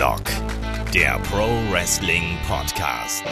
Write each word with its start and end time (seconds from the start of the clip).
Headlock, 0.00 0.22
der 0.94 1.18
Pro 1.30 1.46
Wrestling 1.70 2.38
Podcast. 2.48 3.22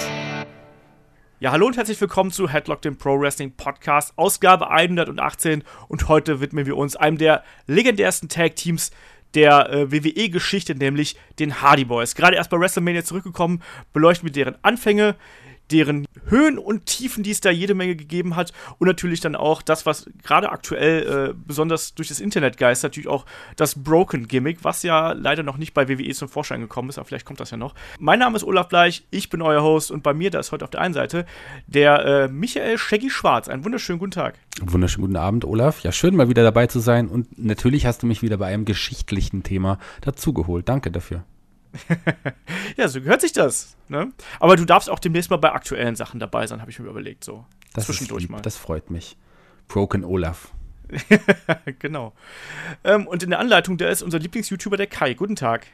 Ja, 1.41 1.51
hallo 1.51 1.67
und 1.67 1.79
herzlich 1.79 1.99
willkommen 1.99 2.31
zu 2.31 2.47
Headlock, 2.47 2.83
dem 2.83 2.99
Pro 2.99 3.19
Wrestling 3.19 3.53
Podcast, 3.57 4.13
Ausgabe 4.17 4.69
118. 4.69 5.65
Und 5.89 6.09
heute 6.09 6.43
widmen 6.43 6.67
wir 6.67 6.77
uns 6.77 6.95
einem 6.95 7.17
der 7.17 7.43
legendärsten 7.67 8.29
Tag-Teams 8.29 8.91
der 9.33 9.71
äh, 9.71 9.91
WWE-Geschichte, 9.91 10.75
nämlich 10.75 11.17
den 11.39 11.63
Hardy 11.63 11.87
Boys. 11.87 12.15
Gerade 12.15 12.37
erst 12.37 12.51
bei 12.51 12.61
WrestleMania 12.61 13.03
zurückgekommen, 13.03 13.63
beleuchten 13.95 14.29
wir 14.29 14.33
deren 14.33 14.63
Anfänge, 14.63 15.17
deren 15.71 16.07
Höhen 16.27 16.59
und 16.59 16.87
Tiefen, 16.87 17.23
die 17.23 17.31
es 17.31 17.41
da 17.41 17.51
jede 17.51 17.75
Menge 17.75 17.97
gegeben 17.97 18.37
hat 18.37 18.53
und 18.79 18.87
natürlich 18.87 19.21
dann 19.21 19.37
auch 19.37 19.63
das, 19.63 19.87
was 19.87 20.07
gerade 20.23 20.51
aktuell 20.51 21.31
äh, 21.31 21.35
besonders 21.35 21.95
durch 21.95 22.09
das 22.09 22.21
Internet 22.21 22.57
geistert, 22.57 22.93
natürlich 22.93 23.09
auch 23.09 23.25
das 23.57 23.83
Broken 23.83 24.29
Gimmick, 24.29 24.59
was 24.63 24.83
ja 24.83 25.13
leider 25.13 25.43
noch 25.43 25.57
nicht 25.57 25.75
bei 25.75 25.89
WWE 25.89 26.13
zum 26.15 26.29
Vorschein 26.29 26.61
gekommen 26.61 26.89
ist, 26.89 26.99
aber 26.99 27.07
vielleicht 27.07 27.27
kommt 27.27 27.41
das 27.41 27.51
ja 27.51 27.57
noch. 27.57 27.75
Mein 27.99 28.19
Name 28.19 28.37
ist 28.37 28.45
Olaf 28.45 28.69
Bleich, 28.69 29.05
ich 29.11 29.31
bin 29.31 29.43
euer 29.43 29.63
Host 29.63 29.91
und 29.91 30.03
bei 30.03 30.15
mir, 30.15 30.31
da 30.31 30.39
ist 30.39 30.53
heute 30.53 30.65
auf 30.65 30.71
der 30.71 30.81
einen 30.81 30.95
Seite 30.95 31.27
der 31.67 32.05
äh, 32.05 32.29
Michael 32.29 32.79
Shaggy 32.79 33.11
Schwarz. 33.11 33.49
Einen 33.49 33.65
wunderschönen 33.65 33.99
guten 33.99 34.13
Tag. 34.13 34.39
Wunderschönen 34.61 35.07
guten 35.07 35.17
Abend, 35.17 35.45
Olaf. 35.45 35.81
Ja, 35.81 35.93
schön 35.93 36.17
mal 36.17 36.29
wieder 36.29 36.43
dabei 36.43 36.67
zu 36.67 36.81
sein 36.81 37.09
und 37.09 37.39
natürlich 37.39 37.87
hast 37.87 38.03
du 38.03 38.07
mich 38.07 38.23
wieder 38.23 38.37
bei 38.39 38.47
einem 38.47 38.65
geschichtlichen 38.65 39.43
Thema 39.43 39.79
dazugeholt. 40.01 40.69
Danke 40.69 40.91
dafür. 40.91 41.25
ja, 42.77 42.89
so 42.89 43.01
gehört 43.01 43.21
sich 43.21 43.33
das. 43.33 43.77
Ne? 43.89 44.13
Aber 44.41 44.57
du 44.57 44.65
darfst 44.65 44.91
auch 44.91 44.99
demnächst 44.99 45.31
mal 45.31 45.37
bei 45.37 45.53
aktuellen 45.53 45.97
Sachen 45.97 46.21
dabei 46.21 46.47
sein, 46.47 46.61
habe 46.61 46.71
ich 46.71 46.79
mir 46.79 46.89
überlegt. 46.89 47.25
So 47.25 47.45
das 47.75 47.87
zwischendurch 47.87 48.23
lieb, 48.23 48.31
mal. 48.31 48.43
Das 48.43 48.57
freut 48.57 48.91
mich. 48.91 49.17
Broken 49.69 50.05
Olaf. 50.05 50.53
genau. 51.79 52.13
Ähm, 52.85 53.07
und 53.07 53.23
in 53.23 53.31
der 53.31 53.39
Anleitung, 53.39 53.77
da 53.77 53.89
ist 53.89 54.03
unser 54.03 54.19
Lieblings-YouTuber, 54.19 54.77
der 54.77 54.87
Kai. 54.87 55.15
Guten 55.15 55.37
Tag. 55.37 55.67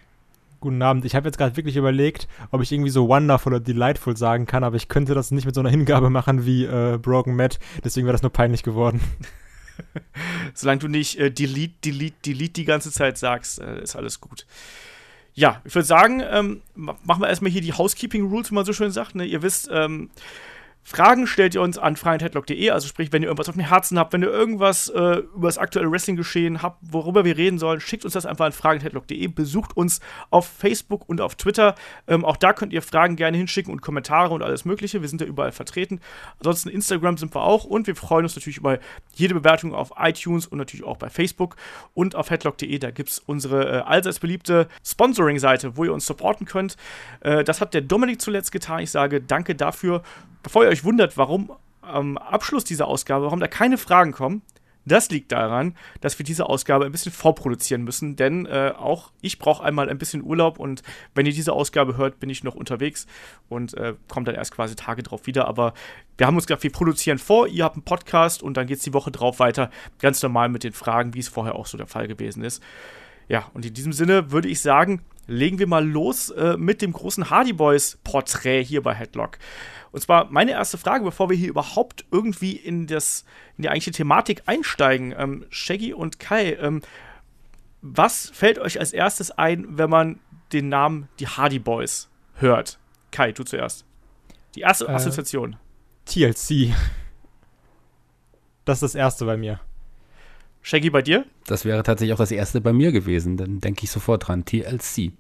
Guten 0.60 0.82
Abend. 0.82 1.04
Ich 1.04 1.14
habe 1.14 1.28
jetzt 1.28 1.36
gerade 1.36 1.56
wirklich 1.56 1.76
überlegt, 1.76 2.26
ob 2.50 2.62
ich 2.62 2.72
irgendwie 2.72 2.90
so 2.90 3.08
wonderful 3.08 3.52
oder 3.52 3.62
delightful 3.62 4.16
sagen 4.16 4.46
kann, 4.46 4.64
aber 4.64 4.76
ich 4.76 4.88
könnte 4.88 5.14
das 5.14 5.30
nicht 5.30 5.44
mit 5.44 5.54
so 5.54 5.60
einer 5.60 5.70
Hingabe 5.70 6.10
machen 6.10 6.46
wie 6.46 6.64
äh, 6.64 6.98
Broken 6.98 7.36
Matt. 7.36 7.58
Deswegen 7.84 8.06
wäre 8.06 8.14
das 8.14 8.22
nur 8.22 8.32
peinlich 8.32 8.62
geworden. 8.62 9.00
Solange 10.54 10.80
du 10.80 10.88
nicht 10.88 11.18
äh, 11.18 11.30
delete, 11.30 11.74
delete, 11.84 12.16
delete 12.24 12.52
die 12.54 12.64
ganze 12.64 12.90
Zeit 12.90 13.18
sagst, 13.18 13.60
äh, 13.60 13.82
ist 13.82 13.94
alles 13.94 14.20
gut. 14.20 14.46
Ja, 15.34 15.60
ich 15.64 15.74
würde 15.74 15.86
sagen, 15.86 16.22
ähm, 16.24 16.62
machen 16.74 17.20
wir 17.20 17.28
erstmal 17.28 17.50
hier 17.50 17.60
die 17.60 17.72
Housekeeping 17.72 18.26
Rules, 18.28 18.50
wie 18.50 18.54
man 18.54 18.64
so 18.64 18.72
schön 18.72 18.92
sagt. 18.92 19.16
Ne? 19.16 19.24
Ihr 19.24 19.42
wisst, 19.42 19.68
ähm, 19.72 20.10
Fragen 20.86 21.26
stellt 21.26 21.54
ihr 21.54 21.62
uns 21.62 21.78
an 21.78 21.96
freiheadlock.de, 21.96 22.70
also 22.70 22.86
sprich, 22.86 23.10
wenn 23.10 23.22
ihr 23.22 23.28
irgendwas 23.28 23.48
auf 23.48 23.54
dem 23.54 23.64
Herzen 23.64 23.98
habt, 23.98 24.12
wenn 24.12 24.22
ihr 24.22 24.30
irgendwas 24.30 24.90
äh, 24.90 25.22
über 25.34 25.48
das 25.48 25.56
aktuelle 25.56 25.90
Wrestling-Geschehen 25.90 26.60
habt, 26.60 26.78
worüber 26.82 27.24
wir 27.24 27.38
reden 27.38 27.58
sollen, 27.58 27.80
schickt 27.80 28.04
uns 28.04 28.12
das 28.12 28.26
einfach 28.26 28.44
an 28.44 28.52
freiheadlock.de, 28.52 29.26
besucht 29.28 29.74
uns 29.78 30.00
auf 30.28 30.46
Facebook 30.46 31.08
und 31.08 31.22
auf 31.22 31.36
Twitter. 31.36 31.74
Ähm, 32.06 32.22
auch 32.26 32.36
da 32.36 32.52
könnt 32.52 32.74
ihr 32.74 32.82
Fragen 32.82 33.16
gerne 33.16 33.38
hinschicken 33.38 33.72
und 33.72 33.80
Kommentare 33.80 34.34
und 34.34 34.42
alles 34.42 34.66
Mögliche. 34.66 35.00
Wir 35.00 35.08
sind 35.08 35.22
ja 35.22 35.26
überall 35.26 35.52
vertreten. 35.52 36.00
Ansonsten 36.38 36.68
Instagram 36.68 37.16
sind 37.16 37.34
wir 37.34 37.42
auch 37.42 37.64
und 37.64 37.86
wir 37.86 37.96
freuen 37.96 38.26
uns 38.26 38.36
natürlich 38.36 38.58
über 38.58 38.78
jede 39.14 39.32
Bewertung 39.32 39.74
auf 39.74 39.92
iTunes 39.98 40.46
und 40.46 40.58
natürlich 40.58 40.84
auch 40.84 40.98
bei 40.98 41.08
Facebook 41.08 41.56
und 41.94 42.14
auf 42.14 42.28
headlock.de. 42.28 42.78
Da 42.78 42.90
gibt 42.90 43.08
es 43.08 43.20
unsere 43.20 43.78
äh, 43.78 43.80
allseits 43.80 44.18
beliebte 44.18 44.68
Sponsoring-Seite, 44.84 45.78
wo 45.78 45.84
ihr 45.84 45.94
uns 45.94 46.04
supporten 46.04 46.46
könnt. 46.46 46.76
Äh, 47.20 47.42
das 47.42 47.62
hat 47.62 47.72
der 47.72 47.80
Dominik 47.80 48.20
zuletzt 48.20 48.52
getan. 48.52 48.80
Ich 48.80 48.90
sage 48.90 49.22
danke 49.22 49.54
dafür 49.54 50.02
bevor 50.44 50.62
ihr 50.62 50.70
euch 50.70 50.84
wundert, 50.84 51.16
warum 51.16 51.50
am 51.80 52.16
Abschluss 52.16 52.62
dieser 52.62 52.86
Ausgabe, 52.86 53.24
warum 53.24 53.40
da 53.40 53.48
keine 53.48 53.76
Fragen 53.76 54.12
kommen, 54.12 54.42
das 54.86 55.08
liegt 55.10 55.32
daran, 55.32 55.74
dass 56.02 56.18
wir 56.18 56.24
diese 56.24 56.46
Ausgabe 56.46 56.84
ein 56.84 56.92
bisschen 56.92 57.12
vorproduzieren 57.12 57.84
müssen, 57.84 58.16
denn 58.16 58.44
äh, 58.44 58.72
auch 58.76 59.12
ich 59.22 59.38
brauche 59.38 59.64
einmal 59.64 59.88
ein 59.88 59.96
bisschen 59.96 60.22
Urlaub 60.22 60.58
und 60.58 60.82
wenn 61.14 61.24
ihr 61.24 61.32
diese 61.32 61.54
Ausgabe 61.54 61.96
hört, 61.96 62.20
bin 62.20 62.28
ich 62.28 62.44
noch 62.44 62.54
unterwegs 62.54 63.06
und 63.48 63.74
äh, 63.74 63.94
kommt 64.08 64.28
dann 64.28 64.34
erst 64.34 64.52
quasi 64.52 64.76
Tage 64.76 65.02
drauf 65.02 65.26
wieder. 65.26 65.48
Aber 65.48 65.72
wir 66.18 66.26
haben 66.26 66.36
uns 66.36 66.46
gedacht, 66.46 66.62
wir 66.62 66.72
produzieren 66.72 67.18
vor, 67.18 67.48
ihr 67.48 67.64
habt 67.64 67.76
einen 67.76 67.84
Podcast 67.84 68.42
und 68.42 68.58
dann 68.58 68.66
geht 68.66 68.78
es 68.78 68.84
die 68.84 68.92
Woche 68.92 69.10
drauf 69.10 69.38
weiter, 69.38 69.70
ganz 70.00 70.22
normal 70.22 70.50
mit 70.50 70.64
den 70.64 70.74
Fragen, 70.74 71.14
wie 71.14 71.20
es 71.20 71.28
vorher 71.28 71.54
auch 71.54 71.66
so 71.66 71.78
der 71.78 71.86
Fall 71.86 72.06
gewesen 72.06 72.44
ist. 72.44 72.62
Ja, 73.26 73.50
und 73.54 73.64
in 73.64 73.72
diesem 73.72 73.94
Sinne 73.94 74.32
würde 74.32 74.48
ich 74.48 74.60
sagen, 74.60 75.00
legen 75.26 75.58
wir 75.58 75.66
mal 75.66 75.86
los 75.86 76.30
äh, 76.30 76.56
mit 76.56 76.82
dem 76.82 76.92
großen 76.92 77.30
Hardy 77.30 77.52
Boys 77.52 77.98
Porträt 78.04 78.64
hier 78.64 78.82
bei 78.82 78.94
Headlock. 78.94 79.38
Und 79.92 80.00
zwar 80.00 80.30
meine 80.30 80.50
erste 80.50 80.76
Frage, 80.76 81.04
bevor 81.04 81.30
wir 81.30 81.36
hier 81.36 81.48
überhaupt 81.48 82.04
irgendwie 82.10 82.52
in, 82.52 82.86
das, 82.86 83.24
in 83.56 83.62
die 83.62 83.68
eigentliche 83.68 83.92
Thematik 83.92 84.42
einsteigen. 84.46 85.14
Ähm, 85.16 85.46
Shaggy 85.50 85.94
und 85.94 86.18
Kai, 86.18 86.54
ähm, 86.54 86.82
was 87.80 88.30
fällt 88.30 88.58
euch 88.58 88.80
als 88.80 88.92
erstes 88.92 89.30
ein, 89.30 89.78
wenn 89.78 89.90
man 89.90 90.18
den 90.52 90.68
Namen 90.68 91.08
die 91.20 91.28
Hardy 91.28 91.58
Boys 91.58 92.08
hört? 92.34 92.78
Kai, 93.10 93.32
du 93.32 93.44
zuerst. 93.44 93.84
Die 94.54 94.62
erste 94.62 94.86
äh, 94.86 94.90
Assoziation. 94.90 95.56
TLC. 96.06 96.74
Das 98.64 98.78
ist 98.78 98.82
das 98.82 98.94
erste 98.94 99.26
bei 99.26 99.36
mir. 99.36 99.60
Shaggy, 100.66 100.88
bei 100.88 101.02
dir? 101.02 101.26
Das 101.46 101.66
wäre 101.66 101.82
tatsächlich 101.82 102.14
auch 102.14 102.18
das 102.18 102.30
erste 102.30 102.62
bei 102.62 102.72
mir 102.72 102.90
gewesen. 102.90 103.36
Dann 103.36 103.60
denke 103.60 103.84
ich 103.84 103.90
sofort 103.90 104.26
dran. 104.26 104.46
TLC. 104.46 105.12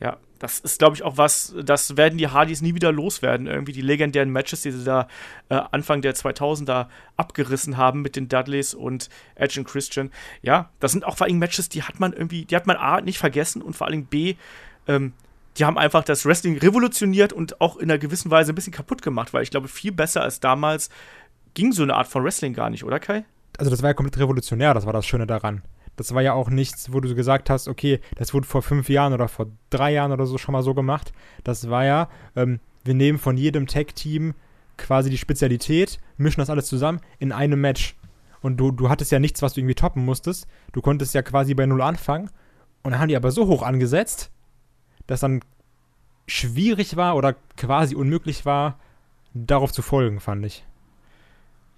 Ja, 0.00 0.16
das 0.38 0.58
ist, 0.58 0.78
glaube 0.78 0.96
ich, 0.96 1.02
auch 1.02 1.18
was, 1.18 1.54
das 1.62 1.98
werden 1.98 2.16
die 2.16 2.28
Hardys 2.28 2.62
nie 2.62 2.74
wieder 2.74 2.92
loswerden. 2.92 3.46
Irgendwie 3.46 3.72
die 3.72 3.82
legendären 3.82 4.30
Matches, 4.30 4.62
die 4.62 4.70
sie 4.70 4.84
da 4.84 5.06
äh, 5.50 5.60
Anfang 5.70 6.00
der 6.00 6.14
2000er 6.14 6.86
abgerissen 7.18 7.76
haben 7.76 8.00
mit 8.00 8.16
den 8.16 8.26
Dudleys 8.28 8.72
und 8.72 9.10
Edge 9.34 9.60
und 9.60 9.66
Christian. 9.66 10.10
Ja, 10.40 10.70
das 10.80 10.92
sind 10.92 11.04
auch 11.04 11.18
vor 11.18 11.26
allem 11.26 11.38
Matches, 11.38 11.68
die 11.68 11.82
hat 11.82 12.00
man 12.00 12.14
irgendwie, 12.14 12.46
die 12.46 12.56
hat 12.56 12.66
man 12.66 12.78
A, 12.78 13.02
nicht 13.02 13.18
vergessen 13.18 13.60
und 13.60 13.76
vor 13.76 13.86
allem 13.86 14.06
B, 14.06 14.36
ähm, 14.88 15.12
die 15.58 15.66
haben 15.66 15.76
einfach 15.76 16.04
das 16.04 16.24
Wrestling 16.24 16.56
revolutioniert 16.56 17.34
und 17.34 17.60
auch 17.60 17.76
in 17.76 17.90
einer 17.90 17.98
gewissen 17.98 18.30
Weise 18.30 18.52
ein 18.52 18.54
bisschen 18.54 18.72
kaputt 18.72 19.02
gemacht, 19.02 19.34
weil 19.34 19.42
ich 19.42 19.50
glaube, 19.50 19.68
viel 19.68 19.92
besser 19.92 20.22
als 20.22 20.40
damals 20.40 20.88
ging 21.52 21.72
so 21.72 21.82
eine 21.82 21.94
Art 21.94 22.08
von 22.08 22.24
Wrestling 22.24 22.54
gar 22.54 22.70
nicht, 22.70 22.82
oder 22.82 22.98
Kai? 22.98 23.26
Also 23.58 23.70
das 23.70 23.82
war 23.82 23.90
ja 23.90 23.94
komplett 23.94 24.18
revolutionär, 24.18 24.74
das 24.74 24.86
war 24.86 24.92
das 24.92 25.06
Schöne 25.06 25.26
daran. 25.26 25.62
Das 25.96 26.14
war 26.14 26.22
ja 26.22 26.34
auch 26.34 26.50
nichts, 26.50 26.92
wo 26.92 27.00
du 27.00 27.14
gesagt 27.14 27.48
hast, 27.48 27.68
okay, 27.68 28.00
das 28.16 28.34
wurde 28.34 28.46
vor 28.46 28.62
fünf 28.62 28.88
Jahren 28.88 29.14
oder 29.14 29.28
vor 29.28 29.46
drei 29.70 29.92
Jahren 29.92 30.12
oder 30.12 30.26
so 30.26 30.36
schon 30.36 30.52
mal 30.52 30.62
so 30.62 30.74
gemacht. 30.74 31.12
Das 31.42 31.70
war 31.70 31.84
ja, 31.84 32.08
ähm, 32.36 32.60
wir 32.84 32.94
nehmen 32.94 33.18
von 33.18 33.38
jedem 33.38 33.66
Tag-Team 33.66 34.34
quasi 34.76 35.08
die 35.08 35.16
Spezialität, 35.16 35.98
mischen 36.18 36.40
das 36.40 36.50
alles 36.50 36.66
zusammen 36.66 37.00
in 37.18 37.32
einem 37.32 37.60
Match. 37.60 37.96
Und 38.42 38.58
du, 38.58 38.70
du 38.70 38.90
hattest 38.90 39.10
ja 39.10 39.18
nichts, 39.18 39.40
was 39.40 39.54
du 39.54 39.60
irgendwie 39.60 39.74
toppen 39.74 40.04
musstest. 40.04 40.46
Du 40.72 40.82
konntest 40.82 41.14
ja 41.14 41.22
quasi 41.22 41.54
bei 41.54 41.64
Null 41.64 41.80
anfangen. 41.80 42.30
Und 42.82 42.92
dann 42.92 43.00
haben 43.00 43.08
die 43.08 43.16
aber 43.16 43.30
so 43.30 43.46
hoch 43.46 43.62
angesetzt, 43.62 44.30
dass 45.06 45.20
dann 45.20 45.40
schwierig 46.26 46.96
war 46.96 47.16
oder 47.16 47.34
quasi 47.56 47.94
unmöglich 47.94 48.44
war, 48.44 48.78
darauf 49.32 49.72
zu 49.72 49.80
folgen, 49.80 50.20
fand 50.20 50.44
ich 50.44 50.64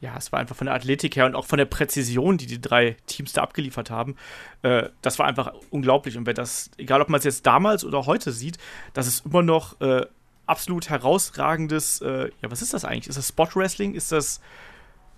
ja, 0.01 0.17
es 0.17 0.31
war 0.31 0.39
einfach 0.39 0.55
von 0.55 0.67
der 0.67 0.75
Athletik 0.75 1.17
her 1.17 1.27
und 1.27 1.35
auch 1.35 1.47
von 1.47 1.59
der 1.59 1.65
Präzision, 1.65 2.39
die 2.39 2.47
die 2.47 2.61
drei 2.61 2.97
Teams 3.07 3.33
da 3.33 3.43
abgeliefert 3.43 3.91
haben, 3.91 4.15
äh, 4.63 4.89
das 5.03 5.19
war 5.19 5.27
einfach 5.27 5.53
unglaublich. 5.71 6.17
Und 6.17 6.27
wer 6.27 6.35
das, 6.35 6.71
egal 6.79 7.01
ob 7.01 7.09
man 7.09 7.19
es 7.19 7.25
jetzt 7.25 7.47
damals 7.47 7.85
oder 7.85 8.07
heute 8.07 8.31
sieht, 8.31 8.59
das 8.93 9.07
ist 9.09 9.27
immer 9.27 9.43
noch 9.43 9.81
äh, 9.81 10.07
absolut 10.47 10.89
herausragendes, 10.89 12.01
äh, 12.01 12.31
ja, 12.41 12.51
was 12.51 12.63
ist 12.63 12.75
das 12.75 12.85
eigentlich? 12.85 13.09
Ist 13.09 13.19
das 13.19 13.29
Spot 13.29 13.49
Wrestling? 13.55 13.95
Ist 13.95 14.13
das 14.13 14.41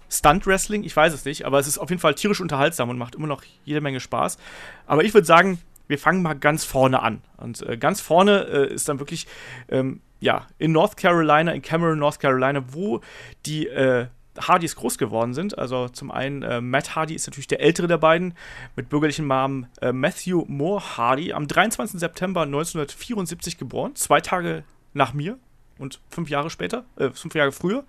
Stunt 0.08 0.46
Wrestling? 0.46 0.82
Ich 0.82 0.96
weiß 0.96 1.12
es 1.12 1.26
nicht, 1.26 1.44
aber 1.44 1.58
es 1.58 1.66
ist 1.66 1.78
auf 1.78 1.90
jeden 1.90 2.00
Fall 2.00 2.14
tierisch 2.14 2.40
unterhaltsam 2.40 2.88
und 2.88 2.96
macht 2.96 3.14
immer 3.14 3.26
noch 3.26 3.42
jede 3.64 3.82
Menge 3.82 4.00
Spaß. 4.00 4.38
Aber 4.86 5.04
ich 5.04 5.12
würde 5.12 5.26
sagen, 5.26 5.60
wir 5.88 5.98
fangen 5.98 6.22
mal 6.22 6.34
ganz 6.34 6.64
vorne 6.64 7.02
an. 7.02 7.20
Und 7.36 7.62
äh, 7.62 7.76
ganz 7.76 8.00
vorne 8.00 8.46
äh, 8.46 8.72
ist 8.72 8.88
dann 8.88 8.98
wirklich, 8.98 9.26
ähm, 9.68 10.00
ja, 10.20 10.46
in 10.58 10.72
North 10.72 10.96
Carolina, 10.96 11.52
in 11.52 11.62
Cameron, 11.62 11.98
North 11.98 12.18
Carolina, 12.18 12.62
wo 12.68 13.00
die 13.44 13.66
äh, 13.66 14.06
Hardys 14.40 14.76
groß 14.76 14.98
geworden 14.98 15.34
sind. 15.34 15.58
Also 15.58 15.88
zum 15.88 16.10
einen 16.10 16.42
äh, 16.42 16.60
Matt 16.60 16.96
Hardy 16.96 17.14
ist 17.14 17.26
natürlich 17.26 17.48
der 17.48 17.60
ältere 17.60 17.86
der 17.86 17.98
beiden, 17.98 18.34
mit 18.76 18.88
bürgerlichem 18.88 19.26
Namen 19.26 19.66
äh, 19.80 19.92
Matthew 19.92 20.44
Moore 20.48 20.96
Hardy, 20.96 21.32
am 21.32 21.46
23. 21.46 22.00
September 22.00 22.42
1974 22.42 23.58
geboren, 23.58 23.94
zwei 23.94 24.20
Tage 24.20 24.64
nach 24.92 25.12
mir 25.12 25.38
und 25.78 26.00
fünf 26.10 26.28
Jahre 26.28 26.50
später, 26.50 26.84
äh, 26.96 27.10
fünf 27.10 27.34
Jahre 27.34 27.52
früher. 27.52 27.84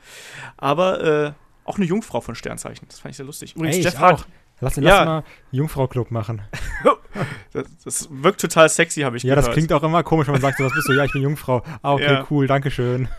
Aber 0.57 1.03
äh, 1.03 1.31
auch 1.65 1.77
eine 1.77 1.85
Jungfrau 1.85 2.21
von 2.21 2.35
Sternzeichen. 2.35 2.87
Das 2.87 2.99
fand 2.99 3.11
ich 3.11 3.17
sehr 3.17 3.25
lustig. 3.25 3.55
Übrigens, 3.55 3.77
Ey, 3.77 3.83
Jeff 3.83 3.99
Hardy. 3.99 4.23
Lass, 4.61 4.75
lass 4.75 4.85
ja. 4.85 5.05
mal 5.05 5.23
Jungfrau-Club 5.51 6.11
machen. 6.11 6.43
das, 7.53 7.65
das, 7.83 8.09
wirkt 8.11 8.39
total 8.39 8.69
sexy, 8.69 9.01
habe 9.01 9.17
ich 9.17 9.23
ja, 9.23 9.33
gehört. 9.33 9.45
Ja, 9.45 9.49
das 9.49 9.55
klingt 9.55 9.73
auch 9.73 9.83
immer 9.83 10.03
komisch, 10.03 10.27
wenn 10.27 10.33
man 10.33 10.41
sagt, 10.41 10.59
so, 10.59 10.65
was 10.65 10.73
bist 10.73 10.87
du? 10.87 10.93
Ja, 10.93 11.03
ich 11.03 11.11
bin 11.11 11.23
Jungfrau. 11.23 11.63
Ah, 11.81 11.93
okay, 11.93 12.13
ja. 12.13 12.27
cool, 12.29 12.47
danke 12.47 12.71
schön. 12.71 13.09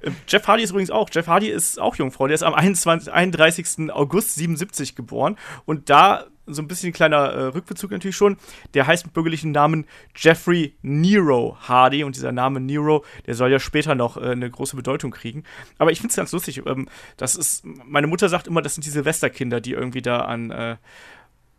Äh, 0.00 0.10
Jeff 0.28 0.46
Hardy 0.46 0.62
ist 0.62 0.70
übrigens 0.70 0.90
auch. 0.90 1.08
Jeff 1.12 1.26
Hardy 1.26 1.48
ist 1.48 1.80
auch 1.80 1.96
Jungfrau. 1.96 2.26
Der 2.26 2.34
ist 2.34 2.42
am 2.42 2.54
21, 2.54 3.12
31. 3.12 3.90
August 3.90 4.34
77 4.34 4.94
geboren. 4.94 5.36
Und 5.64 5.90
da 5.90 6.26
so 6.48 6.62
ein 6.62 6.68
bisschen 6.68 6.92
kleiner 6.92 7.30
äh, 7.32 7.42
Rückbezug 7.44 7.90
natürlich 7.90 8.16
schon. 8.16 8.36
Der 8.74 8.86
heißt 8.86 9.06
mit 9.06 9.14
bürgerlichen 9.14 9.52
Namen 9.52 9.86
Jeffrey 10.16 10.74
Nero 10.82 11.56
Hardy 11.60 12.04
und 12.04 12.16
dieser 12.16 12.32
Name 12.32 12.60
Nero, 12.60 13.04
der 13.26 13.34
soll 13.34 13.50
ja 13.50 13.58
später 13.58 13.94
noch 13.94 14.16
äh, 14.16 14.30
eine 14.30 14.50
große 14.50 14.76
Bedeutung 14.76 15.10
kriegen. 15.10 15.44
Aber 15.78 15.92
ich 15.92 15.98
finde 15.98 16.10
es 16.10 16.16
ganz 16.16 16.32
lustig. 16.32 16.62
Ähm, 16.66 16.88
das 17.16 17.36
ist, 17.36 17.64
meine 17.64 18.06
Mutter 18.06 18.28
sagt 18.28 18.46
immer, 18.46 18.62
das 18.62 18.74
sind 18.74 18.84
die 18.84 18.90
Silvesterkinder, 18.90 19.60
die 19.60 19.72
irgendwie 19.72 20.02
da 20.02 20.20
an, 20.20 20.50
äh, 20.50 20.76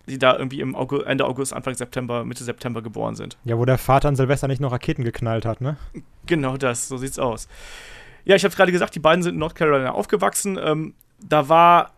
die 0.07 0.17
da 0.17 0.35
irgendwie 0.35 0.61
im 0.61 0.75
August, 0.75 1.05
Ende 1.05 1.25
August, 1.25 1.53
Anfang 1.53 1.75
September, 1.75 2.25
Mitte 2.25 2.43
September 2.43 2.81
geboren 2.81 3.15
sind. 3.15 3.37
Ja, 3.45 3.57
wo 3.57 3.65
der 3.65 3.77
Vater 3.77 4.07
an 4.07 4.15
Silvester 4.15 4.47
nicht 4.47 4.61
noch 4.61 4.71
Raketen 4.71 5.03
geknallt 5.03 5.45
hat, 5.45 5.61
ne? 5.61 5.77
Genau 6.25 6.57
das, 6.57 6.87
so 6.87 6.97
sieht's 6.97 7.19
aus. 7.19 7.47
Ja, 8.25 8.35
ich 8.35 8.43
habe 8.43 8.55
gerade 8.55 8.71
gesagt, 8.71 8.95
die 8.95 8.99
beiden 8.99 9.23
sind 9.23 9.35
in 9.35 9.39
North 9.39 9.55
Carolina 9.55 9.91
aufgewachsen. 9.91 10.59
Ähm, 10.61 10.93
da 11.19 11.49
war 11.49 11.93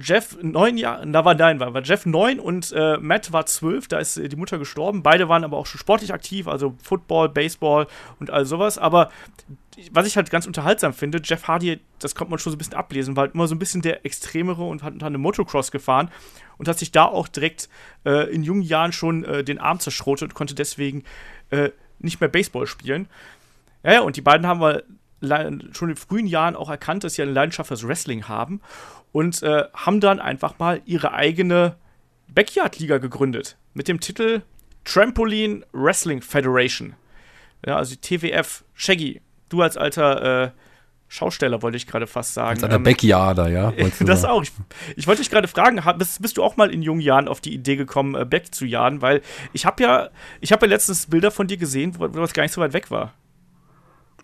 Jeff 0.00 0.38
neun 0.40 0.78
Jahre, 0.78 1.06
da 1.06 1.24
war 1.24 1.34
nein, 1.34 1.60
war, 1.60 1.74
war 1.74 1.82
Jeff 1.82 2.06
neun 2.06 2.40
und 2.40 2.72
äh, 2.72 2.96
Matt 2.96 3.32
war 3.32 3.44
zwölf, 3.44 3.88
da 3.88 3.98
ist 3.98 4.16
äh, 4.16 4.28
die 4.28 4.36
Mutter 4.36 4.58
gestorben. 4.58 5.02
Beide 5.02 5.28
waren 5.28 5.44
aber 5.44 5.58
auch 5.58 5.66
schon 5.66 5.78
sportlich 5.78 6.14
aktiv, 6.14 6.48
also 6.48 6.74
Football, 6.82 7.28
Baseball 7.28 7.86
und 8.18 8.30
all 8.30 8.46
sowas. 8.46 8.78
Aber 8.78 9.10
was 9.90 10.06
ich 10.06 10.16
halt 10.16 10.30
ganz 10.30 10.46
unterhaltsam 10.46 10.94
finde, 10.94 11.20
Jeff 11.22 11.46
Hardy, 11.46 11.80
das 11.98 12.14
kommt 12.14 12.30
man 12.30 12.38
schon 12.38 12.52
so 12.52 12.56
ein 12.56 12.58
bisschen 12.58 12.74
ablesen, 12.74 13.16
war 13.16 13.22
halt 13.24 13.34
immer 13.34 13.46
so 13.48 13.54
ein 13.54 13.58
bisschen 13.58 13.82
der 13.82 14.06
Extremere 14.06 14.64
und 14.64 14.82
hat 14.82 14.94
unter 14.94 15.06
einem 15.06 15.20
Motocross 15.20 15.70
gefahren 15.70 16.10
und 16.56 16.68
hat 16.68 16.78
sich 16.78 16.90
da 16.90 17.04
auch 17.04 17.28
direkt 17.28 17.68
äh, 18.06 18.32
in 18.32 18.42
jungen 18.42 18.62
Jahren 18.62 18.92
schon 18.92 19.24
äh, 19.24 19.44
den 19.44 19.58
Arm 19.58 19.78
zerschrotet 19.78 20.30
und 20.30 20.34
konnte 20.34 20.54
deswegen 20.54 21.04
äh, 21.50 21.70
nicht 21.98 22.20
mehr 22.20 22.30
Baseball 22.30 22.66
spielen. 22.66 23.08
Ja, 23.82 23.92
ja, 23.92 24.00
und 24.00 24.16
die 24.16 24.22
beiden 24.22 24.46
haben 24.46 24.60
wir 24.60 24.84
schon 25.72 25.90
in 25.90 25.96
frühen 25.96 26.26
Jahren 26.26 26.56
auch 26.56 26.68
erkannt, 26.68 27.04
dass 27.04 27.14
sie 27.14 27.22
eine 27.22 27.30
Leidenschaft 27.30 27.68
fürs 27.68 27.86
Wrestling 27.86 28.26
haben 28.26 28.60
und 29.12 29.42
äh, 29.42 29.64
haben 29.74 30.00
dann 30.00 30.20
einfach 30.20 30.58
mal 30.58 30.80
ihre 30.84 31.12
eigene 31.12 31.76
Backyard-Liga 32.28 32.98
gegründet 32.98 33.56
mit 33.74 33.88
dem 33.88 34.00
Titel 34.00 34.42
Trampoline 34.84 35.64
Wrestling 35.72 36.22
Federation. 36.22 36.94
Ja, 37.64 37.76
also 37.76 37.94
die 37.94 38.00
TWF. 38.00 38.64
Shaggy, 38.74 39.20
du 39.48 39.62
als 39.62 39.76
alter 39.76 40.44
äh, 40.44 40.50
Schausteller 41.08 41.60
wollte 41.60 41.76
ich 41.76 41.86
gerade 41.86 42.06
fast 42.06 42.32
sagen. 42.32 42.50
Als 42.50 42.64
alter 42.64 42.76
ähm, 42.76 42.84
Backyarder, 42.84 43.48
ja. 43.48 43.72
Das 44.00 44.24
auch. 44.24 44.42
Ich, 44.42 44.52
ich 44.96 45.06
wollte 45.06 45.20
dich 45.20 45.30
gerade 45.30 45.46
fragen, 45.46 45.80
bist, 45.98 46.22
bist, 46.22 46.38
du 46.38 46.42
auch 46.42 46.56
mal 46.56 46.72
in 46.72 46.82
jungen 46.82 47.02
Jahren 47.02 47.28
auf 47.28 47.40
die 47.40 47.52
Idee 47.52 47.76
gekommen, 47.76 48.14
äh, 48.14 48.24
Back 48.24 48.54
zu 48.54 48.64
jagen? 48.64 49.02
Weil 49.02 49.20
ich 49.52 49.66
habe 49.66 49.82
ja, 49.82 50.08
ich 50.40 50.52
habe 50.52 50.66
ja 50.66 50.70
letztens 50.70 51.06
Bilder 51.06 51.30
von 51.30 51.46
dir 51.46 51.58
gesehen, 51.58 51.94
wo, 51.98 52.04
wo 52.04 52.20
das 52.20 52.32
gar 52.32 52.42
nicht 52.42 52.52
so 52.52 52.60
weit 52.60 52.72
weg 52.72 52.90
war. 52.90 53.12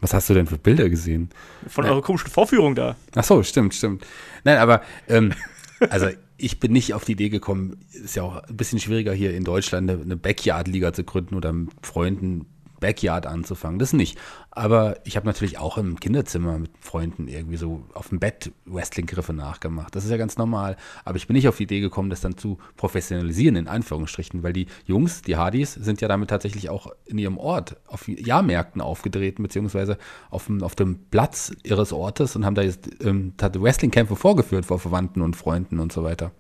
Was 0.00 0.14
hast 0.14 0.30
du 0.30 0.34
denn 0.34 0.46
für 0.46 0.58
Bilder 0.58 0.88
gesehen? 0.88 1.30
Von 1.66 1.84
eurer 1.84 2.02
komischen 2.02 2.30
Vorführung 2.30 2.74
da. 2.74 2.96
Ach 3.14 3.24
so, 3.24 3.42
stimmt, 3.42 3.74
stimmt. 3.74 4.06
Nein, 4.44 4.58
aber 4.58 4.82
ähm, 5.08 5.32
also 5.90 6.08
ich 6.36 6.60
bin 6.60 6.72
nicht 6.72 6.94
auf 6.94 7.04
die 7.04 7.12
Idee 7.12 7.30
gekommen, 7.30 7.78
ist 7.92 8.14
ja 8.14 8.22
auch 8.22 8.36
ein 8.44 8.56
bisschen 8.56 8.78
schwieriger 8.78 9.12
hier 9.12 9.34
in 9.34 9.44
Deutschland 9.44 9.90
eine 9.90 10.16
Backyard-Liga 10.16 10.92
zu 10.92 11.02
gründen 11.02 11.34
oder 11.34 11.52
mit 11.52 11.70
Freunden 11.82 12.46
Backyard 12.80 13.26
anzufangen. 13.26 13.78
Das 13.78 13.92
nicht. 13.92 14.18
Aber 14.50 14.96
ich 15.04 15.16
habe 15.16 15.26
natürlich 15.26 15.58
auch 15.58 15.78
im 15.78 16.00
Kinderzimmer 16.00 16.58
mit 16.58 16.70
Freunden 16.80 17.28
irgendwie 17.28 17.56
so 17.56 17.84
auf 17.94 18.08
dem 18.08 18.18
Bett 18.18 18.52
Wrestling-Griffe 18.66 19.32
nachgemacht. 19.32 19.94
Das 19.94 20.04
ist 20.04 20.10
ja 20.10 20.16
ganz 20.16 20.36
normal. 20.36 20.76
Aber 21.04 21.16
ich 21.16 21.26
bin 21.26 21.34
nicht 21.34 21.48
auf 21.48 21.56
die 21.56 21.64
Idee 21.64 21.80
gekommen, 21.80 22.10
das 22.10 22.20
dann 22.20 22.36
zu 22.36 22.58
professionalisieren, 22.76 23.56
in 23.56 23.68
Anführungsstrichen, 23.68 24.42
weil 24.42 24.52
die 24.52 24.66
Jungs, 24.84 25.22
die 25.22 25.36
Hardys, 25.36 25.74
sind 25.74 26.00
ja 26.00 26.08
damit 26.08 26.30
tatsächlich 26.30 26.70
auch 26.70 26.92
in 27.06 27.18
ihrem 27.18 27.38
Ort 27.38 27.76
auf 27.86 28.08
Jahrmärkten 28.08 28.80
aufgetreten, 28.80 29.42
beziehungsweise 29.42 29.98
auf 30.30 30.46
dem, 30.46 30.62
auf 30.62 30.74
dem 30.74 30.98
Platz 31.10 31.52
ihres 31.62 31.92
Ortes 31.92 32.34
und 32.36 32.44
haben 32.44 32.54
da 32.54 32.62
jetzt 32.62 32.88
ähm, 33.02 33.34
Wrestling-Kämpfe 33.38 34.16
vorgeführt 34.16 34.66
vor 34.66 34.78
Verwandten 34.78 35.22
und 35.22 35.36
Freunden 35.36 35.78
und 35.78 35.92
so 35.92 36.02
weiter. 36.04 36.32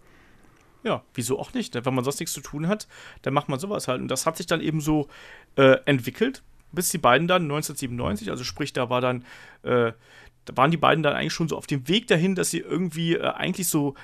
Ja, 0.88 1.02
wieso 1.12 1.38
auch 1.38 1.52
nicht? 1.52 1.74
Wenn 1.74 1.94
man 1.94 2.02
sonst 2.02 2.18
nichts 2.18 2.32
zu 2.32 2.40
tun 2.40 2.66
hat, 2.66 2.88
dann 3.20 3.34
macht 3.34 3.50
man 3.50 3.58
sowas 3.58 3.88
halt. 3.88 4.00
Und 4.00 4.08
das 4.08 4.24
hat 4.24 4.38
sich 4.38 4.46
dann 4.46 4.62
eben 4.62 4.80
so 4.80 5.06
äh, 5.56 5.76
entwickelt, 5.84 6.42
bis 6.72 6.88
die 6.88 6.96
beiden 6.96 7.28
dann 7.28 7.42
1997, 7.42 8.30
also 8.30 8.42
sprich, 8.42 8.72
da 8.72 8.88
war 8.88 9.02
dann, 9.02 9.22
äh, 9.64 9.92
da 10.46 10.56
waren 10.56 10.70
die 10.70 10.78
beiden 10.78 11.02
dann 11.02 11.12
eigentlich 11.12 11.34
schon 11.34 11.46
so 11.46 11.58
auf 11.58 11.66
dem 11.66 11.86
Weg 11.88 12.06
dahin, 12.06 12.34
dass 12.34 12.50
sie 12.50 12.60
irgendwie 12.60 13.16
äh, 13.16 13.22
eigentlich 13.22 13.68
so 13.68 13.96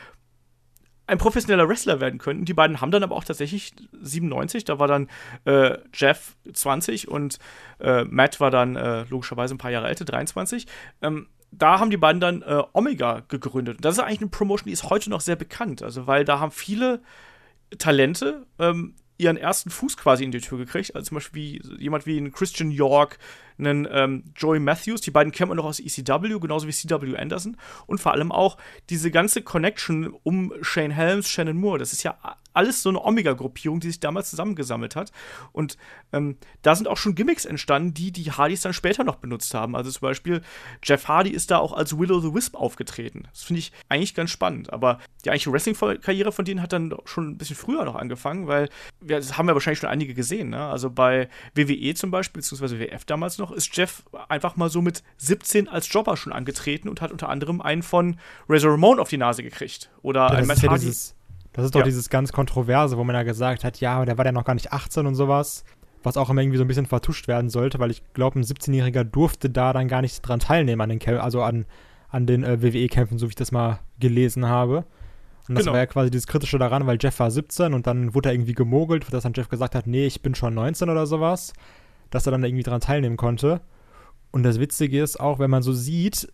ein 1.06 1.16
professioneller 1.16 1.66
Wrestler 1.70 2.00
werden 2.00 2.18
könnten. 2.18 2.44
Die 2.44 2.52
beiden 2.52 2.82
haben 2.82 2.90
dann 2.90 3.02
aber 3.02 3.16
auch 3.16 3.24
tatsächlich 3.24 3.72
97, 4.02 4.66
da 4.66 4.78
war 4.78 4.86
dann 4.86 5.08
äh, 5.46 5.78
Jeff 5.94 6.36
20 6.52 7.08
und 7.08 7.38
äh, 7.80 8.04
Matt 8.04 8.40
war 8.40 8.50
dann 8.50 8.76
äh, 8.76 9.04
logischerweise 9.04 9.54
ein 9.54 9.58
paar 9.58 9.70
Jahre 9.70 9.88
älter, 9.88 10.04
23. 10.04 10.66
Ähm, 11.00 11.28
da 11.58 11.80
haben 11.80 11.90
die 11.90 11.96
beiden 11.96 12.20
dann 12.20 12.42
äh, 12.42 12.62
Omega 12.72 13.20
gegründet. 13.28 13.78
Das 13.80 13.96
ist 13.96 14.00
eigentlich 14.00 14.20
eine 14.20 14.30
Promotion, 14.30 14.66
die 14.66 14.72
ist 14.72 14.90
heute 14.90 15.10
noch 15.10 15.20
sehr 15.20 15.36
bekannt. 15.36 15.82
Also, 15.82 16.06
weil 16.06 16.24
da 16.24 16.40
haben 16.40 16.50
viele 16.50 17.02
Talente 17.78 18.46
ähm, 18.58 18.94
ihren 19.16 19.36
ersten 19.36 19.70
Fuß 19.70 19.96
quasi 19.96 20.24
in 20.24 20.32
die 20.32 20.40
Tür 20.40 20.58
gekriegt. 20.58 20.94
Also 20.94 21.08
zum 21.08 21.16
Beispiel 21.16 21.60
wie, 21.62 21.82
jemand 21.82 22.06
wie 22.06 22.18
ein 22.18 22.32
Christian 22.32 22.70
York, 22.70 23.18
einen 23.58 23.86
ähm, 23.90 24.24
Joey 24.36 24.60
Matthews, 24.60 25.00
die 25.00 25.10
beiden 25.10 25.32
kennt 25.32 25.48
man 25.48 25.56
noch 25.56 25.64
aus 25.64 25.80
ECW, 25.80 26.38
genauso 26.38 26.66
wie 26.66 26.72
CW 26.72 27.16
Anderson. 27.16 27.56
Und 27.86 28.00
vor 28.00 28.12
allem 28.12 28.32
auch 28.32 28.56
diese 28.90 29.10
ganze 29.10 29.42
Connection 29.42 30.14
um 30.22 30.52
Shane 30.62 30.90
Helms, 30.90 31.28
Shannon 31.28 31.56
Moore. 31.56 31.78
Das 31.78 31.92
ist 31.92 32.02
ja 32.02 32.18
alles 32.54 32.82
so 32.82 32.88
eine 32.88 33.04
Omega-Gruppierung, 33.04 33.80
die 33.80 33.88
sich 33.88 34.00
damals 34.00 34.30
zusammengesammelt 34.30 34.96
hat. 34.96 35.12
Und 35.52 35.76
ähm, 36.12 36.36
da 36.62 36.74
sind 36.74 36.88
auch 36.88 36.96
schon 36.96 37.14
Gimmicks 37.14 37.44
entstanden, 37.44 37.92
die 37.94 38.12
die 38.12 38.30
Hardys 38.30 38.62
dann 38.62 38.72
später 38.72 39.04
noch 39.04 39.16
benutzt 39.16 39.52
haben. 39.54 39.76
Also 39.76 39.90
zum 39.90 40.02
Beispiel 40.02 40.40
Jeff 40.82 41.08
Hardy 41.08 41.30
ist 41.30 41.50
da 41.50 41.58
auch 41.58 41.72
als 41.72 41.98
Willow 41.98 42.20
the 42.20 42.32
Wisp 42.32 42.54
aufgetreten. 42.54 43.24
Das 43.32 43.42
finde 43.42 43.58
ich 43.58 43.72
eigentlich 43.88 44.14
ganz 44.14 44.30
spannend. 44.30 44.72
Aber 44.72 45.00
die 45.24 45.30
eigentliche 45.30 45.52
Wrestling-Karriere 45.52 46.32
von 46.32 46.44
denen 46.44 46.62
hat 46.62 46.72
dann 46.72 46.94
schon 47.04 47.30
ein 47.30 47.38
bisschen 47.38 47.56
früher 47.56 47.84
noch 47.84 47.96
angefangen, 47.96 48.46
weil 48.46 48.68
wir, 49.00 49.16
das 49.16 49.36
haben 49.36 49.46
wir 49.46 49.54
wahrscheinlich 49.54 49.80
schon 49.80 49.90
einige 49.90 50.14
gesehen. 50.14 50.50
Ne? 50.50 50.64
Also 50.64 50.90
bei 50.90 51.28
WWE 51.54 51.94
zum 51.94 52.12
Beispiel, 52.12 52.40
beziehungsweise 52.40 52.78
WF 52.78 53.04
damals 53.04 53.38
noch, 53.38 53.43
noch, 53.44 53.52
ist 53.52 53.76
Jeff 53.76 54.02
einfach 54.28 54.56
mal 54.56 54.68
so 54.68 54.82
mit 54.82 55.02
17 55.18 55.68
als 55.68 55.92
Jobber 55.92 56.16
schon 56.16 56.32
angetreten 56.32 56.88
und 56.88 57.00
hat 57.00 57.12
unter 57.12 57.28
anderem 57.28 57.60
einen 57.60 57.82
von 57.82 58.16
Razor 58.48 58.72
Ramon 58.72 58.98
auf 58.98 59.08
die 59.08 59.16
Nase 59.16 59.42
gekriegt. 59.42 59.90
Oder 60.02 60.28
ja, 60.32 60.38
ein 60.38 60.46
Matt 60.46 60.62
Hardy. 60.62 60.86
Dieses, 60.86 61.14
das 61.52 61.66
ist 61.66 61.74
doch 61.74 61.80
ja. 61.80 61.84
dieses 61.84 62.10
ganz 62.10 62.32
Kontroverse, 62.32 62.96
wo 62.96 63.04
man 63.04 63.14
ja 63.14 63.22
gesagt 63.22 63.64
hat, 63.64 63.80
ja, 63.80 64.04
der 64.04 64.18
war 64.18 64.24
ja 64.24 64.32
noch 64.32 64.44
gar 64.44 64.54
nicht 64.54 64.72
18 64.72 65.06
und 65.06 65.14
sowas. 65.14 65.64
Was 66.02 66.16
auch 66.16 66.28
immer 66.28 66.42
irgendwie 66.42 66.58
so 66.58 66.64
ein 66.64 66.68
bisschen 66.68 66.86
vertuscht 66.86 67.28
werden 67.28 67.48
sollte, 67.48 67.78
weil 67.78 67.90
ich 67.90 68.02
glaube, 68.12 68.38
ein 68.38 68.44
17-Jähriger 68.44 69.04
durfte 69.04 69.48
da 69.48 69.72
dann 69.72 69.88
gar 69.88 70.02
nicht 70.02 70.20
dran 70.20 70.38
teilnehmen, 70.38 70.82
an 70.82 70.90
den, 70.90 70.98
Kämp 70.98 71.22
also 71.22 71.42
an, 71.42 71.64
an 72.10 72.26
den 72.26 72.44
äh, 72.44 72.60
WWE-Kämpfen, 72.62 73.18
so 73.18 73.26
wie 73.26 73.30
ich 73.30 73.36
das 73.36 73.52
mal 73.52 73.80
gelesen 74.00 74.46
habe. 74.46 74.84
Und 75.48 75.54
das 75.54 75.64
genau. 75.64 75.72
war 75.72 75.80
ja 75.80 75.86
quasi 75.86 76.10
dieses 76.10 76.26
Kritische 76.26 76.58
daran, 76.58 76.86
weil 76.86 76.98
Jeff 77.00 77.18
war 77.20 77.30
17 77.30 77.72
und 77.72 77.86
dann 77.86 78.14
wurde 78.14 78.30
er 78.30 78.34
irgendwie 78.34 78.54
gemogelt, 78.54 79.06
dass 79.12 79.22
dann 79.22 79.32
Jeff 79.34 79.48
gesagt 79.48 79.74
hat, 79.74 79.86
nee, 79.86 80.06
ich 80.06 80.22
bin 80.22 80.34
schon 80.34 80.54
19 80.54 80.90
oder 80.90 81.06
sowas 81.06 81.52
dass 82.10 82.26
er 82.26 82.32
dann 82.32 82.44
irgendwie 82.44 82.62
daran 82.62 82.80
teilnehmen 82.80 83.16
konnte. 83.16 83.60
Und 84.30 84.42
das 84.42 84.60
Witzige 84.60 85.02
ist 85.02 85.20
auch, 85.20 85.38
wenn 85.38 85.50
man 85.50 85.62
so 85.62 85.72
sieht, 85.72 86.32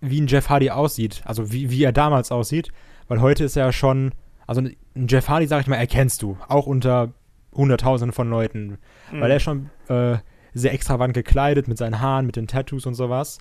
wie 0.00 0.20
ein 0.20 0.26
Jeff 0.26 0.48
Hardy 0.48 0.70
aussieht, 0.70 1.22
also 1.24 1.52
wie, 1.52 1.70
wie 1.70 1.84
er 1.84 1.92
damals 1.92 2.32
aussieht, 2.32 2.70
weil 3.08 3.20
heute 3.20 3.44
ist 3.44 3.56
er 3.56 3.66
ja 3.66 3.72
schon, 3.72 4.12
also 4.46 4.60
ein 4.60 5.06
Jeff 5.08 5.28
Hardy, 5.28 5.46
sag 5.46 5.60
ich 5.60 5.66
mal, 5.68 5.76
erkennst 5.76 6.22
du, 6.22 6.36
auch 6.48 6.66
unter 6.66 7.12
Hunderttausenden 7.54 8.12
von 8.12 8.30
Leuten, 8.30 8.78
mhm. 9.10 9.20
weil 9.20 9.30
er 9.30 9.40
schon 9.40 9.70
äh, 9.88 10.18
sehr 10.54 10.72
extravagant 10.72 11.14
gekleidet 11.14 11.68
mit 11.68 11.78
seinen 11.78 12.00
Haaren, 12.00 12.26
mit 12.26 12.36
den 12.36 12.46
Tattoos 12.46 12.86
und 12.86 12.94
sowas. 12.94 13.38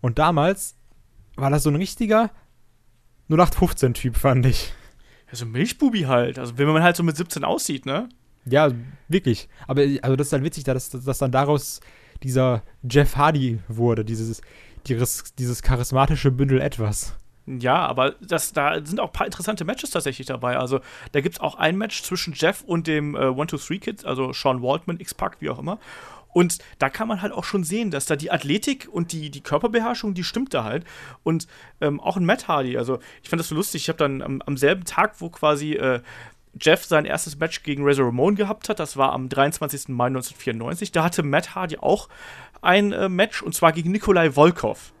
Und 0.00 0.18
damals 0.18 0.76
war 1.36 1.50
das 1.50 1.62
so 1.62 1.70
ein 1.70 1.76
richtiger 1.76 2.30
0815-Typ, 3.30 4.16
fand 4.16 4.46
ich. 4.46 4.72
Ja, 5.28 5.36
so 5.36 5.46
ein 5.46 5.52
Milchbubi 5.52 6.02
halt. 6.02 6.38
Also, 6.38 6.58
wenn 6.58 6.68
man 6.68 6.82
halt 6.82 6.96
so 6.96 7.02
mit 7.02 7.16
17 7.16 7.44
aussieht, 7.44 7.86
ne? 7.86 8.08
Ja, 8.46 8.70
wirklich. 9.08 9.48
Aber 9.66 9.82
also 10.02 10.16
das 10.16 10.28
ist 10.28 10.32
halt 10.32 10.44
witzig, 10.44 10.64
dass, 10.64 10.90
dass 10.90 11.18
dann 11.18 11.32
daraus 11.32 11.80
dieser 12.22 12.62
Jeff 12.88 13.16
Hardy 13.16 13.58
wurde, 13.68 14.04
dieses, 14.04 14.40
dieses, 14.86 15.34
dieses 15.34 15.62
charismatische 15.62 16.30
Bündel 16.30 16.60
etwas. 16.60 17.14
Ja, 17.46 17.86
aber 17.86 18.12
das, 18.22 18.54
da 18.54 18.84
sind 18.84 19.00
auch 19.00 19.08
ein 19.08 19.12
paar 19.12 19.26
interessante 19.26 19.66
Matches 19.66 19.90
tatsächlich 19.90 20.26
dabei. 20.26 20.56
Also, 20.56 20.80
da 21.12 21.20
gibt 21.20 21.34
es 21.34 21.40
auch 21.40 21.56
ein 21.56 21.76
Match 21.76 22.02
zwischen 22.02 22.32
Jeff 22.34 22.62
und 22.62 22.86
dem 22.86 23.14
äh, 23.14 23.26
One-Two-Three-Kid, 23.26 24.06
also 24.06 24.32
Sean 24.32 24.62
Waldman, 24.62 24.98
X-Pac, 24.98 25.36
wie 25.40 25.50
auch 25.50 25.58
immer. 25.58 25.78
Und 26.34 26.58
da 26.80 26.90
kann 26.90 27.06
man 27.06 27.22
halt 27.22 27.32
auch 27.32 27.44
schon 27.44 27.62
sehen, 27.62 27.92
dass 27.92 28.06
da 28.06 28.16
die 28.16 28.32
Athletik 28.32 28.88
und 28.90 29.12
die, 29.12 29.30
die 29.30 29.40
Körperbeherrschung, 29.40 30.14
die 30.14 30.24
stimmt 30.24 30.52
da 30.52 30.64
halt. 30.64 30.84
Und 31.22 31.46
ähm, 31.80 32.00
auch 32.00 32.16
ein 32.16 32.24
Matt 32.24 32.48
Hardy, 32.48 32.76
also 32.76 32.98
ich 33.22 33.28
fand 33.28 33.38
das 33.38 33.48
so 33.48 33.54
lustig. 33.54 33.82
Ich 33.82 33.88
habe 33.88 33.98
dann 33.98 34.20
am, 34.20 34.42
am, 34.42 34.56
selben 34.56 34.84
Tag, 34.84 35.20
wo 35.20 35.30
quasi 35.30 35.74
äh, 35.74 36.00
Jeff 36.60 36.84
sein 36.84 37.04
erstes 37.04 37.38
Match 37.38 37.62
gegen 37.62 37.84
Razor 37.84 38.06
Ramon 38.06 38.34
gehabt 38.34 38.68
hat. 38.68 38.78
Das 38.78 38.96
war 38.96 39.12
am 39.12 39.28
23. 39.28 39.88
Mai 39.88 40.06
1994. 40.06 40.92
Da 40.92 41.04
hatte 41.04 41.22
Matt 41.22 41.54
Hardy 41.54 41.78
auch 41.78 42.08
ein 42.62 42.92
äh, 42.92 43.08
Match 43.08 43.42
und 43.42 43.54
zwar 43.54 43.72
gegen 43.72 43.90
Nikolai 43.90 44.30
Volkov. 44.34 44.92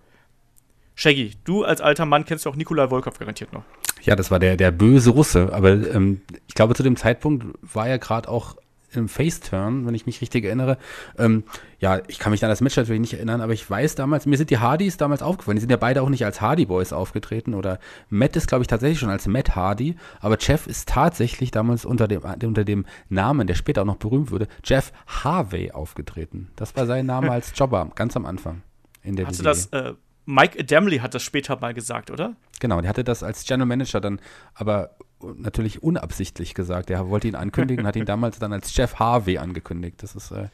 Shaggy, 0.96 1.32
du 1.44 1.64
als 1.64 1.80
alter 1.80 2.06
Mann 2.06 2.24
kennst 2.24 2.44
ja 2.44 2.50
auch 2.50 2.56
Nikolai 2.56 2.88
Volkov 2.88 3.18
garantiert 3.18 3.52
noch. 3.52 3.64
Ja, 4.02 4.16
das 4.16 4.30
war 4.30 4.38
der, 4.38 4.56
der 4.56 4.70
böse 4.70 5.10
Russe. 5.10 5.50
Aber 5.52 5.70
ähm, 5.70 6.20
ich 6.46 6.54
glaube, 6.54 6.74
zu 6.74 6.82
dem 6.82 6.96
Zeitpunkt 6.96 7.46
war 7.62 7.88
er 7.88 7.98
gerade 7.98 8.28
auch 8.28 8.56
im 8.96 9.08
Face-Turn, 9.08 9.86
wenn 9.86 9.94
ich 9.94 10.06
mich 10.06 10.20
richtig 10.20 10.44
erinnere. 10.44 10.78
Ähm, 11.18 11.44
ja, 11.78 12.00
ich 12.08 12.18
kann 12.18 12.30
mich 12.30 12.42
an 12.44 12.50
das 12.50 12.60
Match 12.60 12.76
natürlich 12.76 13.00
nicht 13.00 13.14
erinnern, 13.14 13.40
aber 13.40 13.52
ich 13.52 13.68
weiß 13.68 13.94
damals, 13.94 14.26
mir 14.26 14.36
sind 14.36 14.50
die 14.50 14.58
Hardys 14.58 14.96
damals 14.96 15.22
aufgefallen. 15.22 15.56
Die 15.56 15.60
sind 15.60 15.70
ja 15.70 15.76
beide 15.76 16.02
auch 16.02 16.08
nicht 16.08 16.24
als 16.24 16.40
Hardy 16.40 16.66
Boys 16.66 16.92
aufgetreten 16.92 17.54
oder 17.54 17.78
Matt 18.08 18.36
ist, 18.36 18.48
glaube 18.48 18.62
ich, 18.62 18.68
tatsächlich 18.68 18.98
schon 18.98 19.10
als 19.10 19.26
Matt 19.26 19.54
Hardy, 19.56 19.96
aber 20.20 20.36
Jeff 20.38 20.66
ist 20.66 20.88
tatsächlich 20.88 21.50
damals 21.50 21.84
unter 21.84 22.08
dem, 22.08 22.22
unter 22.22 22.64
dem 22.64 22.86
Namen, 23.08 23.46
der 23.46 23.54
später 23.54 23.82
auch 23.82 23.86
noch 23.86 23.96
berühmt 23.96 24.30
wurde, 24.30 24.48
Jeff 24.64 24.92
Harvey 25.06 25.72
aufgetreten. 25.72 26.50
Das 26.56 26.76
war 26.76 26.86
sein 26.86 27.06
Name 27.06 27.30
als 27.30 27.52
Jobber, 27.56 27.90
ganz 27.94 28.16
am 28.16 28.26
Anfang. 28.26 28.62
In 29.02 29.16
der 29.16 29.26
Hast 29.26 29.40
du 29.40 29.44
das, 29.44 29.66
äh, 29.66 29.94
Mike 30.26 30.58
Adamley 30.58 30.98
hat 30.98 31.14
das 31.14 31.22
später 31.22 31.58
mal 31.60 31.74
gesagt, 31.74 32.10
oder? 32.10 32.34
Genau, 32.60 32.80
der 32.80 32.88
hatte 32.88 33.04
das 33.04 33.22
als 33.22 33.44
General 33.44 33.66
Manager 33.66 34.00
dann 34.00 34.20
aber 34.54 34.96
natürlich 35.36 35.82
unabsichtlich 35.82 36.54
gesagt. 36.54 36.90
Er 36.90 37.08
wollte 37.08 37.28
ihn 37.28 37.34
ankündigen, 37.34 37.86
hat 37.86 37.96
ihn 37.96 38.04
damals 38.06 38.38
dann 38.38 38.52
als 38.52 38.74
Jeff 38.76 38.96
Harvey 38.96 39.38
angekündigt. 39.38 40.02
Das 40.02 40.14
ist 40.14 40.30
äh, 40.30 40.48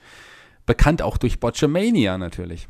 bekannt 0.66 1.02
auch 1.02 1.18
durch 1.18 1.40
Botchamania 1.40 2.18
natürlich. 2.18 2.68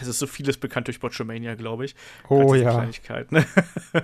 Es 0.00 0.08
ist 0.08 0.18
so 0.18 0.26
vieles 0.26 0.56
bekannt 0.56 0.88
durch 0.88 1.00
Botchamania, 1.00 1.54
glaube 1.54 1.84
ich. 1.84 1.94
Oh 2.28 2.54
ja. 2.54 2.70
Kleinigkeit, 2.70 3.30
ne? 3.30 3.44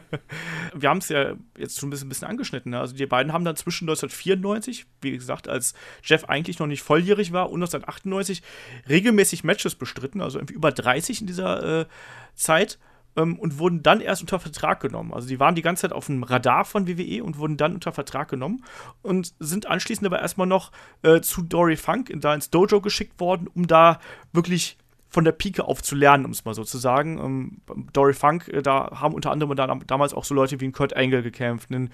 Wir 0.74 0.88
haben 0.90 0.98
es 0.98 1.08
ja 1.08 1.34
jetzt 1.56 1.78
schon 1.78 1.88
ein 1.88 1.90
bisschen, 1.90 2.06
ein 2.06 2.08
bisschen 2.10 2.28
angeschnitten. 2.28 2.70
Ne? 2.70 2.80
Also 2.80 2.94
die 2.94 3.06
beiden 3.06 3.32
haben 3.32 3.44
dann 3.44 3.56
zwischen 3.56 3.84
1994, 3.84 4.86
wie 5.00 5.12
gesagt, 5.12 5.48
als 5.48 5.74
Jeff 6.02 6.24
eigentlich 6.24 6.58
noch 6.58 6.66
nicht 6.66 6.82
volljährig 6.82 7.32
war, 7.32 7.50
und 7.50 7.60
1998 7.60 8.42
regelmäßig 8.88 9.44
Matches 9.44 9.74
bestritten, 9.74 10.20
also 10.20 10.38
irgendwie 10.38 10.54
über 10.54 10.72
30 10.72 11.22
in 11.22 11.26
dieser 11.26 11.80
äh, 11.80 11.86
Zeit 12.34 12.78
ähm, 13.16 13.38
und 13.38 13.58
wurden 13.58 13.82
dann 13.82 14.00
erst 14.00 14.22
unter 14.22 14.38
Vertrag 14.38 14.80
genommen. 14.80 15.12
Also 15.12 15.28
die 15.28 15.40
waren 15.40 15.54
die 15.54 15.62
ganze 15.62 15.82
Zeit 15.82 15.92
auf 15.92 16.06
dem 16.06 16.22
Radar 16.22 16.64
von 16.64 16.86
WWE 16.86 17.22
und 17.24 17.38
wurden 17.38 17.56
dann 17.56 17.74
unter 17.74 17.92
Vertrag 17.92 18.28
genommen 18.28 18.64
und 19.02 19.34
sind 19.38 19.66
anschließend 19.66 20.06
aber 20.06 20.20
erstmal 20.20 20.46
noch 20.46 20.72
äh, 21.02 21.20
zu 21.20 21.42
Dory 21.42 21.76
Funk 21.76 22.12
da 22.16 22.34
ins 22.34 22.50
Dojo 22.50 22.80
geschickt 22.80 23.20
worden, 23.20 23.48
um 23.54 23.66
da 23.66 24.00
wirklich 24.32 24.78
von 25.10 25.24
der 25.24 25.32
Pike 25.32 25.64
auf 25.64 25.82
zu 25.82 25.94
lernen, 25.94 26.26
um 26.26 26.32
es 26.32 26.44
mal 26.44 26.54
so 26.54 26.64
zu 26.64 26.78
sagen. 26.78 27.18
Ähm, 27.18 27.86
Dory 27.92 28.12
Funk, 28.12 28.48
äh, 28.48 28.62
da 28.62 28.90
haben 29.00 29.14
unter 29.14 29.30
anderem 29.30 29.56
da, 29.56 29.66
damals 29.86 30.14
auch 30.14 30.24
so 30.24 30.34
Leute 30.34 30.60
wie 30.60 30.66
ein 30.66 30.72
Kurt 30.72 30.96
Angle 30.96 31.22
gekämpft, 31.22 31.70
einen 31.70 31.90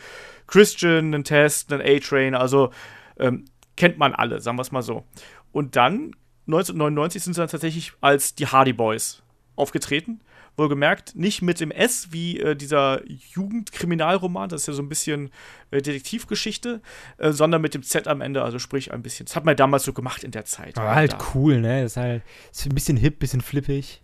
Christian, 0.46 1.14
einen 1.14 1.24
Test, 1.24 1.72
einen 1.72 1.82
A-Train, 1.82 2.34
also 2.34 2.70
ähm, 3.18 3.44
kennt 3.76 3.98
man 3.98 4.14
alle, 4.14 4.40
sagen 4.40 4.58
wir 4.58 4.62
es 4.62 4.72
mal 4.72 4.82
so. 4.82 5.04
Und 5.52 5.76
dann, 5.76 6.16
1999, 6.46 7.22
sind 7.22 7.34
sie 7.34 7.40
dann 7.40 7.48
tatsächlich 7.48 7.92
als 8.00 8.34
die 8.34 8.48
Hardy 8.48 8.72
Boys 8.72 9.22
aufgetreten. 9.56 10.20
Wohlgemerkt, 10.56 11.16
nicht 11.16 11.42
mit 11.42 11.58
dem 11.60 11.70
S 11.70 12.08
wie 12.12 12.38
äh, 12.40 12.54
dieser 12.54 13.02
Jugendkriminalroman, 13.08 14.48
das 14.48 14.62
ist 14.62 14.66
ja 14.68 14.72
so 14.74 14.82
ein 14.82 14.88
bisschen 14.88 15.30
äh, 15.70 15.82
Detektivgeschichte, 15.82 16.80
äh, 17.18 17.32
sondern 17.32 17.60
mit 17.60 17.74
dem 17.74 17.82
Z 17.82 18.06
am 18.06 18.20
Ende, 18.20 18.42
also 18.42 18.58
sprich 18.58 18.92
ein 18.92 19.02
bisschen. 19.02 19.26
Das 19.26 19.34
hat 19.36 19.44
man 19.44 19.56
damals 19.56 19.84
so 19.84 19.92
gemacht 19.92 20.22
in 20.24 20.30
der 20.30 20.44
Zeit. 20.44 20.78
Aber 20.78 20.94
halt 20.94 21.14
Da. 21.14 21.18
cool, 21.34 21.60
ne? 21.60 21.82
Das 21.82 21.92
ist 21.92 21.96
halt 21.96 22.22
ist 22.52 22.66
ein 22.66 22.74
bisschen 22.74 22.96
hip, 22.96 23.18
bisschen 23.18 23.40
flippig, 23.40 24.02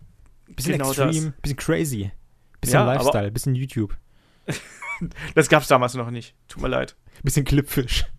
bisschen 0.49 0.73
Genau 0.73 0.89
extreme, 0.89 1.35
bisschen 1.43 1.57
crazy, 1.57 2.11
bisschen 2.61 2.81
Ja, 2.81 2.93
Lifestyle, 2.95 3.31
bisschen 3.31 3.55
YouTube, 3.55 3.97
Das 5.35 5.49
gab 5.49 5.63
es 5.63 5.69
damals 5.69 5.95
noch 5.95 6.11
nicht. 6.11 6.35
Tut 6.49 6.63
mir 6.63 6.69
leid. 6.69 6.97
bisschen 7.23 7.45
Clipfish. 7.45 8.07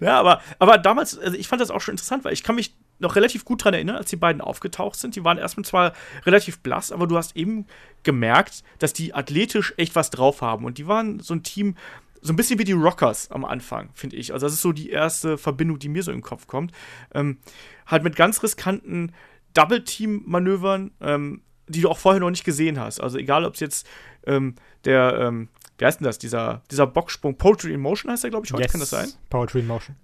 Ja, 0.00 0.20
aber, 0.20 0.40
aber 0.58 0.78
damals, 0.78 1.18
also 1.18 1.36
ich 1.36 1.48
fand 1.48 1.60
das 1.60 1.70
auch 1.70 1.80
schon 1.80 1.94
interessant, 1.94 2.24
weil 2.24 2.32
ich 2.32 2.42
kann 2.42 2.54
mich 2.54 2.76
noch 3.00 3.16
relativ 3.16 3.44
gut 3.44 3.64
dran 3.64 3.74
erinnern, 3.74 3.96
als 3.96 4.10
die 4.10 4.16
beiden 4.16 4.40
aufgetaucht 4.40 4.98
sind. 4.98 5.16
Die 5.16 5.24
waren 5.24 5.38
erstmal 5.38 5.64
zwar 5.64 5.92
relativ 6.24 6.60
blass, 6.60 6.92
aber 6.92 7.06
du 7.06 7.16
hast 7.16 7.36
eben 7.36 7.66
gemerkt, 8.02 8.62
dass 8.78 8.92
die 8.92 9.14
athletisch 9.14 9.74
echt 9.76 9.96
was 9.96 10.10
drauf 10.10 10.42
haben. 10.42 10.64
Und 10.64 10.78
die 10.78 10.86
waren 10.86 11.20
so 11.20 11.34
ein 11.34 11.42
Team, 11.42 11.76
so 12.20 12.32
ein 12.32 12.36
bisschen 12.36 12.58
wie 12.58 12.64
die 12.64 12.72
Rockers 12.72 13.30
am 13.30 13.44
Anfang, 13.44 13.90
finde 13.94 14.16
ich. 14.16 14.32
Also 14.32 14.46
das 14.46 14.54
ist 14.54 14.62
so 14.62 14.72
die 14.72 14.90
erste 14.90 15.38
Verbindung, 15.38 15.78
die 15.78 15.88
mir 15.88 16.02
so 16.02 16.12
im 16.12 16.22
Kopf 16.22 16.46
kommt. 16.46 16.72
Ähm, 17.14 17.38
halt 17.86 18.04
mit 18.04 18.16
ganz 18.16 18.42
riskanten 18.42 19.12
Double-Team-Manövern, 19.54 20.92
ähm, 21.00 21.42
die 21.68 21.80
du 21.80 21.88
auch 21.88 21.98
vorher 21.98 22.20
noch 22.20 22.30
nicht 22.30 22.44
gesehen 22.44 22.78
hast. 22.78 23.00
Also 23.00 23.18
egal, 23.18 23.44
ob 23.44 23.54
es 23.54 23.60
jetzt 23.60 23.86
ähm, 24.26 24.54
der, 24.84 25.18
ähm, 25.18 25.48
wie 25.78 25.86
heißt 25.86 26.00
denn 26.00 26.04
das, 26.04 26.18
dieser, 26.18 26.62
dieser 26.70 26.86
Boxsprung, 26.86 27.36
Poetry 27.36 27.72
in 27.72 27.80
Motion 27.80 28.12
heißt 28.12 28.24
der, 28.24 28.30
glaube 28.30 28.46
ich, 28.46 28.52
heute, 28.52 28.68
kann 28.68 28.80
das 28.80 28.90
sein? 28.90 29.08
Poetry 29.30 29.60
in 29.60 29.66
Motion. 29.66 29.96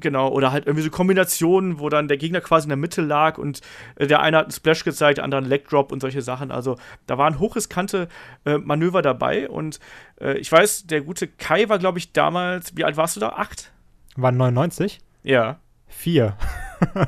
Genau, 0.00 0.28
oder 0.30 0.50
halt 0.50 0.66
irgendwie 0.66 0.82
so 0.84 0.90
Kombinationen, 0.90 1.78
wo 1.78 1.88
dann 1.88 2.08
der 2.08 2.16
Gegner 2.16 2.40
quasi 2.40 2.64
in 2.64 2.70
der 2.70 2.76
Mitte 2.76 3.00
lag 3.00 3.38
und 3.38 3.60
äh, 3.94 4.08
der 4.08 4.20
eine 4.20 4.38
hat 4.38 4.46
einen 4.46 4.52
Splash 4.52 4.82
gezeigt, 4.82 5.18
der 5.18 5.24
andere 5.24 5.38
einen 5.38 5.48
Leg 5.48 5.68
Drop 5.68 5.92
und 5.92 6.00
solche 6.00 6.20
Sachen. 6.20 6.50
Also 6.50 6.76
da 7.06 7.16
waren 7.16 7.38
hochriskante 7.38 8.08
äh, 8.44 8.58
Manöver 8.58 9.02
dabei 9.02 9.48
und 9.48 9.78
äh, 10.20 10.36
ich 10.38 10.50
weiß, 10.50 10.88
der 10.88 11.02
gute 11.02 11.28
Kai 11.28 11.68
war, 11.68 11.78
glaube 11.78 11.98
ich, 11.98 12.12
damals, 12.12 12.76
wie 12.76 12.84
alt 12.84 12.96
warst 12.96 13.14
du 13.14 13.20
da? 13.20 13.28
Acht? 13.30 13.72
War 14.16 14.32
99? 14.32 14.98
Ja. 15.22 15.60
Vier. 15.86 16.36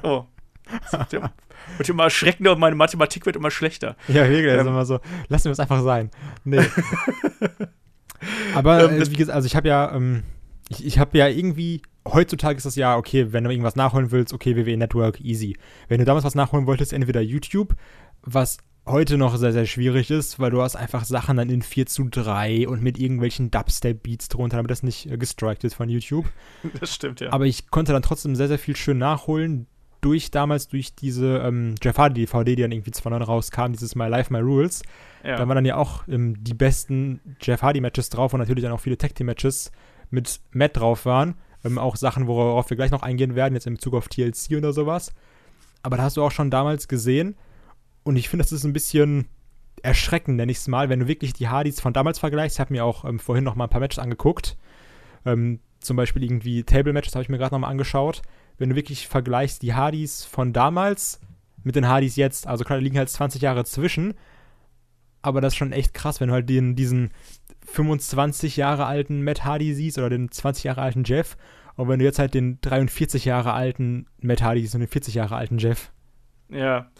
Oh. 0.04 0.24
Das 0.92 1.10
wird 1.78 1.88
immer 1.88 2.04
erschreckender 2.04 2.52
und 2.52 2.60
meine 2.60 2.76
Mathematik 2.76 3.26
wird 3.26 3.34
immer 3.34 3.50
schlechter. 3.50 3.96
Ja, 4.06 4.28
wirklich, 4.28 4.46
das 4.46 4.54
ist 4.54 4.60
Ähm. 4.60 4.68
immer 4.68 4.84
so, 4.86 5.00
lassen 5.28 5.46
wir 5.46 5.52
es 5.52 5.60
einfach 5.60 5.82
sein. 5.82 6.10
Nee. 6.44 6.64
Aber 8.54 8.84
Ähm, 8.90 9.00
äh, 9.02 9.10
wie 9.10 9.16
gesagt, 9.16 9.34
also 9.34 9.46
ich 9.46 9.56
habe 9.56 9.68
ja, 9.68 9.92
ähm, 9.94 10.22
ich, 10.68 10.84
ich 10.86 10.98
habe 10.98 11.16
ja 11.18 11.28
irgendwie, 11.28 11.82
heutzutage 12.12 12.56
ist 12.56 12.66
das 12.66 12.76
ja, 12.76 12.96
okay, 12.96 13.32
wenn 13.32 13.44
du 13.44 13.50
irgendwas 13.50 13.76
nachholen 13.76 14.10
willst, 14.10 14.32
okay, 14.32 14.56
WWE 14.56 14.76
Network, 14.76 15.20
easy. 15.20 15.56
Wenn 15.88 15.98
du 15.98 16.04
damals 16.04 16.24
was 16.24 16.34
nachholen 16.34 16.66
wolltest, 16.66 16.92
entweder 16.92 17.20
YouTube, 17.20 17.74
was 18.22 18.58
heute 18.86 19.18
noch 19.18 19.36
sehr, 19.36 19.52
sehr 19.52 19.66
schwierig 19.66 20.10
ist, 20.10 20.38
weil 20.38 20.50
du 20.50 20.62
hast 20.62 20.76
einfach 20.76 21.04
Sachen 21.04 21.36
dann 21.36 21.50
in 21.50 21.62
4 21.62 21.86
zu 21.86 22.08
3 22.08 22.68
und 22.68 22.82
mit 22.82 22.98
irgendwelchen 22.98 23.50
Dubstep-Beats 23.50 24.28
drunter, 24.28 24.58
damit 24.58 24.70
das 24.70 24.82
nicht 24.82 25.10
äh, 25.10 25.18
gestrikt 25.18 25.64
ist 25.64 25.74
von 25.74 25.88
YouTube. 25.88 26.26
Das 26.80 26.94
stimmt, 26.94 27.20
ja. 27.20 27.32
Aber 27.32 27.46
ich 27.46 27.70
konnte 27.70 27.92
dann 27.92 28.02
trotzdem 28.02 28.36
sehr, 28.36 28.48
sehr 28.48 28.58
viel 28.58 28.76
schön 28.76 28.98
nachholen. 28.98 29.66
Durch 30.02 30.30
damals, 30.30 30.68
durch 30.68 30.94
diese 30.94 31.38
ähm, 31.38 31.74
Jeff 31.82 31.98
Hardy 31.98 32.26
DVD, 32.26 32.54
die 32.54 32.62
dann 32.62 32.70
irgendwie 32.70 32.92
2009 32.92 33.26
rauskam, 33.26 33.72
dieses 33.72 33.96
My 33.96 34.06
Life, 34.06 34.32
My 34.32 34.40
Rules. 34.40 34.82
ja. 35.24 35.36
Da 35.36 35.48
waren 35.48 35.56
dann 35.56 35.64
ja 35.64 35.76
auch 35.76 36.06
ähm, 36.06 36.36
die 36.44 36.54
besten 36.54 37.20
Jeff 37.40 37.62
Hardy-Matches 37.62 38.10
drauf 38.10 38.32
und 38.32 38.38
natürlich 38.38 38.62
dann 38.62 38.72
auch 38.72 38.80
viele 38.80 38.98
Tag-Team-Matches 38.98 39.72
mit 40.10 40.40
Matt 40.52 40.76
drauf 40.76 41.06
waren. 41.06 41.34
Ähm, 41.66 41.78
auch 41.78 41.96
Sachen, 41.96 42.26
worauf 42.26 42.70
wir 42.70 42.76
gleich 42.76 42.90
noch 42.90 43.02
eingehen 43.02 43.34
werden, 43.34 43.54
jetzt 43.54 43.66
in 43.66 43.74
Bezug 43.74 43.94
auf 43.94 44.08
TLC 44.08 44.56
oder 44.56 44.72
sowas. 44.72 45.12
Aber 45.82 45.96
da 45.96 46.04
hast 46.04 46.16
du 46.16 46.22
auch 46.22 46.30
schon 46.30 46.50
damals 46.50 46.88
gesehen. 46.88 47.36
Und 48.04 48.16
ich 48.16 48.28
finde, 48.28 48.44
das 48.44 48.52
ist 48.52 48.64
ein 48.64 48.72
bisschen 48.72 49.26
erschreckend, 49.82 50.36
nenne 50.36 50.52
ich 50.52 50.58
es 50.58 50.68
mal, 50.68 50.88
wenn 50.88 51.00
du 51.00 51.08
wirklich 51.08 51.32
die 51.32 51.48
Hardys 51.48 51.80
von 51.80 51.92
damals 51.92 52.18
vergleichst. 52.18 52.56
Ich 52.56 52.60
habe 52.60 52.72
mir 52.72 52.84
auch 52.84 53.04
ähm, 53.04 53.18
vorhin 53.18 53.44
noch 53.44 53.56
mal 53.56 53.64
ein 53.64 53.70
paar 53.70 53.80
Matches 53.80 53.98
angeguckt. 53.98 54.56
Ähm, 55.24 55.60
zum 55.80 55.96
Beispiel 55.96 56.24
irgendwie 56.24 56.62
Table-Matches 56.62 57.14
habe 57.14 57.22
ich 57.22 57.28
mir 57.28 57.38
gerade 57.38 57.54
noch 57.54 57.60
mal 57.60 57.68
angeschaut. 57.68 58.22
Wenn 58.58 58.70
du 58.70 58.76
wirklich 58.76 59.08
vergleichst 59.08 59.62
die 59.62 59.74
Hardys 59.74 60.24
von 60.24 60.52
damals 60.52 61.20
mit 61.62 61.76
den 61.76 61.88
Hardys 61.88 62.16
jetzt, 62.16 62.46
also 62.46 62.64
da 62.64 62.76
liegen 62.76 62.96
halt 62.96 63.10
20 63.10 63.42
Jahre 63.42 63.64
zwischen, 63.64 64.14
aber 65.20 65.40
das 65.40 65.52
ist 65.52 65.56
schon 65.56 65.72
echt 65.72 65.92
krass, 65.92 66.20
wenn 66.20 66.28
du 66.28 66.34
halt 66.34 66.48
den, 66.48 66.76
diesen 66.76 67.10
25 67.66 68.56
Jahre 68.56 68.86
alten 68.86 69.22
Matt 69.22 69.44
Hardy 69.44 69.74
siehst 69.74 69.98
oder 69.98 70.08
den 70.08 70.30
20 70.30 70.64
Jahre 70.64 70.82
alten 70.82 71.04
Jeff 71.04 71.36
und 71.76 71.88
wenn 71.88 71.98
du 71.98 72.04
jetzt 72.04 72.18
halt 72.18 72.34
den 72.34 72.58
43 72.60 73.24
Jahre 73.24 73.52
alten 73.52 74.06
Matt 74.20 74.42
Hardy 74.42 74.62
siehst 74.62 74.74
und 74.74 74.80
den 74.80 74.88
40 74.88 75.14
Jahre 75.14 75.36
alten 75.36 75.58
Jeff. 75.58 75.92
Ja. 76.48 76.90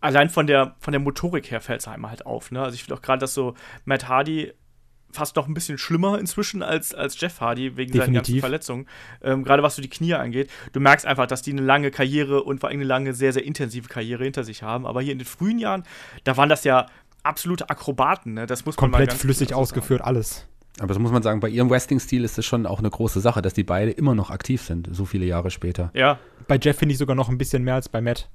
Allein 0.00 0.30
von 0.30 0.46
der, 0.46 0.74
von 0.80 0.92
der 0.92 1.00
Motorik 1.00 1.50
her 1.50 1.60
fällt 1.60 1.80
es 1.80 1.88
einem 1.88 2.08
halt 2.08 2.26
auf, 2.26 2.50
ne? 2.50 2.62
Also 2.62 2.74
ich 2.74 2.84
finde 2.84 2.96
auch 2.96 3.02
gerade, 3.02 3.20
dass 3.20 3.34
so 3.34 3.54
Matt 3.84 4.08
Hardy 4.08 4.52
fast 5.12 5.36
noch 5.36 5.48
ein 5.48 5.54
bisschen 5.54 5.78
schlimmer 5.78 6.18
inzwischen 6.18 6.62
als, 6.62 6.94
als 6.94 7.18
Jeff 7.20 7.40
Hardy 7.40 7.76
wegen 7.76 7.92
seinen 7.92 8.12
ganzen 8.12 8.32
Definitiv. 8.32 8.40
Verletzungen. 8.40 8.86
Ähm, 9.22 9.44
gerade 9.44 9.62
was 9.62 9.76
so 9.76 9.82
die 9.82 9.88
Knie 9.88 10.14
angeht. 10.14 10.50
Du 10.72 10.80
merkst 10.80 11.06
einfach, 11.06 11.26
dass 11.26 11.42
die 11.42 11.52
eine 11.52 11.62
lange 11.62 11.90
Karriere 11.90 12.42
und 12.42 12.60
vor 12.60 12.68
allem 12.68 12.78
eine 12.78 12.86
lange, 12.86 13.14
sehr, 13.14 13.32
sehr 13.32 13.44
intensive 13.44 13.88
Karriere 13.88 14.24
hinter 14.24 14.44
sich 14.44 14.62
haben. 14.62 14.86
Aber 14.86 15.00
hier 15.00 15.12
in 15.12 15.18
den 15.18 15.26
frühen 15.26 15.58
Jahren, 15.58 15.84
da 16.24 16.36
waren 16.36 16.48
das 16.48 16.64
ja 16.64 16.86
absolute 17.22 17.70
Akrobaten, 17.70 18.34
ne? 18.34 18.46
Das 18.46 18.64
muss 18.66 18.76
man 18.76 18.90
mal 18.90 18.98
Komplett 18.98 19.10
ganz 19.10 19.20
flüssig 19.20 19.54
ausgeführt, 19.54 20.02
alles. 20.02 20.46
Aber 20.80 20.92
so 20.92 21.00
muss 21.00 21.12
man 21.12 21.22
sagen, 21.22 21.40
bei 21.40 21.48
ihrem 21.48 21.70
Wrestling-Stil 21.70 22.22
ist 22.24 22.38
es 22.38 22.44
schon 22.44 22.66
auch 22.66 22.80
eine 22.80 22.90
große 22.90 23.20
Sache, 23.20 23.40
dass 23.40 23.54
die 23.54 23.64
beide 23.64 23.92
immer 23.92 24.14
noch 24.14 24.30
aktiv 24.30 24.62
sind, 24.62 24.88
so 24.92 25.06
viele 25.06 25.24
Jahre 25.24 25.50
später. 25.50 25.90
Ja, 25.94 26.18
Bei 26.48 26.58
Jeff 26.60 26.78
finde 26.78 26.92
ich 26.92 26.98
sogar 26.98 27.16
noch 27.16 27.28
ein 27.28 27.38
bisschen 27.38 27.64
mehr 27.64 27.74
als 27.74 27.88
bei 27.88 28.00
Matt. 28.00 28.28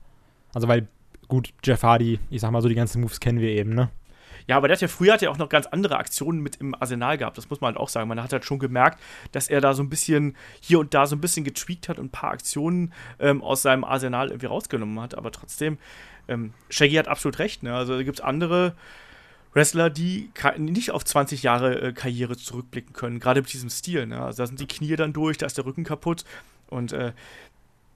Also 0.53 0.67
weil, 0.67 0.87
gut, 1.27 1.53
Jeff 1.63 1.83
Hardy, 1.83 2.19
ich 2.29 2.41
sag 2.41 2.51
mal 2.51 2.61
so, 2.61 2.67
die 2.67 2.75
ganzen 2.75 3.01
Moves 3.01 3.19
kennen 3.19 3.39
wir 3.39 3.49
eben, 3.49 3.73
ne? 3.75 3.89
Ja, 4.47 4.57
aber 4.57 4.67
der 4.67 4.75
hat 4.75 4.81
ja 4.81 4.87
früher 4.87 5.13
hat 5.13 5.21
er 5.21 5.29
auch 5.29 5.37
noch 5.37 5.49
ganz 5.49 5.67
andere 5.67 5.97
Aktionen 5.97 6.41
mit 6.41 6.55
im 6.57 6.73
Arsenal 6.73 7.17
gehabt. 7.17 7.37
Das 7.37 7.49
muss 7.49 7.61
man 7.61 7.73
halt 7.73 7.77
auch 7.77 7.89
sagen. 7.89 8.09
Man 8.09 8.21
hat 8.21 8.33
halt 8.33 8.43
schon 8.43 8.57
gemerkt, 8.57 8.99
dass 9.31 9.47
er 9.47 9.61
da 9.61 9.73
so 9.73 9.83
ein 9.83 9.89
bisschen 9.89 10.35
hier 10.61 10.79
und 10.79 10.93
da 10.95 11.05
so 11.05 11.15
ein 11.15 11.21
bisschen 11.21 11.43
getweakt 11.43 11.89
hat 11.89 11.99
und 11.99 12.07
ein 12.07 12.11
paar 12.11 12.31
Aktionen 12.31 12.91
ähm, 13.19 13.43
aus 13.43 13.61
seinem 13.61 13.83
Arsenal 13.83 14.29
irgendwie 14.29 14.47
rausgenommen 14.47 14.99
hat. 14.99 15.15
Aber 15.15 15.31
trotzdem, 15.31 15.77
ähm, 16.27 16.53
Shaggy 16.69 16.95
hat 16.95 17.07
absolut 17.07 17.39
recht. 17.39 17.61
Ne? 17.63 17.73
Also 17.73 17.95
da 17.95 18.03
gibt 18.03 18.19
es 18.19 18.25
andere 18.25 18.73
Wrestler, 19.53 19.89
die 19.89 20.29
nicht 20.57 20.91
auf 20.91 21.03
20 21.03 21.43
Jahre 21.43 21.81
äh, 21.81 21.93
Karriere 21.93 22.37
zurückblicken 22.37 22.93
können, 22.93 23.19
gerade 23.19 23.41
mit 23.41 23.51
diesem 23.51 23.69
Stil. 23.69 24.07
Ne? 24.07 24.21
Also 24.21 24.43
da 24.43 24.47
sind 24.47 24.59
die 24.59 24.67
Knie 24.67 24.95
dann 24.95 25.13
durch, 25.13 25.37
da 25.37 25.45
ist 25.45 25.57
der 25.57 25.65
Rücken 25.65 25.83
kaputt. 25.83 26.23
Und 26.69 26.93
äh, 26.93 27.11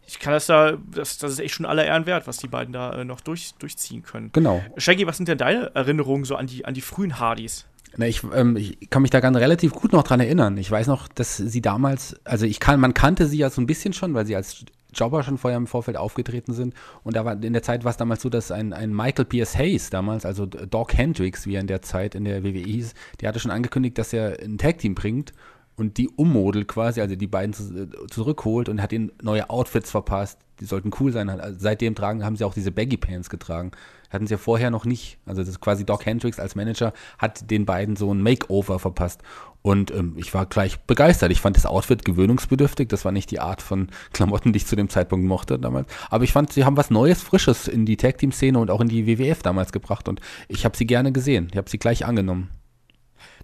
ich 0.08 0.20
kann 0.20 0.34
das 0.34 0.48
da, 0.48 0.78
das, 0.92 1.18
das 1.18 1.32
ist 1.32 1.40
echt 1.40 1.56
schon 1.56 1.66
aller 1.66 1.86
Ehren 1.86 2.06
wert, 2.06 2.28
was 2.28 2.38
die 2.38 2.48
beiden 2.48 2.74
da 2.74 2.94
äh, 2.94 3.06
noch 3.06 3.22
durch, 3.22 3.54
durchziehen 3.58 4.04
können. 4.04 4.30
Genau. 4.34 4.64
Shaggy, 4.78 5.08
was 5.08 5.18
sind 5.18 5.28
denn 5.28 5.38
deine 5.38 5.74
Erinnerungen 5.74 6.26
so 6.26 6.36
an 6.36 6.48
die, 6.48 6.66
an 6.66 6.74
die 6.74 6.82
frühen 6.82 7.20
Hardys? 7.20 7.66
Na, 7.98 8.08
ich, 8.08 8.22
ähm, 8.34 8.58
ich 8.58 8.90
kann 8.90 9.02
mich 9.02 9.12
da 9.12 9.22
ganz 9.22 9.38
relativ 9.38 9.72
gut 9.72 9.94
noch 9.94 10.04
dran 10.04 10.20
erinnern. 10.20 10.58
Ich 10.58 10.70
weiß 10.70 10.88
noch, 10.88 11.08
dass 11.08 11.38
sie 11.38 11.62
damals, 11.62 12.18
also 12.26 12.46
ich 12.46 12.60
kann, 12.60 12.80
man 12.80 12.94
kannte 12.94 13.26
sie 13.26 13.38
ja 13.38 13.50
so 13.50 13.62
ein 13.62 13.68
bisschen 13.68 13.94
schon, 13.94 14.14
weil 14.14 14.26
sie 14.26 14.36
als 14.36 14.66
Jobber 14.96 15.24
schon 15.24 15.38
vorher 15.38 15.58
im 15.58 15.68
Vorfeld 15.68 15.98
aufgetreten 15.98 16.54
sind. 16.54 16.74
Und 17.04 17.16
da 17.16 17.26
war 17.26 17.42
in 17.42 17.54
der 17.54 17.64
Zeit 17.64 17.84
war 17.84 17.92
es 17.92 17.98
damals 17.98 18.22
so, 18.22 18.30
dass 18.30 18.52
ein, 18.52 18.74
ein 18.74 18.94
Michael 18.94 19.26
Pierce 19.26 19.58
Hayes 19.58 19.90
damals, 19.90 20.26
also 20.26 20.46
Doc 20.46 20.98
Hendricks, 20.98 21.46
wie 21.46 21.56
er 21.56 21.62
in 21.62 21.68
der 21.68 21.82
Zeit 21.82 22.16
in 22.16 22.26
der 22.26 22.44
WWE 22.44 22.60
hieß, 22.60 22.94
der 23.22 23.30
hatte 23.30 23.40
schon 23.40 23.52
angekündigt, 23.52 23.98
dass 23.98 24.14
er 24.14 24.40
ein 24.42 24.58
Tag-Team 24.58 24.96
bringt 24.96 25.34
und 25.78 25.98
die 25.98 26.10
ummodelt 26.10 26.68
quasi, 26.68 27.02
also 27.02 27.16
die 27.16 27.28
beiden 27.28 27.54
zu, 27.54 27.90
zurückholt 28.08 28.70
und 28.70 28.82
hat 28.82 28.94
ihnen 28.94 29.12
neue 29.22 29.50
Outfits 29.50 29.92
verpasst. 29.92 30.40
Die 30.62 30.66
sollten 30.66 30.92
cool 31.00 31.12
sein. 31.12 31.30
Also 31.30 31.60
seitdem 31.60 31.96
tragen, 31.96 32.24
haben 32.24 32.38
sie 32.38 32.46
auch 32.46 32.54
diese 32.54 32.72
Baggy 32.72 32.96
Pants 32.96 33.30
getragen. 33.30 33.72
Hatten 34.10 34.26
sie 34.26 34.36
ja 34.36 34.38
vorher 34.38 34.72
noch 34.72 34.86
nicht. 34.86 35.18
Also 35.26 35.42
das 35.42 35.50
ist 35.50 35.60
quasi 35.60 35.86
Doc 35.86 36.06
Hendricks 36.06 36.40
als 36.40 36.56
Manager 36.56 36.94
hat 37.18 37.52
den 37.52 37.66
beiden 37.66 37.98
so 37.98 38.14
ein 38.14 38.22
Makeover 38.22 38.80
verpasst. 38.80 39.22
Und 39.66 39.90
ähm, 39.90 40.14
ich 40.16 40.32
war 40.36 40.46
gleich 40.46 40.78
begeistert. 40.82 41.32
Ich 41.32 41.42
fand 41.42 41.58
das 41.58 41.66
Outfit 41.66 42.06
gewöhnungsbedürftig. 42.06 42.88
Das 42.88 43.04
war 43.04 43.12
nicht 43.12 43.32
die 43.32 43.40
Art 43.40 43.64
von 43.64 43.90
Klamotten, 44.14 44.54
die 44.54 44.58
ich 44.58 44.68
zu 44.68 44.76
dem 44.76 44.90
Zeitpunkt 44.90 45.26
mochte 45.26 45.58
damals. 45.58 45.88
Aber 46.12 46.24
ich 46.24 46.34
fand, 46.34 46.54
sie 46.54 46.66
haben 46.66 46.78
was 46.78 46.92
Neues, 46.92 47.24
Frisches 47.24 47.68
in 47.68 47.84
die 47.84 47.98
Tag-Team-Szene 47.98 48.60
und 48.60 48.70
auch 48.70 48.80
in 48.80 48.90
die 48.90 49.08
WWF 49.08 49.42
damals 49.42 49.72
gebracht. 49.72 50.08
Und 50.08 50.22
ich 50.50 50.66
habe 50.66 50.78
sie 50.78 50.86
gerne 50.86 51.12
gesehen. 51.12 51.48
Ich 51.50 51.58
habe 51.58 51.68
sie 51.68 51.80
gleich 51.80 52.06
angenommen. 52.06 52.52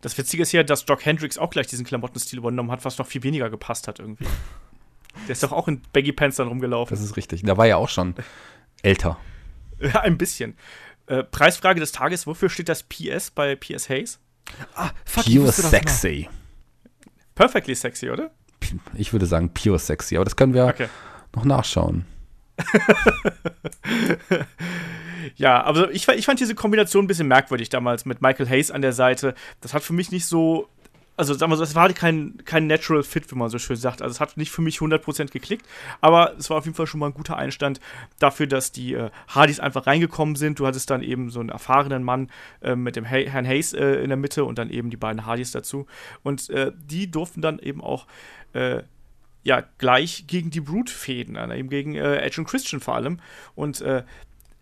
Das 0.01 0.16
Witzige 0.16 0.44
ist 0.44 0.51
ja, 0.51 0.62
dass 0.62 0.86
Doc 0.86 1.04
Hendricks 1.04 1.40
auch 1.40 1.50
gleich 1.50 1.66
diesen 1.66 1.88
Klamottenstil 1.88 2.38
übernommen 2.38 2.70
hat, 2.70 2.86
was 2.86 3.00
noch 3.00 3.08
viel 3.08 3.24
weniger 3.24 3.50
gepasst 3.50 3.88
hat 3.88 3.98
irgendwie. 3.98 4.28
Der 5.28 5.32
ist 5.32 5.42
doch 5.42 5.51
auch 5.51 5.68
in 5.68 5.82
Baggy 5.92 6.12
Pants 6.12 6.36
dann 6.36 6.50
rumgelaufen. 6.50 6.96
Das 6.96 7.04
ist 7.04 7.18
richtig. 7.18 7.42
Da 7.42 7.58
war 7.58 7.66
ja 7.66 7.78
auch 7.78 7.90
schon 7.90 8.13
älter. 8.84 9.18
Ja, 9.80 10.01
ein 10.01 10.20
bisschen. 10.20 10.56
Äh, 11.08 11.24
Preisfrage 11.24 11.80
des 11.80 11.92
Tages: 11.92 12.28
Wofür 12.28 12.51
steht 12.51 12.70
das 12.70 12.84
PS 12.84 13.32
bei 13.32 13.56
PS 13.56 13.90
Hayes? 13.90 14.20
Ah, 14.75 14.91
fuck, 15.05 15.27
ich 15.27 15.36
Pure 15.38 15.51
sexy. 15.51 16.29
Perfectly 17.36 17.75
sexy, 17.75 18.10
oder? 18.10 18.31
Ich 18.93 19.12
würde 19.13 19.25
sagen 19.25 19.53
pure 19.53 19.79
sexy. 19.79 20.15
Aber 20.15 20.25
das 20.25 20.36
können 20.36 20.53
wir 20.53 20.65
Okay. 20.65 20.88
noch 21.36 21.46
nachschauen. 21.46 22.05
Ja, 25.36 25.63
also 25.63 25.88
ich, 25.89 26.08
ich 26.08 26.25
fand 26.25 26.39
diese 26.39 26.55
Kombination 26.55 27.05
ein 27.05 27.08
bisschen 27.08 27.27
merkwürdig 27.27 27.70
damals 27.70 28.05
mit 28.05 28.22
Michael 28.22 28.50
Hayes 28.50 28.72
an 28.72 28.81
der 28.81 28.91
Seite. 28.93 29.36
Das 29.62 29.74
hat 29.74 29.84
für 29.84 29.93
mich 29.93 30.12
nicht 30.12 30.25
so. 30.25 30.67
Also 31.22 31.36
sagen 31.36 31.51
wir 31.51 31.56
so, 31.56 31.62
es 31.62 31.75
war 31.75 31.88
kein, 31.94 32.42
kein 32.46 32.66
Natural 32.66 33.04
Fit, 33.04 33.32
wie 33.32 33.36
man 33.36 33.48
so 33.48 33.60
schön 33.60 33.75
sagt. 33.75 34.01
Also 34.01 34.12
es 34.12 34.20
hat 34.20 34.38
nicht 34.38 34.50
für 34.50 34.63
mich 34.63 34.80
100% 34.80 35.32
geklickt, 35.32 35.68
aber 36.01 36.36
es 36.40 36.50
war 36.50 36.58
auf 36.58 36.66
jeden 36.66 36.75
Fall 36.75 36.88
schon 36.88 37.00
mal 37.00 37.06
ein 37.06 37.13
guter 37.13 37.38
Einstand 37.38 37.80
dafür, 38.18 38.48
dass 38.48 38.72
die 38.72 38.96
äh, 38.96 39.12
Hardys 39.28 39.60
einfach 39.60 39.86
reingekommen 39.86 40.36
sind. 40.36 40.58
Du 40.58 40.66
hattest 40.66 40.90
dann 40.90 41.04
eben 41.04 41.30
so 41.30 41.40
einen 41.40 41.50
erfahrenen 41.50 42.04
Mann 42.04 42.32
äh, 42.62 42.75
mit 42.75 42.96
dem 42.96 43.08
Hay 43.08 43.30
Herrn 43.30 43.46
Hayes 43.46 43.72
äh, 43.74 44.01
in 44.01 44.08
der 44.08 44.18
Mitte 44.18 44.46
und 44.46 44.58
dann 44.58 44.72
eben 44.72 44.90
die 44.90 44.98
beiden 44.98 45.28
Hardys 45.28 45.51
dazu. 45.51 45.86
Und 46.24 46.50
äh, 46.50 46.72
die 46.75 47.12
durften 47.12 47.44
dann 47.44 47.60
eben 47.60 47.82
auch 47.84 48.08
äh, 48.54 48.82
ja, 49.44 49.63
gleich 49.78 50.25
gegen 50.25 50.50
die 50.50 50.62
Brute 50.62 50.92
fäden, 50.92 51.36
äh, 51.36 51.56
eben 51.56 51.70
gegen 51.70 51.94
Edge 51.94 52.42
und 52.42 52.48
Christian 52.48 52.82
vor 52.82 52.96
allem. 52.96 53.20
Und 53.54 53.84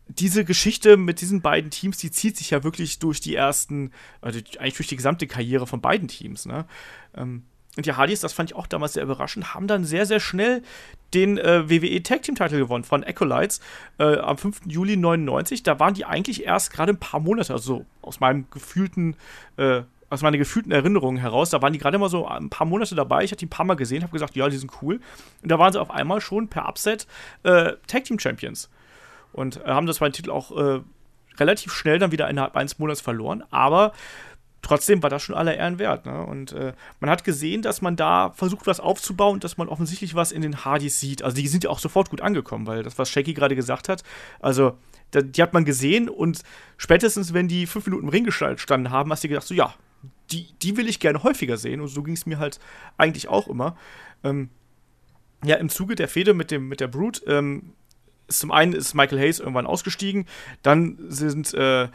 diese 0.10 0.44
Geschichte 0.44 0.98
mit 0.98 1.22
diesen 1.22 1.42
beiden 1.42 1.70
Teams, 1.70 1.98
die 1.98 2.12
zieht 2.12 2.36
sich 2.36 2.50
ja 2.50 2.64
wirklich 2.64 3.00
durch 3.00 3.22
die 3.22 3.36
ersten, 3.36 3.92
also 4.22 4.40
eigentlich 4.58 4.76
durch 4.76 4.88
die 4.88 4.96
gesamte 4.96 5.28
Karriere 5.28 5.68
von 5.68 5.82
beiden 5.82 6.08
Teams. 6.08 6.46
Ne? 6.46 6.66
Ähm, 7.16 7.44
und 7.78 7.86
die 7.86 7.94
Hardys, 7.94 8.20
das 8.20 8.34
fand 8.34 8.50
ich 8.50 8.56
auch 8.56 8.68
damals 8.68 8.94
sehr 8.94 9.04
überraschend, 9.04 9.54
haben 9.54 9.68
dann 9.68 9.86
sehr, 9.86 10.06
sehr 10.06 10.20
schnell 10.20 10.64
den 11.14 11.38
äh, 11.38 11.70
WWE 11.70 12.02
Tag 12.02 12.24
Team 12.24 12.36
Title 12.36 12.58
gewonnen 12.58 12.84
von 12.84 13.04
Acolytes 13.04 13.62
äh, 14.00 14.18
am 14.18 14.38
5. 14.38 14.62
Juli 14.66 14.98
99. 14.98 15.64
Da 15.64 15.80
waren 15.80 15.94
die 15.94 16.06
eigentlich 16.06 16.44
erst 16.44 16.74
gerade 16.74 16.94
ein 16.94 17.00
paar 17.00 17.20
Monate, 17.20 17.54
also 17.54 17.86
aus 18.02 18.20
meinem 18.20 18.50
gefühlten, 18.50 19.16
äh, 19.58 19.84
aus 20.10 20.24
meiner 20.24 20.40
gefühlten 20.40 20.72
Erinnerung 20.72 21.18
heraus, 21.18 21.52
da 21.52 21.62
waren 21.62 21.72
die 21.72 21.78
gerade 21.78 22.00
mal 22.00 22.10
so 22.10 22.28
ein 22.28 22.50
paar 22.50 22.66
Monate 22.66 22.96
dabei. 22.96 23.24
Ich 23.24 23.32
hatte 23.32 23.40
die 23.40 23.46
ein 23.46 23.50
paar 23.50 23.66
Mal 23.66 23.76
gesehen, 23.76 24.02
habe 24.02 24.12
gesagt, 24.12 24.36
ja, 24.36 24.50
die 24.50 24.58
sind 24.58 24.72
cool. 24.82 25.00
Und 25.44 25.52
da 25.52 25.60
waren 25.60 25.72
sie 25.72 25.80
auf 25.80 25.92
einmal 25.92 26.20
schon 26.20 26.48
per 26.48 26.68
Upset 26.68 27.06
äh, 27.44 27.74
Tag 27.86 28.06
Team 28.06 28.18
Champions 28.18 28.70
und 29.34 29.58
äh, 29.58 29.68
haben 29.68 29.88
das 29.88 30.00
beiden 30.00 30.14
Titel 30.14 30.32
auch 30.32 30.56
äh, 30.58 30.82
relativ 31.38 31.74
schnell 31.74 32.00
dann 32.00 32.12
wieder 32.12 32.30
innerhalb 32.30 32.56
eines 32.56 32.80
Monats 32.80 33.02
verloren, 33.02 33.44
aber 33.50 33.94
trotzdem 34.62 35.02
war 35.02 35.10
das 35.10 35.24
schon 35.24 35.36
aller 35.36 35.56
Ehren 35.56 35.80
wert. 35.80 36.06
Ne? 36.06 36.26
Und 36.26 36.52
äh, 36.52 36.74
man 37.00 37.10
hat 37.10 37.24
gesehen, 37.24 37.62
dass 37.62 37.82
man 37.82 37.96
da 37.96 38.32
versucht, 38.32 38.68
was 38.68 38.80
aufzubauen, 38.80 39.40
dass 39.40 39.58
man 39.58 39.70
offensichtlich 39.70 40.16
was 40.16 40.32
in 40.32 40.42
den 40.42 40.66
Hardys 40.66 41.00
sieht. 41.00 41.24
Also 41.24 41.36
die 41.36 41.48
sind 41.48 41.64
ja 41.64 41.70
auch 41.70 41.80
sofort 41.80 42.10
gut 42.10 42.22
angekommen, 42.22 42.68
weil 42.68 42.84
das, 42.84 42.98
was 42.98 43.10
Shaggy 43.10 43.34
gerade 43.34 43.56
gesagt 43.56 43.88
hat, 43.88 44.04
also 44.40 44.78
da, 45.12 45.22
die 45.22 45.42
hat 45.42 45.54
man 45.54 45.66
gesehen 45.66 46.10
und 46.10 46.44
spätestens, 46.78 47.34
wenn 47.34 47.48
die 47.48 47.66
fünf 47.66 47.86
Minuten 47.86 48.04
im 48.04 48.10
Ring 48.10 48.26
gestanden 48.26 48.92
haben, 48.92 49.12
hast 49.12 49.24
du 49.24 49.28
gedacht, 49.28 49.48
so 49.48 49.56
ja, 49.56 49.74
die, 50.32 50.48
die 50.62 50.78
will 50.78 50.88
ich 50.88 51.00
gerne 51.00 51.24
häufiger 51.24 51.58
sehen. 51.58 51.82
Und 51.82 51.88
so 51.88 52.04
ging 52.04 52.14
es 52.14 52.26
mir 52.26 52.40
halt 52.40 52.60
eigentlich 52.98 53.28
auch 53.28 53.48
immer. 53.48 53.76
Ähm, 54.24 54.50
ja, 55.44 55.56
im 55.56 55.70
Zuge 55.70 55.96
der 55.96 56.08
Fehde 56.08 56.34
mit, 56.34 56.52
mit 56.52 56.80
der 56.80 56.88
Brute, 56.88 57.24
ähm, 57.26 57.74
zum 58.30 58.52
einen 58.52 58.74
ist 58.74 58.94
Michael 58.94 59.20
Hayes 59.20 59.40
irgendwann 59.40 59.66
ausgestiegen, 59.68 60.26
dann 60.62 60.98
sind 61.10 61.54
äh, 61.54 61.88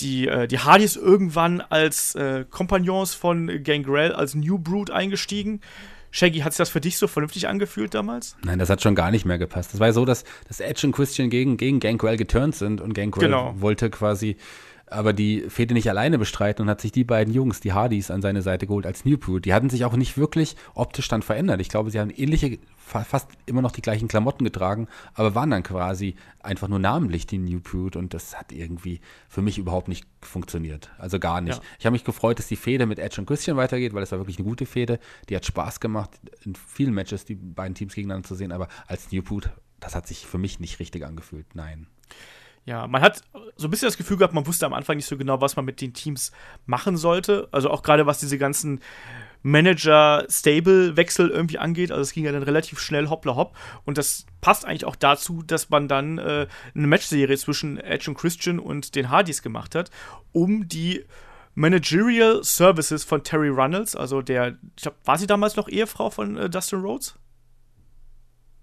die, 0.00 0.28
äh, 0.28 0.46
die 0.48 0.58
Hardys 0.58 0.96
irgendwann 0.96 1.60
als 1.60 2.14
äh, 2.14 2.44
Kompagnons 2.50 3.14
von 3.14 3.62
Gangrel 3.62 4.12
als 4.12 4.34
New 4.34 4.58
Brood 4.58 4.90
eingestiegen. 4.90 5.60
Shaggy, 6.10 6.40
hat 6.40 6.52
sich 6.52 6.58
das 6.58 6.70
für 6.70 6.80
dich 6.80 6.96
so 6.96 7.08
vernünftig 7.08 7.48
angefühlt 7.48 7.94
damals? 7.94 8.36
Nein, 8.44 8.60
das 8.60 8.70
hat 8.70 8.80
schon 8.82 8.94
gar 8.94 9.10
nicht 9.10 9.24
mehr 9.24 9.38
gepasst. 9.38 9.72
Das 9.72 9.80
war 9.80 9.92
so, 9.92 10.04
dass, 10.04 10.24
dass 10.46 10.60
Edge 10.60 10.86
und 10.86 10.92
Christian 10.92 11.28
gegen, 11.28 11.56
gegen 11.56 11.80
Gangrel 11.80 12.16
geturnt 12.16 12.54
sind 12.54 12.80
und 12.80 12.94
Gangrel 12.94 13.24
Genau. 13.24 13.54
wollte 13.56 13.90
quasi 13.90 14.36
aber 14.86 15.12
die 15.12 15.46
Fehde 15.48 15.74
nicht 15.74 15.88
alleine 15.88 16.18
bestreiten 16.18 16.62
und 16.62 16.68
hat 16.68 16.80
sich 16.80 16.92
die 16.92 17.04
beiden 17.04 17.32
Jungs, 17.34 17.60
die 17.60 17.72
Hardys, 17.72 18.10
an 18.10 18.22
seine 18.22 18.42
Seite 18.42 18.66
geholt 18.66 18.86
als 18.86 19.04
New 19.04 19.16
Brood. 19.18 19.44
Die 19.44 19.54
hatten 19.54 19.70
sich 19.70 19.84
auch 19.84 19.96
nicht 19.96 20.16
wirklich 20.16 20.56
optisch 20.74 21.08
dann 21.08 21.22
verändert. 21.22 21.60
Ich 21.60 21.68
glaube, 21.68 21.90
sie 21.90 21.98
haben 21.98 22.10
ähnliche, 22.10 22.58
fa 22.84 23.02
fast 23.02 23.30
immer 23.46 23.62
noch 23.62 23.72
die 23.72 23.82
gleichen 23.82 24.08
Klamotten 24.08 24.44
getragen, 24.44 24.88
aber 25.14 25.34
waren 25.34 25.50
dann 25.50 25.62
quasi 25.62 26.16
einfach 26.40 26.68
nur 26.68 26.78
namentlich 26.78 27.26
die 27.26 27.38
New 27.38 27.60
Brood 27.60 27.96
und 27.96 28.12
das 28.12 28.38
hat 28.38 28.52
irgendwie 28.52 29.00
für 29.28 29.40
mich 29.42 29.58
überhaupt 29.58 29.88
nicht 29.88 30.06
funktioniert. 30.20 30.90
Also 30.98 31.18
gar 31.18 31.40
nicht. 31.40 31.56
Ja. 31.56 31.64
Ich 31.78 31.86
habe 31.86 31.94
mich 31.94 32.04
gefreut, 32.04 32.38
dass 32.38 32.46
die 32.46 32.56
Fehde 32.56 32.86
mit 32.86 32.98
Edge 32.98 33.20
und 33.20 33.26
Christian 33.26 33.56
weitergeht, 33.56 33.94
weil 33.94 34.02
es 34.02 34.12
war 34.12 34.18
wirklich 34.18 34.38
eine 34.38 34.46
gute 34.46 34.66
Fehde. 34.66 34.98
Die 35.28 35.36
hat 35.36 35.46
Spaß 35.46 35.80
gemacht, 35.80 36.10
in 36.44 36.54
vielen 36.54 36.92
Matches 36.92 37.24
die 37.24 37.36
beiden 37.36 37.74
Teams 37.74 37.94
gegeneinander 37.94 38.28
zu 38.28 38.34
sehen, 38.34 38.52
aber 38.52 38.68
als 38.86 39.10
New 39.10 39.22
Brood, 39.22 39.50
das 39.80 39.94
hat 39.94 40.06
sich 40.06 40.26
für 40.26 40.38
mich 40.38 40.60
nicht 40.60 40.78
richtig 40.78 41.04
angefühlt. 41.06 41.46
Nein. 41.54 41.86
Ja, 42.66 42.86
man 42.86 43.02
hat 43.02 43.22
so 43.56 43.66
ein 43.66 43.70
bisschen 43.70 43.88
das 43.88 43.98
Gefühl 43.98 44.16
gehabt, 44.16 44.32
man 44.32 44.46
wusste 44.46 44.64
am 44.64 44.72
Anfang 44.72 44.96
nicht 44.96 45.06
so 45.06 45.18
genau, 45.18 45.40
was 45.40 45.56
man 45.56 45.66
mit 45.66 45.80
den 45.80 45.92
Teams 45.92 46.32
machen 46.64 46.96
sollte. 46.96 47.48
Also 47.52 47.70
auch 47.70 47.82
gerade 47.82 48.06
was 48.06 48.20
diese 48.20 48.38
ganzen 48.38 48.80
Manager-Stable-Wechsel 49.44 51.30
irgendwie 51.30 51.58
angeht. 51.58 51.90
Also 51.92 52.02
es 52.02 52.12
ging 52.12 52.24
ja 52.24 52.32
dann 52.32 52.42
relativ 52.42 52.80
schnell 52.80 53.08
hoppla 53.08 53.36
hopp. 53.36 53.56
Und 53.84 53.98
das 53.98 54.26
passt 54.40 54.64
eigentlich 54.64 54.84
auch 54.84 54.96
dazu, 54.96 55.42
dass 55.42 55.70
man 55.70 55.86
dann 55.86 56.18
äh, 56.18 56.46
eine 56.74 56.86
Matchserie 56.86 57.36
zwischen 57.36 57.78
Edge 57.78 58.10
und 58.10 58.16
Christian 58.16 58.58
und 58.58 58.94
den 58.94 59.10
Hardys 59.10 59.42
gemacht 59.42 59.74
hat, 59.74 59.90
um 60.32 60.66
die 60.68 61.04
Managerial 61.54 62.42
Services 62.42 63.04
von 63.04 63.22
Terry 63.22 63.48
Runnels, 63.48 63.94
also 63.94 64.22
der, 64.22 64.56
ich 64.76 64.82
glaub, 64.82 64.96
war 65.04 65.18
sie 65.18 65.28
damals 65.28 65.54
noch 65.54 65.68
Ehefrau 65.68 66.10
von 66.10 66.36
äh, 66.36 66.50
Dustin 66.50 66.80
Rhodes? 66.80 67.14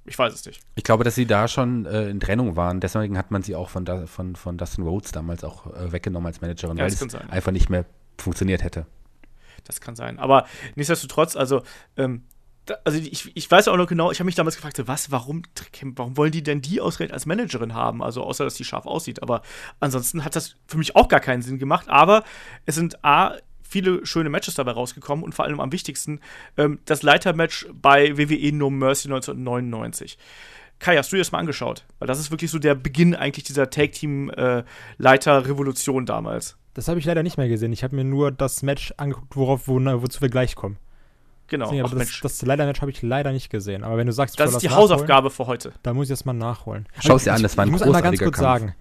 Ich 0.03 0.17
weiß 0.17 0.33
es 0.33 0.45
nicht. 0.45 0.61
Ich 0.75 0.83
glaube, 0.83 1.03
dass 1.03 1.15
sie 1.15 1.25
da 1.27 1.47
schon 1.47 1.85
äh, 1.85 2.09
in 2.09 2.19
Trennung 2.19 2.55
waren. 2.55 2.79
Deswegen 2.79 3.17
hat 3.17 3.29
man 3.31 3.43
sie 3.43 3.55
auch 3.55 3.69
von, 3.69 3.85
da, 3.85 4.07
von, 4.07 4.35
von 4.35 4.57
Dustin 4.57 4.83
Rhodes 4.83 5.11
damals 5.11 5.43
auch 5.43 5.67
äh, 5.67 5.91
weggenommen 5.91 6.25
als 6.25 6.41
Managerin, 6.41 6.75
Ja, 6.75 6.83
weil 6.83 6.91
es 6.91 6.99
sein. 6.99 7.29
einfach 7.29 7.51
nicht 7.51 7.69
mehr 7.69 7.85
funktioniert 8.17 8.63
hätte. 8.63 8.87
Das 9.65 9.81
kann 9.81 9.95
sein. 9.95 10.19
Aber 10.19 10.45
nichtsdestotrotz, 10.75 11.35
also, 11.35 11.63
ähm, 11.97 12.23
da, 12.65 12.75
also 12.83 12.99
ich, 12.99 13.35
ich 13.35 13.49
weiß 13.49 13.67
auch 13.67 13.77
noch 13.77 13.87
genau, 13.87 14.11
ich 14.11 14.19
habe 14.19 14.25
mich 14.25 14.35
damals 14.35 14.55
gefragt, 14.55 14.81
was, 14.85 15.11
warum, 15.11 15.43
warum 15.95 16.17
wollen 16.17 16.31
die 16.31 16.43
denn 16.43 16.61
die 16.61 16.79
ausgerechnet 16.79 17.13
als 17.13 17.25
Managerin 17.25 17.73
haben? 17.73 18.03
Also 18.03 18.23
außer, 18.23 18.43
dass 18.43 18.55
die 18.55 18.65
scharf 18.65 18.85
aussieht. 18.85 19.23
Aber 19.23 19.41
ansonsten 19.79 20.23
hat 20.23 20.35
das 20.35 20.55
für 20.67 20.77
mich 20.77 20.95
auch 20.95 21.07
gar 21.07 21.19
keinen 21.19 21.41
Sinn 21.41 21.59
gemacht. 21.59 21.89
Aber 21.89 22.23
es 22.65 22.75
sind 22.75 23.03
A, 23.03 23.37
viele 23.71 24.05
schöne 24.05 24.29
Matches 24.29 24.53
dabei 24.55 24.71
rausgekommen 24.71 25.23
und 25.23 25.33
vor 25.33 25.45
allem 25.45 25.59
am 25.59 25.71
wichtigsten 25.71 26.19
ähm, 26.57 26.79
das 26.85 27.03
Leitermatch 27.03 27.67
bei 27.73 28.17
WWE 28.17 28.51
No 28.51 28.69
Mercy 28.69 29.07
1999. 29.07 30.17
Kai, 30.77 30.97
hast 30.97 31.11
du 31.11 31.15
dir 31.15 31.21
das 31.21 31.31
mal 31.31 31.39
angeschaut? 31.39 31.85
Weil 31.99 32.07
das 32.07 32.19
ist 32.19 32.31
wirklich 32.31 32.51
so 32.51 32.59
der 32.59 32.75
Beginn 32.75 33.15
eigentlich 33.15 33.45
dieser 33.45 33.69
Tag-Team-Leiter-Revolution 33.69 36.05
damals. 36.07 36.57
Das 36.73 36.87
habe 36.87 36.99
ich 36.99 37.05
leider 37.05 37.23
nicht 37.23 37.37
mehr 37.37 37.49
gesehen. 37.49 37.73
Ich 37.73 37.83
habe 37.83 37.95
mir 37.95 38.03
nur 38.03 38.31
das 38.31 38.63
Match 38.63 38.93
angeguckt, 38.97 39.35
worauf, 39.35 39.67
wo, 39.67 39.75
wozu 39.79 40.21
wir 40.21 40.29
gleich 40.29 40.55
kommen. 40.55 40.77
Genau. 41.47 41.65
Deswegen, 41.65 41.85
Ach, 41.85 41.91
aber 41.91 41.99
das, 41.99 42.17
das 42.21 42.41
Leiter-Match 42.43 42.79
habe 42.79 42.91
ich 42.91 43.01
leider 43.01 43.33
nicht 43.33 43.49
gesehen. 43.49 43.83
Aber 43.83 43.97
wenn 43.97 44.07
du 44.07 44.13
sagst, 44.13 44.39
das 44.39 44.51
ist 44.51 44.61
die 44.61 44.67
nachholen, 44.67 44.83
Hausaufgabe 44.83 45.29
für 45.29 45.47
heute. 45.47 45.73
Da 45.83 45.93
muss 45.93 46.05
ich 46.05 46.09
das 46.09 46.23
mal 46.23 46.31
nachholen. 46.31 46.87
Schau 46.99 47.15
es 47.17 47.25
dir 47.25 47.33
an, 47.33 47.43
das 47.43 47.57
war 47.57 47.65
ein 47.65 47.67
Ich 47.67 47.71
muss 47.73 47.81
einmal 47.81 48.01
ganz 48.01 48.19
großartiger 48.19 48.25
kurz 48.25 48.37
Kampf. 48.37 48.59
sagen, 48.61 48.75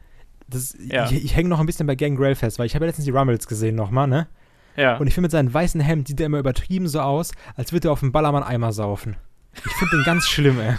das, 0.49 0.77
Ja. 0.87 1.07
ich, 1.07 1.25
ich 1.25 1.35
hänge 1.35 1.49
noch 1.49 1.59
ein 1.59 1.67
bisschen 1.67 1.89
bei 1.89 1.97
Gangrel 1.97 2.37
fest, 2.37 2.61
weil 2.61 2.67
ich 2.67 2.77
habe 2.77 2.85
ja 2.85 2.91
letztens 2.91 3.07
die 3.07 3.11
Rumbles 3.11 3.49
gesehen 3.49 3.75
nochmal, 3.75 4.07
ne? 4.07 4.29
Ja. 4.77 4.99
Und 4.99 5.09
ich 5.09 5.15
finde, 5.15 5.25
mit 5.27 5.33
seinem 5.33 5.53
weißen 5.53 5.81
Hemd 5.81 6.07
sieht 6.07 6.21
er 6.21 6.27
immer 6.27 6.39
übertrieben 6.39 6.87
so 6.87 7.01
aus, 7.01 7.33
als 7.57 7.73
würde 7.73 7.89
er 7.89 7.93
auf 7.93 8.01
dem 8.01 8.13
Ballermann 8.13 8.45
Eimer 8.45 8.73
saufen. 8.73 9.17
Ich 9.57 9.73
finde 9.73 9.97
den 9.97 10.05
ganz 10.05 10.29
schlimm, 10.29 10.61
ey. 10.61 10.75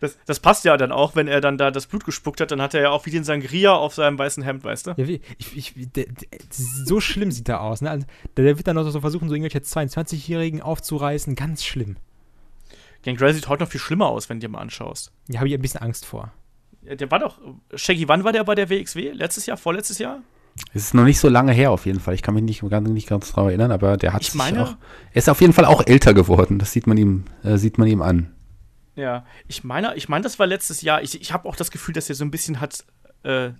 Das, 0.00 0.16
das 0.26 0.40
passt 0.40 0.64
ja 0.64 0.76
dann 0.76 0.92
auch, 0.92 1.16
wenn 1.16 1.28
er 1.28 1.40
dann 1.40 1.56
da 1.58 1.70
das 1.70 1.86
Blut 1.86 2.04
gespuckt 2.04 2.40
hat, 2.40 2.50
dann 2.50 2.60
hat 2.60 2.74
er 2.74 2.82
ja 2.82 2.90
auch 2.90 3.06
wie 3.06 3.10
den 3.10 3.24
Sangria 3.24 3.72
auf 3.74 3.94
seinem 3.94 4.18
weißen 4.18 4.42
Hemd, 4.42 4.64
weißt 4.64 4.88
du? 4.88 4.90
Ja, 4.96 5.08
wie, 5.08 5.20
ich, 5.38 5.56
ich, 5.56 5.74
der, 5.92 6.04
der, 6.06 6.28
so 6.50 7.00
schlimm 7.00 7.30
sieht 7.32 7.48
er 7.48 7.60
aus, 7.62 7.80
ne? 7.80 7.90
Also, 7.90 8.06
der, 8.36 8.44
der 8.44 8.56
wird 8.58 8.66
dann 8.66 8.76
noch 8.76 8.88
so 8.90 9.00
versuchen, 9.00 9.28
so 9.28 9.34
irgendwelche 9.34 9.58
22-Jährigen 9.58 10.60
aufzureißen. 10.62 11.34
Ganz 11.34 11.64
schlimm. 11.64 11.96
Gangrel 13.04 13.32
sieht 13.34 13.48
heute 13.48 13.62
noch 13.62 13.70
viel 13.70 13.80
schlimmer 13.80 14.06
aus, 14.06 14.28
wenn 14.28 14.38
du 14.40 14.46
dir 14.46 14.52
mal 14.52 14.60
anschaust. 14.60 15.12
Ja, 15.28 15.38
habe 15.40 15.48
ich 15.48 15.54
ein 15.54 15.62
bisschen 15.62 15.80
Angst 15.82 16.04
vor. 16.06 16.32
Ja, 16.82 16.94
Der 16.94 17.10
war 17.10 17.18
doch. 17.18 17.38
Shaggy, 17.74 18.08
wann 18.08 18.24
war 18.24 18.32
der 18.32 18.44
bei 18.44 18.54
der 18.54 18.68
WXW? 18.68 19.12
Letztes 19.12 19.46
Jahr? 19.46 19.56
Vorletztes 19.56 19.98
Jahr? 19.98 20.20
Es 20.72 20.84
ist 20.84 20.94
noch 20.94 21.04
nicht 21.04 21.18
so 21.18 21.28
lange 21.28 21.52
her 21.52 21.70
auf 21.70 21.84
jeden 21.86 22.00
Fall. 22.00 22.14
Ich 22.14 22.22
kann 22.22 22.34
mich 22.34 22.42
nicht 22.42 22.62
ganz, 22.68 22.88
nicht 22.88 23.08
ganz 23.08 23.30
daran 23.30 23.48
erinnern, 23.48 23.72
aber 23.72 23.96
der 23.96 24.12
hat 24.12 24.22
Ich 24.22 24.28
sich 24.28 24.34
meine- 24.38 24.62
auch. 24.64 24.76
Er 25.12 25.16
ist 25.18 25.28
auf 25.28 25.40
jeden 25.40 25.52
Fall 25.52 25.66
auch 25.66 25.86
älter 25.86 26.14
geworden. 26.14 26.58
Das 26.58 26.72
sieht 26.72 26.86
man 26.86 26.96
ihm, 26.96 27.24
äh, 27.42 27.58
sieht 27.58 27.76
man 27.78 27.88
ihm 27.88 28.02
an. 28.02 28.32
Ja. 28.96 29.24
Ich 29.46 29.62
meine, 29.62 29.94
ich 29.94 30.08
meine, 30.08 30.22
das 30.22 30.38
war 30.38 30.46
letztes 30.46 30.82
Jahr. 30.82 31.02
Ich, 31.02 31.20
ich 31.20 31.32
habe 31.32 31.48
auch 31.48 31.56
das 31.56 31.70
Gefühl, 31.70 31.94
dass 31.94 32.08
er 32.08 32.14
so 32.14 32.24
ein 32.24 32.30
bisschen 32.30 32.60
hat. 32.60 32.84
Äh, 33.22 33.50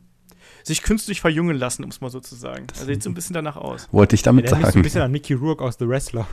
sich 0.63 0.83
künstlich 0.83 1.21
verjüngen 1.21 1.57
lassen, 1.57 1.85
um 1.85 1.91
es 1.91 2.01
mal 2.01 2.11
so 2.11 2.21
zu 2.21 2.35
sagen. 2.35 2.67
Das 2.69 2.85
sieht 2.87 3.03
so 3.03 3.11
ein 3.11 3.15
bisschen 3.15 3.35
danach 3.35 3.57
aus. 3.57 3.89
Wollte 3.93 4.17
ich 4.17 4.23
damit 4.23 4.47
Der 4.47 4.51
sagen. 4.51 4.65
so 4.65 4.79
ein 4.79 4.83
bisschen 4.83 5.03
an 5.03 5.13
Mickey 5.13 5.35
Rourke 5.35 5.63
aus 5.63 5.77
The 5.79 5.89
Wrestler. 5.89 6.27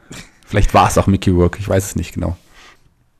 Vielleicht 0.46 0.74
war 0.74 0.88
es 0.88 0.98
auch 0.98 1.06
Mickey 1.06 1.30
Rourke, 1.30 1.58
ich 1.58 1.68
weiß 1.68 1.86
es 1.86 1.96
nicht 1.96 2.14
genau. 2.14 2.36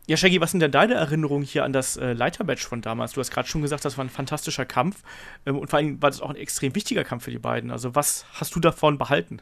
Ja, 0.06 0.16
Shaggy, 0.16 0.40
was 0.40 0.50
sind 0.50 0.60
denn 0.60 0.72
deine 0.72 0.94
Erinnerungen 0.94 1.44
hier 1.44 1.64
an 1.64 1.72
das 1.72 1.96
äh, 1.96 2.14
Leitermatch 2.14 2.66
von 2.66 2.82
damals? 2.82 3.12
Du 3.12 3.20
hast 3.20 3.30
gerade 3.30 3.48
schon 3.48 3.62
gesagt, 3.62 3.84
das 3.84 3.96
war 3.96 4.04
ein 4.04 4.10
fantastischer 4.10 4.64
Kampf. 4.64 5.02
Ähm, 5.46 5.56
und 5.56 5.70
vor 5.70 5.78
allem 5.78 6.02
war 6.02 6.10
das 6.10 6.20
auch 6.20 6.30
ein 6.30 6.36
extrem 6.36 6.74
wichtiger 6.74 7.04
Kampf 7.04 7.24
für 7.24 7.30
die 7.30 7.38
beiden. 7.38 7.70
Also, 7.70 7.94
was 7.94 8.24
hast 8.32 8.54
du 8.56 8.60
davon 8.60 8.98
behalten? 8.98 9.40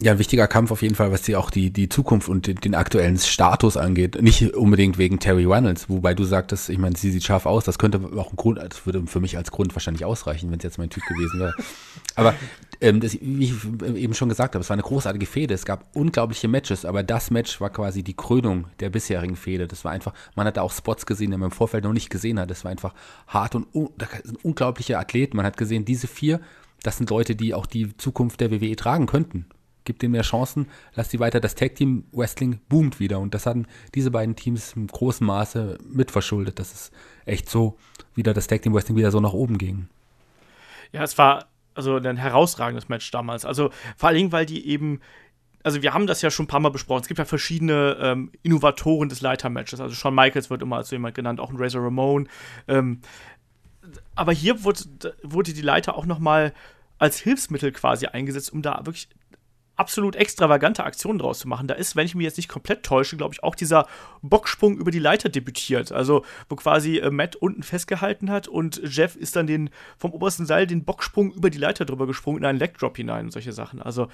Ja, 0.00 0.12
ein 0.12 0.18
wichtiger 0.18 0.48
Kampf 0.48 0.70
auf 0.72 0.82
jeden 0.82 0.94
Fall, 0.94 1.12
was 1.12 1.22
die 1.22 1.36
auch 1.36 1.50
die, 1.50 1.70
die 1.70 1.88
Zukunft 1.88 2.28
und 2.28 2.46
den, 2.46 2.56
den 2.56 2.74
aktuellen 2.74 3.18
Status 3.18 3.76
angeht. 3.76 4.20
Nicht 4.20 4.54
unbedingt 4.54 4.98
wegen 4.98 5.20
Terry 5.20 5.44
Reynolds, 5.44 5.88
wobei 5.88 6.14
du 6.14 6.24
sagtest, 6.24 6.70
ich 6.70 6.78
meine, 6.78 6.96
sie 6.96 7.10
sieht 7.10 7.22
scharf 7.22 7.46
aus, 7.46 7.64
das 7.64 7.78
könnte 7.78 8.00
auch 8.16 8.32
ein 8.32 8.36
Grund, 8.36 8.58
das 8.58 8.84
würde 8.84 9.06
für 9.06 9.20
mich 9.20 9.36
als 9.36 9.52
Grund 9.52 9.74
wahrscheinlich 9.76 10.04
ausreichen, 10.04 10.50
wenn 10.50 10.58
es 10.58 10.64
jetzt 10.64 10.78
mein 10.78 10.90
Typ 10.90 11.04
gewesen 11.06 11.38
wäre. 11.38 11.54
Aber 12.16 12.34
ähm, 12.80 13.00
das, 13.00 13.16
wie 13.20 13.44
ich 13.44 13.54
eben 13.94 14.14
schon 14.14 14.28
gesagt 14.28 14.54
habe, 14.54 14.62
es 14.62 14.70
war 14.70 14.74
eine 14.74 14.82
großartige 14.82 15.26
Fehde, 15.26 15.54
es 15.54 15.64
gab 15.64 15.94
unglaubliche 15.94 16.48
Matches, 16.48 16.84
aber 16.84 17.02
das 17.04 17.30
Match 17.30 17.60
war 17.60 17.70
quasi 17.70 18.02
die 18.02 18.14
Krönung 18.14 18.66
der 18.80 18.90
bisherigen 18.90 19.36
Fehde. 19.36 19.68
Das 19.68 19.84
war 19.84 19.92
einfach, 19.92 20.12
man 20.34 20.46
hatte 20.46 20.62
auch 20.62 20.72
Spots 20.72 21.06
gesehen, 21.06 21.30
die 21.30 21.36
man 21.36 21.50
im 21.50 21.56
Vorfeld 21.56 21.84
noch 21.84 21.92
nicht 21.92 22.10
gesehen 22.10 22.40
hat. 22.40 22.50
Das 22.50 22.64
war 22.64 22.72
einfach 22.72 22.92
hart 23.28 23.54
und 23.54 23.66
un, 23.72 23.90
das 23.96 24.08
sind 24.24 24.44
unglaubliche 24.44 24.98
Athleten. 24.98 25.36
Man 25.36 25.46
hat 25.46 25.56
gesehen, 25.56 25.84
diese 25.84 26.08
vier, 26.08 26.40
das 26.82 26.98
sind 26.98 27.08
Leute, 27.08 27.36
die 27.36 27.54
auch 27.54 27.66
die 27.66 27.96
Zukunft 27.96 28.40
der 28.40 28.50
WWE 28.50 28.74
tragen 28.74 29.06
könnten 29.06 29.46
gibt 29.84 30.02
denen 30.02 30.12
mehr 30.12 30.22
Chancen, 30.22 30.68
lass 30.94 31.08
die 31.08 31.20
weiter. 31.20 31.40
Das 31.40 31.54
Tag 31.54 31.74
Team 31.74 32.04
Wrestling 32.12 32.60
boomt 32.68 33.00
wieder 33.00 33.18
und 33.20 33.34
das 33.34 33.46
hatten 33.46 33.66
diese 33.94 34.10
beiden 34.10 34.36
Teams 34.36 34.74
im 34.74 34.86
großen 34.86 35.26
Maße 35.26 35.78
mitverschuldet, 35.84 36.58
dass 36.58 36.72
es 36.72 36.90
echt 37.24 37.48
so 37.48 37.76
wieder 38.14 38.34
das 38.34 38.46
Tag 38.46 38.62
Team 38.62 38.74
Wrestling 38.74 38.96
wieder 38.96 39.10
so 39.10 39.20
nach 39.20 39.32
oben 39.32 39.58
ging. 39.58 39.88
Ja, 40.92 41.02
es 41.02 41.16
war 41.18 41.46
also 41.74 41.96
ein 41.96 42.16
herausragendes 42.16 42.88
Match 42.88 43.10
damals. 43.10 43.44
Also 43.44 43.70
vor 43.96 44.08
allen 44.08 44.16
Dingen, 44.16 44.32
weil 44.32 44.46
die 44.46 44.66
eben 44.68 45.00
also 45.64 45.82
wir 45.82 45.94
haben 45.94 46.06
das 46.06 46.22
ja 46.22 46.30
schon 46.30 46.44
ein 46.44 46.48
paar 46.48 46.60
Mal 46.60 46.70
besprochen. 46.70 47.02
Es 47.02 47.08
gibt 47.08 47.18
ja 47.18 47.24
verschiedene 47.24 47.96
ähm, 48.00 48.32
Innovatoren 48.42 49.08
des 49.08 49.20
Leitermatches. 49.20 49.80
Also 49.80 49.94
Shawn 49.94 50.14
Michaels 50.14 50.50
wird 50.50 50.62
immer 50.62 50.76
als 50.76 50.88
so 50.88 50.96
jemand 50.96 51.14
genannt, 51.14 51.40
auch 51.40 51.50
ein 51.50 51.56
Razor 51.56 51.84
Ramon. 51.84 52.28
Ähm, 52.68 53.00
aber 54.14 54.32
hier 54.32 54.64
wurde, 54.64 55.14
wurde 55.22 55.52
die 55.52 55.62
Leiter 55.62 55.96
auch 55.96 56.06
noch 56.06 56.18
mal 56.18 56.52
als 56.98 57.18
Hilfsmittel 57.18 57.72
quasi 57.72 58.06
eingesetzt, 58.06 58.52
um 58.52 58.62
da 58.62 58.80
wirklich 58.84 59.08
absolut 59.76 60.16
extravagante 60.16 60.84
Aktionen 60.84 61.18
draus 61.18 61.40
zu 61.40 61.48
machen. 61.48 61.66
Da 61.66 61.74
ist, 61.74 61.96
wenn 61.96 62.06
ich 62.06 62.14
mich 62.14 62.24
jetzt 62.24 62.36
nicht 62.36 62.48
komplett 62.48 62.82
täusche, 62.82 63.16
glaube 63.16 63.34
ich, 63.34 63.42
auch 63.42 63.54
dieser 63.54 63.86
Bocksprung 64.20 64.76
über 64.76 64.90
die 64.90 64.98
Leiter 64.98 65.28
debütiert. 65.28 65.92
Also, 65.92 66.24
wo 66.48 66.56
quasi 66.56 66.98
äh, 66.98 67.10
Matt 67.10 67.36
unten 67.36 67.62
festgehalten 67.62 68.30
hat 68.30 68.48
und 68.48 68.80
Jeff 68.84 69.16
ist 69.16 69.36
dann 69.36 69.46
den 69.46 69.70
vom 69.96 70.12
obersten 70.12 70.46
Seil 70.46 70.66
den 70.66 70.84
Bocksprung 70.84 71.32
über 71.32 71.50
die 71.50 71.58
Leiter 71.58 71.84
drüber 71.84 72.06
gesprungen 72.06 72.38
in 72.38 72.44
einen 72.44 72.58
Legdrop 72.58 72.96
hinein 72.96 73.26
und 73.26 73.30
solche 73.32 73.52
Sachen. 73.52 73.80
Also, 73.80 74.08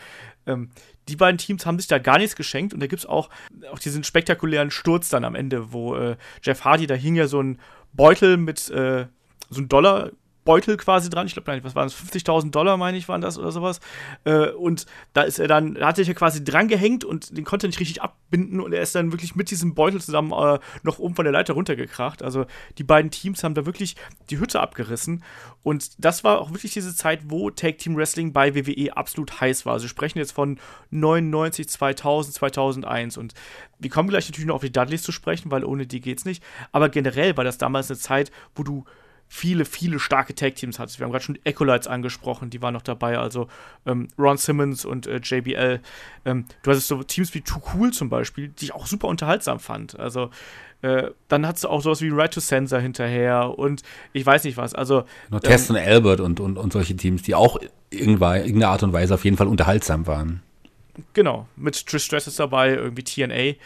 ähm, 0.47 0.71
die 1.09 1.17
beiden 1.17 1.39
Teams 1.39 1.67
haben 1.67 1.79
sich 1.79 1.89
da 1.89 1.99
gar 1.99 2.19
nichts 2.19 2.37
geschenkt 2.37 2.73
und 2.73 2.81
da 2.81 2.87
gibt 2.87 3.01
es 3.01 3.07
auch, 3.07 3.31
auch 3.73 3.79
diesen 3.79 4.05
spektakulären 4.05 4.71
Sturz 4.71 5.09
dann 5.09 5.25
am 5.25 5.35
Ende, 5.35 5.73
wo 5.73 5.97
äh, 5.97 6.17
Jeff 6.43 6.65
Hardy, 6.65 6.87
da 6.87 6.95
hing 6.95 7.17
ja 7.17 7.27
so 7.27 7.43
ein 7.43 7.59
Beutel 7.93 8.37
mit 8.37 8.71
äh, 8.71 9.07
so 9.51 9.61
ein 9.61 9.69
Dollar 9.69 10.11
Beutel 10.45 10.77
quasi 10.77 11.11
dran. 11.11 11.27
Ich 11.27 11.35
glaube, 11.35 11.63
was 11.63 11.75
waren 11.75 11.87
das? 11.87 11.95
50.000 11.95 12.51
Dollar, 12.51 12.77
meine 12.77 12.97
ich, 12.97 13.09
waren 13.09 13.21
das 13.21 13.39
oder 13.39 13.53
sowas. 13.53 13.81
Äh, 14.25 14.51
und 14.51 14.87
da 15.13 15.23
ist 15.23 15.39
er 15.39 15.49
dann, 15.49 15.75
da 15.75 15.89
hat 15.89 15.97
er 15.97 16.05
sich 16.05 16.09
ja 16.09 16.15
quasi 16.15 16.43
dran 16.43 16.69
gehängt 16.69 17.05
und 17.05 17.37
den 17.37 17.45
konnte 17.45 17.67
er 17.67 17.69
nicht 17.69 17.81
richtig 17.81 18.03
abbinden 18.03 18.61
und 18.61 18.73
er 18.73 18.81
ist 18.81 18.95
dann 18.95 19.13
wirklich 19.13 19.37
mit 19.37 19.51
diesem 19.51 19.75
Beutel 19.75 20.01
zusammen 20.01 20.33
äh, 20.33 20.59
noch 20.83 20.99
oben 20.99 21.15
von 21.15 21.25
der 21.25 21.33
Leiter 21.33 21.55
runtergekracht. 21.55 22.23
Also 22.23 22.47
die 22.79 22.85
beiden 22.85 23.11
Teams 23.11 23.45
haben 23.45 23.55
da 23.55 23.67
wirklich 23.67 23.97
die 24.31 24.39
Hütte 24.39 24.61
abgerissen. 24.61 25.23
Und 25.63 26.03
das 26.03 26.25
war 26.25 26.41
auch 26.41 26.51
wirklich 26.51 26.73
diese 26.73 26.95
Zeit, 26.95 27.23
wo 27.27 27.51
Tag 27.51 27.79
Team 27.79 27.97
Wrestling 27.97 28.33
bei 28.33 28.55
WWE 28.55 28.97
absolut 28.97 29.41
heiß 29.41 29.67
war. 29.67 29.75
Also 29.75 29.85
wir 29.85 29.91
sprechen 29.91 30.19
jetzt 30.19 30.33
von 30.33 30.59
99, 30.91 31.69
2000, 31.69 32.35
2001 32.35 33.19
und 33.19 33.35
wir 33.79 33.91
kommen 33.91 34.09
gleich 34.09 34.29
natürlich 34.29 34.47
noch 34.47 34.57
auf 34.57 34.63
die 34.63 34.73
Dudleys 34.73 35.03
zu 35.03 35.13
sprechen, 35.13 35.51
weil 35.51 35.65
ohne 35.65 35.87
die 35.87 36.01
geht's 36.01 36.25
nicht. 36.25 36.43
Aber 36.73 36.89
generell 36.89 37.37
war 37.37 37.45
das 37.45 37.59
damals 37.59 37.91
eine 37.91 37.99
Zeit, 37.99 38.31
wo 38.55 38.63
du 38.63 38.85
viele, 39.29 39.65
viele 39.65 39.99
starke 39.99 40.35
Tag-Teams 40.35 40.79
hattest. 40.79 40.99
Wir 40.99 41.05
haben 41.05 41.13
gerade 41.13 41.25
schon 41.25 41.35
die 41.37 41.47
Ecolites 41.47 41.87
angesprochen, 41.87 42.51
die 42.51 42.63
waren 42.63 42.75
noch 42.75 42.83
dabei, 42.83 43.19
also 43.19 43.49
ähm, 43.87 44.09
Ron 44.19 44.39
Simmons 44.39 44.85
und 44.85 45.07
äh, 45.07 45.21
JBL. 45.23 45.81
Ähm, 46.25 46.47
du 46.63 46.71
hattest 46.71 46.89
so 46.89 47.03
Teams 47.03 47.35
wie 47.35 47.43
Too 47.43 47.61
Cool 47.75 47.93
zum 47.93 48.09
Beispiel, 48.09 48.49
die 48.49 48.67
ich 48.67 48.75
auch 48.75 48.87
super 48.87 49.09
unterhaltsam 49.09 49.61
fand. 49.61 49.99
Also 49.99 50.31
äh, 50.81 51.11
dann 51.29 51.47
hattest 51.47 51.65
du 51.65 51.69
auch 51.69 51.83
sowas 51.83 52.01
wie 52.01 52.09
Right 52.09 52.33
to 52.33 52.41
Sensor 52.41 52.81
hinterher 52.81 53.59
und 53.59 53.83
ich 54.13 54.25
weiß 54.25 54.45
nicht 54.45 54.57
was. 54.57 54.75
Also 54.75 55.05
Test 55.43 55.71
ähm, 55.71 55.77
und 55.77 55.83
Albert 55.83 56.21
und, 56.21 56.41
und, 56.41 56.57
und 56.57 56.73
solche 56.73 56.97
Teams, 56.97 57.23
die 57.23 57.35
auch 57.35 57.59
irgendwann, 57.91 58.39
irgendeiner 58.39 58.71
Art 58.71 58.83
und 58.83 58.93
Weise 58.93 59.15
auf 59.15 59.25
jeden 59.25 59.37
Fall 59.37 59.49
unterhaltsam 59.49 60.07
waren. 60.07 60.43
Genau, 61.13 61.47
mit 61.57 61.87
Trish 61.87 62.05
Stratus 62.05 62.37
dabei, 62.37 62.75
irgendwie 62.75 63.05
TNA. 63.05 63.57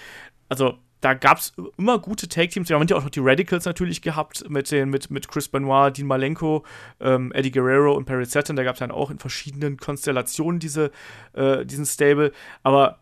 Also 0.49 0.79
da 1.03 1.15
gab 1.15 1.39
es 1.39 1.53
immer 1.77 1.99
gute 1.99 2.29
Tag-Teams. 2.29 2.69
Wir 2.69 2.79
haben 2.79 2.87
ja 2.87 2.97
auch 2.97 3.03
noch 3.03 3.11
die 3.11 3.21
Radicals 3.21 3.65
natürlich 3.65 4.03
gehabt 4.03 4.49
mit, 4.49 4.71
den, 4.71 4.89
mit, 4.89 5.11
mit 5.11 5.29
Chris 5.29 5.49
Benoit, 5.49 5.99
Dean 5.99 6.07
Malenko, 6.07 6.65
ähm, 7.01 7.33
Eddie 7.33 7.51
Guerrero 7.51 7.93
und 7.93 8.05
Perry 8.05 8.25
Saturn. 8.25 8.55
Da 8.55 8.63
gab 8.63 8.77
es 8.77 8.79
dann 8.79 8.93
auch 8.93 9.11
in 9.11 9.19
verschiedenen 9.19 9.79
Konstellationen 9.79 10.61
diese, 10.61 10.93
äh, 11.33 11.67
diesen 11.67 11.87
Stable. 11.87 12.31
Aber 12.63 12.99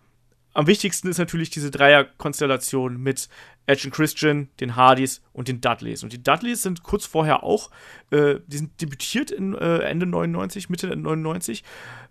am 0.52 0.66
wichtigsten 0.66 1.08
ist 1.08 1.18
natürlich 1.18 1.50
diese 1.50 1.70
Dreier-Konstellation 1.70 2.96
mit 2.96 3.28
Edge 3.66 3.86
und 3.86 3.92
Christian, 3.92 4.48
den 4.58 4.74
Hardys 4.74 5.22
und 5.32 5.46
den 5.46 5.60
Dudleys. 5.60 6.02
Und 6.02 6.12
die 6.12 6.22
Dudleys 6.22 6.62
sind 6.62 6.82
kurz 6.82 7.06
vorher 7.06 7.44
auch, 7.44 7.70
äh, 8.10 8.36
die 8.46 8.56
sind 8.56 8.80
debütiert 8.80 9.30
in 9.30 9.54
äh, 9.54 9.78
Ende 9.78 10.06
99, 10.06 10.68
Mitte 10.68 10.94
99. 10.94 11.62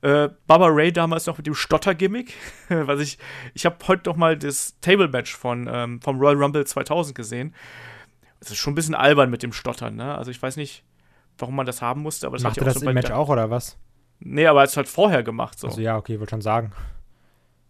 Äh, 0.02 0.30
Baba 0.48 0.68
Ray 0.68 0.94
damals 0.94 1.26
noch 1.26 1.38
mit 1.38 1.48
dem 1.48 1.56
Stotter-Gimmick, 1.56 2.34
was 2.70 3.02
ich, 3.02 3.18
ich 3.54 3.66
habe 3.66 3.76
heute 3.88 4.10
noch 4.10 4.16
mal 4.16 4.38
das 4.38 4.80
Table-Match 4.80 5.36
von, 5.36 5.70
ähm, 5.70 6.02
vom 6.02 6.18
Royal 6.18 6.38
Rumble 6.38 6.66
2000 6.66 7.16
gesehen. 7.16 7.54
Es 8.40 8.52
ist 8.52 8.58
schon 8.58 8.72
ein 8.72 8.76
bisschen 8.76 8.96
albern 8.96 9.30
mit 9.30 9.44
dem 9.44 9.52
Stottern, 9.52 9.98
ne? 9.98 10.16
Also 10.16 10.32
ich 10.32 10.42
weiß 10.42 10.56
nicht, 10.56 10.86
warum 11.38 11.56
man 11.56 11.66
das 11.66 11.82
haben 11.82 12.02
musste, 12.02 12.26
aber 12.26 12.38
das 12.38 12.44
Macht 12.44 12.58
er 12.58 12.64
das 12.64 12.76
so 12.76 12.88
im 12.88 12.94
Match 12.94 13.12
auch, 13.12 13.28
oder 13.28 13.50
was? 13.50 13.78
Nee, 14.20 14.48
aber 14.48 14.64
es 14.64 14.78
hat 14.78 14.88
vorher 14.88 15.24
gemacht, 15.24 15.60
so. 15.60 15.68
Also 15.68 15.82
ja, 15.82 15.98
okay, 15.98 16.20
wollte 16.20 16.32
schon 16.32 16.42
sagen. 16.42 16.72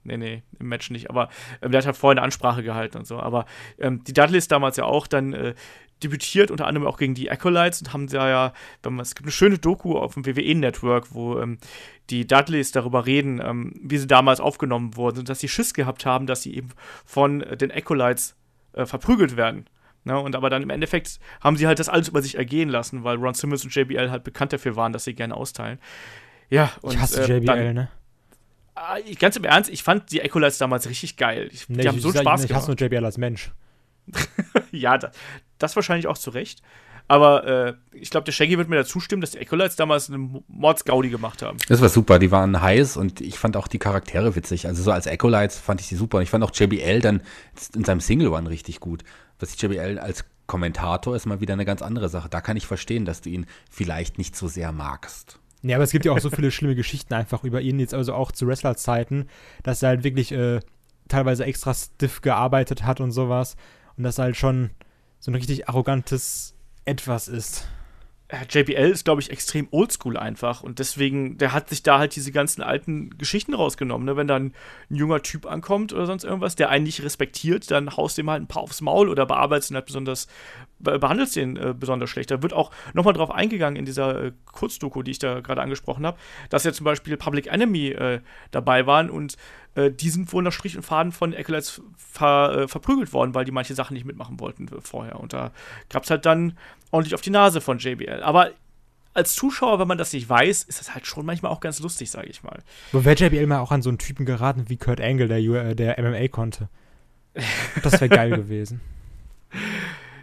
Nee, 0.04 0.18
nee, 0.18 0.44
im 0.60 0.68
Match 0.68 0.90
nicht. 0.92 1.10
Aber 1.10 1.30
ähm, 1.62 1.72
der 1.72 1.80
hat 1.80 1.86
halt 1.86 1.98
vorher 1.98 2.18
eine 2.18 2.24
Ansprache 2.24 2.64
gehalten 2.64 2.98
und 2.98 3.06
so. 3.06 3.20
Aber 3.20 3.46
ähm, 3.80 4.04
die 4.04 4.14
Dudleys 4.14 4.48
damals 4.48 4.78
ja 4.78 4.86
auch 4.86 5.08
dann 5.08 5.34
äh, 5.34 5.56
debütiert, 6.04 6.52
unter 6.52 6.68
anderem 6.68 6.88
auch 6.88 6.98
gegen 6.98 7.14
die 7.14 7.30
Acolytes 7.30 7.82
und 7.82 7.94
haben 7.94 8.08
da 8.08 8.30
ja, 8.30 8.54
es 9.02 9.16
gibt 9.16 9.26
eine 9.26 9.32
schöne 9.32 9.58
Doku 9.58 9.98
auf 9.98 10.14
dem 10.14 10.26
WWE-Network, 10.26 11.14
wo 11.14 11.40
ähm, 11.40 11.58
die 12.10 12.26
Dudleys 12.26 12.72
darüber 12.72 13.06
reden, 13.06 13.42
ähm, 13.44 13.74
wie 13.82 13.98
sie 13.98 14.08
damals 14.08 14.40
aufgenommen 14.40 14.96
wurden 14.96 15.20
und 15.20 15.30
dass 15.30 15.40
sie 15.40 15.50
Schiss 15.50 15.74
gehabt 15.74 16.06
haben, 16.06 16.26
dass 16.26 16.42
sie 16.42 16.56
eben 16.56 16.70
von 17.06 17.42
äh, 17.42 17.58
den 17.58 17.72
Acolytes 17.72 18.36
äh, 18.74 18.86
verprügelt 18.86 19.36
werden. 19.36 19.66
Ne? 20.06 20.18
Und 20.18 20.36
aber 20.36 20.50
dann 20.50 20.64
im 20.64 20.70
Endeffekt 20.70 21.20
haben 21.42 21.58
sie 21.58 21.68
halt 21.68 21.80
das 21.80 21.90
alles 21.90 22.08
über 22.08 22.22
sich 22.22 22.36
ergehen 22.36 22.70
lassen, 22.70 23.04
weil 23.04 23.18
Ron 23.18 23.34
Simmons 23.34 23.64
und 23.64 23.76
JBL 23.76 24.10
halt 24.10 24.24
bekannt 24.24 24.54
dafür 24.54 24.76
waren, 24.76 24.94
dass 24.94 25.04
sie 25.04 25.14
gerne 25.14 25.36
austeilen. 25.36 25.80
Ja, 26.50 26.72
und 26.82 26.94
ich 26.94 27.00
hasse 27.00 27.24
äh, 27.24 27.38
JBL, 27.38 27.46
dann, 27.46 27.74
ne? 27.76 27.90
Ah, 28.82 28.98
ganz 29.20 29.36
im 29.36 29.44
Ernst, 29.44 29.70
ich 29.70 29.84
fand 29.84 30.10
die 30.10 30.22
Ecolites 30.22 30.58
damals 30.58 30.88
richtig 30.88 31.18
geil. 31.18 31.50
Ich, 31.52 31.68
nee, 31.68 31.82
die 31.82 31.88
haben 31.90 31.98
ich, 31.98 32.02
so 32.02 32.08
einen 32.10 32.16
ich, 32.16 32.22
Spaß 32.22 32.42
ich 32.44 32.48
gemacht. 32.48 32.62
hasse 32.62 32.72
nur 32.72 32.80
JBL 32.80 33.04
als 33.04 33.18
Mensch. 33.18 33.52
ja, 34.72 34.98
das, 34.98 35.12
das 35.58 35.76
wahrscheinlich 35.76 36.08
auch 36.08 36.18
zu 36.18 36.30
Recht. 36.30 36.62
Aber 37.10 37.46
äh, 37.46 37.74
ich 37.92 38.10
glaube, 38.10 38.24
der 38.24 38.32
Shaggy 38.32 38.58
wird 38.58 38.70
mir 38.70 38.78
da 38.78 38.86
zustimmen, 38.86 39.20
dass 39.20 39.32
die 39.32 39.40
Ecolites 39.40 39.76
damals 39.76 40.10
eine 40.10 40.42
Mordsgaudi 40.48 41.10
gemacht 41.10 41.42
haben. 41.42 41.58
Das 41.68 41.82
war 41.82 41.90
super, 41.90 42.20
die 42.20 42.32
waren 42.32 42.62
heiß 42.62 42.96
und 42.96 43.20
ich 43.20 43.38
fand 43.38 43.58
auch 43.58 43.68
die 43.68 43.80
Charaktere 43.80 44.36
witzig. 44.36 44.66
Also 44.66 44.82
so 44.82 44.92
als 44.92 45.08
Ecolites 45.08 45.60
fand 45.60 45.82
ich 45.82 45.90
die 45.90 45.96
super. 45.96 46.20
Und 46.20 46.24
ich 46.24 46.30
fand 46.30 46.46
auch 46.46 46.52
JBL 46.54 47.02
dann 47.02 47.22
in 47.76 47.84
seinem 47.84 48.00
Single 48.00 48.30
One 48.30 48.50
richtig 48.50 48.80
gut. 48.80 49.04
Was 49.40 49.54
ich 49.54 49.62
JBL 49.62 50.00
als 50.00 50.24
Kommentator 50.48 51.18
ist 51.18 51.26
mal 51.26 51.42
wieder 51.42 51.54
eine 51.54 51.66
ganz 51.66 51.82
andere 51.82 52.08
Sache. 52.08 52.30
Da 52.30 52.40
kann 52.40 52.56
ich 52.56 52.66
verstehen, 52.66 53.04
dass 53.04 53.20
du 53.20 53.30
ihn 53.30 53.46
vielleicht 53.70 54.18
nicht 54.18 54.38
so 54.38 54.48
sehr 54.48 54.72
magst. 54.72 55.40
Ja, 55.62 55.76
aber 55.76 55.84
es 55.84 55.92
gibt 55.92 56.06
ja 56.06 56.12
auch 56.12 56.20
so 56.20 56.30
viele 56.30 56.52
schlimme 56.52 56.76
Geschichten 56.76 57.14
einfach 57.14 57.44
über 57.44 57.62
ihn, 57.62 57.80
jetzt 57.80 57.94
also 57.94 58.14
auch 58.14 58.32
zu 58.32 58.48
Wrestler-Zeiten, 58.48 59.28
dass 59.64 59.84
er 59.84 59.90
halt 59.90 60.04
wirklich 60.04 60.32
äh, 60.32 60.62
teilweise 61.10 61.46
extra 61.46 61.74
stiff 61.74 62.22
gearbeitet 62.22 62.84
hat 62.86 63.02
und 63.02 63.12
sowas. 63.12 63.58
Und 63.98 64.04
dass 64.04 64.18
er 64.18 64.26
halt 64.26 64.38
schon 64.38 64.70
so 65.20 65.32
ein 65.32 65.36
richtig 65.36 65.68
arrogantes 65.68 66.56
Etwas 66.86 67.28
ist. 67.28 67.68
JBL 68.48 68.92
ist, 68.92 69.06
glaube 69.06 69.22
ich, 69.22 69.32
extrem 69.32 69.68
oldschool 69.72 70.16
einfach 70.16 70.62
und 70.62 70.78
deswegen, 70.78 71.40
der 71.40 71.52
hat 71.52 71.70
sich 71.70 71.82
da 71.82 71.98
halt 71.98 72.16
diese 72.16 72.32
ganzen 72.32 72.62
alten 72.62 73.18
Geschichten 73.18 73.56
rausgenommen. 73.56 74.06
Ne? 74.06 74.18
Wenn 74.18 74.28
dann 74.28 74.54
ein 74.92 74.96
junger 74.96 75.24
Typ 75.24 75.48
ankommt 75.48 75.94
oder 75.94 76.06
sonst 76.06 76.26
irgendwas, 76.26 76.56
der 76.56 76.70
einen 76.70 76.84
nicht 76.84 77.02
respektiert, 77.02 77.72
dann 77.72 77.98
haust 77.98 78.20
dem 78.20 78.30
halt 78.30 78.44
ein 78.44 78.48
paar 78.48 78.62
aufs 78.62 78.82
Maul 78.82 79.10
oder 79.10 79.26
bearbeitest 79.26 79.72
ihn 79.72 79.76
halt 79.76 79.88
besonders, 79.88 80.28
behandelst 80.78 81.38
den 81.38 81.58
äh, 81.58 81.74
besonders 81.78 82.12
schlecht. 82.12 82.30
Da 82.30 82.44
wird 82.44 82.54
auch 82.54 82.70
nochmal 82.94 83.14
drauf 83.14 83.32
eingegangen 83.32 83.78
in 83.78 83.86
dieser 83.86 84.26
äh, 84.26 84.32
Kurzdoku, 84.46 85.02
die 85.02 85.12
ich 85.12 85.20
da 85.20 85.40
gerade 85.40 85.62
angesprochen 85.62 86.06
habe, 86.06 86.18
dass 86.52 86.64
ja 86.64 86.72
zum 86.72 86.84
Beispiel 86.84 87.18
Public 87.18 87.48
Enemy 87.48 87.88
äh, 87.88 88.22
dabei 88.52 88.86
waren 88.86 89.10
und 89.10 89.38
äh, 89.76 89.92
die 89.92 90.10
sind 90.10 90.32
wohl 90.34 90.44
nach 90.44 90.52
Strich 90.52 90.76
und 90.76 90.84
Faden 90.84 91.12
von 91.12 91.34
Acolytes 91.34 91.82
ver, 91.98 92.64
äh, 92.64 92.68
verprügelt 92.68 93.14
worden, 93.14 93.34
weil 93.36 93.46
die 93.46 93.52
manche 93.52 93.76
Sachen 93.76 93.94
nicht 93.94 94.06
mitmachen 94.06 94.40
wollten 94.40 94.68
vorher. 94.82 95.20
Und 95.20 95.34
da 95.34 95.52
gab 95.90 96.04
es 96.04 96.10
halt 96.10 96.26
dann 96.26 96.58
ordentlich 96.92 97.16
auf 97.16 97.22
die 97.22 97.30
Nase 97.30 97.62
von 97.62 97.78
JBL. 97.78 98.22
Aber 98.24 98.52
als 99.14 99.34
Zuschauer, 99.34 99.80
wenn 99.80 99.88
man 99.88 99.98
das 99.98 100.14
nicht 100.14 100.30
weiß, 100.30 100.64
ist 100.64 100.80
das 100.80 100.94
halt 100.94 101.06
schon 101.06 101.26
manchmal 101.26 101.52
auch 101.52 101.60
ganz 101.60 101.80
lustig, 101.80 102.10
sage 102.10 102.28
ich 102.28 102.44
mal. 102.44 102.60
Wo 102.92 103.04
wäre 103.04 103.16
JBL 103.16 103.48
mal 103.48 103.60
auch 103.60 103.72
an 103.72 103.82
so 103.82 103.90
einen 103.90 103.98
Typen 103.98 104.26
geraten 104.26 104.66
wie 104.70 104.78
Kurt 104.78 105.02
Angle, 105.02 105.28
der, 105.28 105.40
äh, 105.40 105.76
der 105.76 106.02
MMA 106.02 106.28
konnte. 106.28 106.70
Das 107.84 107.94
wäre 108.00 108.10
geil 108.10 108.30
gewesen. 108.36 108.82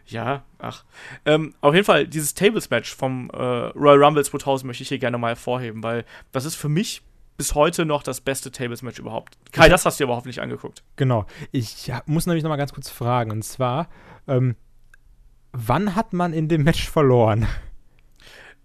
Ja, 0.06 0.44
ach. 0.59 0.85
Ähm, 1.24 1.54
auf 1.61 1.74
jeden 1.74 1.85
Fall, 1.85 2.06
dieses 2.06 2.35
Tables-Match 2.35 2.94
vom 2.94 3.28
äh, 3.30 3.37
Royal 3.37 4.04
Rumble 4.04 4.24
2000 4.24 4.66
möchte 4.66 4.82
ich 4.82 4.88
hier 4.88 4.98
gerne 4.98 5.18
mal 5.18 5.28
hervorheben, 5.28 5.82
weil 5.82 6.04
das 6.32 6.44
ist 6.44 6.54
für 6.54 6.68
mich 6.68 7.02
bis 7.37 7.55
heute 7.55 7.85
noch 7.85 8.03
das 8.03 8.20
beste 8.20 8.51
Tables-Match 8.51 8.99
überhaupt. 8.99 9.38
Kai, 9.53 9.68
das 9.68 9.85
hast 9.85 9.99
du 9.99 10.05
dir 10.05 10.09
überhaupt 10.09 10.27
nicht 10.27 10.40
angeguckt. 10.40 10.83
Genau. 10.96 11.27
Ich 11.53 11.92
muss 12.07 12.27
nämlich 12.27 12.42
noch 12.42 12.51
mal 12.51 12.57
ganz 12.57 12.72
kurz 12.72 12.90
fragen. 12.90 13.31
Und 13.31 13.42
zwar, 13.42 13.88
ähm, 14.27 14.57
wann 15.53 15.94
hat 15.94 16.12
man 16.12 16.33
in 16.33 16.49
dem 16.49 16.64
Match 16.64 16.88
verloren? 16.88 17.46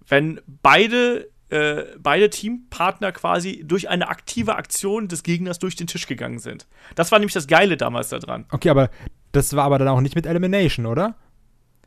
Wenn 0.08 0.42
beide, 0.62 1.30
äh, 1.50 1.84
beide 2.00 2.30
Teampartner 2.30 3.12
quasi 3.12 3.64
durch 3.66 3.90
eine 3.90 4.08
aktive 4.10 4.56
Aktion 4.56 5.08
des 5.08 5.24
Gegners 5.24 5.60
durch 5.60 5.76
den 5.76 5.88
Tisch 5.88 6.08
gegangen 6.08 6.40
sind. 6.40 6.68
Das 6.96 7.12
war 7.12 7.20
nämlich 7.20 7.34
das 7.34 7.48
Geile 7.48 7.78
damals 7.78 8.10
daran. 8.10 8.46
Okay, 8.52 8.70
aber 8.70 8.90
das 9.32 9.56
war 9.56 9.66
aber 9.66 9.80
dann 9.80 9.88
auch 9.88 10.02
nicht 10.02 10.16
mit 10.16 10.26
Elimination, 10.26 10.86
oder? 10.86 11.16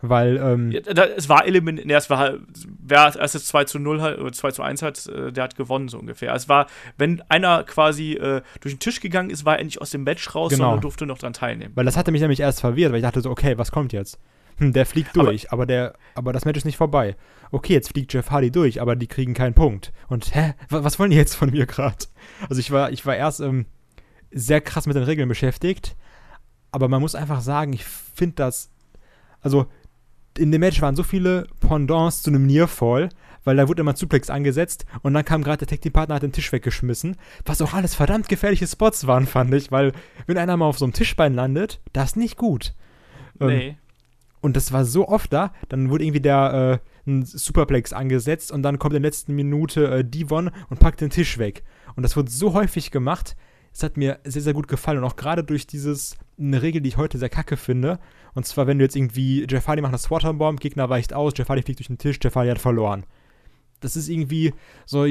Weil, 0.00 0.36
ähm 0.36 0.70
ja, 0.70 0.80
da, 0.80 1.04
es 1.06 1.28
war 1.30 1.46
eliminiert, 1.46 1.86
nee, 1.86 1.94
es 1.94 2.10
war 2.10 2.18
halt, 2.18 2.40
wer 2.78 3.14
erst 3.18 3.34
jetzt 3.34 3.46
2 3.48 3.64
zu 3.64 3.78
0 3.78 4.02
hat, 4.02 4.18
oder 4.18 4.32
2 4.32 4.50
zu 4.50 4.62
1 4.62 4.82
hat, 4.82 5.06
der 5.34 5.42
hat 5.44 5.56
gewonnen, 5.56 5.88
so 5.88 5.98
ungefähr. 5.98 6.34
Es 6.34 6.48
war, 6.48 6.66
wenn 6.98 7.22
einer 7.30 7.62
quasi 7.64 8.12
äh, 8.12 8.42
durch 8.60 8.74
den 8.74 8.80
Tisch 8.80 9.00
gegangen 9.00 9.30
ist, 9.30 9.44
war 9.46 9.56
er 9.58 9.64
nicht 9.64 9.80
aus 9.80 9.90
dem 9.90 10.04
Match 10.04 10.34
raus, 10.34 10.50
Genau. 10.50 10.64
sondern 10.64 10.80
durfte 10.82 11.06
noch 11.06 11.16
dran 11.18 11.32
teilnehmen. 11.32 11.72
Weil 11.74 11.86
das 11.86 11.96
hatte 11.96 12.12
mich 12.12 12.20
nämlich 12.20 12.40
erst 12.40 12.60
verwirrt, 12.60 12.90
weil 12.92 12.98
ich 12.98 13.04
dachte 13.04 13.22
so, 13.22 13.30
okay, 13.30 13.56
was 13.56 13.72
kommt 13.72 13.92
jetzt? 13.94 14.18
Hm, 14.58 14.72
der 14.74 14.84
fliegt 14.84 15.16
Aber- 15.18 15.30
durch, 15.30 15.50
aber, 15.52 15.64
der, 15.64 15.94
aber 16.14 16.32
das 16.34 16.44
Match 16.44 16.58
ist 16.58 16.64
nicht 16.66 16.76
vorbei. 16.76 17.16
Okay, 17.50 17.72
jetzt 17.72 17.88
fliegt 17.88 18.12
Jeff 18.12 18.30
Hardy 18.30 18.50
durch, 18.50 18.80
aber 18.82 18.96
die 18.96 19.06
kriegen 19.06 19.32
keinen 19.32 19.54
Punkt. 19.54 19.92
Und 20.08 20.34
hä, 20.34 20.52
wa- 20.68 20.84
was 20.84 20.98
wollen 20.98 21.10
die 21.12 21.16
jetzt 21.16 21.34
von 21.34 21.50
mir 21.50 21.64
gerade? 21.66 21.96
Also 22.48 22.60
ich 22.60 22.70
war, 22.70 22.92
ich 22.92 23.06
war 23.06 23.16
erst 23.16 23.40
ähm, 23.40 23.64
sehr 24.32 24.60
krass 24.60 24.86
mit 24.86 24.96
den 24.96 25.02
Regeln 25.04 25.28
beschäftigt, 25.28 25.96
aber 26.72 26.88
man 26.88 27.00
muss 27.00 27.14
einfach 27.14 27.40
sagen, 27.40 27.72
ich 27.72 27.84
finde 27.84 28.34
das, 28.36 28.70
also 29.40 29.66
in 30.38 30.52
dem 30.52 30.60
Match 30.60 30.80
waren 30.82 30.96
so 30.96 31.02
viele 31.02 31.46
Pendants 31.60 32.22
zu 32.22 32.30
einem 32.30 32.46
Nearfall, 32.46 33.08
weil 33.44 33.56
da 33.56 33.68
wurde 33.68 33.82
immer 33.82 33.92
ein 33.92 33.96
Suplex 33.96 34.30
angesetzt 34.30 34.86
und 35.02 35.14
dann 35.14 35.24
kam 35.24 35.42
gerade 35.42 35.58
der 35.58 35.68
Tag 35.68 35.82
Team 35.82 35.92
Partner 35.92 36.16
hat 36.16 36.22
den 36.22 36.32
Tisch 36.32 36.50
weggeschmissen, 36.52 37.16
was 37.44 37.60
auch 37.60 37.74
alles 37.74 37.94
verdammt 37.94 38.28
gefährliche 38.28 38.66
Spots 38.66 39.06
waren, 39.06 39.26
fand 39.26 39.52
ich, 39.54 39.70
weil 39.70 39.92
wenn 40.26 40.38
einer 40.38 40.56
mal 40.56 40.66
auf 40.66 40.78
so 40.78 40.84
einem 40.84 40.92
Tischbein 40.94 41.34
landet, 41.34 41.80
das 41.92 42.10
ist 42.10 42.16
nicht 42.16 42.36
gut. 42.36 42.74
Ähm, 43.40 43.48
Nee. 43.48 43.76
Und 44.40 44.56
das 44.56 44.72
war 44.72 44.84
so 44.84 45.08
oft 45.08 45.32
da, 45.32 45.54
dann 45.70 45.88
wurde 45.88 46.04
irgendwie 46.04 46.20
der 46.20 46.80
äh, 47.06 47.10
ein 47.10 47.24
Superplex 47.24 47.94
angesetzt 47.94 48.52
und 48.52 48.62
dann 48.62 48.78
kommt 48.78 48.94
in 48.94 49.02
der 49.02 49.08
letzten 49.08 49.34
Minute 49.34 49.86
äh, 49.88 50.04
Devon 50.04 50.50
und 50.68 50.80
packt 50.80 51.00
den 51.00 51.08
Tisch 51.08 51.38
weg. 51.38 51.62
Und 51.96 52.02
das 52.02 52.14
wurde 52.14 52.30
so 52.30 52.52
häufig 52.52 52.90
gemacht, 52.90 53.36
es 53.72 53.82
hat 53.82 53.96
mir 53.96 54.20
sehr, 54.24 54.42
sehr 54.42 54.52
gut 54.52 54.68
gefallen. 54.68 54.98
Und 54.98 55.04
auch 55.04 55.16
gerade 55.16 55.44
durch 55.44 55.66
dieses, 55.66 56.18
eine 56.38 56.62
Regel, 56.62 56.80
die 56.80 56.88
ich 56.88 56.96
heute 56.96 57.18
sehr 57.18 57.28
kacke 57.28 57.56
finde. 57.56 57.98
Und 58.34 58.46
zwar, 58.46 58.66
wenn 58.66 58.78
du 58.78 58.84
jetzt 58.84 58.96
irgendwie, 58.96 59.46
Jeff 59.48 59.68
Hardy 59.68 59.82
macht 59.82 59.90
eine 59.90 59.98
Swatter-Bomb, 59.98 60.60
Gegner 60.60 60.88
weicht 60.88 61.12
aus, 61.12 61.32
Jeff 61.36 61.48
Hardy 61.48 61.62
fliegt 61.62 61.78
durch 61.78 61.88
den 61.88 61.98
Tisch, 61.98 62.18
Jeff 62.22 62.34
Hardy 62.34 62.50
hat 62.50 62.58
verloren. 62.58 63.04
Das 63.80 63.96
ist 63.96 64.08
irgendwie 64.08 64.54
so 64.86 65.06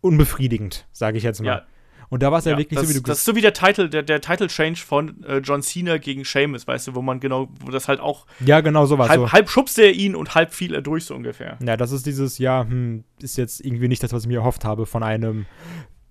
unbefriedigend, 0.00 0.86
sage 0.92 1.18
ich 1.18 1.24
jetzt 1.24 1.40
mal. 1.40 1.46
Ja. 1.46 1.66
Und 2.10 2.24
da 2.24 2.32
war 2.32 2.40
es 2.40 2.44
ja, 2.44 2.52
Ja, 2.52 2.58
wirklich 2.58 2.78
das, 2.78 2.88
so, 2.88 2.94
wie 2.94 2.98
du 2.98 3.04
das 3.04 3.18
ist 3.18 3.24
so 3.24 3.36
wie 3.36 3.40
der 3.40 3.52
Title, 3.52 3.88
der, 3.88 4.02
der 4.02 4.20
Title 4.20 4.48
Change 4.48 4.80
von 4.80 5.22
äh, 5.24 5.38
John 5.38 5.62
Cena 5.62 5.96
gegen 5.98 6.24
Sheamus, 6.24 6.66
weißt 6.66 6.88
du, 6.88 6.94
wo 6.96 7.02
man 7.02 7.20
genau, 7.20 7.48
wo 7.60 7.70
das 7.70 7.86
halt 7.86 8.00
auch 8.00 8.26
Ja, 8.44 8.60
genau 8.60 8.84
so 8.86 8.98
war 8.98 9.08
halb, 9.08 9.20
so. 9.20 9.32
halb 9.32 9.48
schubste 9.48 9.82
er 9.82 9.92
ihn 9.92 10.16
und 10.16 10.34
halb 10.34 10.52
fiel 10.52 10.74
er 10.74 10.82
durch, 10.82 11.04
so 11.04 11.14
ungefähr. 11.14 11.56
Ja, 11.64 11.76
das 11.76 11.92
ist 11.92 12.06
dieses, 12.06 12.38
ja, 12.38 12.66
hm, 12.68 13.04
ist 13.20 13.38
jetzt 13.38 13.64
irgendwie 13.64 13.86
nicht 13.86 14.02
das, 14.02 14.12
was 14.12 14.24
ich 14.24 14.28
mir 14.28 14.38
erhofft 14.38 14.64
habe 14.64 14.86
von 14.86 15.04
einem 15.04 15.46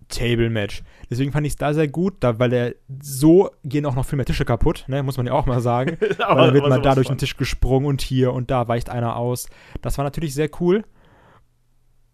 Table-Match. 0.10 0.84
Deswegen 1.10 1.32
fand 1.32 1.46
ich 1.46 1.54
es 1.54 1.58
da 1.58 1.74
sehr 1.74 1.88
gut, 1.88 2.16
da, 2.20 2.40
weil 2.40 2.54
er 2.54 2.76
so 3.02 3.50
gehen 3.64 3.86
auch 3.86 3.96
noch 3.96 4.06
viel 4.06 4.18
mehr 4.18 4.26
Tische 4.26 4.46
kaputt, 4.46 4.86
ne, 4.88 5.02
muss 5.04 5.18
man 5.18 5.26
ja 5.26 5.34
auch 5.34 5.46
mal 5.46 5.62
sagen. 5.62 5.98
weil 6.00 6.18
dann 6.18 6.54
wird 6.54 6.66
aber 6.66 6.76
mal 6.76 6.82
da 6.82 6.96
durch 6.96 7.08
den 7.08 7.18
Tisch 7.18 7.38
gesprungen 7.38 7.88
und 7.88 8.02
hier 8.02 8.34
und 8.34 8.52
da 8.52 8.68
weicht 8.68 8.90
einer 8.90 9.16
aus. 9.16 9.48
Das 9.82 9.98
war 9.98 10.04
natürlich 10.04 10.34
sehr 10.34 10.50
cool. 10.60 10.84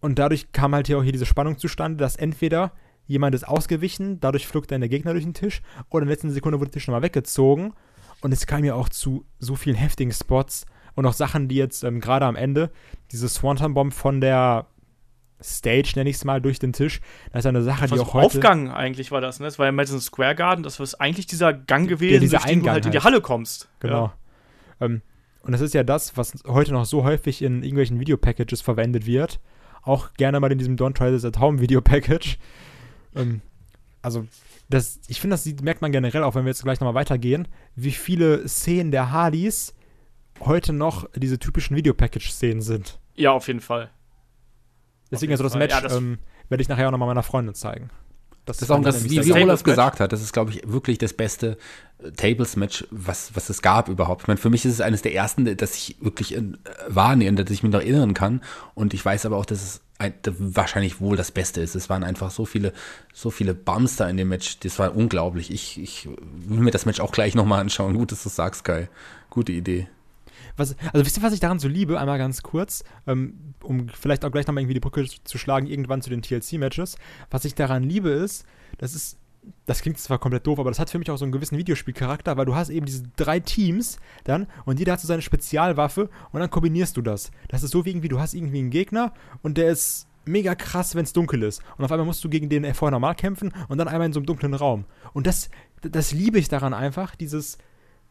Und 0.01 0.19
dadurch 0.19 0.51
kam 0.51 0.75
halt 0.75 0.87
hier 0.87 0.99
auch 0.99 1.03
hier 1.03 1.11
diese 1.11 1.25
Spannung 1.25 1.57
zustande, 1.57 1.97
dass 1.97 2.15
entweder 2.15 2.73
jemand 3.07 3.35
ist 3.35 3.47
ausgewichen, 3.47 4.19
dadurch 4.19 4.47
flog 4.47 4.67
dann 4.67 4.81
der 4.81 4.89
Gegner 4.89 5.13
durch 5.13 5.23
den 5.23 5.33
Tisch, 5.33 5.61
oder 5.89 6.03
in 6.03 6.07
der 6.07 6.15
letzten 6.15 6.31
Sekunde 6.31 6.59
wurde 6.59 6.69
der 6.69 6.73
Tisch 6.73 6.87
nochmal 6.87 7.01
weggezogen. 7.01 7.73
Und 8.21 8.31
es 8.31 8.47
kam 8.47 8.63
ja 8.63 8.75
auch 8.75 8.89
zu 8.89 9.25
so 9.39 9.55
vielen 9.55 9.75
heftigen 9.75 10.11
Spots 10.11 10.65
und 10.95 11.05
auch 11.05 11.13
Sachen, 11.13 11.47
die 11.47 11.55
jetzt 11.55 11.83
ähm, 11.83 11.99
gerade 11.99 12.25
am 12.25 12.35
Ende, 12.35 12.71
diese 13.11 13.29
Swanton 13.29 13.73
Bomb 13.73 13.93
von 13.93 14.21
der 14.21 14.67
Stage, 15.41 15.93
nenne 15.95 16.09
ich 16.09 16.15
es 16.15 16.25
mal, 16.25 16.41
durch 16.41 16.59
den 16.59 16.73
Tisch, 16.73 17.01
das 17.31 17.41
ist 17.41 17.45
eine 17.45 17.61
Sache, 17.61 17.87
die 17.87 17.99
auch 17.99 18.13
heute. 18.13 18.25
Aufgang 18.25 18.71
eigentlich 18.71 19.11
war 19.11 19.21
das, 19.21 19.39
ne? 19.39 19.45
Das 19.45 19.59
war 19.59 19.65
ja 19.65 19.71
Madison 19.71 19.99
Square 19.99 20.35
Garden, 20.35 20.63
das 20.63 20.79
war 20.79 20.87
eigentlich 20.99 21.27
dieser 21.27 21.53
Gang 21.53 21.87
gewesen, 21.87 22.13
Ja, 22.13 22.19
dieser 22.19 22.37
durch 22.37 22.45
den 22.45 22.53
du 22.53 22.59
Eingang 22.59 22.73
halt 22.73 22.85
in 22.85 22.91
die 22.91 22.97
halt. 22.97 23.05
Halle 23.05 23.21
kommst. 23.21 23.69
Genau. 23.79 24.13
Ähm, 24.79 25.01
und 25.43 25.51
das 25.51 25.61
ist 25.61 25.73
ja 25.73 25.83
das, 25.83 26.17
was 26.17 26.33
heute 26.47 26.71
noch 26.71 26.85
so 26.85 27.03
häufig 27.03 27.41
in 27.41 27.61
irgendwelchen 27.61 27.99
Videopackages 27.99 28.61
verwendet 28.61 29.05
wird. 29.05 29.39
Auch 29.83 30.13
gerne 30.13 30.39
mal 30.39 30.51
in 30.51 30.57
diesem 30.57 30.75
Don't 30.75 30.95
Try 30.95 31.11
This 31.11 31.23
at 31.25 31.39
Home 31.39 31.59
Videopackage. 31.61 32.37
ähm, 33.15 33.41
also, 34.01 34.25
das, 34.69 34.99
ich 35.07 35.21
finde, 35.21 35.35
das 35.35 35.43
sieht, 35.43 35.61
merkt 35.61 35.81
man 35.81 35.91
generell, 35.91 36.23
auch 36.23 36.35
wenn 36.35 36.45
wir 36.45 36.49
jetzt 36.49 36.63
gleich 36.63 36.79
nochmal 36.79 36.95
weitergehen, 36.95 37.47
wie 37.75 37.91
viele 37.91 38.47
Szenen 38.47 38.91
der 38.91 39.11
Hardys 39.11 39.75
heute 40.39 40.73
noch 40.73 41.07
diese 41.15 41.39
typischen 41.39 41.75
Videopackage-Szenen 41.77 42.61
sind. 42.61 42.99
Ja, 43.15 43.31
auf 43.31 43.47
jeden 43.47 43.61
Fall. 43.61 43.89
Deswegen, 45.11 45.31
also 45.33 45.43
das 45.43 45.53
Fall. 45.53 45.59
Match 45.59 45.73
Ja, 45.73 45.81
das- 45.81 45.95
ähm, 45.95 46.17
werde 46.49 46.61
ich 46.61 46.69
nachher 46.69 46.87
auch 46.87 46.91
nochmal 46.91 47.07
meiner 47.07 47.23
Freundin 47.23 47.55
zeigen. 47.55 47.89
Das 48.45 48.61
ist 48.61 48.69
auch, 48.69 48.79
das, 48.81 49.03
wie, 49.03 49.25
wie 49.25 49.33
Olaf 49.33 49.63
gesagt 49.63 49.99
hat, 49.99 50.11
das 50.11 50.21
ist, 50.21 50.31
glaube 50.31 50.51
ich, 50.51 50.61
wirklich 50.67 50.99
das 50.99 51.13
beste 51.13 51.57
äh, 51.97 52.11
Tables-Match, 52.11 52.85
was, 52.91 53.35
was 53.35 53.49
es 53.49 53.63
gab 53.63 53.89
überhaupt. 53.89 54.21
Ich 54.21 54.27
meine, 54.27 54.37
für 54.37 54.51
mich 54.51 54.63
ist 54.65 54.73
es 54.73 54.81
eines 54.81 55.01
der 55.01 55.15
ersten, 55.15 55.57
das 55.57 55.75
ich 55.75 55.95
wirklich 55.99 56.35
äh, 56.35 56.43
wahrnehme, 56.87 57.43
dass 57.43 57.49
ich 57.51 57.63
mich 57.63 57.71
noch 57.71 57.79
erinnern 57.79 58.13
kann. 58.13 58.41
Und 58.75 58.93
ich 58.93 59.03
weiß 59.03 59.25
aber 59.25 59.37
auch, 59.37 59.45
dass 59.47 59.63
es 59.63 59.81
ein, 59.97 60.13
da 60.21 60.31
wahrscheinlich 60.37 61.01
wohl 61.01 61.17
das 61.17 61.31
Beste 61.31 61.59
ist. 61.61 61.73
Es 61.73 61.89
waren 61.89 62.03
einfach 62.03 62.29
so 62.29 62.45
viele, 62.45 62.71
so 63.13 63.31
viele 63.31 63.55
Bums 63.55 63.95
da 63.95 64.07
in 64.07 64.17
dem 64.17 64.29
Match. 64.29 64.59
Das 64.59 64.77
war 64.77 64.95
unglaublich. 64.95 65.49
Ich, 65.51 65.81
ich 65.81 66.07
will 66.07 66.59
mir 66.59 66.71
das 66.71 66.85
Match 66.85 66.99
auch 66.99 67.11
gleich 67.11 67.33
nochmal 67.33 67.61
anschauen. 67.61 67.97
Gut, 67.97 68.11
dass 68.11 68.21
du 68.21 68.29
es 68.29 68.35
sagst, 68.35 68.63
Kai. 68.63 68.89
Gute 69.31 69.53
Idee. 69.53 69.87
Was, 70.57 70.75
also 70.93 71.05
wisst 71.05 71.17
ihr, 71.17 71.23
was 71.23 71.33
ich 71.33 71.39
daran 71.39 71.59
so 71.59 71.67
liebe? 71.67 71.99
Einmal 71.99 72.17
ganz 72.17 72.43
kurz, 72.43 72.83
ähm, 73.07 73.53
um 73.61 73.89
vielleicht 73.89 74.23
auch 74.25 74.31
gleich 74.31 74.47
nochmal 74.47 74.61
irgendwie 74.61 74.75
die 74.75 74.79
Brücke 74.79 75.05
zu 75.05 75.37
schlagen, 75.37 75.67
irgendwann 75.67 76.01
zu 76.01 76.09
den 76.09 76.21
TLC-Matches. 76.21 76.97
Was 77.29 77.45
ich 77.45 77.55
daran 77.55 77.83
liebe 77.83 78.09
ist, 78.09 78.45
das 78.77 78.95
ist, 78.95 79.17
das 79.65 79.81
klingt 79.81 79.99
zwar 79.99 80.19
komplett 80.19 80.47
doof, 80.47 80.59
aber 80.59 80.71
das 80.71 80.79
hat 80.79 80.89
für 80.89 80.99
mich 80.99 81.11
auch 81.11 81.17
so 81.17 81.25
einen 81.25 81.31
gewissen 81.31 81.57
Videospielcharakter, 81.57 82.37
weil 82.37 82.45
du 82.45 82.55
hast 82.55 82.69
eben 82.69 82.85
diese 82.85 83.03
drei 83.15 83.39
Teams 83.39 83.97
dann 84.23 84.47
und 84.65 84.79
jeder 84.79 84.93
hat 84.93 85.01
so 85.01 85.07
seine 85.07 85.21
Spezialwaffe 85.21 86.09
und 86.31 86.39
dann 86.39 86.49
kombinierst 86.49 86.97
du 86.97 87.01
das. 87.01 87.31
Das 87.49 87.63
ist 87.63 87.71
so 87.71 87.85
wie 87.85 87.91
irgendwie, 87.91 88.07
du 88.07 88.19
hast 88.19 88.33
irgendwie 88.33 88.59
einen 88.59 88.71
Gegner 88.71 89.13
und 89.43 89.57
der 89.57 89.69
ist 89.69 90.07
mega 90.25 90.55
krass, 90.55 90.95
wenn 90.95 91.03
es 91.03 91.13
dunkel 91.13 91.43
ist. 91.43 91.61
Und 91.77 91.85
auf 91.85 91.91
einmal 91.91 92.05
musst 92.05 92.23
du 92.23 92.29
gegen 92.29 92.49
den 92.49 92.73
vorher 92.73 92.91
normal 92.91 93.15
kämpfen 93.15 93.53
und 93.67 93.77
dann 93.77 93.87
einmal 93.87 94.07
in 94.07 94.13
so 94.13 94.19
einem 94.19 94.25
dunklen 94.25 94.53
Raum. 94.53 94.85
Und 95.13 95.27
das, 95.27 95.49
das 95.81 96.11
liebe 96.11 96.39
ich 96.39 96.49
daran 96.49 96.73
einfach, 96.73 97.15
dieses, 97.15 97.57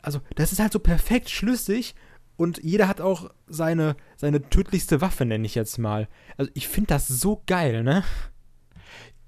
also 0.03 0.21
das 0.37 0.53
ist 0.53 0.61
halt 0.61 0.73
so 0.73 0.79
perfekt 0.79 1.31
schlüssig 1.31 1.95
und 2.37 2.63
jeder 2.63 2.89
hat 2.89 3.01
auch 3.01 3.31
seine, 3.47 3.97
seine 4.17 4.49
tödlichste 4.49 5.01
Waffe, 5.01 5.25
nenne 5.25 5.47
ich 5.47 5.55
jetzt 5.55 5.79
mal. 5.79 6.09
Also 6.37 6.51
ich 6.55 6.69
finde 6.69 6.89
das 6.89 7.07
so 7.09 7.43
geil, 7.47 7.83
ne? 7.83 8.03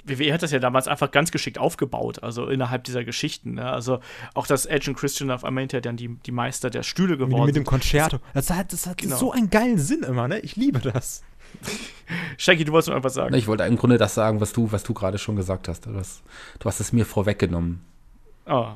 WWE 0.09 0.33
hat 0.33 0.43
das 0.43 0.53
ja 0.53 0.61
damals 0.61 0.87
einfach 0.87 1.11
ganz 1.11 1.33
geschickt 1.33 1.59
aufgebaut, 1.59 2.23
also 2.23 2.47
innerhalb 2.47 2.85
dieser 2.85 3.05
Geschichten. 3.05 3.55
Ne? 3.55 3.69
Also 3.69 3.99
auch 4.35 4.47
das 4.47 4.65
Edge 4.67 4.91
und 4.91 4.97
Christian 4.97 5.31
auf 5.33 5.45
einmal 5.45 5.63
hinterher 5.63 5.83
dann 5.83 5.97
die, 5.97 6.17
die 6.25 6.31
Meister 6.31 6.71
der 6.71 6.85
Stühle 6.85 7.17
Mit, 7.17 7.19
geworden 7.27 7.47
mit 7.47 7.57
dem 7.57 7.61
sind. 7.61 7.67
Concerto. 7.67 8.19
Das 8.33 8.51
hat, 8.51 8.73
das 8.73 8.87
hat 8.87 8.99
Genau. 8.99 9.17
so 9.17 9.33
einen 9.33 9.51
geilen 9.51 9.79
Sinn 9.79 10.05
immer, 10.05 10.29
ne? 10.29 10.39
Ich 10.41 10.55
liebe 10.55 10.79
das. 10.79 11.23
Shaggy, 12.39 12.65
du 12.65 12.73
wolltest 12.73 12.89
noch 12.89 12.95
irgendwas 12.95 13.15
sagen. 13.15 13.35
Ich 13.35 13.49
wollte 13.49 13.65
im 13.65 13.77
Grunde 13.77 13.99
das 13.99 14.15
sagen, 14.15 14.41
was 14.41 14.53
du, 14.53 14.71
was 14.71 14.85
du 14.85 14.95
gerade 14.95 15.19
schon 15.19 15.35
gesagt 15.37 15.69
hast. 15.69 15.87
Du 15.87 15.95
hast, 15.95 16.23
du 16.61 16.69
hast 16.69 16.81
es 16.81 16.93
mir 16.93 17.05
vorweggenommen. 17.05 17.83
Oh, 18.49 18.75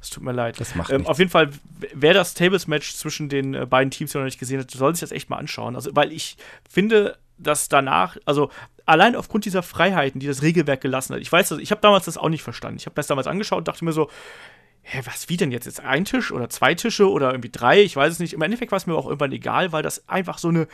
es 0.00 0.10
tut 0.10 0.22
mir 0.22 0.32
leid. 0.32 0.58
Das 0.58 0.74
macht 0.74 0.90
ähm, 0.90 0.98
nichts. 0.98 1.10
auf 1.10 1.18
jeden 1.18 1.30
Fall, 1.30 1.50
wer 1.94 2.12
das 2.12 2.34
Tables-Match 2.34 2.94
zwischen 2.96 3.28
den 3.28 3.54
äh, 3.54 3.66
beiden 3.66 3.90
Teams 3.90 4.12
noch 4.14 4.24
nicht 4.24 4.38
gesehen 4.38 4.58
hat, 4.60 4.70
soll 4.70 4.94
sich 4.94 5.00
das 5.00 5.12
echt 5.12 5.30
mal 5.30 5.36
anschauen. 5.36 5.76
Also, 5.76 5.94
weil 5.94 6.12
ich 6.12 6.36
finde, 6.68 7.18
dass 7.38 7.68
danach, 7.68 8.16
also 8.24 8.50
allein 8.84 9.14
aufgrund 9.14 9.44
dieser 9.44 9.62
Freiheiten, 9.62 10.20
die 10.20 10.26
das 10.26 10.42
Regelwerk 10.42 10.80
gelassen 10.80 11.14
hat, 11.14 11.20
ich 11.20 11.30
weiß, 11.30 11.52
also 11.52 11.62
ich 11.62 11.70
habe 11.70 11.80
damals 11.80 12.06
das 12.06 12.18
auch 12.18 12.28
nicht 12.28 12.42
verstanden. 12.42 12.78
Ich 12.78 12.86
habe 12.86 12.94
das 12.94 13.06
damals 13.06 13.28
angeschaut 13.28 13.58
und 13.58 13.68
dachte 13.68 13.84
mir 13.84 13.92
so, 13.92 14.10
hä, 14.82 15.00
was, 15.04 15.28
wie 15.28 15.36
denn 15.36 15.52
jetzt? 15.52 15.66
Jetzt 15.66 15.80
ein 15.80 16.04
Tisch 16.04 16.32
oder 16.32 16.48
zwei 16.48 16.74
Tische 16.74 17.08
oder 17.08 17.30
irgendwie 17.30 17.50
drei? 17.50 17.80
Ich 17.82 17.94
weiß 17.94 18.12
es 18.12 18.18
nicht. 18.18 18.32
Im 18.32 18.42
Endeffekt 18.42 18.72
war 18.72 18.76
es 18.76 18.86
mir 18.86 18.94
auch 18.94 19.06
irgendwann 19.06 19.32
egal, 19.32 19.72
weil 19.72 19.82
das 19.82 20.08
einfach 20.08 20.38
so 20.38 20.48
eine 20.48 20.66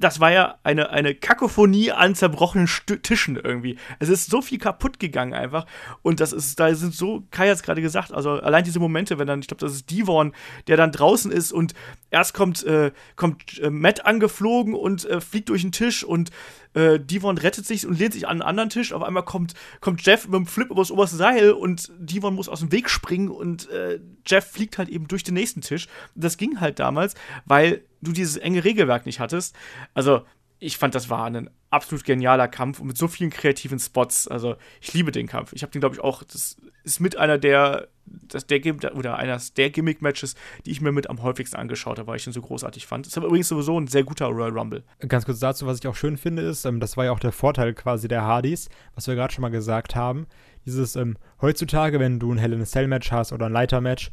das 0.00 0.18
war 0.18 0.32
ja 0.32 0.58
eine, 0.62 0.90
eine 0.90 1.14
Kakophonie 1.14 1.92
an 1.92 2.14
zerbrochenen 2.14 2.66
Stü 2.66 2.98
Tischen 2.98 3.36
irgendwie. 3.36 3.78
Es 3.98 4.08
ist 4.08 4.30
so 4.30 4.40
viel 4.40 4.58
kaputt 4.58 4.98
gegangen 4.98 5.34
einfach. 5.34 5.66
Und 6.02 6.20
das 6.20 6.32
ist, 6.32 6.58
da 6.58 6.74
sind 6.74 6.94
so, 6.94 7.24
Kai 7.30 7.48
hat 7.48 7.56
es 7.56 7.62
gerade 7.62 7.82
gesagt, 7.82 8.12
also 8.12 8.30
allein 8.30 8.64
diese 8.64 8.80
Momente, 8.80 9.18
wenn 9.18 9.26
dann, 9.26 9.40
ich 9.40 9.46
glaube, 9.46 9.60
das 9.60 9.74
ist 9.74 9.90
Devon, 9.90 10.32
der 10.66 10.78
dann 10.78 10.90
draußen 10.90 11.30
ist 11.30 11.52
und 11.52 11.74
erst 12.10 12.32
kommt, 12.32 12.64
äh, 12.64 12.92
kommt 13.16 13.58
äh, 13.60 13.70
Matt 13.70 14.06
angeflogen 14.06 14.74
und 14.74 15.04
äh, 15.04 15.20
fliegt 15.20 15.50
durch 15.50 15.62
den 15.62 15.72
Tisch 15.72 16.02
und 16.02 16.30
äh, 16.74 17.00
Devon 17.00 17.38
rettet 17.38 17.66
sich 17.66 17.86
und 17.86 17.98
lehnt 17.98 18.12
sich 18.12 18.26
an 18.26 18.32
einen 18.32 18.42
anderen 18.42 18.70
Tisch. 18.70 18.92
Auf 18.92 19.02
einmal 19.02 19.24
kommt, 19.24 19.54
kommt 19.80 20.04
Jeff 20.04 20.26
mit 20.26 20.34
dem 20.34 20.46
Flip 20.46 20.70
übers 20.70 20.90
oberste 20.90 21.16
Seil 21.16 21.52
und 21.52 21.90
Devon 21.98 22.34
muss 22.34 22.48
aus 22.48 22.60
dem 22.60 22.72
Weg 22.72 22.88
springen 22.88 23.28
und 23.28 23.68
äh, 23.70 24.00
Jeff 24.26 24.46
fliegt 24.46 24.78
halt 24.78 24.88
eben 24.88 25.08
durch 25.08 25.24
den 25.24 25.34
nächsten 25.34 25.60
Tisch. 25.60 25.88
Das 26.14 26.36
ging 26.36 26.60
halt 26.60 26.78
damals, 26.78 27.14
weil 27.44 27.82
du 28.00 28.12
dieses 28.12 28.36
enge 28.36 28.64
Regelwerk 28.64 29.06
nicht 29.06 29.20
hattest. 29.20 29.54
Also, 29.94 30.22
ich 30.62 30.76
fand, 30.76 30.94
das 30.94 31.08
war 31.08 31.24
ein 31.24 31.48
absolut 31.70 32.04
genialer 32.04 32.46
Kampf 32.46 32.80
und 32.80 32.86
mit 32.86 32.98
so 32.98 33.08
vielen 33.08 33.30
kreativen 33.30 33.78
Spots. 33.78 34.28
Also, 34.28 34.56
ich 34.80 34.92
liebe 34.92 35.10
den 35.10 35.26
Kampf. 35.26 35.52
Ich 35.54 35.62
habe 35.62 35.72
den, 35.72 35.80
glaube 35.80 35.94
ich, 35.94 36.00
auch, 36.00 36.22
das 36.22 36.56
ist 36.84 37.00
mit 37.00 37.16
einer 37.16 37.38
der, 37.38 37.88
das, 38.28 38.46
der 38.46 38.60
oder 38.94 39.16
eines 39.16 39.54
der 39.54 39.70
Gimmick-Matches, 39.70 40.34
die 40.66 40.70
ich 40.70 40.80
mir 40.80 40.92
mit 40.92 41.08
am 41.08 41.22
häufigsten 41.22 41.56
angeschaut 41.56 41.98
habe, 41.98 42.08
weil 42.08 42.16
ich 42.16 42.24
den 42.24 42.32
so 42.32 42.40
großartig 42.40 42.86
fand. 42.86 43.06
Das 43.06 43.12
ist 43.12 43.16
aber 43.16 43.26
übrigens 43.26 43.48
sowieso 43.48 43.78
ein 43.78 43.86
sehr 43.86 44.04
guter 44.04 44.26
Royal 44.26 44.56
Rumble. 44.56 44.82
Ganz 45.06 45.24
kurz 45.24 45.38
dazu, 45.38 45.66
was 45.66 45.78
ich 45.78 45.86
auch 45.86 45.96
schön 45.96 46.16
finde, 46.16 46.42
ist, 46.42 46.64
ähm, 46.64 46.80
das 46.80 46.96
war 46.96 47.04
ja 47.04 47.12
auch 47.12 47.20
der 47.20 47.32
Vorteil 47.32 47.74
quasi 47.74 48.08
der 48.08 48.22
Hardys, 48.22 48.68
was 48.94 49.06
wir 49.06 49.14
gerade 49.14 49.32
schon 49.32 49.42
mal 49.42 49.50
gesagt 49.50 49.94
haben. 49.94 50.26
Dieses, 50.66 50.96
ähm, 50.96 51.16
heutzutage, 51.40 52.00
wenn 52.00 52.18
du 52.18 52.32
ein 52.32 52.38
Hell 52.38 52.52
in 52.52 52.62
a 52.62 52.66
Cell-Match 52.66 53.12
hast 53.12 53.32
oder 53.32 53.46
ein 53.46 53.52
Leiter-Match, 53.52 54.10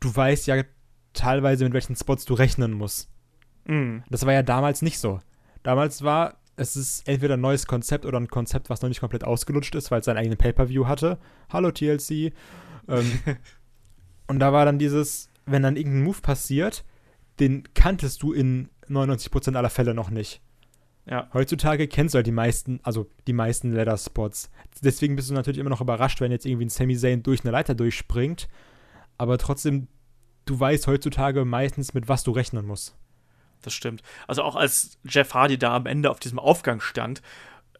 du 0.00 0.14
weißt 0.14 0.46
ja 0.46 0.62
teilweise, 1.12 1.64
mit 1.64 1.72
welchen 1.74 1.96
Spots 1.96 2.24
du 2.24 2.34
rechnen 2.34 2.72
musst. 2.72 3.10
Mhm. 3.66 4.02
Das 4.10 4.26
war 4.26 4.32
ja 4.32 4.42
damals 4.42 4.82
nicht 4.82 4.98
so. 4.98 5.20
Damals 5.62 6.02
war, 6.02 6.38
es 6.56 6.76
ist 6.76 7.08
entweder 7.08 7.34
ein 7.34 7.40
neues 7.40 7.66
Konzept 7.66 8.04
oder 8.04 8.18
ein 8.18 8.28
Konzept, 8.28 8.70
was 8.70 8.82
noch 8.82 8.88
nicht 8.88 9.00
komplett 9.00 9.24
ausgelutscht 9.24 9.74
ist, 9.74 9.90
weil 9.90 10.00
es 10.00 10.06
seinen 10.06 10.18
eigenen 10.18 10.38
Pay-Per-View 10.38 10.86
hatte. 10.86 11.18
Hallo 11.50 11.70
TLC. 11.70 12.32
Ähm, 12.88 13.18
und 14.26 14.38
da 14.38 14.52
war 14.52 14.64
dann 14.64 14.78
dieses, 14.78 15.28
wenn 15.46 15.62
dann 15.62 15.76
irgendein 15.76 16.04
Move 16.04 16.20
passiert, 16.20 16.84
den 17.40 17.64
kanntest 17.74 18.22
du 18.22 18.32
in 18.32 18.68
99% 18.88 19.56
aller 19.56 19.70
Fälle 19.70 19.94
noch 19.94 20.10
nicht. 20.10 20.40
Ja. 21.06 21.28
Heutzutage 21.32 21.88
kennst 21.88 22.14
du 22.14 22.16
halt 22.16 22.26
die 22.26 22.32
meisten, 22.32 22.78
also 22.84 23.10
die 23.26 23.32
meisten 23.32 23.72
Leather-Spots. 23.72 24.50
Deswegen 24.82 25.16
bist 25.16 25.30
du 25.30 25.34
natürlich 25.34 25.58
immer 25.58 25.70
noch 25.70 25.80
überrascht, 25.80 26.20
wenn 26.20 26.30
jetzt 26.30 26.46
irgendwie 26.46 26.66
ein 26.66 26.70
Sami 26.70 26.96
Zayn 26.96 27.22
durch 27.22 27.40
eine 27.42 27.50
Leiter 27.50 27.74
durchspringt. 27.74 28.48
Aber 29.18 29.38
trotzdem, 29.38 29.88
du 30.44 30.58
weißt 30.58 30.86
heutzutage 30.86 31.44
meistens, 31.44 31.92
mit 31.92 32.08
was 32.08 32.22
du 32.22 32.30
rechnen 32.30 32.66
musst 32.66 32.96
das 33.62 33.72
stimmt. 33.72 34.02
Also 34.26 34.42
auch 34.42 34.56
als 34.56 34.98
Jeff 35.04 35.34
Hardy 35.34 35.58
da 35.58 35.74
am 35.74 35.86
Ende 35.86 36.10
auf 36.10 36.20
diesem 36.20 36.38
Aufgang 36.38 36.80
stand, 36.80 37.22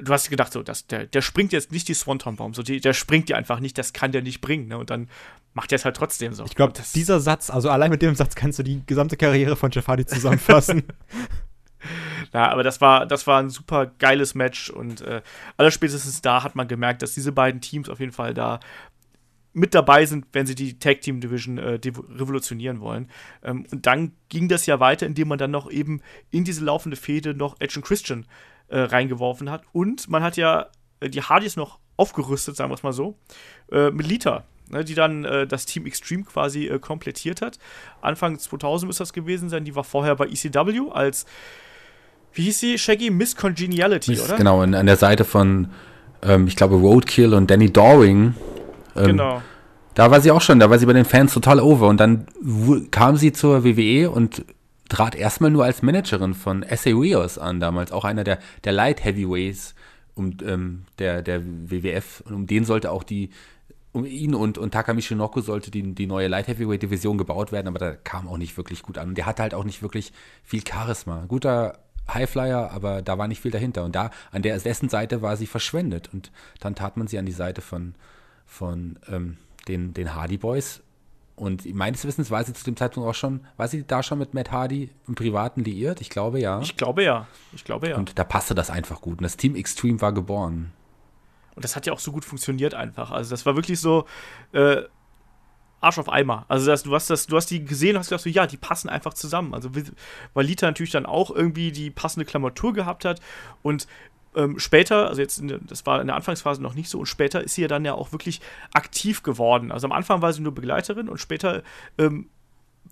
du 0.02 0.12
hast 0.12 0.30
gedacht, 0.30 0.52
so, 0.52 0.62
dass 0.62 0.86
der, 0.86 1.06
der 1.06 1.22
springt 1.22 1.52
jetzt 1.52 1.72
nicht 1.72 1.88
die 1.88 1.94
Swanton-Baum, 1.94 2.54
so, 2.54 2.62
die, 2.62 2.80
der 2.80 2.92
springt 2.92 3.28
die 3.28 3.34
einfach 3.34 3.60
nicht, 3.60 3.78
das 3.78 3.92
kann 3.92 4.12
der 4.12 4.22
nicht 4.22 4.40
bringen, 4.40 4.68
ne? 4.68 4.78
Und 4.78 4.90
dann 4.90 5.08
macht 5.54 5.72
er 5.72 5.76
es 5.76 5.84
halt 5.84 5.96
trotzdem 5.96 6.32
so. 6.32 6.44
Ich 6.44 6.54
glaube, 6.54 6.72
dieser 6.94 7.20
Satz, 7.20 7.50
also 7.50 7.70
allein 7.70 7.90
mit 7.90 8.02
dem 8.02 8.14
Satz 8.14 8.34
kannst 8.34 8.58
du 8.58 8.62
die 8.62 8.82
gesamte 8.86 9.16
Karriere 9.16 9.56
von 9.56 9.70
Jeff 9.70 9.86
Hardy 9.86 10.06
zusammenfassen. 10.06 10.84
ja, 12.32 12.50
aber 12.50 12.62
das 12.62 12.80
war, 12.80 13.06
das 13.06 13.26
war 13.26 13.40
ein 13.40 13.50
super 13.50 13.86
geiles 13.98 14.34
Match 14.34 14.70
und 14.70 15.00
äh, 15.02 15.22
allerspätestens 15.56 16.22
da 16.22 16.42
hat 16.42 16.54
man 16.54 16.68
gemerkt, 16.68 17.02
dass 17.02 17.14
diese 17.14 17.32
beiden 17.32 17.60
Teams 17.60 17.88
auf 17.88 18.00
jeden 18.00 18.12
Fall 18.12 18.34
da 18.34 18.60
mit 19.54 19.74
dabei 19.74 20.06
sind, 20.06 20.26
wenn 20.32 20.46
sie 20.46 20.54
die 20.54 20.78
Tag 20.78 21.02
Team 21.02 21.20
Division 21.20 21.58
äh, 21.58 21.78
revolutionieren 21.84 22.80
wollen. 22.80 23.10
Ähm, 23.42 23.66
und 23.70 23.86
dann 23.86 24.12
ging 24.28 24.48
das 24.48 24.64
ja 24.66 24.80
weiter, 24.80 25.06
indem 25.06 25.28
man 25.28 25.38
dann 25.38 25.50
noch 25.50 25.70
eben 25.70 26.00
in 26.30 26.44
diese 26.44 26.64
laufende 26.64 26.96
Fehde 26.96 27.34
noch 27.34 27.56
Edge 27.60 27.74
und 27.76 27.84
Christian 27.84 28.26
äh, 28.72 28.80
reingeworfen 28.80 29.50
hat. 29.50 29.62
Und 29.72 30.08
man 30.08 30.22
hat 30.22 30.37
ja 30.37 30.66
äh, 31.00 31.08
die 31.08 31.22
Hardys 31.22 31.56
noch 31.56 31.78
aufgerüstet, 31.96 32.56
sagen 32.56 32.70
wir 32.70 32.74
es 32.74 32.82
mal 32.82 32.92
so, 32.92 33.16
äh, 33.70 33.90
mit 33.90 34.06
Lita. 34.06 34.44
Ne, 34.70 34.85
die 34.85 34.94
dann 34.94 35.24
äh, 35.24 35.46
das 35.46 35.66
Team 35.66 35.85
Extreme 35.85 36.24
quasi 36.24 36.66
äh, 36.66 36.78
komplettiert 36.78 37.42
hat. 37.42 37.58
Anfang 38.00 38.38
2000 38.38 38.88
müsste 38.88 39.02
das 39.02 39.12
gewesen 39.12 39.50
sein. 39.50 39.64
Die 39.64 39.74
war 39.74 39.85
vorher 39.85 40.16
bei 40.16 40.26
ECW 40.26 40.90
als, 40.92 41.26
wie 42.32 42.44
hieß 42.44 42.61
sie? 42.61 42.78
Shaggy 42.78 43.11
Miss 43.11 43.37
Congeniality, 43.37 44.12
Miss, 44.12 44.24
oder? 44.24 44.37
Genau, 44.37 44.62
an 44.62 44.87
der 44.87 44.96
Seite 44.96 45.24
von, 45.26 45.68
ähm, 46.22 46.46
ich 46.46 46.56
glaube, 46.56 46.76
Roadkill 46.76 47.35
und 47.35 47.50
Danny 47.50 47.70
Doring 47.70 48.35
ähm, 48.96 49.06
genau. 49.06 49.42
Da 49.94 50.11
war 50.11 50.20
sie 50.20 50.30
auch 50.30 50.40
schon, 50.40 50.58
da 50.58 50.70
war 50.70 50.78
sie 50.78 50.87
bei 50.87 50.94
den 50.94 51.04
Fans 51.04 51.35
total 51.35 51.61
over 51.61 51.88
und 51.88 51.98
dann 51.98 52.26
kam 52.90 53.16
sie 53.16 53.32
zur 53.32 53.62
WWE 53.64 54.11
und 54.11 54.44
trat 54.92 55.14
erstmal 55.14 55.50
nur 55.50 55.64
als 55.64 55.81
Managerin 55.81 56.35
von 56.35 56.62
SA 56.68 56.90
Rios 56.90 57.38
an, 57.38 57.61
damals 57.61 57.92
auch 57.92 58.05
einer 58.05 58.24
der, 58.24 58.38
der 58.64 58.72
Light 58.72 59.02
Heavyweights 59.02 59.74
um, 60.14 60.37
ähm, 60.44 60.85
der, 60.98 61.22
der 61.22 61.42
WWF 61.42 62.22
und 62.26 62.35
um 62.35 62.46
den 62.46 62.66
sollte 62.66 62.90
auch 62.90 63.02
die, 63.02 63.31
um 63.92 64.05
ihn 64.05 64.35
und, 64.35 64.59
und 64.59 64.72
Taka 64.72 64.92
Michinoku 64.92 65.40
sollte 65.40 65.70
die, 65.70 65.94
die 65.94 66.07
neue 66.07 66.28
Light 66.28 66.46
Heavyweight 66.46 66.83
Division 66.83 67.16
gebaut 67.16 67.52
werden, 67.52 67.68
aber 67.68 67.78
da 67.78 67.92
kam 67.92 68.28
auch 68.28 68.37
nicht 68.37 68.59
wirklich 68.59 68.83
gut 68.83 68.98
an. 68.98 69.09
Und 69.09 69.14
der 69.16 69.24
hatte 69.24 69.40
halt 69.40 69.55
auch 69.55 69.64
nicht 69.64 69.81
wirklich 69.81 70.12
viel 70.44 70.62
Charisma. 70.66 71.24
Guter 71.26 71.78
Highflyer, 72.12 72.70
aber 72.70 73.00
da 73.00 73.16
war 73.16 73.28
nicht 73.28 73.40
viel 73.40 73.50
dahinter. 73.50 73.85
Und 73.85 73.94
da, 73.94 74.11
an 74.31 74.42
der, 74.42 74.59
dessen 74.59 74.90
Seite 74.90 75.22
war 75.22 75.38
sie 75.38 75.46
verschwendet. 75.46 76.11
Und 76.12 76.31
dann 76.61 76.74
tat 76.74 76.98
man 76.98 77.07
sie 77.07 77.18
an 77.18 77.24
die 77.24 77.33
Seite 77.33 77.62
von, 77.62 77.94
von 78.44 78.98
ähm, 79.09 79.38
den, 79.68 79.94
den 79.94 80.14
Hardy 80.14 80.37
Boys. 80.37 80.83
Und 81.35 81.73
meines 81.75 82.05
Wissens 82.05 82.31
war 82.31 82.45
sie 82.45 82.53
zu 82.53 82.64
dem 82.64 82.77
Zeitpunkt 82.77 83.09
auch 83.09 83.14
schon, 83.14 83.40
war 83.57 83.66
sie 83.66 83.85
da 83.87 84.03
schon 84.03 84.18
mit 84.18 84.35
Matt 84.35 84.53
Hardy 84.53 84.90
im 85.09 85.14
Privaten 85.14 85.64
liiert? 85.64 86.01
Ich 86.01 86.11
glaube 86.11 86.40
ja. 86.40 86.61
Ich 86.61 86.77
glaube 86.77 87.03
ja. 87.03 87.27
Ich 87.53 87.64
glaube 87.64 87.88
ja. 87.88 87.97
Und 87.97 88.18
da 88.18 88.25
passte 88.25 88.55
das 88.55 88.71
einfach 88.71 89.01
gut. 89.01 89.18
Und 89.18 89.25
das 89.25 89.37
Team 89.37 89.57
Extreme 89.57 90.01
war 90.01 90.12
geboren. 90.12 90.73
Und 91.55 91.64
das 91.64 91.75
hat 91.75 91.87
ja 91.87 91.92
auch 91.92 91.99
so 91.99 92.12
gut 92.12 92.25
funktioniert 92.25 92.75
einfach. 92.75 93.11
Also 93.11 93.31
das 93.31 93.45
war 93.47 93.57
wirklich 93.57 93.81
so 93.81 94.07
äh, 94.53 94.83
Arsch 95.83 95.99
auf 95.99 96.09
Eimer. 96.09 96.45
Also 96.49 96.66
das, 96.66 96.85
du 96.85 96.95
hast 96.95 97.11
das, 97.11 97.27
du 97.27 97.37
hast 97.37 97.47
die 97.51 97.64
gesehen, 97.64 97.99
hast 97.99 98.09
gedacht 98.09 98.23
so, 98.23 98.31
ja, 98.31 98.47
die 98.47 98.57
passen 98.57 98.88
einfach 98.88 99.14
zusammen. 99.14 99.53
Also 99.53 99.71
weil 100.35 100.47
Lita 100.47 100.66
natürlich 100.66 100.92
dann 100.92 101.07
auch 101.07 101.31
irgendwie 101.31 101.73
die 101.73 101.90
passende 101.90 102.25
Klammertour 102.25 102.73
gehabt 102.73 103.05
hat 103.05 103.21
und 103.62 103.87
ähm, 104.35 104.59
später, 104.59 105.09
also 105.09 105.21
jetzt, 105.21 105.40
der, 105.42 105.59
das 105.59 105.87
war 105.87 106.01
in 106.01 106.07
der 106.07 106.16
Anfangsphase 106.16 106.62
noch 106.62 106.75
nicht 106.75 106.88
so, 106.88 107.01
und 107.01 107.07
später 107.07 107.42
ist 107.42 107.55
sie 107.55 107.62
ja 107.62 107.68
dann 107.68 107.85
ja 107.85 107.95
auch 107.95 108.12
wirklich 108.12 108.40
aktiv 108.73 109.23
geworden. 109.23 109.73
Also 109.73 109.87
am 109.87 109.92
Anfang 109.92 110.23
war 110.23 110.33
sie 110.33 110.42
nur 110.42 110.55
Begleiterin 110.55 111.09
und 111.09 111.18
später 111.18 111.62
ähm, 111.99 112.29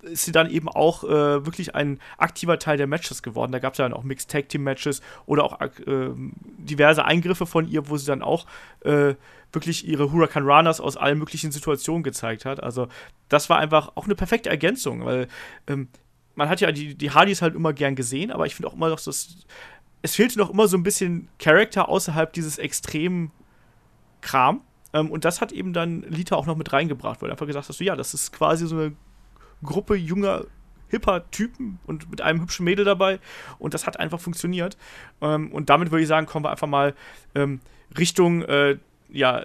ist 0.03 0.24
sie 0.24 0.33
dann 0.33 0.50
eben 0.50 0.68
auch 0.68 1.05
äh, 1.05 1.44
wirklich 1.44 1.74
ein 1.74 1.98
aktiver 2.16 2.59
Teil 2.59 2.76
der 2.76 2.87
Matches 2.87 3.22
geworden. 3.22 3.53
Da 3.53 3.59
gab 3.59 3.74
es 3.74 3.79
ja 3.79 3.85
dann 3.85 3.92
auch 3.92 4.03
Mixed 4.03 4.31
Tag 4.31 4.48
Team 4.48 4.62
Matches 4.62 5.03
oder 5.26 5.44
auch 5.44 5.61
äh, 5.61 6.11
diverse 6.59 7.05
Eingriffe 7.05 7.46
von 7.46 7.68
ihr, 7.68 7.88
wo 7.88 7.96
sie 7.96 8.07
dann 8.07 8.22
auch 8.22 8.46
äh, 8.81 9.14
wirklich 9.53 9.87
ihre 9.87 10.12
Huracan 10.12 10.48
Runners 10.48 10.81
aus 10.81 10.96
allen 10.96 11.18
möglichen 11.18 11.50
Situationen 11.53 12.03
gezeigt 12.03 12.44
hat. 12.44 12.62
Also 12.62 12.88
das 13.29 13.50
war 13.50 13.59
einfach 13.59 13.92
auch 13.94 14.05
eine 14.05 14.14
perfekte 14.14 14.48
Ergänzung, 14.48 15.05
weil 15.05 15.29
ähm, 15.66 15.88
man 16.35 16.48
hat 16.48 16.61
ja 16.61 16.72
die, 16.72 16.94
die 16.94 17.11
Hardys 17.11 17.42
halt 17.42 17.55
immer 17.55 17.72
gern 17.72 17.96
gesehen, 17.96 18.31
aber 18.31 18.46
ich 18.46 18.55
finde 18.55 18.68
auch 18.68 18.74
immer 18.74 18.88
noch, 18.88 19.00
dass 19.00 19.29
es 20.02 20.16
fehlte 20.16 20.38
noch 20.38 20.50
immer 20.50 20.68
so 20.68 20.76
ein 20.76 20.82
bisschen 20.82 21.28
Charakter 21.38 21.88
außerhalb 21.88 22.32
dieses 22.32 22.58
extremen 22.58 23.30
Kram. 24.20 24.62
Ähm, 24.92 25.10
und 25.10 25.24
das 25.24 25.40
hat 25.40 25.52
eben 25.52 25.72
dann 25.72 26.02
Lita 26.02 26.36
auch 26.36 26.46
noch 26.46 26.56
mit 26.56 26.72
reingebracht, 26.72 27.20
weil 27.20 27.30
er 27.30 27.32
einfach 27.32 27.46
gesagt 27.46 27.68
hat, 27.68 27.76
so, 27.76 27.84
ja, 27.84 27.96
das 27.96 28.14
ist 28.14 28.32
quasi 28.32 28.66
so 28.66 28.76
eine 28.76 28.92
Gruppe 29.62 29.94
junger, 29.94 30.44
hipper 30.88 31.30
Typen 31.30 31.78
und 31.86 32.10
mit 32.10 32.20
einem 32.20 32.40
hübschen 32.40 32.64
Mädel 32.64 32.84
dabei. 32.84 33.20
Und 33.58 33.74
das 33.74 33.86
hat 33.86 33.98
einfach 33.98 34.20
funktioniert. 34.20 34.76
Ähm, 35.20 35.52
und 35.52 35.70
damit 35.70 35.90
würde 35.90 36.02
ich 36.02 36.08
sagen, 36.08 36.26
kommen 36.26 36.44
wir 36.44 36.50
einfach 36.50 36.66
mal 36.66 36.94
ähm, 37.34 37.60
Richtung, 37.96 38.42
äh, 38.42 38.78
ja, 39.10 39.44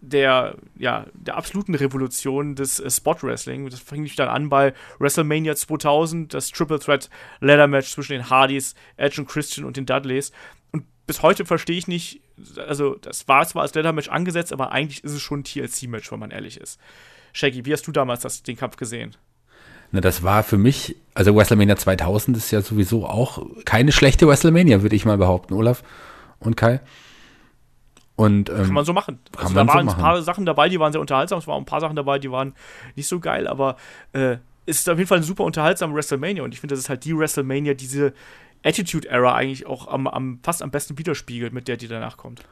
der, 0.00 0.56
ja, 0.78 1.06
der 1.14 1.36
absoluten 1.36 1.74
Revolution 1.74 2.54
des 2.54 2.80
äh, 2.80 2.90
Spot 2.90 3.16
Wrestling. 3.22 3.68
Das 3.68 3.80
fing 3.80 4.08
dann 4.16 4.28
an 4.28 4.48
bei 4.48 4.72
WrestleMania 4.98 5.54
2000, 5.54 6.32
das 6.32 6.50
Triple 6.50 6.78
Threat 6.78 7.10
Ladder 7.40 7.66
Match 7.66 7.90
zwischen 7.90 8.12
den 8.12 8.30
Hardys, 8.30 8.74
Edge 8.96 9.20
und 9.20 9.28
Christian 9.28 9.66
und 9.66 9.76
den 9.76 9.86
Dudleys. 9.86 10.32
Und 10.72 10.84
bis 11.06 11.22
heute 11.22 11.44
verstehe 11.44 11.76
ich 11.76 11.88
nicht, 11.88 12.20
also 12.56 12.94
das 12.96 13.28
war 13.28 13.46
zwar 13.46 13.62
als 13.62 13.74
Ladder 13.74 13.92
Match 13.92 14.08
angesetzt, 14.08 14.52
aber 14.52 14.72
eigentlich 14.72 15.04
ist 15.04 15.12
es 15.12 15.20
schon 15.20 15.40
ein 15.40 15.44
TLC 15.44 15.88
Match, 15.88 16.10
wenn 16.10 16.20
man 16.20 16.30
ehrlich 16.30 16.58
ist. 16.58 16.80
Shaggy, 17.32 17.64
wie 17.66 17.72
hast 17.72 17.86
du 17.86 17.92
damals 17.92 18.22
das, 18.22 18.42
den 18.42 18.56
Kampf 18.56 18.76
gesehen? 18.76 19.16
Na, 19.92 20.00
das 20.00 20.22
war 20.22 20.42
für 20.42 20.58
mich, 20.58 20.96
also 21.14 21.34
WrestleMania 21.34 21.76
2000 21.76 22.36
ist 22.36 22.50
ja 22.52 22.62
sowieso 22.62 23.06
auch 23.06 23.44
keine 23.64 23.92
schlechte 23.92 24.26
WrestleMania, 24.26 24.82
würde 24.82 24.96
ich 24.96 25.04
mal 25.04 25.18
behaupten, 25.18 25.54
Olaf 25.54 25.82
und 26.38 26.56
Kai. 26.56 26.80
Und, 28.20 28.50
ähm, 28.50 28.56
kann 28.56 28.74
man 28.74 28.84
so 28.84 28.92
machen. 28.92 29.18
Also 29.34 29.54
da 29.54 29.66
waren 29.66 29.88
so 29.88 29.94
ein 29.94 29.98
paar 29.98 30.20
Sachen 30.20 30.44
dabei, 30.44 30.68
die 30.68 30.78
waren 30.78 30.92
sehr 30.92 31.00
unterhaltsam. 31.00 31.38
Es 31.38 31.46
waren 31.46 31.62
ein 31.62 31.64
paar 31.64 31.80
Sachen 31.80 31.96
dabei, 31.96 32.18
die 32.18 32.30
waren 32.30 32.52
nicht 32.94 33.08
so 33.08 33.18
geil, 33.18 33.48
aber 33.48 33.76
äh, 34.12 34.36
es 34.66 34.80
ist 34.80 34.90
auf 34.90 34.98
jeden 34.98 35.08
Fall 35.08 35.18
ein 35.18 35.24
super 35.24 35.44
unterhaltsamer 35.44 35.94
WrestleMania. 35.94 36.42
Und 36.42 36.52
ich 36.52 36.60
finde, 36.60 36.74
das 36.74 36.80
ist 36.80 36.90
halt 36.90 37.06
die 37.06 37.16
WrestleMania, 37.16 37.72
diese 37.72 38.12
Attitude-Era 38.62 39.34
eigentlich 39.34 39.66
auch 39.66 39.88
am, 39.88 40.06
am, 40.06 40.38
fast 40.42 40.62
am 40.62 40.70
besten 40.70 40.98
widerspiegelt, 40.98 41.54
mit 41.54 41.66
der 41.66 41.78
die 41.78 41.88
danach 41.88 42.18
kommt. 42.18 42.42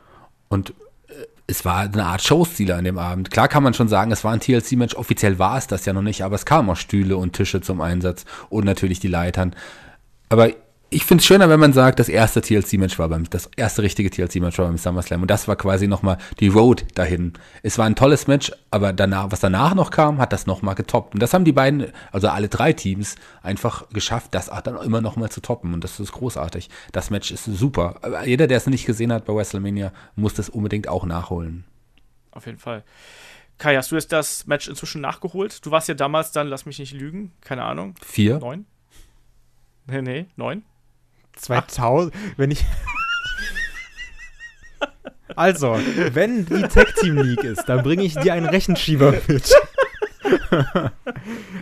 Und 0.48 0.70
äh, 1.08 1.26
es 1.46 1.66
war 1.66 1.80
eine 1.80 2.06
Art 2.06 2.22
Showstil 2.22 2.72
an 2.72 2.84
dem 2.84 2.96
Abend. 2.96 3.30
Klar 3.30 3.48
kann 3.48 3.62
man 3.62 3.74
schon 3.74 3.88
sagen, 3.88 4.10
es 4.10 4.24
war 4.24 4.32
ein 4.32 4.40
TLC-Match. 4.40 4.94
Offiziell 4.94 5.38
war 5.38 5.58
es 5.58 5.66
das 5.66 5.84
ja 5.84 5.92
noch 5.92 6.00
nicht, 6.00 6.24
aber 6.24 6.36
es 6.36 6.46
kamen 6.46 6.70
auch 6.70 6.76
Stühle 6.76 7.18
und 7.18 7.34
Tische 7.34 7.60
zum 7.60 7.82
Einsatz 7.82 8.24
und 8.48 8.64
natürlich 8.64 9.00
die 9.00 9.08
Leitern. 9.08 9.54
Aber 10.30 10.48
ich 10.90 11.04
finde 11.04 11.20
es 11.20 11.26
schöner, 11.26 11.50
wenn 11.50 11.60
man 11.60 11.74
sagt, 11.74 11.98
das 11.98 12.08
erste 12.08 12.40
TLC-Match 12.40 12.98
war 12.98 13.10
beim, 13.10 13.28
das 13.28 13.50
erste 13.56 13.82
richtige 13.82 14.10
TLC-Match 14.10 14.58
war 14.58 14.66
beim 14.66 14.78
SummerSlam 14.78 15.20
und 15.20 15.30
das 15.30 15.46
war 15.46 15.56
quasi 15.56 15.86
nochmal 15.86 16.16
die 16.40 16.48
Road 16.48 16.86
dahin. 16.94 17.34
Es 17.62 17.76
war 17.76 17.84
ein 17.84 17.94
tolles 17.94 18.26
Match, 18.26 18.52
aber 18.70 18.94
danach, 18.94 19.30
was 19.30 19.40
danach 19.40 19.74
noch 19.74 19.90
kam, 19.90 20.18
hat 20.18 20.32
das 20.32 20.46
nochmal 20.46 20.74
getoppt. 20.74 21.12
Und 21.12 21.20
das 21.20 21.34
haben 21.34 21.44
die 21.44 21.52
beiden, 21.52 21.92
also 22.10 22.28
alle 22.28 22.48
drei 22.48 22.72
Teams, 22.72 23.16
einfach 23.42 23.88
geschafft, 23.90 24.34
das 24.34 24.48
auch 24.48 24.62
dann 24.62 24.76
immer 24.78 25.02
nochmal 25.02 25.30
zu 25.30 25.42
toppen 25.42 25.74
und 25.74 25.84
das 25.84 26.00
ist 26.00 26.12
großartig. 26.12 26.70
Das 26.92 27.10
Match 27.10 27.30
ist 27.30 27.44
super. 27.44 27.96
Aber 28.00 28.26
jeder, 28.26 28.46
der 28.46 28.56
es 28.56 28.66
nicht 28.66 28.86
gesehen 28.86 29.12
hat 29.12 29.26
bei 29.26 29.34
WrestleMania, 29.34 29.92
muss 30.16 30.34
das 30.34 30.48
unbedingt 30.48 30.88
auch 30.88 31.04
nachholen. 31.04 31.64
Auf 32.30 32.46
jeden 32.46 32.58
Fall. 32.58 32.82
Kai, 33.58 33.76
hast 33.76 33.90
du 33.90 33.96
jetzt 33.96 34.12
das 34.12 34.46
Match 34.46 34.68
inzwischen 34.68 35.02
nachgeholt? 35.02 35.66
Du 35.66 35.70
warst 35.70 35.88
ja 35.88 35.94
damals 35.94 36.32
dann, 36.32 36.46
lass 36.46 36.64
mich 36.64 36.78
nicht 36.78 36.94
lügen, 36.94 37.32
keine 37.42 37.64
Ahnung. 37.64 37.94
Vier? 38.02 38.38
Neun? 38.38 38.64
Nee, 39.86 40.02
nee, 40.02 40.26
neun. 40.36 40.62
2000, 41.38 42.14
wenn 42.36 42.50
ich. 42.50 42.64
Also, 45.36 45.78
wenn 46.12 46.46
die 46.46 46.62
Tag 46.62 46.94
Team 46.96 47.18
League 47.18 47.44
ist, 47.44 47.64
dann 47.68 47.82
bringe 47.82 48.02
ich 48.02 48.14
dir 48.14 48.32
einen 48.32 48.46
Rechenschieber 48.46 49.12
mit. 49.28 49.54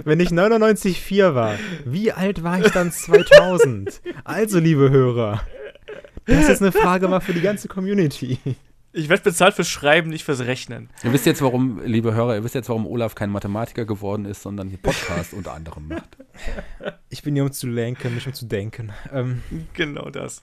wenn 0.05 0.21
ich 0.21 0.31
99,4 0.31 1.35
war, 1.35 1.59
wie 1.85 2.13
alt 2.13 2.43
war 2.43 2.59
ich 2.61 2.73
dann 2.73 2.91
2000? 2.91 4.01
Also, 4.25 4.61
liebe 4.61 4.91
Hörer, 4.91 5.43
das 6.25 6.49
ist 6.49 6.63
eine 6.63 6.73
Frage 6.73 7.09
mal 7.09 7.21
für 7.21 7.35
die 7.35 7.43
ganze 7.43 7.69
Community. 7.69 8.39
Ich 8.93 9.11
werde 9.11 9.25
bezahlt 9.25 9.55
fürs 9.55 9.69
Schreiben, 9.69 10.09
nicht 10.09 10.25
fürs 10.25 10.41
Rechnen. 10.41 10.89
Ihr 11.05 11.13
wisst 11.13 11.27
jetzt, 11.27 11.43
warum, 11.43 11.83
liebe 11.85 12.15
Hörer, 12.15 12.37
ihr 12.37 12.45
wisst 12.45 12.55
jetzt, 12.55 12.71
warum 12.71 12.87
Olaf 12.87 13.15
kein 13.15 13.29
Mathematiker 13.29 13.85
geworden 13.85 14.25
ist, 14.25 14.41
sondern 14.41 14.69
hier 14.69 14.79
Podcast 14.79 15.35
unter 15.35 15.53
anderem 15.53 15.89
macht. 15.89 16.17
Ich 17.17 17.23
bin 17.23 17.35
hier, 17.35 17.45
um 17.45 17.51
zu 17.51 17.67
lenken, 17.67 18.15
nicht 18.15 18.27
um 18.27 18.35
zu 18.35 18.45
denken. 18.45 18.93
Ähm, 19.11 19.43
Genau 19.73 20.11
das. 20.11 20.43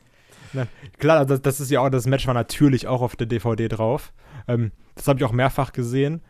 na, 0.53 0.67
klar, 0.97 1.23
das, 1.23 1.39
das 1.43 1.59
ist 1.59 1.69
ja 1.69 1.81
auch, 1.81 1.89
das 1.91 2.07
Match 2.07 2.25
war 2.25 2.33
natürlich 2.33 2.87
auch 2.87 3.03
auf 3.03 3.15
der 3.15 3.27
DVD 3.27 3.67
drauf. 3.67 4.11
Ähm, 4.47 4.71
das 4.95 5.07
habe 5.07 5.19
ich 5.19 5.23
auch 5.23 5.31
mehrfach 5.31 5.71
gesehen. 5.71 6.23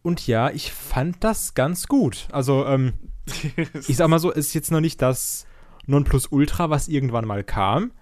Und 0.00 0.26
ja, 0.26 0.48
ich 0.48 0.72
fand 0.72 1.22
das 1.22 1.52
ganz 1.52 1.86
gut. 1.86 2.28
Also, 2.32 2.64
ähm, 2.64 2.94
ich 3.88 3.98
sag 3.98 4.08
mal 4.08 4.18
so, 4.18 4.30
ist 4.30 4.54
jetzt 4.54 4.70
noch 4.70 4.80
nicht 4.80 5.02
das 5.02 5.46
Nonplusultra, 5.84 6.70
was 6.70 6.88
irgendwann 6.88 7.26
mal 7.26 7.44
kam. 7.44 7.92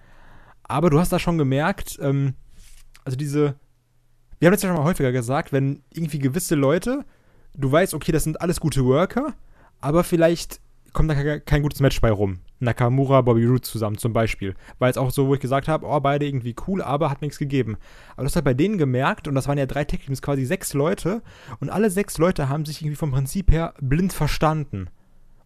Aber 0.63 0.89
du 0.89 1.01
hast 1.01 1.11
da 1.11 1.19
schon 1.19 1.37
gemerkt, 1.37 1.99
ähm, 2.01 2.35
also 3.03 3.17
diese, 3.17 3.55
wir 4.39 4.47
haben 4.47 4.53
jetzt 4.53 4.63
ja 4.63 4.69
schon 4.69 4.77
mal 4.77 4.85
häufiger 4.85 5.11
gesagt, 5.11 5.51
wenn 5.51 5.83
irgendwie 5.91 6.19
gewisse 6.19 6.55
Leute, 6.55 7.03
du 7.55 7.69
weißt, 7.69 7.93
okay, 7.93 8.13
das 8.13 8.23
sind 8.23 8.39
alles 8.39 8.61
gute 8.61 8.85
Worker, 8.85 9.33
aber 9.81 10.03
vielleicht 10.03 10.59
kommt 10.93 11.09
da 11.09 11.39
kein, 11.39 11.61
gutes 11.61 11.79
Match 11.79 11.99
bei 12.01 12.11
rum. 12.11 12.39
Nakamura, 12.59 13.21
Bobby 13.21 13.45
Roode 13.45 13.61
zusammen 13.61 13.97
zum 13.97 14.13
Beispiel. 14.13 14.55
War 14.77 14.87
jetzt 14.89 14.97
auch 14.97 15.09
so, 15.09 15.27
wo 15.27 15.33
ich 15.33 15.39
gesagt 15.39 15.67
habe, 15.67 15.85
oh, 15.87 15.99
beide 15.99 16.27
irgendwie 16.27 16.55
cool, 16.67 16.81
aber 16.81 17.09
hat 17.09 17.21
nichts 17.21 17.39
gegeben. 17.39 17.77
Aber 18.13 18.23
das 18.23 18.35
hat 18.35 18.43
bei 18.43 18.53
denen 18.53 18.77
gemerkt, 18.77 19.27
und 19.27 19.35
das 19.35 19.47
waren 19.47 19.57
ja 19.57 19.65
drei 19.65 19.83
Tech-Teams, 19.83 20.21
quasi 20.21 20.45
sechs 20.45 20.73
Leute, 20.73 21.23
und 21.59 21.69
alle 21.69 21.89
sechs 21.89 22.17
Leute 22.17 22.49
haben 22.49 22.65
sich 22.65 22.81
irgendwie 22.81 22.97
vom 22.97 23.11
Prinzip 23.11 23.51
her 23.51 23.73
blind 23.81 24.13
verstanden. 24.13 24.89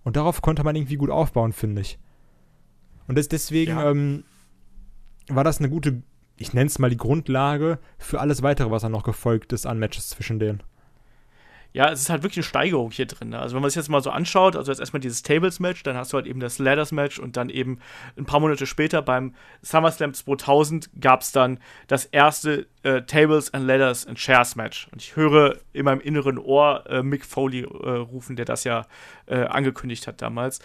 Und 0.03 0.17
darauf 0.17 0.41
konnte 0.41 0.63
man 0.63 0.75
irgendwie 0.75 0.97
gut 0.97 1.09
aufbauen, 1.09 1.53
finde 1.53 1.81
ich. 1.81 1.99
Und 3.07 3.17
das, 3.17 3.27
deswegen 3.29 3.71
Ja. 3.71 3.91
ähm, 3.91 4.23
war 5.29 5.43
das 5.43 5.59
eine 5.59 5.69
gute, 5.69 6.01
ich 6.38 6.53
nenne 6.53 6.67
es 6.67 6.79
mal 6.79 6.89
die 6.89 6.97
Grundlage 6.97 7.79
für 7.97 8.19
alles 8.19 8.41
weitere, 8.43 8.71
was 8.71 8.81
dann 8.81 8.91
noch 8.91 9.03
gefolgt 9.03 9.53
ist 9.53 9.65
an 9.65 9.79
Matches 9.79 10.09
zwischen 10.09 10.39
denen. 10.39 10.63
Ja, 11.76 11.91
es 11.91 11.99
ist 11.99 12.09
halt 12.09 12.23
wirklich 12.23 12.38
eine 12.38 12.43
Steigerung 12.43 12.91
hier 12.91 13.05
drin. 13.05 13.32
Ne? 13.32 13.39
Also 13.39 13.53
wenn 13.53 13.61
man 13.61 13.69
sich 13.69 13.76
jetzt 13.76 13.89
mal 13.89 14.01
so 14.01 14.09
anschaut, 14.09 14.55
also 14.55 14.71
jetzt 14.71 14.80
erstmal 14.80 15.01
dieses 15.01 15.23
Tables-Match, 15.23 15.84
dann 15.84 15.97
hast 15.97 16.13
du 16.13 16.15
halt 16.15 16.26
eben 16.26 16.39
das 16.39 16.57
Ladders-Match 16.57 17.19
und 17.19 17.36
dann 17.36 17.49
eben 17.49 17.80
ein 18.17 18.23
paar 18.23 18.39
Monate 18.39 18.65
später 18.65 19.01
beim 19.01 19.36
SummerSlam 19.61 20.13
2000 20.13 20.89
gab 21.01 21.19
es 21.19 21.34
dann 21.34 21.59
das 21.88 22.05
erste 22.05 22.67
äh, 22.84 23.01
Tables 23.01 23.53
and 23.53 23.67
Ladders 23.67 24.07
and 24.07 24.17
Chairs-Match. 24.17 24.88
Und 24.93 25.01
ich 25.01 25.17
höre 25.17 25.57
in 25.73 25.84
meinem 25.84 25.99
inneren 25.99 26.38
Ohr 26.38 26.86
äh, 26.88 27.03
Mick 27.03 27.26
Foley 27.26 27.63
äh, 27.63 27.65
rufen, 27.65 28.38
der 28.38 28.45
das 28.45 28.63
ja 28.63 28.86
äh, 29.26 29.43
angekündigt 29.43 30.07
hat 30.07 30.21
damals, 30.21 30.59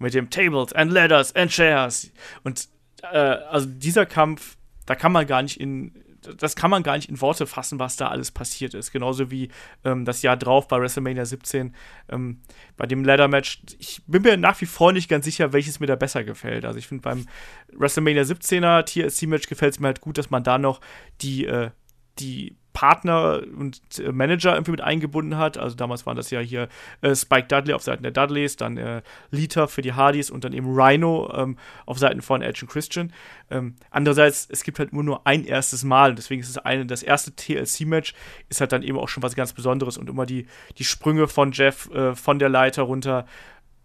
mit 0.00 0.14
dem 0.14 0.30
Tables 0.30 0.72
and 0.72 0.90
Ladders 0.90 1.32
and 1.36 1.52
Chairs. 1.52 2.10
Und 2.42 2.68
äh, 3.12 3.16
also 3.16 3.68
dieser 3.68 4.04
Kampf, 4.04 4.56
da 4.84 4.96
kann 4.96 5.12
man 5.12 5.28
gar 5.28 5.42
nicht 5.42 5.60
in 5.60 5.94
das 6.34 6.56
kann 6.56 6.70
man 6.70 6.82
gar 6.82 6.96
nicht 6.96 7.08
in 7.08 7.20
Worte 7.20 7.46
fassen, 7.46 7.78
was 7.78 7.96
da 7.96 8.08
alles 8.08 8.30
passiert 8.30 8.74
ist. 8.74 8.92
Genauso 8.92 9.30
wie 9.30 9.50
ähm, 9.84 10.04
das 10.04 10.22
Jahr 10.22 10.36
drauf 10.36 10.68
bei 10.68 10.80
WrestleMania 10.80 11.24
17, 11.24 11.74
ähm, 12.08 12.40
bei 12.76 12.86
dem 12.86 13.04
Ladder-Match. 13.04 13.62
Ich 13.78 14.02
bin 14.06 14.22
mir 14.22 14.36
nach 14.36 14.60
wie 14.60 14.66
vor 14.66 14.92
nicht 14.92 15.08
ganz 15.08 15.24
sicher, 15.24 15.52
welches 15.52 15.80
mir 15.80 15.86
da 15.86 15.96
besser 15.96 16.24
gefällt. 16.24 16.64
Also 16.64 16.78
ich 16.78 16.86
finde 16.86 17.02
beim 17.02 17.26
WrestleMania 17.72 18.22
17er 18.22 18.84
TLC-Match 18.84 19.48
gefällt 19.48 19.74
es 19.74 19.80
mir 19.80 19.88
halt 19.88 20.00
gut, 20.00 20.18
dass 20.18 20.30
man 20.30 20.44
da 20.44 20.58
noch 20.58 20.80
die, 21.20 21.46
äh, 21.46 21.70
die 22.18 22.56
Partner 22.76 23.40
und 23.56 23.80
äh, 23.98 24.12
Manager 24.12 24.52
irgendwie 24.52 24.72
mit 24.72 24.82
eingebunden 24.82 25.38
hat. 25.38 25.56
Also 25.56 25.74
damals 25.76 26.04
waren 26.04 26.14
das 26.14 26.30
ja 26.30 26.40
hier 26.40 26.68
äh, 27.00 27.14
Spike 27.14 27.46
Dudley 27.48 27.72
auf 27.72 27.80
Seiten 27.82 28.02
der 28.02 28.12
Dudleys, 28.12 28.56
dann 28.56 28.76
äh, 28.76 29.00
Lita 29.30 29.66
für 29.66 29.80
die 29.80 29.94
Hardys 29.94 30.30
und 30.30 30.44
dann 30.44 30.52
eben 30.52 30.78
Rhino 30.78 31.32
ähm, 31.34 31.56
auf 31.86 31.98
Seiten 31.98 32.20
von 32.20 32.42
Edge 32.42 32.60
und 32.66 32.68
Christian. 32.68 33.14
Ähm, 33.50 33.76
andererseits, 33.90 34.46
es 34.50 34.62
gibt 34.62 34.78
halt 34.78 34.92
nur 34.92 35.02
nur 35.04 35.26
ein 35.26 35.44
erstes 35.46 35.84
Mal 35.84 36.10
und 36.10 36.18
deswegen 36.18 36.42
ist 36.42 36.50
es 36.50 36.58
eine, 36.58 36.84
das 36.84 37.02
erste 37.02 37.34
TLC-Match 37.34 38.12
ist 38.50 38.60
halt 38.60 38.72
dann 38.72 38.82
eben 38.82 38.98
auch 38.98 39.08
schon 39.08 39.22
was 39.22 39.34
ganz 39.34 39.54
Besonderes 39.54 39.96
und 39.96 40.10
immer 40.10 40.26
die, 40.26 40.46
die 40.76 40.84
Sprünge 40.84 41.28
von 41.28 41.52
Jeff 41.52 41.88
äh, 41.92 42.14
von 42.14 42.38
der 42.38 42.50
Leiter 42.50 42.82
runter. 42.82 43.24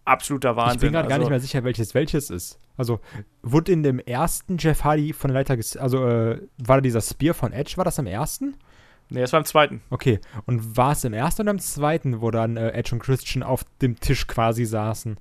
Absoluter 0.04 0.56
Wahnsinn. 0.56 0.74
Ich 0.76 0.80
bin 0.82 0.92
gerade 0.92 1.08
gar 1.08 1.14
Also- 1.14 1.20
nicht 1.24 1.30
mehr 1.30 1.40
sicher, 1.40 1.64
welches 1.64 1.94
welches 1.94 2.28
ist. 2.28 2.58
Also, 2.76 3.00
wurde 3.42 3.70
in 3.72 3.82
dem 3.84 4.00
ersten 4.00 4.56
Jeff 4.58 4.82
Hardy 4.84 5.12
von 5.12 5.28
der 5.32 5.40
Leiter, 5.40 5.56
also 5.80 6.06
äh, 6.06 6.40
war 6.58 6.76
da 6.76 6.80
dieser 6.80 7.00
Spear 7.00 7.34
von 7.34 7.52
Edge, 7.52 7.74
war 7.76 7.84
das 7.84 7.98
im 7.98 8.06
ersten? 8.06 8.56
Nee, 9.12 9.20
das 9.20 9.32
war 9.32 9.40
im 9.40 9.46
zweiten. 9.46 9.82
Okay, 9.90 10.20
und 10.46 10.76
war 10.76 10.92
es 10.92 11.04
im 11.04 11.12
ersten 11.12 11.42
oder 11.42 11.50
im 11.52 11.58
zweiten, 11.58 12.20
wo 12.20 12.30
dann 12.30 12.56
äh, 12.56 12.70
Edge 12.70 12.94
und 12.94 13.00
Christian 13.00 13.42
auf 13.42 13.64
dem 13.80 13.98
Tisch 14.00 14.26
quasi 14.26 14.64
saßen, 14.64 15.18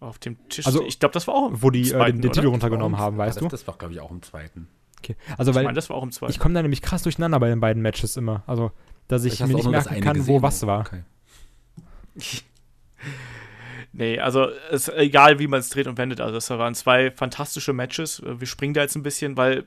Auf 0.00 0.18
dem 0.18 0.36
Tisch. 0.48 0.66
Also, 0.66 0.84
ich 0.84 0.98
glaube, 0.98 1.12
das 1.12 1.26
war 1.28 1.34
auch 1.34 1.48
im 1.48 1.62
wo 1.62 1.70
die 1.70 1.82
äh, 1.82 1.84
zweiten, 1.84 2.16
den, 2.18 2.22
den 2.22 2.30
oder? 2.30 2.34
Titel 2.34 2.46
runtergenommen 2.48 2.98
haben, 2.98 3.18
weißt 3.18 3.36
das, 3.36 3.42
du? 3.42 3.48
Das 3.48 3.66
war, 3.66 3.76
glaube 3.76 3.94
ich, 3.94 4.00
auch 4.00 4.10
im 4.10 4.22
zweiten. 4.22 4.68
Okay, 4.98 5.16
also 5.36 5.50
Ich 5.50 5.56
weil 5.56 5.64
meine, 5.64 5.74
das 5.74 5.90
war 5.90 5.96
auch 5.96 6.02
im 6.02 6.12
zweiten. 6.12 6.32
ich 6.32 6.38
komme 6.38 6.54
da 6.54 6.62
nämlich 6.62 6.80
krass 6.80 7.02
durcheinander 7.02 7.38
bei 7.40 7.48
den 7.48 7.60
beiden 7.60 7.82
Matches 7.82 8.16
immer. 8.16 8.42
Also, 8.46 8.70
dass 9.08 9.24
ich 9.24 9.40
hast 9.42 9.48
mir 9.48 9.54
nicht 9.56 9.68
merken 9.68 10.00
kann, 10.00 10.16
wo 10.26 10.38
gesehen. 10.38 10.42
was 10.42 10.66
war. 10.66 10.80
Okay. 10.80 11.02
Nee, 13.94 14.18
also 14.18 14.48
es 14.70 14.88
ist 14.88 14.94
egal, 14.96 15.38
wie 15.38 15.46
man 15.46 15.60
es 15.60 15.68
dreht 15.68 15.86
und 15.86 15.98
wendet. 15.98 16.20
Also 16.20 16.34
das 16.34 16.48
waren 16.48 16.74
zwei 16.74 17.10
fantastische 17.10 17.74
Matches. 17.74 18.22
Wir 18.24 18.46
springen 18.46 18.72
da 18.72 18.80
jetzt 18.80 18.96
ein 18.96 19.02
bisschen, 19.02 19.36
weil 19.36 19.66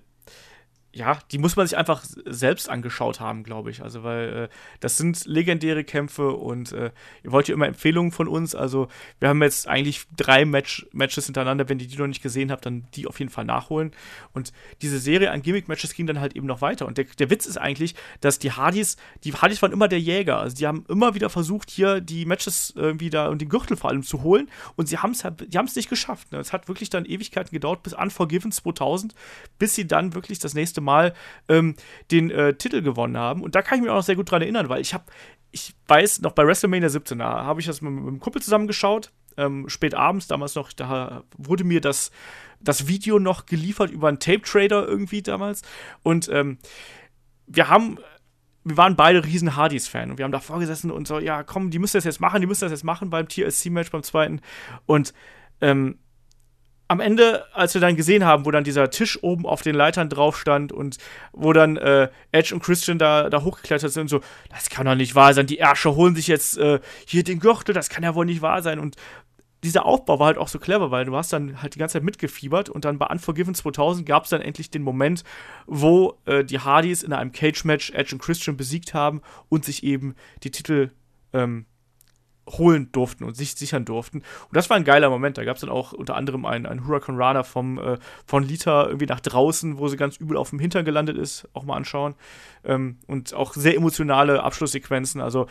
ja, 0.95 1.19
die 1.29 1.39
muss 1.39 1.57
man 1.57 1.67
sich 1.67 1.77
einfach 1.77 2.05
selbst 2.25 2.69
angeschaut 2.69 3.19
haben, 3.19 3.43
glaube 3.43 3.69
ich. 3.69 3.83
Also, 3.83 4.03
weil 4.03 4.45
äh, 4.45 4.55
das 4.79 4.97
sind 4.97 5.25
legendäre 5.25 5.83
Kämpfe 5.83 6.31
und 6.31 6.71
äh, 6.71 6.91
ihr 7.21 7.33
wollt 7.33 7.49
ja 7.49 7.53
immer 7.53 7.67
Empfehlungen 7.67 8.13
von 8.13 8.29
uns. 8.29 8.55
Also, 8.55 8.87
wir 9.19 9.27
haben 9.27 9.43
jetzt 9.43 9.67
eigentlich 9.67 10.05
drei 10.15 10.45
Match 10.45 10.87
Matches 10.93 11.25
hintereinander. 11.25 11.67
Wenn 11.67 11.79
ihr 11.79 11.87
die 11.87 11.97
noch 11.97 12.07
nicht 12.07 12.23
gesehen 12.23 12.49
habt, 12.49 12.65
dann 12.65 12.87
die 12.95 13.07
auf 13.07 13.19
jeden 13.19 13.29
Fall 13.29 13.43
nachholen. 13.43 13.91
Und 14.31 14.53
diese 14.81 14.97
Serie 14.99 15.31
an 15.31 15.41
Gimmick-Matches 15.41 15.93
ging 15.95 16.07
dann 16.07 16.21
halt 16.21 16.33
eben 16.33 16.47
noch 16.47 16.61
weiter. 16.61 16.85
Und 16.85 16.97
der, 16.97 17.03
der 17.19 17.29
Witz 17.29 17.45
ist 17.45 17.57
eigentlich, 17.57 17.95
dass 18.21 18.39
die 18.39 18.53
Hardys, 18.53 18.95
die 19.25 19.33
Hardys 19.33 19.61
waren 19.61 19.73
immer 19.73 19.89
der 19.89 19.99
Jäger. 19.99 20.39
Also, 20.39 20.55
die 20.55 20.65
haben 20.65 20.85
immer 20.87 21.13
wieder 21.13 21.29
versucht, 21.29 21.71
hier 21.71 21.99
die 21.99 22.25
Matches 22.25 22.71
irgendwie 22.73 23.09
da 23.09 23.27
und 23.27 23.41
den 23.41 23.49
Gürtel 23.49 23.75
vor 23.75 23.89
allem 23.89 24.03
zu 24.03 24.23
holen. 24.23 24.49
Und 24.77 24.87
sie 24.87 24.99
haben 24.99 25.11
es 25.11 25.25
halt, 25.25 25.53
die 25.53 25.57
haben 25.57 25.65
es 25.65 25.75
nicht 25.75 25.89
geschafft. 25.89 26.31
Ne? 26.31 26.39
Es 26.39 26.53
hat 26.53 26.69
wirklich 26.69 26.89
dann 26.89 27.03
Ewigkeiten 27.03 27.51
gedauert, 27.51 27.83
bis 27.83 27.91
Unforgiven 27.91 28.53
2000, 28.53 29.13
bis 29.59 29.75
sie 29.75 29.85
dann 29.85 30.13
wirklich 30.13 30.39
das 30.39 30.53
nächste 30.53 30.79
Mal 30.79 30.84
ähm, 31.49 31.75
den 32.11 32.31
äh, 32.31 32.53
Titel 32.53 32.81
gewonnen 32.81 33.17
haben. 33.17 33.41
Und 33.41 33.55
da 33.55 33.61
kann 33.61 33.77
ich 33.77 33.81
mich 33.81 33.91
auch 33.91 33.97
noch 33.97 34.03
sehr 34.03 34.15
gut 34.15 34.31
dran 34.31 34.41
erinnern, 34.41 34.69
weil 34.69 34.81
ich 34.81 34.93
habe, 34.93 35.05
ich 35.51 35.73
weiß, 35.87 36.21
noch 36.21 36.31
bei 36.31 36.45
WrestleMania 36.45 36.89
17, 36.89 37.19
da 37.19 37.45
habe 37.45 37.59
ich 37.59 37.67
das 37.67 37.81
mit, 37.81 37.91
mit 37.91 38.07
einem 38.07 38.19
Kumpel 38.19 38.41
zusammengeschaut, 38.41 39.11
ähm, 39.37 39.67
spät 39.69 39.93
abends, 39.93 40.27
damals 40.27 40.55
noch, 40.55 40.71
da 40.71 41.23
wurde 41.37 41.63
mir 41.63 41.81
das, 41.81 42.11
das 42.59 42.87
Video 42.87 43.19
noch 43.19 43.45
geliefert 43.45 43.91
über 43.91 44.07
einen 44.07 44.19
Tape-Trader 44.19 44.87
irgendwie 44.87 45.21
damals. 45.21 45.61
Und 46.03 46.29
ähm, 46.29 46.57
wir 47.47 47.69
haben 47.69 47.99
wir 48.65 48.77
waren 48.77 48.95
beide 48.95 49.23
riesen 49.23 49.55
Hardys-Fan 49.55 50.09
und 50.09 50.17
wir 50.17 50.25
haben 50.25 50.31
davor 50.31 50.59
gesessen 50.59 50.89
und 50.89 51.07
so, 51.07 51.19
ja, 51.19 51.43
komm, 51.43 51.69
die 51.69 51.77
müssen 51.77 51.97
das 51.97 52.03
jetzt 52.03 52.19
machen, 52.19 52.41
die 52.41 52.47
müssen 52.47 52.65
das 52.65 52.71
jetzt 52.71 52.83
machen 52.83 53.11
beim 53.11 53.27
TLC-Match, 53.27 53.91
beim 53.91 54.01
zweiten. 54.01 54.41
Und 54.87 55.13
ähm, 55.61 55.99
am 56.87 56.99
Ende, 56.99 57.45
als 57.53 57.73
wir 57.73 57.81
dann 57.81 57.95
gesehen 57.95 58.25
haben, 58.25 58.45
wo 58.45 58.51
dann 58.51 58.63
dieser 58.63 58.89
Tisch 58.89 59.21
oben 59.23 59.45
auf 59.45 59.61
den 59.61 59.75
Leitern 59.75 60.09
drauf 60.09 60.37
stand 60.37 60.71
und 60.71 60.97
wo 61.33 61.51
dann 61.51 61.77
äh, 61.77 62.09
Edge 62.31 62.53
und 62.53 62.63
Christian 62.63 62.99
da, 62.99 63.29
da 63.29 63.43
hochgeklettert 63.43 63.91
sind, 63.91 64.09
so, 64.09 64.21
das 64.49 64.69
kann 64.69 64.85
doch 64.85 64.95
nicht 64.95 65.15
wahr 65.15 65.33
sein, 65.33 65.47
die 65.47 65.57
Ärsche 65.57 65.95
holen 65.95 66.15
sich 66.15 66.27
jetzt 66.27 66.57
äh, 66.57 66.79
hier 67.07 67.23
den 67.23 67.39
Gürtel, 67.39 67.73
das 67.73 67.89
kann 67.89 68.03
ja 68.03 68.13
wohl 68.13 68.25
nicht 68.25 68.41
wahr 68.41 68.61
sein. 68.61 68.79
Und 68.79 68.97
dieser 69.63 69.85
Aufbau 69.85 70.19
war 70.19 70.27
halt 70.27 70.37
auch 70.37 70.47
so 70.47 70.59
clever, 70.59 70.91
weil 70.91 71.05
du 71.05 71.15
hast 71.15 71.33
dann 71.33 71.61
halt 71.61 71.73
die 71.73 71.79
ganze 71.79 71.93
Zeit 71.93 72.03
mitgefiebert 72.03 72.69
und 72.69 72.85
dann 72.85 72.99
bei 72.99 73.07
Unforgiven 73.07 73.55
2000 73.55 74.05
gab 74.05 74.25
es 74.25 74.29
dann 74.29 74.41
endlich 74.41 74.69
den 74.69 74.83
Moment, 74.83 75.23
wo 75.65 76.19
äh, 76.25 76.43
die 76.43 76.59
Hardys 76.59 77.01
in 77.01 77.13
einem 77.13 77.31
Cage-Match 77.31 77.91
Edge 77.91 78.13
und 78.13 78.21
Christian 78.21 78.57
besiegt 78.57 78.93
haben 78.93 79.21
und 79.49 79.65
sich 79.65 79.83
eben 79.83 80.15
die 80.43 80.51
Titel 80.51 80.91
ähm, 81.33 81.65
holen 82.49 82.91
durften 82.91 83.23
und 83.23 83.35
sich 83.35 83.55
sichern 83.55 83.85
durften. 83.85 84.19
Und 84.19 84.55
das 84.55 84.69
war 84.69 84.77
ein 84.77 84.83
geiler 84.83 85.09
Moment. 85.09 85.37
Da 85.37 85.43
gab 85.43 85.55
es 85.55 85.61
dann 85.61 85.69
auch 85.69 85.93
unter 85.93 86.15
anderem 86.15 86.45
einen, 86.45 86.65
einen 86.65 86.87
Huracan 86.87 87.17
Runner 87.17 87.43
vom, 87.43 87.79
äh, 87.79 87.97
von 88.25 88.43
Lita 88.43 88.85
irgendwie 88.85 89.07
nach 89.07 89.19
draußen, 89.19 89.77
wo 89.77 89.87
sie 89.87 89.97
ganz 89.97 90.17
übel 90.17 90.37
auf 90.37 90.51
dem 90.51 90.59
Hintern 90.59 90.85
gelandet 90.85 91.17
ist. 91.17 91.47
Auch 91.53 91.63
mal 91.63 91.75
anschauen. 91.75 92.15
Ähm, 92.63 92.97
und 93.07 93.33
auch 93.33 93.53
sehr 93.53 93.75
emotionale 93.75 94.43
Abschlusssequenzen. 94.43 95.21
Also 95.21 95.47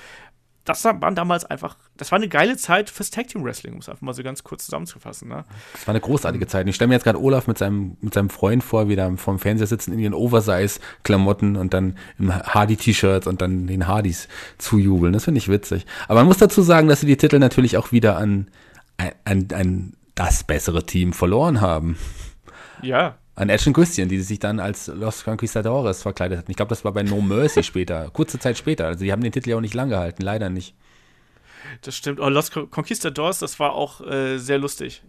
das 0.65 0.85
waren 0.85 1.15
damals 1.15 1.45
einfach, 1.45 1.77
das 1.97 2.11
war 2.11 2.17
eine 2.17 2.29
geile 2.29 2.57
Zeit 2.57 2.89
fürs 2.89 3.11
Tag 3.11 3.29
Team 3.29 3.45
Wrestling, 3.45 3.75
um 3.75 3.81
es 3.81 3.89
einfach 3.89 4.01
mal 4.01 4.15
so 4.15 4.23
ganz 4.23 4.45
kurz 4.45 4.65
zusammenzufassen. 4.65 5.29
Ne? 5.29 5.45
Das 5.75 5.87
war 5.87 5.93
eine 5.93 6.01
großartige 6.01 6.47
Zeit. 6.47 6.67
Ich 6.67 6.75
stelle 6.75 6.89
mir 6.89 6.95
jetzt 6.95 7.05
gerade 7.05 7.21
Olaf 7.21 7.47
mit 7.47 7.59
seinem, 7.59 7.99
mit 8.01 8.15
seinem 8.15 8.31
Freund 8.31 8.65
vor, 8.65 8.89
wie 8.89 8.97
da 8.97 9.15
vorm 9.17 9.39
Fernseher 9.39 9.67
sitzen 9.67 9.93
in 9.93 9.99
ihren 9.99 10.15
Oversize-Klamotten 10.15 11.57
und 11.57 11.75
dann 11.75 11.99
im 12.19 12.35
Hardy-T-Shirts 12.35 13.27
und 13.27 13.43
dann 13.43 13.67
den 13.67 13.87
Hardys 13.87 14.29
zujubeln. 14.57 15.13
Das 15.13 15.25
finde 15.25 15.39
ich 15.39 15.49
witzig. 15.49 15.85
Aber 16.09 16.21
man 16.21 16.29
muss 16.29 16.39
dazu 16.39 16.63
sagen, 16.63 16.89
dass 16.89 17.01
sie 17.01 17.07
die 17.07 17.19
Titel 17.19 17.39
natürlich 17.39 17.77
auch 17.77 17.93
wieder 17.93 18.17
an, 18.17 18.49
an, 19.25 19.49
an 19.53 19.93
das 20.15 20.45
bessere 20.45 20.87
Team 20.87 21.13
verloren 21.13 21.61
haben. 21.61 21.99
Ja, 22.81 23.17
an 23.37 23.49
Edge 23.49 23.65
und 23.67 23.73
Christian, 23.73 24.09
die 24.09 24.21
sich 24.21 24.39
dann 24.39 24.61
als 24.61 24.87
Los 24.87 25.25
Conquistadores 25.25 26.03
verkleidet 26.03 26.39
hatten. 26.39 26.51
Ich 26.51 26.57
glaube, 26.57 26.69
das 26.69 26.85
war 26.85 26.93
bei 26.93 27.03
No 27.03 27.21
Mercy 27.21 27.63
später, 27.65 28.11
kurze 28.11 28.39
Zeit 28.39 28.57
später. 28.59 28.87
Also 28.87 29.05
die 29.05 29.13
haben 29.13 29.23
den 29.23 29.33
Titel 29.33 29.51
ja 29.51 29.57
auch 29.57 29.61
nicht 29.61 29.75
lang 29.75 29.89
gehalten, 29.89 30.23
leider 30.23 30.51
nicht. 30.51 30.75
Das 31.83 31.97
stimmt. 31.97 32.21
Oh, 32.21 32.29
Los 32.29 32.51
Conquistadores, 32.51 33.39
das 33.39 33.59
war 33.59 33.73
auch 33.73 34.01
äh, 34.01 34.39
sehr 34.39 34.59
lustig. 34.59 35.03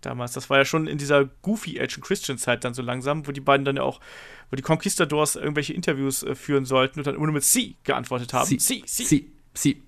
Damals. 0.00 0.32
Das 0.32 0.50
war 0.50 0.58
ja 0.58 0.64
schon 0.64 0.88
in 0.88 0.98
dieser 0.98 1.24
goofy 1.24 1.78
Edge 1.78 1.94
und 1.96 2.02
Christian 2.02 2.36
Zeit 2.36 2.64
dann 2.64 2.74
so 2.74 2.82
langsam, 2.82 3.26
wo 3.26 3.32
die 3.32 3.40
beiden 3.40 3.64
dann 3.64 3.76
ja 3.76 3.82
auch, 3.82 4.00
wo 4.50 4.56
die 4.56 4.62
Conquistadors 4.62 5.36
irgendwelche 5.36 5.74
Interviews 5.74 6.24
äh, 6.24 6.34
führen 6.34 6.64
sollten 6.64 6.98
und 7.00 7.06
dann 7.06 7.14
immer 7.14 7.26
nur 7.26 7.34
mit 7.34 7.44
Sie 7.44 7.76
geantwortet 7.84 8.32
haben. 8.32 8.46
Sie, 8.46 8.58
Sie, 8.58 8.82
Sie. 8.84 9.04
Sie, 9.04 9.32
Sie. 9.54 9.82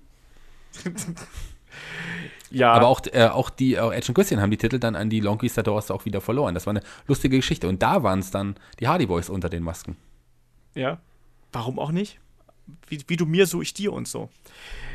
Ja. 2.51 2.73
Aber 2.73 2.87
auch, 2.87 3.01
äh, 3.11 3.27
auch 3.27 3.49
die 3.49 3.75
äh, 3.75 3.89
Edge 3.89 4.07
und 4.09 4.15
Christian 4.15 4.41
haben 4.41 4.51
die 4.51 4.57
Titel 4.57 4.79
dann 4.79 4.95
an 4.95 5.09
die 5.09 5.19
Long 5.19 5.37
Conquistadors 5.37 5.91
auch 5.91 6.05
wieder 6.05 6.21
verloren. 6.21 6.53
Das 6.53 6.65
war 6.65 6.71
eine 6.71 6.81
lustige 7.07 7.37
Geschichte. 7.37 7.67
Und 7.67 7.81
da 7.81 8.03
waren 8.03 8.19
es 8.19 8.31
dann 8.31 8.55
die 8.79 8.87
Hardy 8.87 9.05
Boys 9.05 9.29
unter 9.29 9.49
den 9.49 9.63
Masken. 9.63 9.97
Ja. 10.73 10.99
Warum 11.51 11.79
auch 11.79 11.91
nicht? 11.91 12.19
Wie, 12.87 12.99
wie 13.07 13.17
du 13.17 13.25
mir, 13.25 13.45
so 13.45 13.61
ich 13.61 13.73
dir 13.73 13.93
und 13.93 14.07
so. 14.07 14.29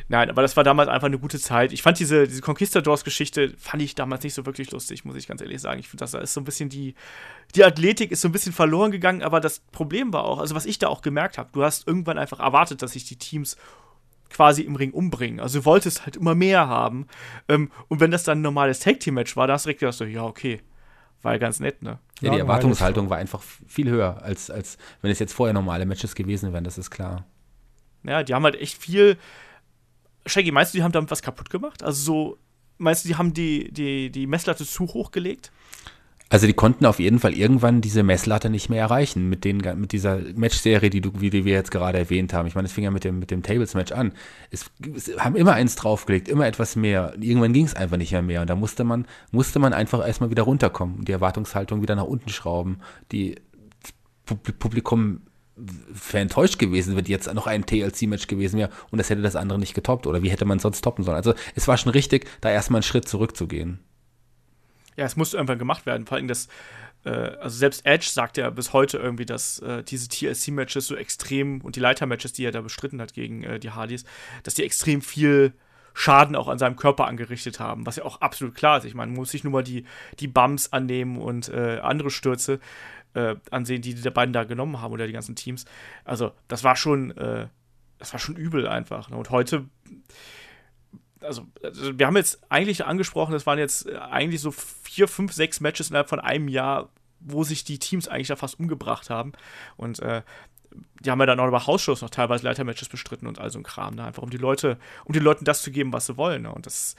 Nein, 0.08 0.28
aber 0.28 0.42
das 0.42 0.56
war 0.56 0.64
damals 0.64 0.88
einfach 0.88 1.06
eine 1.06 1.20
gute 1.20 1.38
Zeit. 1.38 1.72
Ich 1.72 1.82
fand 1.82 2.00
diese, 2.00 2.26
diese 2.26 2.42
Conquistadors-Geschichte, 2.42 3.54
fand 3.56 3.80
ich 3.80 3.94
damals 3.94 4.24
nicht 4.24 4.34
so 4.34 4.44
wirklich 4.44 4.72
lustig, 4.72 5.04
muss 5.04 5.14
ich 5.14 5.28
ganz 5.28 5.40
ehrlich 5.40 5.60
sagen. 5.60 5.78
Ich 5.78 5.88
finde, 5.88 6.04
das 6.04 6.14
ist 6.14 6.34
so 6.34 6.40
ein 6.40 6.44
bisschen 6.44 6.68
die, 6.68 6.96
die 7.54 7.62
Athletik 7.62 8.10
ist 8.10 8.20
so 8.20 8.28
ein 8.28 8.32
bisschen 8.32 8.52
verloren 8.52 8.90
gegangen, 8.90 9.22
aber 9.22 9.38
das 9.38 9.60
Problem 9.70 10.12
war 10.12 10.24
auch, 10.24 10.40
also 10.40 10.56
was 10.56 10.66
ich 10.66 10.80
da 10.80 10.88
auch 10.88 11.02
gemerkt 11.02 11.38
habe, 11.38 11.50
du 11.52 11.62
hast 11.62 11.86
irgendwann 11.86 12.18
einfach 12.18 12.40
erwartet, 12.40 12.82
dass 12.82 12.92
sich 12.92 13.04
die 13.04 13.16
Teams 13.16 13.56
quasi 14.30 14.62
im 14.62 14.76
Ring 14.76 14.92
umbringen. 14.92 15.40
Also 15.40 15.60
du 15.60 15.64
wolltest 15.64 16.06
halt 16.06 16.16
immer 16.16 16.34
mehr 16.34 16.68
haben. 16.68 17.06
Ähm, 17.48 17.70
und 17.88 18.00
wenn 18.00 18.10
das 18.10 18.24
dann 18.24 18.38
ein 18.38 18.42
normales 18.42 18.80
Tag-Team-Match 18.80 19.36
war, 19.36 19.46
da 19.46 19.54
hast 19.54 19.64
du 19.64 19.68
direkt 19.68 19.80
gedacht, 19.80 19.98
so, 19.98 20.04
ja, 20.04 20.24
okay. 20.24 20.60
War 21.22 21.32
ja 21.32 21.38
ganz 21.38 21.60
nett, 21.60 21.82
ne? 21.82 21.98
Ja, 22.20 22.32
die 22.32 22.38
Erwartungshaltung 22.38 23.10
war 23.10 23.18
einfach 23.18 23.42
viel 23.66 23.90
höher, 23.90 24.22
als, 24.22 24.50
als 24.50 24.78
wenn 25.02 25.10
es 25.10 25.18
jetzt 25.18 25.34
vorher 25.34 25.52
normale 25.52 25.84
Matches 25.84 26.14
gewesen 26.14 26.52
wären, 26.52 26.64
das 26.64 26.78
ist 26.78 26.90
klar. 26.90 27.26
Ja, 28.04 28.22
die 28.22 28.32
haben 28.32 28.44
halt 28.44 28.56
echt 28.56 28.78
viel. 28.78 29.18
Shaggy, 30.24 30.50
meinst 30.50 30.72
du, 30.72 30.78
die 30.78 30.82
haben 30.82 30.92
damit 30.92 31.10
was 31.10 31.20
kaputt 31.20 31.50
gemacht? 31.50 31.82
Also 31.82 32.02
so, 32.02 32.38
meinst 32.78 33.04
du, 33.04 33.08
die 33.08 33.16
haben 33.16 33.34
die, 33.34 33.70
die, 33.70 34.10
die 34.10 34.26
Messlatte 34.26 34.64
zu 34.64 34.86
hoch 34.86 35.10
gelegt? 35.10 35.52
Also 36.32 36.46
die 36.46 36.52
konnten 36.52 36.86
auf 36.86 37.00
jeden 37.00 37.18
Fall 37.18 37.34
irgendwann 37.34 37.80
diese 37.80 38.04
Messlatte 38.04 38.50
nicht 38.50 38.70
mehr 38.70 38.80
erreichen 38.80 39.28
mit, 39.28 39.44
den, 39.44 39.58
mit 39.74 39.90
dieser 39.90 40.20
Match-Serie, 40.36 40.88
die, 40.88 41.00
du, 41.00 41.10
die 41.10 41.44
wir 41.44 41.52
jetzt 41.52 41.72
gerade 41.72 41.98
erwähnt 41.98 42.32
haben. 42.32 42.46
Ich 42.46 42.54
meine, 42.54 42.66
es 42.66 42.72
fing 42.72 42.84
ja 42.84 42.92
mit 42.92 43.02
dem, 43.02 43.18
mit 43.18 43.32
dem 43.32 43.42
Tables-Match 43.42 43.90
an. 43.90 44.12
Es, 44.52 44.70
es, 44.94 45.10
haben 45.18 45.34
immer 45.34 45.54
eins 45.54 45.74
draufgelegt, 45.74 46.28
immer 46.28 46.46
etwas 46.46 46.76
mehr. 46.76 47.14
Irgendwann 47.20 47.52
ging 47.52 47.64
es 47.64 47.74
einfach 47.74 47.96
nicht 47.96 48.12
mehr 48.12 48.22
mehr. 48.22 48.42
Und 48.42 48.48
da 48.48 48.54
musste 48.54 48.84
man, 48.84 49.06
musste 49.32 49.58
man 49.58 49.72
einfach 49.72 50.06
erstmal 50.06 50.30
wieder 50.30 50.44
runterkommen 50.44 51.00
und 51.00 51.08
die 51.08 51.12
Erwartungshaltung 51.12 51.82
wieder 51.82 51.96
nach 51.96 52.04
unten 52.04 52.28
schrauben. 52.28 52.78
Die 53.10 53.34
Publikum 54.60 55.22
wäre 55.56 56.22
enttäuscht 56.22 56.60
gewesen, 56.60 56.94
wenn 56.94 57.06
jetzt 57.06 57.34
noch 57.34 57.48
ein 57.48 57.66
TLC-Match 57.66 58.28
gewesen 58.28 58.56
wäre 58.56 58.70
und 58.92 58.98
das 58.98 59.10
hätte 59.10 59.22
das 59.22 59.34
andere 59.34 59.58
nicht 59.58 59.74
getoppt. 59.74 60.06
Oder 60.06 60.22
wie 60.22 60.30
hätte 60.30 60.44
man 60.44 60.60
sonst 60.60 60.82
toppen 60.82 61.04
sollen? 61.04 61.16
Also 61.16 61.34
es 61.56 61.66
war 61.66 61.76
schon 61.76 61.90
richtig, 61.90 62.28
da 62.40 62.50
erstmal 62.50 62.78
einen 62.78 62.84
Schritt 62.84 63.08
zurückzugehen 63.08 63.80
ja, 65.00 65.06
es 65.06 65.16
musste 65.16 65.38
irgendwann 65.38 65.58
gemacht 65.58 65.86
werden. 65.86 66.06
Vor 66.06 66.18
allem 66.18 66.28
das, 66.28 66.46
äh, 67.04 67.10
also 67.10 67.56
selbst 67.56 67.86
Edge 67.86 68.06
sagt 68.10 68.36
ja 68.36 68.50
bis 68.50 68.74
heute 68.74 68.98
irgendwie, 68.98 69.24
dass 69.24 69.58
äh, 69.60 69.82
diese 69.82 70.08
TLC-Matches 70.08 70.86
so 70.86 70.94
extrem 70.94 71.62
und 71.62 71.76
die 71.76 71.80
Leiter-Matches, 71.80 72.34
die 72.34 72.44
er 72.44 72.52
da 72.52 72.60
bestritten 72.60 73.00
hat 73.00 73.14
gegen 73.14 73.42
äh, 73.42 73.58
die 73.58 73.70
Hardys, 73.70 74.04
dass 74.42 74.54
die 74.54 74.62
extrem 74.62 75.00
viel 75.00 75.54
Schaden 75.94 76.36
auch 76.36 76.48
an 76.48 76.58
seinem 76.58 76.76
Körper 76.76 77.06
angerichtet 77.06 77.60
haben, 77.60 77.86
was 77.86 77.96
ja 77.96 78.04
auch 78.04 78.20
absolut 78.20 78.54
klar 78.54 78.76
ist. 78.76 78.84
Ich 78.84 78.94
meine, 78.94 79.10
man 79.10 79.20
muss 79.20 79.30
sich 79.30 79.42
nur 79.42 79.54
mal 79.54 79.64
die, 79.64 79.86
die 80.18 80.28
Bumps 80.28 80.70
annehmen 80.70 81.16
und 81.16 81.48
äh, 81.48 81.80
andere 81.82 82.10
Stürze 82.10 82.60
äh, 83.14 83.36
ansehen, 83.50 83.80
die 83.80 83.94
die 83.94 84.10
beiden 84.10 84.34
da 84.34 84.44
genommen 84.44 84.82
haben 84.82 84.92
oder 84.92 85.06
die 85.06 85.14
ganzen 85.14 85.34
Teams. 85.34 85.64
Also, 86.04 86.32
das 86.46 86.62
war 86.62 86.76
schon, 86.76 87.16
äh, 87.16 87.48
das 87.98 88.12
war 88.12 88.20
schon 88.20 88.36
übel 88.36 88.68
einfach. 88.68 89.08
Ne? 89.08 89.16
Und 89.16 89.30
heute 89.30 89.64
also, 91.22 91.46
also, 91.62 91.98
wir 91.98 92.06
haben 92.06 92.16
jetzt 92.16 92.40
eigentlich 92.48 92.84
angesprochen, 92.84 93.32
das 93.32 93.46
waren 93.46 93.58
jetzt 93.58 93.86
äh, 93.86 93.96
eigentlich 93.96 94.40
so 94.40 94.50
vier, 94.50 95.08
fünf, 95.08 95.32
sechs 95.32 95.60
Matches 95.60 95.90
innerhalb 95.90 96.08
von 96.08 96.20
einem 96.20 96.48
Jahr, 96.48 96.90
wo 97.20 97.44
sich 97.44 97.64
die 97.64 97.78
Teams 97.78 98.08
eigentlich 98.08 98.28
da 98.28 98.36
fast 98.36 98.58
umgebracht 98.58 99.10
haben. 99.10 99.32
Und 99.76 100.00
äh, 100.00 100.22
die 101.00 101.10
haben 101.10 101.20
ja 101.20 101.26
dann 101.26 101.40
auch 101.40 101.48
über 101.48 101.66
Hausshows 101.66 102.02
noch 102.02 102.10
teilweise 102.10 102.44
Leitermatches 102.44 102.88
bestritten 102.88 103.26
und 103.26 103.38
all 103.38 103.50
so 103.50 103.58
ein 103.58 103.64
Kram, 103.64 103.94
ne? 103.94 104.04
einfach 104.04 104.22
um 104.22 104.30
die 104.30 104.36
Leute, 104.36 104.78
um 105.04 105.12
den 105.12 105.22
Leuten 105.22 105.44
das 105.44 105.62
zu 105.62 105.70
geben, 105.70 105.92
was 105.92 106.06
sie 106.06 106.16
wollen. 106.16 106.42
Ne? 106.42 106.52
Und 106.52 106.66
das 106.66 106.94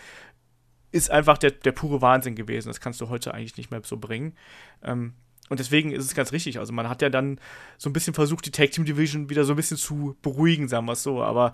ist 0.92 1.10
einfach 1.10 1.38
der, 1.38 1.52
der 1.52 1.72
pure 1.72 2.02
Wahnsinn 2.02 2.36
gewesen. 2.36 2.68
Das 2.68 2.82
kannst 2.82 3.00
du 3.00 3.10
heute 3.10 3.34
eigentlich 3.34 3.58
nicht 3.58 3.72
mehr 3.72 3.82
so 3.84 3.98
bringen. 3.98 4.36
Ähm, 4.84 5.14
und 5.50 5.60
deswegen 5.60 5.92
ist 5.92 6.06
es 6.06 6.16
ganz 6.16 6.32
richtig. 6.32 6.60
Also 6.60 6.74
man 6.74 6.88
hat 6.88 7.02
ja 7.02 7.10
dann 7.10 7.40
so 7.78 7.90
ein 7.90 7.94
bisschen 7.94 8.14
versucht, 8.14 8.46
die 8.46 8.52
Tag 8.52 8.72
Team 8.72 8.86
Division 8.86 9.30
wieder 9.30 9.44
so 9.44 9.54
ein 9.54 9.58
bisschen 9.58 9.78
zu 9.78 10.16
beruhigen, 10.22 10.68
sagen 10.68 10.86
wir 10.86 10.94
es 10.94 11.04
so. 11.04 11.22
Aber 11.22 11.54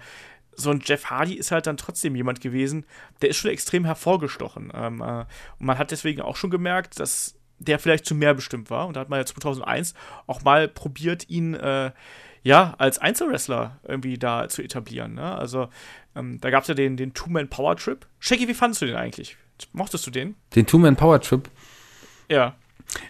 so 0.57 0.71
ein 0.71 0.81
Jeff 0.83 1.05
Hardy 1.05 1.35
ist 1.35 1.51
halt 1.51 1.67
dann 1.67 1.77
trotzdem 1.77 2.15
jemand 2.15 2.41
gewesen, 2.41 2.85
der 3.21 3.29
ist 3.29 3.37
schon 3.37 3.51
extrem 3.51 3.85
hervorgestochen. 3.85 4.71
Ähm, 4.73 5.01
äh, 5.01 5.25
und 5.59 5.65
man 5.65 5.77
hat 5.77 5.91
deswegen 5.91 6.21
auch 6.21 6.35
schon 6.35 6.49
gemerkt, 6.49 6.99
dass 6.99 7.35
der 7.59 7.79
vielleicht 7.79 8.05
zu 8.05 8.15
mehr 8.15 8.33
bestimmt 8.33 8.69
war. 8.69 8.87
Und 8.87 8.95
da 8.95 9.01
hat 9.01 9.09
man 9.09 9.19
ja 9.19 9.25
2001 9.25 9.93
auch 10.25 10.41
mal 10.43 10.67
probiert, 10.67 11.29
ihn 11.29 11.53
äh, 11.53 11.91
ja 12.43 12.75
als 12.77 12.97
Einzelwrestler 12.97 13.79
irgendwie 13.83 14.17
da 14.17 14.49
zu 14.49 14.63
etablieren. 14.63 15.13
Ne? 15.13 15.35
Also 15.35 15.69
ähm, 16.15 16.39
da 16.41 16.49
gab 16.49 16.63
es 16.63 16.67
ja 16.67 16.75
den, 16.75 16.97
den 16.97 17.13
Two-Man-Power-Trip. 17.13 18.05
Shaggy, 18.19 18.47
wie 18.47 18.53
fandest 18.53 18.81
du 18.81 18.87
den 18.87 18.95
eigentlich? 18.95 19.37
Mochtest 19.73 20.05
du 20.07 20.11
den? 20.11 20.35
Den 20.55 20.65
Two-Man-Power-Trip? 20.65 21.49
Ja. 22.29 22.55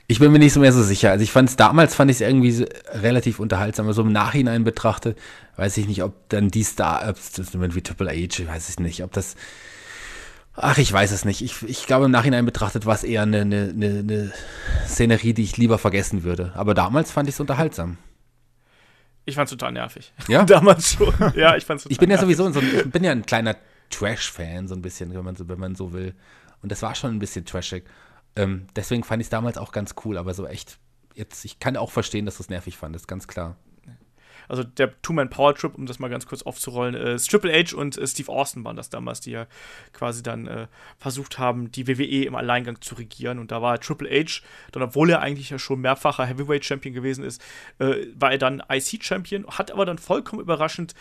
Ich 0.08 0.20
bin 0.20 0.32
mir 0.32 0.40
nicht 0.40 0.54
so 0.54 0.60
mehr 0.60 0.74
so 0.74 0.84
sicher. 0.84 1.12
Also 1.12 1.24
ich 1.24 1.32
fand 1.32 1.50
es 1.50 1.56
damals 1.56 1.96
fand 1.96 2.10
ich 2.10 2.18
es 2.18 2.22
irgendwie 2.22 2.52
so 2.52 2.66
relativ 2.92 3.40
unterhaltsam, 3.40 3.86
aber 3.86 3.94
so 3.94 4.02
im 4.02 4.12
Nachhinein 4.12 4.64
betrachtet, 4.64 5.18
weiß 5.56 5.78
ich 5.78 5.88
nicht, 5.88 6.04
ob 6.04 6.30
dann 6.30 6.50
die 6.50 6.64
Star, 6.64 7.14
wie 7.16 7.82
Triple 7.82 8.10
H, 8.10 8.48
weiß 8.48 8.70
ich 8.70 8.80
nicht, 8.80 9.04
ob 9.04 9.12
das. 9.12 9.36
Ach, 10.56 10.80
ich 10.80 10.92
weiß 10.92 11.12
es 11.12 11.24
nicht. 11.24 11.44
Ich, 11.44 11.62
ich 11.64 11.86
glaube, 11.86 12.06
im 12.06 12.12
Nachhinein 12.12 12.46
betrachtet 12.46 12.88
war 12.88 12.96
es 12.96 13.04
eher 13.04 13.22
eine, 13.22 13.42
eine, 13.42 13.74
eine 13.76 14.34
Szenerie, 14.88 15.34
die 15.34 15.44
ich 15.44 15.58
lieber 15.58 15.78
vergessen 15.78 16.24
würde. 16.24 16.52
Aber 16.56 16.74
damals 16.74 17.12
fand 17.12 17.30
ich 17.30 17.36
es 17.36 17.40
unterhaltsam. 17.40 18.00
Ich 19.26 19.36
fand 19.36 19.48
es 19.48 19.52
total 19.52 19.74
nervig. 19.74 20.14
Ja? 20.28 20.44
damals 20.46 20.94
schon. 20.94 21.14
Ja, 21.36 21.56
ich 21.56 21.66
fand 21.66 21.82
es 21.82 21.86
Ich 21.90 22.00
bin 22.00 22.10
ja 22.10 22.18
sowieso 22.18 22.52
so 22.52 22.60
ein, 22.60 22.90
bin 22.90 23.04
ja 23.04 23.12
ein 23.12 23.26
kleiner 23.26 23.56
Trash-Fan, 23.92 24.68
so 24.68 24.74
ein 24.74 24.82
bisschen, 24.82 25.14
wenn 25.14 25.24
man 25.24 25.36
so, 25.36 25.48
wenn 25.48 25.60
man 25.60 25.76
so 25.76 25.94
will. 25.94 26.16
Und 26.64 26.72
das 26.72 26.82
war 26.82 26.96
schon 26.96 27.12
ein 27.12 27.20
bisschen 27.20 27.46
trashig. 27.46 27.84
Ähm, 28.38 28.68
deswegen 28.76 29.04
fand 29.04 29.22
ich 29.22 29.26
es 29.26 29.30
damals 29.30 29.58
auch 29.58 29.72
ganz 29.72 29.96
cool, 30.06 30.18
aber 30.18 30.34
so 30.34 30.46
echt, 30.46 30.78
jetzt, 31.16 31.44
ich 31.44 31.60
kann 31.60 31.76
auch 31.76 31.92
verstehen, 31.92 32.26
dass 32.26 32.38
du 32.38 32.44
es 32.44 32.50
nervig 32.50 32.78
fandest, 32.78 33.08
ganz 33.08 33.28
klar. 33.28 33.58
Also 34.48 34.64
der 34.64 35.02
Two-Man-Power-Trip, 35.02 35.76
um 35.76 35.86
das 35.86 36.00
mal 36.00 36.10
ganz 36.10 36.26
kurz 36.26 36.42
aufzurollen, 36.44 36.96
äh, 36.96 37.18
Triple 37.18 37.52
H 37.52 37.76
und 37.76 37.98
äh, 37.98 38.08
Steve 38.08 38.32
Austin 38.32 38.64
waren 38.64 38.76
das 38.76 38.90
damals, 38.90 39.20
die 39.20 39.32
ja 39.32 39.48
quasi 39.94 40.24
dann 40.24 40.48
äh, 40.48 40.68
versucht 40.98 41.38
haben, 41.38 41.72
die 41.72 41.88
WWE 41.88 42.26
im 42.26 42.36
Alleingang 42.36 42.82
zu 42.82 42.96
regieren. 42.96 43.40
Und 43.40 43.52
da 43.52 43.62
war 43.62 43.80
Triple 43.80 44.10
H, 44.10 44.42
dann 44.72 44.84
obwohl 44.84 45.10
er 45.10 45.22
eigentlich 45.22 45.50
ja 45.50 45.60
schon 45.60 45.82
mehrfacher 45.82 46.26
Heavyweight-Champion 46.26 46.94
gewesen 46.94 47.24
ist, 47.24 47.42
äh, 47.80 48.08
war 48.16 48.32
er 48.32 48.38
dann 48.38 48.64
IC-Champion, 48.70 49.46
hat 49.48 49.72
aber 49.72 49.86
dann 49.86 49.98
vollkommen 49.98 50.42
überraschend 50.42 50.94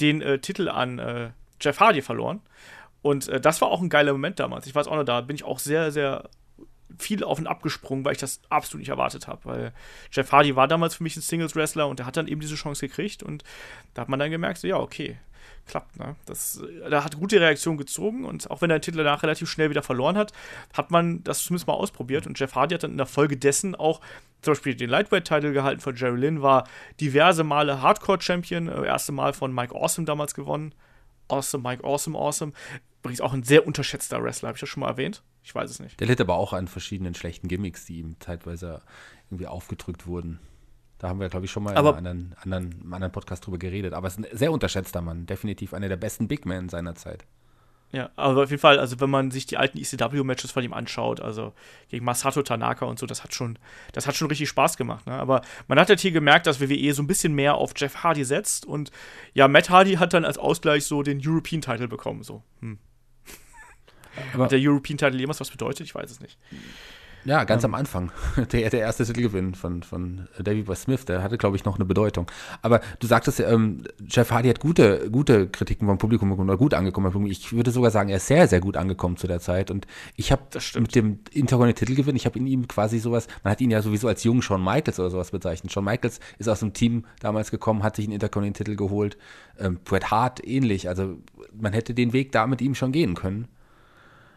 den 0.00 0.22
äh, 0.22 0.38
Titel 0.38 0.68
an 0.68 0.98
äh, 0.98 1.30
Jeff 1.60 1.80
Hardy 1.80 2.02
verloren. 2.02 2.40
Und 3.02 3.28
das 3.44 3.60
war 3.60 3.66
auch 3.66 3.82
ein 3.82 3.88
geiler 3.88 4.12
Moment 4.12 4.38
damals. 4.38 4.68
Ich 4.68 4.76
weiß 4.76 4.86
auch 4.86 4.94
noch, 4.94 5.02
da 5.02 5.22
bin 5.22 5.34
ich 5.34 5.42
auch 5.42 5.58
sehr, 5.58 5.90
sehr 5.90 6.30
viel 6.98 7.24
auf 7.24 7.38
und 7.38 7.46
abgesprungen, 7.46 8.04
weil 8.04 8.12
ich 8.12 8.18
das 8.18 8.40
absolut 8.48 8.80
nicht 8.80 8.90
erwartet 8.90 9.28
habe. 9.28 9.40
Weil 9.44 9.72
Jeff 10.10 10.32
Hardy 10.32 10.56
war 10.56 10.68
damals 10.68 10.96
für 10.96 11.02
mich 11.02 11.16
ein 11.16 11.22
Singles-Wrestler 11.22 11.88
und 11.88 11.98
der 11.98 12.06
hat 12.06 12.16
dann 12.16 12.28
eben 12.28 12.40
diese 12.40 12.54
Chance 12.54 12.86
gekriegt 12.86 13.22
und 13.22 13.44
da 13.94 14.02
hat 14.02 14.08
man 14.08 14.18
dann 14.18 14.30
gemerkt, 14.30 14.58
so, 14.58 14.68
ja, 14.68 14.76
okay, 14.76 15.18
klappt. 15.66 15.98
Ne? 15.98 16.16
Das, 16.26 16.62
da 16.88 17.04
hat 17.04 17.16
gute 17.16 17.40
Reaktion 17.40 17.76
gezogen 17.76 18.24
und 18.24 18.50
auch 18.50 18.62
wenn 18.62 18.70
er 18.70 18.78
den 18.78 18.82
Titel 18.82 18.98
danach 18.98 19.22
relativ 19.22 19.50
schnell 19.50 19.70
wieder 19.70 19.82
verloren 19.82 20.16
hat, 20.16 20.32
hat 20.74 20.90
man 20.90 21.22
das 21.24 21.42
zumindest 21.42 21.66
mal 21.66 21.74
ausprobiert 21.74 22.26
und 22.26 22.38
Jeff 22.38 22.54
Hardy 22.54 22.74
hat 22.74 22.82
dann 22.82 22.92
in 22.92 22.96
der 22.96 23.06
Folge 23.06 23.36
dessen 23.36 23.74
auch 23.74 24.00
zum 24.42 24.52
Beispiel 24.52 24.74
den 24.74 24.90
Lightweight-Titel 24.90 25.52
gehalten 25.52 25.80
von 25.80 25.94
Jerry 25.94 26.18
Lynn, 26.18 26.42
war 26.42 26.66
diverse 27.00 27.44
Male 27.44 27.80
Hardcore-Champion, 27.80 28.68
äh, 28.68 28.86
erste 28.86 29.12
Mal 29.12 29.32
von 29.32 29.54
Mike 29.54 29.74
Awesome 29.74 30.04
damals 30.04 30.34
gewonnen. 30.34 30.74
Awesome, 31.28 31.62
Mike 31.62 31.84
Awesome, 31.84 32.18
Awesome 32.18 32.52
übrigens 33.02 33.20
auch 33.20 33.32
ein 33.32 33.42
sehr 33.42 33.66
unterschätzter 33.66 34.22
Wrestler, 34.22 34.48
habe 34.48 34.56
ich 34.56 34.60
das 34.60 34.68
schon 34.68 34.80
mal 34.80 34.88
erwähnt? 34.88 35.22
Ich 35.42 35.54
weiß 35.54 35.68
es 35.68 35.80
nicht. 35.80 35.98
Der 35.98 36.06
litt 36.06 36.20
aber 36.20 36.34
auch 36.34 36.52
an 36.52 36.68
verschiedenen 36.68 37.14
schlechten 37.14 37.48
Gimmicks, 37.48 37.84
die 37.84 37.98
ihm 37.98 38.16
zeitweise 38.20 38.80
irgendwie 39.28 39.48
aufgedrückt 39.48 40.06
wurden. 40.06 40.38
Da 40.98 41.08
haben 41.08 41.18
wir, 41.18 41.28
glaube 41.28 41.46
ich, 41.46 41.50
schon 41.50 41.64
mal 41.64 41.76
aber, 41.76 41.98
in 41.98 42.06
einem 42.06 42.34
anderen, 42.42 42.62
anderen, 42.62 42.92
anderen 42.92 43.12
Podcast 43.12 43.44
drüber 43.44 43.58
geredet. 43.58 43.92
Aber 43.92 44.06
es 44.06 44.16
ist 44.16 44.24
ein 44.24 44.38
sehr 44.38 44.52
unterschätzter 44.52 45.00
Mann. 45.00 45.26
Definitiv 45.26 45.74
einer 45.74 45.88
der 45.88 45.96
besten 45.96 46.28
Big 46.28 46.46
Men 46.46 46.68
seiner 46.68 46.94
Zeit. 46.94 47.24
Ja, 47.92 48.10
aber 48.16 48.44
auf 48.44 48.50
jeden 48.50 48.60
Fall, 48.60 48.78
also 48.78 49.00
wenn 49.00 49.10
man 49.10 49.30
sich 49.30 49.44
die 49.44 49.58
alten 49.58 49.76
ECW-Matches 49.76 50.50
von 50.50 50.64
ihm 50.64 50.72
anschaut, 50.72 51.20
also 51.20 51.52
gegen 51.90 52.06
Masato 52.06 52.42
Tanaka 52.42 52.86
und 52.86 52.98
so, 52.98 53.04
das 53.04 53.22
hat 53.22 53.34
schon, 53.34 53.58
das 53.92 54.06
hat 54.06 54.16
schon 54.16 54.28
richtig 54.28 54.48
Spaß 54.48 54.78
gemacht. 54.78 55.06
Ne? 55.06 55.12
Aber 55.12 55.42
man 55.68 55.78
hat 55.78 55.90
halt 55.90 56.00
hier 56.00 56.10
gemerkt, 56.10 56.46
dass 56.46 56.58
WWE 56.58 56.94
so 56.94 57.02
ein 57.02 57.06
bisschen 57.06 57.34
mehr 57.34 57.56
auf 57.56 57.72
Jeff 57.76 58.02
Hardy 58.02 58.24
setzt 58.24 58.64
und 58.64 58.90
ja, 59.34 59.46
Matt 59.46 59.68
Hardy 59.68 59.94
hat 59.94 60.14
dann 60.14 60.24
als 60.24 60.38
Ausgleich 60.38 60.86
so 60.86 61.02
den 61.02 61.20
European-Title 61.22 61.86
bekommen. 61.86 62.22
So. 62.22 62.42
Hm. 62.60 62.78
Aber 64.34 64.44
hat 64.44 64.52
der 64.52 64.60
European-Title 64.60 65.18
jemals 65.18 65.40
was 65.40 65.50
bedeutet? 65.50 65.86
Ich 65.86 65.94
weiß 65.94 66.10
es 66.10 66.20
nicht. 66.20 66.38
Ja, 67.24 67.44
ganz 67.44 67.62
ähm. 67.62 67.72
am 67.72 67.74
Anfang. 67.78 68.10
Der, 68.52 68.68
der 68.68 68.80
erste 68.80 69.04
Titelgewinn 69.04 69.54
von, 69.54 69.82
von 69.82 70.28
Davey 70.38 70.62
Boy 70.62 70.74
Smith, 70.76 71.04
der 71.04 71.22
hatte, 71.22 71.38
glaube 71.38 71.56
ich, 71.56 71.64
noch 71.64 71.76
eine 71.76 71.84
Bedeutung. 71.84 72.30
Aber 72.60 72.80
du 72.98 73.06
sagtest 73.06 73.40
ähm, 73.40 73.84
Jeff 74.08 74.30
Hardy 74.30 74.48
hat 74.48 74.60
gute, 74.60 75.10
gute 75.10 75.48
Kritiken 75.48 75.86
vom 75.86 75.98
Publikum 75.98 76.30
bekommen 76.30 76.50
oder 76.50 76.58
gut 76.58 76.74
angekommen. 76.74 77.26
Ich 77.26 77.52
würde 77.52 77.70
sogar 77.70 77.90
sagen, 77.90 78.08
er 78.08 78.16
ist 78.16 78.26
sehr, 78.26 78.48
sehr 78.48 78.60
gut 78.60 78.76
angekommen 78.76 79.16
zu 79.16 79.26
der 79.26 79.40
Zeit. 79.40 79.70
Und 79.70 79.86
ich 80.16 80.32
habe 80.32 80.42
mit 80.74 80.94
dem 80.94 81.20
Intercontinental 81.30 81.86
Titelgewinn, 81.86 82.16
ich 82.16 82.26
habe 82.26 82.38
in 82.38 82.46
ihm 82.46 82.68
quasi 82.68 82.98
sowas, 82.98 83.28
man 83.44 83.52
hat 83.52 83.60
ihn 83.60 83.70
ja 83.70 83.82
sowieso 83.82 84.08
als 84.08 84.24
jungen 84.24 84.42
Shawn 84.42 84.62
Michaels 84.62 84.98
oder 84.98 85.10
sowas 85.10 85.30
bezeichnet. 85.30 85.72
Shawn 85.72 85.84
Michaels 85.84 86.18
ist 86.38 86.48
aus 86.48 86.60
dem 86.60 86.72
Team 86.72 87.04
damals 87.20 87.50
gekommen, 87.50 87.82
hat 87.82 87.96
sich 87.96 88.06
einen 88.06 88.14
Intercontinental 88.14 88.64
Titel 88.64 88.76
geholt. 88.76 89.16
Ähm, 89.58 89.78
Bret 89.84 90.10
Hart 90.10 90.44
ähnlich. 90.46 90.88
Also 90.88 91.18
man 91.52 91.72
hätte 91.72 91.94
den 91.94 92.12
Weg 92.12 92.32
da 92.32 92.46
mit 92.46 92.60
ihm 92.60 92.74
schon 92.74 92.92
gehen 92.92 93.14
können. 93.14 93.48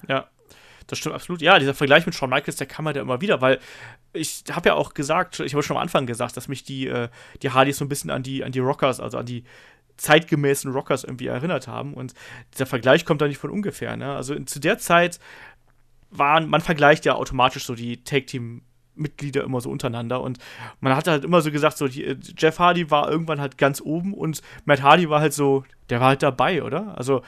Ja, 0.08 0.28
das 0.88 1.00
stimmt 1.00 1.16
absolut. 1.16 1.42
Ja, 1.42 1.60
dieser 1.60 1.74
Vergleich 1.74 2.06
mit 2.06 2.16
Shawn 2.16 2.30
Michaels, 2.30 2.58
der 2.58 2.68
kam 2.68 2.86
halt 2.86 2.96
ja 2.96 3.02
immer 3.02 3.22
wieder, 3.22 3.42
weil 3.42 3.60
ich 4.14 4.44
habe 4.52 4.70
ja 4.70 4.76
auch 4.76 4.94
gesagt, 4.94 5.40
ich 5.40 5.54
habe 5.54 5.64
schon 5.64 5.78
am 5.78 5.82
Anfang 5.82 6.06
gesagt, 6.06 6.38
dass 6.38 6.48
mich 6.48 6.64
die, 6.64 6.88
äh, 6.88 7.10
die 7.42 7.52
Hardys 7.52 7.78
so 7.78 7.86
ein 7.86 7.90
bisschen 7.90 8.12
an 8.12 8.24
die, 8.24 8.44
an 8.44 8.52
die 8.52 8.60
Rockers, 8.60 9.00
also 9.00 9.18
an 9.18 9.26
die 9.26 9.44
zeitgemäßen 9.98 10.72
Rockers 10.72 11.04
irgendwie 11.04 11.28
erinnert 11.28 11.68
haben. 11.68 11.94
Und 11.94 12.14
dieser 12.54 12.66
Vergleich 12.66 13.06
kommt 13.06 13.22
da 13.22 13.28
nicht 13.28 13.38
von 13.38 13.50
ungefähr. 13.50 13.96
Ne? 13.98 14.16
Also 14.16 14.34
in, 14.34 14.46
zu 14.48 14.60
der 14.60 14.78
Zeit 14.78 15.20
waren, 16.12 16.50
man 16.50 16.62
vergleicht 16.62 17.06
ja 17.06 17.16
automatisch 17.16 17.66
so 17.66 17.76
die 17.76 18.04
Take-Team- 18.04 18.62
Mitglieder 18.98 19.44
immer 19.44 19.62
so 19.62 19.70
untereinander 19.70 20.22
und 20.22 20.38
man 20.80 20.96
hat 20.96 21.08
halt 21.08 21.26
immer 21.26 21.42
so 21.42 21.52
gesagt, 21.52 21.78
so 21.78 21.88
die, 21.88 22.18
Jeff 22.38 22.60
Hardy 22.60 22.90
war 22.92 23.12
irgendwann 23.12 23.42
halt 23.42 23.58
ganz 23.58 23.82
oben 23.82 24.14
und 24.14 24.42
Matt 24.64 24.82
Hardy 24.82 25.10
war 25.10 25.20
halt 25.20 25.34
so, 25.34 25.66
der 25.90 26.00
war 26.00 26.08
halt 26.08 26.24
dabei, 26.24 26.64
oder? 26.64 26.98
Also 26.98 27.22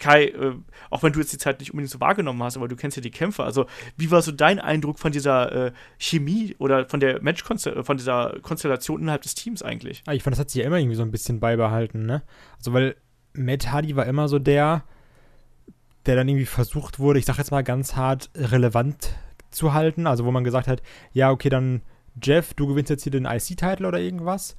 Kai, 0.00 0.28
äh, 0.28 0.54
auch 0.88 1.02
wenn 1.02 1.12
du 1.12 1.20
jetzt 1.20 1.32
die 1.32 1.38
Zeit 1.38 1.60
nicht 1.60 1.72
unbedingt 1.72 1.90
so 1.90 2.00
wahrgenommen 2.00 2.42
hast, 2.42 2.56
aber 2.56 2.66
du 2.66 2.74
kennst 2.74 2.96
ja 2.96 3.02
die 3.02 3.10
Kämpfe. 3.10 3.44
Also, 3.44 3.66
wie 3.96 4.10
war 4.10 4.22
so 4.22 4.32
dein 4.32 4.58
Eindruck 4.58 4.98
von 4.98 5.12
dieser 5.12 5.66
äh, 5.66 5.72
Chemie 5.98 6.56
oder 6.58 6.88
von 6.88 7.00
der 7.00 7.22
Match 7.22 7.44
von 7.44 7.96
dieser 7.96 8.38
Konstellation 8.42 9.02
innerhalb 9.02 9.22
des 9.22 9.34
Teams 9.34 9.62
eigentlich? 9.62 10.02
Ah, 10.06 10.14
ich 10.14 10.22
fand, 10.22 10.32
das 10.32 10.40
hat 10.40 10.50
sich 10.50 10.60
ja 10.60 10.66
immer 10.66 10.78
irgendwie 10.78 10.96
so 10.96 11.02
ein 11.02 11.10
bisschen 11.10 11.38
beibehalten, 11.38 12.06
ne? 12.06 12.22
Also, 12.56 12.72
weil 12.72 12.96
Matt 13.34 13.70
Hardy 13.70 13.94
war 13.94 14.06
immer 14.06 14.26
so 14.26 14.38
der, 14.38 14.84
der 16.06 16.16
dann 16.16 16.28
irgendwie 16.28 16.46
versucht 16.46 16.98
wurde, 16.98 17.18
ich 17.18 17.26
sag 17.26 17.38
jetzt 17.38 17.50
mal 17.50 17.62
ganz 17.62 17.94
hart, 17.94 18.30
relevant 18.34 19.14
zu 19.50 19.74
halten. 19.74 20.06
Also, 20.06 20.24
wo 20.24 20.30
man 20.30 20.44
gesagt 20.44 20.66
hat, 20.66 20.82
ja, 21.12 21.30
okay, 21.30 21.50
dann 21.50 21.82
Jeff, 22.22 22.54
du 22.54 22.66
gewinnst 22.66 22.90
jetzt 22.90 23.02
hier 23.02 23.12
den 23.12 23.26
IC-Title 23.26 23.86
oder 23.86 24.00
irgendwas 24.00 24.56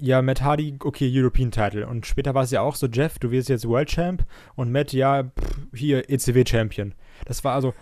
ja, 0.00 0.22
Matt 0.22 0.42
Hardy, 0.42 0.76
okay, 0.82 1.10
European 1.12 1.50
Title. 1.50 1.86
Und 1.86 2.06
später 2.06 2.34
war 2.34 2.44
es 2.44 2.50
ja 2.50 2.60
auch 2.60 2.74
so, 2.74 2.86
Jeff, 2.86 3.18
du 3.18 3.30
wirst 3.30 3.48
jetzt 3.48 3.68
World 3.68 3.88
Champ 3.88 4.24
und 4.54 4.72
Matt, 4.72 4.92
ja, 4.92 5.24
pff, 5.24 5.58
hier 5.74 6.08
ECW 6.08 6.44
Champion. 6.46 6.94
Das 7.26 7.44
war 7.44 7.54
also, 7.54 7.74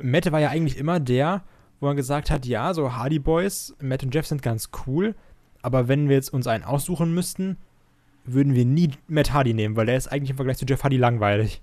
Matt 0.00 0.30
war 0.30 0.40
ja 0.40 0.50
eigentlich 0.50 0.76
immer 0.76 1.00
der, 1.00 1.42
wo 1.80 1.86
man 1.86 1.96
gesagt 1.96 2.30
hat, 2.30 2.46
ja, 2.46 2.74
so 2.74 2.94
Hardy 2.94 3.18
Boys, 3.18 3.74
Matt 3.80 4.04
und 4.04 4.14
Jeff 4.14 4.26
sind 4.26 4.42
ganz 4.42 4.70
cool, 4.86 5.14
aber 5.62 5.88
wenn 5.88 6.08
wir 6.08 6.16
jetzt 6.16 6.32
uns 6.32 6.46
einen 6.46 6.64
aussuchen 6.64 7.14
müssten, 7.14 7.56
würden 8.24 8.54
wir 8.54 8.64
nie 8.64 8.90
Matt 9.08 9.32
Hardy 9.32 9.54
nehmen, 9.54 9.76
weil 9.76 9.86
der 9.86 9.96
ist 9.96 10.08
eigentlich 10.08 10.30
im 10.30 10.36
Vergleich 10.36 10.58
zu 10.58 10.66
Jeff 10.66 10.84
Hardy 10.84 10.96
langweilig. 10.96 11.62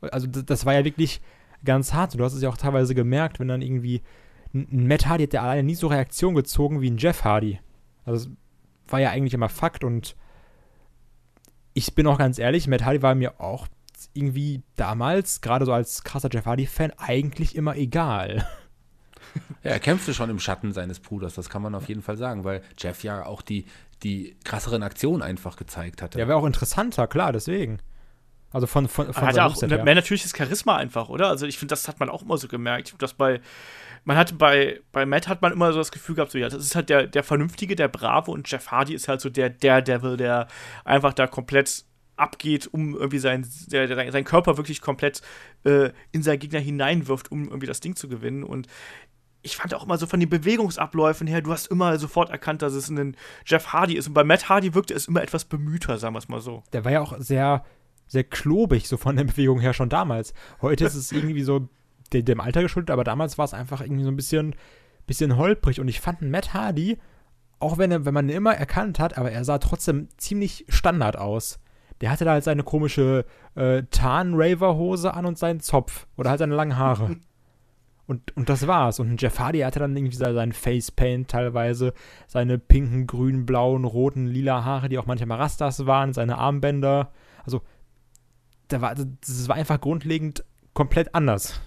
Also 0.00 0.26
das, 0.26 0.44
das 0.44 0.66
war 0.66 0.74
ja 0.74 0.84
wirklich 0.84 1.20
ganz 1.64 1.92
hart. 1.92 2.18
Du 2.18 2.24
hast 2.24 2.34
es 2.34 2.42
ja 2.42 2.48
auch 2.48 2.56
teilweise 2.56 2.94
gemerkt, 2.94 3.38
wenn 3.38 3.48
dann 3.48 3.62
irgendwie 3.62 4.02
ein 4.54 4.86
Matt 4.86 5.06
Hardy 5.06 5.24
hat 5.24 5.34
ja 5.34 5.42
alleine 5.42 5.62
nie 5.62 5.74
so 5.74 5.86
Reaktion 5.88 6.34
gezogen 6.34 6.80
wie 6.80 6.90
ein 6.90 6.98
Jeff 6.98 7.24
Hardy. 7.24 7.60
Also 8.04 8.30
war 8.88 9.00
ja 9.00 9.10
eigentlich 9.10 9.34
immer 9.34 9.48
Fakt 9.48 9.84
und 9.84 10.16
ich 11.74 11.94
bin 11.94 12.06
auch 12.06 12.18
ganz 12.18 12.38
ehrlich, 12.38 12.66
Matt 12.68 12.84
Hardy 12.84 13.02
war 13.02 13.14
mir 13.14 13.40
auch 13.40 13.66
irgendwie 14.14 14.62
damals, 14.76 15.40
gerade 15.40 15.66
so 15.66 15.72
als 15.72 16.04
krasser 16.04 16.28
Jeff 16.32 16.46
Hardy-Fan, 16.46 16.92
eigentlich 16.98 17.54
immer 17.56 17.76
egal. 17.76 18.46
Ja, 19.62 19.72
er 19.72 19.80
kämpfte 19.80 20.14
schon 20.14 20.30
im 20.30 20.38
Schatten 20.38 20.72
seines 20.72 20.98
Bruders, 20.98 21.34
das 21.34 21.50
kann 21.50 21.60
man 21.60 21.74
auf 21.74 21.88
jeden 21.88 22.00
Fall 22.00 22.16
sagen, 22.16 22.44
weil 22.44 22.62
Jeff 22.78 23.02
ja 23.02 23.26
auch 23.26 23.42
die, 23.42 23.66
die 24.02 24.34
krasseren 24.44 24.82
Aktionen 24.82 25.20
einfach 25.20 25.56
gezeigt 25.56 26.00
hatte. 26.00 26.18
Ja, 26.18 26.26
wäre 26.26 26.38
auch 26.38 26.46
interessanter, 26.46 27.06
klar, 27.06 27.32
deswegen. 27.32 27.80
Also 28.50 28.66
von, 28.66 28.88
von, 28.88 29.12
von 29.12 29.26
hat 29.26 29.36
ja 29.36 29.46
auch 29.46 29.60
mehr 29.60 29.94
natürliches 29.94 30.32
Charisma 30.34 30.76
einfach, 30.76 31.10
oder? 31.10 31.28
Also 31.28 31.44
ich 31.44 31.58
finde, 31.58 31.72
das 31.72 31.88
hat 31.88 32.00
man 32.00 32.08
auch 32.08 32.22
immer 32.22 32.38
so 32.38 32.48
gemerkt. 32.48 32.88
Ich 32.88 32.92
habe 32.94 33.00
das 33.00 33.12
bei 33.12 33.40
man 34.06 34.16
hatte 34.16 34.34
bei, 34.34 34.80
bei 34.92 35.04
Matt 35.04 35.26
hat 35.26 35.42
man 35.42 35.52
immer 35.52 35.72
so 35.72 35.78
das 35.78 35.90
Gefühl 35.90 36.14
gehabt, 36.14 36.30
so 36.30 36.38
ja, 36.38 36.48
das 36.48 36.64
ist 36.64 36.76
halt 36.76 36.88
der, 36.90 37.08
der 37.08 37.24
Vernünftige, 37.24 37.74
der 37.74 37.88
Brave 37.88 38.30
und 38.30 38.48
Jeff 38.50 38.70
Hardy 38.70 38.94
ist 38.94 39.08
halt 39.08 39.20
so 39.20 39.28
der 39.28 39.50
Daredevil, 39.50 40.16
der 40.16 40.46
einfach 40.84 41.12
da 41.12 41.26
komplett 41.26 41.84
abgeht, 42.14 42.68
um 42.72 42.94
irgendwie 42.94 43.18
sein, 43.18 43.44
der, 43.66 43.88
der, 43.88 44.12
sein 44.12 44.24
Körper 44.24 44.56
wirklich 44.56 44.80
komplett 44.80 45.22
äh, 45.64 45.90
in 46.12 46.22
seinen 46.22 46.38
Gegner 46.38 46.60
hineinwirft, 46.60 47.32
um 47.32 47.46
irgendwie 47.46 47.66
das 47.66 47.80
Ding 47.80 47.96
zu 47.96 48.08
gewinnen. 48.08 48.44
Und 48.44 48.68
ich 49.42 49.56
fand 49.56 49.74
auch 49.74 49.84
immer 49.84 49.98
so 49.98 50.06
von 50.06 50.20
den 50.20 50.28
Bewegungsabläufen 50.28 51.26
her, 51.26 51.42
du 51.42 51.50
hast 51.50 51.66
immer 51.66 51.98
sofort 51.98 52.30
erkannt, 52.30 52.62
dass 52.62 52.74
es 52.74 52.88
ein 52.88 53.16
Jeff 53.44 53.72
Hardy 53.72 53.96
ist. 53.96 54.06
Und 54.06 54.14
bei 54.14 54.22
Matt 54.22 54.48
Hardy 54.48 54.72
wirkte 54.72 54.94
es 54.94 55.08
immer 55.08 55.20
etwas 55.20 55.46
bemühter, 55.46 55.98
sagen 55.98 56.14
wir 56.14 56.20
es 56.20 56.28
mal 56.28 56.40
so. 56.40 56.62
Der 56.72 56.84
war 56.84 56.92
ja 56.92 57.00
auch 57.00 57.18
sehr, 57.18 57.64
sehr 58.06 58.24
klobig, 58.24 58.86
so 58.86 58.96
von 58.96 59.16
der 59.16 59.24
Bewegung 59.24 59.58
her 59.58 59.74
schon 59.74 59.88
damals. 59.88 60.32
Heute 60.62 60.84
ist 60.84 60.94
es 60.94 61.10
irgendwie 61.10 61.42
so 61.42 61.68
dem 62.10 62.40
Alter 62.40 62.62
geschuldet, 62.62 62.90
aber 62.90 63.04
damals 63.04 63.38
war 63.38 63.44
es 63.44 63.54
einfach 63.54 63.80
irgendwie 63.80 64.04
so 64.04 64.10
ein 64.10 64.16
bisschen, 64.16 64.54
bisschen 65.06 65.36
holprig. 65.36 65.80
Und 65.80 65.88
ich 65.88 66.00
fand 66.00 66.22
Matt 66.22 66.54
Hardy, 66.54 66.98
auch 67.58 67.78
wenn, 67.78 67.90
er, 67.90 68.04
wenn 68.04 68.14
man 68.14 68.28
ihn 68.28 68.36
immer 68.36 68.54
erkannt 68.54 68.98
hat, 68.98 69.16
aber 69.16 69.30
er 69.30 69.44
sah 69.44 69.58
trotzdem 69.58 70.08
ziemlich 70.16 70.64
Standard 70.68 71.16
aus. 71.16 71.58
Der 72.00 72.10
hatte 72.10 72.24
da 72.24 72.32
halt 72.32 72.44
seine 72.44 72.62
komische 72.62 73.24
äh, 73.54 73.82
Tarn-Raver-Hose 73.90 75.14
an 75.14 75.24
und 75.24 75.38
seinen 75.38 75.60
Zopf. 75.60 76.06
Oder 76.16 76.30
halt 76.30 76.40
seine 76.40 76.54
langen 76.54 76.76
Haare. 76.76 77.16
Und, 78.08 78.36
und 78.36 78.48
das 78.48 78.68
war's. 78.68 79.00
Und 79.00 79.20
Jeff 79.20 79.40
Hardy 79.40 79.60
hatte 79.60 79.80
dann 79.80 79.96
irgendwie 79.96 80.16
seinen 80.16 80.52
Facepaint 80.52 81.28
teilweise, 81.28 81.92
seine 82.28 82.56
pinken, 82.56 83.08
grünen, 83.08 83.46
blauen, 83.46 83.84
roten, 83.84 84.26
lila 84.26 84.64
Haare, 84.64 84.88
die 84.88 84.98
auch 84.98 85.06
manchmal 85.06 85.38
Rastas 85.38 85.86
waren, 85.86 86.12
seine 86.12 86.38
Armbänder. 86.38 87.10
Also, 87.44 87.62
da 88.68 88.80
war, 88.80 88.94
das 88.94 89.48
war 89.48 89.56
einfach 89.56 89.80
grundlegend 89.80 90.44
komplett 90.72 91.16
anders. 91.16 91.60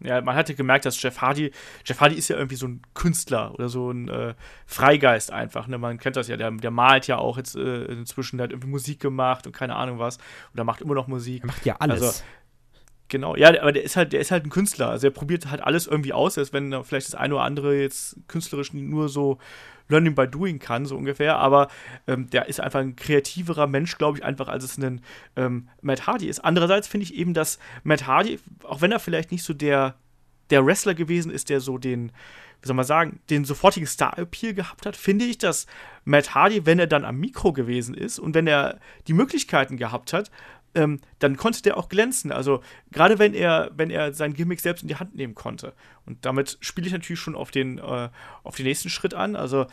Ja, 0.00 0.20
man 0.20 0.36
hatte 0.36 0.54
gemerkt, 0.54 0.84
dass 0.84 1.00
Jeff 1.00 1.22
Hardy, 1.22 1.52
Jeff 1.84 2.00
Hardy 2.00 2.16
ist 2.16 2.28
ja 2.28 2.36
irgendwie 2.36 2.56
so 2.56 2.66
ein 2.66 2.82
Künstler 2.92 3.54
oder 3.54 3.68
so 3.68 3.90
ein 3.90 4.08
äh, 4.08 4.34
Freigeist 4.66 5.32
einfach. 5.32 5.68
Ne? 5.68 5.78
Man 5.78 5.98
kennt 5.98 6.16
das 6.16 6.28
ja, 6.28 6.36
der, 6.36 6.50
der 6.50 6.70
malt 6.70 7.06
ja 7.06 7.16
auch 7.16 7.38
jetzt 7.38 7.56
äh, 7.56 7.84
inzwischen, 7.84 8.36
der 8.36 8.44
hat 8.44 8.50
irgendwie 8.50 8.68
Musik 8.68 9.00
gemacht 9.00 9.46
und 9.46 9.52
keine 9.54 9.74
Ahnung 9.74 9.98
was. 9.98 10.18
Oder 10.52 10.64
macht 10.64 10.82
immer 10.82 10.94
noch 10.94 11.06
Musik. 11.06 11.44
Er 11.44 11.46
macht 11.46 11.64
ja 11.64 11.76
alles. 11.78 12.02
Also, 12.02 12.22
genau, 13.08 13.36
ja, 13.36 13.48
aber 13.60 13.72
der 13.72 13.84
ist 13.84 13.96
halt, 13.96 14.12
der 14.12 14.20
ist 14.20 14.30
halt 14.30 14.44
ein 14.44 14.50
Künstler. 14.50 14.90
Also 14.90 15.06
er 15.06 15.12
probiert 15.12 15.50
halt 15.50 15.62
alles 15.62 15.86
irgendwie 15.86 16.12
aus, 16.12 16.36
als 16.36 16.52
wenn 16.52 16.84
vielleicht 16.84 17.08
das 17.08 17.14
eine 17.14 17.34
oder 17.34 17.44
andere 17.44 17.74
jetzt 17.80 18.18
künstlerisch 18.28 18.74
nur 18.74 19.08
so 19.08 19.38
Learning 19.88 20.14
by 20.14 20.26
Doing 20.26 20.58
kann, 20.58 20.86
so 20.86 20.96
ungefähr. 20.96 21.38
Aber 21.38 21.68
ähm, 22.06 22.28
der 22.30 22.48
ist 22.48 22.60
einfach 22.60 22.80
ein 22.80 22.96
kreativerer 22.96 23.66
Mensch, 23.66 23.98
glaube 23.98 24.18
ich, 24.18 24.24
einfach 24.24 24.48
als 24.48 24.64
es 24.64 24.78
ein 24.78 25.00
ähm, 25.36 25.68
Matt 25.82 26.06
Hardy 26.06 26.28
ist. 26.28 26.44
Andererseits 26.44 26.88
finde 26.88 27.04
ich 27.04 27.14
eben, 27.14 27.34
dass 27.34 27.58
Matt 27.84 28.06
Hardy, 28.06 28.38
auch 28.64 28.80
wenn 28.80 28.92
er 28.92 29.00
vielleicht 29.00 29.32
nicht 29.32 29.44
so 29.44 29.54
der, 29.54 29.94
der 30.50 30.64
Wrestler 30.64 30.94
gewesen 30.94 31.30
ist, 31.30 31.48
der 31.48 31.60
so 31.60 31.78
den, 31.78 32.12
wie 32.62 32.66
soll 32.66 32.76
man 32.76 32.84
sagen, 32.84 33.20
den 33.30 33.44
sofortigen 33.44 33.86
Star-Appeal 33.86 34.54
gehabt 34.54 34.86
hat, 34.86 34.96
finde 34.96 35.24
ich, 35.24 35.38
dass 35.38 35.66
Matt 36.04 36.34
Hardy, 36.34 36.66
wenn 36.66 36.78
er 36.78 36.86
dann 36.86 37.04
am 37.04 37.18
Mikro 37.18 37.52
gewesen 37.52 37.94
ist 37.94 38.18
und 38.18 38.34
wenn 38.34 38.46
er 38.46 38.78
die 39.06 39.12
Möglichkeiten 39.12 39.76
gehabt 39.76 40.12
hat, 40.12 40.30
ähm, 40.76 41.00
dann 41.18 41.36
konnte 41.36 41.62
der 41.62 41.76
auch 41.76 41.88
glänzen. 41.88 42.30
Also 42.30 42.62
gerade 42.92 43.18
wenn 43.18 43.34
er, 43.34 43.70
wenn 43.74 43.90
er 43.90 44.12
sein 44.12 44.34
Gimmick 44.34 44.60
selbst 44.60 44.82
in 44.82 44.88
die 44.88 44.96
Hand 44.96 45.16
nehmen 45.16 45.34
konnte. 45.34 45.74
Und 46.04 46.24
damit 46.24 46.58
spiele 46.60 46.86
ich 46.86 46.92
natürlich 46.92 47.18
schon 47.18 47.34
auf 47.34 47.50
den, 47.50 47.78
äh, 47.78 48.10
auf 48.44 48.56
den 48.56 48.66
nächsten 48.66 48.90
Schritt 48.90 49.14
an. 49.14 49.34
Also 49.34 49.66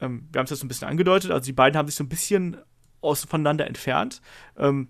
ähm, 0.00 0.28
wir 0.30 0.38
haben 0.38 0.44
es 0.44 0.50
jetzt 0.50 0.62
ein 0.62 0.68
bisschen 0.68 0.88
angedeutet, 0.88 1.30
also 1.30 1.44
die 1.44 1.52
beiden 1.52 1.76
haben 1.76 1.88
sich 1.88 1.96
so 1.96 2.04
ein 2.04 2.08
bisschen 2.08 2.58
voneinander 3.02 3.66
entfernt. 3.66 4.20
Ähm, 4.58 4.88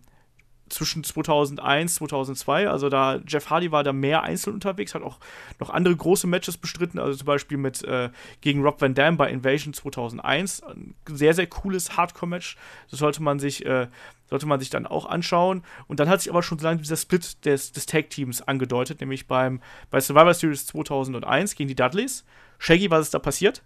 zwischen 0.71 1.05
2001, 1.05 1.97
2002. 1.97 2.69
Also 2.69 2.89
da 2.89 3.21
Jeff 3.27 3.51
Hardy 3.51 3.71
war 3.73 3.85
da 3.85 3.93
mehr 3.93 4.23
einzeln 4.23 4.55
unterwegs, 4.55 4.95
hat 4.95 5.03
auch 5.03 5.19
noch 5.59 5.71
andere 5.71 5.95
große 5.95 6.27
Matches 6.27 6.57
bestritten, 6.57 6.99
also 6.99 7.19
zum 7.19 7.27
Beispiel 7.27 7.59
mit 7.59 7.85
äh, 7.85 8.11
gegen 8.41 8.63
Rob 8.63 8.81
Van 8.81 8.95
Dam 8.95 9.17
bei 9.17 9.31
Invasion 9.31 9.75
2001. 9.75 10.63
Ein 10.63 10.95
sehr, 11.07 11.35
sehr 11.35 11.47
cooles 11.47 11.97
Hardcore-Match. 11.97 12.57
Das 12.91 13.01
sollte 13.01 13.23
man 13.23 13.39
sich, 13.39 13.67
äh, 13.67 13.89
sollte 14.29 14.47
man 14.47 14.61
sich 14.61 14.71
dann 14.71 14.87
auch 14.87 15.07
anschauen. 15.07 15.63
Und 15.87 16.01
dann 16.01 16.09
hat 16.09 16.21
sich 16.21 16.31
aber 16.31 16.43
schon 16.43 16.59
so 16.59 16.67
lange 16.67 16.81
dieser 16.81 16.97
Split 16.97 17.45
des, 17.45 17.73
des 17.73 17.87
Tag-Teams 17.87 18.43
angedeutet, 18.43 19.01
nämlich 19.01 19.27
beim, 19.27 19.61
bei 19.91 20.01
Survivor 20.01 20.35
Series 20.35 20.67
2001 20.67 21.55
gegen 21.55 21.69
die 21.69 21.75
Dudleys. 21.75 22.25
Shaggy, 22.59 22.91
was 22.91 23.07
ist 23.07 23.15
da 23.15 23.19
passiert? 23.19 23.63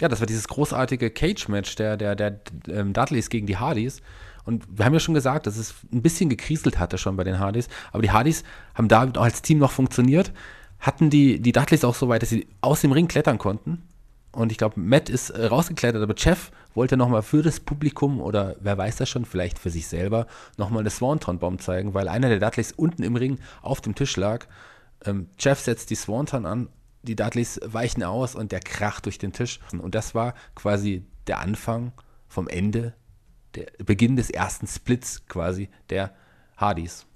Ja, 0.00 0.08
das 0.08 0.20
war 0.20 0.26
dieses 0.26 0.46
großartige 0.46 1.10
Cage-Match 1.10 1.74
der, 1.74 1.96
der, 1.96 2.14
der 2.14 2.40
ähm, 2.68 2.92
Dudleys 2.92 3.30
gegen 3.30 3.46
die 3.46 3.56
Hardys. 3.56 4.00
Und 4.48 4.64
wir 4.78 4.86
haben 4.86 4.94
ja 4.94 4.98
schon 4.98 5.12
gesagt, 5.12 5.46
dass 5.46 5.58
es 5.58 5.74
ein 5.92 6.00
bisschen 6.00 6.30
gekriselt 6.30 6.78
hatte 6.78 6.96
schon 6.96 7.18
bei 7.18 7.24
den 7.24 7.38
Hardys. 7.38 7.68
Aber 7.92 8.00
die 8.00 8.10
Hardys 8.10 8.44
haben 8.74 8.88
da 8.88 9.02
als 9.02 9.42
Team 9.42 9.58
noch 9.58 9.72
funktioniert. 9.72 10.32
Hatten 10.80 11.10
die, 11.10 11.38
die 11.38 11.52
Dudleys 11.52 11.84
auch 11.84 11.94
so 11.94 12.08
weit, 12.08 12.22
dass 12.22 12.30
sie 12.30 12.46
aus 12.62 12.80
dem 12.80 12.92
Ring 12.92 13.08
klettern 13.08 13.36
konnten. 13.36 13.82
Und 14.32 14.50
ich 14.50 14.56
glaube, 14.56 14.80
Matt 14.80 15.10
ist 15.10 15.28
äh, 15.28 15.44
rausgeklettert, 15.44 16.02
aber 16.02 16.14
Jeff 16.16 16.50
wollte 16.72 16.96
nochmal 16.96 17.20
für 17.20 17.42
das 17.42 17.60
Publikum 17.60 18.22
oder 18.22 18.56
wer 18.60 18.78
weiß 18.78 18.96
das 18.96 19.10
schon, 19.10 19.26
vielleicht 19.26 19.58
für 19.58 19.68
sich 19.68 19.86
selber, 19.86 20.26
nochmal 20.56 20.80
eine 20.80 20.88
Swanton-Bomb 20.90 21.60
zeigen, 21.60 21.92
weil 21.92 22.08
einer 22.08 22.30
der 22.30 22.40
Dudleys 22.40 22.72
unten 22.72 23.02
im 23.02 23.16
Ring 23.16 23.38
auf 23.60 23.82
dem 23.82 23.94
Tisch 23.94 24.16
lag. 24.16 24.46
Ähm, 25.04 25.28
Jeff 25.38 25.60
setzt 25.60 25.90
die 25.90 25.94
Swanton 25.94 26.46
an, 26.46 26.68
die 27.02 27.16
Dudleys 27.16 27.60
weichen 27.66 28.02
aus 28.02 28.34
und 28.34 28.50
der 28.50 28.60
kracht 28.60 29.04
durch 29.04 29.18
den 29.18 29.34
Tisch. 29.34 29.60
Und 29.76 29.94
das 29.94 30.14
war 30.14 30.32
quasi 30.54 31.04
der 31.26 31.40
Anfang 31.40 31.92
vom 32.28 32.48
Ende 32.48 32.94
der 33.58 33.84
Beginn 33.84 34.16
des 34.16 34.30
ersten 34.30 34.66
Splits 34.66 35.26
quasi 35.26 35.68
der 35.90 36.14
Hardys. 36.56 37.06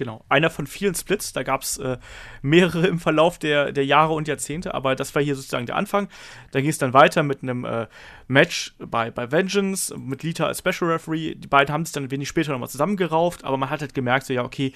Genau, 0.00 0.24
einer 0.30 0.48
von 0.48 0.66
vielen 0.66 0.94
Splits. 0.94 1.34
Da 1.34 1.42
gab 1.42 1.60
es 1.60 1.76
äh, 1.76 1.98
mehrere 2.40 2.86
im 2.86 2.98
Verlauf 2.98 3.38
der, 3.38 3.70
der 3.70 3.84
Jahre 3.84 4.14
und 4.14 4.28
Jahrzehnte, 4.28 4.72
aber 4.72 4.96
das 4.96 5.14
war 5.14 5.20
hier 5.20 5.36
sozusagen 5.36 5.66
der 5.66 5.76
Anfang. 5.76 6.08
Da 6.52 6.62
ging 6.62 6.70
es 6.70 6.78
dann 6.78 6.94
weiter 6.94 7.22
mit 7.22 7.42
einem 7.42 7.66
äh, 7.66 7.86
Match 8.26 8.74
bei, 8.78 9.10
bei 9.10 9.30
Vengeance 9.30 9.94
mit 9.98 10.22
Lita 10.22 10.46
als 10.46 10.60
Special 10.60 10.90
Referee. 10.90 11.34
Die 11.34 11.48
beiden 11.48 11.70
haben 11.70 11.84
sich 11.84 11.92
dann 11.92 12.10
wenig 12.10 12.28
später 12.28 12.52
nochmal 12.52 12.70
zusammengerauft, 12.70 13.44
aber 13.44 13.58
man 13.58 13.68
hat 13.68 13.82
halt 13.82 13.92
gemerkt, 13.92 14.24
so 14.24 14.32
ja, 14.32 14.42
okay, 14.42 14.72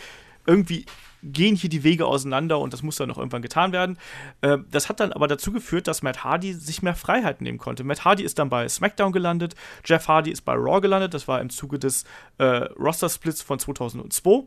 irgendwie 0.47 0.85
gehen 1.25 1.57
hier 1.57 1.71
die 1.71 1.83
Wege 1.83 2.07
auseinander 2.07 2.59
und 2.59 2.73
das 2.73 2.83
muss 2.83 2.97
dann 2.97 3.09
noch 3.09 3.19
irgendwann 3.19 3.43
getan 3.43 3.73
werden. 3.73 3.99
Äh, 4.43 4.59
das 4.71 4.89
hat 4.89 5.01
dann 5.01 5.13
aber 5.13 5.27
dazu 5.27 5.53
geführt, 5.53 5.89
dass 5.89 6.03
Matt 6.03 6.23
Hardy 6.23 6.53
sich 6.53 6.83
mehr 6.83 6.95
Freiheit 6.95 7.41
nehmen 7.41 7.59
konnte. 7.59 7.85
Matt 7.85 8.05
Hardy 8.05 8.23
ist 8.23 8.39
dann 8.39 8.51
bei 8.51 8.69
SmackDown 8.69 9.13
gelandet, 9.13 9.55
Jeff 9.85 10.07
Hardy 10.09 10.31
ist 10.31 10.43
bei 10.43 10.55
Raw 10.55 10.81
gelandet, 10.81 11.15
das 11.15 11.27
war 11.27 11.41
im 11.41 11.51
Zuge 11.51 11.79
des 11.79 12.05
äh, 12.39 12.45
Roster-Splits 12.45 13.43
von 13.43 13.59
2002. 13.59 14.45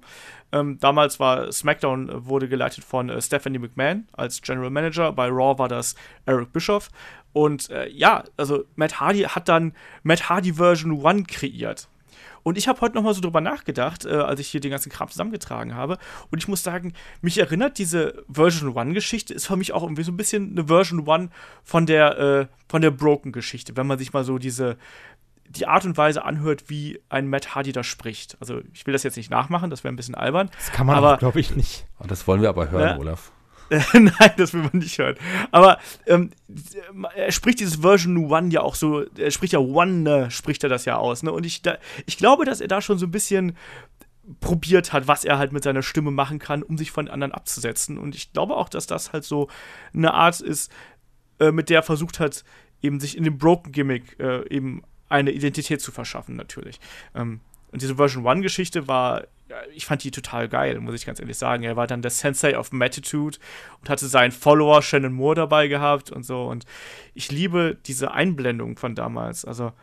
Ähm, 0.51 0.79
damals 0.79 1.19
war 1.19 1.51
SmackDown 1.51 2.09
äh, 2.09 2.25
wurde 2.25 2.47
geleitet 2.47 2.83
von 2.83 3.09
äh, 3.09 3.21
Stephanie 3.21 3.59
McMahon 3.59 4.07
als 4.13 4.41
General 4.41 4.69
Manager, 4.69 5.11
bei 5.11 5.27
Raw 5.27 5.57
war 5.57 5.67
das 5.67 5.95
Eric 6.25 6.53
Bischoff. 6.53 6.89
Und 7.33 7.69
äh, 7.69 7.87
ja, 7.89 8.23
also 8.35 8.63
Matt 8.75 8.99
Hardy 8.99 9.21
hat 9.23 9.47
dann 9.49 9.73
Matt 10.03 10.29
Hardy 10.29 10.53
Version 10.53 11.05
1 11.05 11.27
kreiert. 11.27 11.87
Und 12.47 12.57
ich 12.57 12.69
habe 12.69 12.79
heute 12.79 12.95
nochmal 12.95 13.13
so 13.13 13.19
drüber 13.19 13.41
nachgedacht, 13.41 14.05
äh, 14.05 14.11
als 14.13 14.39
ich 14.39 14.47
hier 14.47 14.61
den 14.61 14.71
ganzen 14.71 14.89
Kram 14.89 15.09
zusammengetragen 15.09 15.75
habe. 15.75 15.97
Und 16.31 16.37
ich 16.37 16.47
muss 16.47 16.63
sagen, 16.63 16.93
mich 17.19 17.37
erinnert 17.39 17.77
diese 17.77 18.23
Version 18.31 18.73
1-Geschichte, 18.73 19.33
ist 19.33 19.47
für 19.47 19.57
mich 19.57 19.73
auch 19.73 19.83
irgendwie 19.83 20.03
so 20.03 20.13
ein 20.13 20.15
bisschen 20.15 20.51
eine 20.51 20.67
Version 20.67 21.09
1 21.09 21.29
von 21.65 21.85
der, 21.85 22.17
äh, 22.17 22.47
von 22.69 22.81
der 22.81 22.91
Broken-Geschichte, 22.91 23.75
wenn 23.75 23.85
man 23.85 23.99
sich 23.99 24.13
mal 24.13 24.23
so 24.23 24.37
diese, 24.37 24.77
die 25.49 25.67
Art 25.67 25.83
und 25.83 25.97
Weise 25.97 26.23
anhört, 26.23 26.69
wie 26.69 27.01
ein 27.09 27.27
Matt 27.27 27.53
Hardy 27.53 27.73
da 27.73 27.83
spricht. 27.83 28.37
Also 28.39 28.61
ich 28.73 28.85
will 28.87 28.93
das 28.93 29.03
jetzt 29.03 29.17
nicht 29.17 29.29
nachmachen, 29.29 29.69
das 29.69 29.83
wäre 29.83 29.93
ein 29.93 29.97
bisschen 29.97 30.15
albern. 30.15 30.49
Das 30.55 30.71
kann 30.71 30.87
man 30.87 30.95
aber, 30.95 31.17
glaube 31.17 31.41
ich, 31.41 31.53
nicht. 31.53 31.85
Oh, 31.99 32.05
das 32.07 32.27
wollen 32.29 32.41
wir 32.41 32.47
aber 32.47 32.71
hören, 32.71 32.95
Ne? 32.95 32.97
Olaf. 32.97 33.33
Nein, 33.93 34.31
das 34.37 34.53
will 34.53 34.61
man 34.61 34.77
nicht 34.79 34.97
hören. 34.97 35.15
Aber 35.51 35.79
ähm, 36.05 36.31
er 37.15 37.31
spricht 37.31 37.59
dieses 37.59 37.77
Version 37.77 38.31
One 38.31 38.49
ja 38.49 38.61
auch 38.61 38.75
so, 38.75 39.03
er 39.17 39.31
spricht 39.31 39.53
ja 39.53 39.59
One, 39.59 40.31
spricht 40.31 40.63
er 40.63 40.69
das 40.69 40.85
ja 40.85 40.97
aus. 40.97 41.23
Ne? 41.23 41.31
Und 41.31 41.45
ich, 41.45 41.61
da, 41.61 41.77
ich 42.05 42.17
glaube, 42.17 42.45
dass 42.45 42.61
er 42.61 42.67
da 42.67 42.81
schon 42.81 42.97
so 42.97 43.05
ein 43.05 43.11
bisschen 43.11 43.57
probiert 44.39 44.93
hat, 44.93 45.07
was 45.07 45.25
er 45.25 45.37
halt 45.37 45.51
mit 45.53 45.63
seiner 45.63 45.83
Stimme 45.83 46.11
machen 46.11 46.39
kann, 46.39 46.63
um 46.63 46.77
sich 46.77 46.91
von 46.91 47.07
anderen 47.07 47.31
abzusetzen. 47.31 47.97
Und 47.97 48.15
ich 48.15 48.33
glaube 48.33 48.55
auch, 48.55 48.69
dass 48.69 48.87
das 48.87 49.13
halt 49.13 49.23
so 49.23 49.49
eine 49.93 50.13
Art 50.13 50.41
ist, 50.41 50.71
äh, 51.39 51.51
mit 51.51 51.69
der 51.69 51.79
er 51.79 51.83
versucht 51.83 52.19
hat, 52.19 52.43
eben 52.81 52.99
sich 52.99 53.17
in 53.17 53.23
dem 53.23 53.37
Broken 53.37 53.71
Gimmick 53.71 54.19
äh, 54.19 54.47
eben 54.49 54.83
eine 55.09 55.31
Identität 55.31 55.81
zu 55.81 55.91
verschaffen, 55.91 56.35
natürlich. 56.35 56.79
Ähm, 57.15 57.39
und 57.77 57.83
diese 57.83 57.97
Version 57.97 58.25
1-Geschichte 58.25 58.87
war, 58.87 59.25
ja, 59.49 59.57
ich 59.71 59.85
fand 59.85 60.03
die 60.03 60.09
total 60.09 60.49
geil, 60.49 60.79
muss 60.79 60.95
ich 60.95 61.05
ganz 61.05 61.19
ehrlich 61.19 61.37
sagen. 61.37 61.61
Er 61.61 61.75
war 61.75 61.85
dann 61.85 62.01
der 62.01 62.09
Sensei 62.09 62.57
of 62.57 62.71
Matitude 62.71 63.37
und 63.79 63.87
hatte 63.87 64.07
seinen 64.07 64.31
Follower 64.31 64.81
Shannon 64.81 65.13
Moore 65.13 65.35
dabei 65.35 65.67
gehabt 65.67 66.11
und 66.11 66.23
so. 66.23 66.45
Und 66.45 66.65
ich 67.13 67.31
liebe 67.31 67.77
diese 67.85 68.09
Einblendung 68.09 68.77
von 68.77 68.95
damals. 68.95 69.45
Also, 69.45 69.73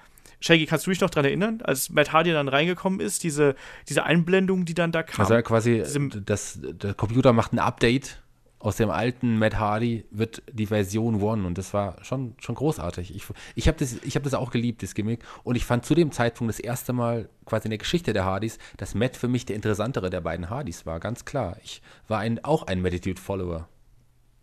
Shaggy, 0.40 0.66
kannst 0.66 0.88
du 0.88 0.90
dich 0.90 1.00
noch 1.00 1.08
dran 1.08 1.24
erinnern, 1.24 1.60
als 1.62 1.88
Matt 1.88 2.12
Hardy 2.12 2.32
dann 2.32 2.48
reingekommen 2.48 2.98
ist, 2.98 3.22
diese, 3.22 3.54
diese 3.88 4.02
Einblendung, 4.02 4.64
die 4.64 4.74
dann 4.74 4.90
da 4.90 5.04
kam? 5.04 5.24
Also 5.24 5.40
quasi, 5.42 5.84
das, 6.24 6.58
der 6.60 6.94
Computer 6.94 7.32
macht 7.32 7.52
ein 7.52 7.60
Update. 7.60 8.23
Aus 8.64 8.76
dem 8.76 8.88
alten 8.88 9.38
Matt 9.38 9.58
Hardy 9.58 10.06
wird 10.10 10.42
die 10.50 10.64
Version 10.64 11.20
One 11.20 11.46
und 11.46 11.58
das 11.58 11.74
war 11.74 12.02
schon, 12.02 12.34
schon 12.38 12.54
großartig. 12.54 13.14
Ich, 13.14 13.24
ich 13.54 13.68
habe 13.68 13.76
das, 13.76 13.96
hab 13.96 14.22
das 14.22 14.32
auch 14.32 14.50
geliebt, 14.50 14.82
das 14.82 14.94
Gimmick. 14.94 15.22
Und 15.42 15.56
ich 15.56 15.66
fand 15.66 15.84
zu 15.84 15.94
dem 15.94 16.12
Zeitpunkt 16.12 16.48
das 16.48 16.60
erste 16.60 16.94
Mal 16.94 17.28
quasi 17.44 17.66
in 17.66 17.72
der 17.72 17.78
Geschichte 17.78 18.14
der 18.14 18.24
Hardys, 18.24 18.56
dass 18.78 18.94
Matt 18.94 19.18
für 19.18 19.28
mich 19.28 19.44
der 19.44 19.54
interessantere 19.54 20.08
der 20.08 20.22
beiden 20.22 20.48
Hardys 20.48 20.86
war, 20.86 20.98
ganz 20.98 21.26
klar. 21.26 21.58
Ich 21.62 21.82
war 22.08 22.20
ein, 22.20 22.42
auch 22.42 22.66
ein 22.66 22.80
Matitude-Follower. 22.80 23.68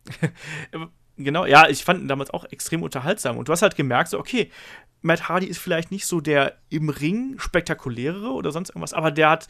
Genau, 1.17 1.45
ja, 1.45 1.67
ich 1.67 1.83
fand 1.83 2.01
ihn 2.01 2.07
damals 2.07 2.31
auch 2.31 2.45
extrem 2.45 2.81
unterhaltsam. 2.81 3.37
Und 3.37 3.47
du 3.47 3.51
hast 3.51 3.61
halt 3.61 3.75
gemerkt, 3.75 4.09
so, 4.09 4.17
okay, 4.17 4.49
Matt 5.01 5.29
Hardy 5.29 5.45
ist 5.45 5.59
vielleicht 5.59 5.91
nicht 5.91 6.05
so 6.05 6.21
der 6.21 6.57
im 6.69 6.89
Ring 6.89 7.37
spektakulärere 7.37 8.31
oder 8.31 8.51
sonst 8.51 8.69
irgendwas, 8.69 8.93
aber 8.93 9.11
der 9.11 9.29
hat, 9.29 9.47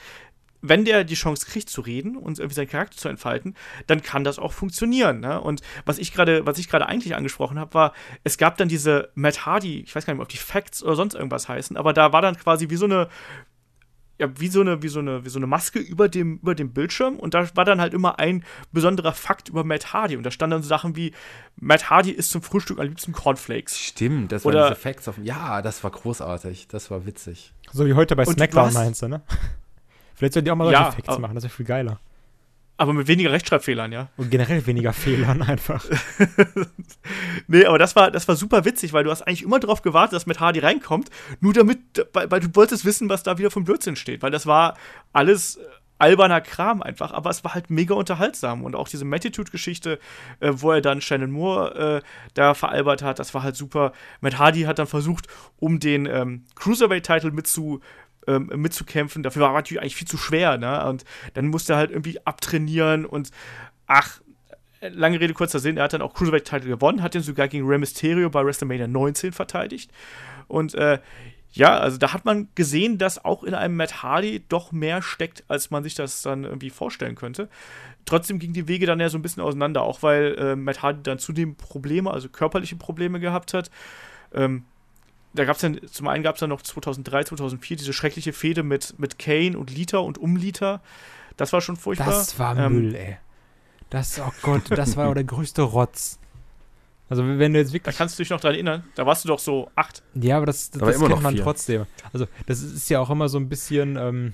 wenn 0.62 0.86
der 0.86 1.04
die 1.04 1.16
Chance 1.16 1.46
kriegt 1.46 1.70
zu 1.70 1.82
reden 1.82 2.16
und 2.16 2.40
irgendwie 2.40 2.56
seinen 2.56 2.70
Charakter 2.70 2.98
zu 2.98 3.10
entfalten, 3.10 3.56
dann 3.88 4.02
kann 4.02 4.24
das 4.24 4.40
auch 4.40 4.54
funktionieren. 4.54 5.20
Ne? 5.20 5.42
Und 5.42 5.62
was 5.86 5.98
ich 5.98 6.14
gerade, 6.14 6.46
was 6.46 6.58
ich 6.58 6.70
gerade 6.70 6.88
eigentlich 6.88 7.16
angesprochen 7.16 7.60
habe, 7.60 7.74
war, 7.74 7.94
es 8.24 8.38
gab 8.38 8.58
dann 8.58 8.68
diese 8.68 9.10
Matt 9.16 9.46
Hardy, 9.46 9.82
ich 9.82 9.96
weiß 9.96 10.06
gar 10.06 10.14
nicht 10.14 10.20
mehr, 10.20 10.24
ob 10.24 10.30
die 10.30 10.38
Facts 10.38 10.84
oder 10.84 10.96
sonst 10.96 11.16
irgendwas 11.16 11.50
heißen, 11.50 11.78
aber 11.78 11.94
da 11.94 12.14
war 12.14 12.22
dann 12.22 12.38
quasi 12.38 12.70
wie 12.70 12.76
so 12.76 12.86
eine 12.86 13.10
ja, 14.22 14.28
wie 14.40 14.50
so 14.50 14.62
eine, 14.62 14.84
wie 14.84 14.88
so 14.88 15.00
eine, 15.00 15.26
wie 15.26 15.30
so 15.30 15.40
eine 15.40 15.48
Maske 15.48 15.80
über 15.80 16.08
dem, 16.08 16.38
über 16.38 16.54
dem 16.54 16.74
Bildschirm 16.74 17.18
und 17.18 17.34
da 17.34 17.50
war 17.56 17.66
dann 17.66 17.82
halt 17.82 17.96
immer 17.96 18.20
ein 18.20 18.44
besonderer 18.72 19.14
Fakt 19.14 19.50
über 19.50 19.64
Matt 19.64 19.94
Hardy 19.94 20.16
und 20.16 20.22
da 20.22 20.30
standen 20.30 20.52
dann 20.52 20.62
so 20.62 20.70
Sachen 20.70 20.96
wie 20.96 21.12
Matt 21.56 21.90
Hardy 21.90 22.12
isst 22.12 22.30
zum 22.30 22.44
Frühstück 22.44 22.80
am 22.80 22.86
liebsten 22.86 23.14
Cornflakes. 23.14 23.80
Stimmt, 23.80 24.32
das 24.32 24.46
Oder- 24.46 24.60
waren 24.60 24.70
diese 24.74 24.82
Facts 24.82 25.08
auf. 25.08 25.16
Ja, 25.24 25.64
das 25.64 25.84
war 25.84 25.90
großartig. 25.90 26.68
Das 26.68 26.92
war 26.92 27.08
witzig. 27.08 27.52
So 27.72 27.88
wie 27.88 27.96
heute 27.96 28.16
bei 28.16 28.26
SmackDown 28.26 28.72
meinst 28.74 29.02
du, 29.02 29.08
ne? 29.08 29.24
Vielleicht 30.16 30.34
sollten 30.34 30.46
die 30.46 30.52
auch 30.52 30.56
mal 30.56 30.66
solche 30.66 30.80
Ja, 30.82 30.92
Facts 30.92 31.10
aber- 31.10 31.20
machen, 31.20 31.36
das 31.36 31.44
ist 31.44 31.52
ja 31.52 31.56
viel 31.56 31.66
geiler. 31.66 32.00
Aber 32.78 32.94
mit 32.94 33.08
weniger 33.08 33.32
Rechtschreibfehlern, 33.32 33.92
ja. 33.92 34.10
Und 34.18 34.32
generell 34.32 34.66
weniger 34.66 34.92
Fehlern 34.92 35.42
einfach. 35.48 35.86
Nee, 37.48 37.66
aber 37.66 37.78
das 37.78 37.96
war, 37.96 38.10
das 38.12 38.28
war 38.28 38.36
super 38.36 38.66
witzig, 38.66 38.94
weil 38.94 39.04
du 39.04 39.12
hast 39.12 39.22
eigentlich 39.24 39.44
immer 39.44 39.60
darauf 39.60 39.82
gewartet, 39.82 40.14
dass 40.14 40.26
Matt 40.26 40.40
Hardy 40.40 40.60
reinkommt, 40.60 41.10
nur 41.40 41.54
damit, 41.54 41.80
weil, 42.14 42.32
weil 42.32 42.40
du 42.40 42.48
wolltest 42.54 42.86
wissen, 42.86 43.10
was 43.10 43.24
da 43.24 43.38
wieder 43.38 43.52
vom 43.52 43.64
Blödsinn 43.66 43.96
steht, 43.96 44.22
weil 44.24 44.32
das 44.32 44.48
war 44.48 44.78
alles 45.14 45.58
äh, 45.58 45.60
alberner 46.00 46.42
Kram 46.42 46.82
einfach, 46.82 47.12
aber 47.12 47.30
es 47.30 47.44
war 47.44 47.54
halt 47.54 47.70
mega 47.70 47.94
unterhaltsam 47.94 48.64
und 48.64 48.76
auch 48.76 48.88
diese 48.88 49.06
Matitude-Geschichte, 49.06 50.00
äh, 50.40 50.50
wo 50.52 50.72
er 50.72 50.82
dann 50.82 51.02
Shannon 51.02 51.30
Moore 51.30 52.02
äh, 52.02 52.08
da 52.34 52.56
veralbert 52.56 53.04
hat, 53.04 53.20
das 53.20 53.34
war 53.36 53.44
halt 53.44 53.56
super. 53.56 53.92
Matt 54.22 54.40
Hardy 54.40 54.62
hat 54.64 54.80
dann 54.80 54.88
versucht, 54.88 55.28
um 55.60 55.80
den 55.80 56.08
ähm, 56.08 56.46
Cruiserweight-Title 56.56 57.32
mitzu 57.32 57.82
ähm, 58.28 58.52
mitzukämpfen. 58.56 59.24
Dafür 59.24 59.44
war 59.44 59.54
natürlich 59.54 59.82
eigentlich 59.82 59.96
viel 59.96 60.08
zu 60.08 60.18
schwer, 60.18 60.58
ne? 60.58 60.86
Und 60.88 61.06
dann 61.34 61.48
musste 61.48 61.74
er 61.74 61.78
halt 61.78 61.92
irgendwie 61.92 62.26
abtrainieren 62.26 63.06
und 63.06 63.32
ach, 63.88 64.22
lange 64.82 65.20
Rede, 65.20 65.34
kurzer 65.34 65.60
Sinn, 65.60 65.78
er 65.78 65.84
hat 65.84 65.94
dann 65.94 66.02
auch 66.02 66.14
Cruiserweight-Title 66.14 66.70
gewonnen, 66.70 67.04
hat 67.04 67.14
den 67.14 67.22
sogar 67.22 67.48
gegen 67.48 67.68
Rey 67.68 67.78
Mysterio 67.78 68.30
bei 68.30 68.44
WrestleMania 68.44 68.88
19 68.88 69.32
verteidigt. 69.32 69.92
Und 70.48 70.74
äh, 70.76 71.00
ja, 71.54 71.78
also 71.78 71.98
da 71.98 72.14
hat 72.14 72.26
man 72.26 72.48
gesehen, 72.56 72.98
dass 72.98 73.24
auch 73.24 73.44
in 73.44 73.54
einem 73.54 73.76
Matt 73.76 74.04
Hardy 74.04 74.44
doch 74.48 74.72
mehr 74.72 75.02
steckt, 75.02 75.44
als 75.50 75.70
man 75.70 75.84
sich 75.84 75.96
das 75.96 76.22
dann 76.22 76.46
irgendwie 76.46 76.70
vorstellen 76.70 77.16
könnte. 77.16 77.50
Trotzdem 78.06 78.40
gingen 78.40 78.54
die 78.54 78.68
Wege 78.68 78.86
dann 78.86 79.00
ja 79.00 79.10
so 79.10 79.18
ein 79.18 79.22
bisschen 79.22 79.44
auseinander, 79.44 79.82
auch 79.84 80.02
weil 80.02 80.36
äh, 80.38 80.56
Matt 80.56 80.82
Hardy 80.82 81.04
dann 81.04 81.20
zudem 81.20 81.56
Probleme, 81.56 82.12
also 82.12 82.30
körperliche 82.30 82.78
Probleme 82.78 83.20
gehabt 83.20 83.54
hat. 83.54 83.70
Ähm, 84.34 84.64
da 85.34 85.46
gab 85.46 85.56
es 85.56 85.62
dann, 85.62 85.80
zum 85.90 86.08
einen 86.08 86.24
gab 86.24 86.36
es 86.36 86.40
dann 86.40 86.50
noch 86.50 86.62
2003, 86.62 87.26
2004 87.26 87.78
diese 87.78 87.94
schreckliche 87.94 88.34
Fehde 88.34 88.64
mit, 88.64 89.00
mit 89.00 89.18
Kane 89.20 89.58
und 89.58 89.70
Lita 89.74 89.98
und 90.00 90.18
um 90.18 90.36
Lita. 90.36 90.82
Das 91.38 91.54
war 91.54 91.62
schon 91.62 91.78
furchtbar. 91.78 92.08
Das 92.08 92.38
war 92.40 92.58
Ähm, 92.58 92.74
Müll, 92.74 92.96
ey. 92.96 93.18
Das, 93.90 94.20
oh 94.20 94.32
Gott, 94.42 94.64
das 94.70 94.96
war 94.98 95.14
der 95.14 95.24
größte 95.24 95.62
Rotz. 95.64 96.18
Also 97.10 97.28
wenn 97.28 97.52
du 97.54 97.60
jetzt 97.60 97.70
Da 97.70 97.74
wirklich. 97.74 97.98
kannst 97.98 98.18
du 98.18 98.24
dich 98.24 98.30
noch 98.30 98.40
dran 98.40 98.54
erinnern. 98.54 98.84
Da 98.96 99.06
warst 99.06 99.26
du 99.26 99.28
doch 99.28 99.40
so 99.40 99.70
acht. 99.76 100.02
Ja, 100.14 100.38
aber 100.38 100.46
das, 100.46 100.72
das, 100.72 100.82
Aber 100.82 100.92
das 100.92 101.00
immer 101.00 101.08
kennt 101.10 101.18
noch 101.18 101.24
man 101.24 101.34
vier. 101.36 101.44
trotzdem. 101.44 101.86
Also 102.14 102.26
das 102.46 102.62
ist 102.62 102.90
ja 102.90 103.00
auch 103.02 103.10
immer 103.10 103.28
so 103.28 103.38
ein 103.38 103.50
bisschen, 103.50 103.98
ähm, 103.98 104.34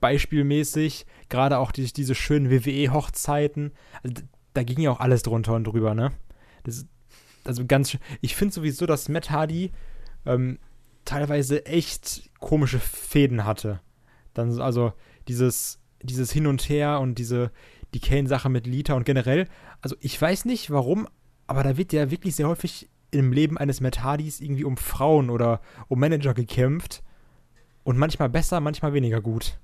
beispielmäßig, 0.00 1.06
gerade 1.28 1.58
auch 1.58 1.72
die, 1.72 1.92
diese 1.92 2.14
schönen 2.14 2.50
WWE-Hochzeiten, 2.50 3.72
also, 4.02 4.22
da 4.54 4.62
ging 4.62 4.80
ja 4.80 4.90
auch 4.90 5.00
alles 5.00 5.22
drunter 5.22 5.54
und 5.54 5.64
drüber, 5.64 5.94
ne? 5.94 6.12
Das, 6.64 6.86
also 7.48 7.64
ganz, 7.66 7.96
ich 8.20 8.36
finde 8.36 8.54
sowieso, 8.54 8.86
dass 8.86 9.08
Matt 9.08 9.30
Hardy 9.30 9.72
ähm, 10.26 10.58
teilweise 11.04 11.66
echt 11.66 12.30
komische 12.38 12.78
Fäden 12.78 13.44
hatte. 13.44 13.80
Dann, 14.34 14.60
also 14.60 14.92
dieses, 15.26 15.80
dieses 16.02 16.30
Hin 16.30 16.46
und 16.46 16.62
Her 16.68 17.00
und 17.00 17.16
diese, 17.18 17.50
die 17.94 18.00
Kane-Sache 18.00 18.48
mit 18.48 18.66
Lita 18.66 18.94
und 18.94 19.04
generell, 19.04 19.48
also 19.80 19.96
ich 20.00 20.20
weiß 20.20 20.44
nicht 20.44 20.70
warum, 20.70 21.08
aber 21.46 21.62
da 21.62 21.76
wird 21.76 21.92
ja 21.92 22.10
wirklich 22.10 22.36
sehr 22.36 22.46
häufig 22.48 22.88
im 23.10 23.32
Leben 23.32 23.56
eines 23.56 23.80
Matt 23.80 24.02
Hardys 24.02 24.40
irgendwie 24.40 24.64
um 24.64 24.76
Frauen 24.76 25.30
oder 25.30 25.62
um 25.88 25.98
Manager 25.98 26.34
gekämpft. 26.34 27.02
Und 27.82 27.96
manchmal 27.96 28.28
besser, 28.28 28.60
manchmal 28.60 28.92
weniger 28.92 29.22
gut. 29.22 29.58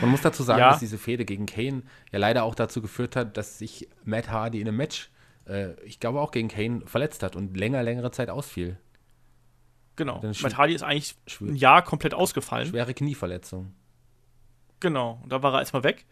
Man 0.00 0.10
muss 0.10 0.20
dazu 0.22 0.42
sagen, 0.42 0.58
Ja. 0.58 0.70
dass 0.70 0.80
diese 0.80 0.98
Fehde 0.98 1.24
gegen 1.24 1.46
Kane 1.46 1.82
ja 2.10 2.18
leider 2.18 2.42
auch 2.44 2.54
dazu 2.56 2.82
geführt 2.82 3.14
hat, 3.16 3.36
dass 3.36 3.58
sich 3.58 3.88
Matt 4.04 4.28
Hardy 4.30 4.60
in 4.60 4.66
einem 4.68 4.76
Match, 4.76 5.10
äh, 5.50 5.74
ich 5.84 6.00
glaube 6.00 6.20
auch 6.20 6.30
gegen 6.30 6.48
Kane, 6.48 6.82
verletzt 6.86 7.22
hat 7.22 7.36
und 7.36 7.56
länger, 7.56 7.82
längere 7.82 8.10
Zeit 8.10 8.30
ausfiel. 8.30 8.78
Genau. 9.96 10.22
Matt 10.42 10.56
Hardy 10.56 10.74
ist 10.74 10.82
eigentlich 10.82 11.14
ein 11.40 11.56
Jahr 11.56 11.82
komplett 11.82 12.14
ausgefallen. 12.14 12.68
Schwere 12.68 12.94
Knieverletzung. 12.94 13.74
Genau. 14.78 15.20
Und 15.22 15.30
da 15.30 15.42
war 15.42 15.52
er 15.54 15.60
erstmal 15.60 15.84
weg. 15.84 16.06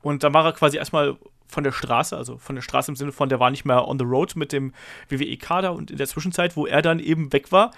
Und 0.00 0.22
dann 0.22 0.32
war 0.32 0.44
er 0.44 0.52
quasi 0.52 0.76
erstmal 0.76 1.16
von 1.48 1.64
der 1.64 1.72
Straße, 1.72 2.16
also 2.16 2.38
von 2.38 2.54
der 2.54 2.62
Straße 2.62 2.90
im 2.90 2.96
Sinne 2.96 3.12
von, 3.12 3.28
der 3.28 3.40
war 3.40 3.50
nicht 3.50 3.64
mehr 3.64 3.88
on 3.88 3.98
the 3.98 4.04
road 4.04 4.36
mit 4.36 4.52
dem 4.52 4.72
WWE-Kader. 5.08 5.72
Und 5.72 5.90
in 5.90 5.96
der 5.96 6.06
Zwischenzeit, 6.06 6.56
wo 6.56 6.66
er 6.66 6.82
dann 6.82 7.00
eben 7.00 7.32
weg 7.32 7.50
war, 7.50 7.72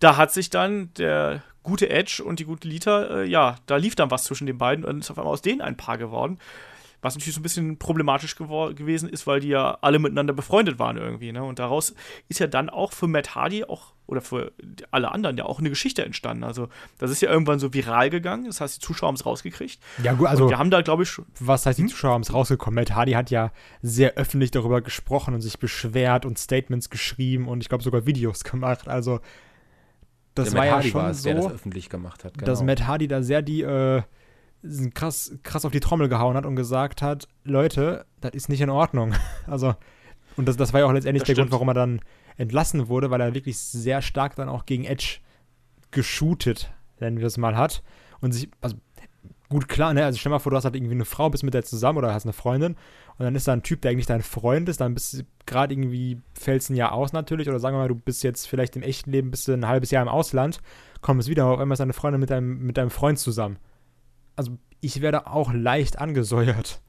da 0.00 0.16
hat 0.16 0.32
sich 0.32 0.50
dann 0.50 0.92
der 0.94 1.42
gute 1.62 1.90
Edge 1.90 2.22
und 2.24 2.38
die 2.38 2.44
gute 2.44 2.68
Lita, 2.68 3.22
äh, 3.22 3.24
ja, 3.24 3.56
da 3.66 3.76
lief 3.76 3.94
dann 3.94 4.10
was 4.10 4.24
zwischen 4.24 4.46
den 4.46 4.58
beiden 4.58 4.84
und 4.84 5.00
ist 5.00 5.10
auf 5.10 5.18
einmal 5.18 5.32
aus 5.32 5.42
denen 5.42 5.60
ein 5.60 5.76
Paar 5.76 5.98
geworden. 5.98 6.38
Was 7.04 7.14
natürlich 7.14 7.34
so 7.34 7.40
ein 7.40 7.42
bisschen 7.42 7.78
problematisch 7.78 8.34
gewesen 8.36 9.10
ist, 9.10 9.26
weil 9.26 9.40
die 9.40 9.48
ja 9.48 9.76
alle 9.82 9.98
miteinander 9.98 10.32
befreundet 10.32 10.78
waren 10.78 10.96
irgendwie. 10.96 11.32
Ne? 11.32 11.44
Und 11.44 11.58
daraus 11.58 11.94
ist 12.30 12.40
ja 12.40 12.46
dann 12.46 12.70
auch 12.70 12.94
für 12.94 13.06
Matt 13.06 13.34
Hardy 13.34 13.62
auch, 13.64 13.92
oder 14.06 14.22
für 14.22 14.52
alle 14.90 15.12
anderen 15.12 15.36
ja 15.36 15.44
auch 15.44 15.58
eine 15.58 15.68
Geschichte 15.68 16.02
entstanden. 16.02 16.44
Also 16.44 16.68
das 16.98 17.10
ist 17.10 17.20
ja 17.20 17.30
irgendwann 17.30 17.58
so 17.58 17.74
viral 17.74 18.08
gegangen. 18.08 18.46
Das 18.46 18.62
heißt, 18.62 18.76
die 18.76 18.80
Zuschauer 18.80 19.08
haben 19.08 19.16
es 19.16 19.26
rausgekriegt. 19.26 19.78
Ja, 20.02 20.14
gut, 20.14 20.28
also 20.28 20.44
und 20.44 20.50
wir 20.50 20.58
haben 20.58 20.70
da, 20.70 20.80
glaube 20.80 21.02
ich, 21.02 21.10
schon. 21.10 21.26
was 21.38 21.66
heißt, 21.66 21.78
die 21.78 21.82
Hm? 21.82 21.88
Zuschauer 21.90 22.14
haben 22.14 22.22
es 22.22 22.32
rausgekommen. 22.32 22.74
Matt 22.76 22.94
Hardy 22.94 23.12
hat 23.12 23.30
ja 23.30 23.52
sehr 23.82 24.14
öffentlich 24.14 24.50
darüber 24.50 24.80
gesprochen 24.80 25.34
und 25.34 25.42
sich 25.42 25.58
beschwert 25.58 26.24
und 26.24 26.38
Statements 26.38 26.88
geschrieben 26.88 27.48
und 27.48 27.60
ich 27.60 27.68
glaube 27.68 27.84
sogar 27.84 28.06
Videos 28.06 28.44
gemacht. 28.44 28.88
Also, 28.88 29.20
das 30.34 30.50
Der 30.50 30.54
war 30.54 30.60
Matt 30.62 30.66
ja 30.70 30.76
Hardy 30.76 30.88
schon 30.90 31.00
war 31.02 31.10
es, 31.10 31.22
der 31.22 31.34
das 31.34 31.44
so, 31.44 31.50
öffentlich 31.50 31.88
gemacht 31.90 32.24
hat. 32.24 32.32
dass 32.40 32.60
genau. 32.60 32.70
Matt 32.70 32.86
Hardy 32.86 33.08
da 33.08 33.22
sehr 33.22 33.42
die, 33.42 33.60
äh, 33.60 34.02
krass, 34.94 35.32
krass 35.42 35.64
auf 35.64 35.72
die 35.72 35.80
Trommel 35.80 36.08
gehauen 36.08 36.36
hat 36.36 36.46
und 36.46 36.56
gesagt 36.56 37.02
hat: 37.02 37.28
Leute, 37.44 38.06
das 38.20 38.32
ist 38.34 38.48
nicht 38.48 38.60
in 38.60 38.70
Ordnung. 38.70 39.14
Also, 39.46 39.74
und 40.36 40.46
das, 40.48 40.56
das 40.56 40.72
war 40.72 40.80
ja 40.80 40.86
auch 40.86 40.92
letztendlich 40.92 41.22
Das 41.22 41.26
der 41.26 41.34
Grund, 41.34 41.48
stimmt. 41.48 41.52
warum 41.52 41.68
er 41.68 41.74
dann 41.74 42.00
entlassen 42.36 42.88
wurde, 42.88 43.10
weil 43.10 43.20
er 43.20 43.34
wirklich 43.34 43.58
sehr 43.58 44.02
stark 44.02 44.34
dann 44.36 44.48
auch 44.48 44.66
gegen 44.66 44.84
Edge 44.84 45.18
geshootet, 45.90 46.72
nennen 46.98 47.18
wir 47.18 47.26
es 47.26 47.36
mal, 47.36 47.56
hat. 47.56 47.82
Und 48.20 48.32
sich, 48.32 48.48
also 48.60 48.76
gut, 49.48 49.68
klar, 49.68 49.94
ne? 49.94 50.04
Also 50.04 50.18
stell 50.18 50.30
mal 50.30 50.38
vor, 50.40 50.50
du 50.50 50.56
hast 50.56 50.64
halt 50.64 50.74
irgendwie 50.74 50.94
eine 50.94 51.04
Frau, 51.04 51.30
bist 51.30 51.44
mit 51.44 51.54
der 51.54 51.64
zusammen 51.64 51.98
oder 51.98 52.12
hast 52.12 52.24
eine 52.24 52.32
Freundin 52.32 52.74
und 53.18 53.24
dann 53.24 53.34
ist 53.36 53.46
da 53.46 53.52
ein 53.52 53.62
Typ, 53.62 53.82
der 53.82 53.92
eigentlich 53.92 54.06
dein 54.06 54.22
Freund 54.22 54.68
ist, 54.68 54.80
dann 54.80 54.94
bist 54.94 55.12
du 55.12 55.22
gerade 55.46 55.72
irgendwie, 55.72 56.20
fällst 56.32 56.70
ein 56.70 56.74
Jahr 56.74 56.92
aus 56.92 57.12
natürlich 57.12 57.48
oder 57.48 57.60
sagen 57.60 57.76
wir 57.76 57.80
mal, 57.80 57.88
du 57.88 57.94
bist 57.94 58.24
jetzt 58.24 58.48
vielleicht 58.48 58.74
im 58.76 58.82
echten 58.82 59.12
Leben, 59.12 59.30
bist 59.30 59.46
du 59.46 59.52
ein 59.52 59.68
halbes 59.68 59.90
Jahr 59.90 60.02
im 60.02 60.08
Ausland, 60.08 60.60
kommst 61.02 61.28
wieder, 61.28 61.46
auf 61.46 61.60
einmal 61.60 61.74
ist 61.74 61.80
deine 61.80 61.92
Freundin 61.92 62.20
mit 62.20 62.30
deinem, 62.30 62.58
mit 62.58 62.76
deinem 62.76 62.90
Freund 62.90 63.18
zusammen. 63.18 63.58
Also 64.36 64.58
ich 64.80 65.00
werde 65.00 65.26
auch 65.26 65.52
leicht 65.52 65.98
angesäuert. 65.98 66.80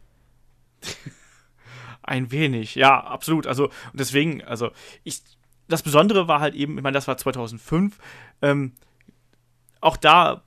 Ein 2.04 2.32
wenig, 2.32 2.76
ja, 2.76 3.00
absolut. 3.04 3.48
Also, 3.48 3.66
und 3.66 4.00
deswegen, 4.00 4.44
also, 4.44 4.72
ich, 5.04 5.24
das 5.68 5.82
Besondere 5.82 6.28
war 6.28 6.40
halt 6.40 6.54
eben, 6.54 6.78
ich 6.78 6.84
meine, 6.84 6.94
das 6.94 7.08
war 7.08 7.18
2005, 7.18 7.98
ähm, 8.42 8.74
auch 9.82 9.98
da, 9.98 10.44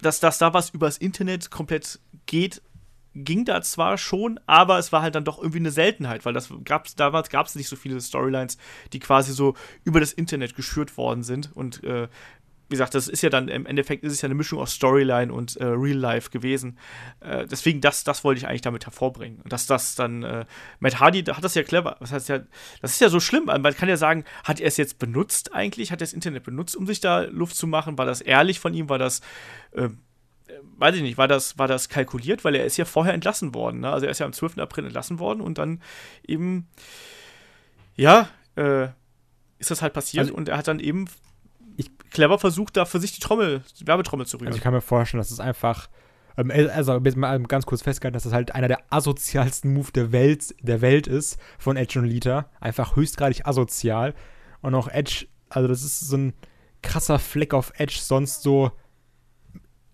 dass, 0.00 0.20
dass 0.20 0.38
da 0.38 0.54
was 0.54 0.70
übers 0.70 0.98
Internet 0.98 1.50
komplett 1.50 2.00
geht, 2.26 2.62
ging 3.14 3.44
da 3.44 3.62
zwar 3.62 3.96
schon, 3.96 4.40
aber 4.46 4.78
es 4.78 4.92
war 4.92 5.02
halt 5.02 5.14
dann 5.14 5.24
doch 5.24 5.38
irgendwie 5.38 5.58
eine 5.58 5.70
Seltenheit, 5.70 6.24
weil 6.24 6.32
das 6.32 6.52
gab's, 6.64 6.96
damals 6.96 7.30
gab 7.30 7.46
es 7.46 7.54
nicht 7.54 7.68
so 7.68 7.76
viele 7.76 8.00
Storylines, 8.00 8.58
die 8.92 8.98
quasi 8.98 9.32
so 9.32 9.54
über 9.84 10.00
das 10.00 10.12
Internet 10.12 10.56
geschürt 10.56 10.96
worden 10.96 11.22
sind. 11.22 11.54
Und 11.54 11.84
äh, 11.84 12.08
wie 12.68 12.74
gesagt, 12.74 12.94
das 12.94 13.08
ist 13.08 13.22
ja 13.22 13.28
dann 13.28 13.48
im 13.48 13.66
Endeffekt 13.66 14.04
ist 14.04 14.12
es 14.12 14.22
ja 14.22 14.26
eine 14.26 14.34
Mischung 14.34 14.58
aus 14.58 14.72
Storyline 14.72 15.32
und 15.32 15.56
äh, 15.56 15.64
Real 15.64 15.98
Life 15.98 16.30
gewesen. 16.30 16.78
Äh, 17.20 17.46
deswegen, 17.46 17.82
das, 17.82 18.04
das 18.04 18.24
wollte 18.24 18.38
ich 18.38 18.46
eigentlich 18.46 18.62
damit 18.62 18.86
hervorbringen. 18.86 19.40
Und 19.42 19.52
dass 19.52 19.66
das 19.66 19.94
dann, 19.94 20.22
äh, 20.22 20.46
Matt 20.80 20.98
Hardy 20.98 21.22
da 21.22 21.36
hat 21.36 21.44
das 21.44 21.54
ja 21.54 21.62
clever. 21.62 21.96
Das 22.00 22.12
heißt 22.12 22.28
ja, 22.30 22.40
das 22.80 22.92
ist 22.92 23.00
ja 23.00 23.10
so 23.10 23.20
schlimm. 23.20 23.44
Man 23.44 23.62
kann 23.76 23.88
ja 23.88 23.98
sagen, 23.98 24.24
hat 24.44 24.60
er 24.60 24.68
es 24.68 24.78
jetzt 24.78 24.98
benutzt 24.98 25.52
eigentlich? 25.54 25.92
Hat 25.92 26.00
er 26.00 26.06
das 26.06 26.14
Internet 26.14 26.44
benutzt, 26.44 26.74
um 26.74 26.86
sich 26.86 27.00
da 27.00 27.20
Luft 27.22 27.54
zu 27.56 27.66
machen? 27.66 27.98
War 27.98 28.06
das 28.06 28.22
ehrlich 28.22 28.60
von 28.60 28.72
ihm? 28.72 28.88
War 28.88 28.98
das, 28.98 29.20
äh, 29.72 29.90
weiß 30.78 30.96
ich 30.96 31.02
nicht, 31.02 31.18
war 31.18 31.28
das, 31.28 31.58
war 31.58 31.68
das 31.68 31.90
kalkuliert? 31.90 32.44
Weil 32.44 32.54
er 32.54 32.64
ist 32.64 32.78
ja 32.78 32.86
vorher 32.86 33.12
entlassen 33.12 33.54
worden. 33.54 33.80
Ne? 33.80 33.90
Also 33.90 34.06
er 34.06 34.12
ist 34.12 34.20
ja 34.20 34.26
am 34.26 34.32
12. 34.32 34.58
April 34.58 34.86
entlassen 34.86 35.18
worden 35.18 35.42
und 35.42 35.58
dann 35.58 35.82
eben, 36.26 36.66
ja, 37.94 38.30
äh, 38.56 38.88
ist 39.58 39.70
das 39.70 39.82
halt 39.82 39.92
passiert 39.92 40.24
Also- 40.24 40.34
und 40.34 40.48
er 40.48 40.56
hat 40.56 40.68
dann 40.68 40.80
eben 40.80 41.08
clever 42.14 42.38
versucht, 42.38 42.76
da 42.76 42.86
für 42.86 43.00
sich 43.00 43.12
die 43.12 43.20
Trommel, 43.20 43.62
die 43.78 43.86
Werbetrommel 43.86 44.26
zu 44.26 44.38
rühren. 44.38 44.48
Also 44.48 44.56
ich 44.56 44.62
kann 44.62 44.72
mir 44.72 44.80
vorstellen, 44.80 45.20
dass 45.20 45.30
es 45.30 45.40
einfach, 45.40 45.88
ähm, 46.38 46.50
also 46.50 46.98
jetzt 46.98 47.16
mal 47.16 47.42
ganz 47.42 47.66
kurz 47.66 47.82
festgehalten, 47.82 48.14
dass 48.14 48.22
das 48.22 48.32
halt 48.32 48.54
einer 48.54 48.68
der 48.68 48.80
asozialsten 48.90 49.74
Move 49.74 49.92
der 49.92 50.12
Welt, 50.12 50.54
der 50.62 50.80
Welt 50.80 51.06
ist 51.06 51.38
von 51.58 51.76
Edge 51.76 51.98
und 51.98 52.06
Lita. 52.06 52.48
Einfach 52.60 52.96
höchstgradig 52.96 53.46
asozial. 53.46 54.14
Und 54.62 54.74
auch 54.74 54.88
Edge, 54.88 55.26
also 55.50 55.68
das 55.68 55.82
ist 55.82 56.00
so 56.00 56.16
ein 56.16 56.32
krasser 56.82 57.18
Fleck 57.18 57.52
auf 57.52 57.72
Edge, 57.76 57.98
sonst 58.00 58.42
so 58.42 58.72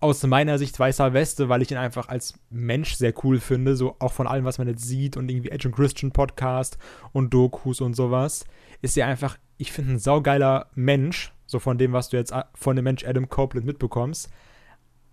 aus 0.01 0.23
meiner 0.23 0.57
Sicht 0.57 0.79
weißer 0.79 1.13
Weste, 1.13 1.47
weil 1.47 1.61
ich 1.61 1.71
ihn 1.71 1.77
einfach 1.77 2.09
als 2.09 2.33
Mensch 2.49 2.95
sehr 2.95 3.13
cool 3.23 3.39
finde, 3.39 3.75
so 3.75 3.95
auch 3.99 4.11
von 4.11 4.25
allem, 4.25 4.45
was 4.45 4.57
man 4.57 4.67
jetzt 4.67 4.83
sieht 4.83 5.15
und 5.15 5.29
irgendwie 5.29 5.51
Edge 5.51 5.67
und 5.67 5.75
Christian 5.75 6.11
Podcast 6.11 6.79
und 7.11 7.33
Dokus 7.33 7.81
und 7.81 7.95
sowas, 7.95 8.45
ist 8.81 8.97
er 8.97 9.05
einfach, 9.05 9.37
ich 9.61 9.71
finde, 9.71 9.93
ein 9.93 9.99
saugeiler 9.99 10.67
Mensch, 10.75 11.33
so 11.45 11.59
von 11.59 11.77
dem, 11.77 11.93
was 11.93 12.09
du 12.09 12.17
jetzt 12.17 12.33
a- 12.33 12.49
von 12.55 12.75
dem 12.75 12.83
Mensch 12.83 13.05
Adam 13.05 13.29
Copeland 13.29 13.65
mitbekommst. 13.65 14.29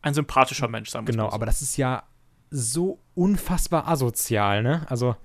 Ein 0.02 0.14
sympathischer 0.14 0.68
Mensch, 0.68 0.90
sagen 0.90 1.06
wir 1.06 1.12
Genau, 1.12 1.24
mal 1.24 1.30
so. 1.30 1.34
aber 1.34 1.46
das 1.46 1.60
ist 1.62 1.76
ja 1.76 2.02
so 2.50 2.98
unfassbar 3.14 3.86
asozial, 3.88 4.62
ne? 4.62 4.86
Also, 4.88 5.16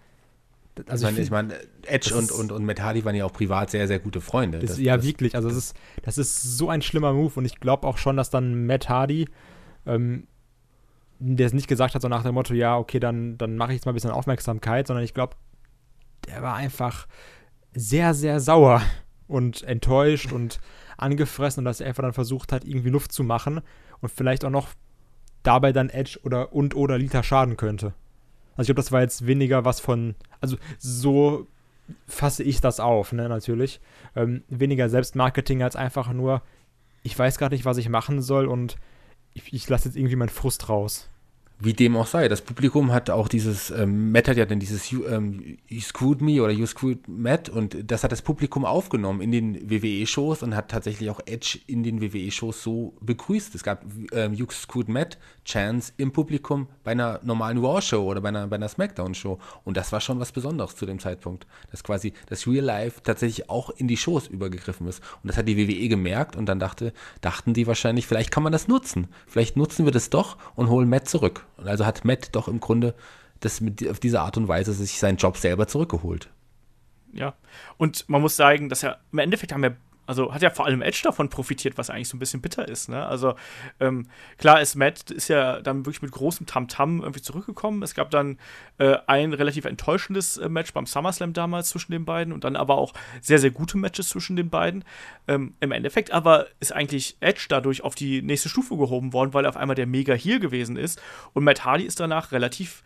also 0.88 1.08
ich 1.08 1.12
meine, 1.14 1.24
ich 1.24 1.32
mein, 1.32 1.52
Edge 1.86 2.10
das 2.10 2.14
und, 2.14 2.32
und, 2.32 2.52
und 2.52 2.66
Matt 2.66 2.82
Hardy 2.82 3.06
waren 3.06 3.16
ja 3.16 3.26
auch 3.26 3.32
privat 3.34 3.70
sehr, 3.70 3.88
sehr 3.88 4.00
gute 4.00 4.20
Freunde. 4.22 4.60
das, 4.60 4.72
Das- 4.72 4.80
ja, 4.80 4.98
das- 4.98 5.06
wirklich. 5.06 5.36
Also, 5.36 5.48
das 5.48 5.58
ist, 5.58 5.78
das 6.02 6.18
ist 6.18 6.42
so 6.58 6.70
ein 6.70 6.82
schlimmer 6.82 7.14
Move 7.14 7.34
und 7.36 7.46
ich 7.46 7.60
glaube 7.60 7.88
auch 7.88 7.98
schon, 7.98 8.18
dass 8.18 8.30
dann 8.30 8.66
Matt 8.66 8.90
Hardy, 8.90 9.30
ähm, 9.86 10.28
der 11.20 11.46
es 11.48 11.54
nicht 11.54 11.68
gesagt 11.68 11.96
hat, 11.96 12.02
so 12.02 12.10
nach 12.10 12.24
dem 12.24 12.34
Motto, 12.34 12.54
ja, 12.54 12.76
okay, 12.78 13.00
dann, 13.00 13.38
dann 13.38 13.56
mache 13.56 13.72
ich 13.72 13.76
jetzt 13.78 13.86
mal 13.86 13.92
ein 13.92 13.96
bisschen 13.96 14.12
Aufmerksamkeit, 14.12 14.88
sondern 14.88 15.06
ich 15.06 15.14
glaube, 15.14 15.36
der 16.28 16.42
war 16.42 16.56
einfach 16.56 17.08
sehr, 17.76 18.14
sehr 18.14 18.40
sauer 18.40 18.82
und 19.28 19.64
enttäuscht 19.64 20.32
und 20.32 20.60
angefressen 20.98 21.62
und 21.62 21.66
dass 21.66 21.82
er 21.82 21.88
einfach 21.88 22.04
dann 22.04 22.14
versucht 22.14 22.52
hat, 22.52 22.66
irgendwie 22.66 22.90
Luft 22.90 23.12
zu 23.12 23.24
machen 23.24 23.62
und 24.02 24.10
vielleicht 24.10 24.46
auch 24.46 24.50
noch 24.50 24.70
dabei 25.44 25.74
dann 25.74 25.90
Edge 25.90 26.20
oder 26.24 26.54
und 26.54 26.76
oder 26.76 26.98
Lita 26.98 27.24
schaden 27.24 27.58
könnte. 27.58 27.94
Also 28.56 28.64
ich 28.64 28.68
glaube, 28.68 28.82
das 28.82 28.92
war 28.92 29.02
jetzt 29.02 29.26
weniger 29.26 29.66
was 29.66 29.80
von, 29.80 30.16
also 30.40 30.58
so 30.78 31.48
fasse 32.08 32.44
ich 32.44 32.62
das 32.62 32.80
auf, 32.80 33.12
ne, 33.12 33.28
natürlich. 33.28 33.82
Ähm, 34.16 34.44
weniger 34.48 34.90
Selbstmarketing 34.90 35.64
als 35.64 35.76
einfach 35.76 36.12
nur, 36.14 36.42
ich 37.02 37.18
weiß 37.18 37.38
gar 37.38 37.50
nicht, 37.50 37.66
was 37.66 37.78
ich 37.78 37.90
machen 37.90 38.22
soll 38.22 38.48
und 38.48 38.78
ich, 39.34 39.54
ich 39.54 39.68
lasse 39.70 39.90
jetzt 39.90 39.98
irgendwie 39.98 40.16
meinen 40.16 40.30
Frust 40.30 40.70
raus. 40.70 41.10
Wie 41.66 41.74
dem 41.74 41.96
auch 41.96 42.08
sei. 42.08 42.28
Das 42.28 42.42
Publikum 42.42 42.92
hat 42.92 43.10
auch 43.10 43.30
dieses, 43.30 43.72
ähm, 43.72 44.12
Matt 44.12 44.28
hat 44.28 44.36
ja 44.36 44.46
dann 44.46 44.60
dieses 44.60 44.92
You, 44.92 45.06
ähm, 45.06 45.58
you 45.70 45.80
Screwed 45.80 46.20
Me 46.20 46.44
oder 46.44 46.52
You 46.52 46.66
Screwed 46.66 47.08
Matt 47.08 47.48
und 47.48 47.90
das 47.90 48.04
hat 48.04 48.12
das 48.12 48.22
Publikum 48.22 48.66
aufgenommen 48.66 49.22
in 49.22 49.32
den 49.32 49.70
WWE-Shows 49.70 50.44
und 50.44 50.58
hat 50.58 50.70
tatsächlich 50.70 51.10
auch 51.10 51.22
Edge 51.26 51.60
in 51.68 51.84
den 51.84 52.02
WWE-Shows 52.02 52.62
so 52.62 52.94
begrüßt. 53.00 53.56
Es 53.56 53.64
gab 53.64 53.86
ähm, 54.12 54.34
You 54.34 54.46
Screwed 54.52 54.90
Matt 54.90 55.18
Chance 55.46 55.94
im 55.96 56.12
Publikum 56.12 56.68
bei 56.84 56.92
einer 56.92 57.22
normalen 57.24 57.60
Raw-Show 57.60 58.04
oder 58.04 58.20
bei 58.20 58.28
einer, 58.28 58.48
bei 58.48 58.58
einer 58.58 58.68
Smackdown-Show 58.68 59.40
und 59.64 59.78
das 59.78 59.94
war 59.94 60.02
schon 60.02 60.20
was 60.20 60.34
Besonderes 60.34 60.76
zu 60.76 60.86
dem 60.86 61.00
Zeitpunkt, 61.00 61.48
dass 61.72 61.82
quasi 61.82 62.12
das 62.28 62.46
Real 62.46 62.66
Life 62.66 63.00
tatsächlich 63.04 63.50
auch 63.50 63.70
in 63.70 63.88
die 63.88 63.96
Shows 63.96 64.28
übergegriffen 64.28 64.86
ist 64.88 65.02
und 65.24 65.30
das 65.30 65.38
hat 65.38 65.48
die 65.48 65.58
WWE 65.58 65.88
gemerkt 65.88 66.36
und 66.36 66.46
dann 66.48 66.60
dachte, 66.60 66.92
dachten 67.22 67.54
die 67.54 67.68
wahrscheinlich, 67.68 68.06
vielleicht 68.06 68.32
kann 68.32 68.44
man 68.44 68.52
das 68.52 68.68
nutzen. 68.68 69.08
Vielleicht 69.28 69.56
nutzen 69.56 69.86
wir 69.86 69.94
das 69.94 70.10
doch 70.10 70.38
und 70.56 70.70
holen 70.70 70.90
Matt 70.90 71.08
zurück. 71.08 71.46
Und 71.58 71.68
also 71.68 71.86
hat 71.86 72.06
Matt 72.06 72.30
doch 72.36 72.48
im 72.48 72.60
Grunde 72.60 72.94
das 73.40 73.62
mit, 73.62 73.88
auf 73.90 74.00
diese 74.00 74.22
Art 74.22 74.38
und 74.38 74.48
Weise 74.48 74.74
sich 74.74 75.00
seinen 75.00 75.18
Job 75.18 75.38
selber 75.38 75.68
zurückgeholt. 75.68 76.30
Ja. 77.14 77.34
Und 77.78 78.10
man 78.10 78.22
muss 78.22 78.36
sagen, 78.36 78.70
dass 78.70 78.82
ja 78.82 78.98
im 79.12 79.20
Endeffekt 79.20 79.54
haben 79.54 79.64
ja 79.64 79.72
also 80.06 80.34
hat 80.34 80.42
ja 80.42 80.50
vor 80.50 80.66
allem 80.66 80.82
Edge 80.82 81.02
davon 81.04 81.30
profitiert, 81.30 81.78
was 81.78 81.90
eigentlich 81.90 82.10
so 82.10 82.18
ein 82.18 82.20
bisschen 82.20 82.42
bitter 82.42 82.68
ist. 82.68 82.90
Ne? 82.90 83.06
Also 83.06 83.36
ähm, 83.80 84.08
klar 84.38 84.62
ist 84.62 84.76
Matt 84.76 85.12
ist 85.12 85.28
ja 85.28 85.62
dann 85.62 85.86
wirklich 85.86 86.02
mit 86.02 86.12
großem 86.12 86.46
Tamtam 86.46 86.98
-Tam 86.98 87.02
irgendwie 87.02 87.22
zurückgekommen. 87.22 87.84
Es 87.84 87.94
gab 87.96 88.12
dann 88.12 88.38
äh, 88.78 88.98
ein 89.08 89.34
relativ 89.34 89.66
enttäuschendes 89.66 90.38
äh, 90.38 90.50
Match 90.50 90.74
beim 90.74 90.86
SummerSlam 90.86 91.34
damals 91.34 91.70
zwischen 91.70 91.92
den 91.92 92.06
beiden 92.06 92.34
und 92.34 92.44
dann 92.44 92.56
aber 92.56 92.78
auch 92.78 92.94
sehr, 93.22 93.40
sehr 93.40 93.52
gute 93.52 93.78
Matches 93.78 94.10
zwischen 94.10 94.36
den 94.36 94.50
beiden. 94.50 94.84
Ähm, 95.28 95.56
Im 95.60 95.72
Endeffekt 95.72 96.12
aber 96.12 96.48
ist 96.60 96.74
eigentlich 96.74 97.18
Edge 97.20 97.46
dadurch 97.48 97.84
auf 97.84 97.96
die 97.96 98.22
nächste 98.22 98.50
Stufe 98.50 98.78
gehoben 98.78 99.14
worden, 99.14 99.34
weil 99.34 99.46
er 99.46 99.50
auf 99.50 99.58
einmal 99.58 99.76
der 99.76 99.88
Mega 99.88 100.14
Heel 100.14 100.40
gewesen 100.40 100.76
ist 100.76 101.02
und 101.34 101.44
Matt 101.44 101.64
Hardy 101.64 101.86
ist 101.86 102.00
danach 102.00 102.32
relativ 102.32 102.84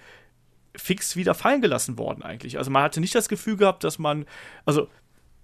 fix 0.75 1.15
wieder 1.15 1.33
fallen 1.33 1.61
gelassen 1.61 1.97
worden 1.97 2.21
eigentlich. 2.21 2.57
Also 2.57 2.69
man 2.71 2.83
hatte 2.83 3.01
nicht 3.01 3.15
das 3.15 3.29
Gefühl 3.29 3.57
gehabt, 3.57 3.83
dass 3.83 3.97
man, 3.97 4.25
also 4.65 4.87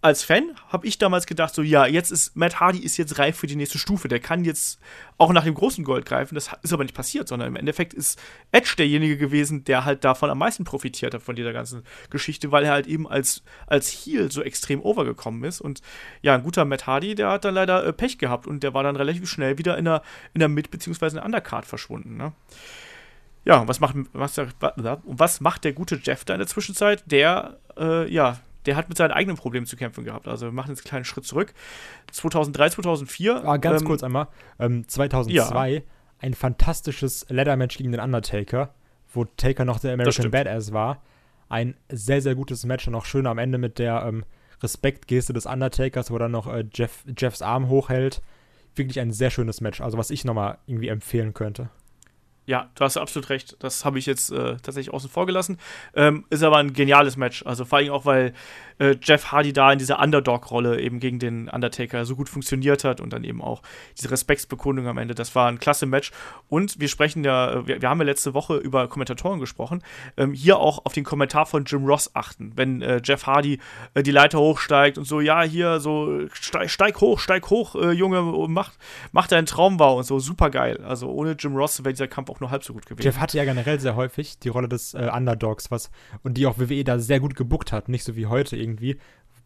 als 0.04 0.22
Fan 0.22 0.52
habe 0.68 0.86
ich 0.86 0.98
damals 0.98 1.26
gedacht, 1.26 1.56
so 1.56 1.62
ja, 1.62 1.86
jetzt 1.86 2.12
ist 2.12 2.36
Matt 2.36 2.60
Hardy 2.60 2.80
ist 2.80 2.98
jetzt 2.98 3.20
reif 3.20 3.38
für 3.38 3.48
die 3.48 3.56
nächste 3.56 3.78
Stufe. 3.78 4.10
Der 4.10 4.20
kann 4.20 4.44
jetzt 4.44 4.78
auch 5.18 5.32
nach 5.32 5.46
dem 5.46 5.54
großen 5.54 5.86
Gold 5.86 6.06
greifen. 6.06 6.36
Das 6.36 6.52
ist 6.62 6.74
aber 6.74 6.84
nicht 6.84 6.94
passiert, 6.94 7.30
sondern 7.30 7.48
im 7.48 7.56
Endeffekt 7.56 7.94
ist 7.94 8.22
Edge 8.52 8.74
derjenige 8.78 9.16
gewesen, 9.16 9.64
der 9.64 9.86
halt 9.86 10.04
davon 10.04 10.30
am 10.30 10.40
meisten 10.40 10.66
profitiert 10.66 11.14
hat 11.14 11.24
von 11.24 11.38
dieser 11.38 11.54
ganzen 11.54 11.84
Geschichte, 12.10 12.52
weil 12.52 12.66
er 12.66 12.74
halt 12.74 12.86
eben 12.86 13.08
als, 13.08 13.44
als 13.66 13.90
Heel 13.90 14.30
so 14.30 14.42
extrem 14.42 14.82
overgekommen 14.82 15.46
ist. 15.46 15.62
Und 15.62 15.82
ja, 16.22 16.36
ein 16.36 16.44
guter 16.44 16.66
Matt 16.66 16.86
Hardy, 16.86 17.16
der 17.16 17.30
hat 17.30 17.46
dann 17.46 17.54
leider 17.56 17.86
äh, 17.86 17.94
Pech 17.94 18.18
gehabt 18.18 18.46
und 18.46 18.62
der 18.62 18.74
war 18.74 18.84
dann 18.84 18.98
relativ 18.98 19.30
schnell 19.30 19.58
wieder 19.58 19.78
in 19.78 19.86
der, 19.86 20.02
in 20.34 20.40
der 20.40 20.50
Mid- 20.50 20.70
bzw. 20.70 21.08
in 21.08 21.14
der 21.16 21.26
Undercard 21.26 21.66
verschwunden. 21.66 22.18
Ne? 22.18 22.34
Ja, 23.46 23.66
was 23.70 23.80
macht, 23.80 23.96
was, 24.12 24.36
was 25.06 25.40
macht 25.40 25.64
der 25.64 25.72
gute 25.72 26.02
Jeff 26.04 26.26
da 26.26 26.34
in 26.34 26.40
der 26.40 26.48
Zwischenzeit? 26.48 27.04
Der, 27.10 27.58
äh, 27.78 28.12
ja, 28.12 28.38
der 28.66 28.76
hat 28.76 28.90
mit 28.90 28.98
seinen 28.98 29.12
eigenen 29.12 29.38
Problemen 29.38 29.66
zu 29.66 29.76
kämpfen 29.76 30.04
gehabt. 30.04 30.28
Also 30.28 30.48
wir 30.48 30.52
machen 30.52 30.70
jetzt 30.70 30.80
einen 30.80 30.90
kleinen 30.90 31.06
Schritt 31.06 31.26
zurück. 31.26 31.54
2003, 32.12 32.70
2004. 32.70 33.46
Ah, 33.46 33.58
ganz 33.58 33.82
ähm, 33.82 33.88
kurz 33.88 34.04
einmal. 34.04 34.28
Ähm, 34.60 34.88
2002 34.88 35.72
ja. 35.72 35.82
ein 36.20 36.34
fantastisches 36.34 37.26
Leather-Match 37.30 37.78
gegen 37.78 37.92
den 37.92 38.02
Undertaker, 38.02 38.74
wo 39.14 39.26
Taker 39.26 39.66
noch 39.66 39.80
der 39.80 39.94
American 39.94 40.32
Badass 40.32 40.74
war. 40.74 41.02
Ein 41.50 41.76
sehr, 41.90 42.22
sehr 42.22 42.36
gutes 42.36 42.66
Match 42.66 42.88
und 42.88 42.96
auch 42.96 43.06
schön 43.06 43.28
am 43.28 43.38
Ende 43.38 43.58
mit 43.58 43.80
der 43.80 44.04
ähm, 44.08 44.26
Respektgeste 44.62 45.34
des 45.34 45.46
Undertakers, 45.46 46.10
wo 46.10 46.16
er 46.16 46.20
dann 46.20 46.32
noch 46.32 46.48
äh, 46.48 46.66
Jeff, 46.74 47.04
Jeffs 47.18 47.42
Arm 47.42 47.68
hochhält. 47.68 48.22
Wirklich 48.76 49.00
ein 49.00 49.12
sehr 49.12 49.30
schönes 49.30 49.62
Match, 49.62 49.82
also 49.82 49.98
was 49.98 50.10
ich 50.10 50.26
nochmal 50.26 50.58
irgendwie 50.66 50.88
empfehlen 50.88 51.34
könnte. 51.34 51.70
Ja, 52.46 52.70
du 52.76 52.84
hast 52.84 52.98
absolut 52.98 53.30
recht. 53.30 53.56
Das 53.60 53.86
habe 53.86 54.00
ich 54.00 54.06
jetzt 54.06 54.30
äh, 54.32 54.58
tatsächlich 54.58 54.94
außen 54.94 55.10
vor 55.10 55.26
gelassen. 55.26 55.58
Ähm, 55.96 56.26
ist 56.30 56.44
aber 56.44 56.58
ein 56.58 56.74
geniales 56.74 57.16
Match. 57.16 57.46
Also 57.46 57.64
vor 57.64 57.78
allem 57.78 57.92
auch, 57.92 58.06
weil 58.06 58.34
äh, 58.80 58.98
Jeff 59.02 59.32
Hardy 59.32 59.54
da 59.54 59.72
in 59.72 59.80
dieser 59.80 60.00
Underdog-Rolle 60.00 60.82
eben 60.82 61.00
gegen 61.00 61.20
den 61.20 61.48
Undertaker 61.48 62.04
so 62.04 62.18
gut 62.18 62.28
funktioniert 62.28 62.84
hat 62.84 63.00
und 63.00 63.14
dann 63.14 63.24
eben 63.24 63.42
auch 63.42 63.62
diese 63.98 64.12
Respektsbekundung 64.12 64.88
am 64.88 64.98
Ende. 64.98 65.16
Das 65.16 65.36
war 65.36 65.48
ein 65.48 65.60
klasse 65.60 65.86
Match. 65.86 66.12
Und 66.50 66.82
wir 66.82 66.90
sprechen 66.90 67.24
ja, 67.24 67.54
äh, 67.54 67.68
wir, 67.68 67.82
wir 67.82 67.90
haben 67.90 68.00
ja 68.00 68.06
letzte 68.06 68.34
Woche 68.34 68.58
über 68.58 68.90
Kommentatoren 68.90 69.40
gesprochen. 69.40 69.82
Ähm, 70.18 70.34
hier 70.34 70.58
auch 70.58 70.86
auf 70.86 70.92
den 70.92 71.06
Kommentar 71.06 71.46
von 71.46 71.64
Jim 71.64 71.86
Ross 71.86 72.14
achten. 72.14 72.52
Wenn 72.58 72.82
äh, 72.82 73.00
Jeff 73.02 73.26
Hardy 73.26 73.60
äh, 73.94 74.04
die 74.04 74.12
Leiter 74.12 74.40
hochsteigt 74.40 74.98
und 74.98 75.06
so, 75.06 75.22
ja, 75.22 75.44
hier 75.44 75.80
so, 75.80 76.28
steig, 76.34 76.70
steig 76.70 77.00
hoch, 77.00 77.20
steig 77.20 77.50
hoch, 77.50 77.76
äh, 77.76 77.92
Junge, 77.92 78.22
mach, 78.50 78.74
mach 79.14 79.28
deinen 79.28 79.46
Traum 79.46 79.80
wahr 79.80 79.96
und 79.96 80.04
so. 80.04 80.20
Super 80.20 80.50
geil. 80.50 80.84
Also 80.86 81.10
ohne 81.10 81.38
Jim 81.40 81.56
Ross 81.56 81.80
wäre 81.86 81.94
dieser 81.94 82.10
Kampf 82.10 82.33
auch 82.34 82.40
nur 82.40 82.52
halb 82.52 82.64
so 82.64 82.74
gut 82.74 82.86
gewesen. 82.86 83.06
Jeff 83.06 83.20
hatte 83.20 83.38
ja 83.38 83.46
generell 83.46 83.80
sehr 83.80 83.96
häufig 83.96 84.40
die 84.40 84.50
Rolle 84.50 84.68
des 84.68 84.94
äh, 84.94 85.10
Underdogs, 85.14 85.72
was 85.72 85.92
und 86.24 86.38
die 86.38 86.46
auch 86.46 86.58
WWE 86.58 86.84
da 86.84 87.00
sehr 87.00 87.20
gut 87.20 87.36
gebuckt 87.36 87.72
hat, 87.72 87.90
nicht 87.90 88.04
so 88.04 88.16
wie 88.16 88.26
heute 88.26 88.58
irgendwie 88.58 88.98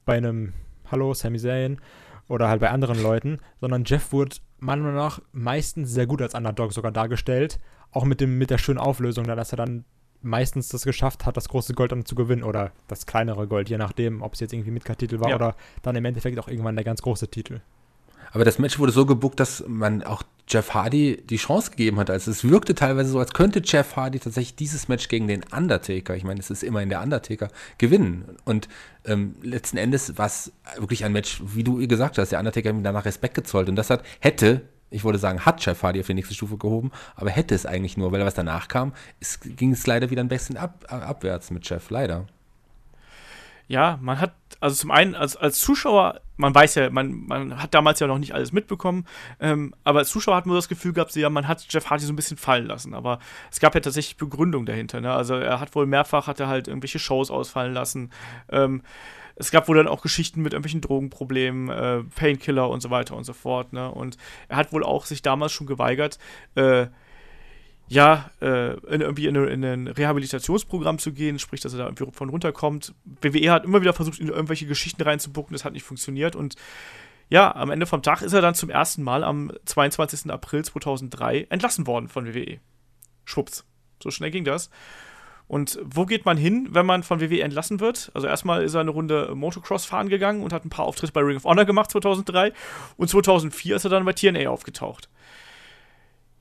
bei 0.06 0.18
einem 0.18 0.54
Hallo 0.90 1.14
Sami 1.14 1.38
Zayn 1.38 1.80
oder 2.28 2.50
halt 2.50 2.62
bei 2.62 2.70
anderen 2.70 3.02
Leuten, 3.02 3.40
sondern 3.60 3.84
Jeff 3.86 4.12
wurde 4.12 4.38
meiner 4.60 4.84
Meinung 4.84 4.98
nach 4.98 5.22
meistens 5.32 5.92
sehr 5.92 6.08
gut 6.08 6.22
als 6.22 6.34
Underdog 6.34 6.74
sogar 6.74 6.92
dargestellt, 6.92 7.60
auch 7.92 8.06
mit 8.06 8.22
dem 8.22 8.38
mit 8.38 8.50
der 8.50 8.58
schönen 8.58 8.80
Auflösung, 8.80 9.26
dass 9.26 9.52
er 9.52 9.58
dann 9.58 9.86
meistens 10.22 10.70
das 10.70 10.84
geschafft 10.84 11.26
hat, 11.26 11.38
das 11.38 11.50
große 11.50 11.74
Gold 11.74 11.92
dann 11.92 12.06
zu 12.06 12.16
gewinnen 12.16 12.44
oder 12.44 12.72
das 12.88 13.06
kleinere 13.06 13.48
Gold, 13.48 13.70
je 13.70 13.78
nachdem, 13.78 14.22
ob 14.22 14.34
es 14.34 14.40
jetzt 14.40 14.54
irgendwie 14.54 14.72
Mitkartitel 14.72 15.20
war 15.20 15.30
ja. 15.30 15.36
oder 15.36 15.56
dann 15.84 15.96
im 15.96 16.06
Endeffekt 16.06 16.40
auch 16.40 16.48
irgendwann 16.48 16.76
der 16.76 16.86
ganz 16.86 17.02
große 17.02 17.30
Titel. 17.30 17.62
Aber 18.38 18.46
das 18.46 18.60
Match 18.60 18.78
wurde 18.78 18.92
so 18.92 19.08
gebuckt, 19.08 19.40
dass 19.40 19.64
man 19.68 20.04
auch 20.04 20.22
Jeff 20.48 20.76
Hardy 20.76 21.24
die 21.28 21.38
Chance 21.38 21.72
gegeben 21.72 21.98
hat. 21.98 22.12
Also 22.12 22.30
es 22.30 22.48
wirkte 22.48 22.76
teilweise 22.76 23.10
so, 23.10 23.18
als 23.18 23.34
könnte 23.34 23.64
Jeff 23.66 23.96
Hardy 23.96 24.20
tatsächlich 24.20 24.56
dieses 24.56 24.88
Match 24.88 25.08
gegen 25.08 25.28
den 25.28 25.42
Undertaker, 25.52 26.16
ich 26.16 26.24
meine, 26.24 26.40
es 26.40 26.52
ist 26.52 26.62
immerhin 26.62 26.90
der 26.90 27.02
Undertaker, 27.02 27.48
gewinnen. 27.80 28.38
Und 28.46 28.70
ähm, 29.06 29.38
letzten 29.42 29.78
Endes 29.78 30.20
war 30.20 30.28
es 30.28 30.52
wirklich 30.78 31.04
ein 31.04 31.14
Match, 31.14 31.42
wie 31.48 31.64
du 31.64 31.88
gesagt 31.88 32.20
hast, 32.20 32.32
der 32.32 32.38
Undertaker 32.38 32.70
ihm 32.70 32.84
danach 32.84 33.06
Respekt 33.06 33.34
gezollt. 33.34 33.70
Und 33.70 33.76
das 33.76 33.90
hat, 33.90 34.04
hätte, 34.20 34.62
ich 34.92 35.04
würde 35.04 35.18
sagen, 35.18 35.44
hat 35.44 35.66
Jeff 35.66 35.82
Hardy 35.82 36.00
auf 36.00 36.06
die 36.06 36.14
nächste 36.14 36.36
Stufe 36.36 36.60
gehoben, 36.60 36.92
aber 37.16 37.32
hätte 37.32 37.56
es 37.56 37.66
eigentlich 37.66 37.98
nur, 37.98 38.12
weil 38.12 38.24
was 38.24 38.36
danach 38.36 38.68
kam, 38.68 38.94
es 39.20 39.40
ging 39.40 39.72
es 39.72 39.88
leider 39.88 40.12
wieder 40.12 40.24
ein 40.24 40.28
bisschen 40.28 40.58
ab, 40.58 40.86
abwärts 40.90 41.50
mit 41.50 41.68
Jeff, 41.68 41.90
leider 41.90 42.28
ja, 43.68 44.00
man 44.02 44.20
hat, 44.20 44.34
also 44.60 44.76
zum 44.76 44.92
einen 44.92 45.14
als, 45.14 45.36
als 45.36 45.60
Zuschauer, 45.60 46.22
man 46.38 46.56
weiß 46.56 46.76
ja, 46.76 46.90
man, 46.90 47.26
man 47.28 47.62
hat 47.62 47.74
damals 47.74 48.00
ja 48.00 48.08
noch 48.08 48.18
nicht 48.18 48.34
alles 48.34 48.52
mitbekommen, 48.52 49.06
ähm, 49.40 49.74
aber 49.84 50.00
als 50.00 50.10
Zuschauer 50.10 50.36
hat 50.36 50.46
man 50.46 50.56
das 50.56 50.70
Gefühl 50.70 50.94
gehabt, 50.94 51.16
ja, 51.16 51.30
man 51.30 51.48
hat 51.48 51.66
Jeff 51.70 51.90
Hardy 51.90 52.06
so 52.06 52.14
ein 52.14 52.16
bisschen 52.16 52.38
fallen 52.38 52.66
lassen, 52.66 52.94
aber 52.94 53.20
es 53.52 53.60
gab 53.60 53.76
ja 53.76 53.82
tatsächlich 53.82 54.18
Begründung 54.18 54.66
dahinter, 54.66 55.02
ne? 55.02 55.12
Also 55.12 55.36
er 55.36 55.60
hat 55.60 55.76
wohl 55.76 55.86
mehrfach, 55.86 56.28
hat 56.28 56.40
er 56.40 56.48
halt 56.48 56.68
irgendwelche 56.68 57.00
Shows 57.00 57.30
ausfallen 57.30 57.74
lassen, 57.74 58.12
ähm, 58.50 58.84
es 59.40 59.52
gab 59.52 59.68
wohl 59.68 59.78
dann 59.78 59.88
auch 59.88 60.02
Geschichten 60.02 60.42
mit 60.42 60.54
irgendwelchen 60.54 60.82
Drogenproblemen, 60.82 61.70
äh, 61.70 62.04
Painkiller 62.16 62.70
und 62.70 62.82
so 62.82 62.90
weiter 62.90 63.16
und 63.16 63.24
so 63.24 63.34
fort, 63.34 63.74
ne? 63.74 63.92
Und 63.92 64.18
er 64.48 64.58
hat 64.58 64.72
wohl 64.72 64.84
auch 64.84 65.06
sich 65.06 65.22
damals 65.22 65.52
schon 65.52 65.68
geweigert, 65.68 66.18
äh, 66.56 66.88
ja, 67.90 68.30
äh, 68.42 68.74
in, 68.94 69.02
irgendwie 69.02 69.28
in, 69.28 69.36
in, 69.36 69.64
ein 69.64 69.88
Rehabilitationsprogramm 69.88 71.00
zu 71.00 71.14
gehen, 71.14 71.40
sprich, 71.40 71.62
dass 71.62 71.74
er 71.74 71.80
da 71.80 71.86
irgendwie 71.86 72.12
von 72.12 72.30
runterkommt. 72.30 72.94
WWE 73.22 73.52
hat 73.52 73.66
immer 73.66 73.82
wieder 73.82 73.94
versucht, 73.94 74.20
in 74.20 74.28
irgendwelche 74.28 74.66
Geschichten 74.66 75.02
reinzubucken, 75.02 75.54
das 75.54 75.64
hat 75.64 75.74
nicht 75.74 75.84
funktioniert 75.84 76.36
und 76.36 76.56
ja, 77.30 77.54
am 77.54 77.72
Ende 77.72 77.86
vom 77.86 78.02
Tag 78.02 78.22
ist 78.22 78.34
er 78.34 78.42
dann 78.42 78.56
zum 78.56 78.70
ersten 78.70 79.04
Mal 79.04 79.24
am 79.24 79.52
22. 79.66 80.32
April 80.32 80.64
2003 80.64 81.48
entlassen 81.50 81.86
worden 81.86 82.08
von 82.08 82.26
WWE. 82.26 82.60
Schwupps. 83.26 83.66
So 84.02 84.12
schnell 84.12 84.32
ging 84.32 84.46
das. 84.46 84.70
Und 85.48 85.80
wo 85.84 86.06
geht 86.06 86.26
man 86.26 86.38
hin, 86.38 86.70
wenn 86.72 86.86
man 86.86 87.04
von 87.04 87.22
WWE 87.22 87.42
entlassen 87.42 87.80
wird? 87.80 88.12
Also 88.14 88.28
erstmal 88.28 88.64
ist 88.64 88.74
er 88.74 88.82
eine 88.82 88.92
Runde 88.92 89.34
Motocross 89.34 89.86
fahren 89.86 90.10
gegangen 90.10 90.44
und 90.44 90.52
hat 90.54 90.66
ein 90.66 90.70
paar 90.70 90.86
Auftritte 90.86 91.14
bei 91.14 91.22
Ring 91.22 91.38
of 91.38 91.46
Honor 91.46 91.66
gemacht 91.66 91.92
2003 91.92 92.54
und 92.98 93.10
2004 93.10 93.76
ist 93.76 93.84
er 93.86 93.90
dann 93.90 94.06
bei 94.06 94.14
TNA 94.14 94.50
aufgetaucht. 94.50 95.10